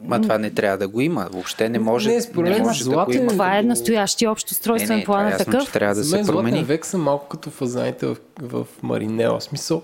Ма 0.00 0.20
това 0.20 0.38
не 0.38 0.50
трябва 0.50 0.78
да 0.78 0.88
го 0.88 1.00
има. 1.00 1.28
Въобще 1.32 1.68
не 1.68 1.78
може, 1.78 2.10
Не, 2.10 2.20
според 2.22 2.52
не 2.52 2.58
може 2.58 2.84
да 2.84 2.90
го 2.90 2.96
златен- 2.96 3.16
има. 3.16 3.26
Това 3.28 3.58
е 3.58 3.62
настоящия 3.62 4.30
общ 4.30 4.50
устройствен 4.50 4.88
не, 4.90 4.96
не, 4.96 5.04
план 5.04 5.24
е 5.24 5.28
е 5.28 5.30
ясно, 5.30 5.44
такъв. 5.44 5.64
че 5.64 5.72
трябва 5.72 5.94
да 5.94 6.02
За 6.02 6.10
се 6.10 6.16
мен 6.16 6.24
Златен 6.24 6.36
промени. 6.36 6.64
век 6.64 6.86
са 6.86 6.98
малко 6.98 7.28
като 7.28 7.50
фазаните 7.50 8.06
в, 8.06 8.16
в 8.38 8.66
Маринела. 8.82 9.38
В 9.38 9.42
Смисъл, 9.42 9.82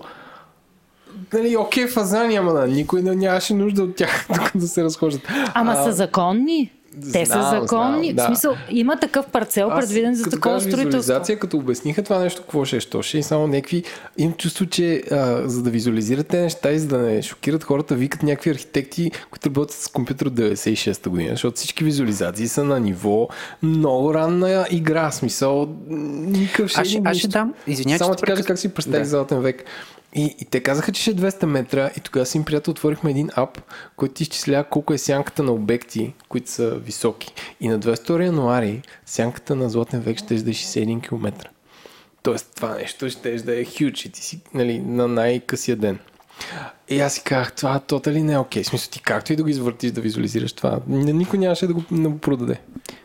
нали, 1.33 1.57
окей, 1.57 1.87
фазани, 1.87 2.35
ама 2.35 2.53
да, 2.53 2.67
никой 2.67 3.01
не, 3.01 3.15
нямаше 3.15 3.53
нужда 3.53 3.83
от 3.83 3.95
тях, 3.95 4.27
докато 4.35 4.59
се 4.61 4.83
разхождат. 4.83 5.21
Ама 5.53 5.71
А, 5.71 5.83
са 5.83 5.91
законни. 5.91 6.71
Те 7.13 7.25
са 7.25 7.31
знам, 7.33 7.61
законни. 7.61 8.05
знам, 8.05 8.15
да. 8.15 8.23
В 8.23 8.25
смисъл, 8.25 8.53
има 8.69 8.99
такъв 8.99 9.25
парцел, 9.27 9.69
Аз, 9.71 9.79
предвиден 9.79 10.15
за 10.15 10.29
такова 10.29 10.61
строителство. 10.61 11.37
като 11.39 11.57
обясниха 11.57 12.03
това 12.03 12.19
нещо, 12.19 12.41
какво 12.41 12.65
ще 12.65 12.77
е, 12.77 12.79
що 12.79 13.01
ще 13.01 13.17
е 13.17 13.23
само 13.23 13.47
някакви... 13.47 13.83
Имам 14.17 14.33
чувство, 14.33 14.65
че 14.65 15.03
а, 15.11 15.49
за 15.49 15.63
да 15.63 15.69
визуализирате 15.69 16.41
неща 16.41 16.71
и 16.71 16.79
за 16.79 16.87
да 16.87 16.97
не 16.97 17.21
шокират 17.21 17.63
хората, 17.63 17.95
викат 17.95 18.23
някакви 18.23 18.49
архитекти, 18.49 19.11
които 19.31 19.49
работят 19.49 19.75
с 19.75 19.87
компютър 19.87 20.25
от 20.25 20.33
96-та 20.33 21.09
година, 21.09 21.29
защото 21.29 21.55
всички 21.55 21.83
визуализации 21.83 22.47
са 22.47 22.63
на 22.63 22.79
ниво 22.79 23.27
много 23.63 24.13
ранна 24.13 24.67
игра, 24.71 25.11
смисъл 25.11 25.69
никакъв 25.87 26.65
Аз 26.65 26.71
ще, 26.71 26.83
шейдинг, 26.83 27.07
аз 27.07 27.17
ще 27.17 27.27
дам. 27.27 27.53
Извинявай, 27.67 27.97
Само 27.97 28.15
ти 28.15 28.23
кажа 28.23 28.43
как 28.43 28.59
си 28.59 28.73
представих 28.73 29.03
Да. 29.03 29.09
Златен 29.09 29.41
век. 29.41 29.65
И, 30.15 30.35
и 30.39 30.45
те 30.45 30.59
казаха, 30.59 30.91
че 30.91 31.01
ще 31.01 31.11
е 31.11 31.15
200 31.15 31.45
метра 31.45 31.89
и 31.97 31.99
тогава 31.99 32.25
си 32.25 32.37
им 32.37 32.45
приятел 32.45 32.71
отворихме 32.71 33.11
един 33.11 33.29
ап, 33.35 33.61
който 33.95 34.23
изчислява 34.23 34.63
колко 34.63 34.93
е 34.93 34.97
сянката 34.97 35.43
на 35.43 35.51
обекти, 35.51 36.13
които 36.29 36.51
са 36.51 36.75
високи. 36.75 37.33
И 37.61 37.67
на 37.67 37.79
22 37.79 38.25
януари 38.25 38.81
сянката 39.05 39.55
на 39.55 39.69
Златен 39.69 40.01
век 40.01 40.17
ще 40.17 40.35
е 40.35 40.37
61 40.37 41.07
км. 41.07 41.49
Тоест 42.23 42.51
това 42.55 42.75
нещо 42.75 43.09
ще 43.09 43.35
да 43.35 43.59
е 43.59 43.65
хюч 43.65 44.05
и 44.05 44.11
ти 44.11 44.21
си 44.21 44.41
нали, 44.53 44.79
на 44.79 45.07
най-късия 45.07 45.75
ден. 45.75 45.99
И 46.89 46.99
аз 46.99 47.13
си 47.13 47.23
казах, 47.23 47.53
това 47.53 47.79
тотали 47.79 48.23
не 48.23 48.33
е 48.33 48.37
окей. 48.37 48.63
В 48.63 48.67
смисъл 48.67 48.91
ти 48.91 49.01
както 49.01 49.33
и 49.33 49.35
да 49.35 49.43
го 49.43 49.49
извъртиш, 49.49 49.91
да 49.91 50.01
визуализираш 50.01 50.53
това, 50.53 50.79
никой 50.87 51.39
нямаше 51.39 51.67
да 51.67 51.73
го, 51.73 51.83
да 51.91 52.09
го 52.09 52.17
продаде. 52.17 52.61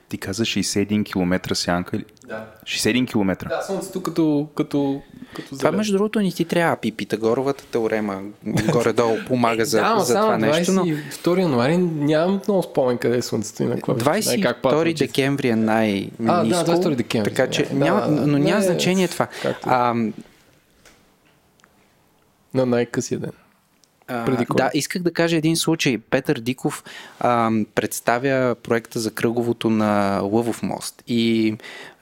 Ти 0.08 0.18
каза 0.18 0.44
61 0.44 1.12
км 1.12 1.54
сянка. 1.54 1.98
Да. 2.26 2.46
61 2.64 3.10
км. 3.10 3.48
Да, 3.48 3.62
слънцето 3.62 4.02
като, 4.02 4.48
като, 4.56 5.02
като 5.34 5.58
Това, 5.58 5.72
между 5.72 5.92
другото, 5.92 6.20
не 6.20 6.32
ти 6.32 6.44
трябва 6.44 6.72
апи. 6.72 6.92
Питагоровата 6.92 7.64
теорема 7.66 8.22
горе-долу 8.72 9.16
помага 9.26 9.64
за, 9.64 9.78
Е, 9.78 9.82
да, 9.82 10.00
за 10.00 10.14
това 10.14 10.38
нещо, 10.38 10.72
но 10.72 10.84
22 10.84 11.40
януари 11.40 11.76
нямам 11.78 12.40
много 12.48 12.62
спомен 12.62 12.98
къде 12.98 13.16
е 13.16 13.22
слънцето 13.22 13.62
и 13.62 13.66
на 13.66 13.74
какво. 13.74 13.92
е, 14.14 14.40
как 14.40 14.62
пада 14.62 14.76
22 14.76 14.78
лъчите. 14.78 15.06
декември 15.06 15.48
е 15.48 15.56
най-ниско. 15.56 16.24
А, 16.26 16.44
да, 16.44 16.64
22 16.64 16.94
декември, 16.94 17.30
Така 17.34 17.50
че 17.50 17.62
да. 17.64 17.74
няма, 17.74 18.06
но 18.06 18.38
няма 18.38 18.58
не, 18.58 18.64
значение 18.64 19.08
това. 19.08 19.28
е. 19.44 19.54
А, 19.62 19.94
На 22.54 22.66
най-късия 22.66 23.18
ден. 23.18 23.30
Преди 24.26 24.46
да, 24.56 24.70
исках 24.74 25.02
да 25.02 25.12
кажа 25.12 25.36
един 25.36 25.56
случай. 25.56 25.98
Петър 25.98 26.40
Диков 26.40 26.84
а, 27.20 27.50
представя 27.74 28.54
проекта 28.54 29.00
за 29.00 29.10
кръговото 29.10 29.70
на 29.70 30.20
Лъвов 30.22 30.62
мост 30.62 31.02
и 31.06 31.56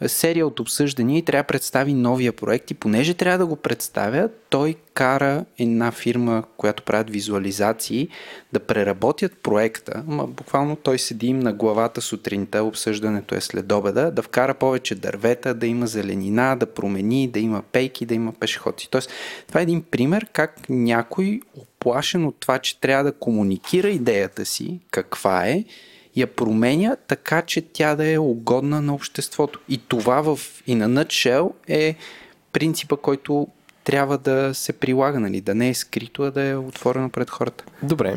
серия 0.07 0.47
от 0.47 0.61
обсъждания 0.61 1.19
и 1.19 1.23
трябва 1.23 1.43
да 1.43 1.47
представи 1.47 1.95
новия 1.95 2.33
проект 2.33 2.71
и 2.71 2.75
понеже 2.75 3.15
трябва 3.15 3.39
да 3.39 3.47
го 3.47 3.57
представя, 3.57 4.29
той 4.51 4.75
кара 4.95 5.45
една 5.59 5.93
фирма, 5.93 6.43
която 6.57 6.83
правят 6.83 7.11
визуализации, 7.11 8.09
да 8.53 8.61
преработят 8.61 9.33
проекта, 9.43 10.03
ама 10.09 10.27
буквално 10.27 10.77
той 10.77 10.99
седи 10.99 11.27
им 11.27 11.39
на 11.39 11.53
главата 11.53 12.01
сутринта, 12.01 12.63
обсъждането 12.63 13.35
е 13.35 13.41
след 13.41 13.73
обеда, 13.73 14.11
да 14.11 14.23
вкара 14.23 14.55
повече 14.55 14.95
дървета, 14.95 15.55
да 15.55 15.67
има 15.67 15.87
зеленина, 15.87 16.57
да 16.57 16.67
промени, 16.67 17.29
да 17.29 17.39
има 17.39 17.63
пейки, 17.73 18.07
да 18.07 18.15
има 18.15 18.33
пешеходци. 18.33 18.91
Тоест, 18.91 19.11
това 19.49 19.61
е 19.61 19.63
един 19.63 19.83
пример 19.83 20.27
как 20.33 20.69
някой 20.69 21.41
оплашен 21.55 22.25
от 22.25 22.37
това, 22.41 22.59
че 22.59 22.81
трябва 22.81 23.05
да 23.05 23.13
комуникира 23.13 23.89
идеята 23.89 24.45
си, 24.45 24.81
каква 24.91 25.47
е, 25.47 25.65
я 26.21 26.27
променя 26.27 26.97
така, 27.09 27.43
че 27.43 27.61
тя 27.61 27.95
да 27.95 28.11
е 28.11 28.19
угодна 28.19 28.81
на 28.83 28.95
обществото. 28.95 29.61
И 29.69 29.79
това 29.79 30.21
в 30.21 30.39
и 30.67 30.75
на 30.75 30.89
Nutshell 30.89 31.53
е 31.69 31.95
принципа, 32.53 32.97
който 32.97 33.49
трябва 33.85 34.19
да 34.19 34.55
се 34.55 34.73
прилага, 34.73 35.21
нали? 35.21 35.41
да 35.41 35.55
не 35.55 35.69
е 35.69 35.75
скрито, 35.75 36.23
а 36.23 36.31
да 36.31 36.43
е 36.43 36.57
отворено 36.57 37.11
пред 37.11 37.31
хората. 37.31 37.65
Добре. 37.83 38.17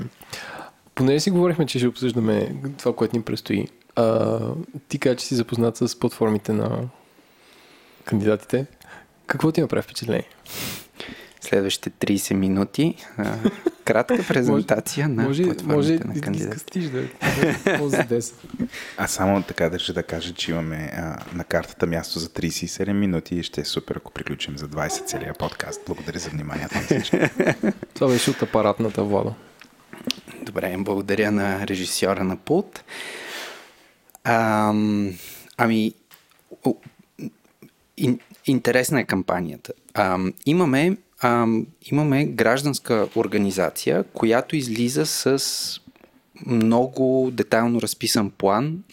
Понеже 0.96 1.20
си 1.20 1.32
говорихме, 1.32 1.66
че 1.66 1.78
ще 1.80 1.88
обсъждаме 1.88 2.56
това, 2.78 2.96
което 2.96 3.16
ни 3.16 3.22
предстои. 3.22 3.68
А, 3.96 4.40
ти 4.88 5.00
кажа, 5.00 5.16
че 5.16 5.26
си 5.26 5.36
запознат 5.36 5.78
с 5.78 6.00
платформите 6.00 6.54
на 6.54 6.88
кандидатите. 8.06 8.66
Какво 9.26 9.52
ти 9.52 9.62
направи 9.62 9.84
впечатление? 9.84 10.28
Следващите 11.42 11.90
30 11.90 12.34
минути 12.34 12.96
а, 13.18 13.38
кратка 13.86 14.26
презентация 14.28 15.10
на 15.10 15.24
може, 15.24 15.44
платформите 15.44 15.76
може 15.76 15.94
на 15.94 16.22
кандидатите. 16.22 16.48
скъстиш 16.60 16.84
да 16.84 17.02
да- 17.02 17.90
за 17.90 17.98
10. 17.98 18.34
Аз 18.98 19.12
само 19.12 19.44
така 19.44 19.70
държа 19.70 19.94
да 19.94 20.04
кажа, 20.04 20.34
че 20.34 20.52
имаме 20.52 20.92
а, 20.96 21.18
на 21.34 21.44
картата 21.44 21.88
място 21.88 22.20
за 22.20 22.30
37 22.30 22.92
минути 22.94 23.36
и 23.36 23.44
ще 23.44 23.62
е 23.62 23.66
супер, 23.66 23.96
ако 23.96 24.12
приключим 24.12 24.58
за 24.58 24.68
20 24.68 25.06
целия 25.06 25.34
подкаст. 25.34 25.82
Благодаря 25.88 26.20
за 26.20 26.30
вниманието 26.30 26.76
на 26.76 26.82
всички. 26.82 27.20
Това 27.94 28.08
беше 28.08 28.30
от 28.30 28.42
апаратната 28.42 29.04
влада. 29.04 29.34
Добре, 30.42 30.76
благодаря 30.78 31.32
на 31.32 31.68
режисьора 31.68 32.24
на 32.24 32.38
Пулт. 32.38 32.84
Ам, 34.24 35.14
ами, 35.58 35.94
интересна 38.46 39.00
е 39.02 39.04
кампанията. 39.04 39.74
Ам, 39.94 40.34
имаме, 40.46 40.98
ам, 41.22 41.68
имаме 41.92 42.26
гражданска 42.26 43.08
организация, 43.16 44.04
която 44.04 44.56
излиза 44.56 45.06
с 45.06 45.42
много 46.46 47.30
детайлно 47.34 47.82
разписан 47.82 48.30
план 48.30 48.84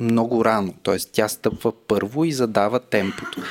много 0.00 0.44
рано. 0.44 0.74
Т.е. 0.82 0.96
тя 1.12 1.28
стъпва 1.28 1.72
първо 1.88 2.24
и 2.24 2.32
задава 2.32 2.80
темпото. 2.80 3.42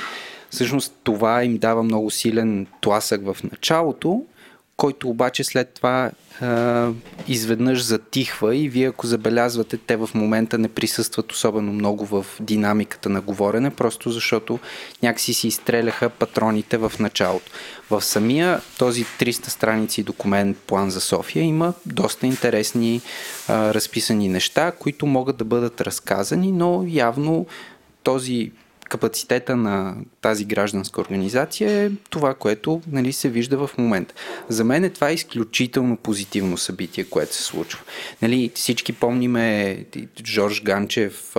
Всъщност 0.50 0.94
това 1.04 1.44
им 1.44 1.58
дава 1.58 1.82
много 1.82 2.10
силен 2.10 2.66
тласък 2.80 3.24
в 3.24 3.36
началото, 3.44 4.24
който 4.78 5.08
обаче 5.08 5.44
след 5.44 5.68
това 5.68 6.10
а, 6.40 6.90
изведнъж 7.28 7.82
затихва 7.82 8.56
и 8.56 8.68
вие 8.68 8.88
ако 8.88 9.06
забелязвате, 9.06 9.76
те 9.76 9.96
в 9.96 10.10
момента 10.14 10.58
не 10.58 10.68
присъстват 10.68 11.32
особено 11.32 11.72
много 11.72 12.06
в 12.06 12.26
динамиката 12.40 13.08
на 13.08 13.20
говорене, 13.20 13.70
просто 13.70 14.10
защото 14.10 14.58
някакси 15.02 15.34
си 15.34 15.48
изстреляха 15.48 16.10
патроните 16.10 16.76
в 16.76 16.92
началото. 17.00 17.52
В 17.90 18.04
самия 18.04 18.60
този 18.78 19.04
300 19.04 19.48
страници 19.48 20.02
документ 20.02 20.56
План 20.58 20.90
за 20.90 21.00
София 21.00 21.44
има 21.44 21.72
доста 21.86 22.26
интересни 22.26 23.00
а, 23.48 23.74
разписани 23.74 24.28
неща, 24.28 24.72
които 24.72 25.06
могат 25.06 25.36
да 25.36 25.44
бъдат 25.44 25.80
разказани, 25.80 26.52
но 26.52 26.84
явно 26.88 27.46
този 28.02 28.52
капацитета 28.88 29.56
на 29.56 29.96
тази 30.20 30.44
гражданска 30.44 31.00
организация 31.00 31.70
е 31.70 31.90
това, 32.10 32.34
което 32.34 32.82
нали, 32.90 33.12
се 33.12 33.28
вижда 33.28 33.66
в 33.66 33.78
момента. 33.78 34.14
За 34.48 34.64
мен 34.64 34.84
е 34.84 34.90
това 34.90 35.10
изключително 35.10 35.96
позитивно 35.96 36.58
събитие, 36.58 37.04
което 37.04 37.34
се 37.34 37.42
случва. 37.42 37.80
Нали, 38.22 38.50
всички 38.54 38.92
помниме 38.92 39.78
Жорж 40.26 40.62
Ганчев, 40.62 41.36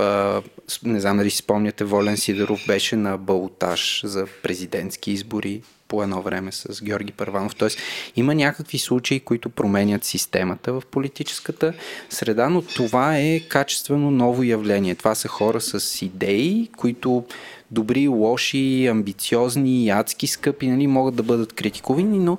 не 0.84 1.00
знам 1.00 1.18
дали 1.18 1.30
си 1.30 1.38
спомняте, 1.38 1.84
Волен 1.84 2.18
Сидоров 2.18 2.64
беше 2.68 2.96
на 2.96 3.18
балотаж 3.18 4.02
за 4.04 4.28
президентски 4.44 5.12
избори 5.12 5.62
по 5.90 6.04
едно 6.04 6.22
време 6.22 6.52
с 6.52 6.84
Георги 6.84 7.12
Първанов. 7.12 7.56
Тоест 7.56 7.80
има 8.16 8.36
някакви 8.36 8.80
случаи, 8.80 9.20
които 9.20 9.50
променят 9.50 10.04
системата 10.04 10.74
в 10.74 10.84
политическата 10.92 11.74
среда, 12.10 12.50
но 12.50 12.62
това 12.62 13.18
е 13.18 13.40
качествено 13.40 14.12
ново 14.12 14.44
явление. 14.44 14.96
Това 14.96 15.16
са 15.16 15.28
хора 15.28 15.62
с 15.62 16.02
идеи, 16.02 16.70
които 16.78 17.26
добри, 17.72 18.08
лоши, 18.08 18.88
амбициозни, 18.88 19.90
адски 19.90 20.28
скъпи, 20.28 20.68
нали, 20.68 20.88
могат 20.88 21.16
да 21.16 21.24
бъдат 21.24 21.54
критикувани, 21.54 22.20
но 22.20 22.38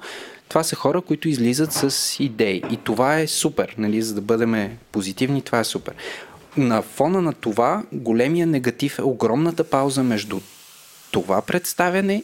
това 0.49 0.63
са 0.63 0.77
хора, 0.77 1.01
които 1.01 1.29
излизат 1.29 1.73
с 1.73 2.17
идеи. 2.21 2.63
И 2.71 2.77
това 2.77 3.19
е 3.19 3.27
супер, 3.27 3.75
нали, 3.79 4.03
за 4.03 4.15
да 4.15 4.21
бъдем 4.21 4.79
позитивни, 4.93 5.43
това 5.43 5.61
е 5.61 5.65
супер. 5.65 5.95
На 6.57 6.83
фона 6.83 7.23
на 7.23 7.33
това, 7.33 7.83
големия 7.93 8.47
негатив 8.47 8.99
е 8.99 9.03
огромната 9.03 9.65
пауза 9.65 10.03
между 10.03 10.41
това 11.11 11.43
представяне 11.43 12.23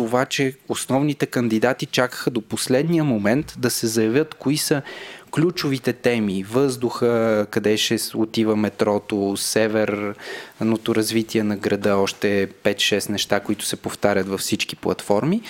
това, 0.00 0.26
че 0.26 0.54
основните 0.68 1.26
кандидати 1.26 1.86
чакаха 1.86 2.30
до 2.30 2.40
последния 2.40 3.04
момент 3.04 3.54
да 3.58 3.70
се 3.70 3.86
заявят 3.86 4.34
кои 4.34 4.56
са 4.56 4.82
ключовите 5.30 5.92
теми, 5.92 6.42
въздуха, 6.42 7.46
къде 7.50 7.76
ще 7.76 7.98
отива 8.14 8.56
метрото, 8.56 9.36
северното 9.36 10.94
развитие 10.94 11.42
на 11.42 11.56
града, 11.56 11.96
още 11.96 12.48
5-6 12.64 13.10
неща, 13.10 13.40
които 13.40 13.64
се 13.64 13.76
повтарят 13.76 14.28
във 14.28 14.40
всички 14.40 14.76
платформи. 14.76 15.42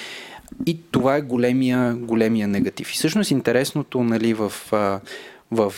И 0.67 0.79
това 0.91 1.17
е 1.17 1.21
големия, 1.21 1.95
големия 1.95 2.49
негатив. 2.49 2.91
И 2.91 2.95
всъщност 2.95 3.31
интересното 3.31 4.03
нали, 4.03 4.35
в, 4.35 4.53
в, 5.51 5.75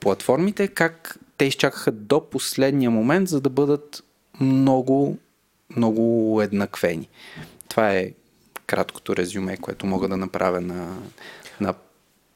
платформите 0.00 0.64
е 0.64 0.68
как 0.68 1.18
те 1.38 1.44
изчакаха 1.44 1.92
до 1.92 2.30
последния 2.30 2.90
момент, 2.90 3.28
за 3.28 3.40
да 3.40 3.50
бъдат 3.50 4.04
много, 4.40 5.18
много 5.76 6.40
еднаквени. 6.42 7.08
Това 7.72 7.92
е 7.92 8.12
краткото 8.66 9.16
резюме, 9.16 9.56
което 9.56 9.86
мога 9.86 10.08
да 10.08 10.16
направя 10.16 10.60
на, 10.60 10.96
на 11.60 11.74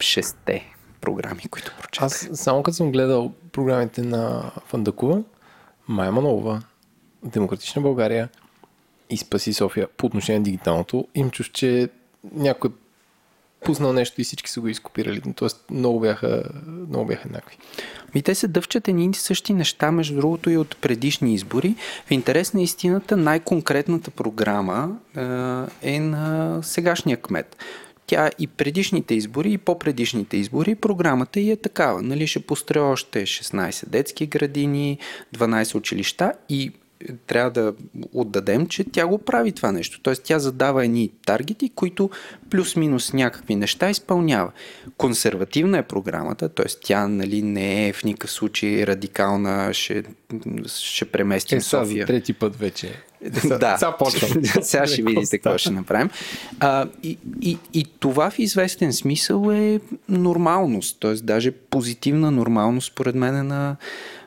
шесте 0.00 0.74
програми, 1.00 1.42
които 1.50 1.72
прочетах. 1.80 2.06
Аз 2.06 2.28
само 2.32 2.62
като 2.62 2.76
съм 2.76 2.92
гледал 2.92 3.32
програмите 3.52 4.02
на 4.02 4.52
Фандакова, 4.66 5.22
Майя 5.88 6.12
Манова, 6.12 6.62
Демократична 7.22 7.82
България 7.82 8.28
и 9.10 9.16
Спаси 9.16 9.52
София 9.52 9.88
по 9.96 10.06
отношение 10.06 10.38
на 10.38 10.44
дигиталното, 10.44 11.08
им 11.14 11.30
чуш, 11.30 11.50
че 11.50 11.88
някой 12.32 12.70
пуснал 13.66 13.92
нещо 13.92 14.20
и 14.20 14.24
всички 14.24 14.50
са 14.50 14.60
го 14.60 14.68
изкопирали. 14.68 15.22
Тоест 15.36 15.64
много 15.70 16.00
бяха, 16.00 16.42
много 16.88 17.06
бяха 17.06 17.28
еднакви. 17.28 17.56
И 18.14 18.22
те 18.22 18.34
се 18.34 18.48
дъвчат 18.48 18.88
едни 18.88 19.06
и 19.06 19.14
същи 19.14 19.52
неща, 19.52 19.92
между 19.92 20.16
другото 20.16 20.50
и 20.50 20.56
от 20.56 20.76
предишни 20.76 21.34
избори. 21.34 21.74
В 22.06 22.10
интерес 22.10 22.54
на 22.54 22.62
истината, 22.62 23.16
най-конкретната 23.16 24.10
програма 24.10 24.96
е, 25.82 26.00
на 26.00 26.58
сегашния 26.62 27.16
кмет. 27.16 27.56
Тя 28.06 28.30
и 28.38 28.46
предишните 28.46 29.14
избори, 29.14 29.52
и 29.52 29.58
по-предишните 29.58 30.36
избори, 30.36 30.74
програмата 30.74 31.40
и 31.40 31.50
е 31.50 31.56
такава. 31.56 32.02
Нали, 32.02 32.26
ще 32.26 32.40
построя 32.40 32.86
още 32.86 33.22
16 33.22 33.88
детски 33.88 34.26
градини, 34.26 34.98
12 35.34 35.74
училища 35.74 36.32
и 36.48 36.72
трябва 37.26 37.50
да 37.50 37.74
отдадем, 38.12 38.66
че 38.66 38.84
тя 38.84 39.06
го 39.06 39.18
прави 39.18 39.52
това 39.52 39.72
нещо. 39.72 40.00
Тоест 40.02 40.22
тя 40.24 40.38
задава 40.38 40.84
едни 40.84 41.10
таргети, 41.26 41.68
които 41.74 42.10
плюс-минус 42.50 43.12
някакви 43.12 43.56
неща 43.56 43.90
изпълнява. 43.90 44.52
Консервативна 44.96 45.78
е 45.78 45.82
програмата, 45.82 46.48
т.е. 46.48 46.66
тя 46.84 47.08
нали, 47.08 47.42
не 47.42 47.88
е 47.88 47.92
в 47.92 48.04
никакъв 48.04 48.30
случай 48.30 48.86
радикална, 48.86 49.74
ще, 49.74 50.04
ще 50.66 51.04
преместим 51.04 51.58
е, 51.58 51.60
София. 51.60 52.06
Трети 52.06 52.32
път 52.32 52.56
вече. 52.56 52.92
да, 53.44 53.76
сега 53.78 53.96
почвам. 53.96 54.44
сега 54.62 54.86
ще 54.86 55.02
видите 55.02 55.38
какво 55.38 55.58
ще 55.58 55.70
направим. 55.70 56.10
А, 56.60 56.86
и, 57.02 57.18
и, 57.40 57.58
и 57.74 57.86
това 58.00 58.30
в 58.30 58.38
известен 58.38 58.92
смисъл 58.92 59.50
е 59.50 59.80
нормалност, 60.08 61.00
т.е. 61.00 61.14
даже 61.14 61.50
позитивна 61.50 62.30
нормалност, 62.30 62.86
според 62.86 63.14
мен, 63.14 63.36
е 63.36 63.42
на, 63.42 63.76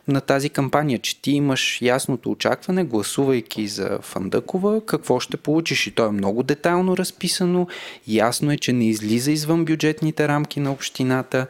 на 0.10 0.22
тази 0.22 0.50
кампания, 0.50 1.00
че 1.00 1.22
ти 1.22 1.32
имаш 1.32 1.82
ясното 1.82 2.32
очакване, 2.32 2.84
гласувайки 2.84 3.68
за 3.68 4.00
Фандъкова, 4.02 4.86
какво 4.86 5.20
ще 5.20 5.38
получиш. 5.38 5.88
И 5.88 5.92
то 5.92 6.06
е 6.06 6.12
много 6.12 6.44
детайлно 6.44 6.98
разписано, 6.98 7.68
ясно 8.08 8.52
е, 8.52 8.58
че 8.58 8.74
не 8.74 8.90
излиза 8.90 9.32
извън 9.32 9.66
бюджетните 9.66 10.28
рамки 10.28 10.60
на 10.60 10.72
общината. 10.72 11.48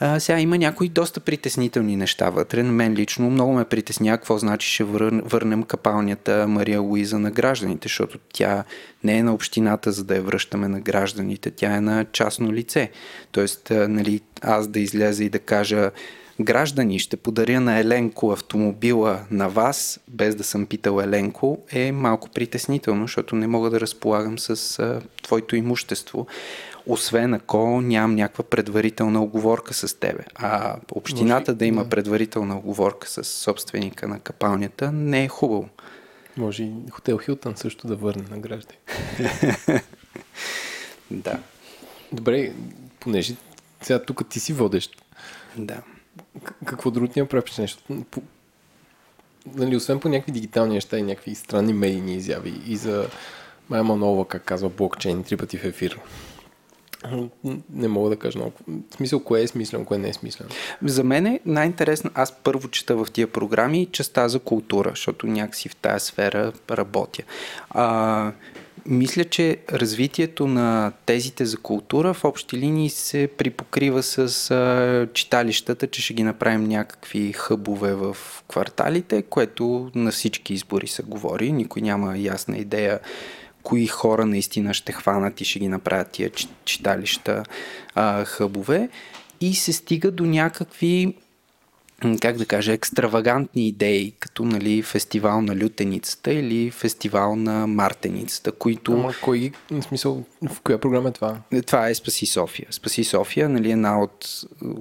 А, 0.00 0.20
сега 0.20 0.40
има 0.40 0.58
някои 0.58 0.88
доста 0.88 1.20
притеснителни 1.20 1.96
неща 1.96 2.30
вътре. 2.30 2.62
На 2.62 2.72
мен 2.72 2.94
лично 2.94 3.30
много 3.30 3.52
ме 3.52 3.64
притесня 3.64 4.18
какво 4.18 4.38
значи 4.38 4.68
ще 4.68 4.84
върнем 4.84 5.62
капалнята 5.62 6.48
Мария 6.48 6.80
Луиза 6.80 7.18
на 7.18 7.30
гражданите, 7.30 7.88
защото 7.88 8.18
тя 8.32 8.64
не 9.04 9.18
е 9.18 9.22
на 9.22 9.34
общината, 9.34 9.92
за 9.92 10.04
да 10.04 10.14
я 10.14 10.22
връщаме 10.22 10.68
на 10.68 10.80
гражданите, 10.80 11.50
тя 11.50 11.76
е 11.76 11.80
на 11.80 12.04
частно 12.12 12.52
лице. 12.52 12.90
Тоест, 13.32 13.70
нали, 13.70 14.20
аз 14.42 14.68
да 14.68 14.80
изляза 14.80 15.24
и 15.24 15.28
да 15.28 15.38
кажа 15.38 15.90
граждани, 16.40 16.98
ще 16.98 17.16
подаря 17.16 17.60
на 17.60 17.78
Еленко 17.78 18.32
автомобила 18.32 19.20
на 19.30 19.48
вас, 19.48 20.00
без 20.08 20.34
да 20.34 20.44
съм 20.44 20.66
питал 20.66 21.00
Еленко, 21.00 21.58
е 21.70 21.92
малко 21.92 22.28
притеснително, 22.28 23.04
защото 23.04 23.36
не 23.36 23.46
мога 23.46 23.70
да 23.70 23.80
разполагам 23.80 24.38
с 24.38 24.78
а, 24.78 25.00
твоето 25.22 25.56
имущество, 25.56 26.26
освен 26.86 27.34
ако 27.34 27.80
нямам 27.80 28.14
някаква 28.14 28.44
предварителна 28.44 29.22
оговорка 29.22 29.74
с 29.74 30.00
тебе. 30.00 30.24
А 30.34 30.76
общината 30.92 31.52
Може, 31.52 31.58
да 31.58 31.66
има 31.66 31.84
да. 31.84 31.90
предварителна 31.90 32.56
оговорка 32.56 33.08
с 33.08 33.24
собственика 33.24 34.08
на 34.08 34.20
капалнята 34.20 34.92
не 34.92 35.24
е 35.24 35.28
хубаво. 35.28 35.68
Може 36.36 36.62
и 36.62 36.72
хотел 36.90 37.18
Хилтън 37.18 37.56
също 37.56 37.86
да 37.86 37.96
върне 37.96 38.24
на 38.30 38.38
граждани. 38.38 38.78
да. 41.10 41.38
Добре, 42.12 42.52
понеже 43.00 43.36
сега 43.82 44.02
тук 44.02 44.28
ти 44.28 44.40
си 44.40 44.52
водещ. 44.52 45.02
Да 45.56 45.82
какво 46.64 46.90
друго 46.90 47.08
ти 47.08 47.20
направи 47.20 47.50
нещо? 47.58 47.82
По, 48.10 48.22
нали, 49.54 49.76
освен 49.76 50.00
по 50.00 50.08
някакви 50.08 50.32
дигитални 50.32 50.74
неща 50.74 50.98
и 50.98 51.02
някакви 51.02 51.34
странни 51.34 51.72
медийни 51.72 52.14
изяви 52.14 52.54
и 52.66 52.76
за 52.76 53.08
Майя 53.68 53.84
Манова, 53.84 54.28
как 54.28 54.44
казва, 54.44 54.68
блокчейн 54.68 55.24
три 55.24 55.36
пъти 55.36 55.58
в 55.58 55.64
ефир. 55.64 56.00
Не 57.70 57.88
мога 57.88 58.10
да 58.10 58.16
кажа 58.16 58.38
много. 58.38 58.52
В 58.90 58.94
смисъл, 58.94 59.24
кое 59.24 59.42
е 59.42 59.46
смислено, 59.46 59.84
кое 59.84 59.98
не 59.98 60.08
е 60.08 60.12
смислено. 60.12 60.50
За 60.82 61.04
мен 61.04 61.26
е 61.26 61.40
най-интересно, 61.46 62.10
аз 62.14 62.32
първо 62.32 62.68
чета 62.68 62.96
в 62.96 63.06
тия 63.12 63.32
програми 63.32 63.88
частта 63.92 64.28
за 64.28 64.38
култура, 64.38 64.90
защото 64.90 65.26
някакси 65.26 65.68
в 65.68 65.76
тази 65.76 66.06
сфера 66.06 66.52
работя. 66.70 67.22
А, 67.70 68.32
мисля, 68.86 69.24
че 69.24 69.56
развитието 69.72 70.46
на 70.46 70.92
тезите 71.06 71.44
за 71.44 71.56
култура 71.56 72.14
в 72.14 72.24
общи 72.24 72.56
линии 72.56 72.90
се 72.90 73.28
припокрива 73.38 74.02
с 74.02 74.50
а, 74.50 75.08
читалищата, 75.12 75.86
че 75.86 76.02
ще 76.02 76.14
ги 76.14 76.22
направим 76.22 76.64
някакви 76.64 77.32
хъбове 77.32 77.94
в 77.94 78.16
кварталите, 78.48 79.22
което 79.22 79.90
на 79.94 80.10
всички 80.10 80.54
избори 80.54 80.86
се 80.86 81.02
говори. 81.02 81.52
Никой 81.52 81.82
няма 81.82 82.18
ясна 82.18 82.58
идея 82.58 83.00
кои 83.62 83.86
хора 83.86 84.26
наистина 84.26 84.74
ще 84.74 84.92
хванат 84.92 85.40
и 85.40 85.44
ще 85.44 85.58
ги 85.58 85.68
направят 85.68 86.10
тия 86.10 86.30
читалища 86.64 87.42
а, 87.94 88.24
хъбове. 88.24 88.88
И 89.40 89.54
се 89.54 89.72
стига 89.72 90.10
до 90.10 90.26
някакви 90.26 91.14
как 92.20 92.36
да 92.36 92.46
кажа, 92.46 92.72
екстравагантни 92.72 93.68
идеи, 93.68 94.12
като 94.18 94.44
нали, 94.44 94.82
фестивал 94.82 95.42
на 95.42 95.56
лютеницата 95.56 96.32
или 96.32 96.70
фестивал 96.70 97.36
на 97.36 97.66
мартеницата, 97.66 98.52
които... 98.52 98.92
Ама 98.92 99.12
кой, 99.22 99.52
в 99.70 99.82
смисъл, 99.82 100.24
в 100.48 100.60
коя 100.60 100.78
програма 100.78 101.08
е 101.08 101.12
това? 101.12 101.36
Това 101.66 101.88
е 101.88 101.94
Спаси 101.94 102.26
София. 102.26 102.66
Спаси 102.70 103.04
София, 103.04 103.48
нали, 103.48 103.70
една 103.70 104.02
от, 104.02 104.28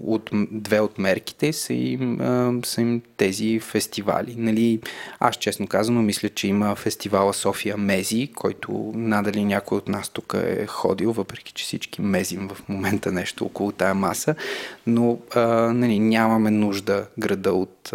от 0.03 0.29
две 0.51 0.79
от 0.79 0.99
мерките 0.99 1.53
са 1.53 1.73
им, 1.73 2.21
а, 2.21 2.53
са 2.65 2.81
им 2.81 3.01
тези 3.17 3.59
фестивали. 3.59 4.35
Нали, 4.37 4.79
аз 5.19 5.35
честно 5.35 5.67
казано 5.67 6.01
мисля, 6.01 6.29
че 6.29 6.47
има 6.47 6.75
фестивала 6.75 7.33
София 7.33 7.77
Мези, 7.77 8.27
който 8.35 8.91
надали 8.95 9.45
някой 9.45 9.77
от 9.77 9.87
нас 9.87 10.09
тук 10.09 10.35
е 10.37 10.67
ходил, 10.67 11.11
въпреки 11.11 11.53
че 11.53 11.63
всички 11.63 12.01
мезим 12.01 12.49
в 12.53 12.69
момента 12.69 13.11
нещо 13.11 13.45
около 13.45 13.71
тая 13.71 13.95
маса, 13.95 14.35
но 14.87 15.19
а, 15.35 15.41
нали, 15.73 15.99
нямаме 15.99 16.51
нужда 16.51 17.06
града 17.19 17.53
от, 17.53 17.93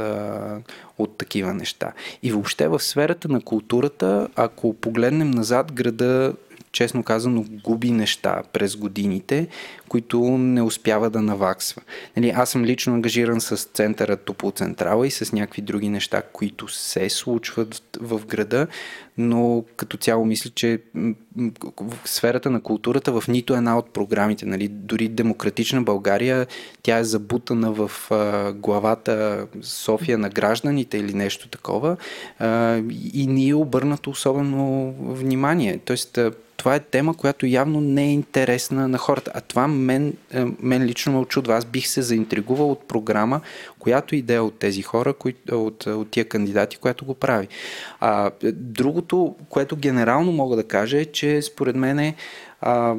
от 0.99 1.17
такива 1.19 1.55
неща. 1.55 1.93
И 2.23 2.33
въобще 2.33 2.69
в 2.69 2.81
сферата 2.81 3.29
на 3.29 3.41
културата, 3.41 4.29
ако 4.37 4.75
погледнем 4.75 5.31
назад, 5.31 5.73
града 5.73 6.35
честно 6.73 7.03
казано, 7.03 7.45
губи 7.65 7.91
неща 7.91 8.43
през 8.53 8.77
годините, 8.77 9.49
които 9.93 10.21
не 10.39 10.63
успява 10.63 11.11
да 11.11 11.23
наваксва. 11.23 11.83
Нали, 12.17 12.33
аз 12.37 12.51
съм 12.51 12.65
лично 12.65 12.95
ангажиран 12.95 13.41
с 13.41 13.57
центъра 13.57 14.17
Топлоцентрала 14.17 15.07
и 15.07 15.11
с 15.11 15.33
някакви 15.33 15.63
други 15.63 15.89
неща, 15.89 16.23
които 16.33 16.69
се 16.69 17.09
случват 17.09 17.83
в 18.01 18.27
града, 18.27 18.67
но 19.19 19.65
като 19.77 19.97
цяло 19.97 20.25
мисля, 20.25 20.51
че 20.55 20.79
в 21.81 21.97
сферата 22.05 22.51
на 22.51 22.61
културата 22.61 23.21
в 23.21 23.29
нито 23.29 23.55
една 23.55 23.79
от 23.79 23.91
програмите, 23.91 24.47
нали, 24.47 24.69
дори 24.69 25.09
Демократична 25.09 25.83
България, 25.83 26.47
тя 26.83 26.99
е 26.99 27.05
забутана 27.05 27.73
в 27.73 27.91
а, 28.11 28.53
главата 28.53 29.47
София 29.63 30.19
на 30.19 30.29
гражданите 30.29 30.99
или 30.99 31.15
нещо 31.15 31.49
такова 31.49 31.97
а, 32.39 32.77
и 33.15 33.27
ни 33.27 33.49
е 33.49 33.55
обърнато 33.55 34.11
особено 34.11 34.95
внимание. 34.99 35.79
Тоест, 35.85 36.19
това 36.63 36.75
е 36.75 36.81
тема, 36.81 37.15
която 37.15 37.47
явно 37.47 37.81
не 37.81 38.05
е 38.05 38.13
интересна 38.13 38.89
на 38.89 38.99
хората. 38.99 39.31
А 39.35 39.41
това 39.41 39.69
мен, 39.83 40.13
е, 40.35 40.45
мен 40.61 40.85
лично 40.85 41.13
ме 41.13 41.19
очудва. 41.19 41.57
Аз 41.57 41.65
бих 41.65 41.89
се 41.89 42.03
заинтригувал 42.03 42.71
от 42.71 42.89
програма, 42.89 43.41
която 43.83 44.17
идея 44.17 44.45
от 44.45 44.59
тези 44.59 44.83
хора, 44.83 45.13
кои, 45.13 45.35
от, 45.53 45.87
от 45.87 46.11
тия 46.11 46.25
кандидати, 46.29 46.77
която 46.77 47.05
го 47.05 47.15
прави. 47.15 47.49
А, 48.01 48.31
другото, 48.53 49.35
което 49.49 49.77
генерално 49.77 50.33
мога 50.33 50.57
да 50.57 50.65
кажа 50.65 50.99
е, 50.99 51.05
че 51.05 51.43
според 51.43 51.77
мен 51.77 51.99
е 51.99 52.15
А, 52.65 52.95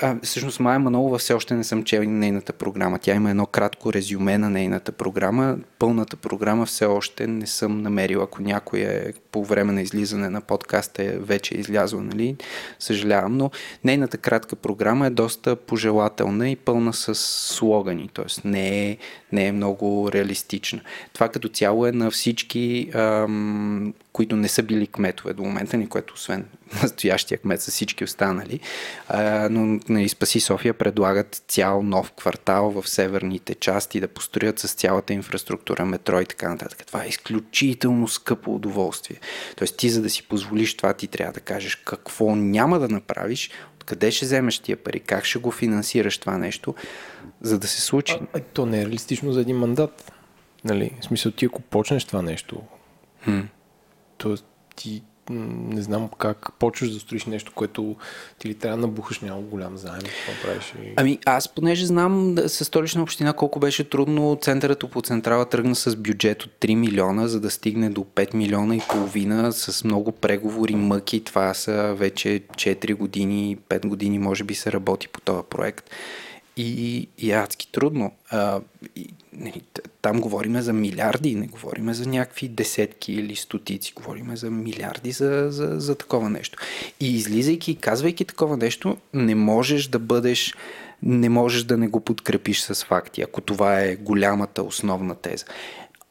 а, 0.00 0.16
всъщност 0.22 0.60
Майя 0.60 0.78
Манолова 0.78 1.18
все 1.18 1.34
още 1.34 1.54
не 1.54 1.64
съм 1.64 1.84
чел 1.84 2.02
нейната 2.02 2.52
програма. 2.52 2.98
Тя 2.98 3.14
има 3.14 3.30
едно 3.30 3.46
кратко 3.46 3.92
резюме 3.92 4.38
на 4.38 4.50
нейната 4.50 4.92
програма. 4.92 5.56
Пълната 5.78 6.16
програма 6.16 6.66
все 6.66 6.84
още 6.84 7.26
не 7.26 7.46
съм 7.46 7.82
намерил. 7.82 8.22
Ако 8.22 8.42
някой 8.42 8.80
е 8.80 9.12
по 9.32 9.44
време 9.44 9.72
на 9.72 9.82
излизане 9.82 10.28
на 10.28 10.40
подкаста 10.40 11.02
е 11.02 11.18
вече 11.18 11.54
излязла, 11.54 12.02
нали? 12.02 12.36
Съжалявам, 12.78 13.36
но 13.36 13.50
нейната 13.84 14.18
кратка 14.18 14.56
програма 14.56 15.06
е 15.06 15.10
доста 15.10 15.56
пожелателна 15.56 16.50
и 16.50 16.56
пълна 16.56 16.92
с 16.92 17.14
слогани, 17.54 18.10
т.е. 18.14 18.48
Не 18.48 18.90
е, 18.90 18.96
не 19.32 19.46
е 19.46 19.52
много 19.52 19.91
реалистична. 20.12 20.80
Това 21.12 21.28
като 21.28 21.48
цяло 21.48 21.86
е 21.86 21.92
на 21.92 22.10
всички, 22.10 22.90
ам, 22.94 23.94
които 24.12 24.36
не 24.36 24.48
са 24.48 24.62
били 24.62 24.86
кметове 24.86 25.32
до 25.32 25.42
момента, 25.42 25.76
ни 25.76 25.88
което 25.88 26.14
освен 26.14 26.44
настоящия 26.82 27.38
кмет 27.38 27.62
са 27.62 27.70
всички 27.70 28.04
останали, 28.04 28.60
а, 29.08 29.48
но 29.50 29.80
нали, 29.88 30.08
Спаси 30.08 30.40
София 30.40 30.74
предлагат 30.74 31.42
цял 31.48 31.82
нов 31.82 32.12
квартал 32.12 32.70
в 32.70 32.88
северните 32.88 33.54
части 33.54 34.00
да 34.00 34.08
построят 34.08 34.58
с 34.58 34.72
цялата 34.72 35.12
инфраструктура, 35.12 35.84
метро 35.84 36.20
и 36.20 36.26
така 36.26 36.48
нататък. 36.48 36.86
Това 36.86 37.04
е 37.04 37.08
изключително 37.08 38.08
скъпо 38.08 38.54
удоволствие. 38.54 39.16
Тоест 39.56 39.76
ти 39.76 39.90
за 39.90 40.02
да 40.02 40.10
си 40.10 40.22
позволиш 40.22 40.76
това, 40.76 40.92
ти 40.92 41.06
трябва 41.06 41.32
да 41.32 41.40
кажеш 41.40 41.76
какво 41.76 42.36
няма 42.36 42.78
да 42.78 42.88
направиш, 42.88 43.50
откъде 43.82 44.10
ще 44.10 44.24
вземеш 44.24 44.58
тия 44.58 44.76
пари, 44.76 45.00
как 45.00 45.24
ще 45.24 45.38
го 45.38 45.50
финансираш 45.50 46.18
това 46.18 46.38
нещо, 46.38 46.74
за 47.42 47.58
да 47.58 47.68
се 47.68 47.80
случи. 47.80 48.18
А, 48.34 48.40
то 48.40 48.66
не 48.66 48.78
е 48.78 48.84
реалистично 48.84 49.32
за 49.32 49.40
един 49.40 49.56
мандат. 49.56 50.12
Нали? 50.64 50.90
В 51.00 51.04
смисъл, 51.04 51.32
ти 51.32 51.44
ако 51.44 51.62
почнеш 51.62 52.04
това 52.04 52.22
нещо, 52.22 52.62
Хм. 53.24 53.40
то 54.18 54.36
ти 54.76 55.02
не 55.30 55.82
знам 55.82 56.08
как 56.18 56.52
почваш 56.58 56.90
да 56.90 57.00
строиш 57.00 57.24
нещо, 57.24 57.52
което 57.54 57.96
ти 58.38 58.48
ли 58.48 58.54
трябва 58.54 58.76
да 58.76 58.86
набухаш 58.86 59.22
много 59.22 59.42
голям 59.42 59.76
заем, 59.76 60.00
какво 60.00 60.48
правиш 60.48 60.74
и... 60.82 60.92
Ами 60.96 61.18
аз 61.26 61.48
понеже 61.48 61.86
знам 61.86 62.34
да, 62.34 62.48
със 62.48 62.66
столична 62.66 63.02
община 63.02 63.32
колко 63.32 63.58
беше 63.60 63.90
трудно 63.90 64.38
центърът 64.40 64.84
по 64.90 65.02
централа 65.02 65.48
тръгна 65.48 65.74
с 65.74 65.96
бюджет 65.96 66.42
от 66.42 66.52
3 66.60 66.74
милиона, 66.74 67.28
за 67.28 67.40
да 67.40 67.50
стигне 67.50 67.90
до 67.90 68.00
5 68.00 68.34
милиона 68.34 68.76
и 68.76 68.80
половина 68.90 69.52
с 69.52 69.84
много 69.84 70.12
преговори, 70.12 70.74
мъки. 70.74 71.24
Това 71.24 71.54
са 71.54 71.94
вече 71.94 72.42
4 72.54 72.94
години, 72.94 73.58
5 73.68 73.86
години 73.86 74.18
може 74.18 74.44
би 74.44 74.54
се 74.54 74.72
работи 74.72 75.08
по 75.08 75.20
този 75.20 75.42
проект. 75.50 75.90
И, 76.56 77.08
и 77.18 77.32
адски 77.32 77.72
трудно. 77.72 78.12
А, 78.30 78.60
и, 78.96 79.08
нали, 79.32 79.62
там 80.02 80.20
говориме 80.20 80.62
за 80.62 80.72
милиарди, 80.72 81.34
не 81.34 81.46
говориме 81.46 81.94
за 81.94 82.06
някакви 82.06 82.48
десетки 82.48 83.12
или 83.12 83.36
стотици, 83.36 83.92
говориме 83.96 84.36
за 84.36 84.50
милиарди 84.50 85.12
за, 85.12 85.46
за, 85.50 85.80
за 85.80 85.94
такова 85.94 86.30
нещо. 86.30 86.58
И 87.00 87.16
излизайки 87.16 87.70
и 87.70 87.76
казвайки 87.76 88.24
такова 88.24 88.56
нещо, 88.56 88.96
не 89.14 89.34
можеш 89.34 89.86
да 89.86 89.98
бъдеш 89.98 90.54
не 91.02 91.28
можеш 91.28 91.62
да 91.62 91.76
не 91.76 91.88
го 91.88 92.00
подкрепиш 92.00 92.60
с 92.60 92.84
факти, 92.84 93.22
ако 93.22 93.40
това 93.40 93.80
е 93.80 93.96
голямата 93.96 94.62
основна 94.62 95.14
теза. 95.14 95.44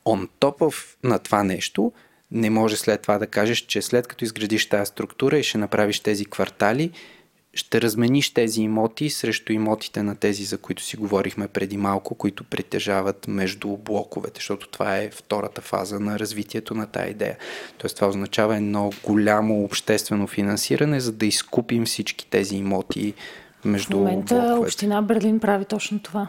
On 0.05 0.29
top 0.39 0.57
of 0.57 0.95
на 1.03 1.19
това 1.19 1.43
нещо, 1.43 1.91
не 2.31 2.49
може 2.49 2.75
след 2.75 3.01
това 3.01 3.17
да 3.17 3.27
кажеш, 3.27 3.59
че 3.59 3.81
след 3.81 4.07
като 4.07 4.25
изградиш 4.25 4.69
тази 4.69 4.89
структура 4.89 5.39
и 5.39 5.43
ще 5.43 5.57
направиш 5.57 5.99
тези 5.99 6.25
квартали, 6.25 6.91
ще 7.53 7.81
размениш 7.81 8.33
тези 8.33 8.61
имоти 8.61 9.09
срещу 9.09 9.53
имотите 9.53 10.03
на 10.03 10.15
тези, 10.15 10.43
за 10.43 10.57
които 10.57 10.83
си 10.83 10.97
говорихме 10.97 11.47
преди 11.47 11.77
малко, 11.77 12.15
които 12.15 12.43
притежават 12.43 13.27
между 13.27 13.77
блоковете, 13.77 14.37
защото 14.37 14.67
това 14.67 14.97
е 14.97 15.09
втората 15.09 15.61
фаза 15.61 15.99
на 15.99 16.19
развитието 16.19 16.75
на 16.75 16.87
тази 16.87 17.11
идея. 17.11 17.37
Тоест 17.77 17.95
това 17.95 18.07
означава 18.07 18.55
едно 18.57 18.91
голямо 19.03 19.63
обществено 19.63 20.27
финансиране, 20.27 20.99
за 20.99 21.11
да 21.11 21.25
изкупим 21.25 21.85
всички 21.85 22.27
тези 22.29 22.55
имоти 22.55 23.13
между 23.65 23.97
В 23.97 23.99
момента 23.99 24.35
блоковете. 24.35 24.65
Община 24.65 25.01
Берлин 25.01 25.39
прави 25.39 25.65
точно 25.65 25.99
това. 25.99 26.27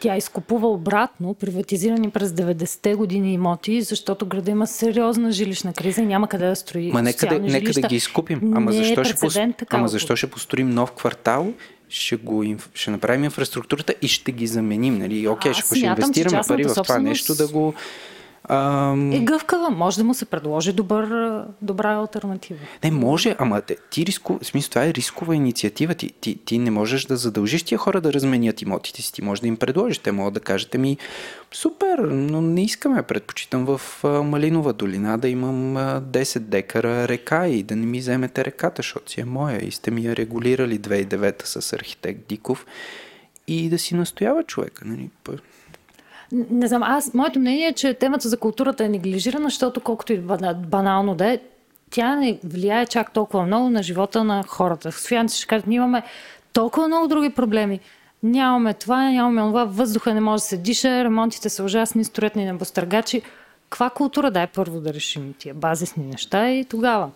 Тя 0.00 0.16
изкупува 0.16 0.68
обратно 0.68 1.34
приватизирани 1.34 2.10
през 2.10 2.30
90-те 2.30 2.94
години 2.94 3.32
имоти, 3.32 3.82
защото 3.82 4.26
града 4.26 4.50
има 4.50 4.66
сериозна 4.66 5.32
жилищна 5.32 5.72
криза 5.72 6.02
и 6.02 6.06
няма 6.06 6.28
къде 6.28 6.46
да 6.46 6.56
строи 6.56 6.92
Ма 6.92 7.02
нека 7.02 7.26
да, 7.26 7.38
нека 7.38 7.50
жилища. 7.50 7.80
да 7.80 7.88
ги 7.88 7.96
изкупим. 7.96 8.52
Ама 8.56 8.70
Не 8.70 8.76
е 8.76 8.84
защо, 8.84 9.04
ще, 9.04 9.14
пос... 9.14 9.38
Ама 9.70 9.88
защо 9.88 10.16
ще 10.16 10.26
построим 10.26 10.70
нов 10.70 10.92
квартал, 10.92 11.52
ще, 11.88 12.16
го, 12.16 12.44
ще 12.74 12.90
направим 12.90 13.24
инфраструктурата 13.24 13.94
и 14.02 14.08
ще 14.08 14.32
ги 14.32 14.46
заменим. 14.46 14.98
Нали? 14.98 15.28
Окей, 15.28 15.50
Аз 15.50 15.56
ще, 15.56 15.66
ще 15.66 15.86
инвестираме 15.86 16.40
пари 16.48 16.64
в 16.64 16.74
това 16.74 16.98
нещо 16.98 17.34
да 17.34 17.48
го... 17.48 17.74
Ам... 18.48 19.12
Е 19.12 19.18
гъвкава, 19.18 19.70
може 19.70 19.96
да 19.96 20.04
му 20.04 20.14
се 20.14 20.24
предложи 20.24 20.72
добър, 20.72 21.42
добра 21.62 21.94
альтернатива. 21.94 22.60
Не 22.84 22.90
може, 22.90 23.36
ама 23.38 23.62
ти 23.90 24.06
риску... 24.06 24.38
смисъл, 24.42 24.70
това 24.70 24.84
е 24.84 24.94
рискова 24.94 25.34
инициатива. 25.36 25.94
Ти, 25.94 26.10
ти, 26.20 26.38
ти 26.44 26.58
не 26.58 26.70
можеш 26.70 27.04
да 27.04 27.16
задължиш 27.16 27.62
тия 27.62 27.78
хора 27.78 28.00
да 28.00 28.12
разменят 28.12 28.62
имотите 28.62 29.02
си. 29.02 29.12
Ти 29.12 29.22
можеш 29.22 29.40
да 29.40 29.46
им 29.46 29.56
предложиш. 29.56 29.98
Те 29.98 30.12
могат 30.12 30.34
да 30.34 30.40
кажат 30.40 30.74
ми, 30.74 30.96
супер, 31.54 31.98
но 31.98 32.40
не 32.40 32.62
искаме. 32.62 33.02
Предпочитам 33.02 33.64
в 33.64 33.80
Малинова 34.24 34.72
долина 34.72 35.18
да 35.18 35.28
имам 35.28 35.76
а, 35.76 36.00
10 36.00 36.38
декара 36.38 37.08
река 37.08 37.46
и 37.48 37.62
да 37.62 37.76
не 37.76 37.86
ми 37.86 37.98
вземете 37.98 38.44
реката, 38.44 38.78
защото 38.78 39.12
си 39.12 39.20
е 39.20 39.24
моя. 39.24 39.64
И 39.64 39.70
сте 39.70 39.90
ми 39.90 40.04
я 40.04 40.16
регулирали 40.16 40.80
2009 40.80 41.44
с 41.44 41.72
архитект 41.72 42.20
Диков. 42.28 42.66
И 43.48 43.68
да 43.68 43.78
си 43.78 43.94
настоява 43.94 44.42
човека. 44.42 44.84
Нали? 44.84 45.10
Не 46.32 46.66
знам, 46.66 46.82
аз, 46.82 47.14
моето 47.14 47.38
мнение 47.38 47.66
е, 47.66 47.72
че 47.72 47.94
темата 47.94 48.28
за 48.28 48.36
културата 48.36 48.84
е 48.84 48.88
неглижирана, 48.88 49.44
защото 49.44 49.80
колкото 49.80 50.12
и 50.12 50.20
бана- 50.20 50.54
банално 50.54 51.14
да 51.14 51.32
е, 51.32 51.38
тя 51.90 52.16
не 52.16 52.38
влияе 52.44 52.86
чак 52.86 53.12
толкова 53.12 53.42
много 53.46 53.68
на 53.68 53.82
живота 53.82 54.24
на 54.24 54.44
хората. 54.48 54.92
Софиянци 54.92 55.38
ще 55.38 55.46
кажат, 55.46 55.66
ние 55.66 55.76
имаме 55.76 56.02
толкова 56.52 56.88
много 56.88 57.08
други 57.08 57.30
проблеми. 57.30 57.80
Нямаме 58.22 58.74
това, 58.74 59.10
нямаме 59.10 59.40
това, 59.40 59.64
въздуха 59.64 60.14
не 60.14 60.20
може 60.20 60.40
да 60.40 60.46
се 60.46 60.56
диша, 60.56 61.04
ремонтите 61.04 61.48
са 61.48 61.64
ужасни, 61.64 62.04
строят 62.04 62.36
ни 62.36 62.44
небостъргачи. 62.44 63.22
Каква 63.70 63.90
култура 63.90 64.30
дай 64.30 64.46
първо 64.46 64.80
да 64.80 64.94
решим 64.94 65.34
тия 65.38 65.54
базисни 65.54 66.04
неща 66.06 66.50
и 66.50 66.64
тогава. 66.64 67.10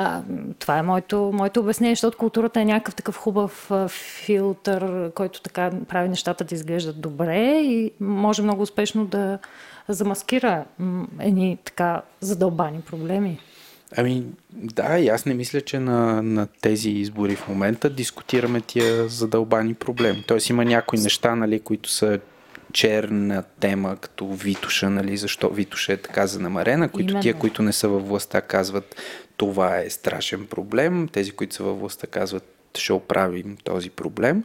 А, 0.00 0.22
това 0.58 0.78
е 0.78 0.82
моето, 0.82 1.30
моето 1.34 1.60
обяснение, 1.60 1.94
защото 1.94 2.18
културата 2.18 2.60
е 2.60 2.64
някакъв 2.64 2.94
такъв 2.94 3.16
хубав 3.16 3.70
филтър, 3.88 5.10
който 5.10 5.42
така 5.42 5.70
прави 5.88 6.08
нещата 6.08 6.44
да 6.44 6.54
изглеждат 6.54 7.00
добре 7.00 7.60
и 7.60 7.92
може 8.00 8.42
много 8.42 8.62
успешно 8.62 9.06
да 9.06 9.38
замаскира 9.88 10.64
едни 11.20 11.58
така 11.64 12.02
задълбани 12.20 12.80
проблеми. 12.80 13.38
Ами, 13.96 14.24
да, 14.52 14.98
и 14.98 15.08
аз 15.08 15.26
не 15.26 15.34
мисля, 15.34 15.60
че 15.60 15.78
на, 15.78 16.22
на 16.22 16.46
тези 16.60 16.90
избори 16.90 17.36
в 17.36 17.48
момента 17.48 17.90
дискутираме 17.90 18.60
тия 18.60 19.08
задълбани 19.08 19.74
проблеми. 19.74 20.24
Тоест 20.26 20.50
има 20.50 20.64
някои 20.64 20.98
неща, 20.98 21.34
нали, 21.34 21.60
които 21.60 21.90
са 21.90 22.18
черна 22.72 23.42
тема, 23.60 23.96
като 23.96 24.26
Витуша, 24.26 24.90
нали, 24.90 25.16
защо 25.16 25.48
Витуша 25.48 25.92
е 25.92 25.96
така 25.96 26.26
занамарена, 26.26 26.88
които 26.88 27.10
Именно. 27.10 27.22
тия, 27.22 27.34
които 27.34 27.62
не 27.62 27.72
са 27.72 27.88
във 27.88 28.08
властта, 28.08 28.40
казват 28.40 28.96
това 29.38 29.78
е 29.78 29.90
страшен 29.90 30.46
проблем, 30.46 31.08
тези, 31.12 31.30
които 31.30 31.54
са 31.54 31.64
във 31.64 31.80
властта, 31.80 32.06
казват 32.06 32.54
ще 32.74 32.92
оправим 32.92 33.56
този 33.64 33.90
проблем, 33.90 34.44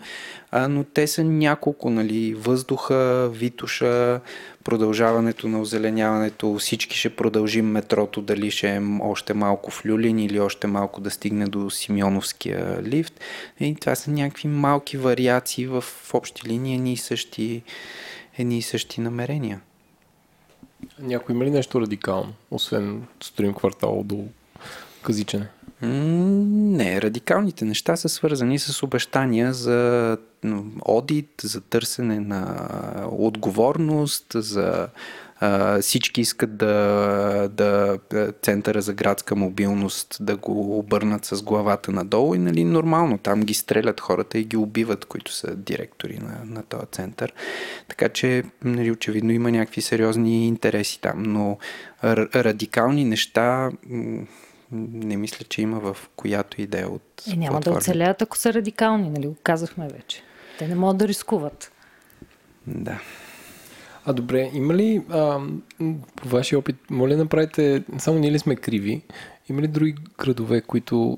а, 0.51 0.67
но 0.67 0.83
те 0.83 1.07
са 1.07 1.23
няколко, 1.23 1.89
нали, 1.89 2.33
въздуха, 2.33 3.29
Витуша, 3.33 4.19
продължаването 4.63 5.47
на 5.47 5.61
озеленяването, 5.61 6.55
всички 6.59 6.97
ще 6.97 7.15
продължим 7.15 7.65
метрото, 7.65 8.21
дали 8.21 8.51
ще 8.51 8.75
е 8.75 8.81
още 9.01 9.33
малко 9.33 9.71
в 9.71 9.85
Люлин 9.85 10.19
или 10.19 10.39
още 10.39 10.67
малко 10.67 11.01
да 11.01 11.09
стигне 11.09 11.45
до 11.45 11.69
Симеоновския 11.69 12.83
лифт. 12.83 13.19
И 13.59 13.75
това 13.75 13.95
са 13.95 14.11
някакви 14.11 14.47
малки 14.47 14.97
вариации 14.97 15.67
в, 15.67 15.81
в 15.81 16.13
общи 16.13 16.47
линии, 16.47 16.75
едни 16.75 16.93
и 16.93 16.97
същи, 16.97 17.63
едни 18.37 18.57
и 18.57 18.61
същи 18.61 19.01
намерения. 19.01 19.61
Някой 20.99 21.35
има 21.35 21.45
ли 21.45 21.51
нещо 21.51 21.81
радикално, 21.81 22.33
освен 22.51 23.03
строим 23.21 23.53
квартал 23.53 24.03
до 24.05 24.25
казичане? 25.03 25.47
М, 25.81 25.89
Не, 26.77 27.01
радикалните 27.01 27.65
неща 27.65 27.95
са 27.95 28.09
свързани 28.09 28.59
с 28.59 28.83
обещания 28.83 29.53
за 29.53 30.17
одит, 30.81 31.29
за 31.43 31.61
търсене 31.61 32.19
на 32.19 32.67
отговорност, 33.11 34.25
за 34.35 34.87
всички 35.81 36.21
искат 36.21 36.57
да, 36.57 37.49
да 37.53 37.99
Центъра 38.41 38.81
за 38.81 38.93
градска 38.93 39.35
мобилност 39.35 40.17
да 40.21 40.37
го 40.37 40.79
обърнат 40.79 41.25
с 41.25 41.43
главата 41.43 41.91
надолу 41.91 42.35
и 42.35 42.37
нали, 42.37 42.63
нормално 42.63 43.17
там 43.17 43.41
ги 43.41 43.53
стрелят 43.53 43.99
хората 43.99 44.37
и 44.37 44.43
ги 44.43 44.57
убиват, 44.57 45.05
които 45.05 45.33
са 45.33 45.55
директори 45.55 46.19
на, 46.19 46.55
на 46.55 46.63
този 46.63 46.85
център. 46.91 47.33
Така 47.87 48.09
че 48.09 48.43
нали, 48.63 48.91
очевидно 48.91 49.31
има 49.31 49.51
някакви 49.51 49.81
сериозни 49.81 50.47
интереси 50.47 51.01
там, 51.01 51.23
но 51.23 51.57
радикални 52.03 53.05
неща 53.05 53.71
не 54.73 55.17
мисля, 55.17 55.45
че 55.49 55.61
има 55.61 55.79
в 55.79 55.97
която 56.15 56.61
идея 56.61 56.89
от 56.89 57.23
Е, 57.31 57.35
няма 57.35 57.59
да 57.59 57.71
оцелят, 57.71 58.21
ако 58.21 58.37
са 58.37 58.53
радикални, 58.53 59.09
нали? 59.09 59.27
Го 59.27 59.35
казахме 59.43 59.87
вече. 59.87 60.23
Те 60.59 60.67
не 60.67 60.75
могат 60.75 60.97
да 60.97 61.07
рискуват. 61.07 61.71
Да. 62.67 62.99
А 64.05 64.13
добре, 64.13 64.51
има 64.53 64.73
ли 64.73 65.01
а, 65.09 65.39
по 66.15 66.29
вашия 66.29 66.59
опит, 66.59 66.75
моля 66.89 67.15
да 67.15 67.23
направите, 67.23 67.83
само 67.97 68.19
ние 68.19 68.31
ли 68.31 68.39
сме 68.39 68.55
криви, 68.55 69.01
има 69.49 69.61
ли 69.61 69.67
други 69.67 69.95
градове, 70.17 70.61
които 70.61 71.17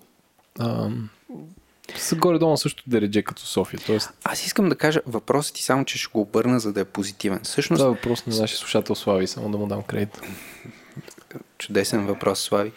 а, 0.60 0.90
са 1.96 2.16
горе-долу 2.16 2.58
също 2.58 2.84
дередже 2.88 3.22
като 3.22 3.42
София. 3.42 3.80
Тоест, 3.86 4.14
Аз 4.24 4.46
искам 4.46 4.70
да 4.70 4.76
кажа 4.76 5.02
въпросът 5.06 5.56
ти 5.56 5.64
само, 5.64 5.86
че 5.86 5.98
ще 5.98 6.12
го 6.12 6.22
обърна, 6.22 6.60
за 6.60 6.74
да 6.74 6.80
е 6.80 6.86
позитивен. 6.86 7.40
Всъщност, 7.44 7.80
това 7.80 7.92
е 7.92 7.96
въпрос 7.96 8.26
на 8.26 8.38
нашия 8.38 8.58
слушател 8.58 8.96
Слави, 8.96 9.28
само 9.28 9.52
да 9.52 9.58
му 9.58 9.68
дам 9.68 9.84
кредит. 9.84 10.22
Чудесен 11.58 12.06
въпрос, 12.06 12.44
Слави. 12.44 12.72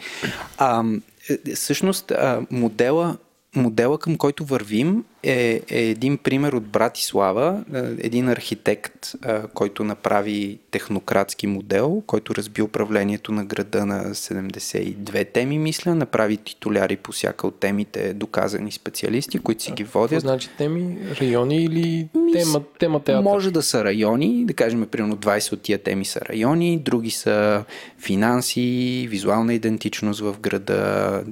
А, 0.58 0.84
е, 1.28 1.54
всъщност, 1.54 2.10
а, 2.10 2.40
модела, 2.50 3.16
модела, 3.58 3.98
към 3.98 4.16
който 4.16 4.44
вървим, 4.44 5.04
е, 5.22 5.60
е 5.68 5.80
един 5.80 6.18
пример 6.18 6.52
от 6.52 6.64
Братислава, 6.64 7.64
е, 7.74 7.78
един 7.78 8.28
архитект, 8.28 9.14
а, 9.22 9.46
който 9.46 9.84
направи 9.84 10.58
технократски 10.70 11.46
модел, 11.46 12.02
който 12.06 12.34
разби 12.34 12.62
управлението 12.62 13.32
на 13.32 13.44
града 13.44 13.86
на 13.86 14.14
72 14.14 15.32
теми, 15.32 15.58
мисля, 15.58 15.94
направи 15.94 16.36
титуляри 16.36 16.96
по 16.96 17.12
всяка 17.12 17.46
от 17.46 17.60
темите, 17.60 18.14
доказани 18.14 18.72
специалисти, 18.72 19.38
които 19.38 19.62
си 19.62 19.72
ги 19.72 19.82
Какво 19.82 19.98
водят. 19.98 20.20
значи 20.20 20.48
теми, 20.58 20.98
райони 21.20 21.64
или 21.64 22.08
тема, 22.32 22.62
тема 22.78 23.00
театър? 23.00 23.24
Може 23.24 23.50
да 23.50 23.62
са 23.62 23.84
райони, 23.84 24.44
да 24.44 24.54
кажем, 24.54 24.86
примерно 24.90 25.16
20 25.16 25.52
от 25.52 25.60
тия 25.60 25.78
теми 25.78 26.04
са 26.04 26.20
райони, 26.20 26.78
други 26.78 27.10
са 27.10 27.64
финанси, 27.98 29.06
визуална 29.10 29.54
идентичност 29.54 30.20
в 30.20 30.36
града, 30.40 31.24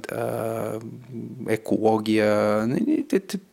екология, 1.49 2.16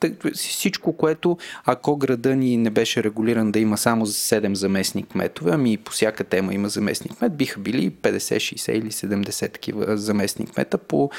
те- 0.00 0.14
всичко, 0.34 0.92
което 0.92 1.38
ако 1.64 1.96
града 1.96 2.36
ни 2.36 2.56
не 2.56 2.70
беше 2.70 3.04
регулиран 3.04 3.52
да 3.52 3.58
има 3.58 3.78
само 3.78 4.06
7 4.06 4.52
заместник 4.52 5.06
кметове, 5.06 5.50
ами 5.54 5.76
по 5.76 5.92
всяка 5.92 6.24
тема 6.24 6.54
има 6.54 6.68
заместник 6.68 7.18
кмет, 7.18 7.36
биха 7.36 7.60
били 7.60 7.90
50, 7.90 8.18
60 8.18 8.72
или 8.72 8.90
70 8.90 9.52
такива 9.52 9.96
заместник 9.96 10.50
кмета 10.50 10.78
по, 10.78 11.10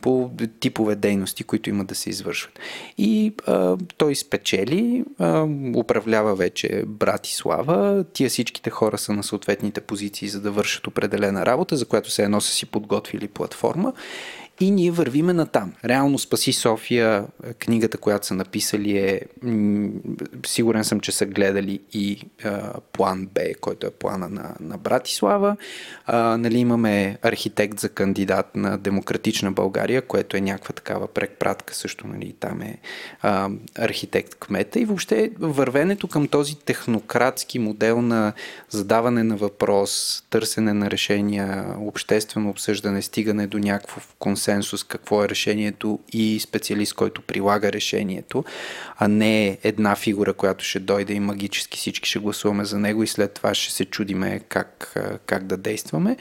по 0.00 0.30
типове 0.60 0.94
дейности, 0.94 1.44
които 1.44 1.70
има 1.70 1.84
да 1.84 1.94
се 1.94 2.10
извършват. 2.10 2.58
И 2.98 3.32
а, 3.46 3.76
той 3.96 4.14
спечели, 4.14 5.04
а, 5.18 5.48
управлява 5.76 6.34
вече 6.34 6.82
Братислава, 6.86 8.04
тия 8.12 8.30
всичките 8.30 8.70
хора 8.70 8.98
са 8.98 9.12
на 9.12 9.22
съответните 9.22 9.80
позиции, 9.80 10.28
за 10.28 10.40
да 10.40 10.50
вършат 10.50 10.86
определена 10.86 11.46
работа, 11.46 11.76
за 11.76 11.84
която 11.86 12.10
се 12.10 12.22
едно 12.22 12.40
са 12.40 12.52
си 12.52 12.66
подготвили 12.66 13.28
платформа. 13.28 13.92
И 14.60 14.70
ние 14.70 14.90
вървиме 14.90 15.32
на 15.32 15.46
там. 15.46 15.72
Реално 15.84 16.18
Спаси 16.18 16.52
София, 16.52 17.26
книгата, 17.58 17.98
която 17.98 18.26
са 18.26 18.34
написали 18.34 18.98
е, 18.98 19.20
сигурен 20.46 20.84
съм, 20.84 21.00
че 21.00 21.12
са 21.12 21.26
гледали 21.26 21.80
и 21.92 22.22
а, 22.44 22.72
план 22.92 23.28
Б, 23.34 23.40
който 23.60 23.86
е 23.86 23.90
плана 23.90 24.28
на, 24.28 24.54
на 24.60 24.78
Братислава. 24.78 25.56
А, 26.06 26.36
нали, 26.36 26.58
имаме 26.58 27.18
архитект 27.22 27.80
за 27.80 27.88
кандидат 27.88 28.56
на 28.56 28.78
Демократична 28.78 29.52
България, 29.52 30.02
което 30.02 30.36
е 30.36 30.40
някаква 30.40 30.72
такава 30.72 31.08
препратка 31.08 31.74
също, 31.74 32.06
нали, 32.06 32.34
там 32.40 32.62
е 32.62 32.78
а, 33.22 33.50
архитект 33.78 34.34
кмета 34.34 34.80
и 34.80 34.84
въобще 34.84 35.30
вървенето 35.38 36.08
към 36.08 36.28
този 36.28 36.58
технократски 36.58 37.58
модел 37.58 38.02
на 38.02 38.32
задаване 38.70 39.22
на 39.22 39.36
въпрос, 39.36 40.22
търсене 40.30 40.72
на 40.72 40.90
решения, 40.90 41.66
обществено 41.78 42.50
обсъждане, 42.50 43.02
стигане 43.02 43.46
до 43.46 43.58
някакъв 43.58 44.14
консенсус, 44.18 44.43
какво 44.88 45.24
е 45.24 45.28
решението 45.28 45.98
и 46.12 46.40
специалист, 46.40 46.94
който 46.94 47.22
прилага 47.22 47.72
решението, 47.72 48.44
а 48.98 49.08
не 49.08 49.58
една 49.62 49.96
фигура, 49.96 50.32
която 50.32 50.64
ще 50.64 50.80
дойде 50.80 51.12
и 51.12 51.20
магически 51.20 51.78
всички 51.78 52.08
ще 52.08 52.18
гласуваме 52.18 52.64
за 52.64 52.78
него 52.78 53.02
и 53.02 53.06
след 53.06 53.32
това 53.32 53.54
ще 53.54 53.72
се 53.72 53.84
чудиме 53.84 54.40
как, 54.48 54.94
как 55.26 55.44
да 55.46 55.56
действаме. 55.56 56.16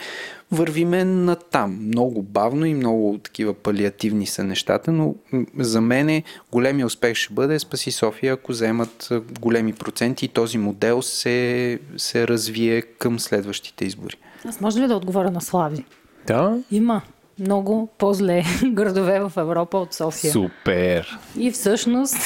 Вървиме 0.52 1.06
на 1.06 1.36
там. 1.36 1.78
Много 1.82 2.22
бавно 2.22 2.66
и 2.66 2.74
много 2.74 3.20
такива 3.24 3.54
палиативни 3.54 4.26
са 4.26 4.44
нещата, 4.44 4.92
но 4.92 5.16
за 5.60 5.82
мен 5.82 6.24
големия 6.52 6.86
успех 6.86 7.16
ще 7.16 7.34
бъде 7.34 7.60
Спаси 7.60 7.92
София, 7.92 8.34
ако 8.34 8.52
вземат 8.52 9.10
големи 9.40 9.74
проценти 9.74 10.26
и 10.26 10.28
този 10.28 10.58
модел 10.58 11.02
се, 11.02 11.80
се 11.98 12.28
развие 12.28 12.82
към 12.82 13.20
следващите 13.20 13.86
избори. 13.86 14.16
Аз 14.46 14.62
може 14.62 14.80
ли 14.80 14.88
да 14.88 14.96
отговоря 14.96 15.32
на 15.32 15.42
Слави? 15.42 15.86
Да, 16.28 16.58
Има 16.72 17.02
много 17.40 17.90
по-зле 17.98 18.44
градове 18.64 19.20
в 19.20 19.32
Европа 19.38 19.78
от 19.78 19.94
София. 19.94 20.32
супер. 20.32 21.20
И 21.38 21.52
всъщност 21.52 22.18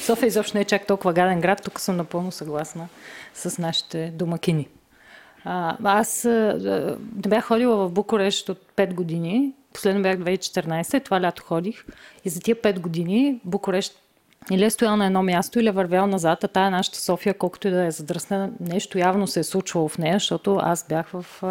София 0.00 0.26
изобщо 0.26 0.56
не 0.56 0.60
е 0.60 0.64
чак 0.64 0.86
толкова 0.86 1.12
гаден 1.12 1.40
град, 1.40 1.60
тук 1.64 1.80
съм 1.80 1.96
напълно 1.96 2.32
съгласна 2.32 2.88
с 3.34 3.58
нашите 3.58 4.12
домакини. 4.14 4.68
А, 5.44 5.76
аз 5.84 6.24
а, 6.24 6.98
не 7.24 7.28
бях 7.28 7.44
ходила 7.44 7.76
в 7.76 7.92
Букурещ 7.92 8.48
от 8.48 8.58
5 8.76 8.94
години, 8.94 9.52
последно 9.72 10.02
бях 10.02 10.16
2014, 10.16 11.04
това 11.04 11.20
лято 11.20 11.42
ходих 11.42 11.84
и 12.24 12.28
за 12.28 12.40
тия 12.40 12.56
5 12.56 12.78
години 12.78 13.40
Букурещ 13.44 14.02
или 14.50 14.64
е 14.64 14.70
стоял 14.70 14.96
на 14.96 15.06
едно 15.06 15.22
място, 15.22 15.60
или 15.60 15.68
е 15.68 15.72
вървял 15.72 16.06
назад, 16.06 16.44
а 16.44 16.48
тая 16.48 16.70
нашата 16.70 16.98
София, 16.98 17.34
колкото 17.34 17.68
и 17.68 17.70
да 17.70 17.84
е 17.84 17.90
задръснена, 17.90 18.50
нещо 18.60 18.98
явно 18.98 19.26
се 19.26 19.40
е 19.40 19.44
случвало 19.44 19.88
в 19.88 19.98
нея, 19.98 20.14
защото 20.14 20.58
аз 20.62 20.86
бях 20.88 21.06
в 21.12 21.42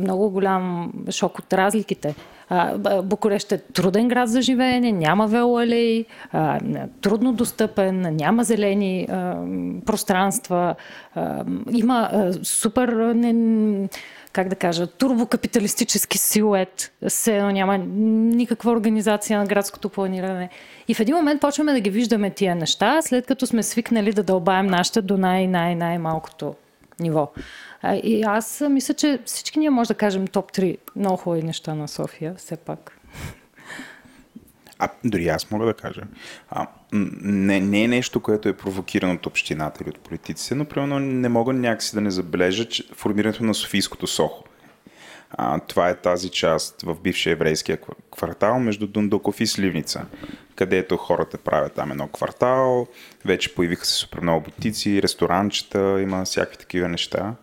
много 0.00 0.30
голям 0.30 0.92
шок 1.10 1.38
от 1.38 1.52
разликите. 1.52 2.14
А, 2.48 3.02
Букурещ 3.02 3.52
е 3.52 3.58
труден 3.58 4.08
град 4.08 4.28
за 4.28 4.42
живеене, 4.42 4.92
няма 4.92 5.26
велоалеи, 5.26 6.06
а, 6.32 6.60
трудно 7.00 7.32
достъпен, 7.32 8.00
няма 8.16 8.44
зелени 8.44 9.08
пространства, 9.86 10.74
има 11.72 12.30
супер 12.42 13.14
как 14.32 14.48
да 14.48 14.56
кажа, 14.56 14.86
турбокапиталистически 14.86 16.18
силует, 16.18 16.92
все 17.08 17.36
едно 17.36 17.50
няма 17.50 17.78
никаква 17.78 18.72
организация 18.72 19.38
на 19.38 19.46
градското 19.46 19.88
планиране. 19.88 20.48
И 20.88 20.94
в 20.94 21.00
един 21.00 21.16
момент 21.16 21.40
почваме 21.40 21.72
да 21.72 21.80
ги 21.80 21.90
виждаме 21.90 22.30
тия 22.30 22.54
неща, 22.54 23.02
след 23.02 23.26
като 23.26 23.46
сме 23.46 23.62
свикнали 23.62 24.12
да 24.12 24.22
дълбаем 24.22 24.66
нашата 24.66 25.02
до 25.02 25.16
най-най-най-малкото 25.16 26.54
ниво. 27.00 27.30
И 28.02 28.22
аз 28.22 28.62
мисля, 28.70 28.94
че 28.94 29.18
всички 29.24 29.58
ние 29.58 29.70
може 29.70 29.88
да 29.88 29.94
кажем 29.94 30.26
топ 30.26 30.52
3 30.52 30.76
много 30.96 31.16
хубави 31.16 31.42
неща 31.42 31.74
на 31.74 31.88
София, 31.88 32.34
все 32.38 32.56
пак. 32.56 32.98
А, 34.78 34.88
дори 35.04 35.28
аз 35.28 35.50
мога 35.50 35.66
да 35.66 35.74
кажа. 35.74 36.02
А, 36.50 36.66
не, 36.92 37.60
не 37.60 37.84
е 37.84 37.88
нещо, 37.88 38.20
което 38.20 38.48
е 38.48 38.56
провокирано 38.56 39.14
от 39.14 39.26
общината 39.26 39.84
или 39.84 39.90
от 39.90 39.98
политиците, 39.98 40.54
но 40.54 40.64
примерно 40.64 40.98
не 40.98 41.28
мога 41.28 41.52
някакси 41.52 41.94
да 41.94 42.00
не 42.00 42.10
забележа 42.10 42.68
че 42.68 42.84
формирането 42.94 43.44
на 43.44 43.54
Софийското 43.54 44.06
Сохо. 44.06 44.44
А, 45.30 45.60
това 45.60 45.88
е 45.88 46.00
тази 46.00 46.28
част 46.28 46.82
в 46.82 46.96
бившия 47.00 47.32
еврейския 47.32 47.78
ква- 47.78 47.94
квартал 48.10 48.60
между 48.60 48.86
Дундуков 48.86 49.40
и 49.40 49.46
Сливница, 49.46 50.06
където 50.56 50.96
хората 50.96 51.38
правят 51.38 51.74
там 51.74 51.90
едно 51.90 52.08
квартал, 52.08 52.86
вече 53.24 53.54
появиха 53.54 53.86
се 53.86 53.92
супер 53.94 54.20
много 54.20 54.40
бутици, 54.40 55.02
ресторанчета, 55.02 56.00
има 56.02 56.24
всякакви 56.24 56.58
такива 56.58 56.88
неща. 56.88 57.34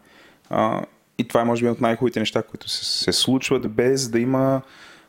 А, 0.50 0.82
и 1.18 1.28
това 1.28 1.42
е 1.42 1.46
може 1.46 1.64
би 1.64 1.70
от 1.70 1.82
най-хубавите 1.82 2.20
неща, 2.20 2.44
които 2.44 2.70
се, 2.70 2.86
се 2.86 3.12
случват 3.12 3.72
без 3.72 4.10
да 4.10 4.20
има 4.20 4.62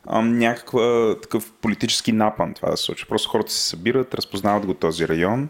ам, 0.08 0.38
някаква 0.38 1.16
такъв 1.22 1.52
политически 1.52 2.12
напън 2.12 2.54
това 2.54 2.70
да 2.70 2.76
се 2.76 2.82
случва. 2.84 3.08
Просто 3.08 3.30
хората 3.30 3.52
се 3.52 3.68
събират, 3.68 4.14
разпознават 4.14 4.66
го 4.66 4.74
този 4.74 5.08
район. 5.08 5.48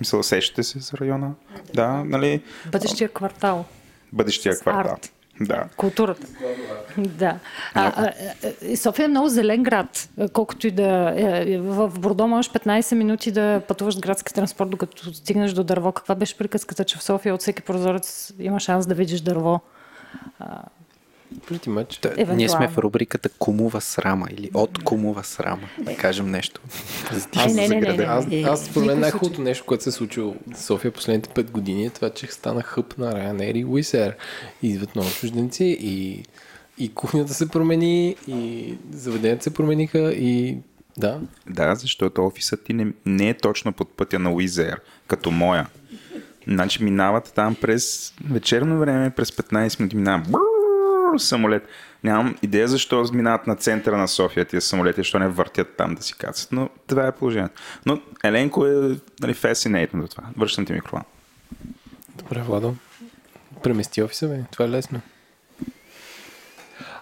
Мисля, 0.00 0.24
сещате 0.24 0.62
се 0.62 0.78
за 0.78 0.96
района? 0.98 1.30
Да, 1.74 2.04
нали? 2.04 2.42
Бъдещия 2.72 3.08
квартал, 3.08 3.64
Бъдещия 4.12 4.54
С 4.54 4.60
квартал. 4.60 4.92
арт. 4.92 5.12
Да. 5.40 5.64
културата. 5.76 6.26
Да. 6.98 7.38
А, 7.74 7.92
а, 7.96 8.12
а, 8.72 8.76
София 8.76 9.04
е 9.04 9.08
много 9.08 9.28
зелен 9.28 9.62
град, 9.62 10.08
колкото 10.32 10.66
и 10.66 10.70
да... 10.70 11.14
е, 11.16 11.58
В 11.58 11.92
Бордо 11.98 12.26
можеш 12.26 12.52
15 12.52 12.94
минути 12.94 13.32
да 13.32 13.62
пътуваш 13.68 13.98
градски 13.98 14.34
транспорт, 14.34 14.70
докато 14.70 15.14
стигнеш 15.14 15.52
до 15.52 15.64
дърво. 15.64 15.92
Каква 15.92 16.14
беше 16.14 16.38
приказката, 16.38 16.84
че 16.84 16.98
в 16.98 17.02
София 17.02 17.34
от 17.34 17.40
всеки 17.40 17.62
прозорец 17.62 18.32
има 18.38 18.60
шанс 18.60 18.86
да 18.86 18.94
видиш 18.94 19.20
дърво? 19.20 19.60
Pretty 21.38 21.68
much. 21.68 22.00
Та, 22.00 22.08
Евентуално. 22.08 22.36
ние 22.36 22.48
сме 22.48 22.68
в 22.68 22.78
рубриката 22.78 23.28
Кумова 23.28 23.80
срама 23.80 24.26
или 24.30 24.50
от 24.54 24.84
Кумова 24.84 25.24
срама, 25.24 25.68
да 25.78 25.96
кажем 25.96 26.30
нещо. 26.30 26.60
Е, 27.46 27.52
не, 27.52 27.68
не, 27.68 27.80
не, 27.80 27.92
не. 27.92 28.04
Аз, 28.04 28.26
аз 28.44 28.64
според 28.64 28.86
мен 28.86 29.00
най-хубавото 29.00 29.42
нещо, 29.42 29.64
което 29.64 29.82
се 29.82 29.88
е 29.88 29.92
случило 29.92 30.34
в 30.54 30.58
София 30.58 30.92
последните 30.92 31.28
5 31.28 31.50
години 31.50 31.86
е 31.86 31.90
това, 31.90 32.10
че 32.10 32.26
стана 32.26 32.62
хъб 32.62 32.98
на 32.98 33.12
Ryanair 33.12 33.52
и 33.52 33.66
Wizz 33.66 34.14
идват 34.62 34.94
много 34.94 35.10
чужденци 35.10 35.64
и, 35.80 36.22
и 36.78 36.94
кухнята 36.94 37.34
се 37.34 37.48
промени, 37.48 38.16
и 38.28 38.74
заведенията 38.90 39.44
се 39.44 39.54
промениха 39.54 40.12
и 40.12 40.58
да. 40.96 41.20
Да, 41.50 41.74
защото 41.74 42.26
офисът 42.26 42.64
ти 42.64 42.72
не, 42.72 42.92
не 43.06 43.28
е 43.28 43.34
точно 43.34 43.72
под 43.72 43.96
пътя 43.96 44.18
на 44.18 44.32
Уизер, 44.32 44.80
като 45.06 45.30
моя. 45.30 45.66
Значи 46.48 46.84
минават 46.84 47.32
там 47.34 47.54
през 47.54 48.14
вечерно 48.30 48.78
време, 48.78 49.10
през 49.10 49.30
15 49.30 49.80
минути 49.80 49.96
минава 49.96 50.22
самолет. 51.16 51.68
Нямам 52.04 52.36
идея 52.42 52.68
защо 52.68 53.04
минават 53.12 53.46
на 53.46 53.56
центъра 53.56 53.96
на 53.96 54.08
София 54.08 54.44
тия 54.44 54.60
самолети, 54.60 55.00
защо 55.00 55.18
не 55.18 55.28
въртят 55.28 55.76
там 55.76 55.94
да 55.94 56.02
си 56.02 56.14
кацат, 56.14 56.52
но 56.52 56.68
това 56.86 57.06
е 57.06 57.12
положението. 57.12 57.54
Но 57.86 58.00
Еленко 58.24 58.66
е 58.66 58.70
нали, 59.20 59.34
fascinating 59.34 60.00
до 60.00 60.08
това. 60.08 60.24
Връщам 60.36 60.66
ти 60.66 60.72
микрофон. 60.72 61.02
Добре, 62.16 62.42
Владо. 62.42 62.74
Премести 63.62 64.02
офиса, 64.02 64.28
бе. 64.28 64.40
Това 64.52 64.64
е 64.64 64.68
лесно. 64.68 65.00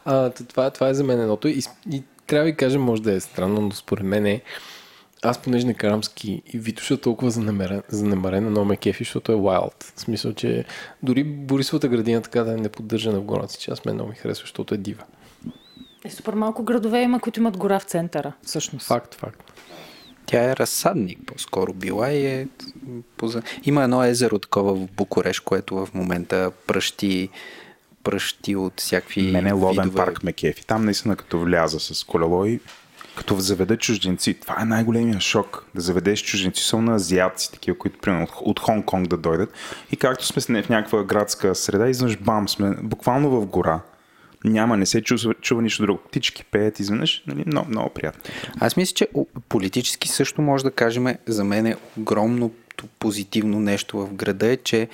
А, 0.05 0.31
това, 0.31 0.71
това 0.71 0.89
е 0.89 0.95
за 0.95 1.05
мен 1.05 1.21
едното. 1.21 1.49
И, 1.49 1.63
и 1.91 2.03
трябва 2.27 2.45
да 2.45 2.51
ви 2.51 2.57
кажа, 2.57 2.79
може 2.79 3.03
да 3.03 3.13
е 3.13 3.21
странно, 3.21 3.61
но 3.61 3.71
според 3.71 4.05
мен 4.05 4.27
е 4.27 4.43
аз 5.25 5.39
понеже 5.39 5.67
не 5.67 5.75
карам 5.75 6.05
ски 6.05 6.43
и 6.47 6.59
Витоша 6.59 6.97
толкова 6.97 7.31
занемарена, 7.31 7.83
занемарена 7.89 8.51
много 8.51 8.67
ме 8.67 8.77
кефи, 8.77 9.05
защото 9.05 9.33
е 9.33 9.37
wild. 9.37 9.85
В 9.97 10.01
смисъл, 10.01 10.33
че 10.33 10.65
дори 11.03 11.25
Борисовата 11.25 11.89
градина 11.89 12.23
така 12.23 12.43
да 12.43 12.57
не 12.57 12.69
поддържа 12.69 13.13
на 13.13 13.19
в 13.21 13.25
горната 13.25 13.53
си 13.53 13.59
част, 13.59 13.87
мен 13.87 13.95
много 13.95 14.11
ми 14.11 14.17
харесва, 14.17 14.43
защото 14.43 14.75
е 14.75 14.79
дива. 14.79 15.03
Е, 16.05 16.11
супер 16.11 16.35
малко 16.35 16.63
градове 16.63 17.03
има, 17.03 17.21
които 17.21 17.41
имат 17.41 17.57
гора 17.57 17.79
в 17.79 17.85
центъра, 17.85 18.33
всъщност. 18.43 18.87
Факт, 18.87 19.15
факт. 19.15 19.53
Тя 20.27 20.51
е 20.51 20.57
разсадник 20.57 21.19
по-скоро 21.27 21.73
била 21.73 22.11
и 22.11 22.27
е... 22.27 22.49
поза- 23.19 23.43
Има 23.65 23.83
едно 23.83 24.05
езеро 24.05 24.39
такова 24.39 24.75
в 24.75 24.87
Букуреш, 24.87 25.41
което 25.41 25.77
в 25.77 25.95
момента 25.95 26.51
пръщи, 26.67 27.29
пръщи 28.05 28.57
от 28.57 28.81
всякакви 28.81 29.23
Мене 29.23 29.53
Лоден 29.53 29.85
видове. 29.85 30.05
парк 30.05 30.23
ме 30.23 30.33
кефи. 30.33 30.67
Там 30.67 30.85
наистина 30.85 31.17
като 31.17 31.41
вляза 31.41 31.81
с 31.81 32.05
колело 32.05 32.45
и 32.47 32.61
като 33.17 33.41
заведа 33.41 33.77
чужденци. 33.77 34.35
Това 34.35 34.57
е 34.63 34.65
най-големия 34.65 35.21
шок. 35.21 35.67
Да 35.75 35.81
заведеш 35.81 36.23
чужденци, 36.23 36.65
са 36.65 36.79
на 36.79 36.95
азиатци, 36.95 37.53
такива, 37.53 37.79
които 37.79 37.99
примерно 37.99 38.25
от, 38.25 38.31
от 38.41 38.61
Хонг-Конг 38.61 39.09
да 39.09 39.17
дойдат. 39.17 39.53
И 39.93 39.97
както 39.97 40.27
сме 40.27 40.63
в 40.63 40.69
някаква 40.69 41.05
градска 41.05 41.55
среда, 41.55 41.89
изведнъж 41.89 42.17
бам, 42.17 42.49
сме 42.49 42.77
буквално 42.83 43.31
в 43.31 43.47
гора. 43.47 43.81
Няма, 44.45 44.77
не 44.77 44.87
се 44.87 45.03
чува, 45.03 45.35
чува 45.35 45.63
нищо 45.63 45.83
друго. 45.83 46.01
Птички 46.09 46.45
пеят 46.45 46.81
изведнъж. 46.81 47.23
Нали? 47.27 47.45
Много, 47.47 47.69
много 47.69 47.91
приятно. 47.91 48.23
Аз 48.61 48.77
мисля, 48.77 48.95
че 48.95 49.09
политически 49.49 50.09
също 50.09 50.43
може 50.43 50.65
да 50.65 50.71
кажем, 50.71 51.07
за 51.27 51.45
мен 51.45 51.67
е 51.67 51.77
огромното 51.99 52.87
позитивно 52.99 53.61
нещо 53.61 53.99
в 53.99 54.15
града 54.15 54.47
е, 54.47 54.57
че 54.57 54.89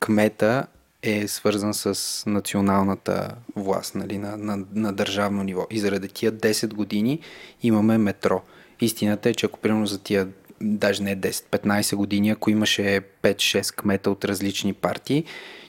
кмета 0.00 0.66
е 1.02 1.28
свързан 1.28 1.74
с 1.74 2.22
националната 2.26 3.34
власт 3.56 3.94
нали, 3.94 4.18
на, 4.18 4.36
на, 4.36 4.64
на 4.74 4.92
държавно 4.92 5.42
ниво. 5.42 5.66
И 5.70 5.78
заради 5.78 6.08
тия 6.08 6.32
10 6.32 6.74
години 6.74 7.20
имаме 7.62 7.98
метро. 7.98 8.42
Истината 8.80 9.30
е, 9.30 9.34
че 9.34 9.46
ако 9.46 9.58
примерно 9.58 9.86
за 9.86 9.98
тия 9.98 10.28
даже 10.60 11.02
не 11.02 11.16
10-15 11.16 11.96
години, 11.96 12.30
ако 12.30 12.50
имаше 12.50 13.00
5-6 13.22 13.74
кмета 13.74 14.10
от 14.10 14.24
различни 14.24 14.72
партии, 14.72 15.24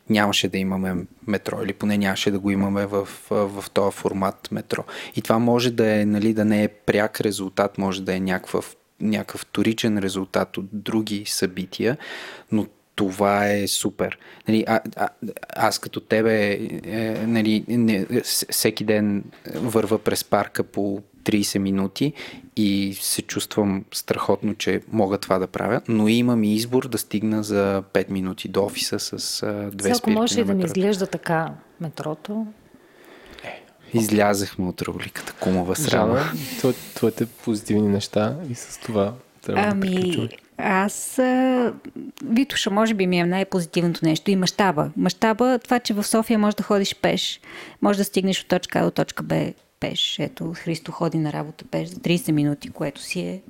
нямаше 0.10 0.48
да 0.48 0.58
имаме 0.58 0.96
метро 1.28 1.64
или 1.64 1.74
поне 1.74 1.98
нямаше 1.98 2.32
да 2.32 2.40
го 2.40 2.52
имаме 2.52 2.86
в, 2.86 3.08
в, 3.30 3.66
този 3.74 3.96
формат 3.96 4.52
метро. 4.52 4.84
И 5.16 5.22
това 5.22 5.40
може 5.40 5.72
да 5.72 6.02
е, 6.02 6.06
нали, 6.06 6.34
да 6.34 6.46
не 6.46 6.64
е 6.64 6.68
пряк 6.68 7.22
резултат, 7.22 7.78
може 7.78 8.02
да 8.02 8.16
е 8.16 8.20
някакъв, 8.20 8.76
някакъв 9.02 9.42
вторичен 9.42 9.98
резултат 9.98 10.58
от 10.58 10.66
други 10.72 11.24
събития, 11.26 11.98
но 12.52 12.68
това 12.96 13.50
е 13.50 13.68
супер. 13.68 14.18
Нали, 14.48 14.64
а, 14.68 14.80
а, 14.96 15.10
аз 15.50 15.80
като 15.80 16.00
тебе 16.00 16.52
е, 16.86 17.26
нали, 17.28 17.66
не, 17.68 18.06
всеки 18.50 18.84
ден 18.84 19.24
върва 19.56 20.00
през 20.00 20.24
парка 20.24 20.64
по 20.64 21.02
30 21.24 21.58
минути 21.58 22.14
и 22.56 22.98
се 23.02 23.22
чувствам 23.22 23.86
страхотно, 23.94 24.56
че 24.56 24.82
мога 24.92 25.18
това 25.18 25.40
да 25.40 25.48
правя, 25.48 25.82
но 25.88 26.08
имам 26.08 26.44
и 26.44 26.54
избор 26.56 26.88
да 26.88 26.98
стигна 26.98 27.44
за 27.44 27.84
5 27.94 28.10
минути 28.10 28.48
до 28.48 28.64
офиса 28.64 29.00
с 29.00 29.44
а, 29.44 29.70
две 29.72 29.84
Сега, 29.84 29.90
ако 29.90 29.98
спирки 29.98 30.12
може 30.12 30.36
и 30.36 30.40
на 30.40 30.46
да 30.46 30.54
не 30.54 30.58
метрото. 30.58 30.80
изглежда 30.80 31.08
така 31.08 31.50
метрото, 31.82 32.48
Излязахме 33.94 34.68
от 34.68 34.82
рубриката 34.82 35.34
Кумова 35.34 35.76
срама. 35.76 36.20
Твое- 36.60 36.76
твоите 36.96 37.26
позитивни 37.26 37.88
неща 37.88 38.36
и 38.50 38.56
с 38.56 38.78
това 38.78 39.14
трябва 39.42 39.62
да 39.62 39.68
Ами, 39.68 39.82
приключваме. 39.82 40.30
Аз... 40.64 41.20
А, 41.20 41.74
Витуша, 42.26 42.72
може 42.72 42.94
би 42.94 43.08
ми 43.08 43.20
е 43.20 43.26
най-позитивното 43.26 44.06
нещо. 44.06 44.32
И 44.32 44.36
мащаба. 44.36 44.92
Мащаба, 44.98 45.60
това, 45.60 45.80
че 45.80 45.94
в 45.94 46.04
София 46.04 46.40
можеш 46.40 46.56
да 46.56 46.64
ходиш 46.64 46.96
пеш. 46.96 47.40
Може 47.82 47.98
да 47.98 48.04
стигнеш 48.04 48.42
от 48.42 48.48
точка 48.48 48.80
А 48.80 48.84
до 48.84 48.92
точка 48.92 49.24
Б 49.24 49.54
пеш. 49.80 50.20
Ето, 50.20 50.54
Христо 50.56 50.92
ходи 50.92 51.18
на 51.18 51.34
работа 51.34 51.66
пеш 51.72 51.88
за 51.88 51.96
30 51.96 52.32
минути, 52.32 52.70
което 52.70 53.02
си 53.02 53.20
е... 53.20 53.42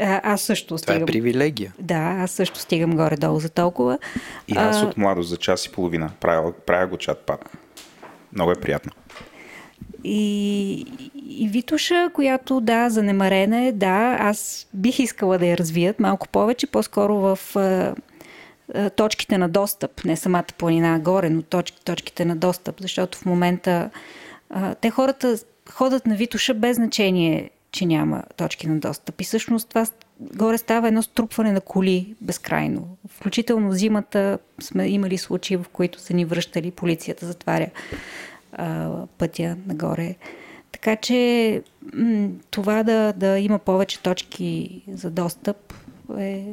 А, 0.00 0.20
аз 0.32 0.42
също 0.42 0.66
Това 0.66 0.76
е 0.76 0.78
стигам... 0.78 1.06
привилегия. 1.06 1.72
Да, 1.78 2.16
аз 2.18 2.30
също 2.30 2.58
стигам 2.58 2.96
горе-долу 2.96 3.40
за 3.40 3.48
толкова. 3.48 3.98
И 4.48 4.54
аз 4.56 4.82
А, 4.82 4.86
от 4.86 4.96
младост 4.96 5.28
за 5.28 5.36
час 5.36 5.66
и 5.66 5.72
половина 5.72 6.10
правя, 6.20 6.52
правя 6.66 6.86
го 6.86 6.96
чат 6.96 7.18
пат. 7.18 7.50
Много 8.32 8.50
е 8.50 8.54
приятно. 8.54 8.92
И, 10.04 10.86
и 11.28 11.48
Витуша, 11.48 12.10
която 12.14 12.60
да, 12.60 12.90
занемарена 12.90 13.60
е, 13.60 13.72
да, 13.72 14.16
аз 14.20 14.66
бих 14.74 14.98
искала 14.98 15.38
да 15.38 15.46
я 15.46 15.58
развият 15.58 16.00
малко 16.00 16.28
повече, 16.28 16.66
по-скоро 16.66 17.14
в 17.14 17.38
а, 17.56 17.94
а, 18.74 18.90
точките 18.90 19.38
на 19.38 19.48
достъп, 19.48 20.04
не 20.04 20.16
самата 20.16 20.44
планина 20.58 20.98
горе, 20.98 21.30
но 21.30 21.42
точки, 21.42 21.84
точките 21.84 22.24
на 22.24 22.36
достъп, 22.36 22.80
защото 22.80 23.18
в 23.18 23.24
момента 23.24 23.90
а, 24.50 24.74
те 24.74 24.90
хората 24.90 25.36
ходят 25.70 26.06
на 26.06 26.16
Витуша 26.16 26.54
без 26.54 26.76
значение, 26.76 27.50
че 27.72 27.86
няма 27.86 28.22
точки 28.36 28.68
на 28.68 28.78
достъп. 28.78 29.20
И 29.20 29.24
всъщност 29.24 29.68
това 29.68 29.86
горе 30.20 30.58
става 30.58 30.88
едно 30.88 31.02
струпване 31.02 31.52
на 31.52 31.60
коли 31.60 32.14
безкрайно. 32.20 32.96
Включително 33.08 33.72
зимата 33.72 34.38
сме 34.60 34.88
имали 34.88 35.18
случаи, 35.18 35.56
в 35.56 35.66
които 35.72 36.00
са 36.00 36.14
ни 36.14 36.24
връщали, 36.24 36.70
полицията 36.70 37.26
затваря 37.26 37.70
пътя 39.18 39.56
нагоре. 39.66 40.16
Така 40.72 40.96
че 40.96 41.62
м- 41.94 42.28
това 42.50 42.82
да, 42.82 43.12
да 43.12 43.38
има 43.38 43.58
повече 43.58 44.02
точки 44.02 44.82
за 44.88 45.10
достъп 45.10 45.74
е 46.18 46.44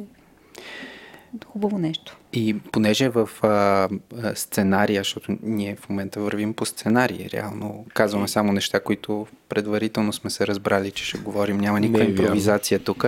хубаво 1.44 1.78
нещо. 1.78 2.16
И 2.32 2.56
понеже 2.72 3.08
в 3.08 3.28
а, 3.42 3.88
сценария, 4.34 5.00
защото 5.00 5.36
ние 5.42 5.76
в 5.76 5.88
момента 5.88 6.20
вървим 6.20 6.54
по 6.54 6.66
сценарий, 6.66 7.28
реално 7.32 7.86
казваме 7.94 8.28
само 8.28 8.52
неща, 8.52 8.80
които 8.80 9.26
предварително 9.48 10.12
сме 10.12 10.30
се 10.30 10.46
разбрали, 10.46 10.90
че 10.90 11.04
ще 11.04 11.18
говорим, 11.18 11.58
няма 11.58 11.80
никаква 11.80 11.98
Не 11.98 12.04
е 12.04 12.10
импровизация 12.10 12.78
тук. 12.78 13.06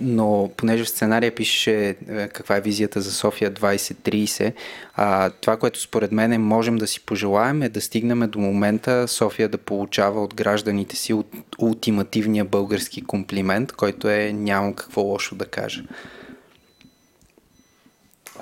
Но 0.00 0.50
понеже 0.56 0.84
в 0.84 0.88
сценария 0.88 1.34
пише 1.34 1.88
е, 2.08 2.28
каква 2.28 2.56
е 2.56 2.60
визията 2.60 3.00
за 3.00 3.12
София 3.12 3.50
2030, 3.50 4.52
а, 4.94 5.30
това, 5.30 5.56
което 5.56 5.80
според 5.80 6.12
мен 6.12 6.42
можем 6.42 6.76
да 6.76 6.86
си 6.86 7.00
пожелаем 7.00 7.62
е 7.62 7.68
да 7.68 7.80
стигнем 7.80 8.28
до 8.30 8.38
момента 8.38 9.08
София 9.08 9.48
да 9.48 9.58
получава 9.58 10.22
от 10.22 10.34
гражданите 10.34 10.96
си 10.96 11.12
от 11.12 11.36
ултимативния 11.58 12.44
български 12.44 13.02
комплимент, 13.02 13.72
който 13.72 14.08
е 14.08 14.32
нямам 14.32 14.74
какво 14.74 15.00
лошо 15.00 15.34
да 15.34 15.44
кажа. 15.44 15.82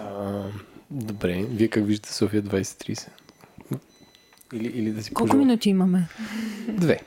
А, 0.00 0.42
добре, 0.90 1.44
вие 1.48 1.68
как 1.68 1.86
виждате 1.86 2.14
София 2.14 2.42
2030? 2.42 3.08
Или, 4.52 4.66
или 4.68 4.90
да 4.90 5.02
си 5.02 5.14
колко 5.14 5.30
пожела- 5.30 5.38
минути 5.38 5.70
имаме? 5.70 6.08
Две. 6.68 7.00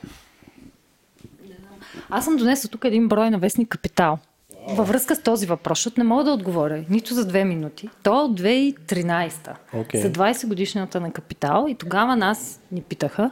Аз 2.09 2.25
съм 2.25 2.35
донесла 2.35 2.69
тук 2.69 2.85
един 2.85 3.07
брой 3.07 3.29
на 3.29 3.39
вестник 3.39 3.69
Капитал. 3.69 4.19
Във 4.67 4.87
връзка 4.87 5.15
с 5.15 5.21
този 5.21 5.45
въпрос, 5.45 5.77
защото 5.79 5.99
не 5.99 6.03
мога 6.03 6.23
да 6.23 6.31
отговоря 6.31 6.85
нито 6.89 7.13
за 7.13 7.27
две 7.27 7.45
минути. 7.45 7.89
То 8.03 8.19
е 8.19 8.23
от 8.23 8.41
2013 8.41 9.51
Окей. 9.73 10.01
за 10.01 10.11
20 10.11 10.47
годишната 10.47 11.01
на 11.01 11.11
Капитал 11.11 11.65
и 11.69 11.75
тогава 11.75 12.15
нас 12.15 12.61
ни 12.71 12.81
питаха 12.81 13.31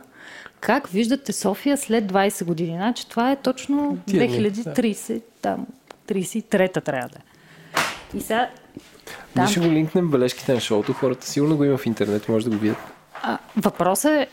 как 0.60 0.88
виждате 0.88 1.34
София 1.34 1.78
след 1.78 2.12
20 2.12 2.46
години. 2.46 2.76
Значи 2.76 3.10
това 3.10 3.32
е 3.32 3.36
точно 3.36 3.98
Тия 4.06 4.28
дни, 4.28 4.52
2030, 4.52 5.22
там 5.42 5.68
33-та 6.08 6.82
трябва 6.82 7.10
да 7.10 7.18
е. 7.18 7.22
И 8.18 8.22
сега... 8.22 8.50
Ние 9.14 9.34
Там, 9.36 9.48
ще 9.48 9.60
го 9.60 9.66
линкнем 9.66 10.08
в 10.08 10.12
бележките 10.12 10.54
на 10.54 10.60
шоуто. 10.60 10.94
Хората 10.94 11.28
сигурно 11.28 11.58
го 11.58 11.64
има 11.64 11.78
в 11.78 11.86
интернет, 11.86 12.30
може 12.30 12.46
да 12.46 12.52
го 12.52 12.58
видят. 12.58 12.78
а, 13.24 13.38
въпросът 13.58 14.12
е, 14.12 14.28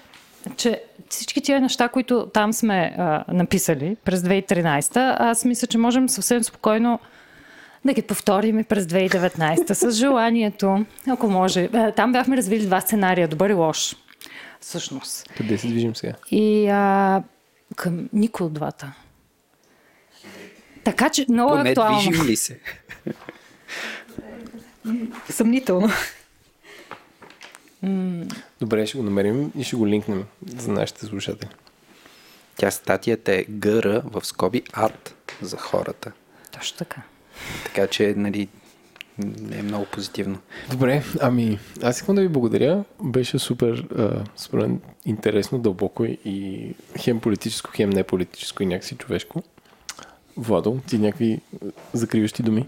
че 0.56 0.82
всички 1.08 1.40
тия 1.40 1.60
неща, 1.60 1.88
които 1.88 2.26
там 2.26 2.52
сме 2.52 2.94
а, 2.98 3.24
написали 3.28 3.96
през 4.04 4.20
2013, 4.20 4.90
аз 5.20 5.44
мисля, 5.44 5.66
че 5.66 5.78
можем 5.78 6.08
съвсем 6.08 6.44
спокойно 6.44 6.98
да 7.84 7.92
ги 7.92 8.02
повторим 8.02 8.58
и 8.58 8.64
през 8.64 8.84
2019 8.84 9.72
с 9.72 9.90
желанието, 9.96 10.84
ако 11.08 11.28
може. 11.28 11.62
Е, 11.64 11.92
Там 11.92 12.12
бяхме 12.12 12.36
развили 12.36 12.66
два 12.66 12.80
сценария, 12.80 13.28
добър 13.28 13.50
и 13.50 13.54
лош. 13.54 13.96
Всъщност. 14.60 15.28
Къде 15.36 15.58
се 15.58 15.68
движим 15.68 15.96
сега? 15.96 16.12
И 16.30 16.68
а, 16.68 17.22
към 17.76 18.08
никой 18.12 18.46
от 18.46 18.52
двата. 18.52 18.92
Така 20.84 21.10
че 21.10 21.26
много 21.28 21.54
е 21.54 21.58
Поне 21.58 21.70
актуално. 21.70 21.98
движим 22.00 22.26
ли 22.26 22.36
се? 22.36 22.60
Съмнително. 25.30 25.88
Добре, 28.60 28.86
ще 28.86 28.98
го 28.98 29.04
намерим 29.04 29.52
и 29.58 29.64
ще 29.64 29.76
го 29.76 29.86
линкнем 29.86 30.24
за 30.46 30.72
нашите 30.72 31.06
слушатели. 31.06 31.50
Тя 32.56 32.70
статията 32.70 33.32
е 33.32 33.44
ГР 33.48 34.02
в 34.04 34.26
скоби 34.26 34.62
ад 34.72 35.14
за 35.42 35.56
хората. 35.56 36.12
Точно 36.52 36.78
така. 36.78 37.02
Така 37.64 37.86
че, 37.86 38.14
нали, 38.16 38.48
не 39.18 39.58
е 39.58 39.62
много 39.62 39.86
позитивно. 39.92 40.38
Добре, 40.70 41.02
ами 41.20 41.58
аз 41.82 41.96
искам 41.96 42.14
да 42.14 42.20
ви 42.20 42.28
благодаря. 42.28 42.84
Беше 43.02 43.38
супер, 43.38 43.86
а, 43.98 44.24
според 44.36 44.68
мен, 44.68 44.80
интересно, 45.06 45.58
дълбоко 45.58 46.04
и 46.04 46.74
хем 46.98 47.20
политическо, 47.20 47.70
хем 47.74 47.90
не 47.90 48.02
политическо 48.02 48.62
и 48.62 48.66
някакси 48.66 48.94
човешко. 48.94 49.42
Владо, 50.36 50.80
ти 50.88 50.98
някакви 50.98 51.40
закриващи 51.92 52.42
думи? 52.42 52.66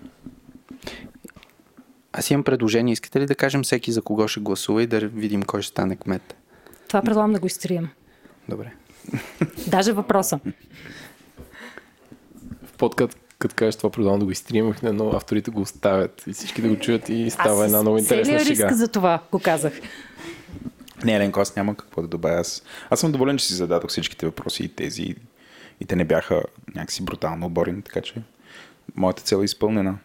Аз 2.12 2.30
имам 2.30 2.44
предложение. 2.44 2.92
Искате 2.92 3.20
ли 3.20 3.26
да 3.26 3.34
кажем 3.34 3.62
всеки 3.62 3.92
за 3.92 4.02
кого 4.02 4.28
ще 4.28 4.40
гласува 4.40 4.82
и 4.82 4.86
да 4.86 5.00
видим 5.00 5.42
кой 5.42 5.62
ще 5.62 5.70
стане 5.70 5.96
кмет? 5.96 6.36
Това 6.88 7.02
предлагам 7.02 7.32
да 7.32 7.40
го 7.40 7.46
изтрием. 7.46 7.88
Добре. 8.48 8.72
Даже 9.66 9.92
въпроса. 9.92 10.40
В 12.66 12.72
подкаст, 12.78 13.18
като 13.38 13.54
кажеш 13.54 13.76
това 13.76 13.90
продължавам 13.90 14.18
да 14.20 14.24
го 14.24 14.30
изтрием, 14.30 14.74
но 14.82 15.08
авторите 15.10 15.50
го 15.50 15.60
оставят 15.60 16.24
и 16.26 16.32
всички 16.32 16.62
да 16.62 16.68
го 16.68 16.76
чуят 16.78 17.08
и 17.08 17.30
става 17.30 17.64
Аз 17.64 17.66
една 17.66 17.82
много 17.82 17.98
интересна 17.98 18.38
шега. 18.38 18.50
риск 18.50 18.72
за 18.72 18.88
това 18.88 19.22
го 19.32 19.38
казах. 19.38 19.72
Не, 21.04 21.16
Еленко, 21.16 21.40
аз 21.40 21.56
няма 21.56 21.74
какво 21.74 22.02
да 22.02 22.08
добавя. 22.08 22.40
Аз, 22.40 22.62
аз 22.90 23.00
съм 23.00 23.12
доволен, 23.12 23.38
че 23.38 23.46
си 23.46 23.54
зададох 23.54 23.90
всичките 23.90 24.26
въпроси 24.26 24.64
и 24.64 24.68
тези. 24.68 25.14
И 25.80 25.84
те 25.86 25.96
не 25.96 26.04
бяха 26.04 26.42
някакси 26.74 27.04
брутално 27.04 27.46
оборени, 27.46 27.82
така 27.82 28.00
че 28.00 28.14
моята 28.96 29.22
цел 29.22 29.36
е 29.36 29.44
изпълнена. 29.44 29.98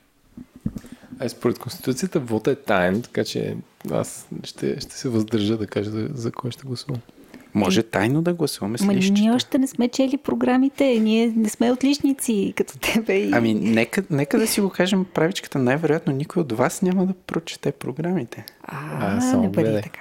А 1.19 1.29
според 1.29 1.59
Конституцията 1.59 2.19
вода 2.19 2.51
е 2.51 2.55
таен, 2.55 3.01
така 3.01 3.23
че 3.23 3.55
аз 3.91 4.27
ще, 4.43 4.79
ще 4.79 4.95
се 4.97 5.09
въздържа 5.09 5.57
да 5.57 5.67
кажа 5.67 5.91
за, 5.91 6.09
за 6.13 6.31
кой 6.31 6.51
ще 6.51 6.63
гласувам. 6.63 7.01
Може 7.53 7.83
тайно 7.83 8.21
да 8.21 8.33
гласуваме 8.33 8.77
с 8.77 8.81
Ма 8.81 8.93
лищчета. 8.93 9.21
ние 9.21 9.31
още 9.31 9.57
не 9.57 9.67
сме 9.67 9.87
чели 9.89 10.17
програмите, 10.17 10.99
ние 10.99 11.33
не 11.35 11.49
сме 11.49 11.71
отличници 11.71 12.53
като 12.57 12.77
тебе. 12.77 13.17
И... 13.17 13.31
Ами, 13.33 13.53
нека, 13.53 14.03
нека 14.09 14.39
да 14.39 14.47
си 14.47 14.61
го 14.61 14.69
кажем 14.69 15.05
правичката. 15.13 15.59
Най-вероятно 15.59 16.13
никой 16.13 16.41
от 16.41 16.51
вас 16.51 16.81
няма 16.81 17.05
да 17.05 17.13
прочете 17.13 17.71
програмите. 17.71 18.45
А, 18.63 18.77
А, 19.17 19.21
само 19.21 19.43
не 19.43 19.49
бъде 19.49 19.81
така. 19.81 19.99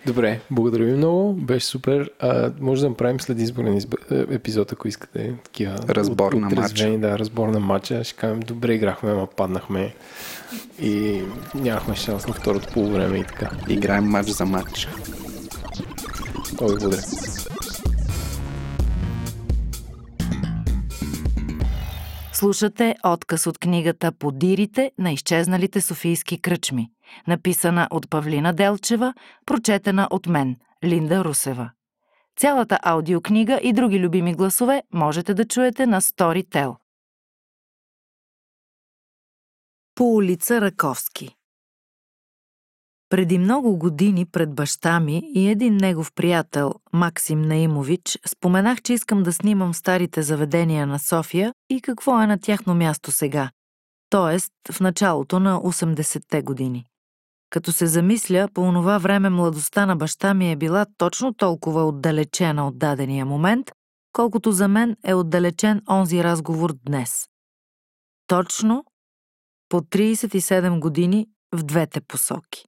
Добре, 0.06 0.40
благодаря 0.50 0.84
ви 0.84 0.92
много, 0.92 1.32
беше 1.32 1.66
супер. 1.66 2.10
А, 2.20 2.52
може 2.60 2.82
да 2.82 2.88
направим 2.88 3.20
след 3.20 3.40
изборен 3.40 3.76
изб... 3.76 3.94
е, 4.10 4.34
епизод, 4.34 4.72
ако 4.72 4.88
искате 4.88 5.34
такива. 5.44 5.78
Разбор 5.88 6.32
на 6.32 6.46
отрезвени, 6.46 6.98
Да, 6.98 7.18
разбор 7.18 7.48
на 7.48 7.60
матча. 7.60 8.04
Ще 8.04 8.16
кажем, 8.16 8.40
добре 8.40 8.74
играхме, 8.74 9.10
ама 9.10 9.26
паднахме. 9.26 9.94
И 10.80 11.22
нямахме 11.54 11.94
шанс 11.94 12.26
на 12.26 12.34
второто 12.34 12.68
полувреме 12.72 13.18
и 13.18 13.24
така. 13.24 13.50
Играем 13.68 14.04
матч 14.04 14.28
за 14.28 14.44
матч. 14.44 14.88
Много 16.60 16.78
благодаря. 16.78 17.02
Слушате 22.32 22.94
отказ 23.04 23.46
от 23.46 23.58
книгата 23.58 24.12
Подирите 24.12 24.92
на 24.98 25.12
изчезналите 25.12 25.80
софийски 25.80 26.38
кръчми, 26.38 26.90
написана 27.26 27.88
от 27.90 28.10
Павлина 28.10 28.52
Делчева, 28.52 29.14
прочетена 29.46 30.08
от 30.10 30.26
мен, 30.26 30.56
Линда 30.84 31.24
Русева. 31.24 31.70
Цялата 32.36 32.78
аудиокнига 32.82 33.60
и 33.62 33.72
други 33.72 34.00
любими 34.00 34.34
гласове 34.34 34.82
можете 34.92 35.34
да 35.34 35.44
чуете 35.44 35.86
на 35.86 36.00
Storytel. 36.00 36.76
По 39.94 40.04
улица 40.14 40.60
Раковски 40.60 41.36
преди 43.14 43.38
много 43.38 43.76
години 43.76 44.26
пред 44.26 44.54
баща 44.54 45.00
ми 45.00 45.22
и 45.34 45.48
един 45.48 45.76
негов 45.76 46.12
приятел, 46.12 46.74
Максим 46.92 47.42
Наимович, 47.42 48.18
споменах, 48.26 48.82
че 48.82 48.92
искам 48.92 49.22
да 49.22 49.32
снимам 49.32 49.74
старите 49.74 50.22
заведения 50.22 50.86
на 50.86 50.98
София 50.98 51.54
и 51.70 51.80
какво 51.80 52.20
е 52.22 52.26
на 52.26 52.38
тяхно 52.38 52.74
място 52.74 53.12
сега, 53.12 53.50
т.е. 54.10 54.38
в 54.72 54.80
началото 54.80 55.40
на 55.40 55.60
80-те 55.60 56.42
години. 56.42 56.84
Като 57.54 57.72
се 57.72 57.86
замисля, 57.86 58.48
по 58.54 58.60
онова 58.60 58.98
време 58.98 59.30
младостта 59.30 59.86
на 59.86 59.96
баща 59.96 60.34
ми 60.34 60.52
е 60.52 60.56
била 60.56 60.86
точно 60.98 61.34
толкова 61.34 61.84
отдалечена 61.84 62.68
от 62.68 62.78
дадения 62.78 63.26
момент, 63.26 63.70
колкото 64.12 64.52
за 64.52 64.68
мен 64.68 64.96
е 65.04 65.14
отдалечен 65.14 65.82
онзи 65.90 66.24
разговор 66.24 66.74
днес. 66.84 67.28
Точно 68.26 68.84
по 69.68 69.80
37 69.80 70.80
години 70.80 71.26
в 71.52 71.62
двете 71.62 72.00
посоки. 72.00 72.64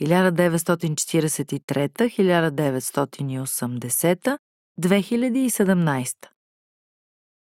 1943, 0.00 1.88
1980, 1.88 4.38
2017. 4.80 6.14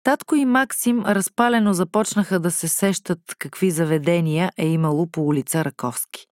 Татко 0.03 0.35
и 0.35 0.45
Максим 0.45 1.01
разпалено 1.01 1.75
започнаха 1.75 2.41
да 2.41 2.51
се 2.51 2.69
сещат 2.69 3.21
какви 3.39 3.71
заведения 3.71 4.53
е 4.57 4.67
имало 4.67 5.07
по 5.07 5.27
улица 5.27 5.65
Раковски. 5.65 6.32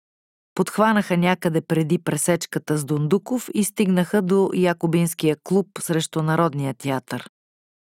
Подхванаха 0.56 1.17
някъде 1.17 1.61
преди 1.61 1.98
пресечката 1.98 2.77
с 2.77 2.85
Дундуков 2.85 3.50
и 3.53 3.64
стигнаха 3.64 4.22
до 4.22 4.50
Якобинския 4.53 5.38
клуб 5.43 5.67
срещу 5.80 6.22
Народния 6.22 6.74
театър. 6.74 7.30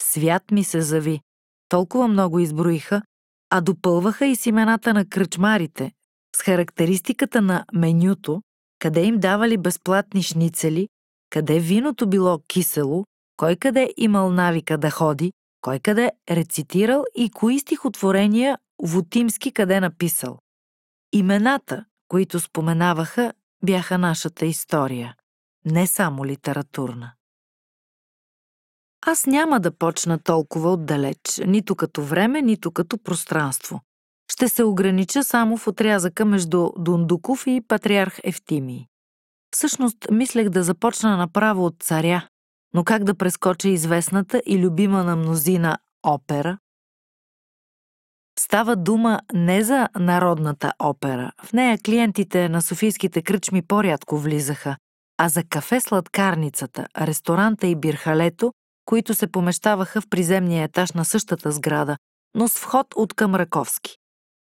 Свят 0.03 0.51
ми 0.51 0.65
се 0.65 0.81
зави. 0.81 1.21
Толкова 1.69 2.09
много 2.09 2.39
изброиха, 2.39 3.03
а 3.51 3.61
допълваха 3.61 4.27
и 4.27 4.37
с 4.37 4.47
имената 4.47 4.95
на 4.95 5.09
кръчмарите, 5.09 5.93
с 6.37 6.43
характеристиката 6.43 7.43
на 7.43 7.65
менюто, 7.73 8.43
къде 8.79 9.05
им 9.05 9.19
давали 9.19 9.57
безплатни 9.57 10.23
шницели, 10.23 10.89
къде 11.31 11.59
виното 11.59 12.09
било 12.09 12.39
кисело, 12.47 13.05
кой 13.37 13.57
къде 13.57 13.91
имал 13.97 14.31
навика 14.31 14.79
да 14.79 14.91
ходи, 14.91 15.33
кой 15.61 15.79
къде 15.79 16.11
рецитирал 16.31 17.05
и 17.15 17.31
кои 17.31 17.59
стихотворения 17.59 18.59
Вотимски 18.83 19.53
къде 19.53 19.81
написал. 19.81 20.39
Имената, 21.13 21.85
които 22.09 22.41
споменаваха, 22.41 23.33
бяха 23.65 23.99
нашата 23.99 24.47
история, 24.47 25.15
не 25.65 25.87
само 25.87 26.27
литературна. 26.27 27.13
Аз 29.07 29.27
няма 29.27 29.61
да 29.61 29.79
почна 29.79 30.19
толкова 30.19 30.73
отдалеч, 30.73 31.19
нито 31.47 31.77
като 31.77 32.03
време, 32.03 32.43
нито 32.43 32.71
като 32.71 32.99
пространство. 32.99 33.81
Ще 34.33 34.49
се 34.49 34.65
огранича 34.65 35.25
само 35.25 35.57
в 35.57 35.67
отрязъка 35.67 36.25
между 36.25 36.71
Дундуков 36.79 37.47
и 37.47 37.63
патриарх 37.69 38.21
Ефтимий. 38.25 38.87
Всъщност, 39.51 39.97
мислех 40.11 40.49
да 40.49 40.63
започна 40.63 41.17
направо 41.17 41.67
от 41.67 41.75
царя, 41.81 42.29
но 42.75 42.85
как 42.85 43.05
да 43.05 43.15
прескоча 43.15 43.69
известната 43.69 44.43
и 44.47 44.59
любима 44.59 45.05
на 45.05 45.17
мнозина 45.17 45.79
опера? 46.03 46.59
Става 48.39 48.77
дума 48.77 49.21
не 49.33 49.65
за 49.65 49.89
народната 49.99 50.73
опера. 50.79 51.33
В 51.45 51.53
нея 51.53 51.79
клиентите 51.79 52.49
на 52.49 52.63
софийските 52.63 53.23
кръчми 53.23 53.63
по-рядко 53.63 54.19
влизаха, 54.19 54.77
а 55.19 55.29
за 55.29 55.43
кафе-сладкарницата, 55.45 56.87
ресторанта 57.01 57.67
и 57.67 57.77
бирхалето, 57.77 58.53
които 58.85 59.15
се 59.15 59.33
помещаваха 59.33 60.01
в 60.01 60.09
приземния 60.09 60.65
етаж 60.65 60.93
на 60.93 61.05
същата 61.05 61.53
сграда, 61.53 61.97
но 62.35 62.49
с 62.49 62.59
вход 62.59 62.87
от 62.97 63.15
към 63.15 63.35
Раковски. 63.35 63.97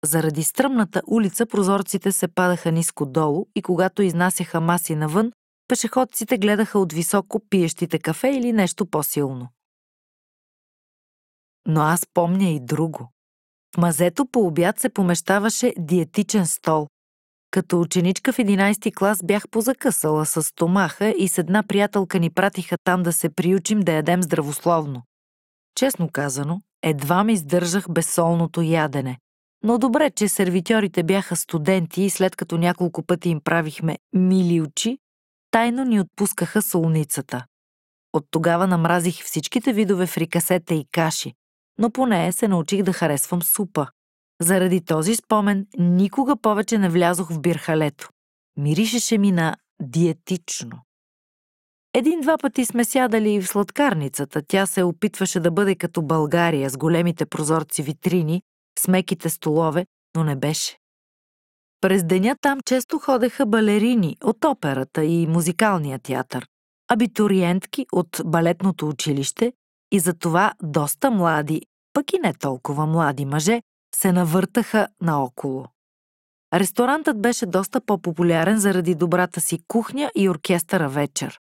Заради 0.06 0.44
стръмната 0.44 1.02
улица 1.08 1.46
прозорците 1.46 2.12
се 2.12 2.28
падаха 2.28 2.72
ниско 2.72 3.06
долу 3.06 3.46
и 3.56 3.62
когато 3.62 4.02
изнасяха 4.02 4.62
маси 4.62 4.96
навън, 4.96 5.32
пешеходците 5.68 6.38
гледаха 6.38 6.80
от 6.80 6.94
високо 6.94 7.40
пиещите 7.50 8.00
кафе 8.00 8.28
или 8.28 8.54
нещо 8.54 8.86
по-силно. 8.86 9.48
Но 11.68 11.82
аз 11.82 12.02
помня 12.14 12.50
и 12.50 12.60
друго. 12.60 13.13
Мазето 13.78 14.26
по 14.26 14.48
обяд 14.48 14.80
се 14.80 14.90
помещаваше 14.90 15.74
диетичен 15.78 16.46
стол. 16.46 16.88
Като 17.52 17.82
ученичка 17.82 18.34
в 18.34 18.38
11 18.38 18.82
ти 18.82 18.92
клас 18.92 19.20
бях 19.24 19.50
позакъсала 19.50 20.26
с 20.26 20.44
стомаха 20.44 21.14
и 21.18 21.28
с 21.28 21.38
една 21.38 21.64
приятелка 21.64 22.20
ни 22.20 22.30
пратиха 22.30 22.78
там 22.84 23.04
да 23.04 23.14
се 23.14 23.30
приучим 23.30 23.80
да 23.80 23.92
ядем 23.92 24.24
здравословно. 24.24 25.02
Честно 25.76 26.10
казано, 26.12 26.62
едва 26.84 27.24
ми 27.24 27.34
издържах 27.34 27.86
безсолното 27.90 28.62
ядене. 28.62 29.18
Но 29.64 29.78
добре, 29.78 30.12
че 30.12 30.28
сервитьорите 30.28 31.04
бяха 31.04 31.36
студенти 31.36 32.02
и 32.02 32.10
след 32.10 32.36
като 32.36 32.58
няколко 32.58 33.04
пъти 33.04 33.30
им 33.30 33.42
правихме 33.44 33.98
мили 34.14 34.62
очи, 34.62 34.98
тайно 35.52 35.84
ни 35.84 36.00
отпускаха 36.00 36.62
солницата. 36.62 37.46
От 38.14 38.26
тогава 38.32 38.68
намразих 38.68 39.24
всичките 39.24 39.74
видове 39.74 40.08
фрикасета 40.08 40.74
и 40.74 40.86
каши, 40.92 41.34
но 41.78 41.92
поне 41.92 42.32
се 42.32 42.48
научих 42.48 42.84
да 42.84 42.94
харесвам 42.94 43.42
супа. 43.42 43.88
Заради 44.42 44.82
този 44.82 45.16
спомен 45.16 45.68
никога 45.78 46.36
повече 46.36 46.78
не 46.78 46.90
влязох 46.90 47.32
в 47.32 47.42
бирхалето. 47.42 48.10
Миришеше 48.58 49.18
ми 49.18 49.32
на 49.32 49.56
диетично. 49.82 50.82
Един-два 51.94 52.38
пъти 52.38 52.66
сме 52.66 52.84
сядали 52.84 53.34
и 53.34 53.42
в 53.42 53.48
сладкарницата. 53.48 54.42
Тя 54.48 54.66
се 54.66 54.84
опитваше 54.84 55.40
да 55.40 55.52
бъде 55.52 55.76
като 55.76 56.02
България 56.02 56.70
с 56.70 56.78
големите 56.78 57.26
прозорци 57.26 57.84
витрини, 57.84 58.42
с 58.80 58.88
меките 58.88 59.30
столове, 59.30 59.86
но 60.16 60.24
не 60.24 60.36
беше. 60.36 60.78
През 61.82 62.04
деня 62.04 62.36
там 62.42 62.60
често 62.66 63.00
ходеха 63.00 63.46
балерини 63.46 64.18
от 64.24 64.46
операта 64.46 65.06
и 65.06 65.28
музикалния 65.28 66.00
театър, 66.00 66.48
абитуриентки 66.88 67.86
от 67.92 68.22
балетното 68.26 68.90
училище 68.90 69.54
и 69.94 70.00
затова 70.00 70.54
доста 70.64 71.12
млади, 71.12 71.62
пък 71.94 72.14
и 72.14 72.20
не 72.24 72.34
толкова 72.34 72.86
млади 72.86 73.26
мъже, 73.26 73.62
се 73.96 74.12
навъртаха 74.12 74.88
наоколо. 75.02 75.66
Ресторантът 76.54 77.22
беше 77.22 77.46
доста 77.46 77.82
по-популярен 77.82 78.60
заради 78.60 78.96
добрата 78.96 79.42
си 79.42 79.60
кухня 79.68 80.12
и 80.16 80.30
оркестъра 80.30 80.90
вечер. 80.90 81.40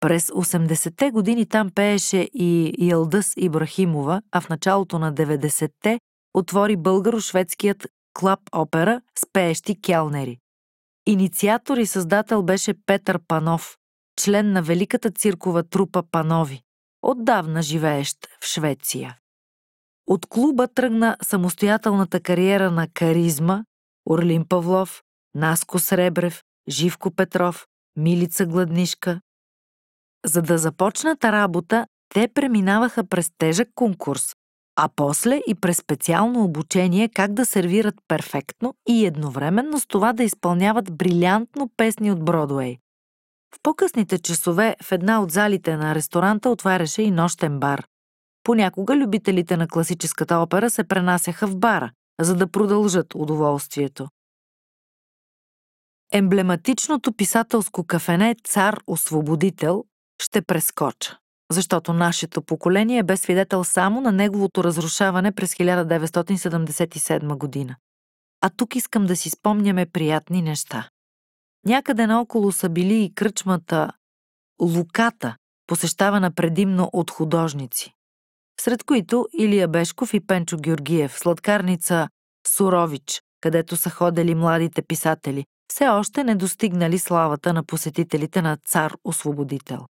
През 0.00 0.30
80-те 0.30 1.10
години 1.10 1.46
там 1.46 1.70
пееше 1.70 2.28
и 2.34 2.74
Ялдъс 2.78 3.32
Ибрахимова, 3.36 4.22
а 4.32 4.40
в 4.40 4.48
началото 4.48 4.98
на 4.98 5.14
90-те 5.14 6.00
отвори 6.34 6.76
българо-шведският 6.76 7.86
клаб 8.14 8.40
опера 8.52 9.00
с 9.18 9.22
пеещи 9.32 9.80
келнери. 9.80 10.38
Инициатор 11.06 11.76
и 11.76 11.86
създател 11.86 12.42
беше 12.42 12.74
Петър 12.86 13.20
Панов, 13.28 13.76
член 14.20 14.52
на 14.52 14.62
великата 14.62 15.10
циркова 15.10 15.62
трупа 15.62 16.02
Панови, 16.10 16.62
отдавна 17.04 17.62
живеещ 17.62 18.16
в 18.40 18.46
Швеция. 18.46 19.18
От 20.06 20.26
клуба 20.26 20.68
тръгна 20.68 21.16
самостоятелната 21.22 22.20
кариера 22.20 22.70
на 22.70 22.88
Каризма, 22.94 23.64
Орлин 24.10 24.44
Павлов, 24.48 25.02
Наско 25.34 25.78
Сребрев, 25.78 26.42
Живко 26.68 27.10
Петров, 27.10 27.66
Милица 27.96 28.46
Гладнишка. 28.46 29.20
За 30.26 30.42
да 30.42 30.58
започнат 30.58 31.24
работа, 31.24 31.86
те 32.14 32.28
преминаваха 32.28 33.04
през 33.04 33.30
тежък 33.38 33.68
конкурс, 33.74 34.34
а 34.76 34.88
после 34.96 35.40
и 35.46 35.54
през 35.54 35.76
специално 35.76 36.44
обучение 36.44 37.08
как 37.08 37.32
да 37.32 37.46
сервират 37.46 37.94
перфектно 38.08 38.74
и 38.88 39.06
едновременно 39.06 39.80
с 39.80 39.86
това 39.86 40.12
да 40.12 40.24
изпълняват 40.24 40.96
брилянтно 40.96 41.70
песни 41.76 42.12
от 42.12 42.24
Бродуей. 42.24 42.78
В 43.54 43.56
по-късните 43.62 44.18
часове 44.18 44.76
в 44.82 44.92
една 44.92 45.22
от 45.22 45.30
залите 45.30 45.76
на 45.76 45.94
ресторанта 45.94 46.50
отваряше 46.50 47.02
и 47.02 47.10
нощен 47.10 47.60
бар. 47.60 47.86
Понякога 48.42 48.96
любителите 48.96 49.56
на 49.56 49.68
класическата 49.68 50.36
опера 50.36 50.70
се 50.70 50.84
пренасяха 50.84 51.46
в 51.46 51.56
бара, 51.56 51.90
за 52.20 52.36
да 52.36 52.50
продължат 52.50 53.14
удоволствието. 53.14 54.08
Емблематичното 56.12 57.12
писателско 57.12 57.84
кафене 57.84 58.36
Цар 58.44 58.78
Освободител 58.86 59.84
ще 60.22 60.42
прескоча, 60.42 61.18
защото 61.50 61.92
нашето 61.92 62.42
поколение 62.42 63.02
бе 63.02 63.16
свидетел 63.16 63.64
само 63.64 64.00
на 64.00 64.12
неговото 64.12 64.64
разрушаване 64.64 65.32
през 65.32 65.54
1977 65.54 67.36
година. 67.36 67.76
А 68.40 68.50
тук 68.56 68.76
искам 68.76 69.06
да 69.06 69.16
си 69.16 69.30
спомняме 69.30 69.86
приятни 69.86 70.42
неща. 70.42 70.88
Някъде 71.66 72.06
наоколо 72.06 72.52
са 72.52 72.68
били 72.68 73.04
и 73.04 73.14
кръчмата 73.14 73.92
Луката, 74.62 75.36
посещавана 75.66 76.34
предимно 76.34 76.90
от 76.92 77.10
художници, 77.10 77.94
сред 78.60 78.84
които 78.84 79.28
Илия 79.38 79.68
Бешков 79.68 80.14
и 80.14 80.26
Пенчо 80.26 80.56
Георгиев, 80.56 81.18
сладкарница 81.18 82.08
Сурович, 82.48 83.22
където 83.40 83.76
са 83.76 83.90
ходили 83.90 84.34
младите 84.34 84.82
писатели, 84.82 85.44
все 85.70 85.88
още 85.88 86.24
не 86.24 86.34
достигнали 86.34 86.98
славата 86.98 87.52
на 87.52 87.64
посетителите 87.64 88.42
на 88.42 88.56
цар-освободител. 88.56 89.86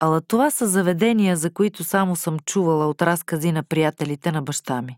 Ала 0.00 0.20
това 0.20 0.50
са 0.50 0.68
заведения, 0.68 1.36
за 1.36 1.52
които 1.52 1.84
само 1.84 2.16
съм 2.16 2.38
чувала 2.38 2.86
от 2.86 3.02
разкази 3.02 3.52
на 3.52 3.62
приятелите 3.62 4.32
на 4.32 4.42
баща 4.42 4.82
ми. 4.82 4.96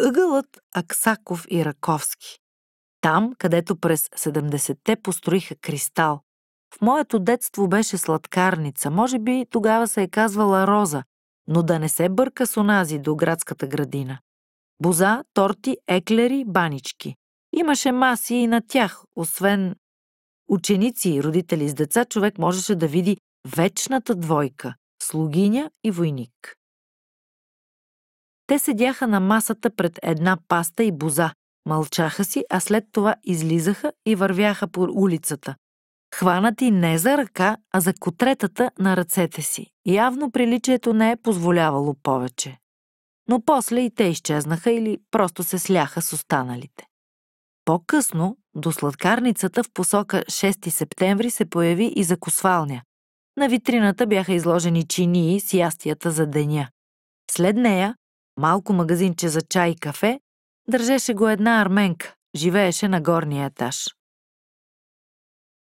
Ъгълът 0.00 0.58
Аксаков 0.74 1.46
и 1.50 1.64
Раковски. 1.64 2.38
Там, 3.00 3.32
където 3.38 3.76
през 3.76 4.08
70-те 4.08 4.96
построиха 4.96 5.54
кристал. 5.56 6.20
В 6.74 6.80
моето 6.80 7.18
детство 7.18 7.68
беше 7.68 7.98
сладкарница, 7.98 8.90
може 8.90 9.18
би 9.18 9.46
тогава 9.50 9.88
се 9.88 10.02
е 10.02 10.08
казвала 10.08 10.66
Роза, 10.66 11.02
но 11.46 11.62
да 11.62 11.78
не 11.78 11.88
се 11.88 12.08
бърка 12.08 12.46
с 12.46 12.56
онази 12.56 12.98
до 12.98 13.16
градската 13.16 13.66
градина. 13.66 14.18
Боза, 14.82 15.24
торти, 15.34 15.76
еклери, 15.86 16.44
банички. 16.46 17.14
Имаше 17.52 17.92
маси 17.92 18.34
и 18.34 18.46
на 18.46 18.62
тях, 18.68 19.02
освен 19.16 19.74
ученици 20.48 21.10
и 21.10 21.22
родители 21.22 21.68
с 21.68 21.74
деца, 21.74 22.04
човек 22.04 22.38
можеше 22.38 22.74
да 22.74 22.86
види 22.86 23.16
вечната 23.56 24.14
двойка– 24.14 24.74
слугиня 25.02 25.70
и 25.84 25.90
войник. 25.90 26.56
Те 28.46 28.58
седяха 28.58 29.06
на 29.06 29.20
масата 29.20 29.70
пред 29.76 29.98
една 30.02 30.38
паста 30.48 30.84
и 30.84 30.92
боза, 30.92 31.32
мълчаха 31.68 32.24
си, 32.24 32.44
а 32.50 32.60
след 32.60 32.84
това 32.92 33.14
излизаха 33.24 33.92
и 34.06 34.14
вървяха 34.14 34.68
по 34.68 34.80
улицата. 34.80 35.54
Хванати 36.14 36.70
не 36.70 36.98
за 36.98 37.16
ръка, 37.16 37.56
а 37.72 37.80
за 37.80 37.94
котретата 38.00 38.70
на 38.78 38.96
ръцете 38.96 39.42
си. 39.42 39.66
Явно 39.86 40.30
приличието 40.30 40.92
не 40.92 41.10
е 41.10 41.16
позволявало 41.16 41.94
повече. 42.02 42.58
Но 43.28 43.40
после 43.44 43.80
и 43.80 43.90
те 43.90 44.04
изчезнаха 44.04 44.70
или 44.70 44.98
просто 45.10 45.42
се 45.42 45.58
сляха 45.58 46.02
с 46.02 46.12
останалите. 46.12 46.86
По-късно, 47.64 48.36
до 48.54 48.72
сладкарницата 48.72 49.62
в 49.62 49.70
посока 49.74 50.22
6 50.26 50.68
септември 50.68 51.30
се 51.30 51.44
появи 51.44 51.92
и 51.96 52.04
закосвалня. 52.04 52.82
На 53.36 53.48
витрината 53.48 54.06
бяха 54.06 54.32
изложени 54.32 54.86
чинии 54.86 55.40
с 55.40 55.54
ястията 55.54 56.10
за 56.10 56.26
деня. 56.26 56.68
След 57.30 57.56
нея, 57.56 57.94
малко 58.38 58.72
магазинче 58.72 59.28
за 59.28 59.42
чай 59.42 59.70
и 59.70 59.76
кафе, 59.76 60.20
държеше 60.68 61.14
го 61.14 61.28
една 61.28 61.62
арменка, 61.62 62.14
живееше 62.36 62.88
на 62.88 63.00
горния 63.00 63.46
етаж. 63.46 63.84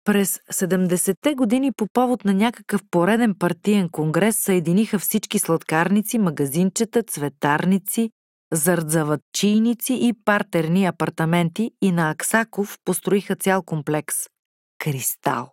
През 0.05 0.39
70-те 0.53 1.35
години 1.35 1.73
по 1.73 1.87
повод 1.93 2.25
на 2.25 2.35
някакъв 2.35 2.81
пореден 2.91 3.35
партиен 3.39 3.89
конгрес 3.89 4.39
съединиха 4.39 4.99
всички 4.99 5.39
сладкарници, 5.39 6.19
магазинчета, 6.19 7.03
цветарници, 7.03 8.11
зърдзаватчийници 8.53 9.95
и 9.95 10.12
партерни 10.25 10.87
апартаменти 10.87 11.71
и 11.83 11.93
на 11.93 12.11
Аксаков 12.11 12.79
построиха 12.85 13.37
цял 13.37 13.62
комплекс– 13.62 14.17
Кристал. 14.79 15.53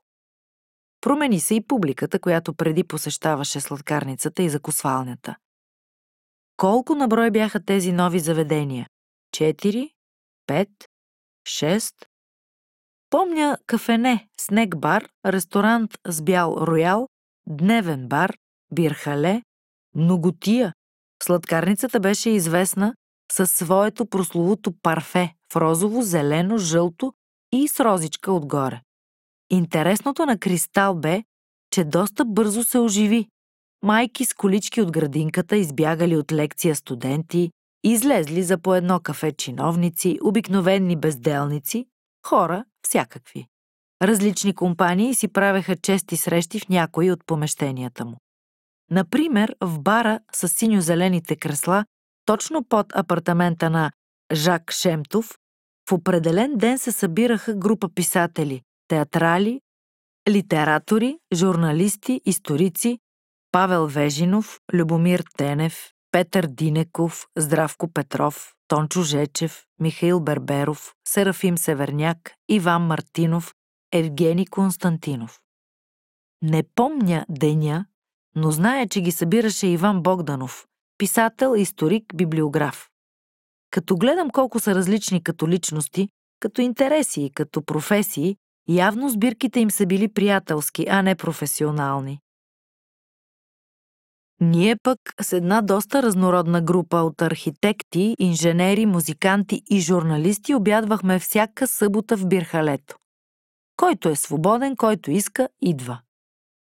Промени 1.01 1.40
се 1.40 1.56
и 1.56 1.68
публиката, 1.68 2.19
която 2.19 2.53
преди 2.53 2.84
посещаваше 2.84 3.59
сладкарницата 3.59 4.43
и 4.43 4.50
закосвалнята. 4.50 5.35
Колко 6.58 6.95
наброй 6.95 7.32
бяха 7.32 7.66
тези 7.66 7.92
нови 7.92 8.19
заведения? 8.19 8.88
Четири? 9.32 9.93
Пет? 10.48 10.69
Шест? 11.48 11.95
Помня 13.09 13.58
кафене, 13.66 14.27
снег 14.40 14.77
бар, 14.77 15.09
ресторант 15.25 15.98
с 16.08 16.22
бял 16.22 16.58
роял, 16.61 17.08
дневен 17.48 18.08
бар, 18.08 18.38
бирхале, 18.72 19.43
многотия, 19.95 20.74
Сладкарницата 21.24 21.99
беше 21.99 22.30
известна 22.30 22.95
със 23.32 23.51
своето 23.51 24.06
прословото 24.06 24.74
парфе 24.82 25.35
в 25.53 25.56
розово, 25.56 26.01
зелено, 26.01 26.58
жълто 26.58 27.14
и 27.51 27.67
с 27.67 27.80
розичка 27.80 28.32
отгоре. 28.32 28.82
Интересното 29.49 30.25
на 30.25 30.38
Кристал 30.38 30.95
бе, 30.95 31.24
че 31.72 31.83
доста 31.83 32.25
бързо 32.25 32.64
се 32.64 32.80
оживи. 32.80 33.27
Майки 33.83 34.25
с 34.25 34.33
колички 34.33 34.82
от 34.82 34.91
градинката 34.91 35.58
избягали 35.58 36.17
от 36.17 36.32
лекция 36.32 36.75
студенти, 36.75 37.51
излезли 37.83 38.43
за 38.43 38.58
по 38.58 38.75
едно 38.75 38.99
кафе 38.99 39.32
чиновници, 39.32 40.19
обикновени 40.24 40.95
безделници, 40.95 41.85
хора 42.27 42.66
всякакви. 42.88 43.48
Различни 44.01 44.56
компании 44.56 45.16
си 45.16 45.27
правеха 45.27 45.75
чести 45.75 46.17
срещи 46.17 46.59
в 46.59 46.69
някои 46.69 47.11
от 47.11 47.25
помещенията 47.25 48.06
му. 48.06 48.17
Например, 48.91 49.56
в 49.61 49.80
бара 49.80 50.19
с 50.33 50.48
синьо-зелените 50.48 51.35
кресла, 51.35 51.85
точно 52.25 52.64
под 52.64 52.95
апартамента 52.95 53.69
на 53.69 53.91
Жак 54.33 54.72
Шемтов, 54.72 55.38
в 55.90 55.91
определен 55.91 56.58
ден 56.58 56.80
се 56.80 56.91
събираха 56.91 57.56
група 57.56 57.90
писатели, 57.90 58.61
театрали, 58.88 59.61
литератори, 60.30 61.17
журналисти, 61.33 62.22
историци, 62.25 62.99
Павел 63.51 63.88
Вежинов, 63.88 64.59
Любомир 64.74 65.24
Тенев, 65.38 65.91
Петър 66.11 66.47
Динеков, 66.47 67.27
Здравко 67.38 67.93
Петров, 67.93 68.53
Тончо 68.67 69.03
Жечев, 69.03 69.65
Михаил 69.79 70.19
Берберов, 70.19 70.93
Серафим 71.07 71.57
Северняк, 71.57 72.33
Иван 72.49 72.81
Мартинов, 72.81 73.53
Евгений 73.93 74.45
Константинов. 74.45 75.39
Не 76.41 76.63
помня 76.75 77.25
деня, 77.29 77.85
но 78.35 78.51
знае, 78.51 78.88
че 78.88 79.01
ги 79.01 79.11
събираше 79.11 79.67
Иван 79.67 80.01
Богданов, 80.01 80.67
писател, 80.97 81.55
историк, 81.57 82.03
библиограф. 82.15 82.89
Като 83.71 83.97
гледам 83.97 84.29
колко 84.29 84.59
са 84.59 84.75
различни 84.75 85.23
като 85.23 85.47
личности, 85.47 86.09
като 86.39 86.61
интереси 86.61 87.21
и 87.21 87.29
като 87.29 87.61
професии, 87.65 88.38
явно 88.69 89.09
сбирките 89.09 89.59
им 89.59 89.71
са 89.71 89.85
били 89.85 90.13
приятелски, 90.13 90.85
а 90.89 91.01
не 91.01 91.15
професионални. 91.15 92.19
Ние 94.42 94.76
пък 94.76 95.00
с 95.22 95.34
една 95.34 95.61
доста 95.61 96.03
разнородна 96.03 96.61
група 96.61 96.98
от 96.98 97.22
архитекти, 97.22 98.16
инженери, 98.19 98.85
музиканти 98.85 99.61
и 99.69 99.80
журналисти 99.80 100.56
обядвахме 100.56 101.19
всяка 101.19 101.68
събота 101.68 102.18
в 102.18 102.27
Бирхалето. 102.27 102.98
Който 103.77 104.09
е 104.09 104.16
свободен, 104.16 104.76
който 104.76 105.11
иска, 105.11 105.50
идва. 105.61 106.00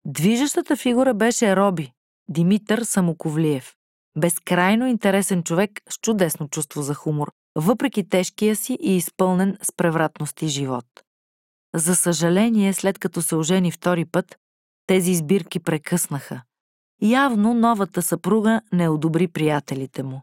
Движещата 0.06 0.76
фигура 0.76 1.14
беше 1.14 1.56
Роби, 1.56 1.92
Димитър 2.28 2.82
Самоковлиев. 2.82 3.74
Безкрайно 4.18 4.86
интересен 4.86 5.42
човек 5.42 5.70
с 5.90 5.98
чудесно 5.98 6.48
чувство 6.48 6.82
за 6.82 6.94
хумор, 6.94 7.32
въпреки 7.56 8.08
тежкия 8.08 8.56
си 8.56 8.78
и 8.82 8.96
изпълнен 8.96 9.58
с 9.62 9.72
превратности 9.76 10.48
живот. 10.48 10.86
За 11.74 11.96
съжаление, 11.96 12.72
след 12.72 12.98
като 12.98 13.22
се 13.22 13.36
ожени 13.36 13.72
втори 13.72 14.04
път, 14.04 14.36
тези 14.86 15.10
избирки 15.10 15.60
прекъснаха. 15.60 16.42
Явно 17.02 17.54
новата 17.54 18.02
съпруга 18.02 18.60
не 18.72 18.88
одобри 18.88 19.28
приятелите 19.28 20.02
му. 20.02 20.22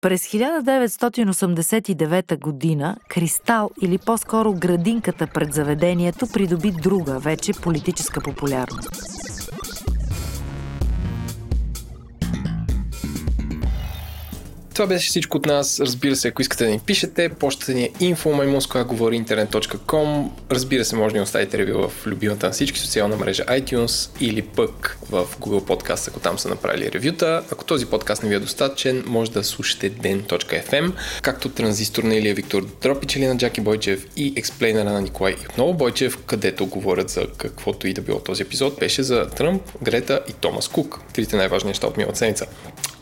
През 0.00 0.26
1989 0.26 2.40
година 2.40 2.96
Кристал 3.08 3.70
или 3.82 3.98
по-скоро 3.98 4.52
градинката 4.52 5.28
пред 5.34 5.54
заведението 5.54 6.26
придоби 6.32 6.70
друга, 6.70 7.18
вече 7.18 7.52
политическа 7.52 8.20
популярност. 8.20 9.33
Това 14.74 14.86
беше 14.86 15.08
всичко 15.08 15.36
от 15.36 15.46
нас. 15.46 15.80
Разбира 15.80 16.16
се, 16.16 16.28
ако 16.28 16.42
искате 16.42 16.64
да 16.64 16.70
ни 16.70 16.78
пишете, 16.78 17.28
почтата 17.28 17.74
ни 17.74 17.84
е 17.84 17.90
info.говориинтернет.com 18.00 20.28
Разбира 20.50 20.84
се, 20.84 20.96
може 20.96 21.12
да 21.12 21.18
ни 21.18 21.22
оставите 21.22 21.58
ревю 21.58 21.88
в 21.88 22.06
любимата 22.06 22.46
на 22.46 22.52
всички 22.52 22.78
социална 22.78 23.16
мрежа 23.16 23.44
iTunes 23.44 24.10
или 24.20 24.42
пък 24.42 24.98
в 25.10 25.26
Google 25.40 25.64
Podcast, 25.64 26.08
ако 26.08 26.20
там 26.20 26.38
са 26.38 26.48
направили 26.48 26.92
ревюта. 26.92 27.42
Ако 27.52 27.64
този 27.64 27.86
подкаст 27.86 28.22
не 28.22 28.28
ви 28.28 28.34
е 28.34 28.38
достатъчен, 28.38 29.04
може 29.06 29.30
да 29.30 29.44
слушате 29.44 29.92
den.fm, 29.92 30.92
както 31.22 31.48
транзистор 31.48 32.02
на 32.02 32.16
Илия 32.16 32.34
Виктор 32.34 32.66
Дропич 32.82 33.16
или 33.16 33.26
на 33.26 33.36
Джаки 33.36 33.60
Бойчев 33.60 34.06
и 34.16 34.32
експлейнера 34.36 34.92
на 34.92 35.00
Николай 35.00 35.32
и 35.32 35.46
отново 35.50 35.74
Бойчев, 35.74 36.18
където 36.26 36.66
говорят 36.66 37.10
за 37.10 37.26
каквото 37.36 37.86
и 37.86 37.92
да 37.92 38.02
било 38.02 38.18
този 38.18 38.42
епизод. 38.42 38.78
Беше 38.78 39.02
за 39.02 39.30
Тръмп, 39.30 39.62
Грета 39.82 40.20
и 40.28 40.32
Томас 40.32 40.68
Кук. 40.68 41.00
Трите 41.12 41.36
най-важни 41.36 41.68
неща 41.68 41.86
от 41.86 41.96
миналата 41.96 42.18
седмица. 42.18 42.46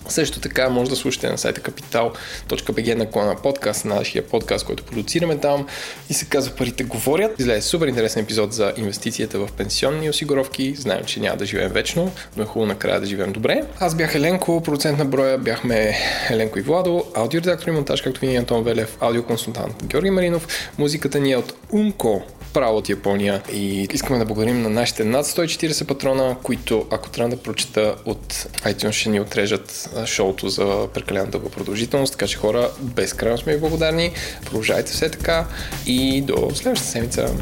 Също 0.08 0.40
така 0.40 0.68
може 0.68 0.90
да 0.90 0.96
слушате 0.96 1.30
на 1.30 1.38
сайта 1.38 1.60
capital.bg 1.60 2.94
на 2.94 3.10
клана 3.10 3.36
подкаст, 3.36 3.84
на 3.84 3.94
нашия 3.94 4.26
подкаст, 4.26 4.66
който 4.66 4.84
продуцираме 4.84 5.38
там 5.38 5.66
и 6.10 6.14
се 6.14 6.24
казва 6.24 6.56
Парите 6.56 6.84
говорят. 6.84 7.40
Излезе 7.40 7.68
супер 7.68 7.86
интересен 7.86 8.22
епизод 8.22 8.52
за 8.52 8.72
инвестицията 8.76 9.38
в 9.38 9.48
пенсионни 9.56 10.10
осигуровки. 10.10 10.74
Знаем, 10.74 11.04
че 11.04 11.20
няма 11.20 11.36
да 11.36 11.46
живеем 11.46 11.72
вечно, 11.72 12.12
но 12.36 12.42
е 12.42 12.46
хубаво 12.46 12.66
накрая 12.66 13.00
да 13.00 13.06
живеем 13.06 13.32
добре. 13.32 13.62
Аз 13.80 13.94
бях 13.94 14.14
Еленко, 14.14 14.60
продуцент 14.60 14.98
на 14.98 15.04
броя, 15.04 15.38
бяхме 15.38 15.96
Еленко 16.30 16.58
и 16.58 16.62
Владо, 16.62 17.04
аудиоредактор 17.14 17.68
и 17.68 17.72
монтаж, 17.72 18.02
както 18.02 18.20
винаги 18.20 18.38
Антон 18.38 18.64
Велев, 18.64 18.96
аудиоконсултант 19.00 19.84
Георги 19.84 20.10
Маринов. 20.10 20.48
Музиката 20.78 21.20
ни 21.20 21.32
е 21.32 21.36
от 21.36 21.54
Унко, 21.72 22.22
право 22.52 22.76
от 22.78 22.88
Япония 22.88 23.42
и 23.52 23.88
искаме 23.92 24.18
да 24.18 24.24
благодарим 24.24 24.62
на 24.62 24.70
нашите 24.70 25.04
над 25.04 25.26
140 25.26 25.86
патрона, 25.86 26.36
които 26.42 26.86
ако 26.90 27.10
трябва 27.10 27.36
да 27.36 27.42
прочета 27.42 27.94
от 28.04 28.32
iTunes 28.64 28.90
ще 28.90 29.08
ни 29.08 29.20
отрежат 29.20 29.90
шоуто 30.06 30.48
за 30.48 30.88
прекалено 30.94 31.30
дълга 31.30 31.48
продължителност, 31.48 32.12
така 32.12 32.26
че 32.26 32.36
хора, 32.36 32.70
безкрайно 32.80 33.38
сме 33.38 33.54
ви 33.54 33.60
благодарни. 33.60 34.12
Продължайте 34.44 34.92
все 34.92 35.10
така 35.10 35.46
и 35.86 36.20
до 36.20 36.50
следващата 36.54 36.90
седмица. 36.90 37.34